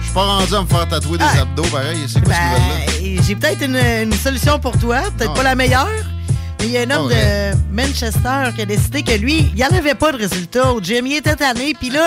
Je 0.00 0.04
suis 0.04 0.14
pas 0.14 0.24
rendu 0.24 0.54
à 0.54 0.62
me 0.62 0.66
faire 0.66 0.88
tatouer 0.88 1.18
des 1.18 1.24
abdos, 1.40 1.64
pareil. 1.64 1.98
C'est 2.08 2.22
quoi 2.24 2.34
ce 2.34 2.40
nouvelle-là? 2.40 3.16
Ben, 3.16 3.22
j'ai 3.26 3.36
peut-être 3.36 3.62
une, 3.64 3.76
une 3.76 4.12
solution 4.18 4.58
pour 4.58 4.78
toi, 4.78 5.02
peut-être 5.16 5.32
Ah. 5.34 5.36
pas 5.36 5.42
la 5.42 5.54
meilleure. 5.54 5.88
Mais 6.60 6.66
il 6.66 6.70
y 6.70 6.78
a 6.78 6.82
un 6.82 6.90
homme 6.90 7.04
vrai. 7.10 7.52
de 7.52 7.56
Manchester 7.82 8.50
qui 8.54 8.62
a 8.62 8.64
décidé 8.66 9.02
que 9.02 9.12
lui, 9.12 9.50
il 9.50 9.54
n'y 9.56 9.64
en 9.64 9.76
avait 9.76 9.94
pas 9.94 10.10
de 10.12 10.16
résultat 10.16 10.72
au 10.72 10.80
gym. 10.80 11.06
Il 11.06 11.16
était 11.16 11.36
tanné. 11.36 11.74
Puis 11.78 11.90
là, 11.90 12.06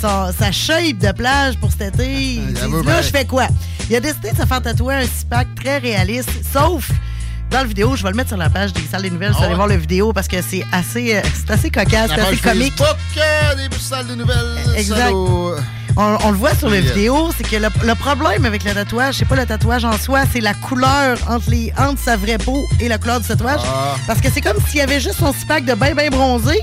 son- 0.00 0.32
sa 0.38 0.50
shape 0.52 0.98
de 0.98 1.12
plage 1.12 1.58
pour 1.58 1.70
cet 1.70 1.96
été, 1.96 2.10
il 2.36 2.46
dit, 2.54 2.60
là, 2.86 3.02
je 3.02 3.08
fais 3.10 3.26
quoi? 3.26 3.46
Il 3.90 3.96
a 3.96 4.00
décidé 4.00 4.30
de 4.32 4.36
se 4.36 4.46
faire 4.46 4.62
tatouer 4.62 4.94
un 4.94 5.02
six-pack 5.02 5.48
très 5.56 5.78
réaliste, 5.78 6.30
sauf 6.52 6.90
dans 7.50 7.58
la 7.58 7.64
vidéo, 7.64 7.94
je 7.94 8.02
vais 8.02 8.10
le 8.10 8.16
mettre 8.16 8.30
sur 8.30 8.38
la 8.38 8.48
page 8.50 8.72
des 8.72 8.80
salles 8.90 9.02
des 9.02 9.10
nouvelles, 9.10 9.30
vous 9.30 9.36
Ah 9.38 9.42
allez 9.42 9.50
ouais? 9.50 9.56
voir 9.56 9.68
la 9.68 9.76
vidéo 9.76 10.12
parce 10.12 10.26
que 10.26 10.40
c'est 10.42 10.64
assez, 10.72 11.14
euh, 11.16 11.20
c'est 11.34 11.52
assez 11.52 11.70
cocasse, 11.70 12.10
c'est 12.10 12.16
La 12.16 12.26
assez 12.28 12.36
comique. 12.38 12.72
Euh, 12.80 13.54
des 13.68 13.76
salles 13.78 14.06
de 14.08 14.14
nouvelles. 14.14 14.56
Exact. 14.76 15.12
On, 15.12 15.54
on 16.24 16.30
le 16.32 16.36
voit 16.36 16.54
sur 16.56 16.68
la 16.70 16.78
Yeah. 16.80 16.92
vidéo, 16.92 17.30
c'est 17.36 17.46
que 17.48 17.54
le, 17.56 17.68
le 17.84 17.94
problème 17.94 18.44
avec 18.46 18.64
le 18.64 18.72
tatouage, 18.72 19.16
c'est 19.18 19.24
pas 19.28 19.36
le 19.36 19.46
tatouage 19.46 19.84
en 19.84 19.96
soi, 19.96 20.22
c'est 20.32 20.40
la 20.40 20.54
couleur 20.54 21.16
entre, 21.28 21.50
les, 21.50 21.72
entre 21.78 22.00
sa 22.00 22.16
vraie 22.16 22.38
peau 22.38 22.64
et 22.80 22.88
la 22.88 22.98
couleur 22.98 23.20
du 23.20 23.28
tatouage. 23.28 23.60
Ah. 23.64 23.94
Parce 24.08 24.20
que 24.20 24.28
c'est 24.32 24.40
comme 24.40 24.56
s'il 24.66 24.78
y 24.78 24.82
avait 24.82 24.98
juste 24.98 25.18
son 25.20 25.32
six-pack 25.32 25.64
de 25.66 25.74
bain, 25.74 25.94
bain 25.94 26.08
bronzé, 26.10 26.58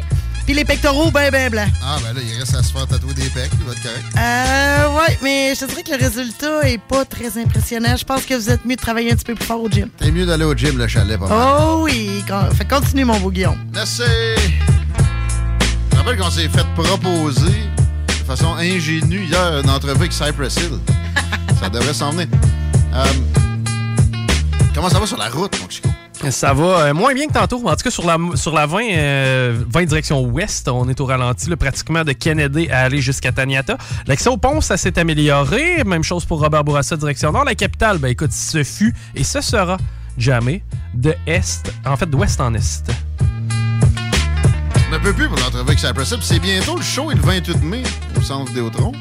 Puis 0.46 0.54
les 0.54 0.66
pectoraux, 0.66 1.12
ben, 1.12 1.32
ben 1.32 1.50
blancs. 1.50 1.70
Ah, 1.84 1.98
ben 2.04 2.14
là, 2.14 2.22
il 2.24 2.40
reste 2.40 2.56
à 2.56 2.64
se 2.64 2.72
faire 2.72 2.88
tatouer 2.88 3.14
des 3.14 3.30
pecs, 3.30 3.52
il 3.60 3.66
va 3.66 3.74
être 3.74 3.84
correct. 3.84 4.06
Euh, 4.18 4.98
ouais, 4.98 5.20
mais 5.22 5.54
je 5.56 5.62
te 5.62 5.66
dirais 5.66 5.84
que 5.84 5.92
le 5.92 5.98
résultat 5.98 6.70
est 6.70 6.78
pas 6.78 7.06
très 7.06 7.38
impressionnant. 7.38 7.96
Je 7.96 8.06
pense 8.06 8.26
que 8.26 8.34
vous 8.34 8.50
êtes 8.50 8.66
mieux 8.66 8.76
de 8.76 8.82
travailler 8.82 9.12
un 9.12 9.16
petit 9.16 9.26
peu 9.26 9.36
plus 9.36 9.46
fort 9.46 9.62
au 9.62 9.70
gym. 9.70 9.90
T'es 9.98 10.12
mieux 10.12 10.26
d'aller 10.26 10.46
au 10.46 10.56
gym, 10.56 10.78
le 10.78 10.88
chalet, 10.88 11.20
pas 11.20 11.28
mal. 11.28 11.38
Oh 11.40 11.84
oui, 11.84 12.24
fait 12.54 12.68
continue, 12.68 13.06
mon 13.06 13.20
beau 13.20 13.32
Guillaume. 13.32 13.58
Merci. 13.74 14.04
Je 15.92 15.98
rappelle 15.98 16.18
qu'on 16.18 16.32
s'est 16.32 16.50
fait 16.50 16.66
proposer 16.76 17.70
de 18.08 18.14
façon 18.26 18.56
ingénue 18.56 19.26
hier 19.26 19.60
une 19.64 19.70
entrevue 19.70 20.00
avec 20.00 20.14
Cypress 20.14 20.56
Hill. 20.58 20.80
ça 21.60 21.70
devrait 21.70 21.94
s'en 21.94 22.12
venir. 22.12 22.28
Euh, 22.94 23.06
comment 24.74 24.90
ça 24.90 25.00
va 25.00 25.06
sur 25.06 25.18
la 25.18 25.30
route, 25.30 25.60
mon 25.62 25.70
Chico? 25.70 25.90
Ça 26.30 26.54
va 26.54 26.64
euh, 26.64 26.94
moins 26.94 27.14
bien 27.14 27.28
que 27.28 27.34
tantôt. 27.34 27.68
En 27.68 27.76
tout 27.76 27.84
cas, 27.84 27.90
sur 27.90 28.06
la, 28.06 28.18
sur 28.36 28.54
la 28.54 28.68
20, 28.68 28.80
euh, 28.92 29.64
20 29.68 29.86
direction 29.86 30.22
ouest, 30.22 30.68
on 30.68 30.88
est 30.88 31.00
au 31.02 31.06
ralenti, 31.06 31.50
là, 31.50 31.58
pratiquement 31.58 32.04
de 32.04 32.12
Kennedy 32.12 32.70
à 32.70 32.82
aller 32.82 33.02
jusqu'à 33.02 33.32
Taniata. 33.32 33.78
L'accès 34.06 34.30
au 34.30 34.38
pont, 34.38 34.62
ça 34.62 34.78
s'est 34.78 35.00
amélioré. 35.00 35.84
Même 35.84 36.04
chose 36.04 36.26
pour 36.26 36.40
Robert 36.40 36.64
Bourassa, 36.64 36.96
direction 36.96 37.32
nord. 37.32 37.46
La 37.46 37.56
capitale, 37.56 37.98
ben 37.98 38.10
écoute, 38.10 38.34
ce 38.34 38.64
fut 38.64 38.94
et 39.16 39.24
ce 39.24 39.42
sera 39.42 39.78
jamais 40.18 40.64
de 40.94 41.16
est, 41.26 41.72
en 41.86 41.98
fait, 41.98 42.06
d'ouest 42.06 42.40
en 42.40 42.54
est. 42.54 42.84
On 44.90 44.94
ne 44.94 45.00
peut 45.00 45.14
plus 45.14 45.28
pour 45.28 45.38
l'entrevue 45.38 45.62
avec 45.62 45.80
Cypress 45.80 46.14
C'est 46.22 46.40
bientôt 46.40 46.76
le 46.76 46.84
show, 46.84 47.10
est 47.12 47.16
le 47.16 47.22
28 47.22 47.64
mai, 47.64 47.84
au 48.18 48.22
centre 48.22 48.50
Vidéotron. 48.50 48.92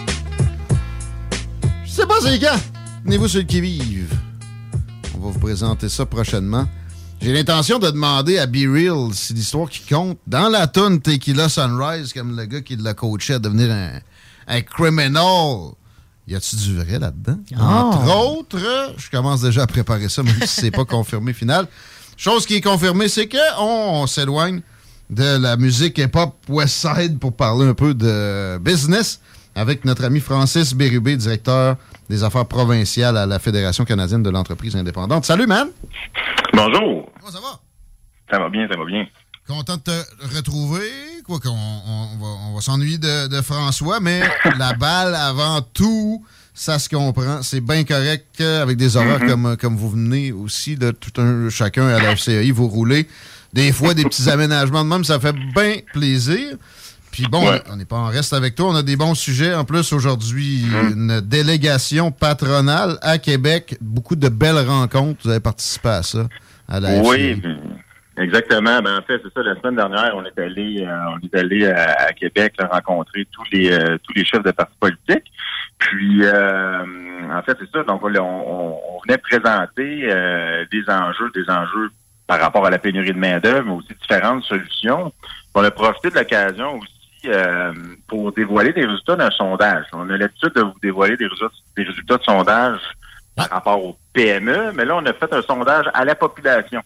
Je 1.85 1.91
sais 1.91 2.07
pas 2.07 2.15
c'est 2.23 2.39
quand. 2.39 2.59
Venez-vous 3.05 3.29
sur 3.29 3.41
le 3.41 3.47
qui-vive. 3.47 4.15
On 5.17 5.27
va 5.27 5.33
vous 5.33 5.39
présenter 5.39 5.89
ça 5.89 6.07
prochainement. 6.07 6.67
J'ai 7.23 7.35
l'intention 7.35 7.79
de 7.79 7.91
demander 7.91 8.39
à 8.39 8.47
Be 8.47 8.65
Real 8.67 9.13
si 9.13 9.35
l'histoire 9.35 9.69
qui 9.69 9.81
compte 9.83 10.19
dans 10.27 10.49
la 10.49 10.67
tonne 10.67 11.01
Tequila 11.03 11.51
Sunrise, 11.51 12.15
comme 12.15 12.35
le 12.35 12.47
gars 12.47 12.63
qui 12.63 12.77
l'a 12.77 12.95
coaché 12.95 13.35
à 13.35 13.39
devenir 13.39 13.71
un, 13.71 13.91
un 14.47 14.61
criminal. 14.63 15.73
Y 16.27 16.35
a-tu 16.35 16.57
du 16.57 16.77
vrai 16.79 16.99
là-dedans? 16.99 17.39
Entre 17.59 18.17
autres, 18.17 18.95
je 18.97 19.11
commence 19.11 19.43
déjà 19.43 19.65
à 19.65 19.67
préparer 19.67 20.09
ça, 20.09 20.23
même 20.23 20.41
si 20.41 20.61
c'est 20.63 20.71
pas 20.71 20.85
confirmé 20.87 21.35
final. 21.35 21.67
Chose 22.17 22.47
qui 22.47 22.55
est 22.55 22.61
confirmée, 22.63 23.09
c'est 23.09 23.27
que 23.27 23.37
on, 23.59 24.03
on 24.03 24.07
s'éloigne 24.07 24.63
de 25.11 25.37
la 25.39 25.59
musique 25.59 25.99
hip-hop 25.99 26.37
West 26.49 26.87
Side 26.87 27.19
pour 27.19 27.35
parler 27.35 27.67
un 27.67 27.75
peu 27.75 27.93
de 27.93 28.57
business 28.59 29.21
avec 29.55 29.85
notre 29.85 30.05
ami 30.05 30.21
Francis 30.21 30.73
Bérubé, 30.73 31.17
directeur 31.17 31.77
des 32.09 32.25
affaires 32.25 32.47
provinciales 32.47 33.17
à 33.17 33.27
la 33.27 33.39
Fédération 33.39 33.85
canadienne 33.85 34.23
de 34.23 34.31
l'entreprise 34.31 34.75
indépendante. 34.75 35.27
Salut, 35.27 35.47
man! 35.47 35.69
Bonjour. 36.55 37.10
Comment 37.21 37.33
ça 37.33 37.41
va? 37.41 37.61
Ça 38.31 38.39
va 38.39 38.49
bien, 38.49 38.67
ça 38.71 38.77
va 38.79 38.85
bien. 38.85 39.07
Content 39.47 39.77
de 39.77 39.83
te 39.83 40.35
retrouver. 40.37 40.89
Quoi 41.27 41.39
qu'on 41.41 41.51
on, 41.51 42.17
va, 42.19 42.27
on 42.49 42.55
va 42.55 42.61
s'ennuyer 42.61 42.99
de, 42.99 43.27
de 43.29 43.41
François, 43.43 44.01
mais 44.01 44.23
la 44.59 44.73
balle 44.75 45.15
avant 45.15 45.61
tout, 45.61 46.25
ça 46.55 46.79
se 46.79 46.89
comprend. 46.89 47.43
C'est 47.43 47.61
bien 47.61 47.85
correct 47.85 48.41
euh, 48.41 48.63
avec 48.63 48.77
des 48.77 48.97
horaires 48.97 49.21
Mhm. 49.21 49.29
comme, 49.29 49.57
comme 49.57 49.77
vous 49.77 49.91
venez 49.91 50.33
aussi, 50.33 50.77
de 50.77 50.91
tout 50.93 51.21
un 51.21 51.49
chacun 51.51 51.89
à 51.89 52.01
la 52.01 52.17
FCI, 52.17 52.51
vous 52.53 52.69
roulez. 52.69 53.09
Des 53.53 53.73
fois, 53.73 53.95
des 53.95 54.05
petits 54.05 54.31
aménagements 54.31 54.85
de 54.85 54.89
même, 54.89 55.05
ça 55.05 55.19
fait 55.19 55.35
bien 55.55 55.77
plaisir. 55.93 56.57
Puis 57.11 57.25
bon, 57.29 57.51
Ouais. 57.51 57.61
on 57.69 57.75
n'est 57.77 57.85
pas 57.85 57.97
en 57.97 58.07
reste 58.07 58.33
avec 58.33 58.55
toi. 58.55 58.69
On 58.69 58.77
a 58.77 58.85
des 58.85 58.95
bons 58.97 59.17
sujets. 59.17 59.53
En 59.55 59.65
plus, 59.65 59.93
aujourd'hui, 59.93 60.63
une 60.93 61.21
délégation 61.21 62.13
patronale 62.13 62.99
à 63.03 63.19
Québec. 63.19 63.77
Beaucoup 63.81 64.15
de 64.15 64.29
belles 64.29 64.65
rencontres. 64.65 65.19
Vous 65.25 65.31
avez 65.31 65.41
participé 65.41 65.89
à 65.89 66.03
ça, 66.05 66.29
Oui, 67.05 67.41
exactement. 68.19 68.81
Ben, 68.83 68.99
en 68.99 69.03
fait, 69.03 69.21
c'est 69.25 69.33
ça. 69.33 69.43
La 69.43 69.55
semaine 69.61 69.77
dernière, 69.77 70.13
on 70.17 70.25
est 70.25 70.39
allé, 70.39 70.85
euh, 70.87 70.97
on 71.15 71.19
est 71.27 71.35
allé 71.39 71.67
à, 71.67 72.07
à 72.09 72.13
Québec 72.13 72.55
là, 72.59 72.69
rencontrer 72.73 73.27
tous 73.33 73.45
les 73.53 73.71
euh, 73.73 73.97
tous 74.03 74.13
les 74.15 74.25
chefs 74.25 74.43
de 74.43 74.51
partis 74.51 74.77
politiques. 74.79 75.31
Puis, 75.79 76.21
euh, 76.25 76.83
en 77.33 77.43
fait, 77.43 77.57
c'est 77.59 77.71
ça. 77.71 77.83
Donc, 77.85 78.03
on, 78.05 78.15
on- 78.17 78.79
on 78.97 79.01
venait 79.07 79.19
présenter 79.19 80.09
euh, 80.13 80.65
des 80.71 80.83
enjeux, 80.89 81.31
des 81.35 81.49
enjeux 81.51 81.91
par 82.27 82.39
rapport 82.41 82.67
à 82.67 82.71
la 82.71 82.79
pénurie 82.79 83.13
de 83.13 83.19
main 83.19 83.39
d'œuvre, 83.39 83.65
mais 83.67 83.73
aussi 83.73 83.95
différentes 84.01 84.45
solutions. 84.45 85.13
On 85.55 85.65
a 85.65 85.71
profité 85.71 86.11
de 86.11 86.15
l'occasion 86.17 86.79
aussi 86.79 86.93
euh, 87.27 87.73
pour 88.07 88.31
dévoiler 88.33 88.73
des 88.73 88.85
résultats 88.85 89.17
d'un 89.17 89.31
sondage. 89.31 89.85
On 89.93 90.09
a 90.11 90.17
l'habitude 90.17 90.53
de 90.55 90.61
vous 90.63 90.75
dévoiler 90.83 91.17
des 91.17 91.27
résultats, 91.27 91.55
des 91.77 91.83
résultats 91.83 92.19
de 92.19 92.23
sondage 92.23 92.81
par 93.49 93.59
rapport 93.59 93.85
au 93.85 93.97
PME, 94.13 94.73
mais 94.75 94.85
là, 94.85 94.97
on 94.97 95.05
a 95.07 95.13
fait 95.13 95.33
un 95.33 95.43
sondage 95.43 95.87
à 95.95 96.05
la 96.05 96.15
population. 96.15 96.81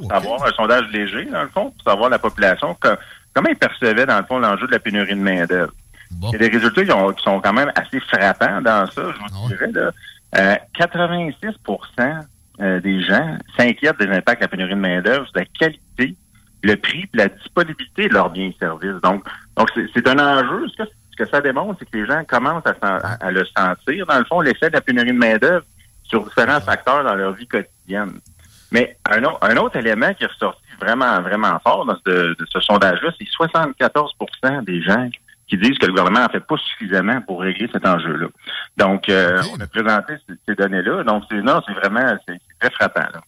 pour 0.00 0.10
savoir, 0.10 0.44
un 0.46 0.52
sondage 0.52 0.84
léger, 0.92 1.24
dans 1.26 1.42
le 1.42 1.48
fond, 1.48 1.70
pour 1.72 1.82
savoir 1.92 2.10
la 2.10 2.18
population, 2.18 2.74
que- 2.74 2.96
comment 3.34 3.48
ils 3.50 3.56
percevaient, 3.56 4.06
dans 4.06 4.18
le 4.18 4.24
fond, 4.24 4.38
l'enjeu 4.38 4.66
de 4.66 4.72
la 4.72 4.78
pénurie 4.78 5.14
de 5.14 5.20
main-d'œuvre. 5.20 5.72
Il 6.10 6.30
y 6.32 6.34
a 6.36 6.38
des 6.38 6.48
résultats 6.48 6.84
qui, 6.84 6.92
ont- 6.92 7.12
qui 7.12 7.22
sont 7.22 7.40
quand 7.40 7.52
même 7.52 7.70
assez 7.74 8.00
frappants 8.00 8.62
dans 8.62 8.86
ça, 8.86 9.02
je 9.02 9.18
vous 9.42 9.48
dirais. 9.48 9.70
Là. 9.72 9.90
Euh, 10.36 10.56
86% 10.78 12.20
euh, 12.60 12.80
des 12.80 13.02
gens 13.02 13.36
s'inquiètent 13.56 13.98
des 13.98 14.08
impacts 14.08 14.40
de 14.40 14.44
la 14.44 14.48
pénurie 14.48 14.70
de 14.74 14.80
main-d'œuvre, 14.80 15.26
de 15.34 15.40
la 15.40 15.44
qualité, 15.58 16.16
le 16.62 16.74
prix, 16.76 17.08
la 17.14 17.28
disponibilité 17.28 18.08
de 18.08 18.14
leurs 18.14 18.30
biens 18.30 18.46
et 18.48 18.56
services. 18.58 19.00
Donc, 19.02 19.24
donc 19.56 19.68
c'est 19.94 20.08
un 20.08 20.18
enjeu. 20.18 20.66
Ce 20.68 20.82
que, 20.82 20.88
ce 21.12 21.16
que 21.24 21.28
ça 21.30 21.40
démontre, 21.40 21.76
c'est 21.78 21.88
que 21.90 21.96
les 21.98 22.06
gens 22.06 22.22
commencent 22.24 22.64
à- 22.82 22.96
à 23.20 23.30
le 23.30 23.44
sentir. 23.56 24.06
Dans 24.06 24.18
le 24.18 24.24
fond, 24.24 24.40
l'effet 24.40 24.68
de 24.68 24.74
la 24.74 24.80
pénurie 24.80 25.12
de 25.12 25.18
main-d'œuvre 25.18 25.64
sur 26.08 26.24
différents 26.24 26.60
facteurs 26.60 27.04
dans 27.04 27.14
leur 27.14 27.32
vie 27.34 27.46
quotidienne. 27.46 28.20
Mais 28.70 28.98
un, 29.10 29.22
au- 29.24 29.38
un 29.40 29.56
autre 29.56 29.76
élément 29.76 30.12
qui 30.14 30.24
est 30.24 30.28
ressorti 30.28 30.60
vraiment, 30.80 31.20
vraiment 31.22 31.58
fort 31.60 31.86
dans 31.86 31.96
ce, 32.06 32.10
de 32.10 32.46
ce 32.52 32.60
sondage-là, 32.60 33.10
c'est 33.18 33.26
74% 33.26 34.64
des 34.64 34.82
gens 34.82 35.08
qui 35.48 35.56
disent 35.56 35.78
que 35.78 35.86
le 35.86 35.92
gouvernement 35.92 36.20
n'en 36.20 36.28
fait 36.28 36.40
pas 36.46 36.56
suffisamment 36.58 37.20
pour 37.22 37.40
régler 37.40 37.68
cet 37.72 37.86
enjeu-là. 37.86 38.26
Donc, 38.76 39.08
euh, 39.08 39.42
on 39.56 39.60
a 39.60 39.66
présenté 39.66 40.14
ces, 40.28 40.34
ces 40.46 40.54
données-là. 40.54 41.04
Donc, 41.04 41.24
c'est 41.30 41.40
non, 41.40 41.60
c'est 41.66 41.72
vraiment 41.72 42.16
c'est 42.28 42.34
c'est 42.34 42.58
très 42.68 42.70
frappant. 42.74 43.08
là. 43.14 43.20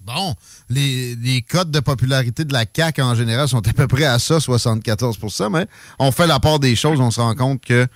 Bon, 0.00 0.34
les, 0.70 1.14
les 1.16 1.42
codes 1.42 1.70
de 1.72 1.80
popularité 1.80 2.44
de 2.44 2.52
la 2.52 2.64
CAQ 2.72 3.02
en 3.02 3.14
général 3.16 3.48
sont 3.48 3.66
à 3.68 3.72
peu 3.72 3.88
près 3.88 4.04
à 4.04 4.18
ça, 4.20 4.38
74% 4.38 5.50
mais 5.52 5.66
on 5.98 6.12
fait 6.12 6.28
la 6.28 6.38
part 6.38 6.60
des 6.60 6.76
choses, 6.76 7.00
on 7.00 7.10
se 7.10 7.20
rend 7.20 7.34
compte 7.34 7.60
que 7.64 7.86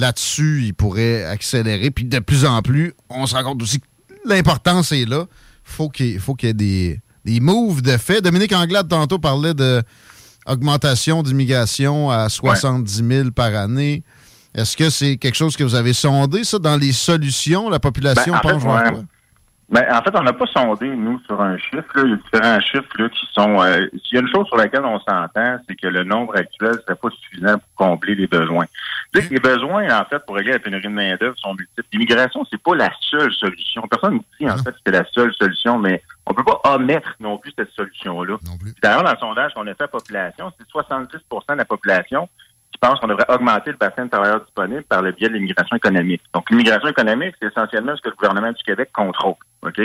là-dessus, 0.00 0.62
il 0.64 0.74
pourrait 0.74 1.24
accélérer. 1.24 1.90
Puis 1.90 2.04
de 2.04 2.18
plus 2.18 2.44
en 2.44 2.62
plus, 2.62 2.94
on 3.08 3.26
se 3.26 3.34
rend 3.34 3.44
compte 3.44 3.62
aussi 3.62 3.80
que 3.80 3.86
l'importance 4.24 4.92
est 4.92 5.04
là. 5.04 5.26
Faut 5.62 5.88
qu'il 5.88 6.18
faut 6.18 6.34
qu'il 6.34 6.48
y 6.48 6.50
ait 6.50 6.54
des, 6.54 7.00
des 7.24 7.40
moves 7.40 7.82
de 7.82 7.96
fait. 7.96 8.20
Dominique 8.20 8.52
Anglade, 8.52 8.88
tantôt, 8.88 9.18
parlait 9.18 9.54
de 9.54 9.82
augmentation 10.46 11.22
d'immigration 11.22 12.10
à 12.10 12.28
70 12.28 13.04
000 13.08 13.30
par 13.30 13.54
année. 13.54 14.02
Est-ce 14.54 14.76
que 14.76 14.90
c'est 14.90 15.16
quelque 15.16 15.36
chose 15.36 15.56
que 15.56 15.62
vous 15.62 15.76
avez 15.76 15.92
sondé, 15.92 16.42
ça, 16.42 16.58
dans 16.58 16.76
les 16.76 16.92
solutions? 16.92 17.70
La 17.70 17.78
population 17.78 18.32
Ben, 18.32 18.38
en 18.38 18.42
fait, 18.42 18.66
pense 18.66 18.94
ouais. 18.94 19.02
Ben, 19.70 19.84
en 19.88 20.02
fait, 20.02 20.10
on 20.16 20.22
n'a 20.24 20.32
pas 20.32 20.46
sondé, 20.46 20.88
nous, 20.88 21.20
sur 21.26 21.40
un 21.40 21.56
chiffre. 21.56 21.86
Là. 21.94 22.02
Il 22.04 22.10
y 22.10 22.12
a 22.12 22.16
différents 22.16 22.60
chiffres 22.60 22.88
là, 22.98 23.08
qui 23.08 23.26
sont... 23.32 23.62
euh, 23.62 23.86
S'il 24.04 24.14
y 24.14 24.18
a 24.18 24.20
une 24.22 24.28
chose 24.34 24.46
sur 24.48 24.56
laquelle 24.56 24.84
on 24.84 24.98
s'entend, 24.98 25.58
c'est 25.68 25.76
que 25.76 25.86
le 25.86 26.02
nombre 26.02 26.36
actuel 26.36 26.72
ne 26.72 26.78
serait 26.78 26.96
pas 26.96 27.08
suffisant 27.10 27.54
pour 27.58 27.86
combler 27.86 28.16
les 28.16 28.26
besoins. 28.26 28.64
Les 29.14 29.38
besoins, 29.38 29.88
en 29.96 30.04
fait, 30.06 30.18
pour 30.26 30.34
régler 30.36 30.52
la 30.54 30.58
pénurie 30.58 30.82
de 30.82 30.88
main-d'œuvre 30.88 31.36
sont 31.38 31.54
multiples. 31.54 31.86
L'immigration, 31.92 32.44
c'est 32.50 32.60
pas 32.60 32.74
la 32.74 32.90
seule 33.00 33.32
solution. 33.32 33.82
Personne 33.88 34.14
ne 34.14 34.18
dit, 34.40 34.50
en 34.50 34.56
fait, 34.56 34.72
que 34.72 34.78
c'est 34.84 34.92
la 34.92 35.04
seule 35.12 35.32
solution, 35.34 35.78
mais 35.78 36.02
on 36.26 36.34
peut 36.34 36.44
pas 36.44 36.60
omettre 36.64 37.14
non 37.20 37.38
plus 37.38 37.52
cette 37.56 37.70
solution-là. 37.70 38.38
D'ailleurs, 38.82 39.04
dans 39.04 39.12
le 39.12 39.18
sondage 39.18 39.54
qu'on 39.54 39.62
a 39.68 39.74
fait 39.74 39.82
à 39.82 39.84
la 39.84 39.88
population, 39.88 40.52
c'est 40.58 40.66
70% 40.68 41.08
de 41.52 41.54
la 41.58 41.64
population 41.64 42.28
qui 42.72 42.78
pense 42.78 42.98
qu'on 43.00 43.08
devrait 43.08 43.26
augmenter 43.28 43.70
le 43.72 43.76
bassin 43.76 44.04
de 44.06 44.10
travailleurs 44.10 44.40
disponibles 44.44 44.82
par 44.84 45.02
le 45.02 45.12
biais 45.12 45.28
de 45.28 45.34
l'immigration 45.34 45.76
économique. 45.76 46.22
Donc, 46.34 46.48
l'immigration 46.50 46.88
économique, 46.88 47.34
c'est 47.40 47.48
essentiellement 47.48 47.94
ce 47.96 48.00
que 48.00 48.08
le 48.10 48.14
gouvernement 48.16 48.52
du 48.52 48.62
Québec 48.62 48.90
contrôle. 48.92 49.34
OK? 49.62 49.80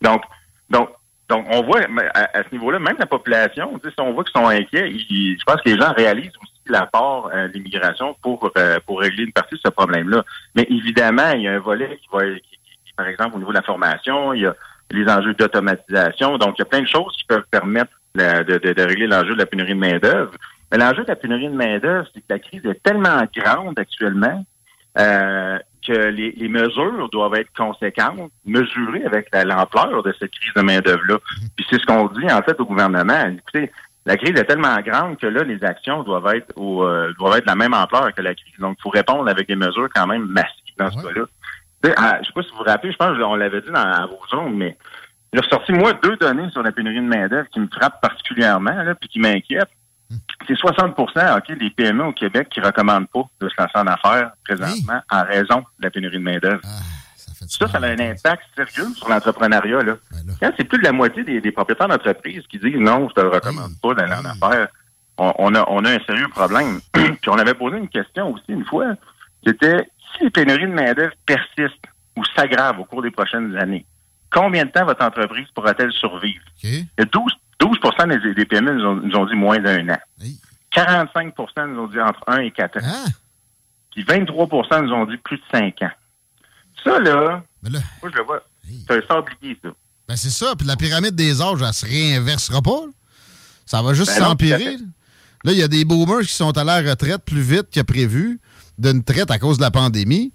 Donc, 0.00 0.22
donc, 0.70 0.90
donc, 1.28 1.46
on 1.50 1.62
voit 1.62 1.80
à, 2.14 2.38
à 2.38 2.42
ce 2.44 2.48
niveau-là, 2.52 2.78
même 2.78 2.96
la 2.98 3.06
population, 3.06 3.80
si 3.82 4.00
on 4.00 4.12
voit 4.12 4.24
qu'ils 4.24 4.40
sont 4.40 4.48
inquiets, 4.48 4.90
ils- 4.90 5.36
je 5.38 5.44
pense 5.44 5.60
que 5.62 5.70
les 5.70 5.78
gens 5.78 5.92
réalisent 5.92 6.32
aussi 6.42 6.52
l'apport 6.66 7.30
euh, 7.32 7.48
de 7.48 7.52
l'immigration 7.54 8.14
pour, 8.22 8.50
euh, 8.58 8.78
pour 8.86 9.00
régler 9.00 9.24
une 9.24 9.32
partie 9.32 9.54
de 9.54 9.60
ce 9.64 9.70
problème-là. 9.70 10.24
Mais 10.54 10.66
évidemment, 10.68 11.30
il 11.32 11.42
y 11.42 11.48
a 11.48 11.52
un 11.54 11.58
volet 11.58 11.96
qui 12.02 12.08
va, 12.12 12.24
qui- 12.24 12.40
qui- 12.40 12.92
par 12.96 13.06
exemple, 13.06 13.36
au 13.36 13.38
niveau 13.38 13.50
de 13.52 13.56
la 13.56 13.62
formation, 13.62 14.32
il 14.34 14.42
y 14.42 14.46
a 14.46 14.54
les 14.90 15.08
enjeux 15.10 15.32
d'automatisation. 15.34 16.36
Donc, 16.38 16.56
il 16.58 16.60
y 16.60 16.62
a 16.62 16.66
plein 16.66 16.82
de 16.82 16.86
choses 16.88 17.16
qui 17.16 17.24
peuvent 17.24 17.46
permettre 17.50 17.92
la- 18.14 18.44
de, 18.44 18.58
de- 18.58 18.72
de 18.74 18.82
régler 18.82 19.06
l'enjeu 19.06 19.32
de 19.34 19.38
la 19.38 19.46
pénurie 19.46 19.72
de 19.74 19.78
main-d'œuvre. 19.78 20.32
Mais 20.70 20.78
l'enjeu 20.78 21.02
de 21.02 21.08
la 21.08 21.16
pénurie 21.16 21.48
de 21.48 21.54
main-d'œuvre, 21.54 22.06
c'est 22.14 22.20
que 22.20 22.26
la 22.28 22.38
crise 22.38 22.64
est 22.66 22.82
tellement 22.82 23.22
grande 23.34 23.78
actuellement 23.78 24.44
euh, 24.98 25.58
que 25.86 25.92
les, 25.92 26.32
les 26.32 26.48
mesures 26.48 27.08
doivent 27.10 27.34
être 27.34 27.50
conséquentes, 27.56 28.30
mesurées 28.44 29.04
avec 29.04 29.28
la- 29.32 29.44
l'ampleur 29.44 30.02
de 30.02 30.12
cette 30.18 30.30
crise 30.32 30.52
de 30.54 30.62
main-d'œuvre-là. 30.62 31.18
Puis 31.56 31.66
c'est 31.68 31.80
ce 31.80 31.86
qu'on 31.86 32.06
dit 32.08 32.26
en 32.30 32.42
fait 32.42 32.58
au 32.60 32.64
gouvernement. 32.64 33.26
Écoutez, 33.38 33.70
la 34.06 34.16
crise 34.16 34.38
est 34.38 34.44
tellement 34.44 34.76
grande 34.80 35.16
que 35.18 35.26
là, 35.26 35.44
les 35.44 35.62
actions 35.64 36.02
doivent 36.02 36.34
être 36.34 36.52
au, 36.56 36.84
euh, 36.84 37.12
doivent 37.18 37.36
être 37.38 37.44
de 37.44 37.50
la 37.50 37.54
même 37.56 37.74
ampleur 37.74 38.12
que 38.14 38.22
la 38.22 38.34
crise. 38.34 38.54
Donc, 38.58 38.76
il 38.78 38.82
faut 38.82 38.90
répondre 38.90 39.28
avec 39.28 39.46
des 39.46 39.56
mesures 39.56 39.88
quand 39.94 40.06
même 40.06 40.26
massives 40.26 40.74
dans 40.78 40.90
ce 40.90 40.96
cas-là. 41.06 41.24
Sais, 41.84 41.94
ah, 41.96 42.18
je 42.20 42.26
sais 42.26 42.32
pas 42.32 42.42
si 42.42 42.50
vous 42.50 42.56
vous 42.58 42.62
rappelez, 42.64 42.92
je 42.92 42.96
pense 42.96 43.18
qu'on 43.18 43.34
l'avait 43.36 43.60
dit 43.60 43.70
dans 43.70 43.80
à 43.80 44.06
vos 44.06 44.18
zones, 44.30 44.56
mais 44.56 44.76
j'ai 45.32 45.40
ressorti, 45.40 45.72
moi, 45.72 45.92
deux 45.94 46.16
données 46.16 46.48
sur 46.50 46.62
la 46.62 46.72
pénurie 46.72 46.96
de 47.00 47.08
main-d'œuvre 47.08 47.48
qui 47.48 47.58
me 47.60 47.66
frappent 47.68 48.00
particulièrement, 48.00 48.70
là, 48.82 48.94
puis 48.94 49.08
qui 49.08 49.18
m'inquiètent. 49.20 49.70
C'est 50.46 50.56
60 50.56 50.98
OK, 50.98 51.58
des 51.58 51.70
PME 51.70 52.04
au 52.04 52.12
Québec 52.12 52.48
qui 52.50 52.60
recommandent 52.60 53.08
pas 53.08 53.24
de 53.40 53.48
se 53.48 53.54
lancer 53.58 53.76
en 53.76 53.86
affaires 53.86 54.32
présentement 54.44 55.00
en 55.10 55.24
raison 55.24 55.58
de 55.78 55.84
la 55.84 55.90
pénurie 55.90 56.18
de 56.18 56.22
main-d'œuvre. 56.22 56.60
ça, 57.48 57.68
ça, 57.68 57.78
a 57.78 57.86
un 57.86 57.98
impact 57.98 58.42
sérieux 58.56 58.92
sur 58.94 59.08
l'entrepreneuriat. 59.08 59.82
Là. 59.82 59.96
Quand 60.40 60.52
c'est 60.56 60.64
plus 60.64 60.78
de 60.78 60.84
la 60.84 60.92
moitié 60.92 61.24
des, 61.24 61.40
des 61.40 61.52
propriétaires 61.52 61.88
d'entreprise 61.88 62.42
qui 62.48 62.58
disent 62.58 62.76
non, 62.76 63.08
je 63.08 63.14
te 63.14 63.20
le 63.20 63.28
recommande 63.28 63.72
pas 63.80 63.94
d'aller 63.94 64.14
en 64.14 64.24
affaires, 64.24 64.68
on, 65.18 65.32
on, 65.38 65.54
a, 65.54 65.64
on 65.68 65.84
a 65.84 65.90
un 65.90 66.04
sérieux 66.04 66.28
problème. 66.28 66.80
Puis 66.92 67.28
on 67.28 67.38
avait 67.38 67.54
posé 67.54 67.78
une 67.78 67.88
question 67.88 68.32
aussi 68.32 68.44
une 68.48 68.64
fois. 68.64 68.94
C'était 69.46 69.88
si 70.16 70.24
les 70.24 70.30
pénuries 70.30 70.66
de 70.66 70.72
main-d'œuvre 70.72 71.14
persistent 71.26 71.86
ou 72.16 72.24
s'aggravent 72.36 72.80
au 72.80 72.84
cours 72.84 73.02
des 73.02 73.10
prochaines 73.10 73.56
années, 73.56 73.86
combien 74.30 74.64
de 74.64 74.70
temps 74.70 74.84
votre 74.84 75.04
entreprise 75.04 75.46
pourra-t-elle 75.54 75.92
survivre? 75.92 76.44
Il 76.62 76.86
y 76.98 77.02
a 77.02 77.04
12, 77.04 77.32
12 77.80 78.22
des, 78.22 78.34
des 78.34 78.44
PME 78.44 78.74
nous 78.74 78.84
ont, 78.84 78.94
nous 78.96 79.16
ont 79.16 79.26
dit 79.26 79.34
moins 79.34 79.58
d'un 79.58 79.88
an. 79.88 79.98
45% 80.74 81.66
nous 81.68 81.82
ont 81.82 81.86
dit 81.88 82.00
entre 82.00 82.20
1 82.26 82.38
et 82.38 82.50
4 82.50 82.78
ans. 82.84 83.04
Puis 83.92 84.04
23% 84.04 84.84
nous 84.84 84.92
ont 84.92 85.06
dit 85.06 85.16
plus 85.18 85.36
de 85.36 85.42
5 85.52 85.82
ans. 85.82 85.90
Ça, 86.82 86.98
là, 86.98 87.42
moi, 87.62 88.10
je 88.10 88.16
le 88.16 88.24
vois, 88.24 88.42
c'est 88.86 88.90
un 88.90 89.06
sablier, 89.06 89.58
ça. 89.62 89.68
Ben, 90.08 90.16
c'est 90.16 90.30
ça. 90.30 90.54
Puis 90.56 90.66
la 90.66 90.76
pyramide 90.76 91.14
des 91.14 91.40
âges, 91.40 91.62
elle 91.62 91.72
se 91.72 91.86
réinversera 91.86 92.60
pas. 92.60 92.82
Ça 93.66 93.82
va 93.82 93.94
juste 93.94 94.10
Ben 94.18 94.24
s'empirer. 94.24 94.76
Là, 95.44 95.52
il 95.52 95.58
y 95.58 95.62
a 95.62 95.68
des 95.68 95.84
boomers 95.84 96.22
qui 96.22 96.32
sont 96.32 96.56
à 96.56 96.64
la 96.64 96.78
retraite 96.80 97.24
plus 97.24 97.40
vite 97.40 97.68
que 97.72 97.80
prévu 97.80 98.40
d'une 98.78 99.04
traite 99.04 99.30
à 99.30 99.38
cause 99.38 99.58
de 99.58 99.62
la 99.62 99.70
pandémie. 99.70 100.32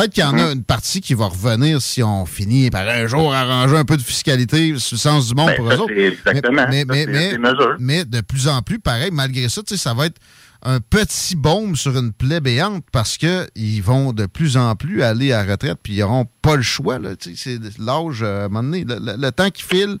Peut-être 0.00 0.14
qu'il 0.14 0.22
y 0.22 0.26
en 0.26 0.38
a 0.38 0.52
une 0.52 0.64
partie 0.64 1.00
qui 1.00 1.14
va 1.14 1.26
revenir 1.26 1.82
si 1.82 2.02
on 2.02 2.24
finit 2.24 2.70
par 2.70 2.88
un 2.88 3.06
jour 3.06 3.34
arranger 3.34 3.76
un 3.76 3.84
peu 3.84 3.96
de 3.96 4.02
fiscalité 4.02 4.78
sur 4.78 4.94
le 4.94 4.98
sens 4.98 5.28
du 5.28 5.34
monde 5.34 5.48
Ben, 5.48 5.56
pour 5.56 5.70
eux 5.70 5.76
autres. 5.78 5.92
exactement. 5.92 6.66
Mais, 6.70 6.84
mais, 6.86 7.06
mais, 7.06 7.36
mais 7.78 8.04
de 8.04 8.20
plus 8.22 8.48
en 8.48 8.62
plus, 8.62 8.78
pareil, 8.78 9.10
malgré 9.12 9.48
ça, 9.48 9.60
ça 9.66 9.92
va 9.94 10.06
être 10.06 10.18
un 10.62 10.80
petit 10.80 11.36
baume 11.36 11.76
sur 11.76 11.96
une 11.98 12.12
plaie 12.12 12.40
béante 12.40 12.84
parce 12.92 13.16
qu'ils 13.18 13.82
vont 13.82 14.12
de 14.12 14.26
plus 14.26 14.56
en 14.56 14.74
plus 14.76 15.02
aller 15.02 15.32
à 15.32 15.44
la 15.44 15.52
retraite 15.52 15.78
puis 15.82 15.94
ils 15.94 16.00
n'auront 16.00 16.26
pas 16.42 16.56
le 16.56 16.62
choix. 16.62 16.98
C'est 17.34 17.58
l'âge, 17.78 18.22
euh, 18.22 18.42
à 18.42 18.44
un 18.44 18.48
moment 18.48 18.62
donné, 18.62 18.84
le, 18.84 18.96
le- 18.96 19.16
le 19.20 19.32
temps 19.32 19.50
qui 19.50 19.62
file 19.62 19.98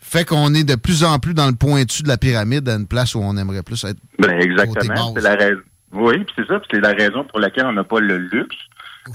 fait 0.00 0.24
qu'on 0.24 0.54
est 0.54 0.64
de 0.64 0.74
plus 0.76 1.04
en 1.04 1.18
plus 1.18 1.34
dans 1.34 1.46
le 1.46 1.54
pointu 1.54 2.02
de 2.02 2.08
la 2.08 2.16
pyramide 2.18 2.68
à 2.68 2.74
une 2.74 2.86
place 2.86 3.14
où 3.14 3.20
on 3.20 3.36
aimerait 3.36 3.62
plus 3.62 3.84
être. 3.84 3.98
Ben, 4.18 4.40
exactement. 4.40 5.12
C'est 5.14 5.22
la 5.22 5.34
raison. 5.36 5.60
Oui, 5.92 6.18
puis 6.24 6.34
c'est 6.36 6.46
ça, 6.46 6.60
puis 6.60 6.68
c'est 6.72 6.80
la 6.80 6.92
raison 6.92 7.24
pour 7.24 7.40
laquelle 7.40 7.66
on 7.66 7.72
n'a 7.72 7.82
pas 7.84 7.98
le 8.00 8.16
luxe 8.18 8.56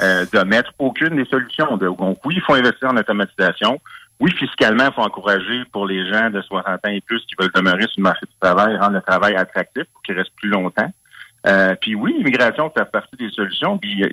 euh, 0.01 0.25
de 0.31 0.39
mettre 0.43 0.71
aucune 0.79 1.15
des 1.15 1.25
solutions. 1.25 1.77
Donc, 1.77 2.19
oui, 2.25 2.35
il 2.37 2.41
faut 2.41 2.53
investir 2.53 2.89
en 2.89 2.97
automatisation. 2.97 3.79
Oui, 4.19 4.31
fiscalement, 4.31 4.85
il 4.87 4.93
faut 4.93 5.01
encourager 5.01 5.63
pour 5.71 5.85
les 5.85 6.09
gens 6.09 6.29
de 6.29 6.41
60 6.41 6.67
ans 6.67 6.89
et 6.89 7.01
plus 7.01 7.19
qui 7.25 7.35
veulent 7.37 7.51
demeurer 7.53 7.83
sur 7.83 7.97
le 7.97 8.03
marché 8.03 8.25
du 8.25 8.37
travail, 8.39 8.77
rendre 8.77 8.93
le 8.93 9.01
travail 9.01 9.35
attractif 9.35 9.83
pour 9.93 10.01
qu'ils 10.03 10.17
restent 10.17 10.35
plus 10.37 10.49
longtemps. 10.49 10.91
Euh, 11.47 11.75
puis 11.79 11.95
oui, 11.95 12.15
l'immigration 12.17 12.71
fait 12.75 12.85
partie 12.85 13.15
des 13.17 13.29
solutions. 13.29 13.77
Puis 13.77 14.03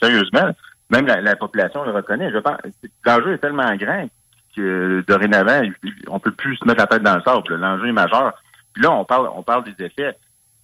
sérieusement, 0.00 0.50
même 0.90 1.06
la, 1.06 1.20
la 1.20 1.36
population 1.36 1.84
le 1.84 1.92
reconnaît. 1.92 2.30
Je 2.30 2.38
pense, 2.38 2.56
l'enjeu 3.04 3.34
est 3.34 3.38
tellement 3.38 3.74
grand 3.76 4.08
que 4.54 5.02
dorénavant, 5.06 5.62
on 6.08 6.18
peut 6.18 6.32
plus 6.32 6.56
se 6.56 6.66
mettre 6.66 6.80
la 6.80 6.86
tête 6.86 7.02
dans 7.02 7.16
le 7.16 7.22
sable. 7.22 7.54
L'enjeu 7.54 7.88
est 7.88 7.92
majeur. 7.92 8.34
Puis 8.74 8.82
là, 8.82 8.92
on 8.92 9.04
parle, 9.04 9.28
on 9.34 9.42
parle 9.42 9.64
des 9.64 9.84
effets, 9.84 10.16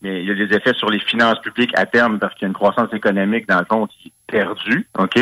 mais 0.02 0.22
il 0.22 0.28
y 0.28 0.30
a 0.30 0.34
des 0.34 0.54
effets 0.54 0.74
sur 0.74 0.90
les 0.90 1.00
finances 1.00 1.40
publiques 1.40 1.76
à 1.76 1.86
terme 1.86 2.18
parce 2.18 2.34
qu'il 2.34 2.42
y 2.42 2.44
a 2.46 2.48
une 2.48 2.54
croissance 2.54 2.92
économique 2.92 3.48
dans 3.48 3.58
le 3.58 3.64
fond 3.64 3.86
qui 3.86 4.08
est 4.08 4.12
perdue, 4.32 4.86
OK? 4.98 5.18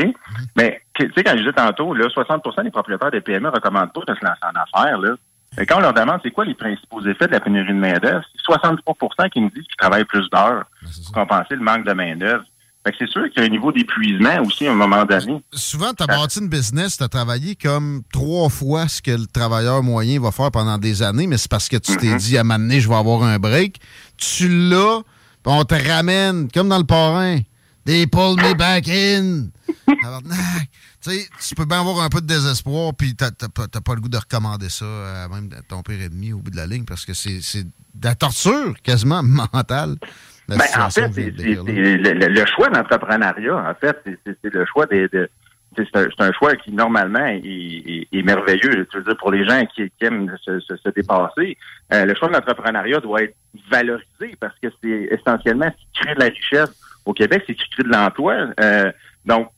Mais 0.57 0.83
tu 0.95 1.11
sais, 1.15 1.25
quand 1.25 1.33
je 1.33 1.39
disais 1.39 1.53
tantôt, 1.53 1.95
là, 1.95 2.07
60% 2.09 2.65
des 2.65 2.71
propriétaires 2.71 3.11
des 3.11 3.21
PME 3.21 3.49
recommandent 3.49 3.93
pas 3.93 4.01
de 4.07 4.19
se 4.19 4.25
lancer 4.25 4.41
en 4.43 4.61
affaires, 4.61 4.99
là. 4.99 5.15
Mais 5.57 5.65
quand 5.65 5.79
on 5.79 5.81
leur 5.81 5.95
demande 5.95 6.21
c'est 6.23 6.31
quoi 6.31 6.45
les 6.45 6.55
principaux 6.55 7.01
effets 7.03 7.27
de 7.27 7.33
la 7.33 7.41
pénurie 7.41 7.69
de 7.69 7.79
main-d'œuvre, 7.79 8.25
c'est 8.35 8.53
63% 8.53 9.31
qui 9.31 9.41
nous 9.41 9.51
disent 9.51 9.65
qu'ils 9.65 9.77
travaillent 9.77 10.05
plus 10.05 10.29
d'heures 10.31 10.65
pour 11.05 11.15
compenser 11.15 11.55
le 11.55 11.63
manque 11.63 11.85
de 11.85 11.93
main-d'œuvre. 11.93 12.45
Fait 12.87 12.93
que 12.93 12.99
c'est 13.01 13.11
sûr 13.11 13.29
qu'il 13.31 13.43
y 13.43 13.45
a 13.45 13.49
un 13.49 13.51
niveau 13.51 13.73
d'épuisement 13.73 14.43
aussi 14.43 14.65
à 14.65 14.71
un 14.71 14.77
moment 14.77 15.05
donné. 15.05 15.43
Souvent, 15.53 15.93
tu 15.93 16.05
as 16.05 16.07
bâti 16.07 16.39
une 16.39 16.49
business, 16.49 16.97
tu 16.97 17.03
as 17.03 17.09
travaillé 17.09 17.57
comme 17.57 18.03
trois 18.13 18.49
fois 18.49 18.87
ce 18.87 19.03
que 19.03 19.11
le 19.11 19.27
travailleur 19.27 19.83
moyen 19.83 20.21
va 20.21 20.31
faire 20.31 20.53
pendant 20.53 20.79
des 20.79 21.03
années, 21.03 21.27
mais 21.27 21.37
c'est 21.37 21.51
parce 21.51 21.69
que 21.69 21.79
tu 21.79 21.97
t'es 21.97 22.15
dit 22.15 22.39
à 22.39 22.45
donné, 22.45 22.81
je 22.81 22.89
vais 22.89 22.95
avoir 22.95 23.25
un 23.25 23.41
break. 23.41 23.81
Tu 24.17 24.49
l'as, 24.49 25.01
puis 25.43 25.53
on 25.53 25.65
te 25.65 25.75
ramène, 25.75 26.49
comme 26.49 26.69
dans 26.69 26.79
le 26.79 26.85
parrain, 26.85 27.41
des 27.85 28.07
pull 28.07 28.37
me 28.37 28.55
back 28.55 28.87
in. 28.89 29.49
Tu 31.03 31.11
sais, 31.11 31.29
tu 31.49 31.55
peux 31.57 31.65
bien 31.65 31.81
avoir 31.81 32.03
un 32.03 32.09
peu 32.09 32.21
de 32.21 32.27
désespoir, 32.27 32.95
puis 32.95 33.17
t'as 33.17 33.33
pas, 33.33 33.95
le 33.97 34.01
goût 34.01 34.09
de 34.09 34.17
recommander 34.17 34.69
ça 34.69 35.25
à 35.25 35.29
même 35.29 35.51
à 35.59 35.63
ton 35.63 35.83
pire 35.83 36.03
ennemi 36.03 36.33
au 36.33 36.39
bout 36.39 36.53
de 36.53 36.57
la 36.57 36.69
ligne, 36.69 36.85
parce 36.85 37.05
que 37.05 37.15
c'est 37.15 37.65
de 37.65 38.05
la 38.05 38.15
torture 38.15 38.81
quasiment 38.85 39.23
mentale. 39.53 39.97
Ben, 40.49 40.59
en 40.85 40.91
fait, 40.91 41.09
je 41.39 41.43
c'est 41.67 41.73
le, 41.97 42.29
le- 42.29 42.47
choix 42.47 42.69
d'entrepreneuriat. 42.69 43.57
En 43.57 43.75
fait, 43.75 44.01
c'est- 44.05 44.19
c'est 44.25 44.39
c'est 44.43 44.55
le 44.55 44.65
choix 44.67 44.87
des. 44.87 45.09
De, 45.09 45.29
c'est 45.77 45.95
un, 45.97 46.05
c'est 46.17 46.25
un 46.25 46.33
choix 46.33 46.55
qui, 46.57 46.73
normalement, 46.73 47.27
est, 47.27 47.39
est- 47.45 48.09
est 48.13 48.23
merveilleux. 48.23 48.87
Tu 48.91 48.97
veux 48.99 49.03
dire, 49.05 49.17
pour 49.19 49.31
les 49.33 49.45
gens 49.47 49.63
qui, 49.67 49.91
qui 49.99 50.05
aiment 50.07 50.35
se, 50.43 50.59
se- 50.61 50.77
se 50.77 50.89
dépasser, 50.91 51.59
euh, 51.93 52.05
le 52.07 52.15
choix 52.15 52.29
de 52.29 52.35
l'entrepreneuriat 52.35 53.01
doit 53.01 53.25
être 53.25 53.35
valorisé 53.71 54.37
parce 54.41 54.55
que 54.63 54.69
c'est 54.83 55.09
essentiellement 55.11 55.67
ce 55.71 55.77
qui 56.01 56.07
crée 56.07 56.15
de 56.15 56.21
la 56.21 56.27
richesse 56.27 56.71
au 57.05 57.13
Québec, 57.13 57.43
c'est 57.47 57.53
ce 57.59 57.63
qui 57.65 57.71
crée 57.71 57.83
de 57.83 57.89
l'emploi. 57.91 58.47
Euh, 58.61 58.91
donc, 59.27 59.51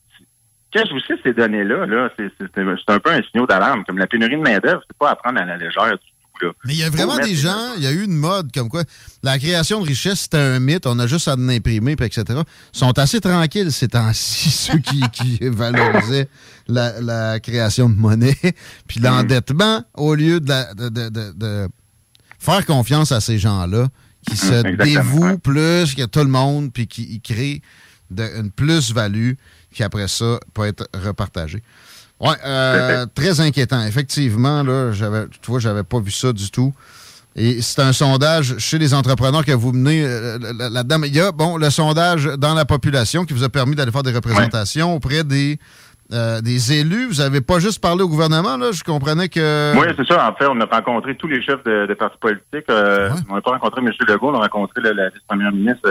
quand 0.73 0.83
je 0.87 0.93
vous 0.93 1.01
cite 1.01 1.21
ces 1.23 1.33
données-là, 1.35 1.87
là, 1.87 2.11
c'est 2.19 2.29
c'est- 2.39 2.47
c'est 2.55 2.93
un 2.93 2.99
peu 2.99 3.11
un 3.11 3.23
signal 3.23 3.47
d'alarme. 3.47 3.85
Comme 3.85 3.99
la 3.99 4.07
pénurie 4.07 4.37
de 4.37 4.43
main-d'œuvre, 4.43 4.83
c'est 4.89 4.99
pas 4.99 5.11
à 5.11 5.17
prendre 5.17 5.41
à 5.41 5.45
la 5.45 5.57
légère 5.57 5.93
du. 5.99 6.07
Là. 6.43 6.49
Mais 6.65 6.75
il 6.75 6.79
y 6.79 6.83
a 6.85 6.91
vraiment 6.91 7.17
des 7.19 7.35
gens, 7.35 7.75
il 7.77 7.83
y 7.83 7.87
a 7.87 7.91
eu 7.93 8.05
une 8.05 8.17
mode 8.17 8.51
comme 8.53 8.69
quoi 8.69 8.85
la 9.23 9.39
création 9.39 9.81
de 9.81 9.87
richesse, 9.87 10.21
c'était 10.21 10.39
un 10.39 10.59
mythe, 10.61 10.87
on 10.87 10.99
a 10.99 11.07
juste 11.07 11.29
à 11.29 11.35
en 11.35 11.49
imprimer, 11.49 11.97
puis 11.97 12.07
etc. 12.07 12.25
Ils 12.75 12.79
sont 12.79 12.99
assez 12.99 13.21
tranquilles 13.21 13.73
ces 13.73 13.89
temps-ci, 13.89 14.51
ceux 14.51 14.79
qui, 14.79 15.01
qui 15.13 15.39
valorisaient 15.43 16.29
la, 16.69 17.01
la 17.01 17.41
création 17.41 17.89
de 17.89 17.95
monnaie. 17.97 18.37
Puis 18.89 19.01
l'endettement, 19.01 19.85
au 19.95 20.15
lieu 20.15 20.41
de, 20.41 20.49
la- 20.49 20.75
de, 20.75 20.89
de- 20.89 21.09
de- 21.09 21.33
de 21.37 21.69
faire 22.39 22.65
confiance 22.67 23.11
à 23.13 23.21
ces 23.21 23.39
gens-là, 23.39 23.89
qui 24.29 24.37
se 24.37 24.47
Exactement, 24.53 24.85
dévouent 24.85 25.39
plus 25.39 25.95
que 25.95 26.05
tout 26.05 26.19
le 26.21 26.27
monde, 26.27 26.73
puis 26.73 26.87
qui 26.87 27.21
créent 27.21 27.63
de- 28.11 28.29
une 28.39 28.51
plus-value 28.51 29.33
qui, 29.73 29.83
après 29.83 30.09
ça, 30.09 30.39
peut 30.55 30.67
être 30.67 30.89
repartagée. 30.95 31.63
Ouais, 32.21 32.35
euh, 32.45 33.07
très 33.15 33.41
inquiétant. 33.41 33.85
Effectivement, 33.87 34.63
là, 34.63 34.93
j'avais, 34.93 35.27
tu 35.29 35.51
vois, 35.51 35.61
j'avais 35.61 35.85
pas 35.85 36.01
vu 36.01 36.11
ça 36.11 36.33
du 36.33 36.51
tout. 36.51 36.73
Et 37.37 37.63
c'est 37.63 37.81
un 37.83 37.93
sondage 37.93 38.59
chez 38.59 38.79
les 38.79 38.95
entrepreneurs 38.95 39.45
que 39.45 39.53
vous 39.53 39.73
menez 39.73 40.03
euh, 40.05 40.39
là- 40.59 40.69
là-dedans. 40.71 41.01
Il 41.05 41.15
y 41.15 41.21
a, 41.21 41.31
bon, 41.31 41.57
le 41.57 41.71
sondage 41.71 42.25
dans 42.25 42.55
la 42.55 42.65
population 42.65 43.25
qui 43.25 43.35
vous 43.35 43.45
a 43.45 43.49
permis 43.49 43.77
d'aller 43.77 43.93
faire 43.93 44.03
des 44.03 44.13
représentations 44.13 44.95
auprès 44.97 45.23
des, 45.23 45.57
euh, 46.13 46.41
des 46.41 46.73
élus. 46.73 47.07
Vous 47.07 47.21
avez 47.21 47.41
pas 47.41 47.61
juste 47.61 47.81
parlé 47.81 48.03
au 48.03 48.09
gouvernement, 48.09 48.57
là? 48.57 48.73
Je 48.73 48.83
comprenais 48.83 49.29
que. 49.29 49.73
Oui, 49.79 49.87
c'est 49.97 50.07
ça. 50.09 50.29
En 50.29 50.35
fait, 50.35 50.47
on 50.49 50.61
a 50.61 50.65
rencontré 50.65 51.17
tous 51.17 51.29
les 51.29 51.41
chefs 51.41 51.63
de, 51.63 51.87
de 51.87 51.95
partis 51.95 52.19
politiques. 52.19 52.69
Euh, 52.71 53.11
On 53.31 53.37
n'a 53.37 53.41
pas 53.43 53.53
rencontré 53.53 53.83
M. 53.83 53.93
Legault, 54.09 54.31
on 54.31 54.35
a 54.35 54.41
rencontré 54.41 54.81
la 54.83 55.09
vice-première 55.11 55.53
ministre, 55.53 55.89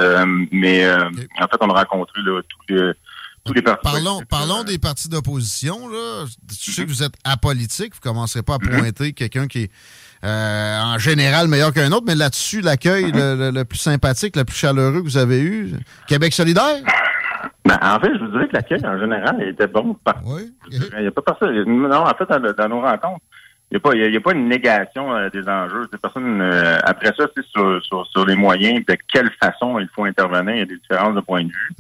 mais 0.51 0.85
en 0.91 1.47
fait, 1.47 1.57
on 1.61 1.69
a 1.69 1.79
rencontré 1.79 2.19
là, 2.25 2.41
tous, 2.49 2.73
les, 2.73 2.91
tous 3.47 3.53
les 3.53 3.61
partis 3.61 3.81
Parlons, 3.83 4.21
parlons 4.29 4.63
des 4.63 4.77
partis 4.77 5.09
d'opposition. 5.09 5.77
Je 5.91 6.71
sais 6.71 6.83
que 6.83 6.89
vous 6.89 7.03
êtes 7.03 7.13
apolitique. 7.23 7.93
Vous 7.93 7.99
ne 8.07 8.13
commencerez 8.13 8.43
pas 8.43 8.55
à 8.55 8.59
pointer 8.59 9.13
quelqu'un 9.13 9.47
qui 9.47 9.63
est 9.63 9.71
euh, 10.23 10.81
en 10.81 10.97
général 10.97 11.47
meilleur 11.47 11.71
qu'un 11.73 11.91
autre, 11.91 12.05
mais 12.07 12.15
là-dessus, 12.15 12.61
l'accueil 12.61 13.11
le, 13.11 13.35
le- 13.35 13.51
le 13.51 13.65
plus 13.65 13.77
sympathique, 13.79 14.35
le 14.35 14.45
plus 14.45 14.55
chaleureux 14.55 14.99
que 15.01 15.05
vous 15.07 15.17
avez 15.17 15.39
eu, 15.41 15.71
Québec 16.07 16.33
solidaire? 16.33 16.81
Ben, 17.65 17.77
en 17.81 17.99
fait, 17.99 18.13
je 18.13 18.19
vous 18.23 18.31
dirais 18.31 18.47
que 18.47 18.53
l'accueil, 18.53 18.83
en 18.85 18.97
général, 18.99 19.41
était 19.43 19.67
bon. 19.67 19.93
Par... 20.03 20.15
Il 20.71 20.79
n'y 21.01 21.07
a 21.07 21.11
pas 21.11 21.21
personne. 21.21 21.63
Non, 21.65 21.97
en 22.05 22.13
fait, 22.15 22.25
dans, 22.29 22.39
dans 22.53 22.69
nos 22.69 22.81
rencontres, 22.81 23.21
il 23.71 23.73
n'y 23.73 23.77
a, 23.77 23.79
pas- 23.81 23.93
il 23.95 23.99
y 23.99 24.03
a- 24.03 24.07
il 24.07 24.13
y 24.13 24.17
a 24.17 24.21
pas 24.21 24.33
une 24.33 24.47
négation 24.47 25.13
euh, 25.13 25.29
des 25.29 25.47
enjeux. 25.47 25.87
Personne, 26.01 26.39
euh, 26.41 26.77
après 26.83 27.13
ça, 27.17 27.25
c'est 27.35 27.45
sur, 27.47 27.83
sur, 27.83 28.05
sur 28.07 28.25
les 28.25 28.35
moyens, 28.35 28.83
de 28.85 28.97
quelle 29.11 29.31
façon 29.41 29.77
il 29.79 29.89
faut 29.93 30.05
intervenir. 30.05 30.55
Il 30.55 30.59
y 30.59 30.61
a 30.61 30.65
des 30.65 30.77
différences 30.77 31.15
de 31.15 31.21
point 31.21 31.43
de 31.43 31.49
vue. 31.49 31.71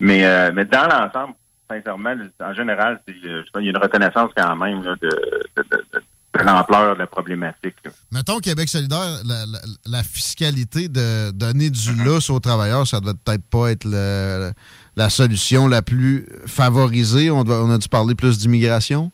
Mais, 0.00 0.24
euh, 0.26 0.50
mais 0.54 0.64
dans 0.64 0.88
l'ensemble, 0.88 1.34
sincèrement, 1.70 2.14
en 2.40 2.54
général, 2.54 3.00
il 3.08 3.14
y 3.24 3.68
a 3.68 3.70
une 3.70 3.76
reconnaissance 3.76 4.30
quand 4.36 4.56
même 4.56 4.82
là, 4.82 4.94
de, 5.00 5.08
de, 5.08 5.62
de- 5.70 5.84
de- 5.94 6.02
de 6.38 6.42
l'ampleur 6.44 6.94
de 6.94 6.98
la 6.98 7.06
problématique. 7.06 7.76
là. 7.84 7.90
Mettons 8.12 8.38
Québec 8.40 8.68
solidaire, 8.68 9.22
la, 9.24 9.46
la- 9.46 9.58
la 9.86 10.02
fiscalité 10.02 10.88
de 10.88 11.30
donner 11.30 11.70
du 11.70 11.94
lousse 12.04 12.28
aux 12.28 12.40
travailleurs, 12.40 12.86
ça 12.86 13.00
doit 13.00 13.14
peut-être 13.24 13.44
pas 13.48 13.70
être 13.70 13.84
le- 13.86 14.50
la 14.96 15.08
solution 15.08 15.66
la 15.66 15.80
plus 15.80 16.26
favorisée. 16.46 17.30
On, 17.30 17.42
doit- 17.42 17.62
on 17.64 17.70
a 17.70 17.78
dû 17.78 17.88
parler 17.88 18.14
plus 18.14 18.36
d'immigration, 18.38 19.10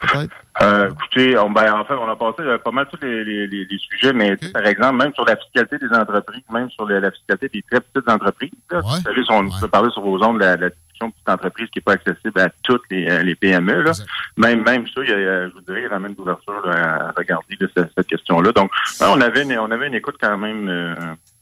peut-être? 0.00 0.34
Euh, 0.62 0.90
écoutez, 0.90 1.38
on, 1.38 1.50
ben, 1.50 1.72
en 1.72 1.84
fait, 1.84 1.94
on 1.94 2.08
a 2.08 2.16
passé 2.16 2.42
euh, 2.42 2.58
pas 2.58 2.70
mal 2.70 2.86
tous 2.92 2.98
les, 3.04 3.24
les, 3.24 3.46
les- 3.46 3.64
les 3.64 3.78
sujets, 3.78 4.12
mais 4.12 4.36
sais, 4.40 4.50
par 4.50 4.66
exemple, 4.66 4.96
même 4.96 5.14
sur 5.14 5.24
la 5.24 5.36
fiscalité 5.36 5.78
des 5.78 5.94
entreprises, 5.96 6.42
même 6.52 6.68
sur 6.70 6.86
la, 6.88 7.00
la 7.00 7.10
fiscalité 7.10 7.48
des 7.48 7.62
très 7.70 7.80
petites 7.80 8.08
entreprises, 8.08 8.50
là, 8.70 8.80
vous 8.80 9.02
savez, 9.02 9.22
on 9.30 9.48
peut 9.60 9.68
parler 9.68 9.90
sur 9.92 10.02
vos 10.02 10.22
ondes 10.22 10.38
de 10.38 10.44
la, 10.44 10.56
la 10.56 10.68
discussion 10.70 11.08
de 11.08 11.12
petite 11.12 11.28
entreprise 11.28 11.68
qui 11.70 11.78
n'est 11.78 11.82
pas 11.82 11.92
accessible 11.92 12.40
à 12.40 12.50
toutes 12.62 12.82
les, 12.90 13.08
euh, 13.08 13.22
les 13.22 13.34
PME. 13.36 13.82
Là. 13.82 13.92
Même, 14.36 14.62
même 14.64 14.86
ça, 14.88 15.00
il 15.02 15.08
y 15.08 15.12
a, 15.12 15.16
euh, 15.16 15.48
je 15.48 15.54
vous 15.54 15.60
dirais, 15.62 15.82
il 15.82 15.88
ramène 15.88 16.14
d'ouverture 16.14 16.66
là, 16.66 17.06
à 17.08 17.12
regarder 17.16 17.56
là, 17.58 17.66
cette, 17.74 17.90
cette 17.96 18.06
question-là. 18.08 18.52
Donc, 18.52 18.70
ouais, 19.00 19.06
on 19.08 19.20
avait 19.20 19.42
une, 19.44 19.58
on 19.58 19.70
avait 19.70 19.86
une 19.86 19.94
écoute 19.94 20.16
quand 20.20 20.36
même 20.36 20.68
euh, 20.68 20.94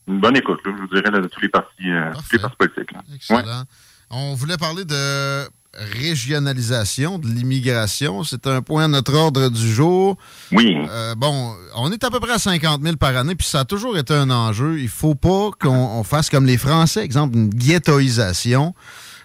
une 0.06 0.20
bonne 0.20 0.36
écoute, 0.36 0.60
je 0.64 0.70
vous 0.70 0.86
dirais, 0.88 1.10
de 1.10 1.26
tous 1.26 1.40
les 1.40 1.48
partis, 1.48 1.90
euh, 1.90 2.12
tous 2.14 2.32
les 2.34 2.38
partis 2.38 2.56
politiques. 2.56 2.90
Excellent. 3.14 3.64
On 4.10 4.34
voulait 4.34 4.56
parler 4.56 4.84
de 4.84 5.44
régionalisation 5.74 7.18
de 7.18 7.26
l'immigration. 7.26 8.24
C'est 8.24 8.46
un 8.46 8.62
point 8.62 8.84
à 8.84 8.88
notre 8.88 9.14
ordre 9.14 9.48
du 9.48 9.72
jour. 9.72 10.16
Oui. 10.52 10.76
Euh, 10.90 11.14
bon, 11.14 11.54
on 11.76 11.92
est 11.92 12.02
à 12.04 12.10
peu 12.10 12.20
près 12.20 12.32
à 12.32 12.38
50 12.38 12.82
000 12.82 12.96
par 12.96 13.16
année, 13.16 13.34
puis 13.34 13.46
ça 13.46 13.60
a 13.60 13.64
toujours 13.64 13.96
été 13.96 14.14
un 14.14 14.30
enjeu. 14.30 14.80
Il 14.80 14.88
faut 14.88 15.14
pas 15.14 15.50
qu'on 15.60 16.02
fasse 16.04 16.30
comme 16.30 16.46
les 16.46 16.58
Français, 16.58 17.04
exemple, 17.04 17.36
une 17.36 17.50
ghettoisation. 17.50 18.74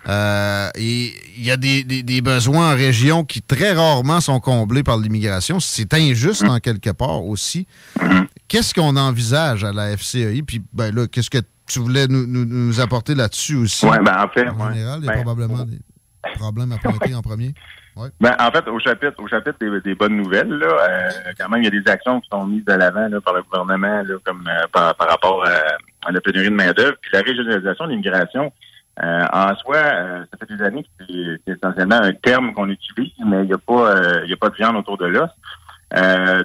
Euh, 0.10 0.70
et 0.76 1.14
il 1.38 1.46
y 1.46 1.52
a 1.52 1.56
des, 1.56 1.84
des, 1.84 2.22
besoins 2.22 2.74
en 2.74 2.76
région 2.76 3.24
qui 3.24 3.42
très 3.42 3.72
rarement 3.72 4.20
sont 4.20 4.42
comblés 4.42 4.84
par 4.84 4.98
l'immigration. 4.98 5.62
C'est 5.62 5.94
injuste 5.94 6.44
en 6.44 6.60
quelque 6.60 6.90
part 6.90 7.26
aussi. 7.26 7.68
Qu'est-ce 8.50 8.74
qu'on 8.74 8.98
envisage 8.98 9.64
à 9.64 9.72
la 9.72 9.96
FCEI? 9.96 10.44
Puis 10.44 10.62
ben 10.74 10.94
là, 10.94 11.08
qu'est-ce 11.08 11.30
que 11.30 11.38
tu 11.68 11.80
voulais 11.80 12.08
nous, 12.08 12.28
nous, 12.28 12.80
apporter 12.82 13.16
là-dessus 13.16 13.56
aussi? 13.56 13.86
Oui, 13.86 13.98
ben 14.04 14.26
en 14.26 14.28
fait. 14.28 14.50
En 14.50 14.74
général, 14.74 15.00
il 15.02 15.06
y 15.06 15.10
a 15.10 15.14
ben, 15.14 15.24
probablement 15.24 15.64
des 15.64 15.80
problème 16.36 16.72
à 16.72 16.78
pointer 16.78 17.16
en 17.16 17.22
premier? 17.22 17.54
Ben, 18.20 18.36
en 18.40 18.52
fait, 18.52 18.68
au 18.68 18.80
chapitre, 18.80 19.22
au 19.22 19.28
chapitre 19.28 19.58
des, 19.84 19.96
bonnes 19.96 20.18
nouvelles, 20.18 20.50
là, 20.50 20.68
euh, 20.68 21.10
quand 21.38 21.50
même, 21.50 21.62
il 21.62 21.66
y 21.66 21.68
a 21.68 21.82
des 21.82 21.92
actions 21.92 22.20
qui 22.22 22.30
sont 22.30 22.46
mises 22.46 22.66
de 22.66 22.74
l'avant 22.74 23.08
par 23.22 23.36
le 23.36 23.44
gouvernement 23.44 24.02
là, 24.02 24.16
comme 24.24 24.48
euh, 24.48 24.68
par, 24.72 24.96
rapport 24.98 25.46
à, 25.46 26.12
la 26.12 26.22
pénurie 26.22 26.50
de 26.50 26.56
main-d'œuvre. 26.56 26.96
Puis 27.02 27.12
la 27.14 27.22
régionalisation 27.22 27.86
de 27.86 27.92
l'immigration, 27.92 28.52
euh, 29.04 29.26
en 29.32 29.56
soi, 29.58 29.78
ça 29.78 30.38
fait 30.40 30.56
des 30.56 30.64
années 30.64 30.84
que 30.84 31.06
c'est 31.46 31.52
essentiellement 31.52 32.02
un 32.02 32.14
terme 32.14 32.54
qu'on 32.54 32.70
utilise, 32.70 33.14
mais 33.26 33.44
il 33.44 33.48
n'y 33.48 33.54
a 33.54 33.58
pas 33.58 34.24
il 34.24 34.30
y 34.30 34.34
a 34.34 34.38
pas 34.38 34.50
de 34.50 34.56
viande 34.56 34.76
autour 34.76 34.98
de 34.98 35.06
l'os. 35.06 35.30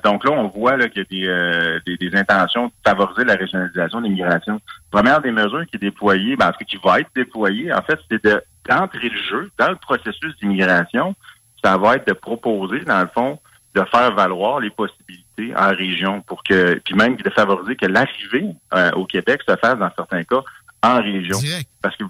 donc 0.04 0.24
là, 0.24 0.32
on 0.32 0.48
voit 0.48 0.76
qu'il 0.88 1.06
y 1.10 1.28
a 1.28 1.80
des, 1.86 1.96
des, 1.96 2.16
intentions 2.16 2.66
de 2.66 2.72
favoriser 2.86 3.24
la 3.24 3.36
régionalisation 3.36 4.00
de 4.00 4.04
l'immigration. 4.04 4.60
Première 4.90 5.22
des 5.22 5.32
mesures 5.32 5.64
qui 5.66 5.76
est 5.76 5.80
déployée, 5.80 6.36
ben, 6.36 6.52
ce 6.58 6.64
qui 6.64 6.78
va 6.82 7.00
être 7.00 7.10
déployée, 7.14 7.72
en 7.72 7.82
fait, 7.82 7.98
c'est 8.10 8.22
de 8.22 8.42
d'entrer 8.68 9.08
le 9.08 9.18
jeu 9.18 9.50
dans 9.58 9.70
le 9.70 9.76
processus 9.76 10.36
d'immigration, 10.40 11.14
ça 11.62 11.76
va 11.76 11.96
être 11.96 12.06
de 12.06 12.12
proposer, 12.12 12.80
dans 12.80 13.00
le 13.00 13.08
fond, 13.08 13.38
de 13.74 13.82
faire 13.84 14.14
valoir 14.14 14.60
les 14.60 14.70
possibilités 14.70 15.54
en 15.56 15.68
région 15.68 16.20
pour 16.22 16.42
que, 16.42 16.80
puis 16.84 16.94
même 16.94 17.16
de 17.16 17.30
favoriser 17.30 17.76
que 17.76 17.86
l'arrivée 17.86 18.46
euh, 18.74 18.90
au 18.92 19.04
Québec 19.06 19.40
se 19.46 19.56
fasse 19.56 19.78
dans 19.78 19.90
certains 19.96 20.24
cas 20.24 20.42
en 20.82 21.02
région. 21.02 21.38
Parce 21.82 21.96
que 21.96 22.04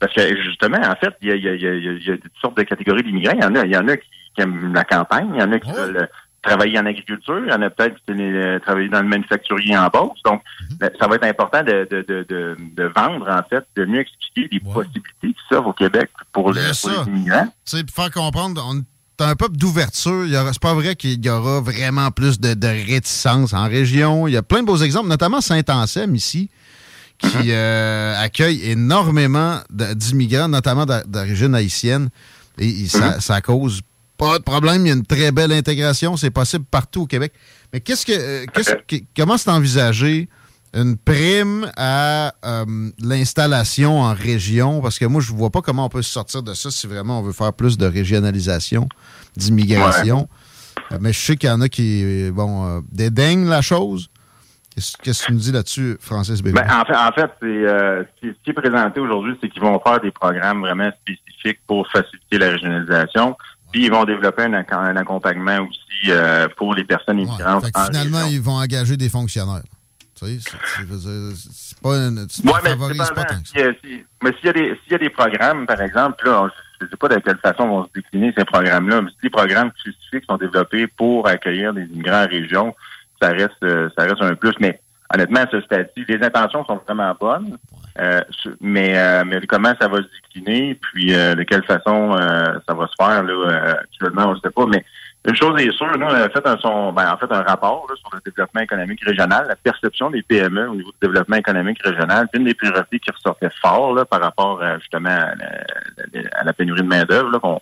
parce 0.00 0.12
que 0.12 0.42
justement, 0.42 0.78
en 0.78 0.96
fait, 0.96 1.14
il 1.22 1.28
y 1.28 1.32
a, 1.32 1.36
y, 1.36 1.48
a, 1.48 1.54
y 1.54 2.10
a, 2.10 2.18
toutes 2.18 2.36
sortes 2.40 2.56
de 2.58 2.62
catégories 2.64 3.02
d'immigrants. 3.02 3.36
Il 3.36 3.42
y 3.42 3.46
en 3.46 3.54
a, 3.54 3.64
il 3.64 3.72
y 3.72 3.76
en 3.76 3.88
a 3.88 3.96
qui, 3.96 4.06
aiment 4.38 4.74
la 4.74 4.84
campagne, 4.84 5.30
il 5.32 5.40
y 5.40 5.42
en 5.42 5.52
a 5.52 5.58
qui 5.58 5.70
veulent 5.70 6.08
travailler 6.44 6.78
en 6.78 6.86
agriculture, 6.86 7.40
il 7.44 7.50
y 7.50 7.54
en 7.54 7.62
a 7.62 7.70
peut-être 7.70 7.96
qui 8.06 8.12
veulent 8.12 8.60
travailler 8.60 8.88
dans 8.88 9.02
le 9.02 9.08
manufacturier 9.08 9.76
en 9.76 9.88
bourse. 9.88 10.20
Donc, 10.24 10.42
mhm. 10.70 10.90
ça 11.00 11.08
va 11.08 11.16
être 11.16 11.24
important 11.24 11.62
de, 11.62 11.88
de, 11.90 12.02
de, 12.02 12.56
de, 12.58 12.92
vendre, 12.94 13.28
en 13.28 13.42
fait, 13.48 13.64
de 13.76 13.84
mieux 13.84 14.00
expliquer 14.00 14.48
les 14.52 14.60
possibilités 14.60 15.08
qui 15.22 15.36
s'offrent 15.48 15.68
au 15.68 15.72
Québec 15.72 16.10
pour, 16.32 16.52
le, 16.52 16.60
les 16.60 17.08
immigrants. 17.08 17.46
Tu 17.64 17.78
sais, 17.78 17.84
pour 17.84 17.94
faire 17.94 18.10
comprendre, 18.10 18.64
on 18.68 18.78
est 18.78 19.24
un 19.24 19.36
peuple 19.36 19.56
d'ouverture. 19.56 20.26
C'est 20.52 20.62
pas 20.62 20.74
vrai 20.74 20.96
qu'il 20.96 21.24
y 21.24 21.30
aura 21.30 21.60
vraiment 21.60 22.10
plus 22.10 22.38
de, 22.38 22.54
de, 22.54 22.66
réticence 22.66 23.52
en 23.52 23.66
région. 23.68 24.28
Il 24.28 24.34
y 24.34 24.36
a 24.36 24.42
plein 24.42 24.60
de 24.60 24.66
beaux 24.66 24.76
exemples, 24.76 25.08
notamment 25.08 25.40
Saint-Anselme 25.40 26.14
ici, 26.14 26.50
qui 27.18 27.28
euh, 27.50 28.14
accueille 28.20 28.70
énormément 28.70 29.60
d'immigrants, 29.70 30.48
notamment 30.48 30.84
d'origine 31.06 31.54
haïtienne. 31.54 32.10
Et, 32.58 32.86
ça, 32.86 33.14
mhm. 33.14 33.20
ça 33.20 33.40
cause 33.40 33.80
pas 34.24 34.38
de 34.38 34.42
problème, 34.42 34.86
il 34.86 34.88
y 34.88 34.90
a 34.90 34.94
une 34.94 35.06
très 35.06 35.32
belle 35.32 35.52
intégration, 35.52 36.16
c'est 36.16 36.30
possible 36.30 36.64
partout 36.64 37.02
au 37.02 37.06
Québec. 37.06 37.32
Mais 37.72 37.80
qu'est-ce 37.80 38.06
que, 38.06 38.12
euh, 38.12 38.98
comment 39.16 39.36
c'est 39.36 39.50
envisagé 39.50 40.28
une 40.72 40.96
prime 40.96 41.70
à 41.76 42.32
euh, 42.44 42.64
l'installation 43.02 44.00
en 44.00 44.14
région? 44.14 44.80
Parce 44.80 44.98
que 44.98 45.04
moi, 45.04 45.20
je 45.20 45.32
vois 45.32 45.50
pas 45.50 45.60
comment 45.60 45.86
on 45.86 45.88
peut 45.88 46.02
se 46.02 46.10
sortir 46.10 46.42
de 46.42 46.54
ça 46.54 46.70
si 46.70 46.86
vraiment 46.86 47.20
on 47.20 47.22
veut 47.22 47.32
faire 47.32 47.52
plus 47.52 47.76
de 47.76 47.86
régionalisation, 47.86 48.88
d'immigration. 49.36 50.28
Euh, 50.92 50.98
mais 51.00 51.12
je 51.12 51.20
sais 51.20 51.36
qu'il 51.36 51.50
y 51.50 51.52
en 51.52 51.60
a 51.60 51.68
qui, 51.68 52.30
bon, 52.32 52.82
dédaignent 52.90 53.48
la 53.48 53.60
chose. 53.60 54.08
Qu'est-ce 54.74 55.22
que 55.22 55.26
tu 55.26 55.32
nous 55.32 55.38
dis 55.38 55.52
là-dessus, 55.52 55.96
Francis 56.00 56.42
Bébé? 56.42 56.60
Ben, 56.60 56.80
en 56.80 56.84
fait, 56.84 56.96
en 56.96 57.12
fait 57.12 57.30
c'est, 57.40 58.28
ce 58.28 58.42
qui 58.42 58.50
est 58.50 58.54
présenté 58.54 59.00
aujourd'hui, 59.00 59.36
c'est 59.40 59.48
qu'ils 59.48 59.62
vont 59.62 59.78
faire 59.86 60.00
des 60.00 60.10
programmes 60.10 60.62
vraiment 60.62 60.90
spécifiques 61.02 61.60
pour 61.66 61.86
faciliter 61.90 62.38
la 62.38 62.50
régionalisation. 62.50 63.36
Puis 63.74 63.86
ils 63.86 63.90
vont 63.90 64.04
développer 64.04 64.44
un, 64.44 64.96
accompagnement 64.96 65.58
aussi 65.62 66.12
euh, 66.12 66.46
pour 66.56 66.76
les 66.76 66.84
personnes 66.84 67.18
immigrantes. 67.18 67.66
finalement, 67.86 68.24
ils 68.30 68.40
vont 68.40 68.52
engager 68.52 68.96
des 68.96 69.08
fonctionnaires. 69.08 69.64
Tu 70.14 70.38
sais, 70.38 70.52
c'est 70.54 71.80
pas 71.82 71.96
un. 71.96 72.16
Ouais, 72.18 72.60
mais 72.62 72.76
pas, 72.76 73.24
tant 73.24 73.34
mais 74.22 74.32
s'il 74.32 74.46
y, 74.46 74.48
a 74.48 74.52
des, 74.52 74.78
s'il 74.84 74.92
y 74.92 74.94
a 74.94 74.98
des 74.98 75.10
programmes, 75.10 75.66
par 75.66 75.80
exemple, 75.80 76.24
là, 76.24 76.48
je 76.78 76.84
ne 76.84 76.90
sais 76.90 76.96
pas 76.96 77.08
de 77.08 77.18
quelle 77.18 77.38
façon 77.38 77.66
vont 77.66 77.84
se 77.86 77.90
décliner 77.96 78.32
ces 78.38 78.44
programmes-là, 78.44 79.02
mais 79.02 79.10
si 79.10 79.16
des 79.24 79.30
programmes 79.30 79.72
spécifiques 79.76 80.24
sont 80.30 80.36
développés 80.36 80.86
pour 80.86 81.26
accueillir 81.26 81.74
des 81.74 81.82
immigrants 81.82 82.22
en 82.22 82.28
région, 82.28 82.76
ça 83.20 83.30
reste, 83.30 83.50
euh, 83.64 83.90
ça 83.98 84.04
reste 84.04 84.22
un 84.22 84.36
plus. 84.36 84.54
Mais 84.60 84.80
honnêtement, 85.14 85.40
à 85.40 85.50
ce 85.50 85.60
stade-ci, 85.62 86.04
les 86.08 86.22
intentions 86.22 86.64
sont 86.64 86.80
vraiment 86.86 87.14
bonnes. 87.18 87.56
Euh, 88.00 88.20
mais, 88.60 88.98
euh, 88.98 89.22
mais 89.24 89.40
comment 89.46 89.72
ça 89.80 89.86
va 89.86 89.98
se 89.98 90.08
décliner, 90.22 90.74
puis 90.74 91.14
euh, 91.14 91.34
de 91.36 91.44
quelle 91.44 91.64
façon 91.64 92.16
ça 92.16 92.74
va 92.74 92.88
se 92.88 92.94
faire, 92.98 93.22
là, 93.22 93.76
actuellement, 93.80 94.30
on 94.30 94.34
ne 94.34 94.40
sait 94.40 94.50
pas. 94.50 94.66
Mais 94.66 94.84
une 95.26 95.36
chose 95.36 95.58
est 95.60 95.70
sûre, 95.72 95.96
nous, 95.96 96.04
on 96.04 96.10
a 96.10 96.28
fait 96.28 96.46
un, 96.46 96.58
son, 96.58 96.92
ben, 96.92 97.10
en 97.10 97.16
fait, 97.16 97.32
un 97.32 97.42
rapport 97.42 97.86
là, 97.88 97.94
sur 97.96 98.10
le 98.12 98.20
développement 98.24 98.60
économique 98.60 99.02
régional, 99.04 99.46
la 99.48 99.56
perception 99.56 100.10
des 100.10 100.22
PME 100.22 100.68
au 100.68 100.74
niveau 100.74 100.90
du 100.90 100.98
développement 101.00 101.36
économique 101.36 101.80
régional. 101.82 102.28
une 102.34 102.44
des 102.44 102.54
priorités 102.54 102.98
qui 102.98 103.10
ressortait 103.10 103.50
fort 103.62 103.94
là, 103.94 104.04
par 104.04 104.20
rapport 104.20 104.60
justement 104.80 105.10
à 105.10 105.34
la, 105.36 106.20
à 106.34 106.44
la, 106.44 106.52
pénurie 106.52 106.82
de 106.82 106.88
main-d'œuvre, 106.88 107.38
qu'on 107.38 107.60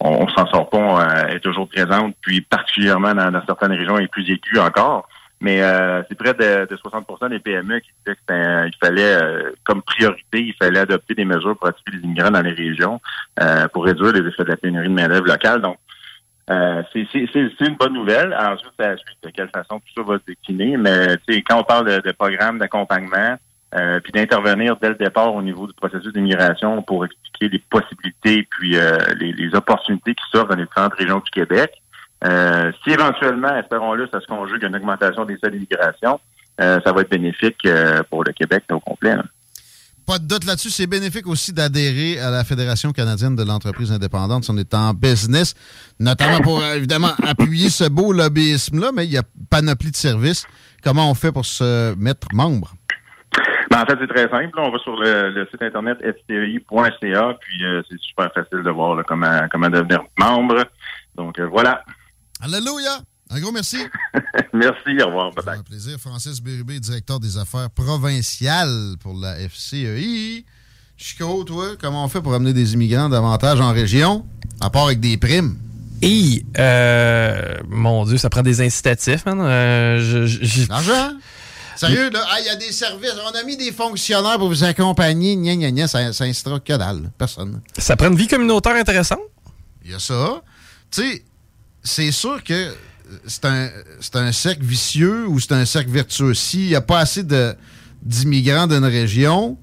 on, 0.00 0.28
s'en 0.28 0.46
sort 0.48 0.68
pas, 0.68 1.28
est 1.30 1.40
toujours 1.40 1.68
présente, 1.68 2.14
puis 2.20 2.42
particulièrement 2.42 3.14
dans, 3.14 3.30
dans 3.32 3.44
certaines 3.46 3.72
régions, 3.72 3.98
est 3.98 4.08
plus 4.08 4.30
aiguë 4.30 4.60
encore. 4.60 5.08
Mais 5.44 5.60
euh, 5.60 6.02
c'est 6.08 6.14
près 6.14 6.32
de, 6.32 6.74
60% 6.74 7.28
des 7.28 7.38
PME 7.38 7.80
qui 7.80 7.90
disaient 8.06 8.16
qu'il 8.26 8.78
fallait, 8.82 9.22
euh, 9.22 9.50
comme 9.62 9.82
priorité, 9.82 10.40
il 10.40 10.54
fallait 10.54 10.80
adopter 10.80 11.14
des 11.14 11.26
mesures 11.26 11.54
pour 11.58 11.68
attirer 11.68 11.98
les 11.98 12.02
immigrants 12.02 12.30
dans 12.30 12.40
les 12.40 12.54
régions 12.54 12.98
euh, 13.42 13.68
pour 13.68 13.84
réduire 13.84 14.14
les 14.14 14.26
effets 14.26 14.44
de 14.44 14.48
la 14.48 14.56
pénurie 14.56 14.88
de 14.88 14.94
main-d'œuvre 14.94 15.26
locale. 15.26 15.60
Donc, 15.60 15.76
c'est 16.48 17.60
une 17.60 17.76
bonne 17.78 17.92
nouvelle. 17.92 18.34
Ensuite, 18.40 18.72
c'est 18.78 18.96
de 19.22 19.30
quelle 19.34 19.50
façon 19.50 19.80
tout 19.80 19.92
ça 19.94 20.02
va 20.02 20.16
se 20.16 20.24
décliner. 20.26 20.78
Mais 20.78 21.18
quand 21.46 21.60
on 21.60 21.64
parle 21.64 21.90
de, 21.90 22.08
de 22.08 22.12
programmes 22.12 22.58
d'accompagnement, 22.58 23.36
puis 24.02 24.12
d'intervenir 24.12 24.76
dès 24.80 24.90
le 24.90 24.94
départ 24.94 25.34
au 25.34 25.42
niveau 25.42 25.66
du 25.66 25.74
processus 25.74 26.12
d'immigration 26.14 26.80
pour 26.80 27.04
expliquer 27.04 27.48
les 27.50 27.58
possibilités 27.58 28.48
puis 28.48 28.76
les, 29.20 29.32
les, 29.32 29.54
opportunités 29.54 30.14
qui 30.14 30.24
s'offrent 30.32 30.48
dans 30.48 30.56
les 30.56 30.64
différentes 30.64 30.94
régions 30.94 31.18
du 31.18 31.30
Québec. 31.30 31.82
Euh, 32.24 32.72
si 32.82 32.90
éventuellement, 32.90 33.54
espérons-le, 33.56 34.08
ça 34.10 34.20
se 34.20 34.26
conjugue 34.26 34.62
une 34.62 34.76
augmentation 34.76 35.24
des 35.24 35.36
seuils 35.36 35.52
d'immigration, 35.52 36.20
euh, 36.60 36.80
ça 36.84 36.92
va 36.92 37.02
être 37.02 37.10
bénéfique 37.10 37.58
euh, 37.66 38.02
pour 38.08 38.24
le 38.24 38.32
Québec 38.32 38.64
au 38.70 38.80
complet. 38.80 39.16
Pas 40.06 40.18
de 40.18 40.26
doute 40.26 40.44
là-dessus. 40.44 40.70
C'est 40.70 40.86
bénéfique 40.86 41.26
aussi 41.26 41.52
d'adhérer 41.52 42.20
à 42.20 42.30
la 42.30 42.44
Fédération 42.44 42.92
canadienne 42.92 43.36
de 43.36 43.42
l'entreprise 43.42 43.90
indépendante 43.90 44.44
si 44.44 44.50
on 44.50 44.56
est 44.56 44.74
en 44.74 44.92
business, 44.92 45.54
notamment 45.98 46.40
pour 46.40 46.62
évidemment 46.62 47.12
appuyer 47.26 47.70
ce 47.70 47.88
beau 47.88 48.12
lobbyisme-là, 48.12 48.90
mais 48.94 49.06
il 49.06 49.12
y 49.12 49.18
a 49.18 49.22
panoplie 49.50 49.90
de 49.90 49.96
services. 49.96 50.46
Comment 50.82 51.10
on 51.10 51.14
fait 51.14 51.32
pour 51.32 51.46
se 51.46 51.94
mettre 51.96 52.28
membre? 52.34 52.74
Ben, 53.70 53.82
en 53.82 53.86
fait, 53.86 53.96
c'est 53.98 54.14
très 54.14 54.28
simple. 54.28 54.52
On 54.58 54.70
va 54.70 54.78
sur 54.78 54.94
le, 54.94 55.46
site 55.50 55.62
internet 55.62 55.98
fti.ca, 55.98 57.36
puis 57.40 57.64
c'est 57.88 58.00
super 58.00 58.30
facile 58.34 58.62
de 58.62 58.70
voir 58.70 59.02
comment, 59.06 59.40
comment 59.50 59.70
devenir 59.70 60.02
membre. 60.18 60.64
Donc 61.16 61.40
voilà. 61.40 61.82
Alléluia! 62.44 63.00
Un 63.30 63.40
gros 63.40 63.52
merci. 63.52 63.78
merci, 64.52 65.02
au 65.02 65.06
revoir. 65.06 65.32
Un 65.46 65.62
plaisir. 65.62 65.98
Francis 65.98 66.42
Bérubé, 66.42 66.78
directeur 66.78 67.18
des 67.18 67.38
affaires 67.38 67.70
provinciales 67.70 68.96
pour 69.00 69.14
la 69.14 69.36
FCEI. 69.48 70.44
Chico, 70.94 71.42
toi, 71.44 71.68
comment 71.80 72.04
on 72.04 72.08
fait 72.08 72.20
pour 72.20 72.34
amener 72.34 72.52
des 72.52 72.74
immigrants 72.74 73.08
davantage 73.08 73.62
en 73.62 73.72
région, 73.72 74.26
à 74.60 74.68
part 74.68 74.84
avec 74.84 75.00
des 75.00 75.16
primes? 75.16 75.56
Et, 76.02 76.44
euh, 76.58 77.60
mon 77.66 78.04
Dieu, 78.04 78.18
ça 78.18 78.28
prend 78.28 78.42
des 78.42 78.60
incitatifs, 78.60 79.24
man. 79.24 79.40
Euh, 79.40 80.28
L'argent? 80.68 81.12
Sérieux, 81.76 82.10
là, 82.10 82.26
il 82.40 82.44
y 82.44 82.50
a 82.50 82.56
des 82.56 82.72
services. 82.72 83.14
On 83.26 83.34
a 83.34 83.42
mis 83.44 83.56
des 83.56 83.72
fonctionnaires 83.72 84.36
pour 84.36 84.48
vous 84.48 84.64
accompagner. 84.64 85.34
Gna, 85.34 85.56
gna, 85.56 85.70
gna, 85.70 85.88
ça, 85.88 86.12
ça 86.12 86.24
incitera 86.24 86.60
que 86.60 86.76
dalle. 86.76 87.10
Personne. 87.16 87.62
Ça 87.78 87.96
prend 87.96 88.08
une 88.08 88.16
vie 88.16 88.28
communautaire 88.28 88.76
intéressante? 88.76 89.20
Il 89.82 89.92
y 89.92 89.94
a 89.94 89.98
ça. 89.98 90.42
Tu 90.90 91.00
sais, 91.00 91.24
c'est 91.84 92.10
sûr 92.10 92.42
que 92.42 92.74
c'est 93.26 93.44
un, 93.44 93.68
un 94.14 94.32
cercle 94.32 94.64
vicieux 94.64 95.26
ou 95.28 95.38
c'est 95.38 95.52
un 95.52 95.64
cercle 95.66 95.90
vertueux. 95.90 96.34
S'il 96.34 96.66
n'y 96.66 96.74
a 96.74 96.80
pas 96.80 96.98
assez 97.00 97.22
d'immigrants 98.02 98.66
d'une 98.66 98.84
région, 98.84 99.56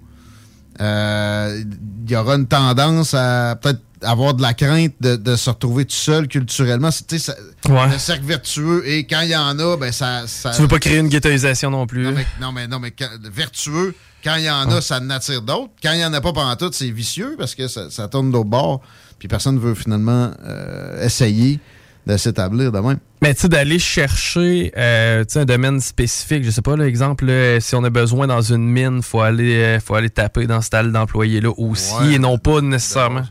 euh, 0.80 1.64
il 2.06 2.12
y 2.12 2.16
aura 2.16 2.36
une 2.36 2.48
tendance 2.48 3.14
à 3.14 3.56
peut-être 3.62 3.82
avoir 4.04 4.34
de 4.34 4.42
la 4.42 4.54
crainte 4.56 4.94
de, 5.00 5.16
de 5.16 5.36
se 5.36 5.50
retrouver 5.50 5.86
tout 5.86 5.96
seul 5.96 6.28
culturellement. 6.28 6.90
C'est, 6.92 7.30
Ouais. 7.70 7.88
Le 7.92 8.00
cercle 8.00 8.26
vertueux, 8.26 8.82
et 8.88 9.06
quand 9.06 9.22
il 9.22 9.30
y 9.30 9.36
en 9.36 9.58
a, 9.60 9.78
ben 9.78 9.92
ça... 9.92 10.24
ça 10.26 10.50
Tu 10.52 10.62
veux 10.64 10.68
pas 10.68 10.80
créer 10.80 10.98
une 10.98 11.08
ghettoisation 11.10 11.70
non 11.70 11.86
plus. 11.86 12.04
non, 12.06 12.12
mais, 12.14 12.26
non, 12.40 12.52
mais, 12.52 12.68
non, 12.68 12.80
mais 12.80 12.90
quand- 12.92 13.10
vertueux, 13.32 13.94
quand 14.24 14.36
il 14.38 14.46
y 14.46 14.50
en 14.50 14.70
a, 14.72 14.82
ça 14.82 15.00
en 15.00 15.10
attire 15.12 15.44
d'autres. 15.44 15.72
Quand 15.84 15.92
il 15.92 15.98
n'y 15.98 16.06
en 16.06 16.14
a 16.14 16.22
pas 16.22 16.34
pendant 16.34 16.56
tout, 16.56 16.72
c'est 16.74 16.90
vicieux 16.90 17.36
parce 17.38 17.54
que 17.54 17.68
ça, 17.68 17.92
ça 17.92 18.08
tourne 18.08 18.32
d'autre 18.32 18.50
bord. 18.50 18.82
Puis 19.20 19.28
personne 19.28 19.56
ne 19.56 19.60
veut 19.60 19.76
finalement 19.76 20.32
euh, 20.46 21.06
essayer 21.06 21.60
de 22.08 22.18
s'établir 22.18 22.72
de 22.72 22.80
même. 22.80 22.98
Mais 23.22 23.34
tu 23.36 23.42
sais, 23.42 23.50
d'aller 23.50 23.78
chercher 23.78 24.72
euh, 24.76 25.24
un 25.36 25.46
domaine 25.46 25.80
spécifique, 25.80 26.44
je 26.44 26.50
sais 26.50 26.62
pas, 26.64 26.76
l'exemple, 26.76 27.32
si 27.60 27.76
on 27.76 27.84
a 27.84 27.90
besoin 27.92 28.26
dans 28.28 28.42
une 28.42 28.66
mine, 28.68 29.02
faut 29.04 29.22
aller, 29.22 29.56
euh, 29.56 29.80
faut 29.80 29.94
aller 29.96 30.10
taper 30.10 30.48
dans 30.48 30.62
cette 30.62 30.74
halle 30.74 30.92
d'employés-là 30.92 31.50
aussi 31.58 31.94
Ouais. 32.02 32.14
et 32.14 32.20
non 32.20 32.38
pas 32.40 32.62
nécessairement. 32.62 33.24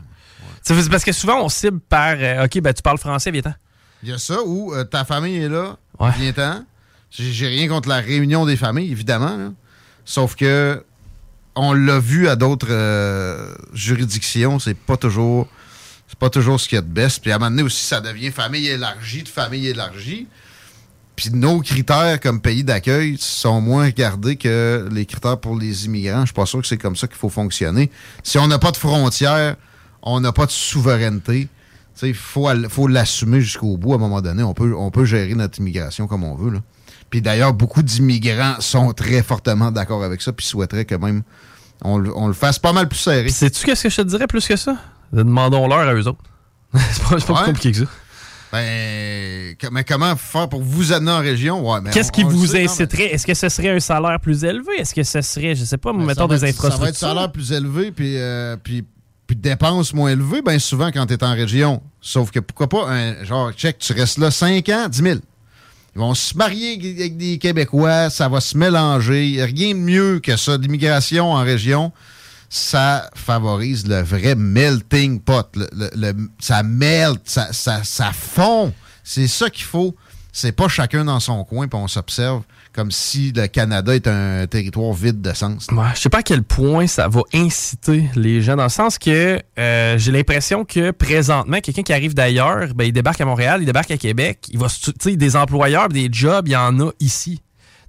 C'est 0.61 0.89
parce 0.89 1.03
que 1.03 1.11
souvent 1.11 1.43
on 1.43 1.49
cible 1.49 1.79
par 1.79 2.15
euh, 2.19 2.45
OK, 2.45 2.61
ben 2.61 2.73
tu 2.73 2.81
parles 2.81 2.97
français, 2.99 3.31
viens 3.31 3.41
Il 4.03 4.09
y 4.09 4.13
a 4.13 4.17
ça 4.17 4.37
où 4.45 4.73
ta 4.89 5.03
famille 5.03 5.37
est 5.37 5.49
là, 5.49 5.75
Ouais. 5.99 6.11
viens-t'en. 6.17 6.63
J'ai 7.11 7.47
rien 7.47 7.67
contre 7.67 7.89
la 7.89 7.97
réunion 7.97 8.45
des 8.45 8.55
familles, 8.55 8.91
évidemment. 8.91 9.35
là. 9.35 9.51
Sauf 10.05 10.35
que 10.35 10.81
on 11.55 11.73
l'a 11.73 11.99
vu 11.99 12.29
à 12.29 12.37
d'autres 12.37 12.69
juridictions, 13.73 14.59
c'est 14.59 14.77
pas 14.77 14.95
toujours 14.97 15.47
c'est 16.11 16.19
pas 16.19 16.29
toujours 16.29 16.59
ce 16.59 16.67
qu'il 16.67 16.75
y 16.75 16.79
a 16.79 16.81
de 16.81 16.87
best. 16.87 17.21
Puis 17.21 17.31
à 17.31 17.35
un 17.35 17.39
moment 17.39 17.51
donné 17.51 17.63
aussi, 17.63 17.85
ça 17.85 18.01
devient 18.01 18.31
famille 18.31 18.67
élargie 18.67 19.23
de 19.23 19.29
famille 19.29 19.65
élargie. 19.65 20.27
Puis 21.15 21.29
nos 21.31 21.61
critères 21.61 22.19
comme 22.19 22.41
pays 22.41 22.65
d'accueil 22.65 23.15
sont 23.17 23.61
moins 23.61 23.85
regardés 23.85 24.35
que 24.35 24.89
les 24.91 25.05
critères 25.05 25.37
pour 25.37 25.57
les 25.57 25.85
immigrants. 25.85 26.21
Je 26.21 26.25
suis 26.27 26.33
pas 26.33 26.45
sûr 26.45 26.59
que 26.59 26.67
c'est 26.67 26.77
comme 26.77 26.97
ça 26.97 27.07
qu'il 27.07 27.15
faut 27.15 27.29
fonctionner. 27.29 27.89
Si 28.23 28.37
on 28.37 28.47
n'a 28.47 28.59
pas 28.59 28.71
de 28.71 28.77
frontières, 28.77 29.55
on 30.01 30.19
n'a 30.19 30.33
pas 30.33 30.45
de 30.45 30.51
souveraineté. 30.51 31.47
Il 32.03 32.13
faut, 32.13 32.49
l'assumer 32.89 33.39
jusqu'au 33.39 33.77
bout 33.77 33.93
à 33.93 33.95
un 33.95 33.99
moment 33.99 34.21
donné. 34.21 34.43
On 34.43 34.53
peut, 34.53 35.05
gérer 35.05 35.33
notre 35.33 35.59
immigration 35.59 36.07
comme 36.07 36.25
on 36.25 36.35
veut. 36.35 36.59
Puis 37.09 37.21
d'ailleurs, 37.21 37.53
beaucoup 37.53 37.83
d'immigrants 37.83 38.59
sont 38.59 38.91
très 38.91 39.23
fortement 39.23 39.71
d'accord 39.71 40.03
avec 40.03 40.21
ça, 40.21 40.33
puis 40.33 40.45
souhaiteraient 40.45 40.85
que 40.85 40.95
même 40.95 41.23
on 41.83 41.97
le 42.27 42.33
fasse 42.33 42.59
pas 42.59 42.73
mal 42.73 42.89
plus 42.89 42.99
serré. 42.99 43.29
Sais-tu 43.29 43.65
qu'est-ce 43.65 43.83
que 43.83 43.89
je 43.89 43.95
te 43.95 44.01
dirais 44.01 44.27
plus 44.27 44.45
que 44.45 44.57
ça? 44.57 44.75
Demandons-leur 45.13 45.79
à 45.79 45.93
eux 45.93 46.07
autres. 46.07 46.23
c'est 46.73 47.03
pas, 47.03 47.15
plus 47.15 47.45
compliqué 47.45 47.71
que 47.71 47.77
ça. 47.79 47.85
Ben, 48.51 49.55
mais 49.71 49.83
comment 49.85 50.15
faire 50.17 50.49
pour 50.49 50.61
vous 50.61 50.91
amener 50.91 51.11
en 51.11 51.19
région? 51.19 51.69
Ouais, 51.69 51.79
Qu'est-ce 51.91 52.11
qui 52.11 52.23
vous 52.23 52.45
sait, 52.45 52.53
non, 52.53 52.59
mais 52.59 52.65
inciterait? 52.65 53.13
Est-ce 53.13 53.25
que 53.25 53.33
ce 53.33 53.47
serait 53.49 53.69
un 53.69 53.79
salaire 53.79 54.19
plus 54.19 54.43
élevé? 54.43 54.71
Est-ce 54.77 54.93
que 54.93 55.03
ce 55.03 55.21
serait, 55.21 55.55
je 55.55 55.63
sais 55.63 55.77
pas, 55.77 55.93
Ben, 55.93 56.03
mettons 56.03 56.27
des 56.27 56.43
être- 56.45 56.55
Ça 56.55 56.61
va 56.63 56.67
être 56.67 56.73
infrastructures? 56.75 57.07
salaire 57.07 57.31
plus 57.31 57.51
élevé, 57.53 57.91
puis, 57.91 58.17
euh, 58.17 58.57
puis, 58.61 58.83
puis 59.25 59.35
dépenses 59.37 59.93
moins 59.93 60.11
élevées, 60.11 60.41
bien 60.41 60.59
souvent 60.59 60.91
quand 60.91 61.05
tu 61.05 61.13
es 61.13 61.23
en 61.23 61.33
région. 61.33 61.81
Sauf 62.01 62.31
que 62.31 62.39
pourquoi 62.41 62.67
pas, 62.67 62.89
un, 62.89 63.23
genre, 63.23 63.51
check, 63.53 63.77
tu 63.77 63.93
restes 63.93 64.17
là 64.17 64.31
5 64.31 64.67
ans, 64.69 64.87
10 64.89 65.01
000. 65.01 65.19
Ils 65.95 65.99
vont 65.99 66.13
se 66.13 66.35
marier 66.37 66.73
avec 66.73 67.17
des 67.17 67.37
Québécois, 67.37 68.09
ça 68.09 68.27
va 68.27 68.41
se 68.41 68.57
mélanger. 68.57 69.25
Il 69.27 69.35
y 69.35 69.41
a 69.41 69.45
rien 69.45 69.73
de 69.73 69.79
mieux 69.79 70.19
que 70.19 70.35
ça. 70.37 70.57
L'immigration 70.57 71.31
en 71.33 71.41
région, 71.43 71.91
ça 72.53 73.09
favorise 73.15 73.87
le 73.87 74.01
vrai 74.01 74.35
melting 74.35 75.21
pot. 75.21 75.47
Le- 75.55 75.69
le- 75.71 75.89
le- 75.95 76.29
ça 76.37 76.63
melt, 76.63 77.21
ça, 77.23 77.53
ça, 77.53 77.81
ça 77.85 78.11
fond. 78.11 78.73
C'est 79.05 79.27
ça 79.27 79.49
qu'il 79.49 79.63
faut. 79.63 79.95
C'est 80.33 80.51
pas 80.51 80.67
chacun 80.67 81.05
dans 81.05 81.19
son 81.21 81.43
coin, 81.45 81.67
puis 81.69 81.79
on 81.81 81.87
s'observe 81.87 82.43
comme 82.73 82.91
si 82.91 83.31
le 83.33 83.47
Canada 83.47 83.93
est 83.95 84.07
un 84.07 84.47
territoire 84.47 84.93
vide 84.93 85.21
de 85.21 85.33
sens. 85.33 85.67
Ouais, 85.71 85.87
je 85.95 85.99
sais 86.01 86.09
pas 86.09 86.19
à 86.19 86.23
quel 86.23 86.43
point 86.43 86.87
ça 86.87 87.07
va 87.09 87.21
inciter 87.33 88.05
les 88.15 88.41
gens, 88.41 88.55
dans 88.57 88.63
le 88.63 88.69
sens 88.69 88.97
que 88.97 89.41
euh, 89.59 89.97
j'ai 89.97 90.11
l'impression 90.11 90.63
que 90.65 90.91
présentement, 90.91 91.59
quelqu'un 91.61 91.83
qui 91.83 91.91
arrive 91.93 92.13
d'ailleurs, 92.13 92.73
ben, 92.75 92.83
il 92.85 92.93
débarque 92.93 93.19
à 93.21 93.25
Montréal, 93.25 93.61
il 93.61 93.65
débarque 93.65 93.91
à 93.91 93.97
Québec, 93.97 94.45
il 94.51 94.57
va, 94.59 94.67
se- 94.69 94.91
tu 94.91 95.11
sais, 95.11 95.15
des 95.17 95.35
employeurs, 95.37 95.87
des 95.89 96.07
jobs, 96.11 96.47
il 96.47 96.51
y 96.51 96.55
en 96.57 96.79
a 96.81 96.91
ici. 97.01 97.41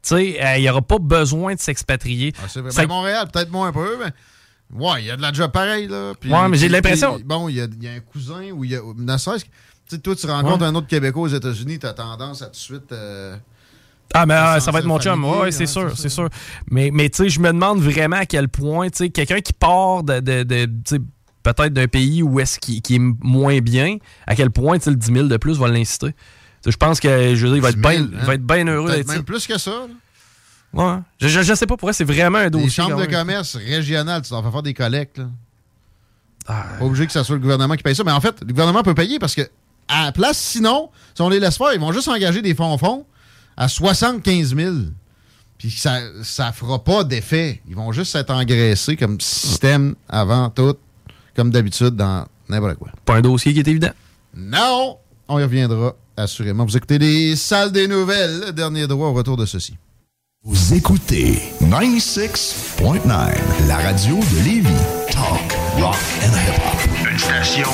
Tu 0.02 0.08
sais, 0.16 0.44
euh, 0.44 0.56
il 0.56 0.62
n'y 0.62 0.68
aura 0.70 0.82
pas 0.82 0.98
besoin 0.98 1.54
de 1.54 1.60
s'expatrier. 1.60 2.32
Ah, 2.42 2.46
c'est 2.48 2.60
vrai. 2.60 2.72
Ça- 2.72 2.82
Ben, 2.82 2.88
Montréal, 2.88 3.28
peut-être 3.32 3.52
moins 3.52 3.68
un 3.68 3.72
peu, 3.72 3.98
mais 4.04 4.10
ouais, 4.72 5.02
il 5.02 5.06
y 5.06 5.10
a 5.10 5.16
de 5.16 5.22
la 5.22 5.32
job 5.32 5.50
pareil, 5.52 5.86
là. 5.88 6.12
Puis- 6.18 6.32
Ouais, 6.32 6.48
mais 6.48 6.56
j'ai 6.56 6.68
l'impression- 6.68 7.18
Bon, 7.24 7.48
il 7.48 7.56
y 7.56 7.60
a, 7.60 7.64
il 7.64 7.82
y 7.84 7.88
a 7.88 7.92
un 7.92 8.00
cousin 8.00 8.50
ou 8.52 8.64
il 8.64 8.70
y 8.72 8.76
a. 8.76 8.80
Ne 8.96 9.16
serait-ce 9.16 9.44
que. 9.44 9.50
Tu 9.88 9.96
sais, 9.96 9.98
toi, 10.02 10.14
tu 10.16 10.26
rencontres 10.26 10.62
Ouais. 10.62 10.68
un 10.68 10.74
autre 10.74 10.86
Québécois 10.86 11.22
aux 11.24 11.28
États-Unis, 11.28 11.78
tu 11.78 11.86
as 11.86 11.92
tendance 11.92 12.40
à 12.42 12.46
tout 12.46 12.52
de 12.52 12.56
suite. 12.56 12.92
euh, 12.92 13.36
Ah, 14.14 14.26
mais 14.26 14.34
ah, 14.34 14.60
ça 14.60 14.70
va 14.70 14.78
être 14.80 14.84
mon 14.86 14.98
chum. 15.00 15.20
familier, 15.20 15.40
Ouais, 15.40 15.48
hein, 15.48 15.50
c'est 15.50 15.66
sûr, 15.66 15.96
c'est 15.96 16.08
sûr. 16.08 16.28
Mais, 16.70 16.90
mais 16.92 17.08
tu 17.08 17.24
sais, 17.24 17.28
je 17.30 17.40
me 17.40 17.48
demande 17.48 17.80
vraiment 17.80 18.16
à 18.16 18.26
quel 18.26 18.48
point, 18.48 18.88
tu 18.90 18.98
sais, 18.98 19.10
quelqu'un 19.10 19.40
qui 19.40 19.52
part 19.54 20.02
de, 20.02 20.20
de, 20.20 20.42
de, 20.42 20.64
tu 20.66 20.72
sais, 20.96 20.98
peut-être 21.42 21.72
d'un 21.72 21.88
pays 21.88 22.22
où 22.22 22.38
est-ce 22.38 22.58
qui, 22.60 22.80
qui 22.82 22.96
est 22.96 23.00
moins 23.20 23.58
bien, 23.60 23.96
à 24.26 24.34
quel 24.36 24.50
point, 24.50 24.78
tu 24.78 24.84
sais, 24.84 24.90
le 24.90 24.96
10 24.96 25.12
000 25.12 25.26
de 25.28 25.36
plus 25.38 25.58
va 25.58 25.68
l'inciter? 25.68 26.14
Je 26.64 26.76
pense 26.76 27.00
que, 27.00 27.34
je 27.34 27.46
veux 27.46 27.54
dire, 27.54 27.56
il 27.56 27.62
va 27.62 27.70
être 27.70 27.80
10 27.80 27.96
000, 27.96 28.08
bien 28.08 28.18
hein? 28.28 28.36
bien 28.38 28.66
heureux 28.68 28.90
d'être 28.92 29.08
même 29.08 29.24
plus 29.24 29.46
que 29.46 29.58
ça. 29.58 29.70
là. 29.70 29.86
Ouais. 30.72 30.96
Je, 31.20 31.28
je, 31.28 31.42
je 31.42 31.54
sais 31.54 31.66
pas 31.66 31.76
pourquoi, 31.76 31.92
c'est 31.92 32.04
vraiment 32.04 32.38
un 32.38 32.48
dossier. 32.50 32.66
Les 32.66 32.72
chambres 32.72 33.00
de 33.00 33.06
commerce 33.06 33.56
régionales, 33.56 34.22
tu 34.22 34.30
dois 34.30 34.42
faire 34.50 34.62
des 34.62 34.74
collectes. 34.74 35.18
Là. 35.18 35.28
Ah, 36.46 36.64
Pas 36.78 36.84
obligé 36.84 37.06
que 37.06 37.12
ce 37.12 37.22
soit 37.22 37.36
le 37.36 37.40
gouvernement 37.42 37.74
qui 37.76 37.82
paye 37.82 37.94
ça. 37.94 38.04
Mais 38.04 38.12
en 38.12 38.20
fait, 38.20 38.40
le 38.40 38.48
gouvernement 38.48 38.82
peut 38.82 38.94
payer 38.94 39.18
parce 39.18 39.34
que, 39.34 39.42
à 39.88 40.06
la 40.06 40.12
place, 40.12 40.38
sinon, 40.38 40.90
si 41.14 41.22
on 41.22 41.28
les 41.28 41.38
laisse 41.40 41.56
faire, 41.56 41.72
ils 41.74 41.80
vont 41.80 41.92
juste 41.92 42.08
engager 42.08 42.42
des 42.42 42.54
fonds-fonds 42.54 43.04
à 43.56 43.68
75 43.68 44.56
000. 44.56 44.74
Puis 45.58 45.70
ça 45.70 46.00
ne 46.00 46.52
fera 46.52 46.82
pas 46.82 47.04
d'effet. 47.04 47.60
Ils 47.68 47.76
vont 47.76 47.92
juste 47.92 48.14
être 48.16 48.30
engraissés 48.30 48.96
comme 48.96 49.20
système 49.20 49.94
avant 50.08 50.50
tout, 50.50 50.74
comme 51.36 51.50
d'habitude 51.50 51.90
dans 51.94 52.26
n'importe 52.48 52.76
quoi. 52.78 52.88
Pas 53.04 53.16
un 53.16 53.20
dossier 53.20 53.52
qui 53.52 53.60
est 53.60 53.68
évident. 53.68 53.92
Non! 54.34 54.96
On 55.28 55.38
y 55.38 55.42
reviendra, 55.44 55.94
assurément. 56.16 56.64
Vous 56.64 56.76
écoutez 56.76 56.98
les 56.98 57.36
salles 57.36 57.70
des 57.70 57.86
nouvelles. 57.86 58.52
Dernier 58.52 58.86
droit 58.88 59.08
au 59.08 59.12
retour 59.12 59.36
de 59.36 59.46
ceci. 59.46 59.76
Vous 60.44 60.74
écoutez 60.74 61.40
96.9, 61.62 63.68
la 63.68 63.76
radio 63.76 64.16
de 64.16 64.44
Lévis. 64.44 64.68
Talk, 65.12 65.52
rock 65.78 65.94
and 66.20 66.34
hip-hop. 66.34 66.80
Une 67.12 67.16
station 67.16 67.68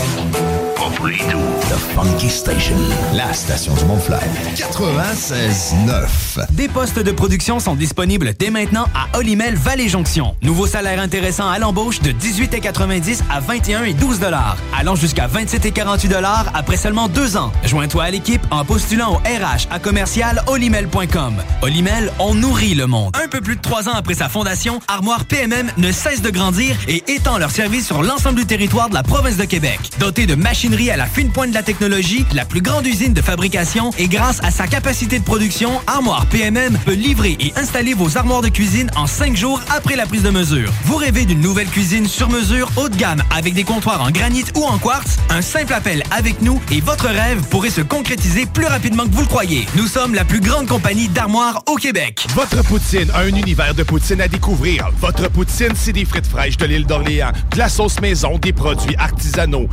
The 0.78 1.76
Funky 1.94 2.30
Station, 2.30 2.76
la 3.12 3.32
station 3.32 3.74
du 3.74 3.84
Mont-Flair. 3.86 4.22
96.9. 4.54 6.52
Des 6.52 6.68
postes 6.68 7.00
de 7.00 7.10
production 7.10 7.58
sont 7.58 7.74
disponibles 7.74 8.32
dès 8.38 8.50
maintenant 8.50 8.86
à 8.94 9.18
Olimel 9.18 9.56
Valley 9.56 9.88
Jonction. 9.88 10.36
Nouveau 10.40 10.68
salaire 10.68 11.00
intéressant 11.00 11.48
à 11.48 11.58
l'embauche 11.58 11.98
de 12.00 12.12
18,90 12.12 13.22
à 13.28 13.40
21 13.40 13.84
et 13.84 13.92
12 13.92 14.20
dollars, 14.20 14.56
allant 14.78 14.94
jusqu'à 14.94 15.26
27 15.26 15.66
et 15.66 15.72
48 15.72 16.08
dollars 16.08 16.46
après 16.54 16.76
seulement 16.76 17.08
deux 17.08 17.36
ans. 17.36 17.52
Joins-toi 17.64 18.04
à 18.04 18.10
l'équipe 18.10 18.42
en 18.52 18.64
postulant 18.64 19.14
au 19.14 19.16
RH 19.16 19.66
à 19.72 19.80
commercial 19.80 20.44
olimel.com. 20.46 21.34
Olimel, 21.62 22.12
on 22.20 22.34
nourrit 22.34 22.76
le 22.76 22.86
monde. 22.86 23.16
Un 23.20 23.26
peu 23.26 23.40
plus 23.40 23.56
de 23.56 23.60
trois 23.60 23.88
ans 23.88 23.94
après 23.96 24.14
sa 24.14 24.28
fondation, 24.28 24.78
Armoire 24.86 25.24
PMM 25.24 25.72
ne 25.76 25.90
cesse 25.90 26.22
de 26.22 26.30
grandir 26.30 26.76
et 26.86 27.02
étend 27.08 27.36
leur 27.38 27.50
service 27.50 27.86
sur 27.86 28.04
l'ensemble 28.04 28.38
du 28.38 28.46
territoire 28.46 28.88
de 28.88 28.94
la 28.94 29.02
province 29.02 29.36
de 29.36 29.44
Québec. 29.44 29.80
Dotée 29.98 30.26
de 30.26 30.36
machinerie 30.68 30.90
à 30.90 30.96
la 30.96 31.06
fine 31.06 31.30
pointe 31.30 31.50
de 31.50 31.54
la 31.54 31.62
technologie, 31.62 32.26
la 32.34 32.44
plus 32.44 32.60
grande 32.60 32.86
usine 32.86 33.14
de 33.14 33.22
fabrication 33.22 33.90
et 33.98 34.06
grâce 34.06 34.40
à 34.42 34.50
sa 34.50 34.66
capacité 34.66 35.18
de 35.18 35.24
production, 35.24 35.80
Armoire 35.86 36.26
PMM 36.26 36.76
peut 36.84 36.92
livrer 36.92 37.36
et 37.40 37.54
installer 37.56 37.94
vos 37.94 38.18
armoires 38.18 38.42
de 38.42 38.48
cuisine 38.48 38.90
en 38.94 39.06
cinq 39.06 39.34
jours 39.34 39.60
après 39.74 39.96
la 39.96 40.04
prise 40.04 40.22
de 40.22 40.30
mesure. 40.30 40.70
Vous 40.84 40.96
rêvez 40.96 41.24
d'une 41.24 41.40
nouvelle 41.40 41.68
cuisine 41.68 42.06
sur 42.06 42.28
mesure 42.28 42.70
haut 42.76 42.88
de 42.88 42.96
gamme 42.96 43.22
avec 43.34 43.54
des 43.54 43.64
comptoirs 43.64 44.02
en 44.02 44.10
granit 44.10 44.44
ou 44.56 44.64
en 44.64 44.78
quartz? 44.78 45.16
Un 45.30 45.40
simple 45.40 45.72
appel 45.72 46.02
avec 46.10 46.42
nous 46.42 46.60
et 46.70 46.80
votre 46.80 47.06
rêve 47.06 47.40
pourrait 47.48 47.70
se 47.70 47.80
concrétiser 47.80 48.44
plus 48.44 48.66
rapidement 48.66 49.04
que 49.04 49.14
vous 49.14 49.22
le 49.22 49.28
croyez. 49.28 49.66
Nous 49.74 49.86
sommes 49.86 50.14
la 50.14 50.24
plus 50.24 50.40
grande 50.40 50.66
compagnie 50.66 51.08
d'armoires 51.08 51.62
au 51.66 51.76
Québec. 51.76 52.26
Votre 52.34 52.62
poutine, 52.64 53.10
un 53.14 53.28
univers 53.28 53.74
de 53.74 53.84
poutine 53.84 54.20
à 54.20 54.28
découvrir. 54.28 54.90
Votre 55.00 55.30
poutine, 55.30 55.72
c'est 55.74 55.92
des 55.92 56.04
frites 56.04 56.26
fraîches 56.26 56.58
de 56.58 56.66
l'île 56.66 56.86
d'Orléans, 56.86 57.32
de 57.52 57.58
la 57.58 57.70
sauce 57.70 58.00
maison, 58.00 58.36
des 58.38 58.52
produits 58.52 58.96
artisanaux. 58.96 59.66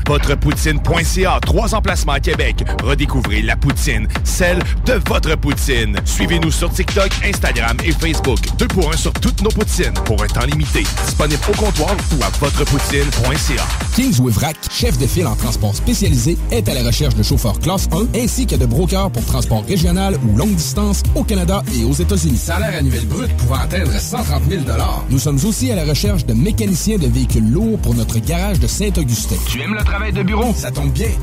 Votrepoutine.ca, 0.86 1.40
trois 1.42 1.74
emplacements 1.74 2.14
à 2.14 2.20
Québec. 2.20 2.64
Redécouvrez 2.84 3.42
la 3.42 3.56
poutine, 3.56 4.08
celle 4.24 4.60
de 4.86 4.94
votre 5.08 5.36
poutine. 5.36 5.98
Suivez-nous 6.06 6.52
sur 6.52 6.70
TikTok, 6.70 7.10
Instagram 7.24 7.78
et 7.84 7.92
Facebook. 7.92 8.40
Deux 8.58 8.68
pour 8.68 8.92
un 8.92 8.98
sur 8.98 9.12
toutes 9.14 9.42
nos 9.42 9.50
poutines, 9.50 9.94
pour 10.06 10.22
un 10.24 10.28
temps 10.28 10.46
limité. 10.46 10.84
Disponible 11.06 11.42
au 11.50 11.58
comptoir 11.58 11.96
ou 12.18 12.24
à 12.24 12.30
votrepoutine.ca. 12.40 13.64
Kings 13.96 14.20
Wivrac, 14.20 14.58
chef 14.72 14.98
de 14.98 15.08
file 15.08 15.28
en 15.28 15.36
transport 15.36 15.76
spécialisé, 15.76 16.38
est 16.52 16.68
à 16.70 16.74
la 16.74 16.84
recherche 16.84 17.16
de 17.16 17.24
chauffeurs 17.24 17.60
classe 17.60 17.88
1 17.92 18.20
ainsi 18.20 18.46
que 18.46 18.56
de 18.56 18.66
brokers 18.66 19.10
pour 19.10 19.26
transport 19.26 19.64
régional 19.68 20.18
ou 20.28 20.38
longue 20.38 20.56
distance 20.56 21.02
au 21.16 21.24
Canada 21.24 21.64
et 21.74 21.84
aux 21.84 21.94
États-Unis. 21.94 22.38
Salaire 22.38 22.78
annuel 22.78 23.06
brut 23.06 23.36
pouvant 23.38 23.56
atteindre 23.56 23.92
130 23.92 24.44
000 24.50 24.64
Nous 25.10 25.20
sommes 25.20 25.40
aussi 25.46 25.72
à 25.72 25.76
la 25.76 25.86
recherche 25.86 26.26
de 26.26 26.34
mécaniciens 26.34 26.98
de 26.98 27.08
véhicules 27.08 27.50
lourds 27.50 27.80
pour 27.80 27.96
notre 27.96 28.20
garage 28.20 28.60
de 28.60 28.68
Saint-Augustin. 28.68 29.36
Tu 29.48 29.62
aimes 29.62 29.74
le 29.74 29.84
travail 29.84 30.12
de 30.12 30.22
bureau? 30.22 30.54
Ça 30.56 30.72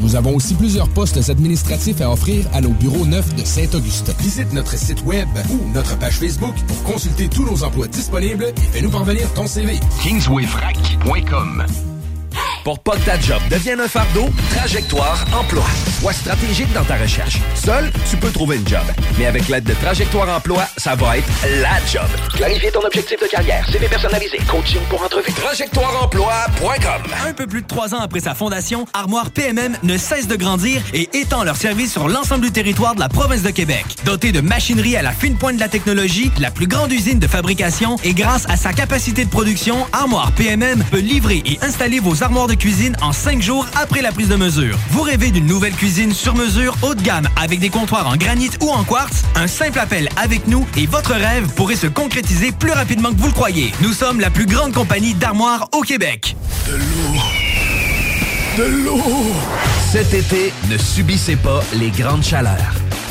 Nous 0.00 0.16
avons 0.16 0.34
aussi 0.34 0.54
plusieurs 0.54 0.88
postes 0.88 1.28
administratifs 1.28 2.00
à 2.00 2.10
offrir 2.10 2.46
à 2.52 2.60
nos 2.60 2.70
bureaux 2.70 3.06
neufs 3.06 3.34
de 3.34 3.44
Saint-Augustin. 3.44 4.12
Visite 4.20 4.52
notre 4.52 4.76
site 4.76 5.04
web 5.04 5.28
ou 5.50 5.58
notre 5.74 5.96
page 5.98 6.18
Facebook 6.18 6.54
pour 6.66 6.82
consulter 6.84 7.28
tous 7.28 7.44
nos 7.44 7.62
emplois 7.62 7.88
disponibles 7.88 8.52
et 8.56 8.60
fais-nous 8.72 8.90
parvenir 8.90 9.32
ton 9.34 9.46
CV. 9.46 9.78
Kingswayfrac.com 10.02 11.91
Pour 12.64 12.78
pas 12.78 12.92
que 12.96 13.04
ta 13.04 13.18
job 13.18 13.40
devienne 13.50 13.80
un 13.80 13.88
fardeau, 13.88 14.28
Trajectoire 14.50 15.24
Emploi. 15.32 15.64
Sois 16.00 16.12
stratégique 16.12 16.72
dans 16.72 16.84
ta 16.84 16.96
recherche. 16.96 17.38
Seul, 17.54 17.90
tu 18.10 18.16
peux 18.16 18.30
trouver 18.30 18.56
une 18.56 18.68
job. 18.68 18.82
Mais 19.18 19.26
avec 19.26 19.48
l'aide 19.48 19.64
de 19.64 19.74
Trajectoire 19.74 20.28
Emploi, 20.28 20.64
ça 20.76 20.94
va 20.94 21.18
être 21.18 21.28
la 21.60 21.84
job. 21.90 22.08
Clarifier 22.34 22.70
ton 22.70 22.80
objectif 22.84 23.20
de 23.20 23.26
carrière, 23.26 23.68
CV 23.68 23.88
personnalisé, 23.88 24.38
coaching 24.48 24.80
pour 24.88 25.02
entrevue. 25.02 25.32
TrajectoireEmploi.com 25.32 27.02
Un 27.26 27.32
peu 27.32 27.46
plus 27.46 27.62
de 27.62 27.66
trois 27.66 27.94
ans 27.94 28.00
après 28.00 28.20
sa 28.20 28.34
fondation, 28.34 28.86
Armoire 28.94 29.30
PMM 29.30 29.76
ne 29.82 29.96
cesse 29.96 30.26
de 30.28 30.36
grandir 30.36 30.82
et 30.92 31.08
étend 31.14 31.44
leur 31.44 31.56
service 31.56 31.92
sur 31.92 32.08
l'ensemble 32.08 32.42
du 32.44 32.52
territoire 32.52 32.94
de 32.94 33.00
la 33.00 33.08
province 33.08 33.42
de 33.42 33.50
Québec. 33.50 33.84
Dotée 34.04 34.32
de 34.32 34.40
machinerie 34.40 34.96
à 34.96 35.02
la 35.02 35.12
fine 35.12 35.36
pointe 35.36 35.56
de 35.56 35.60
la 35.60 35.68
technologie, 35.68 36.30
la 36.38 36.50
plus 36.50 36.66
grande 36.66 36.92
usine 36.92 37.18
de 37.18 37.26
fabrication 37.26 37.96
et 38.04 38.14
grâce 38.14 38.48
à 38.48 38.56
sa 38.56 38.72
capacité 38.72 39.24
de 39.24 39.30
production, 39.30 39.86
Armoire 39.92 40.32
PMM 40.32 40.82
peut 40.90 40.98
livrer 40.98 41.42
et 41.44 41.58
installer 41.62 42.00
vos 42.00 42.22
armoires 42.22 42.31
de 42.32 42.54
cuisine 42.54 42.96
en 43.02 43.12
cinq 43.12 43.42
jours 43.42 43.66
après 43.74 44.00
la 44.00 44.10
prise 44.10 44.28
de 44.28 44.36
mesure. 44.36 44.78
Vous 44.90 45.02
rêvez 45.02 45.30
d'une 45.30 45.44
nouvelle 45.44 45.74
cuisine 45.74 46.14
sur 46.14 46.34
mesure 46.34 46.74
haut 46.82 46.94
de 46.94 47.02
gamme 47.02 47.28
avec 47.36 47.60
des 47.60 47.68
comptoirs 47.68 48.08
en 48.08 48.16
granit 48.16 48.50
ou 48.62 48.70
en 48.70 48.84
quartz? 48.84 49.22
Un 49.34 49.46
simple 49.46 49.78
appel 49.78 50.08
avec 50.16 50.46
nous 50.48 50.66
et 50.76 50.86
votre 50.86 51.12
rêve 51.12 51.46
pourrait 51.54 51.76
se 51.76 51.86
concrétiser 51.86 52.50
plus 52.50 52.72
rapidement 52.72 53.10
que 53.10 53.18
vous 53.18 53.26
le 53.26 53.32
croyez. 53.32 53.72
Nous 53.82 53.92
sommes 53.92 54.18
la 54.18 54.30
plus 54.30 54.46
grande 54.46 54.72
compagnie 54.72 55.12
d'armoires 55.12 55.68
au 55.72 55.82
Québec. 55.82 56.34
De 56.66 56.76
l'eau. 56.76 57.20
De 58.56 58.84
l'eau. 58.84 59.26
Cet 59.92 60.14
été, 60.14 60.54
ne 60.70 60.78
subissez 60.78 61.36
pas 61.36 61.62
les 61.74 61.90
grandes 61.90 62.24
chaleurs. 62.24 62.81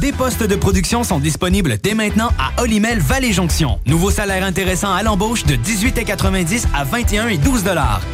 Des 0.00 0.12
postes 0.12 0.42
de 0.42 0.56
production 0.56 1.04
sont 1.04 1.18
disponibles 1.18 1.78
dès 1.82 1.94
maintenant 1.94 2.30
à 2.38 2.62
Olimel 2.62 2.98
Valley 2.98 3.32
Jonction. 3.32 3.78
Nouveau 3.86 4.10
salaire 4.10 4.44
intéressant 4.44 4.92
à 4.92 5.02
l'embauche 5.02 5.44
de 5.44 5.54
18,90 5.54 6.66
à 6.74 6.84
21 6.84 7.28
et 7.28 7.38
12 7.38 7.64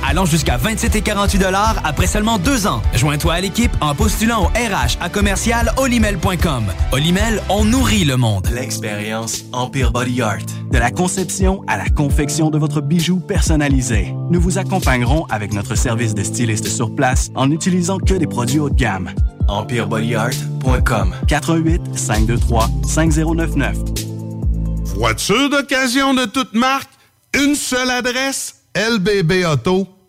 allant 0.07 0.25
jusqu'à 0.27 0.57
27 0.57 0.97
et 0.97 1.01
48 1.01 1.45
après 1.85 2.07
seulement 2.07 2.39
deux 2.39 2.67
ans. 2.67 2.83
Joins-toi 2.95 3.35
à 3.35 3.41
l'équipe 3.41 3.73
en 3.81 3.95
postulant 3.95 4.45
au 4.45 4.47
RH 4.47 4.99
à 5.01 5.09
commercial 5.09 5.73
olimel.com. 5.79 6.65
Olimel, 6.93 7.43
on 7.49 7.65
nourrit 7.65 8.05
le 8.05 8.17
monde. 8.17 8.49
L'expérience 8.53 9.45
Empire 9.53 9.93
Body 9.93 10.23
Art. 10.23 10.39
De 10.71 10.79
la 10.79 10.91
conception 10.91 11.63
à 11.67 11.77
la 11.77 11.89
confection 11.89 12.51
de 12.51 12.59
votre 12.59 12.81
bijou 12.81 13.21
personnalisé. 13.21 14.15
Nous 14.31 14.41
vous 14.41 14.59
accompagnerons 14.59 15.25
avec 15.31 15.53
notre 15.53 15.75
service 15.75 16.15
de 16.15 16.23
styliste 16.23 16.69
sur 16.69 16.95
place 16.95 17.31
en 17.35 17.47
n'utilisant 17.47 17.99
que 17.99 18.15
des 18.15 18.27
produits 18.27 18.59
haut 18.59 18.71
de 18.71 18.75
gamme. 18.75 19.11
EmpireBodyArt.com 20.65 21.15
88 21.27 21.81
523 21.97 22.71
5099 22.87 23.77
Voiture 24.97 25.49
d'occasion 25.49 26.15
de 26.15 26.27
toute 26.27 26.53
marque, 26.55 26.91
une 27.35 27.55
seule 27.55 27.91
adresse, 27.91 28.57
lbbauto.com. 28.75 30.00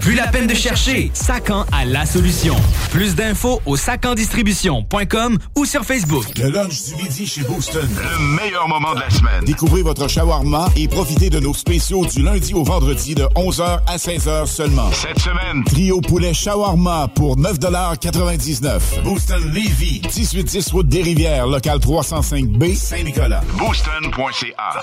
Plus 0.00 0.14
la 0.14 0.26
peine 0.28 0.46
de 0.46 0.54
chercher, 0.54 1.10
Sacan 1.12 1.64
a 1.72 1.84
la 1.84 2.06
solution. 2.06 2.54
Plus 2.90 3.14
d'infos 3.14 3.60
au 3.66 3.76
sacandistribution.com 3.76 5.38
ou 5.56 5.64
sur 5.64 5.84
Facebook. 5.84 6.24
Le 6.38 6.50
lunch 6.50 6.84
du 6.84 7.02
midi 7.02 7.26
chez 7.26 7.42
Booston. 7.42 7.86
Le 7.96 8.36
meilleur 8.36 8.68
moment 8.68 8.94
de 8.94 9.00
la 9.00 9.10
semaine. 9.10 9.44
Découvrez 9.44 9.82
votre 9.82 10.08
shawarma 10.08 10.68
et 10.76 10.88
profitez 10.88 11.30
de 11.30 11.40
nos 11.40 11.54
spéciaux 11.54 12.06
du 12.06 12.22
lundi 12.22 12.54
au 12.54 12.62
vendredi 12.62 13.14
de 13.14 13.24
11h 13.34 13.80
à 13.86 13.96
16h 13.96 14.46
seulement. 14.46 14.90
Cette 14.92 15.18
semaine, 15.18 15.64
trio 15.64 16.00
poulet 16.00 16.32
shawarma 16.32 17.08
pour 17.14 17.36
9,99 17.36 19.02
Booston 19.04 19.42
Levy, 19.52 20.00
1810 20.16 20.70
route 20.72 20.88
des 20.88 21.02
Rivières, 21.02 21.46
local 21.46 21.78
305B, 21.78 22.74
Saint-Nicolas. 22.76 23.42
Booston.ca. 23.58 24.80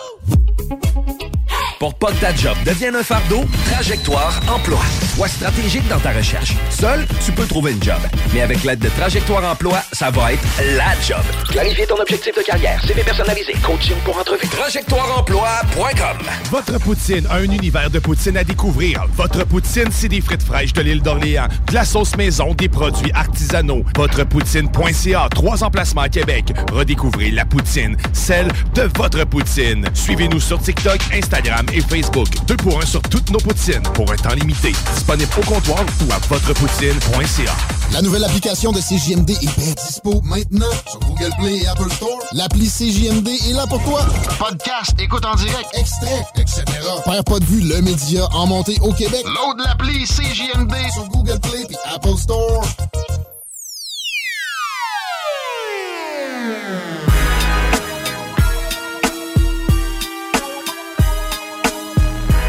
Pour 1.79 1.93
pas 1.95 2.07
que 2.07 2.21
ta 2.21 2.33
job 2.33 2.55
devienne 2.65 2.95
un 2.95 3.03
fardeau, 3.03 3.43
Trajectoire 3.71 4.39
Emploi. 4.47 4.79
Sois 5.15 5.27
stratégique 5.27 5.87
dans 5.89 5.99
ta 5.99 6.11
recherche. 6.11 6.53
Seul, 6.69 7.05
tu 7.25 7.31
peux 7.33 7.45
trouver 7.45 7.73
une 7.73 7.83
job. 7.83 7.97
Mais 8.33 8.41
avec 8.41 8.63
l'aide 8.63 8.79
de 8.79 8.87
Trajectoire 8.89 9.43
Emploi, 9.43 9.79
ça 9.91 10.09
va 10.09 10.33
être 10.33 10.43
la 10.77 10.93
job. 11.05 11.21
Clarifier 11.49 11.85
ton 11.85 11.99
objectif 11.99 12.33
de 12.35 12.41
carrière, 12.43 12.81
CV 12.85 13.03
personnalisé, 13.03 13.53
coaching 13.61 13.95
pour 14.05 14.17
entrevue. 14.17 14.47
TrajectoireEmploi.com 14.47 16.27
Votre 16.49 16.79
poutine, 16.79 17.27
un 17.29 17.43
univers 17.43 17.89
de 17.89 17.99
poutine 17.99 18.37
à 18.37 18.43
découvrir. 18.43 19.05
Votre 19.15 19.45
poutine, 19.45 19.89
c'est 19.91 20.09
des 20.09 20.21
frites 20.21 20.43
fraîches 20.43 20.73
de 20.73 20.81
l'île 20.81 21.01
d'Orléans, 21.01 21.47
de 21.67 21.73
la 21.73 21.83
sauce 21.83 22.15
maison, 22.15 22.53
des 22.53 22.69
produits 22.69 23.11
artisanaux. 23.13 23.83
Votrepoutine.ca, 23.95 25.27
trois 25.29 25.63
emplacements 25.63 26.01
à 26.01 26.09
Québec. 26.09 26.53
Redécouvrez 26.71 27.31
la 27.31 27.43
poutine, 27.45 27.97
celle 28.13 28.47
de 28.73 28.89
votre 28.97 29.25
poutine. 29.25 29.85
Suivez-nous 29.93 30.39
sur 30.39 30.59
TikTok, 30.61 30.99
Instagram 31.13 31.64
et 31.73 31.81
Facebook. 31.81 32.27
Deux 32.47 32.57
pour 32.57 32.81
un 32.81 32.85
sur 32.85 33.01
toutes 33.01 33.29
nos 33.31 33.39
poutines, 33.39 33.83
pour 33.93 34.11
un 34.11 34.15
temps 34.15 34.33
limité. 34.35 34.73
Disponible 34.93 35.31
au 35.37 35.45
comptoir 35.45 35.83
ou 36.07 36.11
à 36.11 36.17
votrepoutine.ca. 36.27 37.55
La 37.91 38.01
nouvelle 38.01 38.23
application 38.23 38.71
de 38.71 38.79
CJMD 38.79 39.29
est 39.31 39.59
bien 39.59 39.73
dispo 39.73 40.21
maintenant 40.23 40.71
sur 40.87 40.99
Google 40.99 41.31
Play 41.39 41.57
et 41.63 41.67
Apple 41.67 41.91
Store. 41.91 42.19
L'appli 42.33 42.67
CJMD 42.67 43.27
est 43.27 43.53
là 43.53 43.67
pour 43.67 43.83
toi. 43.83 44.05
Podcast, 44.39 44.93
écoute 44.99 45.25
en 45.25 45.35
direct, 45.35 45.69
extrait, 45.73 46.25
etc. 46.35 46.63
Père 47.05 47.23
pas 47.23 47.39
de 47.39 47.45
vue, 47.45 47.61
le 47.61 47.81
média 47.81 48.27
en 48.33 48.47
montée 48.47 48.77
au 48.81 48.91
Québec. 48.91 49.23
Load 49.25 49.65
l'appli 49.65 50.05
CJMD 50.05 50.73
sur 50.93 51.07
Google 51.09 51.39
Play 51.39 51.67
et 51.69 51.93
Apple 51.93 52.17
Store. 52.17 52.65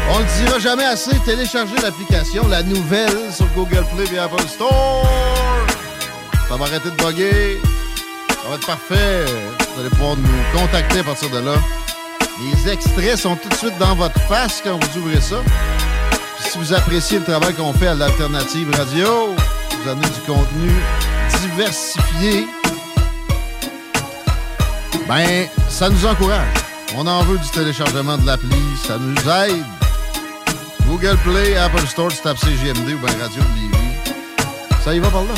On 0.09 0.19
le 0.19 0.25
dira 0.45 0.59
jamais 0.59 0.85
assez, 0.85 1.17
téléchargez 1.25 1.75
l'application, 1.81 2.47
la 2.47 2.63
nouvelle 2.63 3.31
sur 3.31 3.45
Google 3.55 3.85
Play 3.95 4.15
et 4.15 4.19
Apple 4.19 4.47
Store. 4.47 5.05
Ça 6.47 6.55
va 6.55 6.65
arrêter 6.65 6.89
de 6.89 6.95
bugger. 6.95 7.59
Ça 8.29 8.49
va 8.49 8.55
être 8.55 8.65
parfait. 8.65 9.25
Vous 9.73 9.81
allez 9.81 9.89
pouvoir 9.89 10.15
nous 10.15 10.59
contacter 10.59 10.99
à 10.99 11.03
partir 11.03 11.29
de 11.29 11.39
là. 11.39 11.55
Les 12.39 12.71
extraits 12.71 13.17
sont 13.17 13.35
tout 13.35 13.49
de 13.49 13.55
suite 13.55 13.77
dans 13.79 13.95
votre 13.95 14.19
face 14.21 14.61
quand 14.63 14.79
vous 14.81 14.99
ouvrez 14.99 15.19
ça. 15.19 15.37
Si 16.39 16.57
vous 16.57 16.73
appréciez 16.73 17.19
le 17.19 17.25
travail 17.25 17.53
qu'on 17.53 17.73
fait 17.73 17.87
à 17.87 17.95
l'Alternative 17.95 18.69
Radio, 18.77 19.35
vous 19.71 19.89
amenez 19.89 20.07
du 20.07 20.21
contenu 20.21 20.71
diversifié. 21.41 22.47
Ben, 25.07 25.47
ça 25.69 25.89
nous 25.89 26.05
encourage. 26.05 26.47
On 26.95 27.05
en 27.05 27.23
veut 27.23 27.37
du 27.37 27.49
téléchargement 27.49 28.17
de 28.17 28.25
l'appli. 28.25 28.55
Ça 28.87 28.97
nous 28.97 29.15
aide. 29.29 29.76
Google 30.87 31.17
Play, 31.23 31.55
Apple 31.57 31.85
Store, 31.87 32.09
tu 32.09 32.17
tapes 32.21 32.39
CGMD 32.39 32.93
ou 32.93 32.97
bien 32.97 33.13
Radio 33.21 33.41
de. 33.41 34.83
Ça 34.83 34.95
y 34.95 34.99
va 34.99 35.09
par 35.09 35.23
là. 35.23 35.33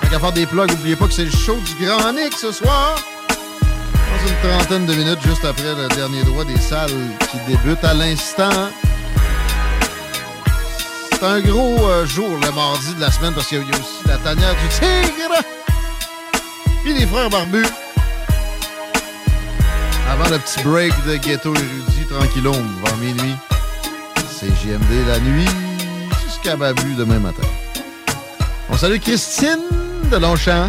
Tant 0.00 0.08
qu'à 0.08 0.20
faire 0.20 0.32
des 0.32 0.46
plugs, 0.46 0.70
n'oubliez 0.70 0.96
pas 0.96 1.06
que 1.06 1.12
c'est 1.12 1.24
le 1.24 1.30
show 1.30 1.56
du 1.56 1.84
Grand 1.84 2.12
Nick 2.12 2.32
ce 2.34 2.52
soir. 2.52 2.94
Dans 3.92 4.28
une 4.28 4.50
trentaine 4.50 4.86
de 4.86 4.94
minutes, 4.94 5.18
juste 5.26 5.44
après 5.44 5.74
le 5.74 5.88
dernier 5.94 6.22
droit 6.22 6.44
des 6.44 6.58
salles 6.58 6.90
qui 7.30 7.38
débute 7.48 7.82
à 7.82 7.94
l'instant. 7.94 8.70
C'est 11.12 11.24
un 11.24 11.40
gros 11.40 11.88
euh, 11.88 12.04
jour 12.04 12.28
le 12.28 12.52
mardi 12.52 12.94
de 12.94 13.00
la 13.00 13.10
semaine 13.10 13.32
parce 13.32 13.46
qu'il 13.46 13.58
y 13.58 13.60
a 13.60 13.64
aussi 13.64 14.06
la 14.06 14.18
tanière 14.18 14.54
du 14.54 14.68
tigre. 14.68 15.42
Puis 16.84 16.92
les 16.92 17.06
frères 17.06 17.30
barbus. 17.30 17.66
Avant 20.10 20.28
le 20.28 20.38
petit 20.38 20.62
break 20.62 20.92
de 21.06 21.16
Ghetto 21.16 21.54
Érudit, 21.54 21.95
tranquillon, 22.10 22.52
vers 22.84 22.96
minuit. 22.96 23.34
C'est 24.38 24.48
JMD 24.48 25.06
la 25.08 25.18
nuit 25.20 25.48
jusqu'à 26.24 26.56
Babu 26.56 26.94
demain 26.94 27.18
matin. 27.18 27.42
On 28.68 28.76
salue 28.76 28.98
Christine 28.98 29.58
de 30.10 30.16
Longchamp. 30.16 30.66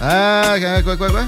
Ah, 0.00 0.54
quoi, 0.84 0.96
quoi, 0.96 1.08
quoi? 1.10 1.24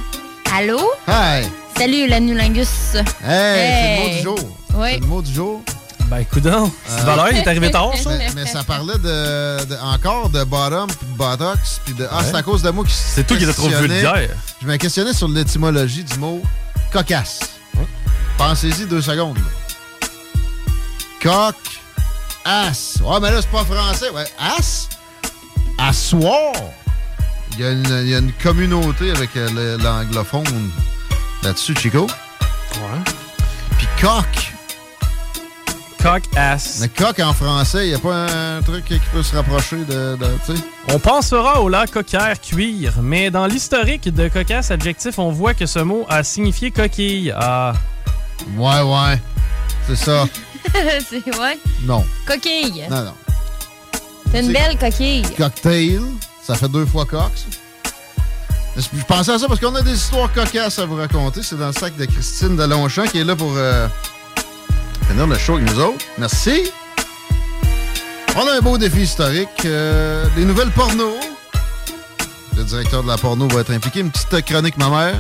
Allô? 0.54 0.78
Hi! 1.08 1.44
Salut, 1.76 2.06
l'anulingus. 2.08 2.94
Hey, 2.94 3.02
c'est 3.24 3.96
le 3.96 4.02
mot 4.02 4.08
du 4.16 4.22
jour. 4.22 4.56
Oui. 4.74 4.88
C'est 4.94 5.00
le 5.00 5.06
mot 5.06 5.22
du 5.22 5.32
jour. 5.32 5.62
Ben, 6.06 6.24
coudonc. 6.24 6.70
C'est 6.86 7.04
valeur, 7.04 7.28
il 7.30 7.38
est 7.38 7.46
arrivé 7.48 7.70
tard, 7.70 7.90
ça. 7.96 8.10
Mais, 8.10 8.28
mais 8.34 8.46
ça 8.46 8.62
parlait 8.64 8.98
de, 8.98 9.64
de- 9.64 9.78
encore 9.82 10.28
de 10.28 10.44
bottom, 10.44 10.86
puis 10.88 11.06
de 11.10 11.16
botox, 11.16 11.80
puis 11.84 11.94
de. 11.94 12.06
Ah, 12.10 12.18
Ouais. 12.18 12.24
c'est 12.30 12.36
à 12.36 12.42
cause 12.42 12.60
de 12.62 12.70
moi 12.70 12.84
qui 12.84 12.92
C'est 12.92 13.26
toi 13.26 13.36
qui 13.36 13.44
étais 13.44 13.52
trop 13.54 13.68
vulgaire. 13.68 14.28
Je 14.60 14.66
me 14.66 14.76
questionnais 14.76 15.14
sur 15.14 15.28
l'étymologie 15.28 16.04
du 16.04 16.18
mot 16.18 16.42
cocasse. 16.92 17.40
Pensez-y 18.38 18.86
deux 18.86 19.02
secondes. 19.02 19.38
Coq, 21.22 21.54
as. 22.44 22.98
Ouais, 23.02 23.20
mais 23.20 23.30
là, 23.30 23.40
c'est 23.40 23.50
pas 23.50 23.64
français. 23.64 24.10
Ouais, 24.10 24.26
as. 24.38 24.88
Asseoir. 25.78 26.52
Il 27.54 27.60
y, 27.60 27.66
a 27.66 27.70
une, 27.70 28.00
il 28.04 28.08
y 28.08 28.14
a 28.14 28.18
une 28.18 28.32
communauté 28.32 29.10
avec 29.10 29.36
euh, 29.36 29.76
l'anglophone 29.78 30.70
là-dessus, 31.42 31.74
Chico. 31.76 32.06
Ouais. 32.06 33.12
Puis 33.76 33.86
coq. 34.00 34.52
Coq 36.02 36.22
ass. 36.34 36.80
Le 36.80 36.88
coq 36.88 37.20
en 37.20 37.32
français, 37.32 37.86
il 37.86 37.90
n'y 37.90 37.94
a 37.94 37.98
pas 37.98 38.26
un 38.26 38.62
truc 38.62 38.86
qui 38.86 38.98
peut 39.12 39.22
se 39.22 39.36
rapprocher 39.36 39.84
de. 39.84 40.16
On 40.88 40.98
pensera 40.98 41.60
au 41.60 41.68
lac 41.68 41.92
coquère 41.92 42.40
cuir, 42.40 42.94
mais 43.02 43.30
dans 43.30 43.46
l'historique 43.46 44.12
de 44.12 44.28
cocasse 44.28 44.72
adjectif, 44.72 45.18
on 45.20 45.30
voit 45.30 45.54
que 45.54 45.66
ce 45.66 45.78
mot 45.78 46.04
a 46.08 46.24
signifié 46.24 46.72
coquille. 46.72 47.32
Ah. 47.36 47.74
Ouais, 48.56 48.80
ouais. 48.80 49.20
C'est 49.86 49.96
ça. 49.96 50.24
c'est 51.10 51.24
ouais. 51.38 51.58
Non. 51.82 52.04
Coquille. 52.26 52.84
Non, 52.90 53.02
non. 53.04 53.14
T'as 54.32 54.40
une 54.40 54.46
C'est- 54.46 54.52
belle 54.52 54.78
coquille. 54.78 55.22
Cocktail, 55.36 56.00
ça 56.46 56.54
fait 56.54 56.68
deux 56.68 56.86
fois 56.86 57.04
coq, 57.04 57.30
ça. 57.34 57.44
Je 58.76 58.80
je 58.80 59.04
pensais 59.04 59.32
à 59.32 59.38
ça? 59.38 59.46
Parce 59.48 59.60
qu'on 59.60 59.74
a 59.74 59.82
des 59.82 59.92
histoires 59.92 60.32
cocasses 60.32 60.78
à 60.78 60.86
vous 60.86 60.96
raconter. 60.96 61.42
C'est 61.42 61.58
dans 61.58 61.66
le 61.66 61.72
sac 61.74 61.94
de 61.96 62.06
Christine 62.06 62.56
de 62.56 62.64
Longchamp 62.64 63.04
qui 63.04 63.18
est 63.18 63.24
là 63.24 63.36
pour 63.36 63.52
euh, 63.54 63.86
finir 65.08 65.26
le 65.26 65.36
show 65.36 65.56
avec 65.56 65.70
nous 65.70 65.78
autres. 65.80 66.04
Merci. 66.16 66.70
On 68.34 68.46
a 68.48 68.52
un 68.52 68.60
beau 68.60 68.78
défi 68.78 69.00
historique. 69.02 69.66
euh, 69.66 70.24
des 70.36 70.46
nouvelles 70.46 70.70
porno. 70.70 71.12
Le 72.56 72.64
directeur 72.64 73.02
de 73.02 73.08
la 73.08 73.18
porno 73.18 73.46
va 73.48 73.60
être 73.60 73.72
impliqué. 73.72 74.00
Une 74.00 74.10
petite 74.10 74.42
chronique, 74.46 74.78
ma 74.78 74.88
mère. 74.88 75.16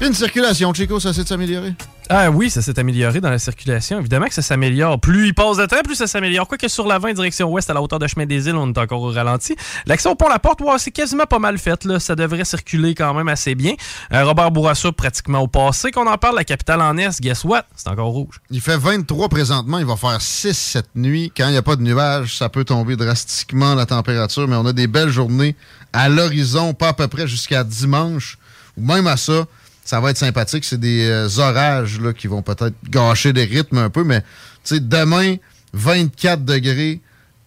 Une 0.00 0.14
circulation, 0.14 0.72
Chico, 0.72 0.98
ça 0.98 1.12
s'est 1.12 1.30
amélioré? 1.30 1.74
Ah 2.08 2.30
oui, 2.30 2.48
ça 2.48 2.62
s'est 2.62 2.78
amélioré 2.78 3.20
dans 3.20 3.28
la 3.28 3.38
circulation. 3.38 4.00
Évidemment 4.00 4.26
que 4.26 4.34
ça 4.34 4.40
s'améliore. 4.40 4.98
Plus 4.98 5.26
il 5.26 5.34
passe 5.34 5.58
de 5.58 5.66
temps, 5.66 5.82
plus 5.84 5.94
ça 5.94 6.06
s'améliore. 6.06 6.48
Quoique 6.48 6.68
sur 6.68 6.86
la 6.86 6.98
20 6.98 7.12
direction 7.12 7.52
ouest 7.52 7.68
à 7.68 7.74
la 7.74 7.82
hauteur 7.82 7.98
de 7.98 8.06
chemin 8.06 8.24
des 8.24 8.48
îles, 8.48 8.56
on 8.56 8.72
est 8.72 8.78
encore 8.78 9.02
au 9.02 9.10
ralenti. 9.10 9.54
L'accès 9.84 10.08
au 10.08 10.14
pont 10.14 10.28
La 10.28 10.38
Porte, 10.38 10.62
c'est 10.78 10.90
quasiment 10.90 11.26
pas 11.26 11.38
mal 11.38 11.58
fait. 11.58 11.84
Là. 11.84 12.00
Ça 12.00 12.16
devrait 12.16 12.46
circuler 12.46 12.94
quand 12.94 13.12
même 13.12 13.28
assez 13.28 13.54
bien. 13.54 13.74
Euh, 14.14 14.24
Robert 14.24 14.50
Bourassa, 14.50 14.90
pratiquement 14.90 15.40
au 15.40 15.48
passé. 15.48 15.90
Qu'on 15.90 16.06
en 16.06 16.16
parle, 16.16 16.36
la 16.36 16.44
capitale 16.44 16.80
en 16.80 16.96
est, 16.96 17.20
guess 17.20 17.44
what? 17.44 17.64
C'est 17.76 17.88
encore 17.88 18.08
rouge. 18.08 18.40
Il 18.50 18.62
fait 18.62 18.78
23 18.78 19.28
présentement. 19.28 19.78
Il 19.78 19.86
va 19.86 19.96
faire 19.96 20.20
6 20.20 20.54
cette 20.54 20.96
nuit. 20.96 21.30
Quand 21.36 21.46
il 21.46 21.52
n'y 21.52 21.58
a 21.58 21.62
pas 21.62 21.76
de 21.76 21.82
nuages, 21.82 22.38
ça 22.38 22.48
peut 22.48 22.64
tomber 22.64 22.96
drastiquement 22.96 23.74
la 23.74 23.84
température, 23.84 24.48
mais 24.48 24.56
on 24.56 24.64
a 24.64 24.72
des 24.72 24.86
belles 24.86 25.10
journées 25.10 25.54
à 25.92 26.08
l'horizon, 26.08 26.72
pas 26.72 26.88
à 26.88 26.92
peu 26.94 27.06
près 27.06 27.28
jusqu'à 27.28 27.64
dimanche, 27.64 28.38
ou 28.78 28.84
même 28.84 29.06
à 29.06 29.18
ça. 29.18 29.44
Ça 29.84 30.00
va 30.00 30.10
être 30.10 30.18
sympathique. 30.18 30.64
C'est 30.64 30.80
des 30.80 31.06
euh, 31.08 31.28
orages 31.38 32.00
là, 32.00 32.12
qui 32.12 32.26
vont 32.26 32.42
peut-être 32.42 32.74
gâcher 32.88 33.32
les 33.32 33.44
rythmes 33.44 33.78
un 33.78 33.90
peu, 33.90 34.04
mais 34.04 34.20
tu 34.64 34.74
sais, 34.74 34.80
demain, 34.80 35.36
24 35.72 36.44
degrés, 36.44 37.00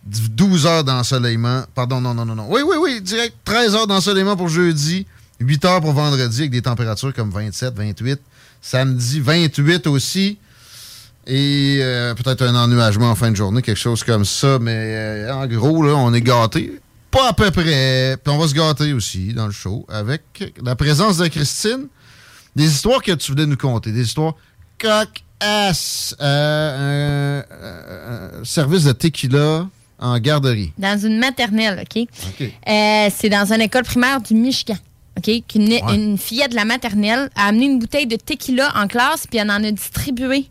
12 0.05 0.65
heures 0.65 0.83
d'ensoleillement. 0.83 1.63
Pardon, 1.75 2.01
non, 2.01 2.13
non, 2.13 2.25
non, 2.25 2.35
non. 2.35 2.47
Oui, 2.49 2.61
oui, 2.65 2.77
oui, 2.79 3.01
direct 3.01 3.35
13 3.45 3.75
heures 3.75 3.87
d'ensoleillement 3.87 4.35
pour 4.35 4.49
jeudi, 4.49 5.05
8 5.39 5.65
heures 5.65 5.81
pour 5.81 5.93
vendredi 5.93 6.41
avec 6.41 6.51
des 6.51 6.61
températures 6.61 7.13
comme 7.13 7.29
27, 7.29 7.75
28. 7.75 8.19
Samedi, 8.61 9.19
28 9.19 9.87
aussi. 9.87 10.37
Et 11.25 11.79
euh, 11.81 12.13
peut-être 12.15 12.41
un 12.41 12.55
ennuagement 12.55 13.11
en 13.11 13.15
fin 13.15 13.31
de 13.31 13.35
journée, 13.35 13.61
quelque 13.61 13.79
chose 13.79 14.03
comme 14.03 14.25
ça. 14.25 14.59
Mais 14.59 14.95
euh, 14.95 15.33
en 15.33 15.47
gros, 15.47 15.83
là, 15.83 15.95
on 15.95 16.13
est 16.13 16.21
gâtés. 16.21 16.79
Pas 17.11 17.29
à 17.29 17.33
peu 17.33 17.51
près. 17.51 18.17
Puis 18.21 18.33
on 18.33 18.37
va 18.37 18.47
se 18.47 18.53
gâter 18.53 18.93
aussi 18.93 19.33
dans 19.33 19.45
le 19.45 19.51
show 19.51 19.85
avec 19.89 20.53
la 20.61 20.75
présence 20.75 21.17
de 21.17 21.27
Christine. 21.27 21.87
Des 22.55 22.65
histoires 22.65 23.01
que 23.01 23.11
tu 23.13 23.31
voulais 23.31 23.45
nous 23.45 23.57
conter. 23.57 23.91
Des 23.91 24.03
histoires 24.03 24.35
coq-ass. 24.79 26.15
Euh, 26.21 27.41
un- 27.41 28.39
un 28.41 28.43
service 28.43 28.83
de 28.83 28.91
tequila 28.91 29.67
en 29.99 30.19
garderie. 30.19 30.71
Dans 30.77 30.97
une 30.99 31.17
maternelle, 31.19 31.83
OK? 31.83 32.07
Euh, 32.67 33.09
c'est 33.15 33.29
dans 33.29 33.51
une 33.53 33.61
école 33.61 33.83
primaire 33.83 34.21
du 34.21 34.33
Michigan. 34.33 34.77
OK? 35.17 35.29
Qu'une 35.47 35.69
Ouais. 35.69 35.81
une 35.95 36.17
fillette 36.17 36.51
de 36.51 36.55
la 36.55 36.65
maternelle 36.65 37.29
a 37.35 37.47
amené 37.47 37.65
une 37.65 37.79
bouteille 37.79 38.07
de 38.07 38.15
tequila 38.15 38.71
en 38.75 38.87
classe, 38.87 39.27
puis 39.27 39.39
elle 39.39 39.49
en 39.51 39.63
a 39.63 39.71
distribué. 39.71 40.47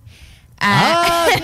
à- 0.60 1.02
Ah! 1.04 1.26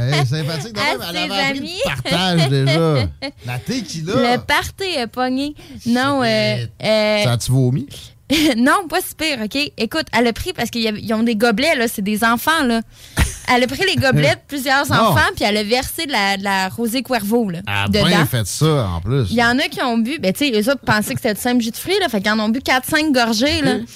Hey, 0.00 0.24
sympathique. 0.26 0.78
À 0.78 0.94
elle 0.94 1.00
ses 1.00 1.30
avait 1.30 1.58
amis. 1.58 1.78
le 1.84 2.02
partage 2.02 2.48
déjà. 2.48 3.08
La 3.46 3.58
tequila. 3.58 4.14
Le 4.14 4.38
party 4.38 4.84
est 4.96 5.06
pogné. 5.06 5.54
Non, 5.84 6.22
euh, 6.22 6.64
euh, 6.82 7.22
Ça 7.24 7.32
a-tu 7.32 7.52
vomi? 7.52 7.86
non, 8.56 8.86
pas 8.88 9.00
si 9.00 9.14
pire, 9.14 9.38
OK? 9.44 9.56
Écoute, 9.76 10.06
elle 10.16 10.26
a 10.26 10.32
pris, 10.32 10.52
parce 10.52 10.70
qu'ils 10.70 11.14
ont 11.14 11.22
des 11.22 11.36
gobelets, 11.36 11.74
là, 11.76 11.86
c'est 11.88 12.02
des 12.02 12.24
enfants, 12.24 12.62
là. 12.64 12.80
Elle 13.54 13.64
a 13.64 13.66
pris 13.66 13.82
les 13.84 13.96
gobelets 14.00 14.36
de 14.36 14.40
plusieurs 14.46 14.86
Non. 14.88 15.08
enfants, 15.08 15.28
puis 15.34 15.44
elle 15.44 15.56
a 15.56 15.64
versé 15.64 16.06
de 16.06 16.12
la, 16.12 16.36
de 16.36 16.44
la 16.44 16.68
rosée 16.68 17.02
Cuervo, 17.02 17.50
là, 17.50 17.58
Elle 17.66 17.72
a 17.74 17.88
dedans. 17.88 18.06
bien 18.06 18.24
fait 18.24 18.46
ça, 18.46 18.86
en 18.88 19.00
plus. 19.00 19.26
Il 19.30 19.36
y 19.36 19.42
en 19.44 19.58
a 19.58 19.62
qui 19.64 19.82
ont 19.82 19.98
bu, 19.98 20.18
ben, 20.20 20.32
tu 20.32 20.46
sais, 20.46 20.52
eux 20.58 20.70
autres 20.70 20.80
pensaient 20.86 21.14
que 21.14 21.20
c'était 21.20 21.34
du 21.34 21.40
simple 21.40 21.60
jus 21.60 21.72
de 21.72 21.76
fruits, 21.76 21.98
là, 22.00 22.08
fait 22.08 22.22
qu'ils 22.22 22.30
en 22.30 22.38
ont 22.38 22.48
bu 22.48 22.60
4-5 22.60 23.12
gorgées, 23.12 23.60
là. 23.62 23.74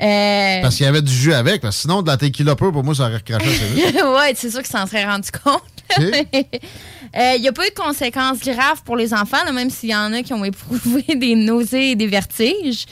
Euh, 0.00 0.62
Parce 0.62 0.76
qu'il 0.76 0.86
y 0.86 0.88
avait 0.88 1.02
du 1.02 1.12
jus 1.12 1.34
avec, 1.34 1.60
parce 1.60 1.74
que 1.74 1.82
sinon, 1.82 2.02
de 2.02 2.06
la 2.06 2.16
tequila 2.16 2.54
pure, 2.54 2.70
pour 2.70 2.84
moi, 2.84 2.94
ça 2.94 3.06
aurait 3.06 3.16
recraché 3.16 3.48
ouais, 3.84 4.32
c'est 4.36 4.48
sûr 4.48 4.60
qu'ils 4.62 4.70
s'en 4.70 4.86
seraient 4.86 5.04
rendu 5.04 5.28
compte. 5.42 5.60
Euh, 7.16 7.32
Il 7.36 7.40
n'y 7.42 7.48
a 7.48 7.52
pas 7.52 7.66
eu 7.66 7.70
de 7.70 7.74
conséquences 7.74 8.38
graves 8.38 8.82
pour 8.84 8.96
les 8.96 9.12
enfants, 9.12 9.42
là, 9.44 9.50
même 9.50 9.70
s'il 9.70 9.88
y 9.90 9.94
en 9.96 10.12
a 10.12 10.22
qui 10.22 10.32
ont 10.34 10.44
éprouvé 10.44 11.02
des 11.16 11.34
nausées 11.34 11.90
et 11.90 11.96
des 11.96 12.06
vertiges. 12.06 12.84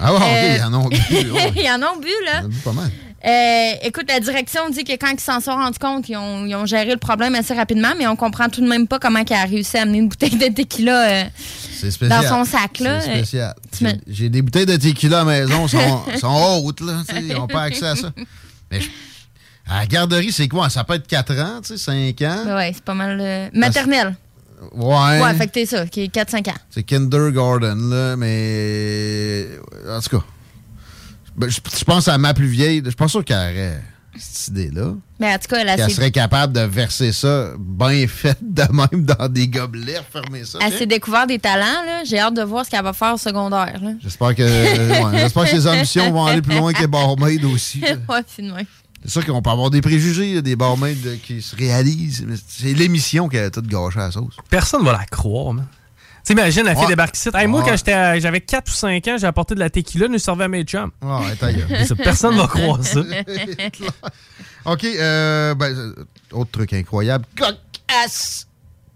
Ah 0.00 0.14
ouais, 0.14 0.20
Euh, 0.22 0.56
ils 0.58 0.64
en 0.64 0.74
ont 0.74 0.88
bu. 0.88 0.96
ouais. 0.96 1.52
Ils 1.56 1.70
en 1.70 1.82
ont 1.82 1.98
bu, 2.00 2.08
là. 2.26 2.40
Ils 2.40 2.44
en 2.44 2.44
ont 2.44 2.48
bu 2.48 2.56
pas 2.58 2.72
mal. 2.72 2.90
Euh, 3.26 3.72
écoute, 3.82 4.04
la 4.08 4.20
direction 4.20 4.70
dit 4.70 4.84
que 4.84 4.92
quand 4.92 5.10
ils 5.12 5.18
s'en 5.18 5.40
sont 5.40 5.50
rendus 5.50 5.80
compte, 5.80 6.08
ils 6.08 6.16
ont, 6.16 6.46
ils 6.46 6.54
ont 6.54 6.66
géré 6.66 6.92
le 6.92 6.98
problème 6.98 7.34
assez 7.34 7.52
rapidement, 7.52 7.88
mais 7.98 8.06
on 8.06 8.14
comprend 8.14 8.48
tout 8.48 8.60
de 8.60 8.68
même 8.68 8.86
pas 8.86 9.00
comment 9.00 9.18
elle 9.28 9.36
a 9.36 9.44
réussi 9.44 9.76
à 9.76 9.82
amener 9.82 9.98
une 9.98 10.08
bouteille 10.08 10.36
de 10.36 10.46
tequila 10.54 11.08
euh, 11.08 11.24
spécial. 11.90 12.08
dans 12.10 12.22
son 12.22 12.44
sac. 12.44 12.78
Là. 12.78 13.00
C'est 13.00 13.16
spécial. 13.16 13.54
Tu 13.76 13.84
me- 13.84 13.90
J'ai- 14.06 14.28
des 14.28 14.40
bouteilles 14.40 14.66
de 14.66 14.76
tequila 14.76 15.22
à 15.22 15.24
la 15.24 15.30
maison, 15.40 15.66
sont, 15.66 16.02
sont 16.20 16.60
hautes, 16.64 16.80
là. 16.80 17.02
Ils 17.16 17.34
n'ont 17.34 17.48
pas 17.48 17.62
accès 17.62 17.88
à 17.88 17.96
ça. 17.96 18.12
Mais 18.70 18.80
je- 18.80 18.88
à 19.68 19.80
la 19.80 19.86
garderie, 19.86 20.30
c'est 20.30 20.46
quoi? 20.48 20.70
Ça 20.70 20.84
peut 20.84 20.94
être 20.94 21.08
4 21.08 21.36
ans, 21.40 21.60
tu 21.60 21.76
sais, 21.76 21.76
5 21.76 22.22
ans? 22.22 22.54
Ouais, 22.56 22.70
c'est 22.72 22.84
pas 22.84 22.94
mal. 22.94 23.18
euh, 23.20 23.48
maternelle. 23.52 24.14
Ouais. 24.72 25.20
Ouais, 25.22 25.34
fait 25.34 25.46
que 25.46 25.52
t'es 25.52 25.66
ça, 25.66 25.86
qui 25.86 26.02
est 26.02 26.14
4-5 26.14 26.50
ans. 26.50 26.54
C'est 26.70 26.82
kindergarten, 26.82 27.90
là, 27.90 28.16
mais. 28.16 29.46
En 29.88 30.00
tout 30.00 30.18
cas. 30.18 30.24
ben, 31.36 31.48
je, 31.48 31.60
je 31.78 31.84
pense 31.84 32.08
à 32.08 32.18
ma 32.18 32.34
plus 32.34 32.46
vieille. 32.48 32.82
Je 32.84 32.90
pas 32.92 33.08
sûr 33.08 33.24
qu'elle 33.24 33.36
aurait 33.36 33.82
cette 34.18 34.48
idée-là. 34.48 34.94
Mais 35.20 35.32
en 35.34 35.38
tout 35.38 35.48
cas, 35.48 35.58
elle, 35.60 35.68
a 35.68 35.76
Qu'elle 35.76 35.90
serait 35.90 36.10
capable 36.10 36.52
de 36.52 36.60
verser 36.60 37.12
ça 37.12 37.52
bien 37.58 38.06
fait 38.06 38.38
de 38.40 38.62
même 38.72 39.04
dans 39.04 39.28
des 39.28 39.48
gobelets, 39.48 40.00
fermer 40.10 40.44
ça. 40.44 40.58
elle 40.62 40.72
s'est 40.72 40.86
découvert 40.86 41.26
des 41.26 41.38
talents. 41.38 41.84
là. 41.86 42.04
J'ai 42.04 42.18
hâte 42.18 42.34
de 42.34 42.42
voir 42.42 42.64
ce 42.64 42.70
qu'elle 42.70 42.82
va 42.82 42.92
faire 42.92 43.14
au 43.14 43.18
secondaire. 43.18 43.78
Là. 43.82 43.90
J'espère 44.02 44.34
que, 44.34 44.42
ouais, 44.42 45.18
j'espère 45.18 45.44
que 45.44 45.50
ses 45.50 45.66
ambitions 45.66 46.10
vont 46.12 46.26
aller 46.26 46.42
plus 46.42 46.56
loin 46.56 46.72
que 46.72 46.80
les 46.80 46.86
barmaids 46.86 47.44
aussi. 47.44 47.80
là. 47.80 47.90
ouais, 48.08 48.22
même. 48.38 48.66
C'est 49.04 49.10
sûr 49.10 49.24
qu'on 49.26 49.40
peut 49.42 49.50
avoir 49.50 49.70
des 49.70 49.80
préjugés, 49.80 50.34
là, 50.34 50.40
des 50.42 50.56
barmaids 50.56 50.96
euh, 51.06 51.16
qui 51.22 51.40
se 51.40 51.54
réalisent. 51.56 52.24
mais 52.26 52.34
C'est 52.48 52.72
l'émission 52.74 53.28
qui 53.28 53.38
a 53.38 53.48
tout 53.50 53.62
gâché 53.62 53.98
à 54.00 54.06
la 54.06 54.10
sauce. 54.10 54.36
Personne 54.50 54.84
va 54.84 54.92
la 54.92 55.04
croire, 55.06 55.54
man. 55.54 55.66
T'imagines, 56.24 56.64
la 56.64 56.74
fille 56.74 56.82
Ouais. 56.82 56.88
débarque 56.88 57.16
ici. 57.16 57.30
Hey, 57.32 57.46
moi, 57.46 57.60
Ouais. 57.62 57.70
quand 57.70 57.76
j'étais 57.76 58.20
j'avais 58.20 58.40
4 58.42 58.68
ou 58.68 58.74
5 58.74 59.08
ans, 59.08 59.16
j'ai 59.18 59.26
apporté 59.26 59.54
de 59.54 59.60
la 59.60 59.70
tequila, 59.70 60.08
nous 60.08 60.18
servait 60.18 60.44
à 60.44 60.48
mes 60.48 60.62
chums. 60.64 60.90
Ouais, 61.00 61.34
ta 61.36 61.48
Personne 62.02 62.36
va 62.36 62.46
croire 62.48 62.84
ça. 62.84 63.00
OK, 64.66 64.84
euh, 64.84 65.54
ben, 65.54 65.74
euh, 65.74 65.94
autre 66.32 66.50
truc 66.50 66.72
incroyable. 66.74 67.24
Cocasse! 67.36 68.46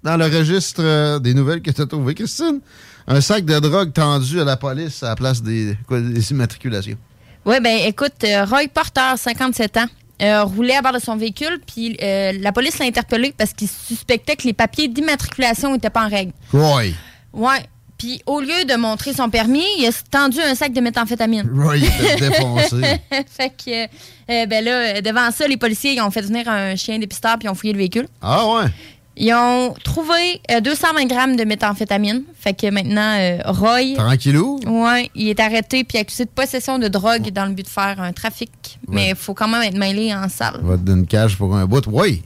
Dans 0.02 0.16
le 0.16 0.24
registre 0.26 0.82
euh, 0.82 1.18
des 1.20 1.32
nouvelles 1.32 1.62
que 1.62 1.70
tu 1.70 1.80
as 1.80 1.86
trouvé, 1.86 2.14
Christine, 2.14 2.60
un 3.06 3.20
sac 3.20 3.44
de 3.44 3.58
drogue 3.60 3.92
tendu 3.92 4.40
à 4.40 4.44
la 4.44 4.56
police 4.56 5.02
à 5.02 5.10
la 5.10 5.16
place 5.16 5.42
des, 5.42 5.76
quoi, 5.86 6.00
des 6.00 6.30
immatriculations. 6.32 6.98
Oui, 7.44 7.56
ben 7.60 7.78
écoute, 7.86 8.24
euh, 8.24 8.44
Roy 8.44 8.68
Porter, 8.72 9.14
57 9.16 9.76
ans, 9.78 9.86
euh, 10.22 10.44
roulait 10.44 10.76
à 10.76 10.82
bord 10.82 10.92
de 10.92 11.00
son 11.00 11.16
véhicule, 11.16 11.60
puis 11.66 11.96
euh, 12.00 12.32
la 12.38 12.52
police 12.52 12.78
l'a 12.78 12.86
interpellé 12.86 13.34
parce 13.36 13.52
qu'il 13.52 13.68
suspectait 13.68 14.36
que 14.36 14.44
les 14.44 14.52
papiers 14.52 14.86
d'immatriculation 14.86 15.72
n'étaient 15.72 15.90
pas 15.90 16.04
en 16.04 16.08
règle. 16.08 16.32
Roy. 16.52 16.92
Ouais. 17.32 17.66
Puis 17.98 18.20
au 18.26 18.40
lieu 18.40 18.64
de 18.64 18.76
montrer 18.76 19.12
son 19.12 19.30
permis, 19.30 19.64
il 19.78 19.86
a 19.86 19.90
tendu 20.10 20.40
un 20.40 20.54
sac 20.54 20.72
de 20.72 20.80
méthamphétamine. 20.80 21.48
Roy 21.52 21.78
était 21.78 22.28
défoncé. 22.28 22.82
fait 23.28 23.50
que, 23.50 23.84
euh, 23.84 24.46
ben 24.46 24.64
là, 24.64 25.00
devant 25.00 25.30
ça, 25.32 25.48
les 25.48 25.56
policiers 25.56 25.94
ils 25.94 26.00
ont 26.00 26.10
fait 26.10 26.22
venir 26.22 26.48
un 26.48 26.76
chien 26.76 26.98
dépisteur 26.98 27.38
puis 27.38 27.46
ils 27.46 27.50
ont 27.50 27.54
fouillé 27.54 27.72
le 27.72 27.78
véhicule. 27.78 28.06
Ah 28.20 28.46
ouais? 28.46 28.66
Ils 29.16 29.32
ont 29.34 29.74
trouvé 29.84 30.40
euh, 30.50 30.60
220 30.60 31.04
grammes 31.06 31.36
de 31.36 31.44
méthamphétamine. 31.44 32.22
Fait 32.38 32.54
que 32.54 32.70
maintenant, 32.70 33.16
euh, 33.18 33.38
Roy. 33.44 33.94
Tranquillou? 33.96 34.58
Ouais, 34.66 35.10
il 35.14 35.28
est 35.28 35.38
arrêté 35.40 35.84
puis 35.84 35.98
accusé 35.98 36.24
de 36.24 36.30
possession 36.30 36.78
de 36.78 36.88
drogue 36.88 37.30
dans 37.30 37.44
le 37.44 37.52
but 37.52 37.64
de 37.64 37.68
faire 37.68 38.00
un 38.00 38.12
trafic. 38.12 38.78
Mais 38.88 39.10
il 39.10 39.14
faut 39.16 39.34
quand 39.34 39.48
même 39.48 39.62
être 39.62 39.76
mêlé 39.76 40.14
en 40.14 40.28
salle. 40.28 40.60
Va 40.62 40.76
te 40.76 40.82
donner 40.82 41.00
une 41.02 41.06
cage 41.06 41.36
pour 41.36 41.54
un 41.54 41.66
bout. 41.66 41.84
Oui. 41.88 42.22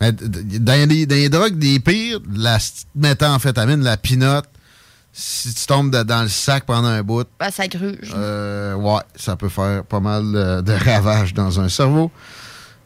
Mais 0.00 0.12
Dans 0.12 0.88
les, 0.88 1.06
dans 1.06 1.14
les 1.16 1.28
drogues 1.28 1.58
des 1.58 1.78
pires, 1.80 2.20
la 2.34 2.58
méthamphétamine, 2.94 3.82
la 3.82 3.96
pinote, 3.96 4.46
si 5.12 5.52
tu 5.54 5.66
tombes 5.66 5.90
de- 5.92 6.02
dans 6.04 6.22
le 6.22 6.28
sac 6.28 6.64
pendant 6.64 6.88
un 6.88 7.02
bout, 7.02 7.26
Ben, 7.38 7.50
ça 7.50 7.66
gruge. 7.68 8.12
euh, 8.16 8.74
ouais, 8.74 9.00
ça 9.16 9.36
peut 9.36 9.48
faire 9.50 9.84
pas 9.84 10.00
mal 10.00 10.22
de, 10.32 10.60
de 10.62 10.72
ravages 10.72 11.34
dans 11.34 11.60
un 11.60 11.68
cerveau. 11.68 12.10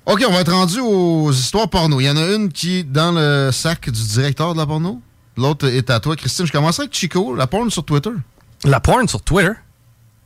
OK, 0.07 0.25
on 0.29 0.33
va 0.33 0.43
être 0.43 0.53
rendu 0.53 0.79
aux 0.79 1.33
histoires 1.33 1.69
porno. 1.69 2.01
Il 2.01 2.05
y 2.05 2.11
en 2.11 2.17
a 2.17 2.33
une 2.33 2.53
qui 2.53 2.77
est 2.77 2.83
dans 2.85 3.11
le 3.11 3.51
sac 3.51 3.91
du 3.91 4.03
directeur 4.05 4.55
de 4.55 4.59
la 4.59 4.65
porno. 4.65 5.03
L'autre 5.37 5.67
est 5.67 5.91
à 5.91 5.99
toi, 5.99 6.15
Christine. 6.15 6.47
Je 6.47 6.53
commencerai 6.53 6.85
avec 6.85 6.95
Chico, 6.95 7.35
la 7.35 7.49
porn 7.49 7.69
sur 7.71 7.85
Twitter. 7.85 8.13
La 8.63 8.79
porn 8.79 9.09
sur 9.09 9.21
Twitter? 9.21 9.51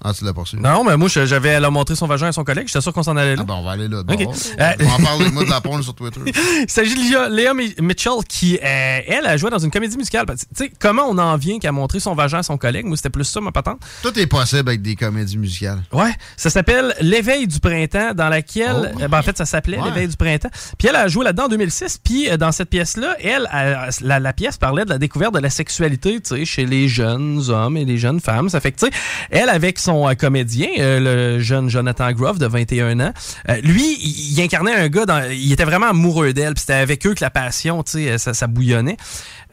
Ah, 0.03 0.12
tu 0.15 0.25
l'as 0.25 0.33
reçu. 0.33 0.57
Non, 0.57 0.83
mais 0.85 0.97
moi, 0.97 1.09
j'avais 1.09 1.51
elle 1.51 1.65
a 1.65 1.70
montré 1.70 1.95
son 1.95 2.07
vagin 2.07 2.29
à 2.29 2.33
son 2.33 2.43
collègue. 2.45 2.67
J'étais 2.69 2.81
sûr 2.81 2.93
qu'on 2.93 3.03
s'en 3.03 3.17
allait 3.17 3.37
là. 3.37 3.43
Ah, 3.43 3.47
ben, 3.47 3.55
on 3.55 3.62
va 3.62 3.73
aller 3.73 3.87
là. 3.89 3.99
Euh, 3.99 4.73
On 4.81 4.85
va 4.85 4.95
en 4.95 5.03
parler, 5.03 5.31
moi, 5.33 5.45
de 5.45 5.51
la 5.51 5.61
porn 5.61 5.83
sur 5.83 5.95
Twitter. 5.95 6.20
Il 6.27 6.70
s'agit 6.70 6.95
de 6.95 7.01
Léa, 7.01 7.29
Léa 7.29 7.55
Mi- 7.55 7.75
Mitchell 7.81 8.12
qui, 8.29 8.57
euh, 8.57 9.01
elle, 9.07 9.27
a 9.27 9.37
joué 9.37 9.51
dans 9.51 9.59
une 9.59 9.70
comédie 9.70 9.97
musicale. 9.97 10.25
Tu 10.27 10.37
sais, 10.55 10.73
comment 10.79 11.03
on 11.09 11.19
en 11.19 11.37
vient 11.37 11.59
qu'à 11.59 11.70
montrer 11.73 12.01
son 12.01 12.15
vagin 12.15 12.39
à 12.39 12.43
son 12.43 12.57
collègue? 12.57 12.87
Moi, 12.87 12.97
c'était 12.97 13.11
plus 13.11 13.25
ça, 13.25 13.41
ma 13.41 13.53
patente. 13.53 13.81
Tout 14.03 14.19
est 14.19 14.27
possible 14.27 14.69
avec 14.69 14.81
des 14.83 14.97
comédies 14.97 15.37
musicales. 15.39 15.83
Ouais, 15.93 16.12
ça 16.37 16.49
s'appelle 16.51 16.95
L'éveil 17.01 17.47
du 17.47 17.61
printemps, 17.61 18.12
dans 18.15 18.29
laquelle, 18.29 18.93
Oh. 18.97 19.03
euh, 19.03 19.09
ben, 19.09 19.19
en 19.19 19.23
fait, 19.23 19.37
ça 19.37 19.45
s'appelait 19.45 19.79
Ouais. 19.79 19.85
L'éveil 19.91 20.09
du 20.09 20.17
printemps. 20.17 20.51
Puis 20.79 20.89
elle 20.89 20.97
a 20.97 21.09
joué 21.09 21.25
là-dedans 21.25 21.45
en 21.45 21.49
2006. 21.49 21.99
Puis 22.03 22.31
euh, 22.31 22.37
dans 22.37 22.53
cette 22.53 22.70
pièce-là, 22.70 23.17
elle, 23.23 23.49
euh, 23.55 23.91
la, 24.01 24.19
la 24.20 24.33
pièce 24.33 24.57
parlait 24.57 24.85
de 24.85 24.91
la 24.91 24.99
découverte 24.99 25.35
de 25.35 25.41
la 25.41 25.51
sexualité, 25.51 26.20
tu 26.20 26.37
sais, 26.37 26.45
chez 26.45 26.65
les 26.67 26.89
jeunes 26.89 27.43
hommes 27.51 27.77
et 27.77 27.85
les 27.85 27.99
jeunes 27.99 28.20
femmes. 28.20 28.49
Ça 28.49 28.61
fait 28.61 28.73
que, 28.73 28.79
tu 28.81 28.87
sais, 28.87 28.93
elle 29.31 29.49
avec 29.49 29.79
son 29.79 29.90
euh, 29.91 30.15
comédien, 30.15 30.69
euh, 30.78 31.36
le 31.36 31.41
jeune 31.41 31.69
Jonathan 31.69 32.12
Groff 32.12 32.39
de 32.39 32.47
21 32.47 33.01
ans, 33.01 33.12
euh, 33.49 33.60
lui, 33.62 33.99
il, 34.02 34.41
incarnait 34.41 34.75
un 34.75 34.89
gars, 34.89 35.07
dans, 35.07 35.23
il 35.31 35.52
était 35.52 35.65
vraiment 35.65 35.89
amoureux 35.89 36.33
d'elle. 36.33 36.55
C'était 36.57 36.75
avec 36.75 37.07
eux 37.07 37.15
que 37.15 37.23
la 37.23 37.31
passion, 37.31 37.83
tu 37.83 37.93
sais, 37.93 38.19
ça, 38.19 38.35
ça 38.35 38.47
bouillonnait. 38.47 38.97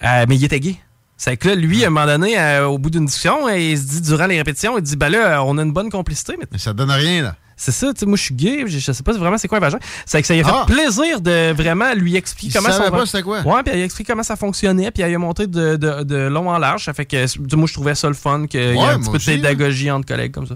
Mais 0.01 0.35
il 0.35 0.43
était 0.43 0.59
gay. 0.59 0.75
C'est 1.17 1.35
que 1.35 1.47
là, 1.49 1.55
lui, 1.55 1.83
à 1.83 1.87
un 1.87 1.89
moment 1.89 2.05
donné, 2.05 2.39
euh, 2.39 2.67
au 2.67 2.77
bout 2.77 2.91
d'une 2.91 3.05
discussion, 3.05 3.47
euh, 3.47 3.57
il 3.57 3.77
se 3.77 3.83
dit, 3.85 4.01
durant 4.01 4.27
les 4.27 4.37
répétitions, 4.37 4.77
il 4.77 4.83
dit, 4.83 4.95
ben 4.95 5.09
là, 5.09 5.39
euh, 5.39 5.43
on 5.45 5.57
a 5.57 5.63
une 5.63 5.73
bonne 5.73 5.89
complicité. 5.89 6.35
Mais, 6.39 6.59
ça 6.59 6.73
donne 6.73 6.91
rien, 6.91 7.23
là. 7.23 7.35
C'est 7.59 7.71
ça, 7.71 7.91
tu 7.91 8.01
sais, 8.01 8.05
moi, 8.05 8.17
je 8.17 8.21
suis 8.21 8.35
gay, 8.35 8.65
je, 8.67 8.77
je 8.77 8.91
sais 8.91 9.01
pas 9.01 9.13
vraiment 9.13 9.39
c'est 9.39 9.47
quoi 9.47 9.57
un 9.57 9.61
vagin. 9.61 9.79
C'est 10.05 10.21
que 10.21 10.27
ça 10.27 10.35
lui 10.35 10.41
a 10.41 10.43
fait 10.43 10.51
Ah! 10.53 10.65
plaisir 10.67 11.19
de 11.21 11.53
vraiment 11.53 11.91
lui 11.95 12.15
expliquer 12.15 12.53
Il 12.53 12.55
comment 12.55 12.71
savait 12.71 12.85
ça 12.85 12.91
pas 12.91 13.05
c'était 13.07 13.23
quoi. 13.23 13.41
Ouais, 13.41 13.63
puis 13.63 13.73
elle 13.73 13.81
a 13.81 13.83
expliqué 13.85 14.11
comment 14.13 14.21
ça 14.21 14.35
fonctionnait, 14.35 14.91
puis 14.91 15.01
elle 15.01 15.15
a 15.15 15.17
montré 15.17 15.47
de, 15.47 15.75
de, 15.75 16.03
de 16.03 16.15
long 16.27 16.51
en 16.51 16.59
large. 16.59 16.85
Ça 16.85 16.93
fait 16.93 17.05
que, 17.07 17.55
moi, 17.55 17.65
je 17.67 17.73
trouvais 17.73 17.95
ça 17.95 18.07
le 18.09 18.13
fun, 18.13 18.45
qu'il 18.45 18.75
y 18.75 18.79
a 18.79 18.89
un 18.89 18.99
petit 18.99 19.09
peu 19.09 19.17
de 19.17 19.23
hein. 19.23 19.25
pédagogie 19.25 19.89
entre 19.89 20.05
collègues 20.05 20.33
comme 20.33 20.45
ça. 20.45 20.53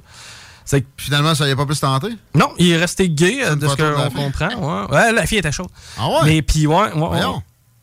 C'est 0.63 0.81
que- 0.81 0.87
Finalement, 0.97 1.33
ça 1.33 1.47
n'y 1.47 1.51
a 1.53 1.55
pas 1.55 1.65
plus 1.65 1.79
tenté? 1.79 2.09
non, 2.35 2.49
il 2.59 2.69
est 2.69 2.77
resté 2.77 3.09
gay, 3.09 3.39
de 3.55 3.67
ce 3.67 3.75
qu'on 3.75 4.11
comprend. 4.11 4.49
Ouais. 4.89 4.95
Ouais, 4.95 5.11
la 5.11 5.25
fille 5.25 5.39
était 5.39 5.51
chaude. 5.51 5.69
Ah 5.97 6.07
ouais? 6.07 6.15
Mais 6.25 6.41
puis, 6.43 6.67
ouais, 6.67 6.93
ouais, 6.93 7.07
ouais. 7.07 7.19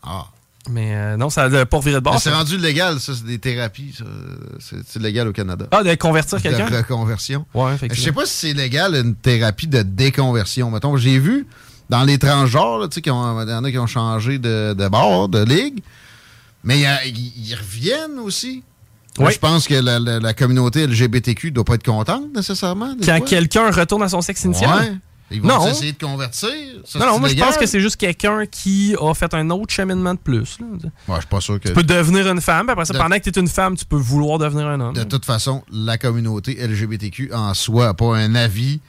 Ah. 0.05 0.27
Mais 0.71 0.95
euh, 0.95 1.17
non, 1.17 1.31
ça 1.31 1.45
a 1.45 1.67
pas 1.67 1.79
viré 1.81 1.95
de 1.97 2.01
bord. 2.01 2.21
C'est 2.21 2.31
rendu 2.33 2.57
légal, 2.59 3.01
ça, 3.01 3.13
c'est 3.15 3.25
des 3.25 3.39
thérapies. 3.39 3.95
C'est 4.59 5.01
légal 5.01 5.29
au 5.29 5.33
Canada. 5.33 5.67
Ah, 5.71 5.83
de 5.83 5.95
convertir 5.95 6.41
quelqu'un? 6.43 6.69
De 6.71 6.77
reconversion. 6.77 7.47
Ouais, 7.55 7.71
Je 7.71 7.75
effectivement. 7.77 8.05
sais 8.05 8.13
pas 8.13 8.27
si 8.27 8.35
c'est 8.35 8.53
légal 8.55 8.95
une 8.95 9.15
thérapie 9.15 9.67
de 9.67 9.83
déconversion. 9.83 10.71
Mettons, 10.71 10.97
j'ai 10.97 11.19
vu 11.19 11.47
dans 11.89 12.05
les 12.05 12.19
transgenres, 12.19 12.89
tu 12.91 12.97
sais, 12.97 13.01
qu'il 13.03 13.13
y 13.13 13.15
en 13.15 13.65
a 13.65 13.71
qui 13.71 13.79
ont 13.79 13.87
changé 13.87 14.39
de, 14.39 14.75
de 14.75 14.89
bord, 14.89 15.29
de 15.29 15.43
ligue, 15.43 15.81
mais 16.65 16.81
il 17.07 17.17
ils 17.49 17.55
reviennent 17.55 18.19
aussi. 18.19 18.63
Oui. 19.19 19.33
Je 19.33 19.39
pense 19.39 19.67
que 19.67 19.75
la, 19.75 19.99
la- 19.99 20.21
la 20.21 20.35
communauté 20.35 20.87
LGBTQ 20.87 21.51
doit 21.51 21.65
pas 21.65 21.75
être 21.75 21.85
contente 21.85 22.25
nécessairement. 22.37 22.95
Quand 23.05 23.21
quelqu'un 23.25 23.71
retourne 23.71 24.03
à 24.03 24.09
son 24.09 24.21
sexe 24.21 24.45
initial? 24.45 24.71
Ouais. 24.81 24.93
Ils 25.31 25.43
vont 25.43 25.49
Non. 25.49 25.69
essayer 25.69 25.93
de 25.93 25.99
convertir? 26.03 26.49
Ça, 26.87 26.99
non, 26.99 27.07
non, 27.07 27.19
moi, 27.19 27.29
je 27.29 27.37
pense 27.37 27.57
que 27.59 27.67
c'est 27.67 27.81
juste 27.81 27.97
quelqu'un 27.97 28.47
qui 28.47 28.97
a 28.99 29.13
fait 29.15 29.35
un 29.35 29.51
autre 29.51 29.73
cheminement 29.75 30.15
de 30.15 30.19
plus. 30.19 30.59
Ouais, 30.61 30.67
je 31.09 31.15
suis 31.19 31.27
pas 31.27 31.41
sûr 31.43 31.61
que. 31.61 31.69
Tu 31.69 31.75
peux 31.75 31.83
devenir 31.83 32.27
une 32.31 32.41
femme, 32.41 32.67
puis 32.67 32.73
après 32.73 32.87
ça, 32.87 32.95
De- 32.95 32.99
pendant 32.99 33.17
que 33.19 33.29
tu 33.29 33.29
es 33.29 33.41
une 33.41 33.49
femme, 33.49 33.77
tu 33.77 33.85
peux 33.85 33.97
vouloir 33.97 34.39
devenir 34.39 34.67
un 34.67 34.81
homme. 34.81 34.95
De 34.95 35.05
toute 35.05 35.27
façon, 35.27 35.63
la 35.71 35.99
communauté 35.99 36.57
LGBTQ 36.67 37.33
en 37.35 37.53
soi 37.53 37.87
n'a 37.87 37.95
pas 37.95 38.17
un 38.17 38.35
avis 38.35 38.81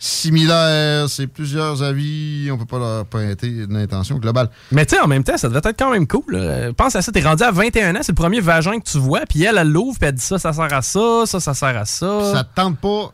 similaire. 0.00 1.08
C'est 1.08 1.26
plusieurs 1.26 1.82
avis. 1.82 2.48
On 2.50 2.58
peut 2.58 2.64
pas 2.66 2.78
leur 2.78 3.06
pointer 3.06 3.46
une 3.48 3.76
intention 3.76 4.18
globale. 4.18 4.50
Mais 4.72 4.84
tu 4.86 4.96
sais, 4.96 5.00
en 5.00 5.06
même 5.06 5.24
temps, 5.24 5.36
ça 5.36 5.48
devait 5.48 5.60
être 5.64 5.78
quand 5.78 5.90
même 5.92 6.06
cool. 6.06 6.24
là. 6.36 6.72
Pense 6.72 6.96
à 6.96 7.02
ça, 7.02 7.12
t'es 7.12 7.20
rendu 7.22 7.42
à 7.42 7.50
21 7.50 7.94
ans, 7.94 8.00
c'est 8.02 8.12
le 8.12 8.16
premier 8.16 8.40
vagin 8.40 8.78
que 8.80 8.88
tu 8.90 8.98
vois, 8.98 9.20
puis 9.28 9.42
elle, 9.44 9.58
elle 9.58 9.70
l'ouvre, 9.70 9.98
puis 9.98 10.08
elle 10.08 10.14
dit 10.14 10.22
ça, 10.24 10.38
ça 10.38 10.52
sert 10.52 10.72
à 10.72 10.82
ça, 10.82 11.22
ça, 11.26 11.40
ça 11.40 11.54
sert 11.54 11.76
à 11.76 11.84
ça. 11.84 12.32
Ça 12.32 12.44
te 12.44 12.54
tente 12.54 12.78
pas, 12.78 13.12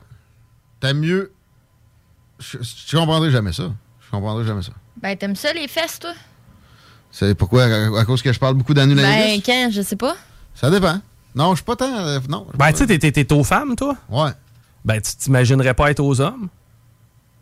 t'as 0.81 0.92
mieux. 0.94 1.33
Je, 2.41 2.59
je 2.62 2.97
comprendrai 2.97 3.31
jamais 3.31 3.52
ça. 3.52 3.70
Je 4.05 4.10
comprendrai 4.10 4.44
jamais 4.44 4.62
ça. 4.62 4.73
Ben, 5.01 5.17
t'aimes 5.17 5.36
ça, 5.36 5.52
les 5.52 5.69
fesses, 5.69 5.99
toi? 6.01 6.12
C'est 7.12 7.35
pourquoi? 7.35 7.65
À, 7.65 8.01
à 8.01 8.05
cause 8.05 8.23
que 8.23 8.33
je 8.33 8.39
parle 8.39 8.55
beaucoup 8.55 8.75
Ben, 8.75 8.89
d'anulingus? 8.89 9.43
quand? 9.44 9.69
Je 9.70 9.83
sais 9.83 9.97
pas. 9.97 10.17
Ça 10.55 10.70
dépend. 10.70 11.01
Non, 11.35 11.51
je 11.51 11.57
suis 11.57 11.65
pas 11.65 11.77
tant. 11.77 11.94
euh, 11.99 12.19
non. 12.28 12.47
Ben, 12.55 12.73
tu 12.73 12.78
sais, 12.78 12.86
t'es- 12.86 12.99
t'es 12.99 13.12
t'es 13.12 13.33
aux 13.33 13.44
femmes, 13.44 13.77
toi? 13.77 13.94
Ouais. 14.09 14.31
Ben, 14.85 15.01
tu 15.01 15.15
t'imaginerais 15.17 15.75
pas 15.75 15.91
être 15.91 16.01
aux 16.01 16.20
hommes? 16.20 16.49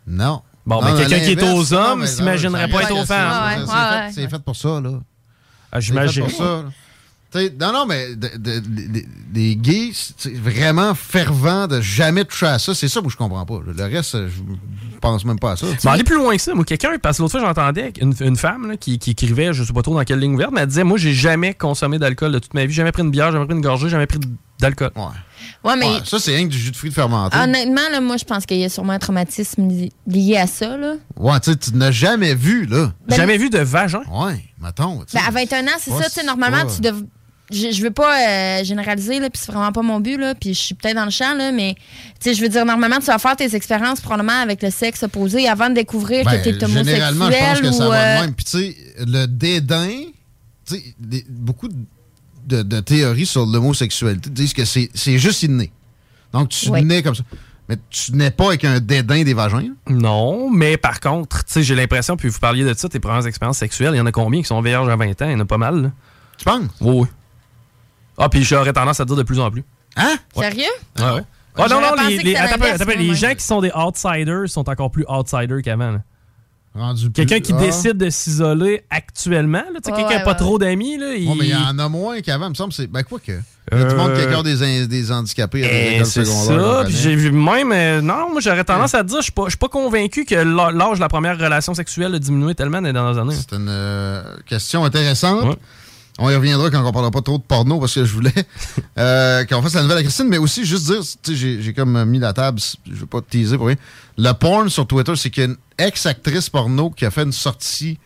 Non. 0.05 0.41
Bon, 0.65 0.81
Non, 0.81 0.91
ben, 0.93 0.97
quelqu'un 0.97 1.19
qui 1.25 1.31
est 1.31 1.43
aux 1.53 1.73
hommes 1.73 2.05
s'imaginerait 2.05 2.67
pas 2.67 2.83
être 2.83 2.91
aux 2.95 3.05
femmes. 3.05 3.31
c'est 3.55 3.59
ouais, 3.61 3.65
fait- 3.65 3.73
ouais. 4.05 4.11
C'est 4.13 4.29
fait 4.29 4.39
pour 4.43 4.55
ça, 4.55 4.79
là. 4.81 4.91
Ah, 5.71 5.75
C'est 5.75 5.81
j'imagine. 5.81 6.25
fait 6.27 6.35
pour 6.35 6.45
ça, 6.45 6.63
là. 6.63 6.63
T'sais, 7.31 7.53
non, 7.59 7.71
non, 7.71 7.85
mais 7.85 8.15
de- 8.15 8.37
de- 8.37 8.59
de- 8.59 9.03
les 9.35 9.55
gays, 9.55 9.91
c'est 10.17 10.33
vraiment 10.33 10.95
fervent 10.95 11.67
de 11.67 11.79
jamais 11.79 12.25
toucher 12.25 12.47
à 12.47 12.57
ça. 12.57 12.73
C'est 12.73 12.87
ça 12.87 13.01
que 13.01 13.09
je 13.09 13.15
comprends 13.17 13.45
pas. 13.45 13.59
Le 13.65 13.83
reste, 13.83 14.17
je 14.27 14.41
pense 14.99 15.23
même 15.25 15.37
pas 15.37 15.51
à 15.51 15.55
ça. 15.55 15.67
Mais 15.85 15.91
aller 15.91 16.03
plus 16.03 16.15
loin 16.15 16.35
que 16.35 16.41
ça, 16.41 16.55
moi, 16.55 16.65
quelqu'un, 16.65 16.97
parce 16.99 17.17
que 17.17 17.21
l'autre 17.21 17.37
fois, 17.39 17.47
j'entendais 17.47 17.93
une, 18.01 18.15
une 18.19 18.35
femme 18.35 18.67
là, 18.71 18.77
qui, 18.77 18.97
qui 18.97 19.11
écrivait, 19.11 19.53
je 19.53 19.63
sais 19.63 19.73
pas 19.73 19.83
trop 19.83 19.93
dans 19.93 20.03
quelle 20.03 20.19
ligne 20.19 20.33
ouverte, 20.33 20.51
mais 20.51 20.61
elle 20.61 20.67
disait 20.67 20.83
Moi, 20.83 20.97
j'ai 20.97 21.13
jamais 21.13 21.53
consommé 21.53 21.99
d'alcool 21.99 22.31
de 22.31 22.39
toute 22.39 22.55
ma 22.55 22.65
vie, 22.65 22.73
jamais 22.73 22.91
pris 22.91 23.03
une 23.03 23.11
bière, 23.11 23.31
jamais 23.31 23.45
pris 23.45 23.55
une 23.55 23.61
gorgée, 23.61 23.89
jamais 23.89 24.07
pris 24.07 24.19
d'alcool. 24.59 24.91
Ouais, 25.63 25.75
mais 25.77 25.85
Ouais, 25.85 25.99
ça, 26.03 26.17
c'est 26.19 26.35
rien 26.35 26.45
que 26.47 26.51
du 26.51 26.57
jus 26.57 26.71
de 26.71 26.75
fruits 26.75 26.91
fermenté. 26.91 27.37
honnêtement, 27.37 27.89
là, 27.91 28.01
moi, 28.01 28.17
je 28.17 28.25
pense 28.25 28.45
qu'il 28.47 28.57
y 28.57 28.65
a 28.65 28.69
sûrement 28.69 28.93
un 28.93 28.99
traumatisme 28.99 29.67
li- 29.69 29.91
lié 30.07 30.35
à 30.37 30.47
ça, 30.47 30.75
là. 30.77 30.95
Ouais, 31.15 31.39
tu 31.39 31.51
sais, 31.51 31.57
tu 31.57 31.75
n'as 31.75 31.91
jamais 31.91 32.33
vu, 32.33 32.65
là. 32.65 32.91
Ben- 33.07 33.15
jamais 33.15 33.37
vu 33.37 33.49
de 33.51 33.59
vagin? 33.59 34.01
Ouais, 34.11 34.43
mettons. 34.61 35.03
Ben, 35.13 35.21
à 35.27 35.31
21 35.31 35.63
ans, 35.67 35.77
c'est 35.79 35.91
ça, 35.91 36.05
tu 36.05 36.11
sais, 36.11 36.25
normalement, 36.25 36.65
pas- 36.65 36.73
tu 36.75 36.81
dev... 36.81 37.03
Je, 37.51 37.71
je 37.71 37.81
veux 37.81 37.91
pas 37.91 38.59
euh, 38.59 38.63
généraliser, 38.63 39.19
là, 39.19 39.29
puis 39.29 39.41
c'est 39.43 39.51
vraiment 39.51 39.71
pas 39.71 39.81
mon 39.81 39.99
but, 39.99 40.17
là, 40.17 40.35
puis 40.35 40.53
je 40.53 40.59
suis 40.59 40.75
peut-être 40.75 40.95
dans 40.95 41.05
le 41.05 41.11
champ, 41.11 41.33
là, 41.35 41.51
mais, 41.51 41.75
tu 41.75 41.81
sais, 42.29 42.33
je 42.35 42.41
veux 42.41 42.49
dire, 42.49 42.65
normalement, 42.65 42.99
tu 42.99 43.07
vas 43.07 43.17
faire 43.17 43.35
tes 43.35 43.55
expériences 43.55 44.01
probablement 44.01 44.39
avec 44.41 44.61
le 44.61 44.69
sexe 44.69 45.01
opposé 45.03 45.47
avant 45.47 45.69
de 45.69 45.75
découvrir 45.75 46.25
Ben, 46.25 46.37
que 46.41 46.49
t'es 46.49 46.63
homosexuel 46.63 46.95
généralement, 46.95 47.31
je 47.31 47.37
pense 47.37 47.61
que 47.61 47.71
ça 47.71 47.87
ou... 47.87 47.91
va 47.91 47.97
euh, 47.97 48.17
de 48.17 48.21
même. 48.25 48.33
Puis, 48.35 48.45
tu 48.45 48.51
sais, 48.51 48.77
le 48.99 49.25
dédain, 49.25 49.89
tu 50.67 50.75
sais, 50.75 51.25
beaucoup 51.29 51.67
de, 51.67 52.61
de 52.61 52.79
théories 52.81 53.25
sur 53.25 53.45
l'homosexualité 53.45 54.29
disent 54.29 54.53
que 54.53 54.65
c'est 54.65 54.89
c'est 54.93 55.17
juste 55.17 55.43
inné. 55.43 55.71
Donc, 56.33 56.49
tu 56.49 56.69
Oui. 56.69 56.83
nais 56.83 57.01
comme 57.03 57.15
ça. 57.15 57.23
Mais 57.67 57.77
tu 57.91 58.13
nais 58.13 58.31
pas 58.31 58.47
avec 58.47 58.65
un 58.65 58.79
dédain 58.79 59.23
des 59.23 59.33
vagins. 59.35 59.69
Non, 59.87 60.49
mais 60.49 60.77
par 60.77 60.99
contre, 60.99 61.43
tu 61.45 61.53
sais, 61.53 61.63
j'ai 61.63 61.75
l'impression, 61.75 62.17
puis 62.17 62.27
vous 62.29 62.39
parliez 62.39 62.63
de 62.63 62.73
ça, 62.73 62.89
tes 62.89 62.99
premières 62.99 63.27
expériences 63.27 63.57
sexuelles, 63.59 63.91
il 63.93 63.97
y 63.97 64.01
en 64.01 64.05
a 64.07 64.11
combien 64.11 64.41
qui 64.41 64.47
sont 64.47 64.61
vierges 64.61 64.89
à 64.89 64.95
20 64.95 65.21
ans? 65.21 65.25
Il 65.27 65.31
y 65.31 65.35
en 65.35 65.39
a 65.39 65.45
pas 65.45 65.57
mal, 65.59 65.81
là. 65.83 65.91
Tu 66.39 66.45
penses? 66.45 66.63
Oui, 66.81 66.95
oui. 67.01 67.07
Ah, 68.19 68.29
puis 68.29 68.43
j'aurais 68.43 68.73
tendance 68.73 68.99
à 68.99 69.05
dire 69.05 69.15
de 69.15 69.23
plus 69.23 69.39
en 69.39 69.49
plus. 69.49 69.63
Hein? 69.95 70.15
Sérieux? 70.35 70.63
Ouais, 70.99 71.03
ouais. 71.11 71.21
Ah, 71.57 71.67
non, 71.69 71.81
non, 71.81 71.87
les, 72.07 72.17
les- 72.19 72.35
attends 72.35 72.63
attends 72.63 73.13
gens 73.15 73.33
qui 73.35 73.43
sont 73.43 73.59
des 73.61 73.71
outsiders 73.75 74.47
sont 74.47 74.69
encore 74.69 74.91
plus 74.91 75.05
outsiders 75.09 75.61
qu'avant. 75.63 75.91
là. 75.91 76.01
Rendu 76.75 77.11
Quelqu'un 77.11 77.37
plus- 77.37 77.41
qui 77.41 77.53
Ah. 77.53 77.59
décide 77.59 77.97
de 77.97 78.09
s'isoler 78.11 78.83
actuellement, 78.91 79.63
là, 79.73 79.79
tu 79.83 79.85
sais, 79.85 79.91
Ouais, 79.91 79.97
quelqu'un 79.97 80.07
qui 80.07 80.13
ouais, 80.13 80.19
n'a 80.19 80.23
pas 80.23 80.31
ouais. 80.31 80.37
trop 80.37 80.59
d'amis, 80.59 80.97
là, 80.99 81.15
il... 81.15 81.27
Ouais, 81.27 81.35
mais 81.37 81.45
il 81.47 81.51
y 81.51 81.55
en 81.55 81.77
a 81.79 81.89
moins 81.89 82.21
qu'avant, 82.21 82.45
il 82.45 82.49
me 82.51 82.53
semble. 82.53 82.71
c'est- 82.71 82.85
Ben, 82.87 83.01
quoi 83.03 83.19
que. 83.19 83.31
Il 83.71 83.77
y 83.77 83.81
a 83.81 83.85
du 83.85 83.95
monde 83.95 84.13
qui 84.13 84.21
Euh, 84.21 84.43
des, 84.43 84.63
in- 84.63 84.85
des 84.85 85.11
handicapés 85.11 85.63
à 85.65 85.67
Eh, 85.71 85.89
l'école 85.91 86.05
c'est 86.05 86.25
secondaire. 86.25 86.45
ça. 86.45 86.53
on 86.53 86.83
Puis 86.85 86.93
connaît. 86.93 87.03
j'ai 87.03 87.15
vu 87.15 87.31
même. 87.31 87.71
euh, 87.71 88.01
non, 88.01 88.31
moi 88.31 88.39
j'aurais 88.41 88.63
tendance 88.63 88.93
à 88.95 89.03
te 89.03 89.07
dire, 89.09 89.17
je 89.17 89.23
suis 89.23 89.31
pas, 89.31 89.43
je 89.45 89.49
suis 89.49 89.57
pas 89.57 89.67
convaincu 89.67 90.25
que 90.25 90.35
l'a- 90.35 90.71
l'âge 90.71 90.95
de 90.97 91.01
la 91.01 91.09
première 91.09 91.37
relation 91.37 91.73
sexuelle 91.73 92.13
a 92.15 92.19
diminué 92.19 92.53
tellement 92.55 92.81
dans 92.81 92.87
les 92.87 92.93
dernières 92.93 93.17
années. 93.19 93.35
C'est 93.35 93.55
une 93.55 93.67
euh, 93.67 94.23
question 94.45 94.85
intéressante. 94.85 95.57
On 96.21 96.29
y 96.29 96.35
reviendra 96.35 96.69
quand 96.69 96.85
on 96.85 96.91
parlera 96.91 97.11
pas 97.11 97.21
trop 97.21 97.37
de 97.37 97.43
porno 97.43 97.79
parce 97.79 97.95
que 97.95 98.03
je 98.03 98.13
voulais 98.13 98.33
euh, 98.97 99.45
qu'on 99.45 99.61
fasse 99.61 99.73
la 99.73 99.83
nouvelle 99.83 99.99
à 99.99 100.03
Christine, 100.03 100.27
mais 100.27 100.37
aussi 100.37 100.65
juste 100.65 100.85
dire, 100.85 101.01
tu 101.23 101.35
sais, 101.35 101.61
j'ai 101.61 101.73
comme 101.73 102.03
mis 102.05 102.19
la 102.19 102.33
table, 102.33 102.59
je 102.85 102.93
veux 102.93 103.05
pas 103.05 103.21
te 103.21 103.29
teaser 103.29 103.57
pour 103.57 103.67
rien. 103.67 103.77
Le 104.17 104.31
porn 104.33 104.69
sur 104.69 104.85
Twitter, 104.85 105.15
c'est 105.15 105.29
qu'il 105.29 105.43
y 105.43 105.45
a 105.45 105.49
une 105.49 105.57
ex-actrice 105.77 106.49
porno 106.49 106.89
qui 106.89 107.05
a 107.05 107.11
fait 107.11 107.23
une 107.23 107.31
sortie 107.31 107.97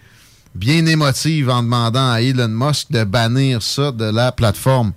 bien 0.54 0.86
émotive 0.86 1.50
en 1.50 1.64
demandant 1.64 2.12
à 2.12 2.22
Elon 2.22 2.50
Musk 2.50 2.92
de 2.92 3.04
bannir 3.04 3.64
ça 3.64 3.92
de 3.92 4.06
la 4.06 4.32
plateforme. 4.32 4.94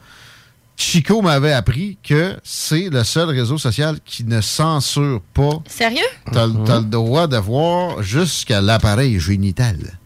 Chico 0.76 1.22
m'avait 1.22 1.52
appris 1.54 1.96
que 2.02 2.36
c'est 2.44 2.90
le 2.90 3.02
seul 3.02 3.30
réseau 3.30 3.56
social 3.56 3.98
qui 4.04 4.24
ne 4.24 4.42
censure 4.42 5.22
pas. 5.32 5.62
Sérieux? 5.66 6.02
T'as 6.30 6.48
t'as 6.66 6.80
le 6.80 6.84
droit 6.84 7.26
de 7.26 7.38
voir 7.38 8.02
jusqu'à 8.02 8.60
l'appareil 8.60 9.18
génital. 9.18 9.98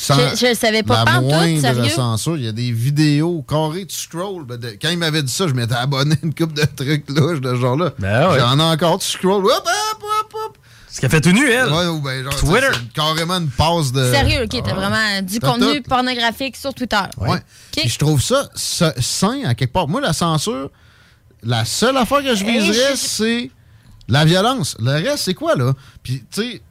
Sans 0.00 0.14
Je- 0.36 0.46
le 0.46 0.54
savais 0.54 0.82
pas, 0.84 1.04
La 1.04 1.20
moindre 1.20 1.60
sérieux? 1.60 1.88
censure. 1.90 2.36
Il 2.36 2.44
y 2.44 2.48
a 2.48 2.52
des 2.52 2.70
vidéos 2.70 3.42
carrées, 3.42 3.84
tu 3.84 3.96
scrolls. 3.96 4.44
Ben, 4.46 4.56
de- 4.56 4.78
quand 4.80 4.90
il 4.90 4.96
m'avait 4.98 5.22
dit 5.24 5.32
ça, 5.32 5.48
je 5.48 5.54
m'étais 5.54 5.74
abonné 5.74 6.14
à 6.14 6.18
une 6.24 6.32
coupe 6.34 6.52
de 6.52 6.64
trucs 6.64 7.10
louches 7.10 7.40
de 7.40 7.50
ce 7.54 7.60
genre-là. 7.60 7.90
Ben 7.98 8.30
ouais. 8.30 8.38
J'en 8.38 8.58
ai 8.58 8.62
encore, 8.62 8.98
tu 9.00 9.08
scrolls. 9.08 9.44
Hop, 9.44 9.52
hop, 9.66 10.02
hop, 10.02 10.34
hop. 10.46 10.58
Ce 10.90 11.00
qu'elle 11.00 11.10
fait 11.10 11.20
tout 11.20 11.32
nu, 11.32 11.50
elle. 11.50 11.68
Ouais, 11.70 11.86
ou 11.86 12.00
ben, 12.00 12.22
genre, 12.24 12.34
Twitter. 12.36 12.66
c'est 12.72 12.92
carrément 12.92 13.34
une 13.38 13.48
passe 13.50 13.90
de. 13.92 14.10
Sérieux, 14.12 14.44
ok, 14.44 14.62
t'as 14.64 14.70
Ah. 14.70 14.74
vraiment 14.74 15.22
du 15.22 15.40
contenu 15.40 15.82
tout. 15.82 15.88
pornographique 15.88 16.56
sur 16.56 16.72
Twitter. 16.72 16.96
Ouais. 17.18 17.38
Puis 17.76 17.88
je 17.88 17.98
trouve 17.98 18.22
ça 18.22 18.48
sa- 18.54 18.94
sain 19.00 19.42
à 19.46 19.54
quelque 19.54 19.72
part. 19.72 19.88
Moi, 19.88 20.00
la 20.00 20.12
censure, 20.12 20.70
la 21.42 21.64
seule 21.64 21.96
affaire 21.96 22.22
que 22.22 22.34
je 22.36 22.44
Eh, 22.44 22.52
viserais, 22.60 22.92
je- 22.92 22.96
c'est 22.96 23.50
la 24.08 24.24
violence. 24.24 24.76
Le 24.80 24.92
reste, 24.92 25.24
c'est 25.24 25.34
quoi, 25.34 25.56
là? 25.56 25.72
Puis, 26.02 26.24
tu 26.32 26.40
sais, 26.42 26.62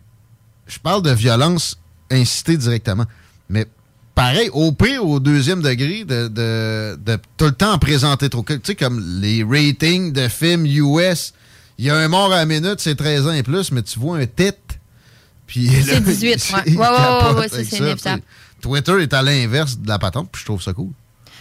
je 0.66 0.80
parle 0.80 1.02
de 1.04 1.12
violence 1.12 1.78
incitée 2.12 2.58
directement. 2.58 3.06
Mais 3.50 3.66
pareil, 4.16 4.50
au 4.54 4.72
pire, 4.72 5.06
au 5.06 5.20
deuxième 5.20 5.62
degré, 5.62 6.04
de, 6.06 6.28
de, 6.28 6.98
de 7.06 7.18
tout 7.38 7.46
le 7.46 7.52
temps 7.52 7.74
en 7.74 7.78
présenter 7.80 8.30
trop. 8.30 8.44
Tu 8.48 8.60
sais, 8.64 8.76
comme 8.76 9.00
les 9.22 9.44
ratings 9.44 10.12
de 10.14 10.28
films 10.28 10.66
US, 10.66 11.34
il 11.78 11.86
y 11.86 11.90
a 11.90 11.96
un 11.96 12.08
mort 12.08 12.32
à 12.34 12.38
la 12.38 12.46
minute, 12.46 12.80
c'est 12.80 12.96
13 12.96 13.28
ans 13.28 13.34
et 13.34 13.44
plus, 13.44 13.72
mais 13.72 13.84
tu 13.84 14.00
vois 14.00 14.18
un 14.18 14.26
tête. 14.26 14.80
Puis 15.46 15.70
C'est 15.70 15.94
là, 15.94 16.00
18, 16.00 16.54
il- 16.66 16.78
ouais. 16.78 16.78
Ouais, 16.78 16.88
ouais, 16.88 17.34
ouais, 17.34 17.40
ouais, 17.40 17.48
c'est 17.50 17.78
inévitable. 17.78 18.22
Twitter 18.62 19.02
est 19.04 19.14
à 19.14 19.22
l'inverse 19.22 19.78
de 19.78 19.88
la 19.88 20.00
patente, 20.00 20.30
puis 20.32 20.42
je 20.42 20.46
trouve 20.46 20.62
ça 20.62 20.74
cool. 20.74 20.90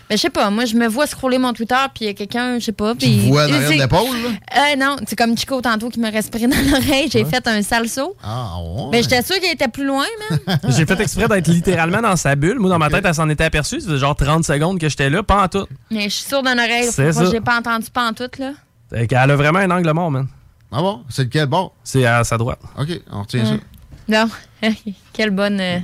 Ben, 0.09 0.17
je 0.17 0.23
sais 0.23 0.31
pas, 0.31 0.51
moi, 0.51 0.65
je 0.67 0.77
me 0.77 0.87
vois 0.87 1.07
scroller 1.09 1.37
mon 1.39 1.53
Twitter, 1.53 1.75
puis 1.93 2.05
il 2.05 2.07
y 2.07 2.11
a 2.11 2.15
quelqu'un, 2.15 2.61
je 2.61 2.67
sais 2.67 2.73
pas. 2.73 2.93
Tu 2.93 2.99
puis 3.07 3.17
me 3.17 3.29
vois 3.29 3.47
derrière 3.49 3.69
c'est- 3.69 3.77
l'épaule, 3.77 4.07
là? 4.23 4.29
Euh, 4.73 4.77
non, 4.77 4.97
c'est 5.05 5.17
comme 5.17 5.37
Chico 5.37 5.61
tantôt 5.61 5.89
qui 5.89 5.99
me 5.99 6.09
respirait 6.13 6.47
dans 6.47 6.57
l'oreille. 6.71 7.09
J'ai 7.11 7.25
fait 7.25 7.45
un 7.49 7.61
sale 7.63 7.89
saut. 7.89 8.17
Ah, 8.23 8.55
ouais. 8.63 8.91
Ben, 8.93 9.03
j'étais 9.03 9.21
sûre 9.23 9.41
qu'il 9.41 9.51
était 9.51 9.67
plus 9.67 9.85
loin, 9.85 10.05
man. 10.47 10.59
J'ai 10.69 10.87
fait 10.87 11.01
exprès 11.01 11.27
d'être 11.27 11.49
littéralement 11.49 12.01
dans 12.03 12.15
sa 12.15 12.37
bulle. 12.37 12.61
Moi, 12.61 12.71
dans 12.71 12.79
ma 12.79 12.89
tête, 12.89 13.05
elle 13.05 13.15
s'en 13.15 13.29
était 13.29 13.45
aperçue. 13.45 13.81
Ça 13.81 13.89
faisait 13.89 13.99
genre 13.99 14.15
30 14.15 14.45
secondes 14.45 14.79
que 14.79 14.89
j'étais 14.89 15.11
là, 15.11 15.25
pas 15.25 15.43
en 15.43 15.49
tout. 15.49 15.67
Mais 15.91 16.05
je 16.05 16.15
suis 16.15 16.27
sûre 16.29 16.43
d'une 16.45 16.61
oreille. 16.61 16.89
C'est 16.91 17.13
ça. 17.13 17.25
J'ai 17.29 17.41
pas 17.41 17.59
entendu 17.59 17.91
pas 17.91 18.09
en 18.09 18.13
tout, 18.13 18.31
là. 18.39 18.53
Fait 18.91 19.09
qu'elle 19.09 19.29
a 19.31 19.35
vraiment 19.35 19.59
un 19.59 19.71
angle 19.73 19.91
mort, 19.93 20.13
man. 20.13 20.29
Ah 20.71 20.83
bon? 20.83 21.03
C'est 21.09 21.25
lequel 21.25 21.47
bord? 21.47 21.73
C'est 21.83 22.07
à 22.07 22.23
sa 22.23 22.37
droite. 22.39 22.61
OK, 22.79 22.89
on 23.11 23.23
retient 23.23 23.45
Hum. 23.45 23.61
Non. 24.09 24.29
Quelle 25.13 25.31
bonne. 25.31 25.61
euh, 25.61 25.79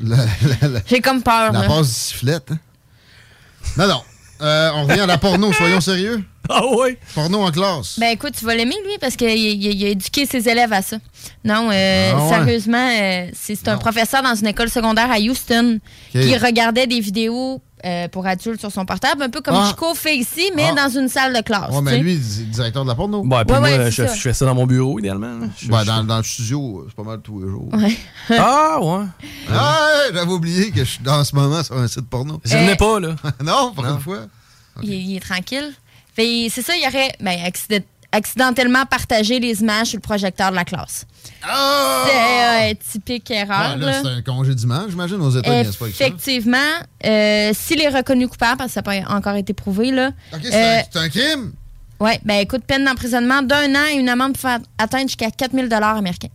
ça. 0.60 0.68
J'ai 0.86 1.00
comme 1.00 1.22
peur, 1.22 1.50
la 1.52 1.62
là. 1.62 1.66
passe 1.66 1.88
du 1.88 1.92
sifflette. 1.94 2.52
hein? 2.52 2.58
Non, 3.76 3.88
non. 3.88 4.02
Euh, 4.42 4.70
on 4.74 4.84
revient 4.86 5.00
à 5.00 5.06
la 5.06 5.18
porno, 5.18 5.52
soyons 5.52 5.80
sérieux. 5.80 6.22
Ah 6.48 6.62
oui? 6.66 6.96
Porno 7.14 7.38
en 7.42 7.50
classe. 7.52 7.98
Ben 8.00 8.08
écoute, 8.08 8.32
tu 8.36 8.44
vas 8.44 8.54
l'aimer 8.56 8.74
lui 8.84 8.98
parce 9.00 9.14
qu'il 9.14 9.28
il- 9.30 9.64
il 9.64 9.84
a 9.84 9.88
éduqué 9.90 10.26
ses 10.26 10.48
élèves 10.48 10.72
à 10.72 10.82
ça. 10.82 10.96
Non, 11.44 11.70
euh, 11.72 12.12
Ah 12.14 12.22
ouais? 12.24 12.28
sérieusement, 12.28 12.88
euh, 13.00 13.26
c'est 13.32 13.68
un 13.68 13.76
professeur 13.78 14.22
dans 14.22 14.34
une 14.34 14.48
école 14.48 14.68
secondaire 14.68 15.10
à 15.12 15.18
Houston 15.18 15.78
qui 16.10 16.36
regardait 16.36 16.86
des 16.88 16.98
vidéos 17.00 17.62
euh, 17.84 18.08
pour 18.08 18.26
adultes 18.26 18.60
sur 18.60 18.70
son 18.72 18.84
portable, 18.84 19.22
un 19.22 19.28
peu 19.30 19.40
comme 19.40 19.54
Ah. 19.56 19.68
Chico 19.68 19.94
fait 19.94 20.16
ici, 20.16 20.50
mais 20.54 20.70
Ah. 20.76 20.88
dans 20.88 20.98
une 21.00 21.08
salle 21.08 21.34
de 21.34 21.40
classe. 21.40 21.70
Ouais, 21.70 21.78
tu 21.78 21.82
mais 21.84 21.98
lui, 21.98 22.14
il 22.14 22.18
est 22.42 22.44
directeur 22.50 22.84
de 22.84 22.88
la 22.88 22.94
porno. 22.94 23.20
Ouais, 23.24 23.44
puis 23.44 23.54
Ouais, 23.54 23.60
moi, 23.60 23.68
ouais, 23.78 23.90
je, 23.90 23.96
c'est 24.02 24.08
ça. 24.08 24.14
je 24.14 24.20
fais 24.20 24.32
ça 24.32 24.44
dans 24.46 24.54
mon 24.54 24.66
bureau, 24.66 24.98
idéalement. 24.98 25.38
là. 25.38 25.46
Je- 25.58 25.68
Ben, 25.68 25.80
je- 25.80 25.86
dans, 25.86 26.04
dans 26.04 26.16
le 26.18 26.22
studio, 26.24 26.84
c'est 26.88 26.94
pas 26.96 27.02
mal 27.02 27.20
tous 27.22 27.40
les 27.42 27.48
jours. 27.48 27.68
Ouais. 27.72 27.96
Ah, 28.30 28.78
ouais. 28.80 29.04
Ah, 29.50 29.86
ouais, 30.08 30.14
j'avais 30.14 30.32
oublié 30.32 30.70
que 30.70 30.80
je 30.80 30.90
suis 30.90 31.02
dans 31.02 31.22
ce 31.24 31.34
moment 31.34 31.62
sur 31.62 31.76
un 31.76 31.88
site 31.88 32.08
porno. 32.08 32.40
Je 32.44 32.56
n'ai 32.56 32.76
pas, 32.76 33.00
là. 33.00 33.14
non, 33.44 33.72
pour 33.74 33.84
une 33.86 34.00
fois. 34.00 34.20
Il, 34.82 34.92
il 34.92 35.16
est 35.16 35.20
tranquille. 35.20 35.72
Fait, 36.14 36.48
c'est 36.50 36.62
ça, 36.62 36.74
il 36.76 36.86
aurait 36.86 37.12
ben, 37.20 37.38
accide- 37.44 37.84
accidentellement 38.12 38.84
partagé 38.86 39.40
les 39.40 39.60
images 39.62 39.88
sur 39.88 39.96
le 39.96 40.02
projecteur 40.02 40.50
de 40.50 40.56
la 40.56 40.64
classe. 40.64 41.06
C'est 41.42 42.70
euh, 42.70 42.74
typique 42.92 43.30
erreur. 43.30 43.74
Ouais, 43.74 43.80
là, 43.80 43.86
là. 43.86 44.00
c'est 44.02 44.08
un 44.08 44.22
congé 44.22 44.54
dimanche, 44.54 44.90
j'imagine, 44.90 45.20
aux 45.20 45.30
États-Unis. 45.30 45.76
Effectivement, 45.88 46.58
euh, 47.04 47.50
s'il 47.54 47.80
est 47.80 47.88
reconnu 47.88 48.28
coupable, 48.28 48.58
parce 48.58 48.68
que 48.68 48.74
ça 48.74 48.82
n'a 48.82 49.02
pas 49.02 49.14
encore 49.14 49.34
été 49.34 49.52
prouvé, 49.54 49.90
là. 49.90 50.10
OK, 50.32 50.40
c'est 50.44 50.54
euh, 50.54 50.80
un- 50.94 51.00
un, 51.00 51.08
crime? 51.08 51.52
ouais, 52.00 52.20
ben 52.24 52.36
écoute, 52.36 52.62
peine 52.66 52.84
d'emprisonnement 52.84 53.42
d'un 53.42 53.74
an 53.74 53.86
et 53.92 53.96
une 53.96 54.08
amende 54.08 54.32
pour 54.32 54.42
faire 54.42 54.60
atteindre 54.78 55.08
jusqu'à 55.08 55.30
4000 55.30 55.72
américains. 55.72 56.28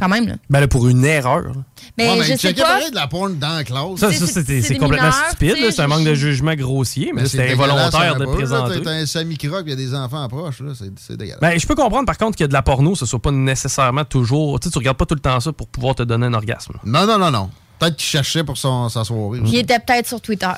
Quand 0.00 0.08
même, 0.08 0.26
là. 0.26 0.34
Ben 0.48 0.60
là, 0.60 0.66
pour 0.66 0.88
une 0.88 1.04
erreur. 1.04 1.42
là. 1.42 1.52
Mais 1.98 2.08
Ouais, 2.10 2.24
je 2.24 2.36
sais 2.36 2.54
pas. 2.54 2.88
de 2.90 2.94
la 2.94 3.06
porn 3.06 3.38
dans 3.38 3.56
la 3.56 3.64
classe. 3.64 3.98
Ça, 3.98 4.10
C'est- 4.10 4.26
ça, 4.26 4.40
c'est- 4.42 4.76
complètement 4.78 5.08
mineurs, 5.08 5.26
stupide. 5.28 5.56
C'est 5.70 5.80
un 5.82 5.86
manque 5.88 6.04
de 6.06 6.14
jugement 6.14 6.54
grossier, 6.54 7.12
mais 7.14 7.22
c'est 7.26 7.36
c'était 7.36 7.52
involontaire 7.52 8.16
de 8.16 8.24
présenter. 8.24 8.80
T'as 8.82 8.90
un 8.92 9.04
Sammy 9.06 9.36
Croc, 9.36 9.62
il 9.66 9.70
y 9.70 9.72
a 9.74 9.76
des 9.76 9.94
enfants 9.94 10.26
proches, 10.28 10.60
là. 10.60 10.72
C'est 10.76 10.90
c'est 10.98 11.16
dégueulasse. 11.18 11.40
Ben, 11.40 11.60
je 11.60 11.66
peux 11.66 11.74
comprendre 11.74 12.06
par 12.06 12.16
contre 12.16 12.38
que 12.38 12.44
de 12.44 12.52
la 12.54 12.62
porno, 12.62 12.94
ce 12.94 13.04
soit 13.04 13.20
pas 13.20 13.30
nécessairement 13.30 14.04
toujours. 14.06 14.58
Tu 14.58 14.68
sais, 14.68 14.72
tu 14.72 14.78
regardes 14.78 14.96
pas 14.96 15.04
tout 15.06 15.14
le 15.14 15.20
temps 15.20 15.38
ça 15.38 15.52
pour 15.52 15.68
pouvoir 15.68 15.94
te 15.94 16.02
donner 16.02 16.26
un 16.26 16.34
orgasme. 16.34 16.72
Non, 16.84 17.06
non, 17.06 17.18
non, 17.18 17.30
non. 17.30 17.50
Peut-être 17.78 17.96
qu'il 17.96 18.06
cherchait 18.08 18.42
pour 18.44 18.56
son, 18.56 18.88
sa 18.88 19.04
soirée. 19.04 19.40
Il 19.44 19.54
était 19.54 19.78
peut-être 19.78 20.08
sur 20.08 20.20
Twitter. 20.22 20.48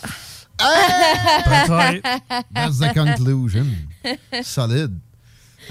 That's 2.55 2.79
the 2.79 2.93
conclusion. 2.95 3.67
Solide. 4.43 4.93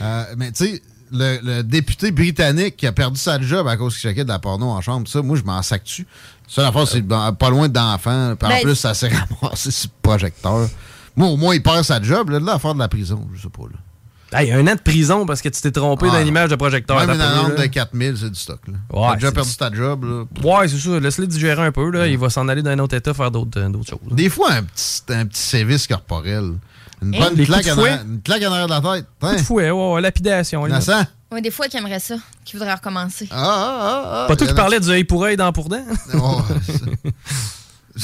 Euh, 0.01 0.23
mais 0.37 0.51
tu 0.51 0.65
sais, 0.65 0.81
le, 1.11 1.39
le 1.43 1.63
député 1.63 2.11
britannique 2.11 2.77
qui 2.77 2.87
a 2.87 2.91
perdu 2.91 3.19
sa 3.19 3.39
job 3.41 3.67
à 3.67 3.77
cause 3.77 3.93
qu'il 3.97 4.09
checkait 4.09 4.23
de 4.23 4.29
la 4.29 4.39
porno 4.39 4.67
en 4.67 4.81
chambre, 4.81 5.07
ça, 5.07 5.21
moi, 5.21 5.37
je 5.37 5.43
m'en 5.43 5.61
sac 5.61 5.83
dessus. 5.83 6.07
Ça, 6.47 6.63
la 6.63 6.85
c'est 6.85 7.05
pas 7.07 7.49
loin 7.49 7.69
d'enfants. 7.69 8.35
Puis 8.37 8.45
en 8.47 8.49
Ben, 8.49 8.61
plus, 8.63 8.75
ça 8.75 8.93
s'est 8.93 9.09
ramassé 9.41 9.71
sur 9.71 9.89
le 9.89 10.01
projecteur. 10.01 10.67
Moi, 11.15 11.27
au 11.27 11.37
moins, 11.37 11.55
il 11.55 11.63
perd 11.63 11.83
sa 11.83 12.01
job. 12.01 12.29
Là, 12.29 12.39
là, 12.39 12.53
à 12.53 12.59
faire 12.59 12.73
de 12.73 12.79
la 12.79 12.87
prison, 12.87 13.27
je 13.33 13.41
sais 13.43 13.49
pas. 13.49 13.63
Là. 13.63 14.39
Hey, 14.39 14.49
un 14.53 14.65
an 14.67 14.75
de 14.75 14.79
prison 14.79 15.25
parce 15.25 15.41
que 15.41 15.49
tu 15.49 15.59
t'es 15.61 15.71
trompé 15.71 16.07
Ah. 16.09 16.13
dans 16.19 16.23
l'image 16.23 16.49
de 16.49 16.55
projecteur. 16.55 16.97
Même 17.05 17.09
une 17.15 17.21
amende 17.21 17.55
de 17.55 17.65
4000, 17.65 18.15
c'est 18.17 18.29
du 18.29 18.39
stock. 18.39 18.61
Là. 18.67 18.73
Ouais, 18.97 19.07
T'as 19.09 19.15
déjà 19.15 19.31
perdu 19.33 19.49
du- 19.49 19.57
ta 19.57 19.73
job. 19.73 20.05
Là. 20.05 20.23
Ouais, 20.59 20.67
c'est 20.69 20.77
ça. 20.77 20.99
Laisse-le 21.01 21.27
digérer 21.27 21.61
un 21.65 21.71
peu. 21.73 21.89
Là. 21.89 22.07
Il 22.07 22.17
va 22.17 22.29
s'en 22.29 22.47
aller 22.47 22.61
dans 22.61 22.71
un 22.71 22.79
autre 22.79 22.95
état 22.95 23.13
faire 23.13 23.29
d'autres 23.29 23.59
euh, 23.59 23.67
d'autres 23.67 23.89
choses. 23.89 23.99
là. 24.09 24.15
Des 24.15 24.29
fois, 24.29 24.53
un 24.53 24.63
petit, 24.63 25.01
un 25.09 25.25
petit 25.25 25.41
service 25.41 25.85
corporel. 25.85 26.53
Une 27.01 27.15
Hein? 27.15 27.19
bonne 27.19 27.35
Les 27.35 27.45
claque 27.45 27.65
en, 27.67 27.69
de 27.69 27.73
fouet? 27.81 27.89
arrière- 27.89 28.05
une 28.05 28.21
claque 28.21 28.43
en 28.43 28.51
arrière 28.51 28.67
de 28.67 28.73
la 28.87 28.95
tête. 28.95 29.05
Coup 29.19 29.35
de 29.35 29.41
fouet, 29.41 29.71
ouais, 29.71 29.93
ouais, 29.93 30.01
lapidation. 30.01 30.67
Innocent. 30.67 31.03
Ouais, 31.31 31.41
des 31.41 31.51
fois, 31.51 31.67
qui 31.67 31.77
aimerait 31.77 31.99
ça, 31.99 32.15
qui 32.45 32.57
voudrait 32.57 32.73
recommencer. 32.73 33.27
Ah, 33.31 33.35
ah, 33.39 33.79
ah, 33.81 34.23
ah. 34.23 34.27
Pas 34.27 34.35
toi 34.35 34.47
qui 34.47 34.53
parlais 34.53 34.79
du 34.79 34.89
œil 34.89 35.03
pour 35.05 35.23
œil, 35.23 35.37
dent 35.37 35.51
pour 35.53 35.69
dent? 35.69 35.83
Oh, 36.13 36.41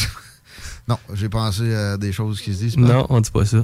non, 0.88 0.98
j'ai 1.14 1.30
pensé 1.30 1.76
à 1.76 1.98
des 1.98 2.12
choses 2.14 2.42
qui 2.42 2.54
se 2.54 2.60
disent. 2.60 2.78
Non, 2.78 3.06
on 3.10 3.20
dit 3.20 3.32
pas 3.32 3.46
ça. 3.46 3.58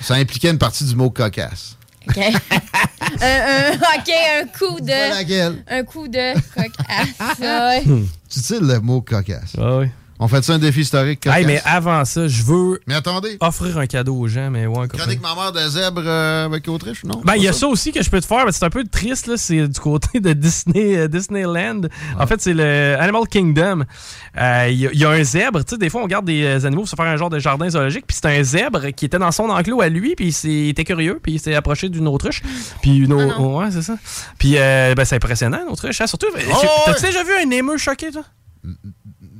Ça 0.00 0.14
impliquait 0.14 0.50
une 0.50 0.58
partie 0.58 0.84
du 0.84 0.96
mot 0.96 1.10
cocasse. 1.10 1.76
OK. 2.08 2.16
un, 2.18 2.30
un- 3.20 3.74
OK, 3.74 4.10
un 4.10 4.46
coup 4.46 4.80
de. 4.80 5.72
Un 5.72 5.84
coup 5.84 6.08
de 6.08 6.32
cocasse. 6.54 7.38
ouais. 7.40 7.84
Tu 8.28 8.40
sais 8.40 8.58
le 8.60 8.80
mot 8.80 9.00
cocasse. 9.02 9.52
Ah 9.58 9.78
oui. 9.78 9.86
On 10.22 10.28
fait 10.28 10.44
ça 10.44 10.52
un 10.52 10.58
défi 10.58 10.80
historique. 10.82 11.26
Hey, 11.26 11.46
mais 11.46 11.62
avant 11.64 12.04
ça, 12.04 12.28
je 12.28 12.42
veux 12.42 12.78
Mais 12.86 12.94
attendez. 12.94 13.38
offrir 13.40 13.78
un 13.78 13.86
cadeau 13.86 14.14
aux 14.16 14.28
gens, 14.28 14.50
mais 14.50 14.66
ouais, 14.66 14.86
Chronique 14.86 15.22
ma 15.22 15.34
mère 15.34 15.50
de 15.50 15.66
zèbre 15.66 16.02
euh, 16.04 16.44
avec 16.44 16.68
Autriche, 16.68 17.04
non? 17.04 17.22
Ben, 17.24 17.36
il 17.36 17.42
y 17.42 17.48
a 17.48 17.54
ça 17.54 17.66
aussi 17.66 17.90
que 17.90 18.02
je 18.02 18.10
peux 18.10 18.20
te 18.20 18.26
faire, 18.26 18.44
mais 18.44 18.52
c'est 18.52 18.64
un 18.64 18.68
peu 18.70 18.84
triste, 18.84 19.26
là. 19.28 19.38
C'est 19.38 19.66
du 19.66 19.80
côté 19.80 20.20
de 20.20 20.34
Disney, 20.34 20.96
euh, 20.98 21.08
Disneyland. 21.08 21.82
En 22.18 22.26
fait, 22.26 22.38
c'est 22.40 22.52
le 22.52 22.96
Animal 23.00 23.22
Kingdom. 23.30 23.84
Euh, 24.38 24.66
Il 24.70 24.78
y, 24.78 24.86
a- 24.86 24.90
il 24.92 24.98
y 25.00 25.04
a 25.06 25.10
un 25.10 25.24
zèbre. 25.24 25.64
Tu 25.64 25.70
sais, 25.70 25.78
des 25.78 25.88
fois, 25.88 26.02
on 26.02 26.06
garde 26.06 26.26
des 26.26 26.44
euh, 26.44 26.66
animaux 26.66 26.82
pour 26.82 26.88
se 26.90 26.96
faire 26.96 27.06
un 27.06 27.16
genre 27.16 27.30
de 27.30 27.38
jardin 27.38 27.70
zoologique. 27.70 28.06
Puis 28.06 28.18
c'est 28.20 28.26
un 28.38 28.42
zèbre 28.42 28.88
qui 28.94 29.06
était 29.06 29.18
dans 29.18 29.32
son 29.32 29.48
enclos 29.48 29.80
à 29.80 29.88
lui, 29.88 30.14
puis 30.16 30.28
il 30.44 30.68
était 30.68 30.84
curieux, 30.84 31.18
puis 31.22 31.32
il 31.32 31.40
s'est 31.40 31.54
approché 31.54 31.88
d'une 31.88 32.06
autruche. 32.06 32.42
Puis 32.82 32.98
une 32.98 33.12
Ah 33.12 33.40
au- 33.40 33.58
ouais, 33.58 33.70
c'est 33.70 33.80
ça. 33.82 33.96
Puis, 34.38 34.58
euh, 34.58 34.94
ben, 34.94 35.04
c'est 35.06 35.16
impressionnant, 35.16 35.60
une 35.66 35.72
autruche. 35.72 35.98
hein. 36.00 36.06
Surtout, 36.06 36.26
Oh, 36.30 36.66
t'as-tu 36.84 37.06
déjà 37.06 37.24
vu 37.24 37.30
un 37.42 37.50
émeu 37.50 37.78
choqué, 37.78 38.10
toi? 38.10 38.24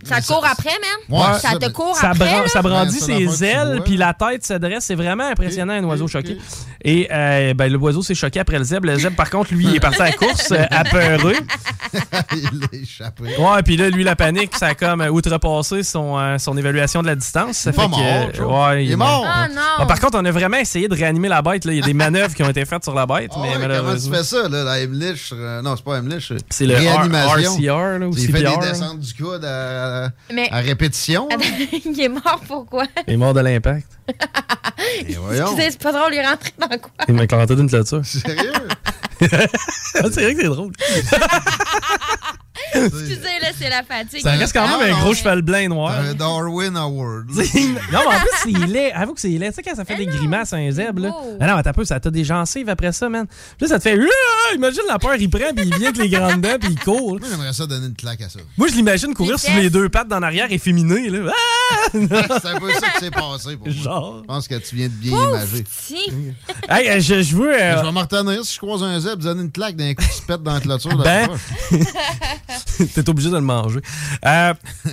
Ça 0.05 0.20
court 0.20 0.45
après, 0.51 0.70
man. 0.70 1.20
Ouais, 1.20 1.39
ça 1.41 1.57
te 1.59 1.69
court 1.70 1.97
ça, 1.97 2.11
après. 2.11 2.25
bran- 2.27 2.43
là. 2.43 2.49
ça 2.49 2.62
brandit 2.62 3.03
Ouais, 3.03 3.27
ses 3.29 3.45
ailes, 3.45 3.81
puis 3.85 3.97
la 3.97 4.15
tête 4.15 4.45
se 4.47 4.55
dresse. 4.55 4.85
C'est 4.85 4.95
vraiment 4.95 5.29
impressionnant, 5.29 5.73
un 5.75 5.85
oiseau 5.85 6.09
choqué. 6.09 6.39
Et 6.83 7.09
euh, 7.12 7.53
ben, 7.55 7.70
l'oiseau 7.73 8.03
s'est 8.03 8.15
choqué 8.15 8.41
après 8.41 8.59
le 8.59 8.65
zèbre. 8.65 8.87
Le 8.87 8.99
zèbre, 8.99 9.17
par 9.17 9.29
contre, 9.31 9.53
lui, 9.53 9.67
il 9.67 9.77
est 9.77 9.81
parti 9.81 10.01
à 10.01 10.07
la 10.07 10.12
course, 10.12 10.51
euh, 10.53 10.65
apeureux. 10.70 11.37
il 12.33 12.65
a 12.65 12.77
échappé. 12.77 13.25
Ouais, 13.39 13.62
puis 13.65 13.77
là, 13.77 13.91
lui, 13.91 14.03
la 14.05 14.17
panique, 14.17 14.57
ça 14.57 14.69
a 14.69 14.75
comme 14.75 15.01
euh, 15.03 15.11
outrepassé 15.11 15.83
son, 15.83 16.19
euh, 16.19 16.39
son 16.39 16.57
évaluation 16.57 17.03
de 17.03 17.07
la 17.07 17.15
distance. 17.17 17.57
Ça 17.59 17.73
Pas 17.73 17.83
fait 17.83 18.39
que, 18.39 18.43
ouais, 18.43 18.85
Il 18.87 18.93
est 18.93 18.97
mort. 18.97 19.27
Ah 19.29 19.49
non. 19.49 19.87
Par 19.87 20.01
contre, 20.01 20.19
on 20.19 20.25
a 20.25 20.31
vraiment 20.31 20.57
essayé 20.57 20.89
de 20.89 20.95
réanimer 20.95 21.29
la 21.29 21.43
bête. 21.43 21.65
là. 21.65 21.73
Il 21.73 21.79
y 21.81 21.83
a 21.83 21.87
des 21.87 21.95
manœuvres 21.95 22.35
qui 22.35 22.43
ont 22.43 22.49
été 22.51 22.65
faites 22.65 22.85
sur 22.85 22.95
la 22.95 23.07
bête, 23.07 23.31
Ah 23.35 23.39
mais 23.43 23.49
ouais, 23.49 23.53
comment 23.55 23.65
tu 23.65 23.69
malheureusement. 23.69 24.17
fais 24.17 24.25
ça, 24.25 24.49
là, 24.49 24.65
la 24.65 24.77
euh, 24.81 25.62
non, 25.62 25.77
c'est 25.77 25.85
pas. 25.85 26.01
C'est 26.51 26.67
le 26.67 26.75
réanimation. 26.77 27.55
RCR, 27.57 27.99
là, 27.99 28.07
ou 28.09 28.12
Il 28.17 28.33
fait 28.33 28.43
des 28.43 28.57
descentes 28.62 29.01
du 29.01 29.15
coude 29.15 29.45
à, 29.45 29.90
Mais- 30.33 30.49
à 30.51 30.59
répétition. 30.60 31.28
Attends, 31.28 31.44
il 31.85 32.01
est 32.01 32.09
mort 32.09 32.41
pourquoi? 32.47 32.85
Il 33.07 33.15
est 33.15 33.17
mort 33.17 33.35
de 33.35 33.41
l'impact. 33.41 33.89
Excusez, 35.01 35.70
c'est 35.70 35.83
pas 35.83 35.93
drôle, 35.93 36.12
il 36.15 36.19
est 36.19 36.27
rentré 36.27 36.52
dans 36.59 36.69
quoi? 36.69 36.91
Il 37.09 37.15
m'a 37.15 37.25
éclaté 37.25 37.55
d'une 37.55 37.69
clôture. 37.69 38.05
Sérieux? 38.05 38.52
c'est 39.20 39.28
vrai 40.01 40.35
que 40.35 40.41
c'est 40.41 40.49
drôle. 40.49 40.73
Excusez, 42.74 43.39
là, 43.40 43.49
c'est 43.58 43.68
la 43.70 43.82
fatigue. 43.82 44.20
Ça 44.23 44.32
reste 44.32 44.52
quand 44.52 44.66
même 44.78 44.92
un 44.94 45.00
gros 45.00 45.15
cheval 45.15 45.42
blanc 45.42 45.68
noir. 45.68 45.92
Un 45.99 46.15
Darwin 46.15 46.76
Award. 46.76 47.26
non, 47.31 47.40
mais 47.92 47.97
en 48.07 48.10
plus, 48.20 48.31
c'est 48.44 48.66
laid. 48.66 48.92
Avoue 48.92 49.15
que 49.15 49.20
c'est 49.20 49.28
laid. 49.28 49.49
Tu 49.50 49.57
sais, 49.57 49.62
quand 49.62 49.74
ça 49.76 49.84
fait 49.84 49.97
des 49.97 50.07
grimaces 50.07 50.52
à 50.52 50.57
un 50.57 50.70
zèbre, 50.70 51.02
là. 51.02 51.12
Ah 51.40 51.47
non, 51.47 51.57
mais 51.57 51.62
t'as 51.62 51.73
peu, 51.73 51.84
ça 51.84 51.99
t'a 52.00 52.10
des 52.10 52.24
gencives 52.24 52.68
après 52.68 52.92
ça, 52.92 53.08
man. 53.08 53.26
Puis 53.26 53.36
là, 53.62 53.68
ça 53.68 53.78
te 53.78 53.82
fait. 53.82 53.99
Imagine 54.55 54.82
la 54.89 54.99
peur, 54.99 55.15
il 55.16 55.28
prend, 55.31 55.52
puis 55.55 55.66
il 55.66 55.74
vient 55.78 55.89
avec 55.90 55.99
les 55.99 56.08
grandes 56.08 56.40
dents, 56.40 56.57
puis 56.60 56.70
il 56.73 56.78
court. 56.78 57.18
Moi, 57.20 57.28
j'aimerais 57.31 57.52
ça 57.52 57.66
donner 57.66 57.86
une 57.86 57.94
claque 57.94 58.20
à 58.23 58.28
ça. 58.28 58.40
Moi, 58.57 58.68
je 58.68 58.74
l'imagine 58.74 59.15
courir 59.15 59.39
sur 59.39 59.55
les 59.55 59.70
deux 59.70 59.89
pattes 59.89 60.08
dans 60.08 60.20
l'arrière, 60.20 60.50
efféminé, 60.52 61.08
là. 61.08 61.32
Ah! 61.32 61.89
C'est 61.92 62.49
un 62.49 62.58
peu 62.58 62.73
ça 62.73 62.89
qui 62.94 63.05
s'est 63.05 63.10
passé 63.10 63.57
pour 63.57 63.66
moi. 63.68 64.20
Je 64.20 64.26
pense 64.26 64.49
que 64.49 64.55
tu 64.57 64.76
viens 64.76 64.89
de 64.89 64.92
bien 64.92 65.16
imager. 65.28 65.65
Hey, 66.68 66.89
euh, 66.89 67.00
je, 67.00 67.23
je 67.23 67.36
veux. 67.36 67.52
euh, 67.52 67.78
Je 67.81 67.86
vais 67.86 67.92
me 67.92 67.99
retenir 67.99 68.44
si 68.44 68.55
je 68.55 68.58
croise 68.58 68.82
un 68.82 68.99
zèbre, 69.00 69.23
donner 69.23 69.42
une 69.42 69.50
claque 69.52 69.76
d'un 69.76 69.94
coup 69.94 70.02
qui 70.05 70.16
se 70.16 70.23
pète 70.23 70.42
dans 70.42 70.55
la 70.55 70.60
clôture. 70.60 70.97
Ben, 70.99 71.28
poche. 71.28 71.40
T'es 72.95 73.09
obligé 73.09 73.31
de 73.31 73.35
le 73.37 73.41
manger. 73.41 73.81
Euh, 74.25 74.55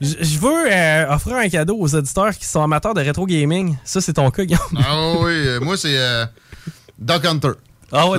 je 0.00 0.38
veux 0.38 0.72
euh, 0.72 1.14
offrir 1.14 1.36
un 1.36 1.48
cadeau 1.48 1.76
aux 1.78 1.94
auditeurs 1.94 2.36
qui 2.36 2.46
sont 2.46 2.62
amateurs 2.62 2.94
de 2.94 3.00
rétro 3.00 3.26
gaming. 3.26 3.76
Ça, 3.84 4.00
c'est 4.00 4.14
ton 4.14 4.30
cas, 4.30 4.44
Guillaume. 4.44 4.60
Ah 4.78 5.12
oui, 5.20 5.32
euh, 5.32 5.60
moi, 5.60 5.76
c'est 5.76 5.96
euh, 5.96 6.26
Duck 6.98 7.24
Hunter. 7.24 7.50
Ah 7.90 8.06
ouais, 8.06 8.18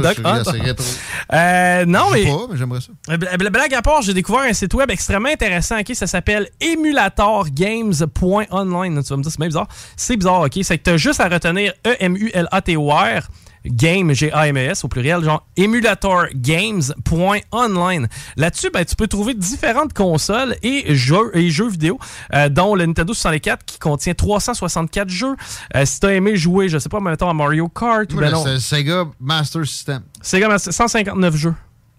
rétro. 0.62 0.84
Euh, 1.32 1.86
non, 1.86 2.10
mais. 2.12 2.26
pas, 2.26 2.48
mais 2.50 2.58
j'aimerais 2.58 2.80
ça. 2.82 3.18
Bla- 3.18 3.38
bla- 3.38 3.50
Blague 3.52 3.74
à 3.76 3.84
part, 3.84 4.02
j'ai 4.02 4.16
découvert 4.16 4.42
un 4.42 4.54
site 4.54 4.74
web 4.74 4.90
extrêmement 4.90 5.30
intéressant. 5.30 5.80
ok? 5.80 5.92
Ça 5.94 6.08
s'appelle 6.08 6.50
emulatorgames.online. 6.60 9.04
Tu 9.04 9.10
vas 9.10 9.18
me 9.18 9.22
dire, 9.22 9.32
c'est 9.32 9.38
bien 9.40 9.48
bizarre. 9.48 9.68
C'est 9.96 10.18
bizarre, 10.18 10.42
OK? 10.42 10.58
C'est 10.64 10.80
que 10.80 10.84
tu 10.84 10.90
as 10.90 10.98
juste 10.98 11.20
à 11.20 11.30
retenir 11.30 11.72
E-M-U-L-A-T-O-R. 11.86 13.22
Game, 13.66 14.14
G-A-M-E-S 14.14 14.86
au 14.86 14.88
pluriel, 14.88 15.24
genre 15.24 15.46
emulatorgames.online. 15.58 18.08
Là-dessus, 18.38 18.70
ben, 18.74 18.86
tu 18.86 18.96
peux 18.96 19.08
trouver 19.08 19.34
différentes 19.34 19.94
consoles 19.94 20.56
et 20.64 20.96
jeux, 20.96 21.32
et 21.36 21.50
jeux 21.50 21.70
vidéo, 21.70 22.00
euh, 22.34 22.50
dont 22.50 22.76
le 22.76 22.86
Nintendo 22.86 23.14
64 23.14 23.66
qui 23.66 23.80
contient 23.80 24.14
364 24.14 25.10
jeux. 25.10 25.36
Euh, 25.76 25.86
si 25.86 26.00
tu 26.00 26.08
as 26.08 26.14
aimé 26.14 26.36
jouer, 26.36 26.70
je 26.70 26.78
sais 26.78 26.90
pas, 26.90 27.00
mettons 27.00 27.30
à 27.30 27.34
Mario 27.34 27.68
Kart, 27.70 28.12
ou 28.12 28.16
Moi, 28.16 28.24
ben 28.26 28.32
non. 28.32 28.44
c'est 28.46 28.60
Sega 28.60 29.06
Master 29.20 29.66
System. 29.66 30.02
Sega 30.22 30.48
Master- 30.48 30.74
159 30.74 31.36
jeux. 31.36 31.54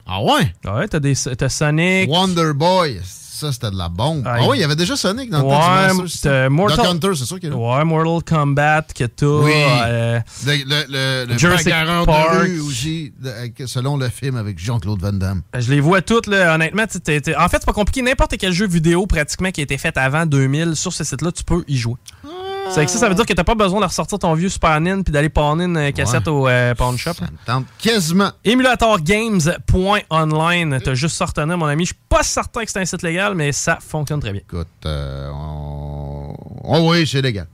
Ah 0.06 0.22
ouais? 0.22 0.52
Ouais, 0.64 0.88
t'as 0.88 0.98
des 0.98 1.14
t'as 1.14 1.48
Sonic. 1.48 2.10
Wonder 2.10 2.52
Boy, 2.54 3.00
ça 3.40 3.52
c'était 3.52 3.70
de 3.70 3.76
la 3.76 3.88
bombe. 3.88 4.22
Ah, 4.26 4.36
Ah, 4.40 4.46
il- 4.54 4.60
y 4.60 4.64
avait 4.64 4.76
déjà 4.76 4.96
Sonic 4.96 5.30
dans 5.30 5.38
le 5.38 5.44
temps 5.96 6.04
du 6.04 6.10
t'as 6.22 6.48
Mortal... 6.48 6.86
Hunter, 6.86 7.10
c'est 7.16 7.24
sûr 7.24 7.40
qu'il 7.40 7.50
y 7.50 7.52
a. 7.52 7.56
Ouais, 7.56 7.84
Mortal 7.84 8.22
Kombat 8.24 8.82
que 8.94 9.04
t'as. 9.04 9.26
Oui. 9.26 9.52
euh, 9.54 10.20
Le, 10.46 10.52
le, 10.64 10.84
le, 11.26 11.32
le 11.32 11.38
Jurassic 11.38 11.68
de 11.68 12.04
Park. 12.04 12.28
rue 12.42 12.60
aussi, 12.60 13.12
de- 13.18 13.66
selon 13.66 13.96
le 13.96 14.08
film 14.08 14.36
avec 14.36 14.58
Jean-Claude 14.58 15.00
Van 15.00 15.12
Damme. 15.12 15.42
je 15.58 15.70
les 15.70 15.80
vois 15.80 16.02
toutes, 16.02 16.26
là, 16.26 16.54
honnêtement. 16.54 16.82
En 16.84 16.86
fait, 17.48 17.58
c'est 17.58 17.66
pas 17.66 17.72
compliqué. 17.72 18.02
N'importe 18.02 18.34
quel 18.38 18.52
jeu 18.52 18.66
vidéo, 18.66 19.06
pratiquement, 19.06 19.50
qui 19.50 19.60
a 19.60 19.64
été 19.64 19.78
fait 19.78 19.96
avant 19.96 20.26
2000, 20.26 20.76
sur 20.76 20.92
ce 20.92 21.04
site-là, 21.04 21.32
tu 21.32 21.44
peux 21.44 21.64
y 21.68 21.76
jouer. 21.76 21.96
C'est 22.72 22.84
que 22.84 22.90
ça, 22.90 22.98
ça 22.98 23.08
veut 23.08 23.16
dire 23.16 23.26
que 23.26 23.32
t'as 23.32 23.42
pas 23.42 23.56
besoin 23.56 23.80
de 23.80 23.86
ressortir 23.86 24.16
ton 24.18 24.32
vieux 24.34 24.48
Super 24.48 24.80
Nintendo 24.80 25.02
puis 25.02 25.12
d'aller 25.12 25.28
pawner 25.28 25.64
une 25.64 25.76
euh, 25.76 25.90
cassette 25.90 26.28
au 26.28 26.46
euh, 26.46 26.72
pawn 26.74 26.96
shop. 26.96 27.14
Tente 27.44 27.66
quasiment. 27.78 28.30
Emulatorgames.online. 28.44 30.78
T'as 30.82 30.94
juste 30.94 31.16
ça 31.16 31.26
retenir, 31.26 31.58
mon 31.58 31.66
ami. 31.66 31.84
Je 31.84 31.92
suis 31.92 32.00
pas 32.08 32.22
certain 32.22 32.64
que 32.64 32.70
c'est 32.70 32.78
un 32.78 32.84
site 32.84 33.02
légal, 33.02 33.34
mais 33.34 33.50
ça 33.50 33.78
fonctionne 33.80 34.20
très 34.20 34.30
bien. 34.32 34.42
Écoute, 34.42 34.68
euh, 34.86 35.28
on... 35.32 36.32
oh 36.62 36.90
oui, 36.90 37.04
c'est 37.06 37.22
légal. 37.22 37.48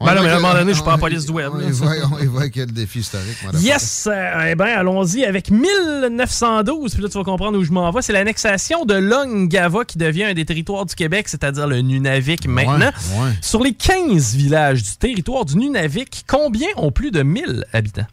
On 0.00 0.06
Ben 0.06 0.14
non, 0.14 0.22
mais 0.22 0.28
à 0.30 0.36
un 0.36 0.40
moment 0.40 0.54
donné, 0.54 0.70
je 0.70 0.76
suis 0.76 0.84
pas 0.84 0.92
on- 0.92 0.94
en 0.94 0.98
police 0.98 1.26
du 1.26 1.32
web. 1.32 1.52
On 1.52 1.58
on 1.58 2.36
avec 2.38 2.56
le 2.56 2.66
défi 2.66 3.00
historique. 3.00 3.36
madame. 3.44 3.60
Yes! 3.60 4.08
Euh, 4.10 4.48
eh 4.50 4.54
bien, 4.54 4.66
allons-y 4.78 5.24
avec 5.24 5.50
1912. 5.50 6.94
Puis 6.94 7.02
là, 7.02 7.08
tu 7.08 7.18
vas 7.18 7.24
comprendre 7.24 7.58
où 7.58 7.64
je 7.64 7.72
m'en 7.72 7.90
vais. 7.90 8.00
C'est 8.02 8.12
l'annexation 8.12 8.84
de 8.84 8.94
Longava 8.94 9.84
qui 9.84 9.98
devient 9.98 10.24
un 10.24 10.34
des 10.34 10.44
territoires 10.44 10.86
du 10.86 10.94
Québec, 10.94 11.28
c'est-à-dire 11.28 11.66
le 11.66 11.80
Nunavik 11.80 12.46
maintenant. 12.46 12.90
ouais. 13.18 13.32
Sur 13.42 13.62
les 13.62 13.74
15 13.74 14.34
villages 14.34 14.82
du 14.82 14.96
territoire 14.96 15.44
du 15.44 15.56
Nunavik, 15.56 16.24
combien 16.26 16.68
ont 16.76 16.90
plus 16.92 17.10
de 17.10 17.22
1000 17.22 17.64
habitants? 17.72 18.06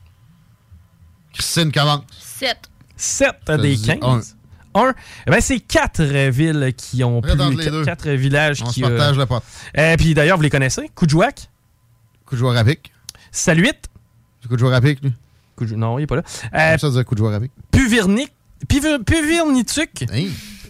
Christine 1.34 1.72
commence. 1.72 2.02
7. 2.20 2.58
7 2.98 3.32
Ça 3.48 3.58
des 3.58 3.76
dit 3.76 4.00
15. 4.00 4.36
Un. 4.74 4.94
Eh 5.28 5.32
ben, 5.32 5.42
c'est 5.42 5.60
quatre 5.60 6.04
villes 6.04 6.74
qui 6.78 7.04
ont 7.04 7.22
les 7.50 7.70
deux. 7.72 7.86
Quatre 7.86 8.10
villages 8.10 8.62
On 8.64 8.70
qui... 8.70 8.82
se 8.82 8.86
partage 8.86 9.16
euh, 9.16 9.20
la 9.20 9.26
pote. 9.26 9.44
euh, 9.78 9.96
puis 9.98 10.14
d'ailleurs, 10.14 10.38
vous 10.38 10.44
les 10.44 10.50
connaissez? 10.50 10.90
À 12.56 12.64
pic. 12.64 12.92
Saluit? 13.32 13.74
Pic, 14.82 15.02
lui. 15.02 15.14
Non, 15.76 16.00
il 16.00 16.04
est 16.04 16.08
pas 16.08 16.16
là. 16.16 16.24
Euh, 16.54 16.78
ça, 16.78 16.90
de 17.16 17.20
joueur 17.20 17.34
à 17.34 17.40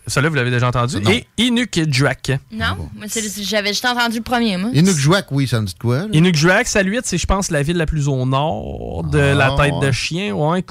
Puvirnituk. 0.06 0.12
Celui-là, 0.12 0.30
vous 0.30 0.36
l'avez 0.36 0.52
déjà 0.52 0.68
entendu? 0.68 1.00
non. 1.00 1.12
Et 1.12 1.26
Inukjuak. 1.38 2.32
Non, 2.52 2.90
j'avais 3.44 3.70
juste 3.70 3.86
entendu 3.86 4.18
le 4.18 4.24
premier, 4.24 4.58
moi. 4.58 4.70
Inukjuak, 4.74 5.32
oui, 5.32 5.48
ça 5.48 5.62
me 5.62 5.66
dit 5.68 5.74
de 5.74 5.80
quoi? 5.80 6.00
là? 6.00 6.08
Inukjuak, 6.14 6.68
Saluit, 6.68 7.00
c'est, 7.04 7.18
je 7.18 7.26
pense, 7.26 7.52
la 7.52 7.62
ville 7.64 7.78
la 7.78 7.86
plus 7.86 8.08
au 8.08 8.26
nord 8.26 9.04
de 9.04 9.20
Ah, 9.20 9.34
la 9.34 9.56
tête 9.58 9.74
de 9.82 9.92
chien. 9.92 10.34
Ouais, 10.34 10.62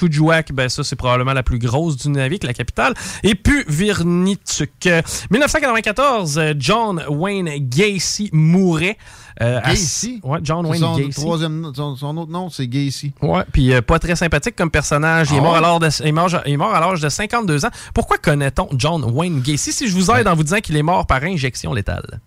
ben 0.52 0.68
ça, 0.68 0.82
c'est 0.84 0.96
probablement 0.96 1.32
la 1.32 1.42
plus 1.42 1.58
grosse 1.58 1.96
du 1.96 2.08
Nunavik, 2.08 2.44
la 2.44 2.54
capitale. 2.54 2.94
Et 3.22 3.34
Puvirnituk. 3.34 4.86
Euh, 4.86 5.02
1994, 5.30 6.38
euh, 6.38 6.54
John 6.58 7.02
Wayne 7.08 7.50
Gacy 7.68 8.30
mourait. 8.32 8.96
Euh, 9.42 9.60
à- 9.62 9.70
Gacy? 9.70 10.20
Ouais, 10.22 10.38
John 10.42 10.66
Wayne 10.66 10.80
son, 10.80 10.96
Gacy. 10.96 11.20
troisième, 11.20 11.72
son, 11.74 11.96
son 11.96 12.16
autre 12.16 12.30
nom, 12.30 12.50
c'est 12.50 12.66
Gacy. 12.66 13.12
Ouais, 13.22 13.42
puis 13.52 13.72
euh, 13.72 13.82
pas 13.82 13.98
très 13.98 14.16
sympathique 14.16 14.56
comme 14.56 14.70
personnage. 14.70 15.28
Il, 15.30 15.36
est 15.36 15.38
Ah 15.38 15.42
mort 15.42 15.56
à 15.56 15.60
l'âge 15.60 15.78
de, 15.80 16.04
il, 16.04 16.08
est 16.08 16.12
mort, 16.12 16.28
il 16.46 16.52
est 16.52 16.56
mort 16.56 16.74
à 16.74 16.80
l'âge 16.80 17.00
de 17.00 17.08
52 17.08 17.64
ans. 17.64 17.70
Pourquoi 17.94 18.18
connaît-on 18.18 18.68
John 18.76 19.04
Wayne 19.04 19.40
Gacy? 19.40 19.72
Si 19.72 19.88
je 19.88 19.94
vous 19.94 20.10
aide 20.10 20.28
en 20.28 20.34
vous 20.34 20.44
disant 20.44 20.60
qu'il 20.60 20.76
est 20.76 20.82
mort 20.82 21.06
par 21.06 21.22
injection 21.22 21.72
létale? 21.72 22.20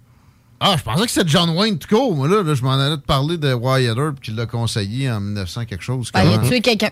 Ah, 0.59 0.75
je 0.77 0.83
pensais 0.83 1.03
que 1.05 1.11
c'était 1.11 1.29
John 1.29 1.49
Wayne 1.49 1.77
tout 1.77 1.89
court. 1.93 2.15
Moi, 2.15 2.27
là, 2.29 2.41
là, 2.41 2.53
je 2.53 2.63
m'en 2.63 2.73
allais 2.73 2.95
te 2.95 3.01
parler 3.05 3.37
de 3.37 3.53
Wyatt 3.53 3.97
Earp 3.97 4.21
qui 4.21 4.31
l'a 4.31 4.45
conseillé 4.45 5.11
en 5.11 5.19
1900 5.19 5.65
quelque 5.65 5.83
chose. 5.83 6.09
Ben, 6.13 6.23
il 6.23 6.33
a 6.33 6.37
tué 6.37 6.61
quelqu'un. 6.61 6.91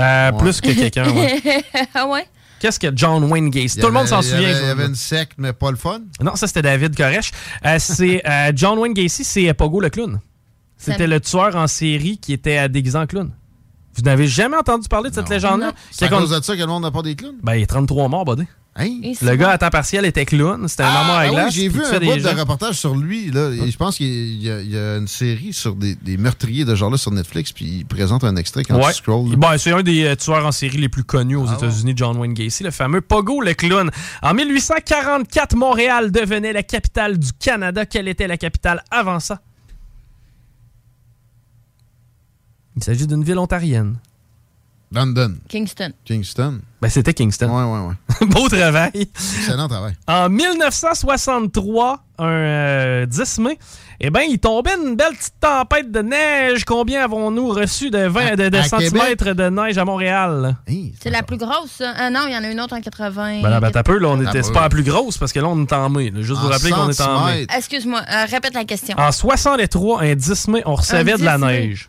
Euh, 0.00 0.32
Plus 0.32 0.60
que 0.60 0.70
quelqu'un, 0.72 1.08
ouais. 1.10 1.40
ah 1.94 2.06
ouais? 2.08 2.26
Qu'est-ce 2.62 2.78
que 2.78 2.92
John 2.94 3.24
Wayne 3.24 3.50
Gacy? 3.50 3.80
Tout 3.80 3.88
le 3.88 3.92
monde 3.92 4.06
s'en 4.06 4.20
il 4.20 4.26
y 4.26 4.30
souvient. 4.30 4.48
avait- 4.50 4.60
Il 4.60 4.66
y 4.66 4.70
avait 4.70 4.86
une 4.86 4.94
secte, 4.94 5.32
mais 5.36 5.52
pas 5.52 5.72
le 5.72 5.76
fun. 5.76 5.98
Non, 6.22 6.36
ça 6.36 6.46
c'était 6.46 6.62
David 6.62 6.96
Koresh. 6.96 7.32
Euh, 7.66 7.76
c'est 7.80 8.22
euh, 8.28 8.52
John 8.54 8.78
Wayne 8.78 8.94
Gacy, 8.94 9.24
c'est 9.24 9.52
Pogo 9.52 9.80
le 9.80 9.90
clown. 9.90 10.20
C'était 10.76 11.08
le 11.08 11.18
tueur 11.20 11.56
en 11.56 11.66
série 11.66 12.18
qui 12.18 12.32
était 12.32 12.58
à 12.58 12.68
déguisé 12.68 12.96
en 12.96 13.06
clown. 13.08 13.32
Vous 13.96 14.02
n'avez 14.02 14.28
jamais 14.28 14.56
entendu 14.56 14.86
parler 14.86 15.10
de 15.10 15.14
cette 15.16 15.28
légende-là? 15.28 15.72
C'est 15.90 16.04
à 16.04 16.08
cause 16.08 16.30
de 16.30 16.40
ça 16.40 16.54
que 16.54 16.60
le 16.60 16.66
monde 16.68 16.84
n'a 16.84 16.92
pas 16.92 17.02
des 17.02 17.16
clowns? 17.16 17.34
Ben, 17.42 17.54
il 17.54 17.60
y 17.60 17.64
a 17.64 17.66
33 17.66 18.08
morts, 18.08 18.24
buddy. 18.24 18.44
Hein? 18.74 19.00
Le 19.02 19.28
bon. 19.28 19.36
gars 19.36 19.50
à 19.50 19.58
temps 19.58 19.68
partiel 19.68 20.06
était 20.06 20.24
clown. 20.24 20.66
C'était 20.66 20.84
un 20.84 20.86
Ah, 20.86 21.00
à 21.00 21.18
ah 21.20 21.24
oui, 21.26 21.30
glace. 21.34 21.52
j'ai 21.54 21.68
vu 21.68 21.82
un 21.84 22.00
bout 22.00 22.14
de 22.14 22.18
gens. 22.20 22.34
reportage 22.34 22.76
sur 22.76 22.96
lui. 22.96 23.30
Là, 23.30 23.50
et 23.50 23.70
je 23.70 23.76
pense 23.76 23.98
qu'il 23.98 24.42
y, 24.42 24.50
a- 24.50 24.62
il 24.62 24.70
y 24.70 24.78
a 24.78 24.96
une 24.96 25.06
série 25.08 25.52
sur 25.52 25.74
des, 25.76 25.94
des 25.94 26.16
meurtriers 26.16 26.64
de 26.64 26.74
genre-là 26.74 26.96
sur 26.96 27.10
Netflix, 27.10 27.52
puis 27.52 27.66
il 27.66 27.84
présente 27.84 28.24
un 28.24 28.34
extrait 28.36 28.64
quand 28.64 28.76
Ouais. 28.78 28.92
tu 28.92 28.98
scrolls. 28.98 29.36
Ben, 29.36 29.58
c'est 29.58 29.72
un 29.72 29.82
des 29.82 30.04
euh, 30.04 30.16
tueurs 30.16 30.46
en 30.46 30.52
série 30.52 30.78
les 30.78 30.88
plus 30.88 31.04
connus 31.04 31.36
Ah 31.36 31.40
aux 31.40 31.52
États-Unis, 31.54 31.92
John 31.94 32.16
Wayne 32.16 32.32
Gacy, 32.32 32.62
le 32.64 32.70
fameux 32.70 33.02
Pogo 33.02 33.42
le 33.42 33.52
clown. 33.52 33.90
En 34.22 34.32
1844, 34.32 35.54
Montréal 35.54 36.10
devenait 36.10 36.54
la 36.54 36.62
capitale 36.62 37.18
du 37.18 37.30
Canada. 37.38 37.84
Quelle 37.84 38.08
était 38.08 38.26
la 38.26 38.38
capitale 38.38 38.82
avant 38.90 39.20
ça? 39.20 39.42
Il 42.76 42.82
s'agit 42.82 43.06
d'une 43.06 43.22
ville 43.22 43.38
ontarienne. 43.38 43.98
London. 44.92 45.34
Kingston. 45.48 45.92
Kingston. 46.04 46.60
Ben, 46.80 46.88
c'était 46.88 47.14
Kingston. 47.14 47.48
Ouais, 47.48 47.62
ouais, 47.64 47.86
ouais. 47.88 48.26
Beau 48.34 48.48
travail. 48.48 48.90
Excellent 48.94 49.68
travail. 49.68 49.94
En 50.06 50.28
1963, 50.28 52.04
un 52.18 52.24
euh, 52.26 53.06
10 53.06 53.38
mai, 53.38 53.58
eh 54.00 54.10
ben, 54.10 54.22
il 54.28 54.38
tombait 54.38 54.74
une 54.74 54.96
belle 54.96 55.14
petite 55.14 55.34
tempête 55.40 55.90
de 55.90 56.00
neige. 56.02 56.64
Combien 56.64 57.04
avons-nous 57.04 57.48
reçu 57.50 57.90
de, 57.90 58.06
20, 58.06 58.34
de, 58.36 58.48
de 58.48 58.58
à 58.58 58.64
centimètres 58.64 59.32
de 59.32 59.48
neige 59.48 59.78
à 59.78 59.84
Montréal? 59.84 60.56
C'est 61.00 61.10
la 61.10 61.22
plus 61.22 61.36
grosse, 61.36 61.70
ça. 61.78 61.92
Ah 61.96 62.10
non, 62.10 62.20
il 62.26 62.32
y 62.34 62.36
en 62.36 62.42
a 62.42 62.50
une 62.50 62.60
autre 62.60 62.74
en 62.76 62.80
80. 62.80 63.42
Ben, 63.42 63.48
là, 63.48 63.60
ben, 63.60 63.70
t'as 63.70 63.82
peu, 63.82 63.98
là, 63.98 64.08
on 64.08 64.20
était 64.20 64.42
c'est 64.42 64.52
pas 64.52 64.62
la 64.62 64.68
plus 64.68 64.82
grosse 64.82 65.18
parce 65.18 65.32
que 65.32 65.40
là, 65.40 65.48
on 65.48 65.62
est 65.62 65.72
en 65.72 65.88
mai. 65.88 66.10
là. 66.10 66.20
Juste 66.22 66.40
vous 66.40 66.46
En 66.46 66.50
rappeler 66.50 66.70
qu'on 66.72 66.90
est 66.90 67.00
en 67.00 67.26
mai. 67.26 67.46
Excuse-moi, 67.56 68.00
euh, 68.00 68.24
répète 68.28 68.54
la 68.54 68.64
question. 68.64 68.96
En 68.98 69.12
63, 69.12 70.02
un 70.02 70.14
10 70.14 70.48
mai, 70.48 70.62
on 70.66 70.74
recevait 70.74 71.16
de 71.16 71.24
la 71.24 71.36
10 71.38 71.44
mai. 71.44 71.60
neige. 71.68 71.88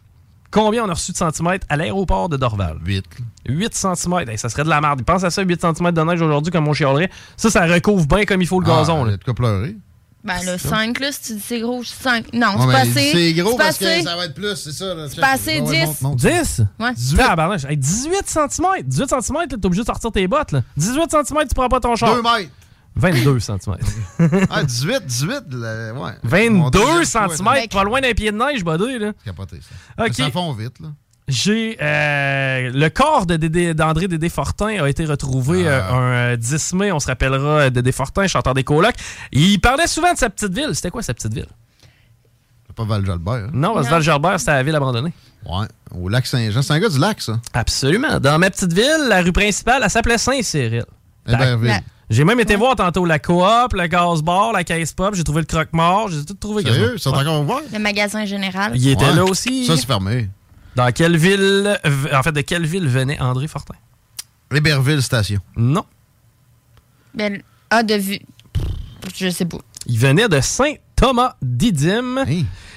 Combien 0.54 0.84
on 0.86 0.90
a 0.90 0.94
reçu 0.94 1.12
de 1.12 1.18
centimètres 1.18 1.66
à 1.68 1.76
l'aéroport 1.78 2.30
de 2.30 2.38
Dorval? 2.38 2.78
8. 2.86 3.04
8 3.50 3.74
cm. 3.74 4.38
ça 4.38 4.50
serait 4.50 4.64
de 4.64 4.70
la 4.70 4.80
merde. 4.82 5.02
Pense 5.04 5.24
à 5.24 5.32
ça, 5.32 5.42
8 5.42 5.60
cm 5.60 5.92
de 5.92 6.02
neige 6.04 6.22
aujourd'hui, 6.22 6.52
comme 6.52 6.68
on 6.68 6.74
chialerait. 6.74 7.10
Ça, 7.36 7.50
ça 7.50 7.66
recouvre 7.66 8.06
bien 8.06 8.24
comme 8.26 8.42
il 8.42 8.48
faut 8.48 8.60
le 8.62 8.68
gazon. 8.68 9.04
Ah, 9.04 9.08
là. 9.08 9.14
a 9.14 9.18
de 9.18 9.24
quoi 9.24 9.34
pleurer. 9.34 9.76
Ben 10.24 10.42
là, 10.46 10.58
5, 10.58 11.00
là, 11.02 11.12
si 11.12 11.22
tu 11.22 11.34
dis 11.34 11.44
c'est 11.46 11.60
gros, 11.60 11.84
5. 11.84 12.32
Non, 12.34 12.48
Ouais, 12.48 12.54
c'est 12.54 12.60
pas 12.60 12.66
mais 12.68 12.80
assez. 12.92 13.12
C'est 13.12 13.34
gros 13.34 13.58
parce 13.58 13.78
que 13.80 13.84
assez. 13.86 14.04
ça 14.04 14.16
va 14.16 14.26
être 14.26 14.36
plus, 14.36 14.56
c'est 14.56 14.72
ça. 14.72 14.94
là. 14.94 15.08
C'est 15.10 15.20
pas 15.20 15.32
assez, 15.32 15.60
Ouais, 15.60 15.68
ouais, 15.70 15.80
10. 15.82 15.86
monte, 15.88 16.02
monte. 16.02 16.16
10? 16.20 16.62
Ouais. 16.80 16.94
18. 16.94 17.18
Tabarnouche. 17.18 17.66
Hey, 17.66 17.76
18 17.76 18.14
cm. 18.28 18.68
18 18.86 19.10
cm, 19.10 19.48
t'es 19.50 19.66
obligé 19.66 19.82
de 19.82 19.88
sortir 19.88 20.12
tes 20.12 20.28
bottes. 20.28 20.52
Là. 20.54 20.62
18 20.78 21.12
cm, 21.12 21.48
tu 21.50 21.56
prends 21.56 21.68
pas 21.68 21.80
ton 21.82 21.96
char. 21.98 22.16
2 22.16 22.22
mètres. 22.22 22.52
22 22.96 23.40
cm. 23.40 23.76
Ah, 24.50 24.64
18, 24.64 25.06
18, 25.06 25.30
là, 25.54 25.94
ouais. 25.94 26.12
22 26.24 26.50
Mon 26.50 26.70
deuxième 26.70 27.30
cm, 27.30 27.68
pas 27.72 27.84
loin 27.84 28.02
d'un 28.02 28.14
pied 28.14 28.32
de 28.32 28.38
neige, 28.38 28.64
buddy. 28.64 29.00
Là. 29.00 29.14
Capoté, 29.26 29.58
ça. 29.62 30.04
Ok. 30.04 30.10
Mais 30.20 30.26
Ça 30.26 30.32
fond 30.32 30.54
vite, 30.54 30.80
là. 30.80 30.90
J'ai 31.30 31.78
euh, 31.82 32.70
le 32.74 32.90
corps 32.90 33.26
de 33.26 33.38
Dédé- 33.38 33.74
d'André 33.74 34.10
Dédé 34.10 34.28
Fortin 34.28 34.84
a 34.84 34.90
été 34.90 35.06
retrouvé 35.06 35.66
Ah. 35.68 35.72
euh, 35.72 35.92
un 35.94 36.34
euh, 36.34 36.36
10 36.36 36.74
mai. 36.74 36.92
On 36.92 37.00
se 37.00 37.08
rappellera 37.08 37.62
euh, 37.62 37.70
Dédé 37.70 37.94
Fortin, 37.94 38.28
chanteur 38.28 38.54
des 38.54 38.66
colocs. 38.66 38.96
Il 39.32 39.60
parlait 39.62 39.88
souvent 39.88 40.12
de 40.14 40.18
sa 40.18 40.30
petite 40.30 40.54
ville. 40.54 40.72
C'était 40.76 40.90
quoi 40.92 41.02
sa 41.02 41.14
petite 41.14 41.34
ville? 41.34 41.48
Pas 42.76 42.84
Val-Jalbert. 42.86 43.34
hein? 43.34 43.50
Non, 43.54 43.74
parce 43.76 43.86
que 43.86 43.92
Val-Gerbert, 43.92 44.40
c'était 44.40 44.52
la 44.54 44.64
ville 44.64 44.76
abandonnée. 44.76 45.14
Ouais, 45.46 45.68
au 45.92 46.10
lac 46.10 46.26
Saint-Jean. 46.26 46.62
C'est 46.64 46.74
un 46.74 46.80
gars 46.80 46.90
du 46.90 46.98
lac, 46.98 47.22
ça. 47.22 47.40
Absolument. 47.54 48.20
Dans 48.20 48.40
ma 48.40 48.50
petite 48.50 48.74
ville, 48.74 49.06
la 49.08 49.22
rue 49.22 49.32
principale, 49.32 49.82
elle 49.84 49.90
s'appelait 49.92 50.18
Saint-Cyril. 50.18 50.84
Héberville. 51.28 51.80
La- 52.14 52.18
J'ai 52.18 52.24
même 52.26 52.40
été 52.40 52.56
voir 52.56 52.76
tantôt 52.76 53.06
la 53.06 53.20
coop, 53.20 53.74
le 53.74 53.88
gaz 53.88 54.22
bar, 54.22 54.54
la 54.54 54.64
caisse 54.64 54.94
pop. 54.94 55.16
J'ai 55.16 55.24
trouvé 55.24 55.42
le 55.42 55.46
croque-mort. 55.48 56.10
J'ai 56.10 56.24
tout 56.24 56.34
trouvé. 56.36 56.62
Sérieux? 56.64 56.78
quasiment. 56.80 56.94
Ils 56.96 57.00
sont 57.00 57.12
Ouais. 57.12 57.18
encore 57.20 57.42
ouverts? 57.42 57.62
Le 57.72 57.80
magasin 57.80 58.26
général. 58.26 58.74
Il 58.76 58.88
était 58.88 59.06
Ouais. 59.06 59.16
là 59.16 59.26
aussi. 59.26 59.66
Ça, 59.66 59.76
c'est 59.78 59.86
fermé. 59.86 60.30
Dans 60.76 60.92
quelle 60.92 61.18
ville, 61.18 61.80
en 62.14 62.24
fait, 62.24 62.32
de 62.32 62.42
quelle 62.42 62.66
ville 62.66 62.88
venait 62.88 63.20
André 63.20 63.48
Fortin? 63.48 63.76
Héberville 64.54 65.02
Station. 65.02 65.40
Non. 65.56 65.86
Ben, 67.14 67.42
ah, 67.70 67.84
de 67.84 67.96
vue. 67.96 68.20
Je 69.16 69.30
sais 69.30 69.46
pas. 69.46 69.58
Il 69.88 70.00
venait 70.00 70.28
de 70.30 70.40
Saint-Thomas 70.40 71.36
d'Idyme. 71.42 72.24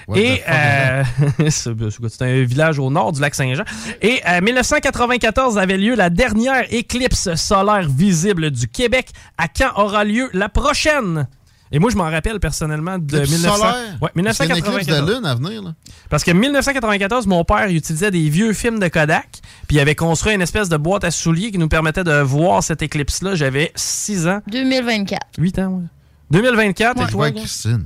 What 0.06 0.18
Et 0.18 0.42
euh, 0.48 1.02
c'est 1.50 2.22
un 2.22 2.42
village 2.44 2.78
au 2.78 2.90
nord 2.90 3.12
du 3.12 3.20
lac 3.20 3.34
Saint-Jean. 3.34 3.64
Et 4.02 4.20
en 4.26 4.40
1994 4.40 5.58
avait 5.58 5.76
lieu 5.76 5.94
la 5.94 6.10
dernière 6.10 6.64
éclipse 6.72 7.34
solaire 7.34 7.88
visible 7.88 8.50
du 8.50 8.68
Québec. 8.68 9.10
À 9.38 9.48
quand 9.48 9.72
aura 9.76 10.04
lieu 10.04 10.28
la 10.32 10.48
prochaine? 10.48 11.26
Et 11.72 11.80
moi, 11.80 11.90
je 11.90 11.96
m'en 11.96 12.04
rappelle 12.08 12.38
personnellement 12.38 12.96
de 12.96 13.16
Éclipse 13.16 13.30
1900 13.42 13.56
solaire? 13.56 13.74
Ouais, 14.00 14.10
C'est 14.14 14.20
une 14.44 14.50
éclipse 14.56 14.86
1994. 14.86 15.06
de 15.06 15.12
lune 15.14 15.26
à 15.26 15.34
venir, 15.34 15.62
là. 15.64 15.74
Parce 16.08 16.22
que 16.22 16.30
1994, 16.30 17.26
mon 17.26 17.42
père 17.44 17.66
il 17.68 17.76
utilisait 17.76 18.12
des 18.12 18.28
vieux 18.28 18.52
films 18.52 18.78
de 18.78 18.86
Kodak, 18.86 19.40
puis 19.66 19.76
il 19.76 19.80
avait 19.80 19.96
construit 19.96 20.34
une 20.34 20.42
espèce 20.42 20.68
de 20.68 20.76
boîte 20.76 21.02
à 21.02 21.10
souliers 21.10 21.50
qui 21.50 21.58
nous 21.58 21.68
permettait 21.68 22.04
de 22.04 22.20
voir 22.20 22.62
cette 22.62 22.82
éclipse-là. 22.82 23.34
J'avais 23.34 23.72
6 23.74 24.28
ans. 24.28 24.40
2024. 24.46 25.20
8 25.38 25.58
ans, 25.58 25.66
ouais. 25.68 25.84
2024, 26.30 26.96
et 26.96 27.04
Ouais, 27.04 27.10
toi? 27.10 27.30
Christine. 27.32 27.84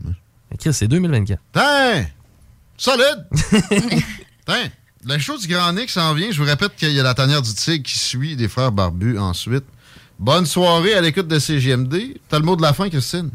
Chris, 0.59 0.75
c'est 0.75 0.89
2024. 0.89 1.41
Tain! 1.53 2.05
Solide! 2.77 3.27
Tain! 4.47 4.69
La 5.05 5.19
chose 5.19 5.43
du 5.43 5.49
Grand 5.49 5.73
Nick 5.73 5.89
s'en 5.91 6.13
vient. 6.15 6.31
Je 6.31 6.39
vous 6.39 6.47
répète 6.49 6.77
qu'il 6.77 6.93
y 6.93 7.01
a 7.01 7.03
la 7.03 7.15
tanière 7.15 7.41
du 7.43 7.53
tigre 7.55 7.83
qui 7.85 7.99
suit 7.99 8.37
des 8.37 8.49
frères 8.49 8.73
barbus 8.73 9.19
ensuite. 9.19 9.65
Bonne 10.19 10.45
soirée 10.45 10.93
à 10.95 11.01
l'écoute 11.01 11.29
de 11.29 11.39
CGMD. 11.39 12.19
T'as 12.29 12.39
le 12.39 12.45
mot 12.45 12.55
de 12.57 12.63
la 12.63 12.75
fin, 12.75 12.91
Christine? 12.91 13.31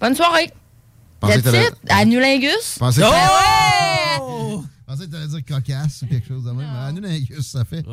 Bonne 0.00 0.14
soirée. 0.14 0.50
Pensais 1.18 1.42
That's 1.42 1.68
it. 1.68 1.74
Anulingus. 1.90 2.76
Pensais 2.78 3.00
que- 3.00 3.06
Eh 3.06 4.20
Oh! 4.20 4.58
ouais! 4.58 4.62
Je 4.62 4.94
pensais 4.94 5.06
que 5.06 5.10
t'allais 5.12 5.26
dire 5.26 5.40
cocasse 5.48 6.02
ou 6.02 6.06
quelque 6.06 6.28
chose 6.28 6.44
de 6.44 6.50
même. 6.50 6.58
mais 6.72 6.78
Anulingus, 6.88 7.46
ça 7.46 7.64
fait. 7.64 7.84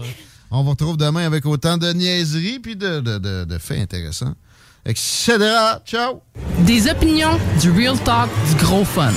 On 0.51 0.63
vous 0.63 0.71
retrouve 0.71 0.97
demain 0.97 1.25
avec 1.25 1.45
autant 1.47 1.77
de 1.77 1.91
niaiseries 1.93 2.59
puis 2.59 2.75
de, 2.75 2.99
de, 2.99 3.17
de, 3.17 3.45
de 3.45 3.57
faits 3.57 3.79
intéressants. 3.79 4.35
Etc. 4.85 5.37
Ciao! 5.85 6.21
Des 6.59 6.89
opinions, 6.89 7.39
du 7.61 7.71
real 7.71 7.97
talk, 7.99 8.29
du 8.47 8.63
gros 8.63 8.85
fun. 8.85 9.11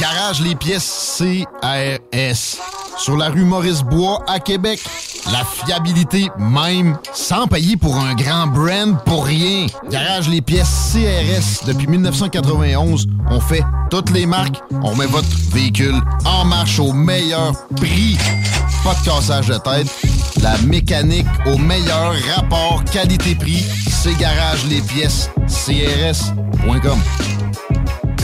Garage 0.00 0.40
les 0.42 0.54
pièces 0.54 1.18
CRS. 1.18 2.58
Sur 2.98 3.16
la 3.16 3.28
rue 3.28 3.44
Maurice-Bois 3.44 4.24
à 4.26 4.40
Québec. 4.40 4.80
La 5.32 5.44
fiabilité 5.44 6.28
même, 6.38 6.96
sans 7.12 7.46
payer 7.46 7.76
pour 7.76 7.96
un 7.96 8.14
grand 8.14 8.46
brand 8.46 8.96
pour 9.04 9.26
rien. 9.26 9.66
Garage 9.90 10.28
les 10.28 10.40
pièces 10.40 10.92
CRS. 10.92 11.66
Depuis 11.66 11.86
1991, 11.86 13.06
on 13.30 13.40
fait 13.40 13.62
toutes 13.90 14.10
les 14.10 14.26
marques. 14.26 14.60
On 14.82 14.94
met 14.96 15.06
votre 15.06 15.28
véhicule 15.52 16.00
en 16.24 16.44
marche 16.44 16.78
au 16.78 16.92
meilleur 16.92 17.52
prix. 17.76 18.16
Pas 18.84 18.94
de 18.94 19.04
cassage 19.04 19.48
de 19.48 19.58
tête. 19.58 20.17
La 20.42 20.56
mécanique 20.66 21.26
au 21.46 21.56
meilleur 21.56 22.12
rapport 22.34 22.84
qualité-prix. 22.84 23.64
C'est 23.88 24.16
Garage 24.18 24.64
les 24.66 24.80
pièces 24.80 25.30
CRS.com. 25.46 26.98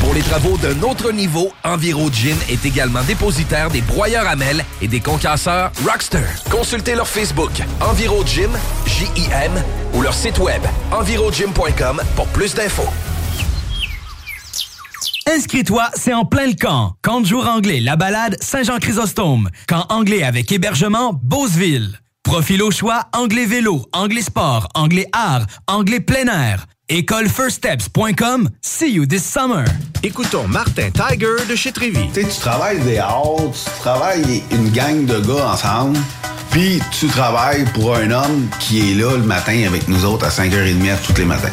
Pour 0.00 0.14
les 0.14 0.22
travaux 0.22 0.56
d'un 0.58 0.80
autre 0.82 1.10
niveau, 1.12 1.52
Enviro 1.64 2.10
Gin 2.10 2.36
est 2.48 2.64
également 2.64 3.02
dépositaire 3.02 3.68
des 3.70 3.80
broyeurs 3.80 4.26
à 4.28 4.36
mêles 4.36 4.64
et 4.80 4.88
des 4.88 5.00
concasseurs 5.00 5.72
Rockster. 5.84 6.24
Consultez 6.50 6.94
leur 6.94 7.08
Facebook 7.08 7.50
Enviro 7.80 8.24
Gym, 8.24 8.50
J-I-M, 8.86 9.52
ou 9.94 10.02
leur 10.02 10.14
site 10.14 10.38
web 10.38 10.62
envirogym.com 10.92 12.00
pour 12.14 12.26
plus 12.28 12.54
d'infos. 12.54 12.88
Inscris-toi, 15.26 15.90
c'est 15.94 16.14
en 16.14 16.24
plein 16.24 16.46
le 16.46 16.54
camp. 16.54 16.94
Camp 17.02 17.20
de 17.20 17.26
jour 17.26 17.46
anglais, 17.46 17.80
la 17.80 17.96
balade 17.96 18.36
Saint-Jean-Chrysostome. 18.40 19.50
Camp 19.66 19.84
anglais 19.90 20.22
avec 20.22 20.50
hébergement 20.52 21.12
Beauceville. 21.22 21.98
Profil 22.22 22.62
au 22.62 22.70
choix, 22.70 23.06
anglais 23.12 23.46
vélo, 23.46 23.84
anglais 23.92 24.22
sport, 24.22 24.68
anglais 24.74 25.06
art, 25.12 25.46
anglais 25.66 26.00
plein 26.00 26.26
air. 26.26 26.66
Écolefirststeps.com. 26.90 28.48
See 28.62 28.94
you 28.94 29.04
this 29.04 29.22
summer. 29.22 29.64
Écoutons 30.02 30.48
Martin 30.48 30.90
Tiger 30.90 31.44
de 31.46 31.54
chez 31.54 31.70
Trévy. 31.70 32.08
Tu 32.14 32.22
sais, 32.22 32.28
tu 32.28 32.40
travailles 32.40 32.80
des 32.80 32.96
heures, 32.96 33.36
tu 33.52 33.80
travailles 33.80 34.42
une 34.50 34.70
gang 34.70 35.04
de 35.04 35.20
gars 35.20 35.50
ensemble, 35.52 35.98
puis 36.50 36.80
tu 36.98 37.06
travailles 37.08 37.66
pour 37.74 37.94
un 37.94 38.10
homme 38.10 38.48
qui 38.58 38.92
est 38.92 38.94
là 38.94 39.16
le 39.16 39.22
matin 39.22 39.64
avec 39.66 39.86
nous 39.86 40.06
autres 40.06 40.24
à 40.24 40.30
5h30 40.30 40.96
tous 41.06 41.18
les 41.18 41.26
matins. 41.26 41.52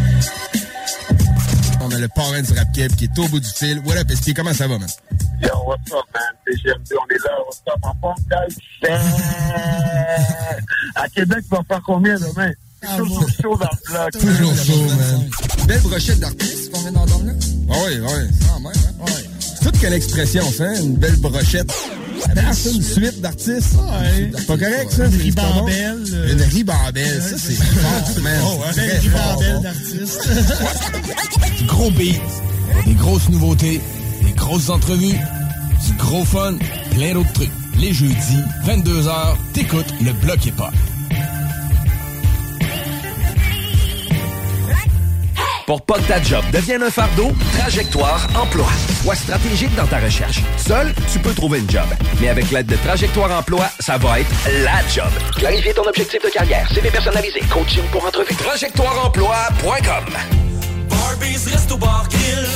On 1.91 1.95
a 1.95 1.99
le 1.99 2.07
parrain 2.07 2.41
du 2.41 2.53
rap 2.53 2.71
Keb 2.73 2.95
qui 2.95 3.03
est 3.05 3.19
au 3.19 3.27
bout 3.27 3.39
du 3.39 3.49
fil. 3.49 3.81
What 3.85 3.97
up, 3.97 4.07
SP? 4.15 4.31
Comment 4.33 4.53
ça 4.53 4.67
va, 4.67 4.77
man? 4.77 4.87
Yo, 5.41 5.49
what's 5.65 5.91
up, 5.91 6.05
man? 6.13 6.23
CGMD, 6.47 6.93
on 6.93 7.05
est 7.13 7.19
là. 7.25 7.31
What's 7.45 7.61
up, 7.67 7.79
en 7.81 7.93
forme, 7.99 8.23
guys? 8.29 8.55
À 10.95 11.09
Québec, 11.09 11.43
tu 11.43 11.55
vas 11.55 11.63
faire 11.67 11.81
combien 11.85 12.15
demain? 12.15 12.51
Toujours 12.97 13.29
chaud 13.41 13.57
dans 13.57 13.69
le 13.69 13.91
bloc. 13.91 14.11
Toujours 14.11 14.55
chaud, 14.55 14.85
man. 14.85 15.29
Belle 15.67 15.81
brochette 15.81 16.19
d'artistes 16.19 16.71
qu'on 16.71 16.79
vient 16.79 16.91
d'entendre 16.93 17.25
là? 17.25 17.33
Ah 17.71 17.75
oui, 17.85 17.99
oui. 17.99 18.29
Quand 18.47 18.59
même, 18.59 18.71
hein? 18.71 19.05
Ouais. 19.05 19.29
Toute 19.63 19.77
quelle 19.79 19.93
expression, 19.93 20.43
ça, 20.51 20.65
hein? 20.65 20.75
Une 20.81 20.95
belle 20.95 21.15
brochette. 21.17 21.71
Ah, 22.35 22.53
c'est 22.53 22.71
une 22.73 22.83
suite 22.83 23.19
d'artistes. 23.21 23.75
C'est 24.35 24.45
pas 24.47 24.57
correct, 24.57 24.91
ça? 24.91 25.05
Une 25.05 25.21
ribambelle, 25.21 26.03
euh, 26.13 26.31
Une 26.33 26.41
ribambelle, 26.41 27.21
ça, 27.21 27.35
c'est 27.37 27.53
fort, 27.53 28.23
man. 28.23 28.41
Oh, 28.45 28.59
ouais, 28.59 28.83
une 28.85 28.99
ribambelle 28.99 29.61
d'artistes. 29.61 30.29
Du 31.57 31.63
gros 31.65 31.91
beat, 31.91 32.21
des 32.85 32.93
grosses 32.93 33.29
nouveautés, 33.29 33.81
des 34.23 34.31
grosses 34.33 34.69
entrevues, 34.69 35.17
du 35.87 35.93
gros 35.97 36.25
fun, 36.25 36.55
plein 36.91 37.13
d'autres 37.13 37.33
trucs. 37.33 37.51
Les 37.79 37.93
jeudis, 37.93 38.43
22h, 38.65 39.35
t'écoutes 39.53 39.93
le 40.03 40.13
bloc 40.13 40.45
hip 40.45 40.61
Pour 45.71 45.81
pas 45.83 45.99
que 45.99 46.07
ta 46.09 46.21
job 46.21 46.43
devienne 46.51 46.83
un 46.83 46.91
fardeau, 46.91 47.31
Trajectoire 47.57 48.27
Emploi. 48.35 48.67
Sois 49.01 49.15
stratégique 49.15 49.73
dans 49.75 49.87
ta 49.87 49.99
recherche. 49.99 50.41
Seul, 50.57 50.93
tu 51.09 51.17
peux 51.17 51.33
trouver 51.33 51.59
une 51.59 51.69
job. 51.69 51.85
Mais 52.19 52.27
avec 52.27 52.51
l'aide 52.51 52.65
de 52.65 52.75
Trajectoire 52.75 53.31
Emploi, 53.31 53.69
ça 53.79 53.97
va 53.97 54.19
être 54.19 54.29
la 54.65 54.85
job. 54.93 55.07
Clarifier 55.37 55.73
ton 55.73 55.83
objectif 55.87 56.21
de 56.21 56.27
carrière, 56.27 56.69
CV 56.73 56.89
personnalisé, 56.89 57.39
coaching 57.49 57.83
pour 57.89 58.05
entrevue. 58.05 58.35
TrajectoireEmploi.com 58.35 60.05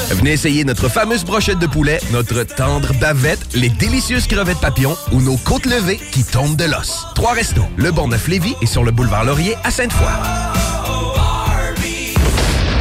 Venez 0.09 0.33
essayer 0.33 0.65
notre 0.65 0.89
fameuse 0.89 1.23
brochette 1.23 1.59
de 1.59 1.67
poulet, 1.67 2.01
notre 2.11 2.43
tendre 2.43 2.93
bavette, 2.99 3.39
les 3.53 3.69
délicieuses 3.69 4.27
crevettes 4.27 4.59
papillons 4.59 4.97
ou 5.13 5.21
nos 5.21 5.37
côtes 5.37 5.67
levées 5.67 6.01
qui 6.11 6.25
tombent 6.25 6.57
de 6.57 6.65
l'os. 6.65 7.05
Trois 7.15 7.31
restos, 7.31 7.63
le 7.77 7.93
Bonneuf 7.93 8.27
Lévis 8.27 8.57
et 8.61 8.65
sur 8.65 8.83
le 8.83 8.91
boulevard 8.91 9.23
Laurier 9.23 9.55
à 9.63 9.71
Sainte-Foy. 9.71 10.74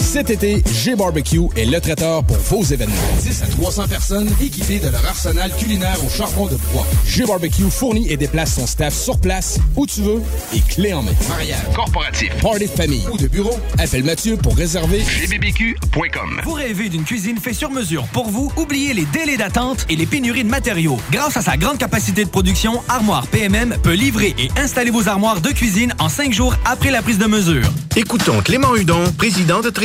Cet 0.00 0.30
été, 0.30 0.62
G-Barbecue 0.82 1.42
est 1.56 1.66
le 1.66 1.80
traiteur 1.80 2.24
pour 2.24 2.36
vos 2.38 2.64
événements. 2.64 2.96
10 3.22 3.42
à 3.42 3.46
300 3.46 3.88
personnes 3.88 4.28
équipées 4.42 4.78
de 4.80 4.88
leur 4.88 5.04
arsenal 5.06 5.52
culinaire 5.56 5.98
au 6.04 6.08
charbon 6.08 6.46
de 6.46 6.56
bois. 6.72 6.86
G-Barbecue 7.06 7.70
fournit 7.70 8.10
et 8.10 8.16
déplace 8.16 8.54
son 8.54 8.66
staff 8.66 8.94
sur 8.94 9.18
place, 9.18 9.58
où 9.76 9.86
tu 9.86 10.00
veux, 10.00 10.22
et 10.54 10.60
clé 10.60 10.92
en 10.94 11.02
main. 11.02 11.12
Mariage, 11.28 11.58
corporatif, 11.74 12.30
party 12.42 12.66
de 12.66 12.70
famille 12.70 13.04
ou 13.12 13.18
de 13.18 13.28
bureau, 13.28 13.56
appelle 13.78 14.02
Mathieu 14.02 14.36
pour 14.36 14.56
réserver 14.56 15.00
gbbq.com. 15.00 16.40
Vous 16.44 16.54
rêvez 16.54 16.88
d'une 16.88 17.04
cuisine 17.04 17.38
faite 17.38 17.54
sur 17.54 17.70
mesure 17.70 18.04
pour 18.12 18.28
vous? 18.30 18.50
Oubliez 18.56 18.94
les 18.94 19.04
délais 19.06 19.36
d'attente 19.36 19.86
et 19.90 19.96
les 19.96 20.06
pénuries 20.06 20.44
de 20.44 20.48
matériaux. 20.48 20.98
Grâce 21.12 21.36
à 21.36 21.42
sa 21.42 21.56
grande 21.56 21.78
capacité 21.78 22.24
de 22.24 22.30
production, 22.30 22.82
Armoire 22.88 23.26
PMM 23.28 23.76
peut 23.82 23.92
livrer 23.92 24.34
et 24.38 24.48
installer 24.58 24.90
vos 24.90 25.08
armoires 25.08 25.40
de 25.40 25.50
cuisine 25.50 25.94
en 25.98 26.08
cinq 26.08 26.32
jours 26.32 26.56
après 26.64 26.90
la 26.90 27.02
prise 27.02 27.18
de 27.18 27.26
mesure. 27.26 27.70
Écoutons 27.96 28.40
Clément 28.40 28.74
Hudon, 28.74 29.04
président 29.18 29.60
de 29.60 29.70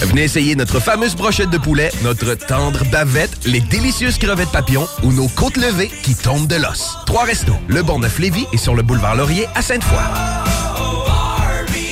Venez 0.00 0.24
essayer 0.24 0.56
notre 0.56 0.80
fameuse 0.80 1.14
brochette 1.14 1.50
de 1.50 1.58
poulet, 1.58 1.90
notre 2.02 2.34
tendre 2.34 2.84
bavette, 2.90 3.46
les 3.46 3.60
délicieuses 3.60 4.18
crevettes 4.18 4.50
papillons 4.50 4.86
ou 5.02 5.12
nos 5.12 5.28
côtes 5.28 5.56
levées 5.56 5.90
qui 6.02 6.14
tombent 6.14 6.46
de 6.46 6.56
l'os. 6.56 6.96
Trois 7.06 7.24
restos, 7.24 7.54
le 7.68 7.82
Bonneuf-Lévis 7.82 8.46
et 8.52 8.56
sur 8.56 8.74
le 8.74 8.82
boulevard 8.82 9.14
Laurier 9.14 9.46
à 9.54 9.62
Sainte-Foy. 9.62 9.98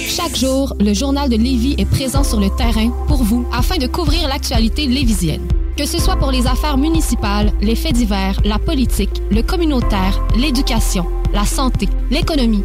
Chaque 0.08 0.36
jour, 0.36 0.74
le 0.80 0.94
journal 0.94 1.28
de 1.28 1.36
Lévis 1.36 1.76
est 1.78 1.88
présent 1.88 2.24
sur 2.24 2.40
le 2.40 2.50
terrain 2.50 2.90
pour 3.06 3.22
vous 3.22 3.46
afin 3.52 3.76
de 3.76 3.86
couvrir 3.86 4.28
l'actualité 4.28 4.86
lévisienne. 4.86 5.46
Que 5.76 5.86
ce 5.86 5.98
soit 6.00 6.16
pour 6.16 6.32
les 6.32 6.48
affaires 6.48 6.76
municipales, 6.76 7.52
les 7.60 7.76
faits 7.76 7.94
divers, 7.94 8.40
la 8.44 8.58
politique, 8.58 9.22
le 9.30 9.42
communautaire, 9.42 10.20
l'éducation, 10.36 11.06
la 11.32 11.44
santé, 11.44 11.88
l'économie, 12.10 12.64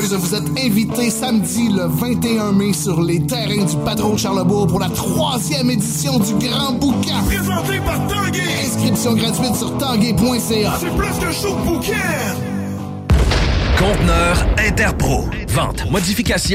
Vous 0.00 0.34
êtes 0.34 0.48
invités 0.58 1.10
samedi 1.10 1.68
le 1.68 1.86
21 1.86 2.52
mai 2.52 2.72
sur 2.72 3.02
les 3.02 3.24
terrains 3.26 3.64
du 3.64 3.76
Patron 3.84 4.14
de 4.14 4.18
Charlebourg 4.18 4.66
pour 4.68 4.78
la 4.78 4.88
troisième 4.90 5.70
édition 5.70 6.18
du 6.18 6.34
Grand 6.34 6.72
Boucan. 6.72 7.24
Présenté 7.26 7.80
par 7.80 8.06
Tanguay. 8.06 8.40
Inscription 8.64 9.14
gratuite 9.14 9.56
sur 9.56 9.76
tanguay.ca. 9.78 10.72
C'est 10.78 10.96
plus 10.96 11.18
qu'un 11.18 11.32
show 11.32 11.54
de 11.56 11.62
bouquin. 11.62 11.94
Conteneur 13.78 14.46
Interpro. 14.58 15.24
Vente, 15.48 15.90
modification. 15.90 16.54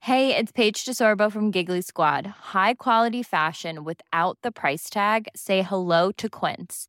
Hey, 0.00 0.34
it's 0.34 0.52
Paige 0.52 0.84
DeSorbo 0.84 1.30
from 1.30 1.50
Giggly 1.50 1.82
Squad. 1.82 2.26
High 2.26 2.74
quality 2.74 3.22
fashion 3.22 3.84
without 3.84 4.38
the 4.42 4.50
price 4.50 4.88
tag. 4.88 5.28
Say 5.36 5.62
hello 5.62 6.12
to 6.12 6.28
Quince. 6.30 6.88